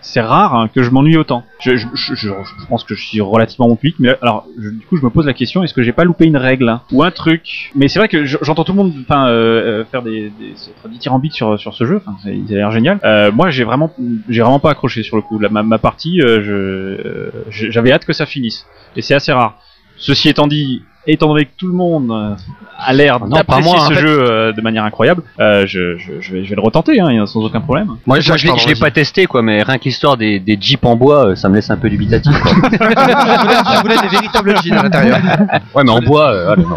c'est, 0.00 0.20
rare 0.20 0.54
hein, 0.54 0.68
que 0.68 0.82
je 0.82 0.90
m'ennuie 0.90 1.16
autant. 1.16 1.44
Je, 1.60 1.76
je, 1.76 1.86
je, 1.94 2.30
pense 2.68 2.84
que 2.84 2.94
je 2.94 3.06
suis 3.06 3.20
relativement 3.20 3.68
bon 3.68 3.76
public, 3.76 3.96
mais 3.98 4.16
alors, 4.22 4.46
du 4.56 4.84
coup, 4.86 4.96
je 4.96 5.04
me 5.04 5.10
pose 5.10 5.26
la 5.26 5.34
question 5.34 5.62
est-ce 5.62 5.74
que 5.74 5.82
j'ai 5.82 5.92
pas 5.92 6.04
loupé 6.04 6.26
une 6.26 6.36
règle 6.36 6.68
hein, 6.68 6.82
ou 6.92 7.02
un 7.02 7.10
truc? 7.10 7.70
Mais 7.74 7.88
c'est 7.88 7.98
vrai 7.98 8.08
que 8.08 8.24
je- 8.24 8.38
j'entends 8.42 8.64
tout 8.64 8.72
le 8.72 8.78
monde, 8.78 8.92
euh, 9.10 9.26
euh, 9.26 9.84
faire 9.84 10.02
des, 10.02 10.30
des, 10.38 10.50
être 10.50 10.88
dithyrambique 10.88 11.34
sur 11.34 11.58
sur 11.58 11.74
ce 11.74 11.84
jeu. 11.84 12.00
Enfin, 12.04 12.16
il 12.26 12.52
a 12.52 12.56
l'air 12.56 12.70
génial. 12.70 13.00
Euh, 13.04 13.30
moi, 13.32 13.50
j'ai 13.50 13.64
vraiment, 13.64 13.92
vraiment 14.28 14.58
pas 14.58 14.70
accroché 14.70 15.02
sur 15.02 15.16
le 15.16 15.22
coup. 15.22 15.38
Ma, 15.38 15.78
partie, 15.78 16.20
euh, 16.20 17.30
j'avais 17.50 17.92
hâte 17.92 18.04
que 18.04 18.12
ça 18.12 18.26
finisse, 18.26 18.66
et 18.96 19.02
c'est 19.02 19.14
assez 19.14 19.32
rare. 19.32 19.58
Ceci 19.96 20.28
étant 20.28 20.46
dit, 20.46 20.82
étant 21.06 21.28
donné 21.28 21.46
que 21.46 21.50
tout 21.56 21.68
le 21.68 21.72
monde 21.74 22.10
euh, 22.10 22.34
a 22.78 22.92
l'air 22.92 23.20
d'apprécier 23.20 23.72
en 23.72 23.88
ce 23.88 23.94
fait. 23.94 24.00
jeu 24.00 24.18
euh, 24.20 24.52
de 24.52 24.60
manière 24.60 24.84
incroyable, 24.84 25.22
euh, 25.40 25.64
je, 25.66 25.96
je, 25.96 26.20
je 26.20 26.32
vais, 26.32 26.44
je 26.44 26.50
vais 26.50 26.56
le 26.56 26.60
retenter, 26.62 27.00
hein, 27.00 27.24
sans 27.26 27.40
aucun 27.44 27.60
problème. 27.60 27.96
Moi, 28.06 28.20
je 28.20 28.36
je 28.36 28.68
l'ai 28.68 28.74
pas 28.74 28.90
testé, 28.90 29.26
quoi, 29.26 29.42
mais 29.42 29.62
rien 29.62 29.78
que 29.78 29.84
l'histoire 29.84 30.16
des, 30.16 30.38
des 30.38 30.58
jeeps 30.60 30.84
en 30.84 30.96
bois, 30.96 31.28
euh, 31.28 31.34
ça 31.34 31.48
me 31.48 31.54
laisse 31.54 31.70
un 31.70 31.76
peu 31.76 31.88
dubitatif. 31.88 32.32
Quoi. 32.40 32.52
je 32.72 33.80
voulais 33.82 33.96
des 34.02 34.08
véritables 34.08 34.54
jeans 34.62 34.78
à 34.78 34.82
l'intérieur. 34.82 35.18
ouais, 35.74 35.84
mais 35.84 35.90
en 35.90 36.00
bois, 36.00 36.30
euh, 36.32 36.56
non. 36.56 36.76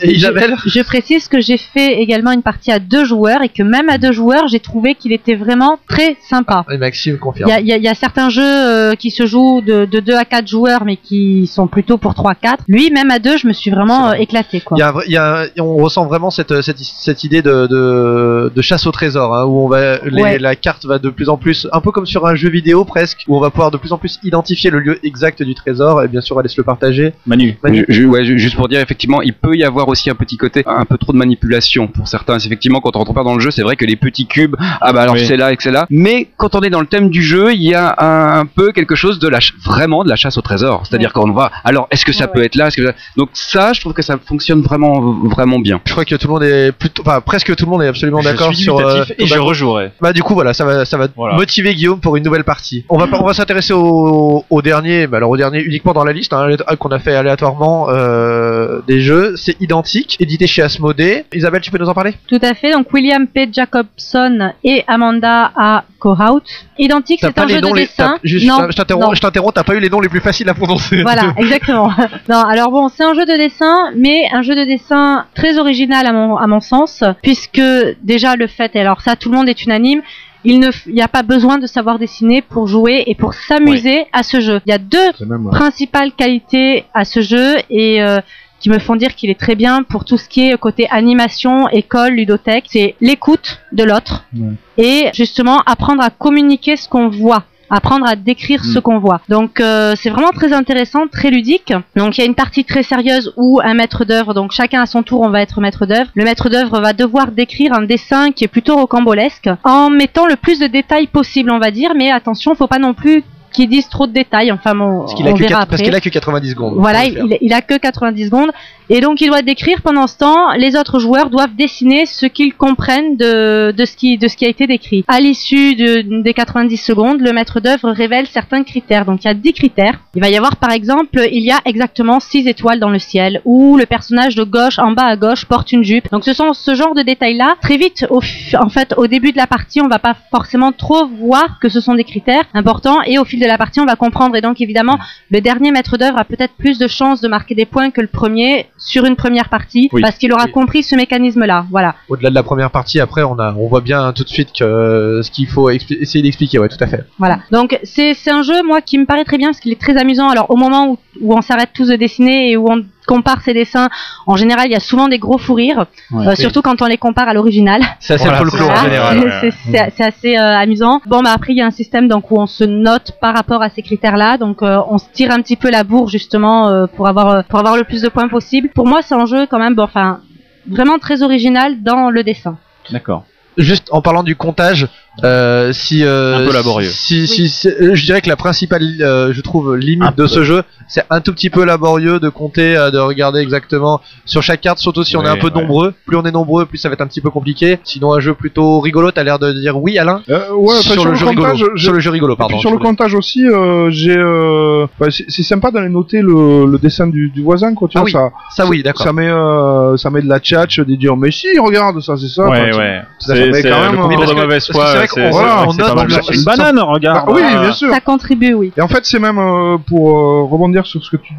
Et 0.00 0.12
Isabelle 0.14 0.56
Je 0.66 0.80
précise 0.82 1.28
que 1.28 1.40
j'ai 1.40 1.56
fait 1.58 2.00
également 2.00 2.32
une 2.32 2.42
partie 2.42 2.72
à 2.72 2.78
deux 2.78 3.04
joueurs 3.04 3.42
et 3.42 3.48
que 3.48 3.62
même 3.62 3.88
à 3.88 3.98
deux 3.98 4.12
joueurs, 4.12 4.48
j'ai 4.48 4.60
trouvé 4.60 4.94
qu'il 4.94 5.12
était 5.12 5.34
vraiment 5.36 5.78
très 5.88 6.16
sympa. 6.28 6.64
Et 6.72 6.78
Maxime 6.78 7.18
confirme. 7.18 7.48
il 7.60 7.66
y 7.66 7.72
a- 7.72 7.76
il 7.76 7.82
y 7.82 7.88
a 7.88 7.94
certains 7.94 8.30
jeux 8.30 8.42
euh, 8.44 8.94
qui 8.94 9.10
se 9.10 9.26
jouent 9.26 9.60
de, 9.60 9.84
de 9.84 10.00
2 10.00 10.14
à 10.16 10.24
4 10.24 10.46
joueurs, 10.48 10.84
mais 10.84 10.96
qui 10.96 11.46
sont 11.46 11.66
plutôt 11.66 11.98
pour 11.98 12.12
3-4. 12.12 12.56
Lui, 12.68 12.90
même 12.90 13.10
à 13.10 13.18
deux, 13.18 13.33
je 13.38 13.46
me 13.46 13.52
suis 13.52 13.70
vraiment 13.70 14.10
euh, 14.10 14.12
éclaté. 14.14 14.60
Quoi. 14.60 14.76
Il 14.76 14.80
y 14.80 14.82
a, 14.82 14.88
un 14.88 14.92
vrai- 14.92 15.04
y 15.08 15.16
a 15.16 15.42
un- 15.42 15.46
on 15.58 15.76
ressent 15.76 16.06
vraiment 16.06 16.30
cette, 16.30 16.60
cette, 16.62 16.78
cette 16.78 17.24
idée 17.24 17.42
de, 17.42 17.66
de, 17.66 18.52
de 18.54 18.62
chasse 18.62 18.86
au 18.86 18.90
trésor, 18.92 19.34
hein, 19.34 19.44
où 19.44 19.64
on 19.64 19.68
va, 19.68 19.98
les- 20.04 20.22
Ouais. 20.22 20.38
la 20.38 20.56
carte 20.56 20.84
va 20.86 20.98
de 20.98 21.10
plus 21.10 21.28
en 21.28 21.36
plus, 21.36 21.66
un 21.72 21.80
peu 21.80 21.90
comme 21.90 22.06
sur 22.06 22.26
un 22.26 22.34
jeu 22.34 22.48
vidéo 22.48 22.84
presque, 22.84 23.24
où 23.28 23.36
on 23.36 23.40
va 23.40 23.50
pouvoir 23.50 23.70
de 23.70 23.76
plus 23.76 23.92
en 23.92 23.98
plus 23.98 24.18
identifier 24.22 24.70
le 24.70 24.78
lieu 24.80 24.98
exact 25.04 25.42
du 25.42 25.54
trésor, 25.54 26.02
et 26.02 26.08
bien 26.08 26.20
sûr, 26.20 26.36
elle 26.38 26.44
laisse 26.44 26.56
le 26.56 26.64
partager. 26.64 27.12
Manu. 27.26 27.56
Manu. 27.62 27.84
Je- 27.88 27.94
je- 28.02 28.04
ouais, 28.06 28.24
ju- 28.24 28.38
juste 28.38 28.56
pour 28.56 28.68
dire, 28.68 28.80
effectivement, 28.80 29.22
il 29.22 29.32
peut 29.34 29.54
y 29.56 29.64
avoir 29.64 29.88
aussi 29.88 30.10
un 30.10 30.14
petit 30.14 30.36
côté, 30.36 30.62
un 30.66 30.84
peu 30.84 30.96
trop 30.98 31.12
de 31.12 31.18
manipulation 31.18 31.86
pour 31.88 32.08
certains. 32.08 32.38
Effectivement, 32.38 32.80
quand 32.80 32.96
on 32.96 33.00
rentre 33.00 33.12
pas 33.14 33.24
dans 33.24 33.34
le 33.34 33.40
jeu, 33.40 33.50
c'est 33.50 33.62
vrai 33.62 33.76
que 33.76 33.84
les 33.84 33.96
petits 33.96 34.26
cubes, 34.26 34.56
ah 34.80 34.92
bah 34.92 35.02
alors 35.02 35.14
Oui. 35.14 35.24
c'est 35.26 35.36
là 35.36 35.52
et 35.52 35.56
que 35.56 35.62
c'est 35.62 35.70
là. 35.70 35.86
Mais 35.90 36.28
quand 36.36 36.54
on 36.54 36.60
est 36.62 36.70
dans 36.70 36.80
le 36.80 36.86
thème 36.86 37.10
du 37.10 37.22
jeu, 37.22 37.52
il 37.52 37.62
y 37.62 37.74
a 37.74 37.94
un, 37.98 38.40
un 38.40 38.46
peu 38.46 38.72
quelque 38.72 38.94
chose 38.94 39.18
de 39.18 39.28
la, 39.28 39.38
vraiment 39.64 40.04
de 40.04 40.08
la 40.08 40.16
chasse 40.16 40.36
au 40.38 40.42
trésor. 40.42 40.82
C'est-à-dire 40.88 41.12
qu'on 41.12 41.30
va, 41.32 41.50
alors 41.64 41.86
est-ce 41.90 42.04
que 42.04 42.12
ça 42.12 42.24
Ouais, 42.24 42.30
peut 42.32 42.42
être 42.44 42.54
là 42.54 42.68
est-ce 42.68 42.76
que 42.76 42.86
ça- 42.86 42.94
Donc 43.16 43.23
ça, 43.32 43.72
je 43.72 43.80
trouve 43.80 43.92
que 43.92 44.02
ça 44.02 44.16
fonctionne 44.24 44.60
vraiment, 44.62 45.00
vraiment 45.24 45.58
bien. 45.58 45.80
Je 45.86 45.92
crois 45.92 46.04
que 46.04 46.14
tout 46.14 46.26
le 46.28 46.32
monde 46.34 46.42
est 46.42 46.72
plutôt, 46.72 47.02
enfin, 47.02 47.20
presque 47.20 47.54
tout 47.56 47.64
le 47.64 47.70
monde 47.70 47.82
est 47.82 47.88
absolument 47.88 48.20
d'accord 48.22 48.54
sur, 48.54 48.78
euh, 48.78 49.04
et 49.18 49.24
je 49.26 49.30
Tobago. 49.32 49.48
rejouerai. 49.48 49.92
Bah 50.00 50.12
du 50.12 50.22
coup 50.22 50.34
voilà 50.34 50.52
ça 50.54 50.64
va 50.64 50.84
ça 50.84 50.96
va 50.98 51.08
Voilà. 51.16 51.36
motiver 51.36 51.74
Guillaume 51.74 52.00
pour 52.00 52.16
une 52.16 52.24
nouvelle 52.24 52.44
partie. 52.44 52.84
On 52.88 52.98
va 52.98 53.06
pas- 53.06 53.18
on 53.20 53.26
va 53.26 53.34
s'intéresser 53.34 53.72
au, 53.72 54.44
au 54.48 54.62
dernier 54.62 55.06
bah 55.06 55.16
alors 55.18 55.30
au 55.30 55.36
dernier 55.36 55.60
uniquement 55.62 55.92
dans 55.92 56.04
la 56.04 56.12
liste 56.12 56.32
hein, 56.32 56.48
qu'on 56.78 56.90
a 56.90 56.98
fait 56.98 57.14
aléatoirement 57.14 57.86
euh, 57.90 58.80
des 58.86 59.00
jeux. 59.00 59.34
C'est 59.36 59.60
identique 59.60 60.16
édité 60.20 60.46
chez 60.46 60.62
Asmodée. 60.62 61.24
Isabelle 61.34 61.60
tu 61.60 61.70
peux 61.70 61.78
nous 61.78 61.88
en 61.88 61.94
parler? 61.94 62.14
Tout 62.28 62.40
à 62.42 62.54
fait. 62.54 62.72
Donc 62.72 62.92
William 62.92 63.26
P. 63.26 63.48
Jacobson 63.52 64.52
et 64.62 64.84
Amanda 64.86 65.52
A. 65.56 65.84
Kohout. 65.98 66.42
Identique, 66.78 67.20
c'est 67.22 67.38
un 67.38 67.48
jeu 67.48 67.60
de 67.62 67.66
les 67.74 67.82
dessin. 67.86 68.18
juste 68.22 68.46
non, 68.46 68.66
je 68.68 68.76
t'interromps 68.76 69.06
non. 69.06 69.14
je 69.14 69.20
t'interromps 69.20 69.54
t'as 69.54 69.62
pas 69.62 69.74
eu 69.74 69.80
les 69.80 69.88
noms 69.88 70.00
les 70.00 70.08
plus 70.10 70.20
faciles 70.20 70.48
à 70.50 70.54
prononcer. 70.54 71.02
Voilà, 71.02 71.32
exactement. 71.38 71.90
non, 72.28 72.42
alors 72.44 72.70
bon, 72.70 72.88
c'est 72.90 73.04
un 73.04 73.13
jeu 73.14 73.24
de 73.24 73.36
dessin, 73.36 73.90
mais 73.96 74.24
un 74.32 74.42
jeu 74.42 74.54
de 74.54 74.64
dessin 74.64 75.26
très 75.34 75.58
original 75.58 76.06
à 76.06 76.12
mon, 76.12 76.36
à 76.36 76.46
mon 76.46 76.60
sens, 76.60 77.02
puisque 77.22 77.62
déjà 78.02 78.36
le 78.36 78.46
fait, 78.46 78.74
et 78.76 78.80
alors 78.80 79.00
ça, 79.00 79.16
tout 79.16 79.30
le 79.30 79.36
monde 79.36 79.48
est 79.48 79.64
unanime, 79.64 80.02
il 80.44 80.60
f- 80.60 80.90
n'y 80.92 81.00
a 81.00 81.08
pas 81.08 81.22
besoin 81.22 81.56
de 81.58 81.66
savoir 81.66 81.98
dessiner 81.98 82.42
pour 82.42 82.66
jouer 82.66 83.04
et 83.06 83.14
pour 83.14 83.32
s'amuser 83.34 84.06
à 84.12 84.22
ce 84.22 84.40
jeu. 84.40 84.60
Il 84.66 84.70
y 84.70 84.74
a 84.74 84.78
deux 84.78 85.10
principales 85.50 86.12
qualités 86.12 86.84
à 86.92 87.04
ce 87.06 87.20
jeu 87.22 87.54
et 87.70 88.02
euh, 88.02 88.18
qui 88.60 88.68
me 88.70 88.78
font 88.78 88.96
dire 88.96 89.14
qu'il 89.14 89.30
est 89.30 89.38
très 89.40 89.54
bien 89.54 89.82
pour 89.82 90.04
tout 90.04 90.18
ce 90.18 90.28
qui 90.28 90.48
est 90.50 90.58
côté 90.58 90.86
animation, 90.90 91.68
école, 91.70 92.12
ludothèque. 92.14 92.64
C'est 92.68 92.94
l'écoute 93.00 93.60
de 93.72 93.84
l'autre 93.84 94.24
Ouais. 94.38 94.52
et 94.76 95.08
justement 95.14 95.60
apprendre 95.66 96.02
à 96.02 96.10
communiquer 96.10 96.76
ce 96.76 96.88
qu'on 96.88 97.08
voit 97.08 97.44
apprendre 97.74 98.06
à 98.06 98.16
décrire 98.16 98.64
ce 98.64 98.78
qu'on 98.78 98.98
voit. 98.98 99.20
Donc 99.28 99.60
euh, 99.60 99.94
c'est 99.96 100.10
vraiment 100.10 100.30
très 100.30 100.52
intéressant, 100.52 101.06
très 101.10 101.30
ludique. 101.30 101.72
Donc 101.96 102.16
il 102.16 102.20
y 102.20 102.24
a 102.24 102.26
une 102.26 102.34
partie 102.34 102.64
très 102.64 102.82
sérieuse 102.82 103.32
où 103.36 103.60
un 103.62 103.74
maître 103.74 104.04
d'œuvre, 104.04 104.34
donc 104.34 104.52
chacun 104.52 104.82
à 104.82 104.86
son 104.86 105.02
tour, 105.02 105.20
on 105.20 105.30
va 105.30 105.42
être 105.42 105.60
maître 105.60 105.86
d'œuvre. 105.86 106.10
Le 106.14 106.24
maître 106.24 106.48
d'œuvre 106.48 106.80
va 106.80 106.92
devoir 106.92 107.32
décrire 107.32 107.72
un 107.72 107.82
dessin 107.82 108.32
qui 108.32 108.44
est 108.44 108.48
plutôt 108.48 108.76
rocambolesque 108.76 109.50
en 109.64 109.90
mettant 109.90 110.26
le 110.26 110.36
plus 110.36 110.58
de 110.58 110.66
détails 110.66 111.06
possible, 111.06 111.50
on 111.50 111.58
va 111.58 111.70
dire. 111.70 111.92
Mais 111.96 112.10
attention, 112.10 112.54
faut 112.54 112.66
pas 112.66 112.78
non 112.78 112.94
plus 112.94 113.24
qu'ils 113.54 113.68
disent 113.68 113.88
trop 113.88 114.06
de 114.06 114.12
détails. 114.12 114.52
Enfin, 114.52 114.74
bon, 114.74 115.00
Parce 115.00 115.14
qu'il 115.14 115.26
a, 115.26 115.30
on 115.30 115.66
parce 115.66 115.80
qu'il 115.80 115.94
a 115.94 116.00
que 116.00 116.08
90 116.10 116.50
secondes. 116.50 116.74
Voilà, 116.76 117.06
il, 117.06 117.38
il 117.40 117.52
a 117.52 117.62
que 117.62 117.78
90 117.78 118.26
secondes. 118.26 118.50
Et 118.90 119.00
donc, 119.00 119.20
il 119.20 119.28
doit 119.28 119.42
décrire 119.42 119.80
pendant 119.82 120.06
ce 120.06 120.18
temps, 120.18 120.52
les 120.52 120.76
autres 120.76 120.98
joueurs 120.98 121.30
doivent 121.30 121.54
dessiner 121.56 122.06
ce 122.06 122.26
qu'ils 122.26 122.54
comprennent 122.54 123.16
de, 123.16 123.72
de, 123.76 123.84
ce 123.84 123.96
qui, 123.96 124.18
de 124.18 124.28
ce 124.28 124.36
qui 124.36 124.44
a 124.44 124.48
été 124.48 124.66
décrit. 124.66 125.04
À 125.08 125.20
l'issue 125.20 125.74
de- 125.74 126.22
des 126.22 126.34
90 126.34 126.76
secondes, 126.76 127.20
le 127.20 127.32
maître 127.32 127.60
d'œuvre 127.60 127.90
révèle 127.90 128.26
certains 128.26 128.62
critères. 128.62 129.04
Donc, 129.04 129.24
il 129.24 129.28
y 129.28 129.30
a 129.30 129.34
10 129.34 129.52
critères. 129.54 130.00
Il 130.14 130.20
va 130.20 130.28
y 130.28 130.36
avoir, 130.36 130.56
par 130.56 130.70
exemple, 130.72 131.20
il 131.32 131.42
y 131.42 131.50
a 131.50 131.60
exactement 131.64 132.20
6 132.20 132.46
étoiles 132.46 132.78
dans 132.78 132.90
le 132.90 132.98
ciel, 132.98 133.40
ou 133.44 133.76
le 133.76 133.86
personnage 133.86 134.34
de 134.34 134.44
gauche, 134.44 134.78
en 134.78 134.92
bas 134.92 135.06
à 135.06 135.16
gauche, 135.16 135.46
porte 135.46 135.72
une 135.72 135.82
jupe. 135.84 136.10
Donc, 136.10 136.24
ce 136.24 136.34
sont 136.34 136.52
ce 136.52 136.74
genre 136.74 136.94
de 136.94 137.02
détails-là. 137.02 137.56
Très 137.62 137.76
vite, 137.78 138.06
au, 138.10 138.20
en 138.60 138.68
fait, 138.68 138.94
au 138.96 139.06
début 139.06 139.32
de 139.32 139.38
la 139.38 139.46
partie, 139.46 139.80
on 139.80 139.88
va 139.88 139.98
pas 139.98 140.14
forcément 140.30 140.72
trop 140.72 141.06
voir 141.06 141.58
que 141.60 141.68
ce 141.68 141.80
sont 141.80 141.94
des 141.94 142.04
critères 142.04 142.44
importants, 142.52 143.00
et 143.06 143.18
au 143.18 143.24
fil 143.24 143.40
de 143.40 143.46
la 143.46 143.56
partie, 143.58 143.80
on 143.80 143.86
va 143.86 143.96
comprendre. 143.96 144.36
Et 144.36 144.40
donc, 144.42 144.60
évidemment, 144.60 144.98
le 145.30 145.40
dernier 145.40 145.70
maître 145.72 145.96
d'œuvre 145.96 146.18
a 146.18 146.24
peut-être 146.24 146.54
plus 146.58 146.78
de 146.78 146.86
chances 146.86 147.20
de 147.20 147.28
marquer 147.28 147.54
des 147.54 147.64
points 147.66 147.90
que 147.90 148.00
le 148.02 148.08
premier 148.08 148.66
sur 148.84 149.04
une 149.06 149.16
première 149.16 149.48
partie 149.48 149.88
Oui. 149.92 150.02
parce 150.02 150.16
qu'il 150.18 150.32
aura 150.32 150.44
Oui. 150.44 150.52
compris 150.52 150.82
ce 150.82 150.94
mécanisme-là. 150.94 151.66
Voilà. 151.70 151.94
Au-delà 152.08 152.30
de 152.30 152.34
la 152.34 152.42
première 152.42 152.70
partie, 152.70 153.00
après, 153.00 153.22
on, 153.22 153.38
a, 153.38 153.54
on 153.58 153.66
voit 153.66 153.80
bien 153.80 154.12
tout 154.12 154.24
de 154.24 154.28
suite 154.28 154.50
que 154.52 154.62
euh, 154.64 155.22
ce 155.22 155.30
qu'il 155.30 155.48
faut 155.48 155.70
essayer 155.70 156.22
d'expliquer, 156.22 156.58
ouais, 156.58 156.68
tout 156.68 156.76
à 156.80 156.86
fait. 156.86 157.04
Voilà. 157.18 157.40
Donc 157.50 157.78
c'est 157.82 158.14
c'est 158.14 158.30
un 158.30 158.42
jeu 158.42 158.62
moi 158.62 158.80
qui 158.82 158.98
me 158.98 159.06
paraît 159.06 159.24
très 159.24 159.38
bien 159.38 159.48
parce 159.48 159.60
qu'il 159.60 159.72
est 159.72 159.80
très 159.80 159.96
amusant. 159.96 160.28
Alors 160.28 160.50
au 160.50 160.56
moment 160.56 160.88
où, 160.90 160.98
où 161.20 161.34
on 161.36 161.40
s'arrête 161.40 161.70
tous 161.74 161.88
de 161.88 161.96
dessiner 161.96 162.50
et 162.50 162.56
où 162.56 162.70
on 162.70 162.84
compare 163.06 163.40
ses 163.42 163.54
dessins, 163.54 163.88
en 164.26 164.36
général 164.36 164.66
il 164.66 164.72
y 164.72 164.76
a 164.76 164.80
souvent 164.80 165.08
des 165.08 165.18
gros 165.18 165.38
fous 165.38 165.54
rires, 165.54 165.86
Ouais. 166.10 166.28
euh, 166.28 166.34
surtout 166.34 166.62
quand 166.62 166.80
on 166.82 166.86
les 166.86 166.96
compare 166.98 167.28
à 167.28 167.34
l'original. 167.34 167.82
C'est 168.00 168.14
assez 168.14 168.24
Voilà, 168.24 168.38
folklore 168.38 168.70
en 168.70 168.76
général. 168.84 169.18
ouais. 169.20 169.30
C'est- 169.40 169.50
c'est 169.72 169.92
c'est 169.96 170.04
assez 170.04 170.36
euh, 170.38 170.56
amusant. 170.56 171.00
Bon, 171.06 171.22
bah 171.22 171.30
après 171.34 171.52
il 171.52 171.56
y 171.58 171.62
a 171.62 171.66
un 171.66 171.70
système 171.70 172.08
donc 172.08 172.30
où 172.30 172.38
on 172.38 172.46
se 172.46 172.64
note 172.64 173.12
par 173.20 173.34
rapport 173.34 173.62
à 173.62 173.68
ces 173.70 173.82
critères-là, 173.82 174.38
donc 174.38 174.62
euh, 174.62 174.80
on 174.88 174.98
se 174.98 175.06
tire 175.12 175.30
un 175.30 175.40
petit 175.42 175.56
peu 175.56 175.70
la 175.70 175.84
bourre 175.84 176.08
justement 176.08 176.68
euh, 176.68 176.86
pour 176.86 177.08
avoir 177.08 177.28
euh, 177.30 177.42
pour 177.48 177.58
avoir 177.58 177.76
le 177.76 177.84
plus 177.84 178.02
de 178.02 178.08
points 178.08 178.28
possible. 178.28 178.68
Pour 178.74 178.86
moi, 178.86 179.00
c'est 179.02 179.14
un 179.14 179.26
jeu 179.26 179.46
quand 179.46 179.58
même, 179.58 179.74
bon, 179.74 179.82
enfin 179.84 180.20
vraiment 180.66 180.98
très 180.98 181.22
original 181.22 181.82
dans 181.82 182.10
le 182.10 182.22
dessin. 182.24 182.56
D'accord. 182.90 183.24
Juste 183.56 183.88
en 183.92 184.02
parlant 184.02 184.22
du 184.24 184.34
comptage, 184.34 184.88
euh, 185.22 185.72
si 185.72 186.04
euh, 186.04 186.38
Un 186.38 186.46
peu 186.46 186.52
laborieux. 186.52 186.88
Si, 186.90 187.26
si, 187.28 187.48
si- 187.48 187.68
euh, 187.68 187.94
je 187.94 188.04
dirais 188.04 188.20
que 188.20 188.28
la 188.28 188.36
principale, 188.36 188.82
euh, 189.00 189.32
je 189.32 189.40
trouve, 189.42 189.76
limite 189.76 190.16
de 190.16 190.26
ce 190.26 190.42
jeu, 190.42 190.62
c'est 190.88 191.04
un 191.08 191.20
tout 191.20 191.32
petit 191.32 191.50
peu 191.50 191.64
laborieux 191.64 192.18
de 192.18 192.28
compter, 192.28 192.76
euh, 192.76 192.90
de 192.90 192.98
regarder 192.98 193.40
exactement 193.40 194.00
sur 194.24 194.42
chaque 194.42 194.60
carte, 194.60 194.78
surtout 194.78 195.04
si 195.04 195.16
on 195.16 195.24
est 195.24 195.28
un 195.28 195.36
peu 195.36 195.46
ouais. 195.48 195.60
nombreux. 195.60 195.94
Plus 196.06 196.16
on 196.16 196.24
est 196.24 196.32
nombreux, 196.32 196.66
plus 196.66 196.78
ça 196.78 196.88
va 196.88 196.94
être 196.94 197.00
un 197.00 197.06
petit 197.06 197.20
peu 197.20 197.30
compliqué. 197.30 197.78
Sinon, 197.84 198.12
un 198.12 198.20
jeu 198.20 198.34
plutôt 198.34 198.80
rigolo. 198.80 199.10
T'as 199.12 199.22
l'air 199.22 199.38
de 199.38 199.52
dire 199.52 199.78
oui, 199.80 199.98
Alain? 199.98 200.22
Euh, 200.28 200.50
ouais, 200.52 200.74
sur, 200.78 201.04
le 201.04 201.14
jeu 201.14 201.26
comptage, 201.26 201.60
rigolo. 201.62 201.76
Sur 201.78 201.92
le 201.92 202.00
jeu 202.00 202.10
rigolo, 202.10 202.34
Et 202.34 202.36
pardon. 202.36 202.54
puis 202.54 202.60
sur 202.60 202.70
le 202.72 202.78
comptage 202.78 203.14
aussi, 203.14 203.46
euh, 203.46 203.90
j'ai, 203.90 204.16
euh, 204.16 204.86
enfin, 205.00 205.10
c'est 205.10 205.42
sympa 205.42 205.70
d'aller 205.70 205.88
noter 205.88 206.20
le, 206.20 206.66
le 206.66 206.78
dessin 206.78 207.06
du, 207.06 207.30
du 207.30 207.42
voisin, 207.42 207.72
quoi. 207.74 207.88
Tu 207.88 207.96
Ah 207.98 208.00
vois, 208.00 208.06
oui, 208.06 208.12
ça, 208.12 208.30
Ça 208.64 208.66
oui, 208.66 208.82
d'accord. 208.82 209.06
ça 209.06 209.12
met, 209.12 209.28
euh, 209.28 209.96
ça 209.96 210.10
met 210.10 210.22
de 210.22 210.28
la 210.28 210.40
tchatch, 210.40 210.80
de 210.80 210.94
dire 210.96 211.16
mais 211.16 211.30
si, 211.30 211.46
regarde 211.58 212.00
ça, 212.00 212.16
c'est 212.16 212.28
ça. 212.28 212.48
Ouais, 212.48 212.74
ouais. 212.76 213.00
ça 213.20 213.34
C'est 213.34 213.62
quand 213.62 213.80
le 213.80 213.96
même, 214.08 214.16
parce 214.18 214.30
de 214.30 214.34
mauvaise 214.34 214.66
foi. 214.70 215.03
C'est 215.12 215.20
vrai 215.20 215.30
qu'on- 215.30 215.36
voilà, 215.36 215.66
note 216.06 216.30
une 216.34 216.44
banane, 216.44 216.78
regarde. 216.80 217.26
Bah 217.26 217.32
oui, 217.34 217.42
bien 217.60 217.72
sûr. 217.72 217.90
Ça 217.92 218.00
contribue, 218.00 218.54
oui. 218.54 218.72
Et 218.76 218.80
en 218.80 218.88
fait, 218.88 219.04
c'est 219.04 219.18
même 219.18 219.38
euh, 219.38 219.76
pour 219.78 220.10
euh, 220.16 220.42
rebondir 220.44 220.86
sur 220.86 221.02
ce 221.04 221.10
que 221.10 221.16
tu, 221.16 221.34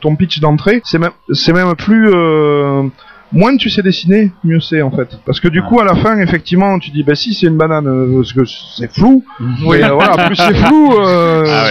ton 0.00 0.16
pitch 0.16 0.40
d'entrée, 0.40 0.80
c'est 0.84 0.98
même, 0.98 1.12
c'est 1.32 1.52
même 1.52 1.74
plus. 1.74 2.10
Moins 3.32 3.56
tu 3.56 3.70
sais 3.70 3.82
dessiner, 3.82 4.30
mieux 4.44 4.60
c'est 4.60 4.82
en 4.82 4.90
fait. 4.90 5.08
Parce 5.24 5.40
que 5.40 5.48
du 5.48 5.62
coup, 5.62 5.80
à 5.80 5.84
la 5.84 5.94
fin, 5.94 6.18
effectivement, 6.20 6.78
tu 6.78 6.90
dis 6.90 7.02
bah 7.02 7.14
si 7.14 7.32
c'est 7.32 7.46
une 7.46 7.56
banane, 7.56 7.86
euh, 7.86 8.16
parce 8.18 8.32
que 8.32 8.40
c'est 8.44 8.92
flou. 8.92 9.24
Oui. 9.64 9.78
Mais 9.80 9.84
euh, 9.84 9.92
voilà, 9.94 10.26
plus 10.26 10.36
c'est 10.36 10.54
flou, 10.54 10.92
euh, 10.98 11.44
Ah 11.48 11.68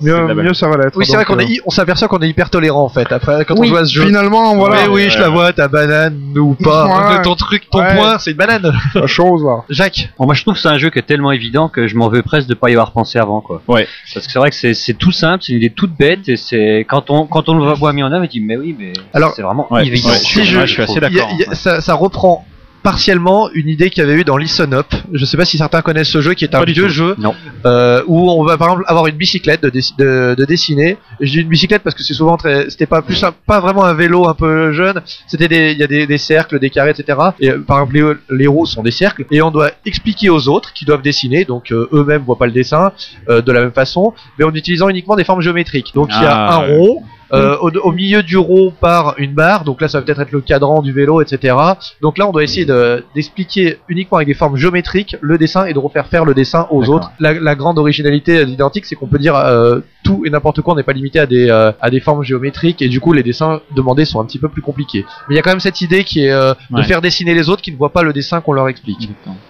ouais. 0.00 0.34
mieux, 0.34 0.54
ça 0.54 0.68
va 0.68 0.76
l'être. 0.78 0.96
Oui, 0.96 1.04
c'est 1.06 1.16
vrai 1.16 1.24
qu'on 1.24 1.38
euh, 1.38 1.42
est, 1.42 1.60
on 1.66 1.70
s'aperçoit 1.70 2.08
qu'on 2.08 2.20
est 2.20 2.28
hyper 2.28 2.48
tolérant 2.50 2.84
en 2.84 2.88
fait. 2.88 3.10
Après, 3.12 3.44
quand 3.44 3.54
on 3.56 3.60
Oui. 3.60 3.68
joue 3.68 3.76
à 3.76 3.84
ce 3.84 3.92
jeu. 3.92 4.06
Finalement, 4.06 4.54
voilà, 4.56 4.82
Mais 4.82 4.88
oui, 4.88 5.10
je 5.10 5.18
la 5.18 5.28
vois, 5.28 5.52
ta 5.52 5.68
banane 5.68 6.16
ou 6.38 6.54
pas. 6.54 6.86
Ouais. 7.16 7.22
Ton 7.22 7.34
truc, 7.34 7.68
ton 7.70 7.80
Ouais. 7.80 7.94
point, 7.96 8.18
c'est 8.18 8.30
une 8.30 8.36
banane. 8.38 8.72
la 8.94 9.06
chose 9.06 9.44
là. 9.44 9.64
Jacques. 9.68 10.10
Bon, 10.18 10.24
moi 10.26 10.34
je 10.34 10.42
trouve 10.42 10.54
que 10.54 10.60
c'est 10.60 10.68
un 10.68 10.78
jeu 10.78 10.90
qui 10.90 10.98
est 10.98 11.02
tellement 11.02 11.32
évident 11.32 11.68
que 11.68 11.88
je 11.88 11.96
m'en 11.96 12.08
veux 12.08 12.22
presque 12.22 12.48
de 12.48 12.54
pas 12.54 12.70
y 12.70 12.72
avoir 12.72 12.92
pensé 12.92 13.18
avant 13.18 13.40
quoi. 13.40 13.60
Ouais. 13.68 13.86
Parce 14.14 14.26
que 14.26 14.32
c'est 14.32 14.38
vrai 14.38 14.50
que 14.50 14.56
c'est 14.74 14.94
tout 14.94 15.12
simple, 15.12 15.42
c'est 15.44 15.52
une 15.52 15.58
idée 15.58 15.70
toute 15.70 15.92
bête 15.96 16.28
et 16.28 16.36
c'est 16.36 16.86
quand 16.88 17.10
on 17.10 17.26
quand 17.26 17.48
on 17.48 17.54
le 17.54 17.72
voit 17.74 17.92
mis 17.92 18.02
en 18.02 18.10
œuvre, 18.12 18.24
on 18.24 18.26
dit 18.28 18.40
mais 18.40 18.56
oui 18.56 18.74
mais 18.78 18.92
Alors, 19.12 19.32
c'est 19.34 19.42
vraiment 19.42 19.66
Ouais, 19.70 19.86
évident. 19.86 20.08
ouais, 20.08 20.16
si 20.16 20.44
je, 20.44 20.60
je- 20.60 20.66
suis 20.66 20.82
assez 20.82 21.00
d'accord. 21.10 21.30
ça, 21.52 21.80
ça 21.80 21.94
reprend 21.94 22.44
partiellement 22.82 23.48
une 23.54 23.68
idée 23.68 23.90
qu'il 23.90 24.02
y 24.02 24.04
avait 24.04 24.20
eu 24.20 24.24
dans 24.24 24.36
Listen 24.36 24.74
Up. 24.74 24.86
Je 25.12 25.24
sais 25.24 25.36
pas 25.36 25.44
si 25.44 25.56
certains 25.56 25.82
connaissent 25.82 26.08
ce 26.08 26.20
jeu 26.20 26.34
qui 26.34 26.44
est 26.44 26.52
un 26.56 26.64
vieux 26.64 26.88
jeu 26.88 27.14
Non. 27.16 27.32
euh, 27.64 28.02
où 28.08 28.28
on 28.28 28.42
va 28.42 28.58
par 28.58 28.70
exemple 28.70 28.82
avoir 28.88 29.06
une 29.06 29.14
bicyclette 29.14 29.62
de, 29.62 29.70
dessi- 29.70 29.96
de, 29.96 30.34
de 30.36 30.44
dessiner. 30.44 30.96
Je 31.20 31.30
dis 31.30 31.40
une 31.42 31.48
bicyclette 31.48 31.82
parce 31.84 31.94
que 31.94 32.02
c'est 32.02 32.12
souvent 32.12 32.36
très, 32.36 32.70
c'était 32.70 32.86
pas 32.86 33.00
plus 33.00 33.22
un- 33.22 33.30
pas 33.46 33.60
vraiment 33.60 33.84
un 33.84 33.94
vélo 33.94 34.26
un 34.26 34.34
peu 34.34 34.72
jeune. 34.72 35.00
C'était 35.28 35.46
des, 35.46 35.70
il 35.70 35.78
y 35.78 35.84
a 35.84 35.86
des, 35.86 36.08
des 36.08 36.18
cercles, 36.18 36.58
des 36.58 36.70
carrés, 36.70 36.90
etc. 36.90 37.16
Et 37.38 37.50
euh, 37.50 37.58
par 37.60 37.78
exemple 37.82 37.94
les, 38.30 38.36
les 38.38 38.46
roues 38.48 38.66
sont 38.66 38.82
des 38.82 38.90
cercles 38.90 39.26
et 39.30 39.40
on 39.42 39.52
doit 39.52 39.70
expliquer 39.86 40.28
aux 40.30 40.48
autres 40.48 40.72
qui 40.72 40.84
doivent 40.84 41.02
dessiner. 41.02 41.44
Donc 41.44 41.70
euh, 41.70 41.88
eux-mêmes 41.92 42.22
voient 42.22 42.36
pas 42.38 42.46
le 42.46 42.52
dessin 42.52 42.90
euh, 43.28 43.40
de 43.42 43.52
la 43.52 43.60
même 43.60 43.70
façon, 43.72 44.12
mais 44.40 44.44
en 44.44 44.52
utilisant 44.52 44.88
uniquement 44.88 45.14
des 45.14 45.22
formes 45.24 45.40
géométriques. 45.40 45.92
Donc 45.94 46.08
il 46.12 46.20
y 46.20 46.26
a 46.26 46.34
Ah, 46.34 46.56
un 46.56 46.62
ouais. 46.68 46.76
rond. 46.78 47.02
Euh, 47.34 47.56
au, 47.60 47.70
au 47.70 47.92
milieu 47.92 48.22
du 48.22 48.36
rond 48.36 48.72
part 48.78 49.14
une 49.18 49.32
barre, 49.32 49.64
donc 49.64 49.80
là 49.80 49.88
ça 49.88 49.98
va 49.98 50.04
peut-être 50.04 50.20
être 50.20 50.32
le 50.32 50.40
cadran 50.42 50.82
du 50.82 50.92
vélo, 50.92 51.22
etc. 51.22 51.56
Donc 52.02 52.18
là 52.18 52.28
on 52.28 52.32
doit 52.32 52.42
essayer 52.42 52.66
de- 52.66 53.04
d'expliquer 53.14 53.78
uniquement 53.88 54.16
avec 54.18 54.28
des 54.28 54.34
formes 54.34 54.56
géométriques 54.56 55.16
le 55.22 55.38
dessin 55.38 55.64
et 55.64 55.72
de 55.72 55.78
refaire 55.78 56.06
faire 56.08 56.24
le 56.24 56.34
dessin 56.34 56.66
aux 56.70 56.88
autres. 56.90 57.10
La, 57.20 57.32
la 57.32 57.54
grande 57.54 57.78
originalité 57.78 58.44
d'identique 58.44 58.84
c'est 58.84 58.96
qu'on 58.96 59.06
peut 59.06 59.18
dire 59.18 59.34
euh, 59.36 59.80
tout 60.04 60.24
et 60.26 60.30
n'importe 60.30 60.60
quoi, 60.62 60.74
on 60.74 60.76
n'est 60.76 60.82
pas 60.82 60.92
limité 60.92 61.20
à 61.20 61.26
des, 61.26 61.48
euh, 61.48 61.72
à 61.80 61.88
des 61.90 62.00
formes 62.00 62.22
géométriques 62.24 62.82
et 62.82 62.88
du 62.88 63.00
coup 63.00 63.12
les 63.12 63.22
dessins 63.22 63.60
demandés 63.74 64.04
sont 64.04 64.20
un 64.20 64.24
petit 64.24 64.38
peu 64.38 64.48
plus 64.48 64.60
compliqués. 64.62 65.04
Mais 65.28 65.34
il 65.34 65.36
y 65.36 65.38
a 65.38 65.42
quand 65.42 65.50
même 65.50 65.60
cette 65.60 65.80
idée 65.80 66.04
qui 66.04 66.24
est 66.24 66.32
euh, 66.32 66.52
de 66.70 66.76
Ouais. 66.76 66.84
faire 66.84 67.00
dessiner 67.00 67.34
les 67.34 67.48
autres 67.48 67.62
qui 67.62 67.72
ne 67.72 67.76
voient 67.76 67.92
pas 67.92 68.02
le 68.02 68.12
dessin 68.12 68.40
qu'on 68.40 68.52
leur 68.52 68.68
explique. 68.68 69.08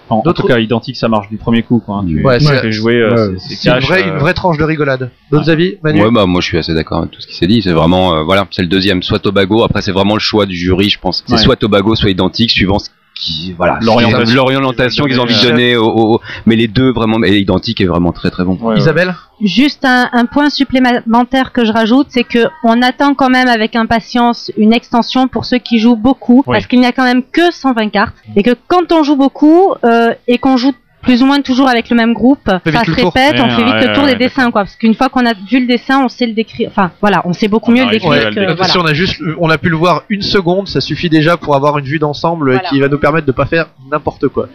En, 0.08 0.16
en 0.16 0.22
D'autres- 0.22 0.42
tout 0.42 0.48
cas, 0.48 0.58
identique, 0.58 0.96
ça 0.96 1.08
marche 1.08 1.28
du 1.30 1.36
premier 1.38 1.62
coup. 1.62 1.80
Quoi. 1.84 1.96
hein. 2.04 2.22
Ouais, 2.22 2.38
c'est- 2.38 2.70
jouer, 2.70 2.96
euh, 2.96 3.10
ouais, 3.10 3.16
c'est- 3.38 3.54
c'est 3.54 3.54
C'est 3.54 3.70
une 3.70 4.08
euh, 4.10 4.12
une 4.14 4.18
vraie 4.18 4.34
tranche 4.34 4.58
de 4.58 4.64
rigolade. 4.64 5.10
D'autres 5.30 5.48
avis, 5.50 5.78
Manu? 5.82 6.02
Ouais, 6.04 6.10
bah 6.10 6.26
moi 6.26 6.40
je 6.40 6.46
suis 6.46 6.58
assez 6.58 6.74
d'accord 6.74 6.98
avec 6.98 7.10
tout 7.12 7.20
ce 7.20 7.26
qui 7.26 7.34
s'est 7.34 7.46
dit. 7.46 7.62
C'est 7.72 7.78
vraiment, 7.78 8.14
euh, 8.14 8.22
voilà, 8.22 8.46
c'est 8.50 8.60
le 8.60 8.68
deuxième, 8.68 9.02
soit 9.02 9.18
Tobago. 9.18 9.64
Après, 9.64 9.80
c'est 9.80 9.92
vraiment 9.92 10.12
le 10.12 10.20
choix 10.20 10.44
du 10.44 10.54
jury, 10.54 10.90
je 10.90 10.98
pense. 10.98 11.24
C'est 11.26 11.32
Ouais. 11.32 11.38
soit 11.38 11.56
Tobago, 11.56 11.94
soit 11.94 12.10
identique, 12.10 12.50
suivant 12.50 12.78
ce 12.78 12.90
qui, 13.14 13.54
voilà, 13.56 13.78
L'orientation. 13.80 14.34
l'orientation 14.36 15.04
qu'ils 15.06 15.18
ont 15.18 15.22
envie 15.22 15.34
de 15.40 15.48
donner. 15.48 15.74
Au, 15.76 15.86
au- 15.86 16.20
mais 16.44 16.54
les 16.56 16.68
deux 16.68 16.92
vraiment, 16.92 17.18
et 17.24 17.38
identique 17.38 17.80
est 17.80 17.86
vraiment 17.86 18.12
très 18.12 18.30
très 18.30 18.44
bon. 18.44 18.58
ouais, 18.60 18.74
ouais. 18.74 18.78
Isabelle 18.78 19.14
Juste 19.40 19.86
un, 19.86 20.10
un 20.12 20.26
point 20.26 20.50
supplémentaire 20.50 21.52
que 21.52 21.64
je 21.64 21.72
rajoute, 21.72 22.08
c'est 22.10 22.24
que 22.24 22.46
on 22.64 22.82
attend 22.82 23.14
quand 23.14 23.30
même 23.30 23.48
avec 23.48 23.74
impatience 23.74 24.50
une 24.58 24.72
extension 24.74 25.28
pour 25.28 25.46
ceux 25.46 25.58
qui 25.58 25.78
jouent 25.78 25.96
beaucoup, 25.96 26.42
Oui. 26.46 26.54
parce 26.56 26.66
qu'il 26.66 26.80
n'y 26.80 26.86
a 26.86 26.92
quand 26.92 27.04
même 27.04 27.22
que 27.22 27.50
120 27.50 27.88
cartes, 27.88 28.14
et 28.36 28.42
que 28.42 28.50
quand 28.68 28.92
on 28.92 29.02
joue 29.02 29.16
beaucoup 29.16 29.72
euh, 29.84 30.12
et 30.28 30.36
qu'on 30.38 30.56
joue 30.58 30.72
plus 31.02 31.22
ou 31.22 31.26
moins 31.26 31.40
toujours 31.40 31.68
avec 31.68 31.90
le 31.90 31.96
même 31.96 32.12
groupe, 32.12 32.48
fait 32.64 32.72
ça 32.72 32.84
se 32.84 32.90
répète, 32.90 33.40
on 33.40 33.50
fait 33.50 33.64
vite 33.64 33.74
ouais, 33.74 33.88
le 33.88 33.94
tour 33.94 34.04
ouais, 34.04 34.14
des 34.14 34.24
dessins, 34.24 34.50
quoi. 34.50 34.62
Parce 34.62 34.76
qu'une 34.76 34.94
fois 34.94 35.08
qu'on 35.08 35.26
a 35.26 35.34
vu 35.34 35.60
le 35.60 35.66
dessin, 35.66 36.04
on 36.04 36.08
sait 36.08 36.26
le 36.26 36.32
décrire. 36.32 36.70
Enfin, 36.70 36.92
voilà, 37.00 37.22
on 37.24 37.32
sait 37.32 37.48
beaucoup 37.48 37.72
On 37.72 37.74
mieux 37.74 37.84
le 37.84 37.90
décrire 37.90 38.30
que 38.30 38.54
voilà. 38.54 38.64
Si 38.64 38.78
on 38.78 38.86
a 38.86 38.94
juste, 38.94 39.20
on 39.38 39.50
a 39.50 39.58
pu 39.58 39.68
le 39.68 39.76
voir 39.76 40.04
une 40.08 40.22
seconde, 40.22 40.68
ça 40.68 40.80
suffit 40.80 41.10
déjà 41.10 41.36
pour 41.36 41.54
avoir 41.54 41.78
une 41.78 41.84
vue 41.84 41.98
d'ensemble 41.98 42.52
Voilà. 42.52 42.68
qui 42.68 42.80
va 42.80 42.88
nous 42.88 42.98
permettre 42.98 43.26
de 43.26 43.32
pas 43.32 43.46
faire 43.46 43.66
n'importe 43.90 44.28
quoi. 44.28 44.48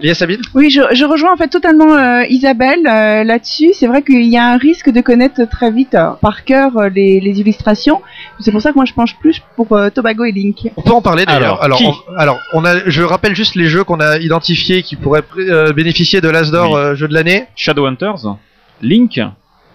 Ouais. 0.00 0.06
Lia 0.06 0.14
Sabine? 0.14 0.40
Oui, 0.54 0.70
je, 0.70 0.80
je 0.92 1.04
rejoins 1.04 1.32
en 1.32 1.36
fait 1.36 1.48
totalement 1.48 1.94
euh, 1.94 2.24
Isabelle 2.28 2.86
euh, 2.86 3.22
là-dessus. 3.24 3.70
C'est 3.74 3.86
vrai 3.86 4.02
qu'il 4.02 4.24
y 4.26 4.36
a 4.36 4.44
un 4.52 4.56
risque 4.56 4.90
de 4.90 5.00
connaître 5.00 5.44
très 5.50 5.70
vite 5.70 5.94
euh, 5.94 6.10
par 6.20 6.44
cœur 6.44 6.76
euh, 6.76 6.88
les, 6.88 7.20
les 7.20 7.40
illustrations. 7.40 8.00
C'est 8.40 8.50
pour 8.50 8.62
ça 8.62 8.70
que 8.70 8.76
moi 8.76 8.84
je 8.86 8.94
penche 8.94 9.16
plus 9.16 9.40
pour 9.56 9.72
euh, 9.76 9.90
Tobago 9.90 10.24
et 10.24 10.32
Link. 10.32 10.70
On 10.76 10.82
peut 10.82 10.92
en 10.92 11.02
parler 11.02 11.24
d'ailleurs. 11.26 11.62
Alors, 11.62 11.64
Alors, 11.64 11.78
qui? 11.78 11.86
on, 11.86 12.16
alors, 12.16 12.38
on 12.54 12.64
a, 12.64 12.88
je 12.88 13.02
rappelle 13.02 13.34
juste 13.36 13.54
les 13.54 13.66
jeux 13.66 13.84
qu'on 13.84 14.00
a 14.00 14.18
identifiés 14.18 14.82
qui 14.82 14.96
pourraient 14.96 15.22
euh, 15.38 15.72
bénéficier 15.72 16.20
de 16.20 16.28
l'Asdor 16.28 16.72
Oui. 16.72 16.76
euh, 16.78 16.94
jeu 16.94 17.06
de 17.08 17.14
l'année. 17.14 17.44
Shadowhunters, 17.56 18.36
Link, 18.82 19.20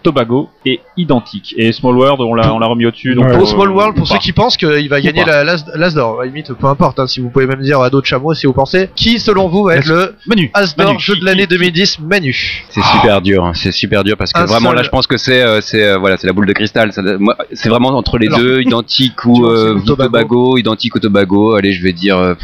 Tobago 0.06 0.49
et 0.65 0.80
Identique. 0.98 1.53
Et 1.57 1.72
Small 1.73 1.95
World, 1.98 2.22
on 2.22 2.34
l'a 2.34 2.53
on 2.53 2.60
l'a 2.60 2.68
remis 2.68 2.86
au-dessus. 2.86 3.15
donc, 3.15 3.26
Ouais. 3.26 3.34
Pour 3.34 3.44
euh, 3.44 3.52
Small 3.52 3.72
World, 3.72 3.95
pour 3.95 4.03
ou 4.03 4.06
ceux 4.06 4.14
pas. 4.15 4.19
qui 4.19 4.32
pensent 4.32 4.56
qu'il 4.56 4.88
va 4.90 5.02
gagner 5.02 5.26
la 5.26 5.44
l'As- 5.44 5.65
à 5.73 5.77
la 5.77 6.26
limite, 6.26 6.53
peu 6.53 6.68
importe. 6.68 6.99
hein, 6.99 7.07
si 7.07 7.19
vous 7.19 7.30
pouvez 7.30 7.48
même 7.48 7.61
dire 7.61 7.82
à 7.82 7.90
d'autres 7.90 8.07
chameaux 8.07 8.34
si 8.34 8.45
vous 8.48 8.53
pensez. 8.53 8.90
Qui, 8.95 9.19
selon 9.19 9.48
vous, 9.49 9.64
va 9.65 9.76
être 9.77 9.88
le 9.88 10.15
Manu. 10.27 10.49
Asdor 10.53 10.88
Manu, 10.88 10.99
jeu 10.99 11.15
qui- 11.15 11.19
de 11.22 11.26
l'année 11.26 11.44
qui- 11.44 11.48
2010 11.57 11.99
Manu 11.99 12.65
C'est 12.69 12.84
super 12.84 13.22
dur, 13.22 13.44
hein, 13.44 13.52
c'est 13.56 13.72
super 13.72 14.03
dur 14.03 14.15
parce 14.18 14.32
que 14.32 14.40
Un 14.40 14.45
vraiment 14.45 14.69
seul. 14.69 14.77
là, 14.77 14.84
je 14.84 14.90
pense 14.90 15.07
que 15.07 15.18
c'est, 15.18 15.41
euh, 15.41 15.60
c'est, 15.61 15.84
euh, 15.84 15.98
voilà, 15.98 16.18
c'est 16.18 16.27
la 16.27 16.34
boule 16.34 16.45
de 16.45 16.53
cristal. 16.53 16.94
Ça- 16.94 17.02
moi, 17.19 17.36
C'est 17.53 17.69
vraiment 17.69 17.90
entre 17.90 18.18
les 18.18 18.27
Alors, 18.27 18.40
deux, 18.40 18.61
identique 18.61 19.26
ou 19.26 19.36
vois, 19.36 19.56
c'est 19.57 19.61
euh, 19.64 19.73
le 19.76 19.82
Tobago. 19.82 20.06
Tobago, 20.11 20.57
identique 20.57 20.95
ou 20.95 20.99
Tobago. 20.99 21.56
Allez, 21.56 21.73
je 21.73 21.82
vais 21.84 21.94
dire. 21.94 22.18
euh, 22.18 22.36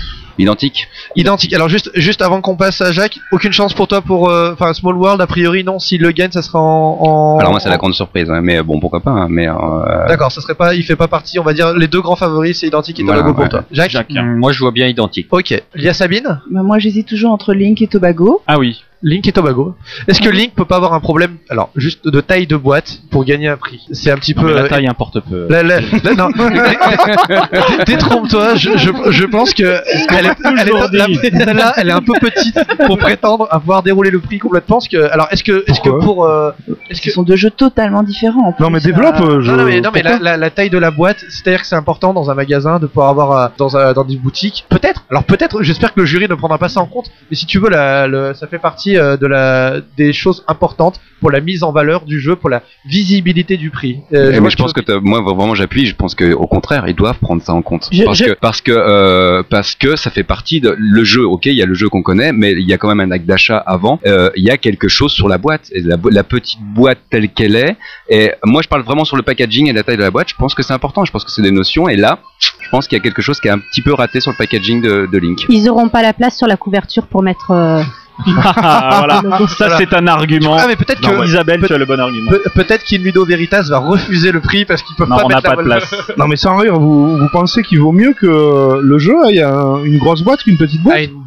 Identique. 0.41 0.87
Identique. 1.15 1.53
Alors 1.53 1.69
juste, 1.69 1.91
juste 1.95 2.21
avant 2.21 2.41
qu'on 2.41 2.55
passe 2.55 2.81
à 2.81 2.91
Jacques, 2.91 3.19
aucune 3.31 3.51
chance 3.51 3.73
pour 3.73 3.87
toi 3.87 4.01
pour, 4.01 4.29
euh, 4.29 4.51
enfin 4.53 4.73
Small 4.73 4.95
World 4.95 5.21
a 5.21 5.27
priori 5.27 5.63
non. 5.63 5.79
S'il 5.79 6.01
le 6.01 6.11
gagne, 6.11 6.31
ça 6.31 6.41
sera 6.41 6.59
en. 6.59 6.97
en- 7.01 7.39
Alors 7.39 7.51
moi 7.51 7.59
c'est 7.59 7.69
la 7.69 7.77
grande 7.77 7.93
surprise, 7.93 8.29
hein, 8.29 8.41
mais 8.41 8.61
bon 8.63 8.79
pourquoi 8.79 8.99
pas. 9.01 9.11
hein, 9.11 9.27
mais 9.29 9.47
euh, 9.47 10.07
D'accord, 10.07 10.31
ça 10.31 10.41
serait 10.41 10.55
pas, 10.55 10.73
il 10.75 10.83
fait 10.83 10.95
pas 10.95 11.07
partie. 11.07 11.39
On 11.39 11.43
va 11.43 11.53
dire 11.53 11.73
les 11.73 11.87
deux 11.87 12.01
grands 12.01 12.15
favoris, 12.15 12.59
c'est 12.59 12.67
identique 12.67 12.99
et 12.99 13.03
Voilà, 13.03 13.19
Tobago 13.21 13.33
pour 13.35 13.43
ouais. 13.43 13.49
toi. 13.49 13.63
Jacques. 13.71 14.07
Hum, 14.15 14.37
Moi, 14.37 14.51
je 14.51 14.59
vois 14.59 14.71
bien 14.71 14.87
identique. 14.87 15.27
Ok. 15.31 15.51
Il 15.75 15.83
y 15.83 15.89
a 15.89 15.93
Sabine? 15.93 16.41
Bah, 16.51 16.63
moi, 16.63 16.79
j'hésite 16.79 17.07
toujours 17.07 17.31
entre 17.31 17.53
Link 17.53 17.81
et 17.81 17.87
Tobago. 17.87 18.41
Ah 18.47 18.57
oui. 18.59 18.83
Link 19.03 19.27
et 19.27 19.31
Tobago. 19.31 19.75
Est-ce 20.07 20.21
que 20.21 20.29
Link 20.29 20.53
peut 20.55 20.65
pas 20.65 20.75
avoir 20.75 20.93
un 20.93 20.99
problème, 20.99 21.37
alors 21.49 21.69
juste 21.75 22.07
de 22.07 22.21
taille 22.21 22.47
de 22.47 22.55
boîte 22.55 22.99
pour 23.09 23.25
gagner 23.25 23.47
un 23.47 23.57
prix? 23.57 23.81
C'est 23.91 24.11
un 24.11 24.15
petit 24.17 24.35
Non, 24.35 24.41
peu. 24.43 24.47
mais 24.53 24.59
euh, 24.59 24.63
la 24.63 24.69
taille 24.69 24.87
importe 24.87 25.19
peu. 25.21 25.47
La- 25.49 25.63
la- 25.63 25.79
la- 25.81 26.13
non, 26.15 26.29
Dé- 26.29 27.83
détrompe-toi, 27.87 28.55
je, 28.55 28.77
je, 28.77 28.91
je 29.11 29.25
pense 29.25 29.53
que 29.53 29.63
elle 30.09 30.25
est, 30.27 30.35
elle 30.59 30.69
est- 30.69 30.97
la- 30.97 31.05
celle-là, 31.45 31.73
elle 31.77 31.89
est 31.89 31.93
un 31.93 32.01
peu 32.01 32.13
petite 32.19 32.57
pour 32.85 32.97
prétendre 33.07 33.47
avoir 33.51 33.83
déroulé 33.83 34.09
le 34.11 34.19
prix 34.19 34.39
complètement. 34.39 34.77
Parce 34.77 34.87
que, 34.87 35.11
alors, 35.11 35.27
est-ce 35.31 35.43
que, 35.43 35.63
est-ce 35.67 35.81
que 35.81 35.89
pour, 35.89 36.25
euh, 36.25 36.51
est-ce 36.89 37.01
que 37.01 37.09
Ce 37.09 37.15
sont 37.15 37.23
deux 37.23 37.35
jeux 37.35 37.49
totalement 37.49 38.03
différents. 38.03 38.49
en 38.49 38.55
Non, 38.63 38.69
mais 38.69 38.79
développe. 38.79 39.19
euh, 39.21 39.37
euh, 39.37 39.41
je... 39.41 39.51
non, 39.51 39.57
non, 39.57 39.65
mais, 39.65 39.81
non, 39.81 39.89
mais 39.93 40.01
la, 40.03 40.19
la, 40.19 40.37
la 40.37 40.49
taille 40.49 40.69
de 40.69 40.77
la 40.77 40.91
boîte, 40.91 41.23
c'est-à-dire 41.29 41.61
que 41.61 41.67
c'est 41.67 41.75
important 41.75 42.13
dans 42.13 42.29
un 42.29 42.33
magasin 42.35 42.79
de 42.79 42.87
pouvoir 42.87 43.09
avoir 43.09 43.31
euh, 43.31 43.47
dans, 43.57 43.75
un- 43.77 43.93
dans 43.93 44.03
des 44.03 44.15
boutiques. 44.17 44.65
Peut-être. 44.69 45.03
Alors 45.09 45.23
peut-être. 45.23 45.61
J'espère 45.63 45.93
que 45.93 45.99
le 45.99 46.05
jury 46.05 46.27
ne 46.29 46.35
prendra 46.35 46.57
pas 46.57 46.69
ça 46.69 46.79
en 46.81 46.85
compte. 46.85 47.11
Mais 47.29 47.35
si 47.35 47.45
tu 47.45 47.59
veux, 47.59 47.69
la, 47.69 48.07
le- 48.07 48.33
ça 48.33 48.47
fait 48.47 48.59
partie 48.59 48.90
euh, 48.97 49.17
de 49.17 49.27
la 49.27 49.81
des 49.97 50.13
choses 50.13 50.43
importantes 50.47 50.99
pour 51.19 51.29
la 51.31 51.39
mise 51.39 51.61
en 51.63 51.71
valeur 51.71 52.03
du 52.05 52.19
jeu, 52.19 52.35
pour 52.35 52.49
la 52.49 52.63
visibilité 52.85 53.55
du 53.57 53.69
prix. 53.69 53.99
Euh, 54.13 54.31
Eh, 54.35 54.39
mais 54.39 54.49
je 54.49 54.55
pense 54.57 54.73
que 54.73 54.81
moi 54.99 55.21
vraiment 55.21 55.53
j'appuie. 55.55 55.85
Je 55.85 55.95
pense 55.95 56.15
que 56.15 56.33
au 56.33 56.47
contraire 56.47 56.83
ils 56.87 56.95
doivent 56.95 57.19
prendre 57.19 57.41
ça 57.41 57.53
en 57.53 57.61
compte 57.61 57.87
Je- 57.91 58.03
parce 58.03 58.17
je- 58.17 58.25
que 58.25 58.31
parce 58.39 58.61
que 58.61 58.71
euh, 58.71 59.43
parce 59.47 59.75
que 59.75 59.95
ça 59.95 60.09
fait 60.09 60.23
partie 60.23 60.59
de 60.61 60.75
le 60.77 61.03
jeu. 61.03 61.23
Ok, 61.25 61.45
il 61.45 61.53
y 61.53 61.61
a 61.61 61.65
le 61.65 61.73
jeu 61.75 61.89
qu'on 61.89 62.01
connaît, 62.01 62.31
mais 62.33 62.51
il 62.53 62.67
y 62.67 62.73
a 62.73 62.77
quand 62.77 62.87
même 62.93 62.99
un 63.07 63.11
acte 63.11 63.25
d'achat 63.25 63.57
avant. 63.57 63.99
Euh, 64.05 64.29
Il 64.35 64.43
y 64.43 64.49
a 64.49 64.57
quelque 64.57 64.87
chose 64.87 65.11
sur 65.11 65.27
la 65.29 65.37
boîte 65.37 65.69
et 65.73 65.81
la, 65.81 66.23
petite 66.23 66.59
boîte 66.61 66.99
telle 67.09 67.29
qu'elle 67.29 67.55
est. 67.55 67.75
Et 68.09 68.31
moi 68.43 68.61
je 68.63 68.67
parle 68.67 68.81
vraiment 68.83 69.05
sur 69.05 69.17
le 69.17 69.23
packaging 69.23 69.67
et 69.69 69.73
la 69.73 69.83
taille 69.83 69.97
de 69.97 70.01
la 70.03 70.11
boîte. 70.11 70.29
Je 70.29 70.35
pense 70.35 70.53
que 70.55 70.63
c'est 70.63 70.73
important. 70.73 71.05
Je 71.05 71.11
pense 71.11 71.23
que 71.23 71.31
c'est 71.31 71.41
des 71.43 71.51
notions. 71.51 71.87
Et 71.87 71.95
là, 71.97 72.19
je 72.39 72.69
pense 72.71 72.87
qu'il 72.87 72.97
y 72.97 73.01
a 73.01 73.03
quelque 73.03 73.21
chose 73.21 73.39
qui 73.39 73.47
est 73.47 73.51
un 73.51 73.59
petit 73.59 73.81
peu 73.81 73.93
raté 73.93 74.19
sur 74.21 74.31
le 74.31 74.37
packaging 74.37 74.81
de, 74.81 75.07
de 75.11 75.17
Link. 75.19 75.39
Ils 75.49 75.69
auront 75.69 75.89
pas 75.89 76.01
la 76.01 76.13
place 76.13 76.35
sur 76.37 76.47
la 76.47 76.57
couverture 76.57 77.05
pour 77.07 77.21
mettre. 77.21 77.51
euh, 77.51 77.83
voilà. 78.25 79.21
Ça, 79.47 79.67
Voilà. 79.67 79.77
c'est 79.77 79.93
un 79.93 80.07
argument. 80.07 80.55
Ah, 80.59 80.65
mais 80.67 80.75
peut-être 80.75 81.01
que. 81.01 81.25
Isabelle, 81.25 81.63
tu 81.65 81.73
as 81.73 81.77
le 81.77 81.85
bon 81.85 81.99
argument. 81.99 82.29
Pe- 82.31 82.49
Peut-être 82.53 82.83
qu'Inludo 82.83 83.25
Veritas 83.25 83.63
va 83.69 83.79
refuser 83.79 84.31
le 84.31 84.39
prix 84.41 84.65
parce 84.65 84.81
qu'ils 84.83 84.95
peuvent 84.95 85.09
Non, 85.09 85.17
pas 85.17 85.23
on 85.25 85.27
mettre 85.27 85.41
pas 85.41 85.49
la 85.55 85.55
de 85.57 85.63
place. 85.63 85.95
Non, 86.17 86.27
mais 86.27 86.35
sans 86.35 86.57
rire, 86.57 86.79
vous, 86.79 87.17
vous 87.17 87.29
pensez 87.31 87.63
qu'il 87.63 87.79
vaut 87.79 87.91
mieux 87.91 88.13
que 88.13 88.79
le 88.81 88.99
jeu 88.99 89.15
aille 89.25 89.39
à 89.41 89.53
un- 89.53 89.83
une 89.83 89.97
grosse 89.97 90.21
boîte 90.21 90.43
qu'une 90.43 90.57
petite 90.57 90.81
boîte? 90.83 90.95
À 90.95 91.01
une 91.01 91.11
boîte 91.11 91.20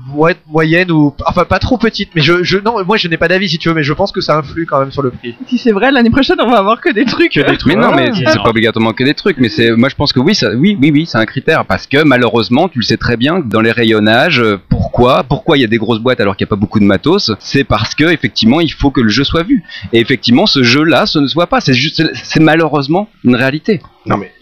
moyenne 0.49 0.91
ou 0.91 1.15
enfin 1.27 1.45
pas 1.45 1.59
trop 1.59 1.77
petite 1.79 2.11
mais 2.15 2.23
je, 2.23 2.43
je 2.43 2.59
non 2.59 2.85
moi 2.85 2.97
je 2.97 3.09
n'ai 3.09 3.17
pas 3.17 3.29
d'avis 3.29 3.49
si 3.49 3.59
tu 3.59 3.69
veux 3.69 3.75
mais 3.75 3.83
je 3.83 3.93
pense 3.93 4.13
que 4.13 4.21
ça 4.21 4.37
influe 4.39 4.67
quand 4.67 4.79
même 4.81 4.93
sur 4.93 5.03
le 5.03 5.11
prix 5.11 5.35
Si 5.49 5.59
c'est 5.59 5.73
vrai, 5.73 5.91
l'année 5.91 6.11
prochaine, 6.11 6.37
on 6.41 6.51
va 6.51 6.59
avoir 6.59 6.81
que 6.81 6.93
des 6.93 7.05
trucs. 7.05 7.33
Que 7.33 7.41
des 7.51 7.57
trucs. 7.57 7.75
Mais 7.75 7.81
non, 7.81 7.95
mais 7.95 8.11
Ah. 8.25 8.31
c'est 8.33 8.43
pas 8.43 8.51
obligatoirement 8.51 8.93
que 8.93 9.05
des 9.05 9.15
trucs. 9.15 9.39
Mais 9.39 9.49
c'est, 9.49 9.71
moi, 9.73 9.89
je 9.89 9.95
pense 9.95 10.13
que 10.13 10.21
oui, 10.21 10.35
ça, 10.35 10.51
oui, 10.55 10.77
oui, 10.81 10.91
oui, 10.93 11.07
c'est 11.07 11.19
un 11.19 11.27
critère 11.27 11.65
parce 11.65 11.87
que 11.87 12.03
malheureusement, 12.05 12.69
tu 12.69 12.79
le 12.79 12.85
sais 12.85 12.97
très 12.97 13.17
bien, 13.17 13.41
dans 13.41 13.61
les 13.61 13.73
rayonnages, 13.73 14.41
euh, 14.41 14.59
pourquoi, 14.69 15.25
pourquoi 15.25 15.59
il 15.59 15.61
y 15.61 15.65
a 15.65 15.69
des 15.69 15.79
grosses 15.79 16.01
boîtes 16.01 16.21
alors 16.21 16.37
qu'il 16.37 16.45
n'y 16.45 16.49
a 16.49 16.53
pas 16.55 16.57
beaucoup 16.61 16.81
de 16.81 16.85
matos 16.85 17.33
C'est 17.41 17.65
parce 17.65 17.95
que 17.95 18.05
effectivement, 18.05 18.61
il 18.61 18.73
faut 18.73 18.91
que 18.91 19.01
le 19.01 19.09
jeu 19.09 19.25
soit 19.25 19.43
vu. 19.43 19.63
Et 19.93 20.01
effectivement, 20.01 20.47
ce 20.47 20.63
jeu-là, 20.63 21.07
ce 21.07 21.19
ne 21.19 21.27
se 21.27 21.35
voit 21.35 21.47
pas. 21.49 21.61
C'est 21.61 21.75
juste, 21.75 22.03
c'est- 22.15 22.41
malheureusement 22.41 23.09
une 23.25 23.37
réalité. 23.37 23.81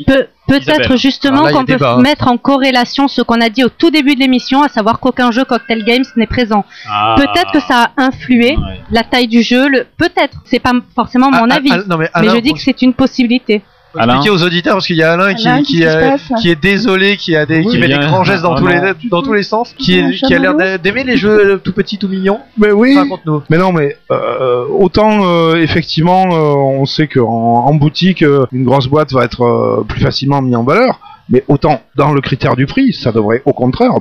Peut- 0.07 0.27
Peut-être 0.59 0.97
justement 0.97 1.47
qu'on 1.51 1.65
peut 1.65 1.77
hein. 1.85 1.99
mettre 1.99 2.29
en 2.29 2.37
corrélation 2.37 3.09
ce 3.09 3.23
qu'on 3.23 3.41
a 3.41 3.49
dit 3.49 3.65
au 3.65 3.69
tout 3.69 3.91
début 3.91 4.15
de 4.15 4.21
l'émission, 4.21 4.63
à 4.63 4.69
savoir 4.69 5.01
qu'aucun 5.01 5.31
jeu 5.31 5.45
Cocktail 5.45 5.85
Games 5.85 6.05
n'est 6.17 6.27
présent. 6.27 6.65
Ah. 6.89 7.15
Peut-être 7.17 7.53
que 7.53 7.61
ça 7.61 7.91
a 7.97 8.03
influé 8.03 8.57
Ouais. 8.57 8.81
la 8.91 9.03
taille 9.03 9.29
du 9.29 9.43
jeu. 9.43 9.69
Le... 9.69 9.87
Peut-être, 9.97 10.39
c'est 10.45 10.59
pas 10.59 10.73
forcément 10.95 11.31
mon 11.31 11.49
Ah, 11.51 11.55
avis, 11.57 11.71
ah, 11.73 11.79
non 11.89 11.97
mais, 11.97 12.11
je 12.15 12.39
dis 12.41 12.53
que 12.53 12.61
c'est 12.61 12.83
une 12.83 12.93
possibilité. 12.95 13.63
Alain. 13.95 14.15
expliquer 14.17 14.31
aux 14.35 14.43
auditeurs 14.47 14.75
parce 14.75 14.87
qu'il 14.87 14.97
y 14.97 15.03
a 15.03 15.13
Alain 15.13 15.35
qui, 15.35 15.47
Alain, 15.49 15.63
qui, 15.63 15.79
qu'est-ce 15.79 15.83
qui 15.83 15.87
a- 15.87 16.19
se 16.19 16.27
passe 16.31 16.41
qui 16.41 16.51
est 16.51 16.61
désolé 16.61 17.17
qui 17.17 17.37
a 17.37 17.45
des 17.47 17.59
Oui, 17.59 17.67
qui 17.67 17.79
met 17.79 17.89
des 17.89 17.99
grands 17.99 18.25
gestes 18.25 18.43
dans 18.43 18.55
tous 18.55 18.67
les 18.67 18.81
dans 19.11 19.23
tous 19.23 19.33
les 19.33 19.43
sens 19.43 19.75
qui, 19.79 19.99
Un 19.99 20.09
est- 20.09 20.13
qui 20.15 20.35
a 20.35 20.39
l'air 20.39 20.79
d'aimer 20.79 21.05
les 21.05 21.17
jeux 21.17 21.61
tout 21.63 21.73
petits 21.73 21.99
tout 21.99 22.09
mignons. 22.09 22.41
Mais 22.57 22.71
oui. 22.73 22.97
Raconte-nous. 22.97 23.43
Mais 23.51 23.59
non, 23.59 23.73
mais 23.73 23.97
euh, 24.11 24.65
autant 24.69 25.25
euh, 25.25 25.57
effectivement, 25.57 26.25
euh, 26.33 26.55
on 26.81 26.85
sait 26.87 27.07
qu'en 27.07 27.27
en 27.67 27.75
boutique, 27.75 28.23
euh, 28.23 28.47
une 28.53 28.65
grosse 28.65 28.87
boîte 28.89 29.13
va 29.13 29.25
être 29.25 29.43
euh, 29.43 29.85
plus 29.87 30.01
facilement 30.01 30.41
mise 30.43 30.57
en 30.57 30.65
valeur, 30.65 31.01
mais 31.29 31.45
autant 31.49 31.81
dans 31.97 32.13
le 32.13 32.21
critère 32.21 32.57
du 32.57 32.67
prix, 32.67 32.93
ça 32.93 33.13
devrait 33.13 33.43
au 33.45 33.53
contraire 33.53 33.93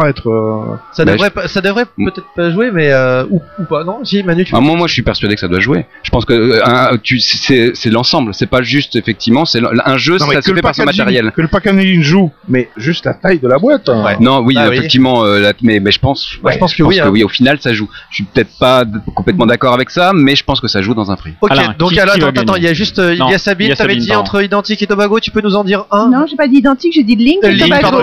pas 0.00 0.08
être. 0.08 0.28
euh, 0.28 0.76
ça 0.92 1.04
devrait 1.04 1.30
pas- 1.30 1.48
ça 1.48 1.60
devrait 1.60 1.84
peut-être 1.86 2.26
pas 2.36 2.50
jouer 2.50 2.70
mais 2.72 2.92
euh, 2.92 3.24
ou, 3.30 3.40
ou 3.58 3.64
pas 3.64 3.84
non 3.84 4.04
si 4.04 4.22
Manu 4.22 4.44
tu 4.44 4.54
Ah, 4.54 4.60
moi, 4.60 4.76
moi, 4.76 4.86
je 4.86 4.92
suis 4.92 5.02
persuadé 5.02 5.34
que 5.34 5.40
ça 5.40 5.48
doit 5.48 5.60
jouer. 5.60 5.86
Je 6.02 6.10
pense 6.10 6.24
que 6.24 6.32
euh, 6.32 6.64
un- 6.64 6.96
tu, 6.98 7.20
c'est, 7.20 7.72
c'est 7.74 7.90
l'ensemble. 7.90 8.34
C'est 8.34 8.46
pas 8.46 8.62
juste 8.62 8.96
effectivement. 8.96 9.44
C'est 9.44 9.60
un 9.84 9.96
jeu, 9.96 10.18
non, 10.18 10.26
ça 10.30 10.42
se 10.42 10.52
fait 10.54 10.60
par 10.60 10.74
son 10.74 10.84
matériel. 10.84 11.32
Que 11.34 11.42
le 11.42 11.48
packaging 11.48 12.02
joue, 12.02 12.30
mais 12.48 12.68
juste 12.76 13.04
la 13.06 13.14
taille 13.14 13.38
de 13.38 13.48
la 13.48 13.58
boîte. 13.58 13.88
hein. 13.88 14.04
Ouais. 14.04 14.16
Non, 14.20 14.40
oui, 14.40 14.54
Ah 14.58 14.68
oui. 14.68 14.76
effectivement, 14.76 15.24
euh, 15.24 15.40
la- 15.40 15.52
mais, 15.62 15.80
mais 15.80 15.90
je 15.90 15.98
pense, 16.00 16.28
je 16.32 16.58
pense 16.58 16.74
que 16.74 16.82
oui, 16.82 17.00
hein. 17.00 17.10
au 17.24 17.28
final, 17.28 17.58
ça 17.60 17.72
joue. 17.72 17.88
Je 18.10 18.16
suis 18.16 18.24
peut-être 18.24 18.58
pas 18.58 18.84
complètement 19.14 19.46
d'accord 19.46 19.74
avec 19.74 19.90
ça, 19.90 20.12
mais 20.14 20.36
je 20.36 20.44
pense 20.44 20.60
que 20.60 20.68
ça 20.68 20.82
joue 20.82 20.94
dans 20.94 21.10
un 21.10 21.16
prix. 21.16 21.32
ok 21.40 21.50
donc 21.78 21.90
qui- 21.92 22.00
alors, 22.00 22.16
attends 22.28 22.56
il 22.56 22.62
y 22.62 22.68
a 22.68 22.74
juste 22.74 22.98
il 22.98 23.18
y 23.18 23.34
a 23.34 23.38
Sabine 23.38 23.74
t'avais 23.74 23.96
dit 23.96 24.14
entre 24.14 24.42
Identique 24.42 24.80
et 24.82 24.86
Tobago 24.86 25.20
tu 25.20 25.30
peux 25.30 25.40
nous 25.40 25.56
en 25.56 25.64
dire 25.64 25.84
un? 25.90 26.10
Non, 26.10 26.26
j'ai 26.28 26.36
pas 26.36 26.46
dit 26.48 26.56
identique, 26.56 26.92
j'ai 26.94 27.02
dit 27.02 27.16
Link 27.16 27.38
et 27.42 27.56
Tobago. 27.58 27.98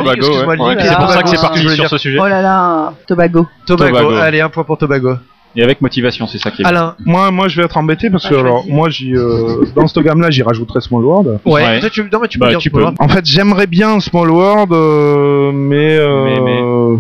C'est 0.80 0.96
pour 0.96 1.10
ça 1.10 1.24
que 1.24 1.30
c'est 1.30 1.36
je 1.38 1.42
parti 1.42 1.62
sur 1.82 1.90
ce 1.90 1.98
sujet. 1.98 2.18
Oh 2.22 2.28
là 2.28 2.42
là, 2.42 2.94
Tobago. 3.08 3.48
Tobago. 3.66 3.98
Tobago. 3.98 4.16
allez 4.16 4.42
un 4.42 4.50
point 4.50 4.64
pour 4.64 4.78
Tobago 4.78 5.16
Et 5.56 5.64
avec 5.64 5.82
motivation, 5.82 6.28
c'est 6.28 6.38
ça 6.38 6.50
qui 6.52 6.62
est. 6.62 6.66
Alain 6.66 6.96
Moi, 7.06 7.30
moi, 7.32 7.48
je 7.50 7.58
vais 7.60 7.66
être 7.66 7.78
embêté 7.78 8.10
parce 8.10 8.28
que 8.28 8.36
Ah, 8.36 8.40
alors, 8.40 8.64
moi, 8.70 8.90
j'y, 8.90 9.14
euh, 9.16 9.66
dans 9.76 9.88
cette 9.88 10.04
gamme-là, 10.04 10.30
j'y 10.30 10.44
rajouterais 10.44 10.82
Small 10.82 11.04
World. 11.04 11.40
ouais, 11.46 11.54
Ouais. 11.54 11.80
Toi, 11.82 11.90
tu 11.90 12.02
non 12.12 12.20
mais 12.22 12.28
tu 12.28 12.40
peux 12.40 12.46
Bah, 12.46 12.52
dire 12.52 12.60
tu 12.60 12.70
ce 12.70 12.74
peux. 12.76 12.86
En 12.86 13.08
fait, 13.10 13.26
j'aimerais 13.26 13.68
bien 13.68 14.00
Small 14.00 14.30
World, 14.32 14.72
euh, 14.72 15.52
mais, 15.52 15.98
euh, 15.98 16.24
Mais- 16.26 16.40
mais- 16.40 17.00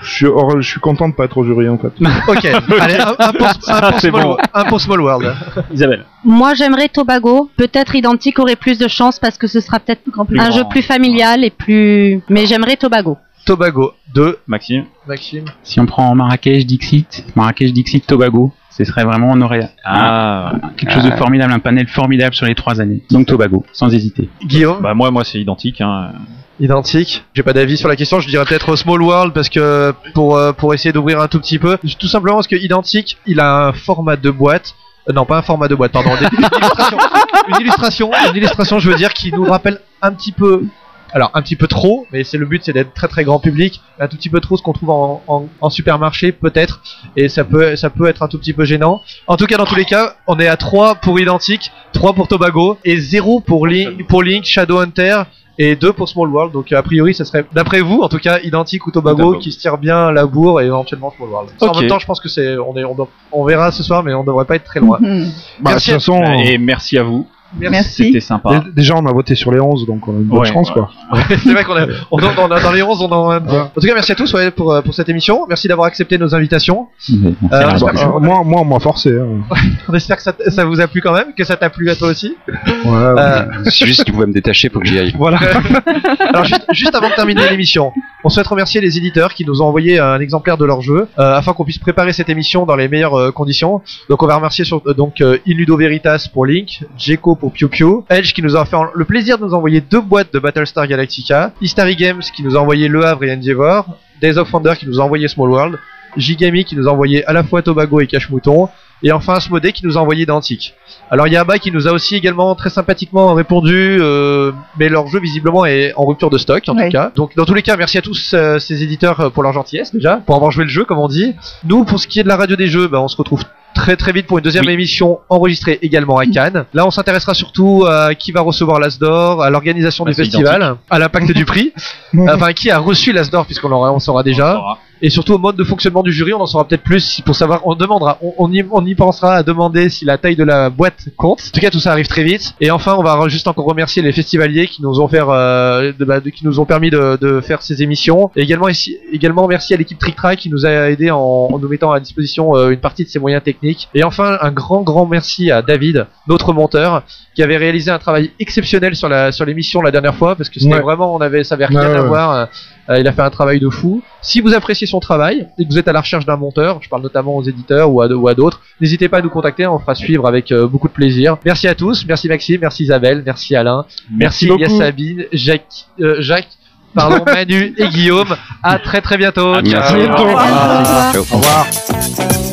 Je, 0.00 0.10
suis, 0.14 0.26
hors- 0.26 0.60
je 0.60 0.68
suis 0.70 0.78
content 0.78 1.08
de 1.08 1.14
pas 1.14 1.24
être 1.24 1.36
au 1.38 1.44
jury 1.44 1.68
en 1.68 1.76
fait. 1.76 1.88
ok 2.28 2.44
allez 2.78 2.94
un, 2.94 3.16
un 3.18 3.32
pour, 3.32 3.48
un 3.68 3.90
pour 3.90 4.00
c'est 4.00 4.10
Small, 4.10 4.22
bon. 4.22 4.36
un 4.54 4.64
pour 4.64 4.80
Small 4.80 5.00
World 5.00 5.34
Isabelle. 5.74 6.04
Moi, 6.24 6.54
j'aimerais 6.54 6.88
Tobago. 6.88 7.50
Peut-être 7.56 7.96
Identique 7.96 8.38
aurait 8.38 8.54
plus 8.54 8.78
de 8.78 8.86
chance 8.86 9.18
parce 9.18 9.36
que 9.38 9.48
ce 9.48 9.58
sera 9.60 9.80
peut-être 9.80 10.02
Plus 10.02 10.38
un 10.38 10.48
grand. 10.50 10.56
jeu 10.58 10.64
plus 10.70 10.82
familial 10.82 11.42
et 11.42 11.50
plus. 11.50 12.22
Mais 12.28 12.46
j'aimerais 12.46 12.76
Tobago. 12.76 13.18
Tobago 13.48 13.94
2 14.14 14.40
Maxime. 14.46 14.84
Maxime 15.06 15.46
Si 15.62 15.80
on 15.80 15.86
prend 15.86 16.14
Marrakech, 16.14 16.66
Dixit, 16.66 17.24
Marrakech, 17.34 17.72
Dixit, 17.72 18.06
Tobago, 18.06 18.52
ce 18.70 18.84
serait 18.84 19.04
vraiment, 19.04 19.30
on 19.32 19.40
aurait 19.40 19.70
Ah. 19.86 20.52
quelque 20.76 20.92
chose 20.92 21.04
de 21.04 21.10
formidable, 21.12 21.52
un 21.54 21.58
panel 21.58 21.88
formidable 21.88 22.34
sur 22.34 22.44
les 22.44 22.54
trois 22.54 22.78
années. 22.82 23.02
Donc 23.10 23.26
Tobago, 23.26 23.64
sans 23.72 23.92
hésiter. 23.94 24.28
Guillaume 24.44 24.82
Bah 24.82 24.92
moi, 24.92 25.10
moi, 25.10 25.24
c'est 25.24 25.40
identique. 25.40 25.80
Hein. 25.80 26.12
Identique. 26.60 27.24
J'ai 27.34 27.42
pas 27.42 27.54
d'avis 27.54 27.78
sur 27.78 27.88
la 27.88 27.96
question. 27.96 28.20
Je 28.20 28.28
dirais 28.28 28.44
peut-être 28.44 28.76
Small 28.76 29.00
World 29.00 29.32
parce 29.32 29.48
que 29.48 29.94
pour 30.12 30.36
euh, 30.36 30.52
pour 30.52 30.74
essayer 30.74 30.92
d'ouvrir 30.92 31.18
un 31.20 31.28
tout 31.28 31.40
petit 31.40 31.58
peu. 31.58 31.78
Tout 31.98 32.06
simplement 32.08 32.36
parce 32.36 32.48
que 32.48 32.56
Identique, 32.56 33.16
il 33.26 33.40
a 33.40 33.68
un 33.68 33.72
format 33.72 34.16
de 34.16 34.30
boîte. 34.30 34.74
euh, 35.08 35.12
non, 35.14 35.24
pas 35.24 35.38
un 35.38 35.42
format 35.42 35.68
de 35.68 35.74
boîte, 35.74 35.92
pardon. 35.92 36.10
Des- 36.20 36.26
Une 36.36 36.44
illustration. 36.44 36.98
Une 37.48 37.60
illustration. 37.60 38.10
Une 38.30 38.36
illustration, 38.36 38.78
je 38.78 38.90
veux 38.90 38.96
dire, 38.96 39.14
qui 39.14 39.32
nous 39.32 39.44
rappelle 39.44 39.78
un 40.02 40.12
petit 40.12 40.32
peu. 40.32 40.64
Alors 41.12 41.30
un 41.34 41.42
petit 41.42 41.56
peu 41.56 41.66
trop, 41.66 42.06
mais 42.12 42.22
c'est 42.24 42.36
le 42.38 42.46
but, 42.46 42.62
c'est 42.64 42.72
d'être 42.72 42.92
très 42.94 43.08
très 43.08 43.24
grand 43.24 43.38
public, 43.38 43.80
un 43.98 44.08
tout 44.08 44.16
petit 44.16 44.28
peu 44.28 44.40
trop 44.40 44.56
ce 44.56 44.62
qu'on 44.62 44.72
trouve 44.72 44.90
en, 44.90 45.22
en, 45.26 45.46
en 45.60 45.70
supermarché 45.70 46.32
peut-être, 46.32 46.80
et 47.16 47.28
ça 47.28 47.44
peut 47.44 47.76
ça 47.76 47.90
peut 47.90 48.06
être 48.06 48.22
un 48.22 48.28
tout 48.28 48.38
petit 48.38 48.52
peu 48.52 48.64
gênant. 48.64 49.00
En 49.26 49.36
tout 49.36 49.46
cas, 49.46 49.56
dans 49.56 49.64
tous 49.66 49.74
les 49.76 49.84
cas, 49.86 50.14
on 50.26 50.38
est 50.38 50.48
à 50.48 50.56
3 50.56 50.96
pour 50.96 51.18
Identique, 51.18 51.70
3 51.92 52.12
pour 52.12 52.28
Tobago 52.28 52.78
et 52.84 52.98
0 52.98 53.40
pour 53.40 53.66
Link, 53.66 54.06
pour 54.06 54.22
Link 54.22 54.44
Shadowhunter 54.44 55.22
et 55.60 55.74
2 55.74 55.92
pour 55.92 56.08
Small 56.08 56.28
World. 56.28 56.52
Donc 56.52 56.70
a 56.72 56.82
priori, 56.82 57.14
ça 57.14 57.24
serait 57.24 57.44
d'après 57.52 57.80
vous, 57.80 58.00
en 58.02 58.08
tout 58.08 58.18
cas, 58.18 58.38
Identique 58.44 58.86
ou 58.86 58.90
Tobago, 58.92 59.32
qui 59.38 59.50
se 59.50 59.58
tire 59.58 59.76
bien 59.78 60.12
la 60.12 60.24
bourre 60.26 60.60
et 60.60 60.66
éventuellement 60.66 61.12
Small 61.16 61.30
World. 61.30 61.50
En 61.60 61.66
même 61.80 61.88
temps, 61.88 61.98
je 61.98 62.06
pense 62.06 62.20
que 62.20 62.28
c'est 62.28 62.56
on 62.58 62.76
est 62.76 62.84
on, 62.84 62.94
doit- 62.94 63.08
on 63.32 63.44
verra 63.44 63.72
ce 63.72 63.82
soir, 63.82 64.02
mais 64.04 64.14
on 64.14 64.22
devrait 64.24 64.44
pas 64.44 64.56
être 64.56 64.64
très 64.64 64.78
loin. 64.80 64.98
Mhm. 65.00 65.24
Bah, 65.60 65.70
de 65.70 65.74
Merci. 65.74 65.86
toute 65.90 65.94
façon, 66.00 66.22
Et 66.44 66.58
merci 66.58 66.96
à 66.98 67.02
vous. 67.02 67.26
Merci. 67.58 68.04
C'était 68.06 68.20
sympa. 68.20 68.60
dé- 68.60 68.70
déjà, 68.74 68.94
on 68.96 69.06
a 69.06 69.12
voté 69.12 69.34
sur 69.34 69.50
les 69.50 69.60
11, 69.60 69.86
donc 69.86 70.06
on 70.06 70.12
a 70.12 70.16
une 70.16 70.24
bonne 70.24 70.38
Ouais, 70.40 70.46
chance 70.52 70.68
ouais. 70.68 70.74
quoi. 70.74 70.90
c'est 71.28 71.52
vrai 71.52 71.64
qu'on 71.64 71.76
a, 71.76 71.86
on, 72.10 72.18
a- 72.18 72.60
dans 72.60 72.72
les 72.72 72.82
11, 72.82 73.00
on 73.02 73.06
en 73.12 73.30
a 73.30 73.36
En 73.38 73.40
tout 73.80 73.86
cas, 73.86 73.94
merci 73.94 74.12
à 74.12 74.14
tous 74.14 74.32
ouais, 74.34 74.50
pour, 74.50 74.72
euh, 74.72 74.82
pour 74.82 74.94
cette 74.94 75.08
émission. 75.08 75.46
Merci 75.48 75.66
d'avoir 75.68 75.86
accepté 75.86 76.18
nos 76.18 76.34
invitations. 76.34 76.88
Euh, 77.12 77.30
Bah, 77.50 77.74
que, 77.78 77.84
euh, 77.98 78.18
moi, 78.20 78.42
moi, 78.44 78.60
on 78.60 78.64
m'a 78.64 78.78
forcé. 78.80 79.10
hein. 79.18 79.42
on 79.88 79.94
espère 79.94 80.16
que 80.16 80.22
ça, 80.22 80.32
ça 80.48 80.64
vous 80.64 80.80
a 80.80 80.86
plu 80.88 81.00
quand 81.00 81.12
même, 81.14 81.32
que 81.36 81.44
ça 81.44 81.56
t'a 81.56 81.70
plu 81.70 81.88
à 81.90 81.96
toi 81.96 82.08
aussi. 82.08 82.34
Ouais, 82.48 82.54
Euh, 82.86 83.44
C'est 83.64 83.86
juste 83.86 84.04
que 84.04 84.10
vous 84.10 84.16
pouvez 84.16 84.26
me 84.26 84.32
détacher 84.34 84.68
pour 84.68 84.82
que 84.82 84.88
j'y 84.88 84.98
aille. 84.98 85.14
Voilà. 85.16 85.38
Alors 86.28 86.44
juste, 86.44 86.66
juste 86.72 86.94
avant 86.94 87.08
de 87.08 87.14
terminer 87.14 87.48
l'émission, 87.48 87.92
on 88.24 88.28
souhaite 88.28 88.46
remercier 88.46 88.80
les 88.80 88.98
éditeurs 88.98 89.32
qui 89.34 89.44
nous 89.44 89.62
ont 89.62 89.66
envoyé 89.66 89.98
un 89.98 90.20
exemplaire 90.20 90.58
de 90.58 90.64
leur 90.64 90.80
jeu 90.82 91.08
euh, 91.18 91.34
afin 91.36 91.52
qu'on 91.54 91.64
puisse 91.64 91.78
préparer 91.78 92.12
cette 92.12 92.28
émission 92.28 92.66
dans 92.66 92.76
les 92.76 92.88
meilleures 92.88 93.14
euh, 93.18 93.30
conditions. 93.32 93.80
Donc 94.10 94.22
on 94.22 94.26
va 94.26 94.36
remercier 94.36 94.64
sur, 94.64 94.82
euh, 94.86 94.92
donc 94.94 95.20
euh, 95.20 95.38
Illudo 95.46 95.76
Veritas 95.76 96.28
pour 96.32 96.44
Link, 96.46 96.80
Jeco 96.98 97.36
pour 97.38 97.52
Piu 97.52 97.68
Piu, 97.68 97.86
Edge 98.10 98.32
qui 98.32 98.42
nous 98.42 98.56
a 98.56 98.64
fait 98.64 98.76
le 98.94 99.04
plaisir 99.04 99.38
de 99.38 99.44
nous 99.44 99.54
envoyer 99.54 99.80
deux 99.80 100.00
boîtes 100.00 100.32
de 100.32 100.38
Battlestar 100.38 100.86
Galactica, 100.86 101.52
Istari 101.60 101.96
Games 101.96 102.22
qui 102.34 102.42
nous 102.42 102.56
a 102.56 102.60
envoyé 102.60 102.88
Le 102.88 103.04
Havre 103.04 103.24
et 103.24 103.32
Endeavor, 103.32 103.86
Days 104.20 104.38
of 104.38 104.50
Thunder 104.50 104.74
qui 104.78 104.86
nous 104.86 105.00
a 105.00 105.04
envoyé 105.04 105.28
Small 105.28 105.50
World, 105.50 105.78
Gigami 106.16 106.64
qui 106.64 106.76
nous 106.76 106.88
a 106.88 106.92
envoyé 106.92 107.24
à 107.26 107.32
la 107.32 107.44
fois 107.44 107.62
Tobago 107.62 108.00
et 108.00 108.06
Cache 108.06 108.30
Mouton, 108.30 108.68
et 109.02 109.12
enfin 109.12 109.34
Asmodee 109.34 109.72
qui 109.72 109.86
nous 109.86 109.96
a 109.96 110.00
envoyé 110.00 110.26
Dantic. 110.26 110.74
Alors 111.10 111.26
il 111.26 111.32
y 111.32 111.36
a 111.36 111.40
Abba 111.40 111.58
qui 111.58 111.70
nous 111.70 111.86
a 111.86 111.92
aussi 111.92 112.16
également 112.16 112.54
très 112.54 112.70
sympathiquement 112.70 113.34
répondu, 113.34 113.98
euh, 114.00 114.52
mais 114.78 114.88
leur 114.88 115.06
jeu 115.06 115.20
visiblement 115.20 115.64
est 115.64 115.92
en 115.96 116.04
rupture 116.04 116.30
de 116.30 116.38
stock 116.38 116.64
en 116.68 116.74
tout 116.74 116.90
cas. 116.90 117.12
Donc 117.14 117.36
dans 117.36 117.44
tous 117.44 117.54
les 117.54 117.62
cas, 117.62 117.76
merci 117.76 117.98
à 117.98 118.02
tous 118.02 118.32
euh, 118.34 118.58
ces 118.58 118.82
éditeurs 118.82 119.20
euh, 119.20 119.30
pour 119.30 119.42
leur 119.42 119.52
gentillesse 119.52 119.94
déjà, 119.94 120.16
pour 120.16 120.34
avoir 120.34 120.50
joué 120.50 120.64
le 120.64 120.70
jeu 120.70 120.84
comme 120.84 120.98
on 120.98 121.08
dit. 121.08 121.34
Nous 121.64 121.84
pour 121.84 122.00
ce 122.00 122.08
qui 122.08 122.20
est 122.20 122.24
de 122.24 122.28
la 122.28 122.36
radio 122.36 122.56
des 122.56 122.66
jeux, 122.66 122.88
bah, 122.88 123.00
on 123.00 123.08
se 123.08 123.16
retrouve 123.16 123.44
très 123.78 123.96
très 123.96 124.12
vite 124.12 124.26
pour 124.26 124.38
une 124.38 124.44
deuxième 124.44 124.66
Oui. 124.66 124.72
émission 124.72 125.20
enregistrée 125.28 125.78
également 125.82 126.18
à 126.18 126.26
Cannes. 126.26 126.64
Là 126.74 126.84
on 126.86 126.90
s'intéressera 126.90 127.34
surtout 127.34 127.86
à 127.88 128.14
qui 128.14 128.32
va 128.32 128.40
recevoir 128.40 128.80
l'Asdor, 128.80 129.42
à 129.42 129.50
l'organisation 129.50 130.04
Bah, 130.04 130.10
du 130.10 130.16
festival, 130.16 130.76
à 130.90 130.98
l'impact 130.98 131.32
du 131.32 131.44
prix, 131.44 131.72
enfin 132.28 132.52
qui 132.52 132.70
a 132.70 132.78
reçu 132.78 133.12
l'Asdor 133.12 133.46
puisqu'on 133.46 133.72
on 133.72 133.98
saura 134.00 134.22
déjà 134.22 134.60
et 135.02 135.10
surtout 135.10 135.34
au 135.34 135.38
mode 135.38 135.56
de 135.56 135.64
fonctionnement 135.64 136.02
du 136.02 136.12
jury, 136.12 136.32
on 136.34 136.40
en 136.40 136.46
saura 136.46 136.66
peut-être 136.66 136.82
plus 136.82 137.20
pour 137.24 137.34
savoir. 137.36 137.66
On 137.66 137.74
demandera, 137.74 138.18
on, 138.22 138.34
on 138.38 138.52
y, 138.52 138.64
on 138.70 138.84
y 138.86 138.94
pensera 138.94 139.34
à 139.36 139.42
demander 139.42 139.88
si 139.88 140.04
la 140.04 140.18
taille 140.18 140.36
de 140.36 140.44
la 140.44 140.70
boîte 140.70 141.08
compte. 141.16 141.40
En 141.48 141.50
tout 141.54 141.60
cas, 141.60 141.70
tout 141.70 141.80
ça 141.80 141.92
arrive 141.92 142.06
très 142.08 142.24
vite. 142.24 142.54
Et 142.60 142.70
enfin, 142.70 142.94
on 142.98 143.02
va 143.02 143.26
juste 143.28 143.48
encore 143.48 143.66
remercier 143.66 144.02
les 144.02 144.12
festivaliers 144.12 144.66
qui 144.66 144.82
nous 144.82 145.00
ont 145.00 145.08
fait, 145.08 145.20
euh, 145.22 145.92
de- 145.98 146.04
bah, 146.04 146.20
de- 146.20 146.30
qui 146.30 146.44
nous 146.44 146.60
ont 146.60 146.64
permis 146.64 146.90
de, 146.90 147.16
de 147.20 147.40
faire 147.40 147.62
ces 147.62 147.82
émissions. 147.82 148.30
Et 148.36 148.42
également, 148.42 148.68
ici, 148.68 148.96
également 149.12 149.46
merci 149.48 149.74
à 149.74 149.76
l'équipe 149.76 149.98
Trick 149.98 150.16
Track 150.16 150.38
qui 150.38 150.50
nous 150.50 150.66
a 150.66 150.90
aidé 150.90 151.10
en, 151.10 151.18
en 151.18 151.58
nous 151.58 151.68
mettant 151.68 151.92
à 151.92 152.00
disposition 152.00 152.56
euh, 152.56 152.70
une 152.70 152.80
partie 152.80 153.04
de 153.04 153.08
ses 153.08 153.18
moyens 153.18 153.42
techniques. 153.42 153.88
Et 153.94 154.02
enfin, 154.04 154.38
un 154.40 154.50
grand 154.50 154.82
grand 154.82 155.06
merci 155.06 155.50
à 155.50 155.62
David, 155.62 156.06
notre 156.26 156.52
monteur, 156.52 157.02
qui 157.34 157.42
avait 157.42 157.56
réalisé 157.56 157.90
un 157.90 157.98
travail 157.98 158.30
exceptionnel 158.40 158.96
sur 158.96 159.08
la 159.08 159.32
sur 159.32 159.44
l'émission 159.44 159.80
la 159.82 159.90
dernière 159.90 160.14
fois 160.14 160.34
parce 160.36 160.48
que 160.48 160.58
c'était 160.60 160.74
Ouais. 160.74 160.80
vraiment, 160.80 161.14
on 161.14 161.20
avait, 161.20 161.44
ça 161.44 161.54
avait 161.54 161.66
rien 161.66 161.80
Ouais, 161.80 161.96
à 161.96 162.02
ouais. 162.02 162.08
voir. 162.08 162.48
Euh, 162.90 162.98
il 162.98 163.06
a 163.06 163.12
fait 163.12 163.22
un 163.22 163.30
travail 163.30 163.60
de 163.60 163.68
fou. 163.68 164.02
Si 164.22 164.40
vous 164.40 164.54
appréciez 164.54 164.86
son 164.86 165.00
travail 165.00 165.48
et 165.58 165.64
que 165.64 165.70
vous 165.70 165.78
êtes 165.78 165.88
à 165.88 165.92
la 165.92 166.00
recherche 166.00 166.24
d'un 166.24 166.36
monteur, 166.36 166.78
je 166.80 166.88
parle 166.88 167.02
notamment 167.02 167.36
aux 167.36 167.42
éditeurs 167.42 167.90
ou 167.90 168.00
à, 168.00 168.34
d'autres, 168.34 168.60
n'hésitez 168.80 169.08
pas 169.08 169.18
à 169.18 169.22
nous 169.22 169.30
contacter, 169.30 169.66
on 169.66 169.78
fera 169.78 169.94
suivre 169.94 170.26
avec 170.26 170.52
euh, 170.52 170.66
beaucoup 170.66 170.88
de 170.88 170.92
plaisir. 170.92 171.36
Merci 171.44 171.68
à 171.68 171.74
tous, 171.74 172.04
merci 172.06 172.28
Maxime, 172.28 172.60
merci 172.60 172.84
Isabelle, 172.84 173.22
merci 173.24 173.54
Alain, 173.56 173.84
merci. 174.10 174.48
Elia 174.50 174.68
Sabine, 174.68 175.24
Jacques, 175.32 175.86
euh, 176.00 176.16
Jacques, 176.20 176.48
pardon, 176.94 177.24
Manu 177.26 177.74
et 177.76 177.88
Guillaume. 177.88 178.34
À 178.62 178.78
très 178.78 179.00
très 179.00 179.16
bientôt. 179.16 179.52
À 179.52 179.62
Ciao. 179.62 179.96
bientôt. 179.96 180.22
Au 180.22 180.26
revoir. 180.26 181.12
Ciao. 181.12 181.24
Au 181.30 181.36
revoir. 181.36 182.47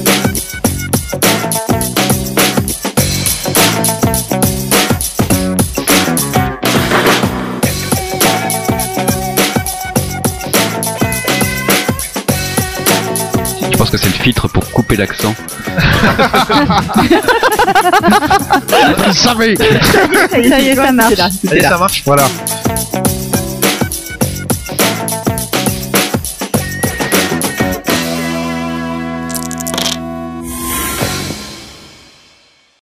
Que 13.95 14.01
c'est 14.01 14.17
le 14.17 14.23
filtre 14.23 14.47
pour 14.49 14.69
couper 14.71 14.97
l'accent. 14.97 15.33
Vous 18.97 19.05
le 19.07 19.13
savez. 19.13 19.55
Ça 19.55 20.39
y 20.59 20.67
est, 20.67 20.75
ça 20.75 20.91
marche. 20.91 21.13
Allez, 21.49 21.61
ça 21.61 21.77
marche. 21.77 22.03
Voilà. 22.05 22.27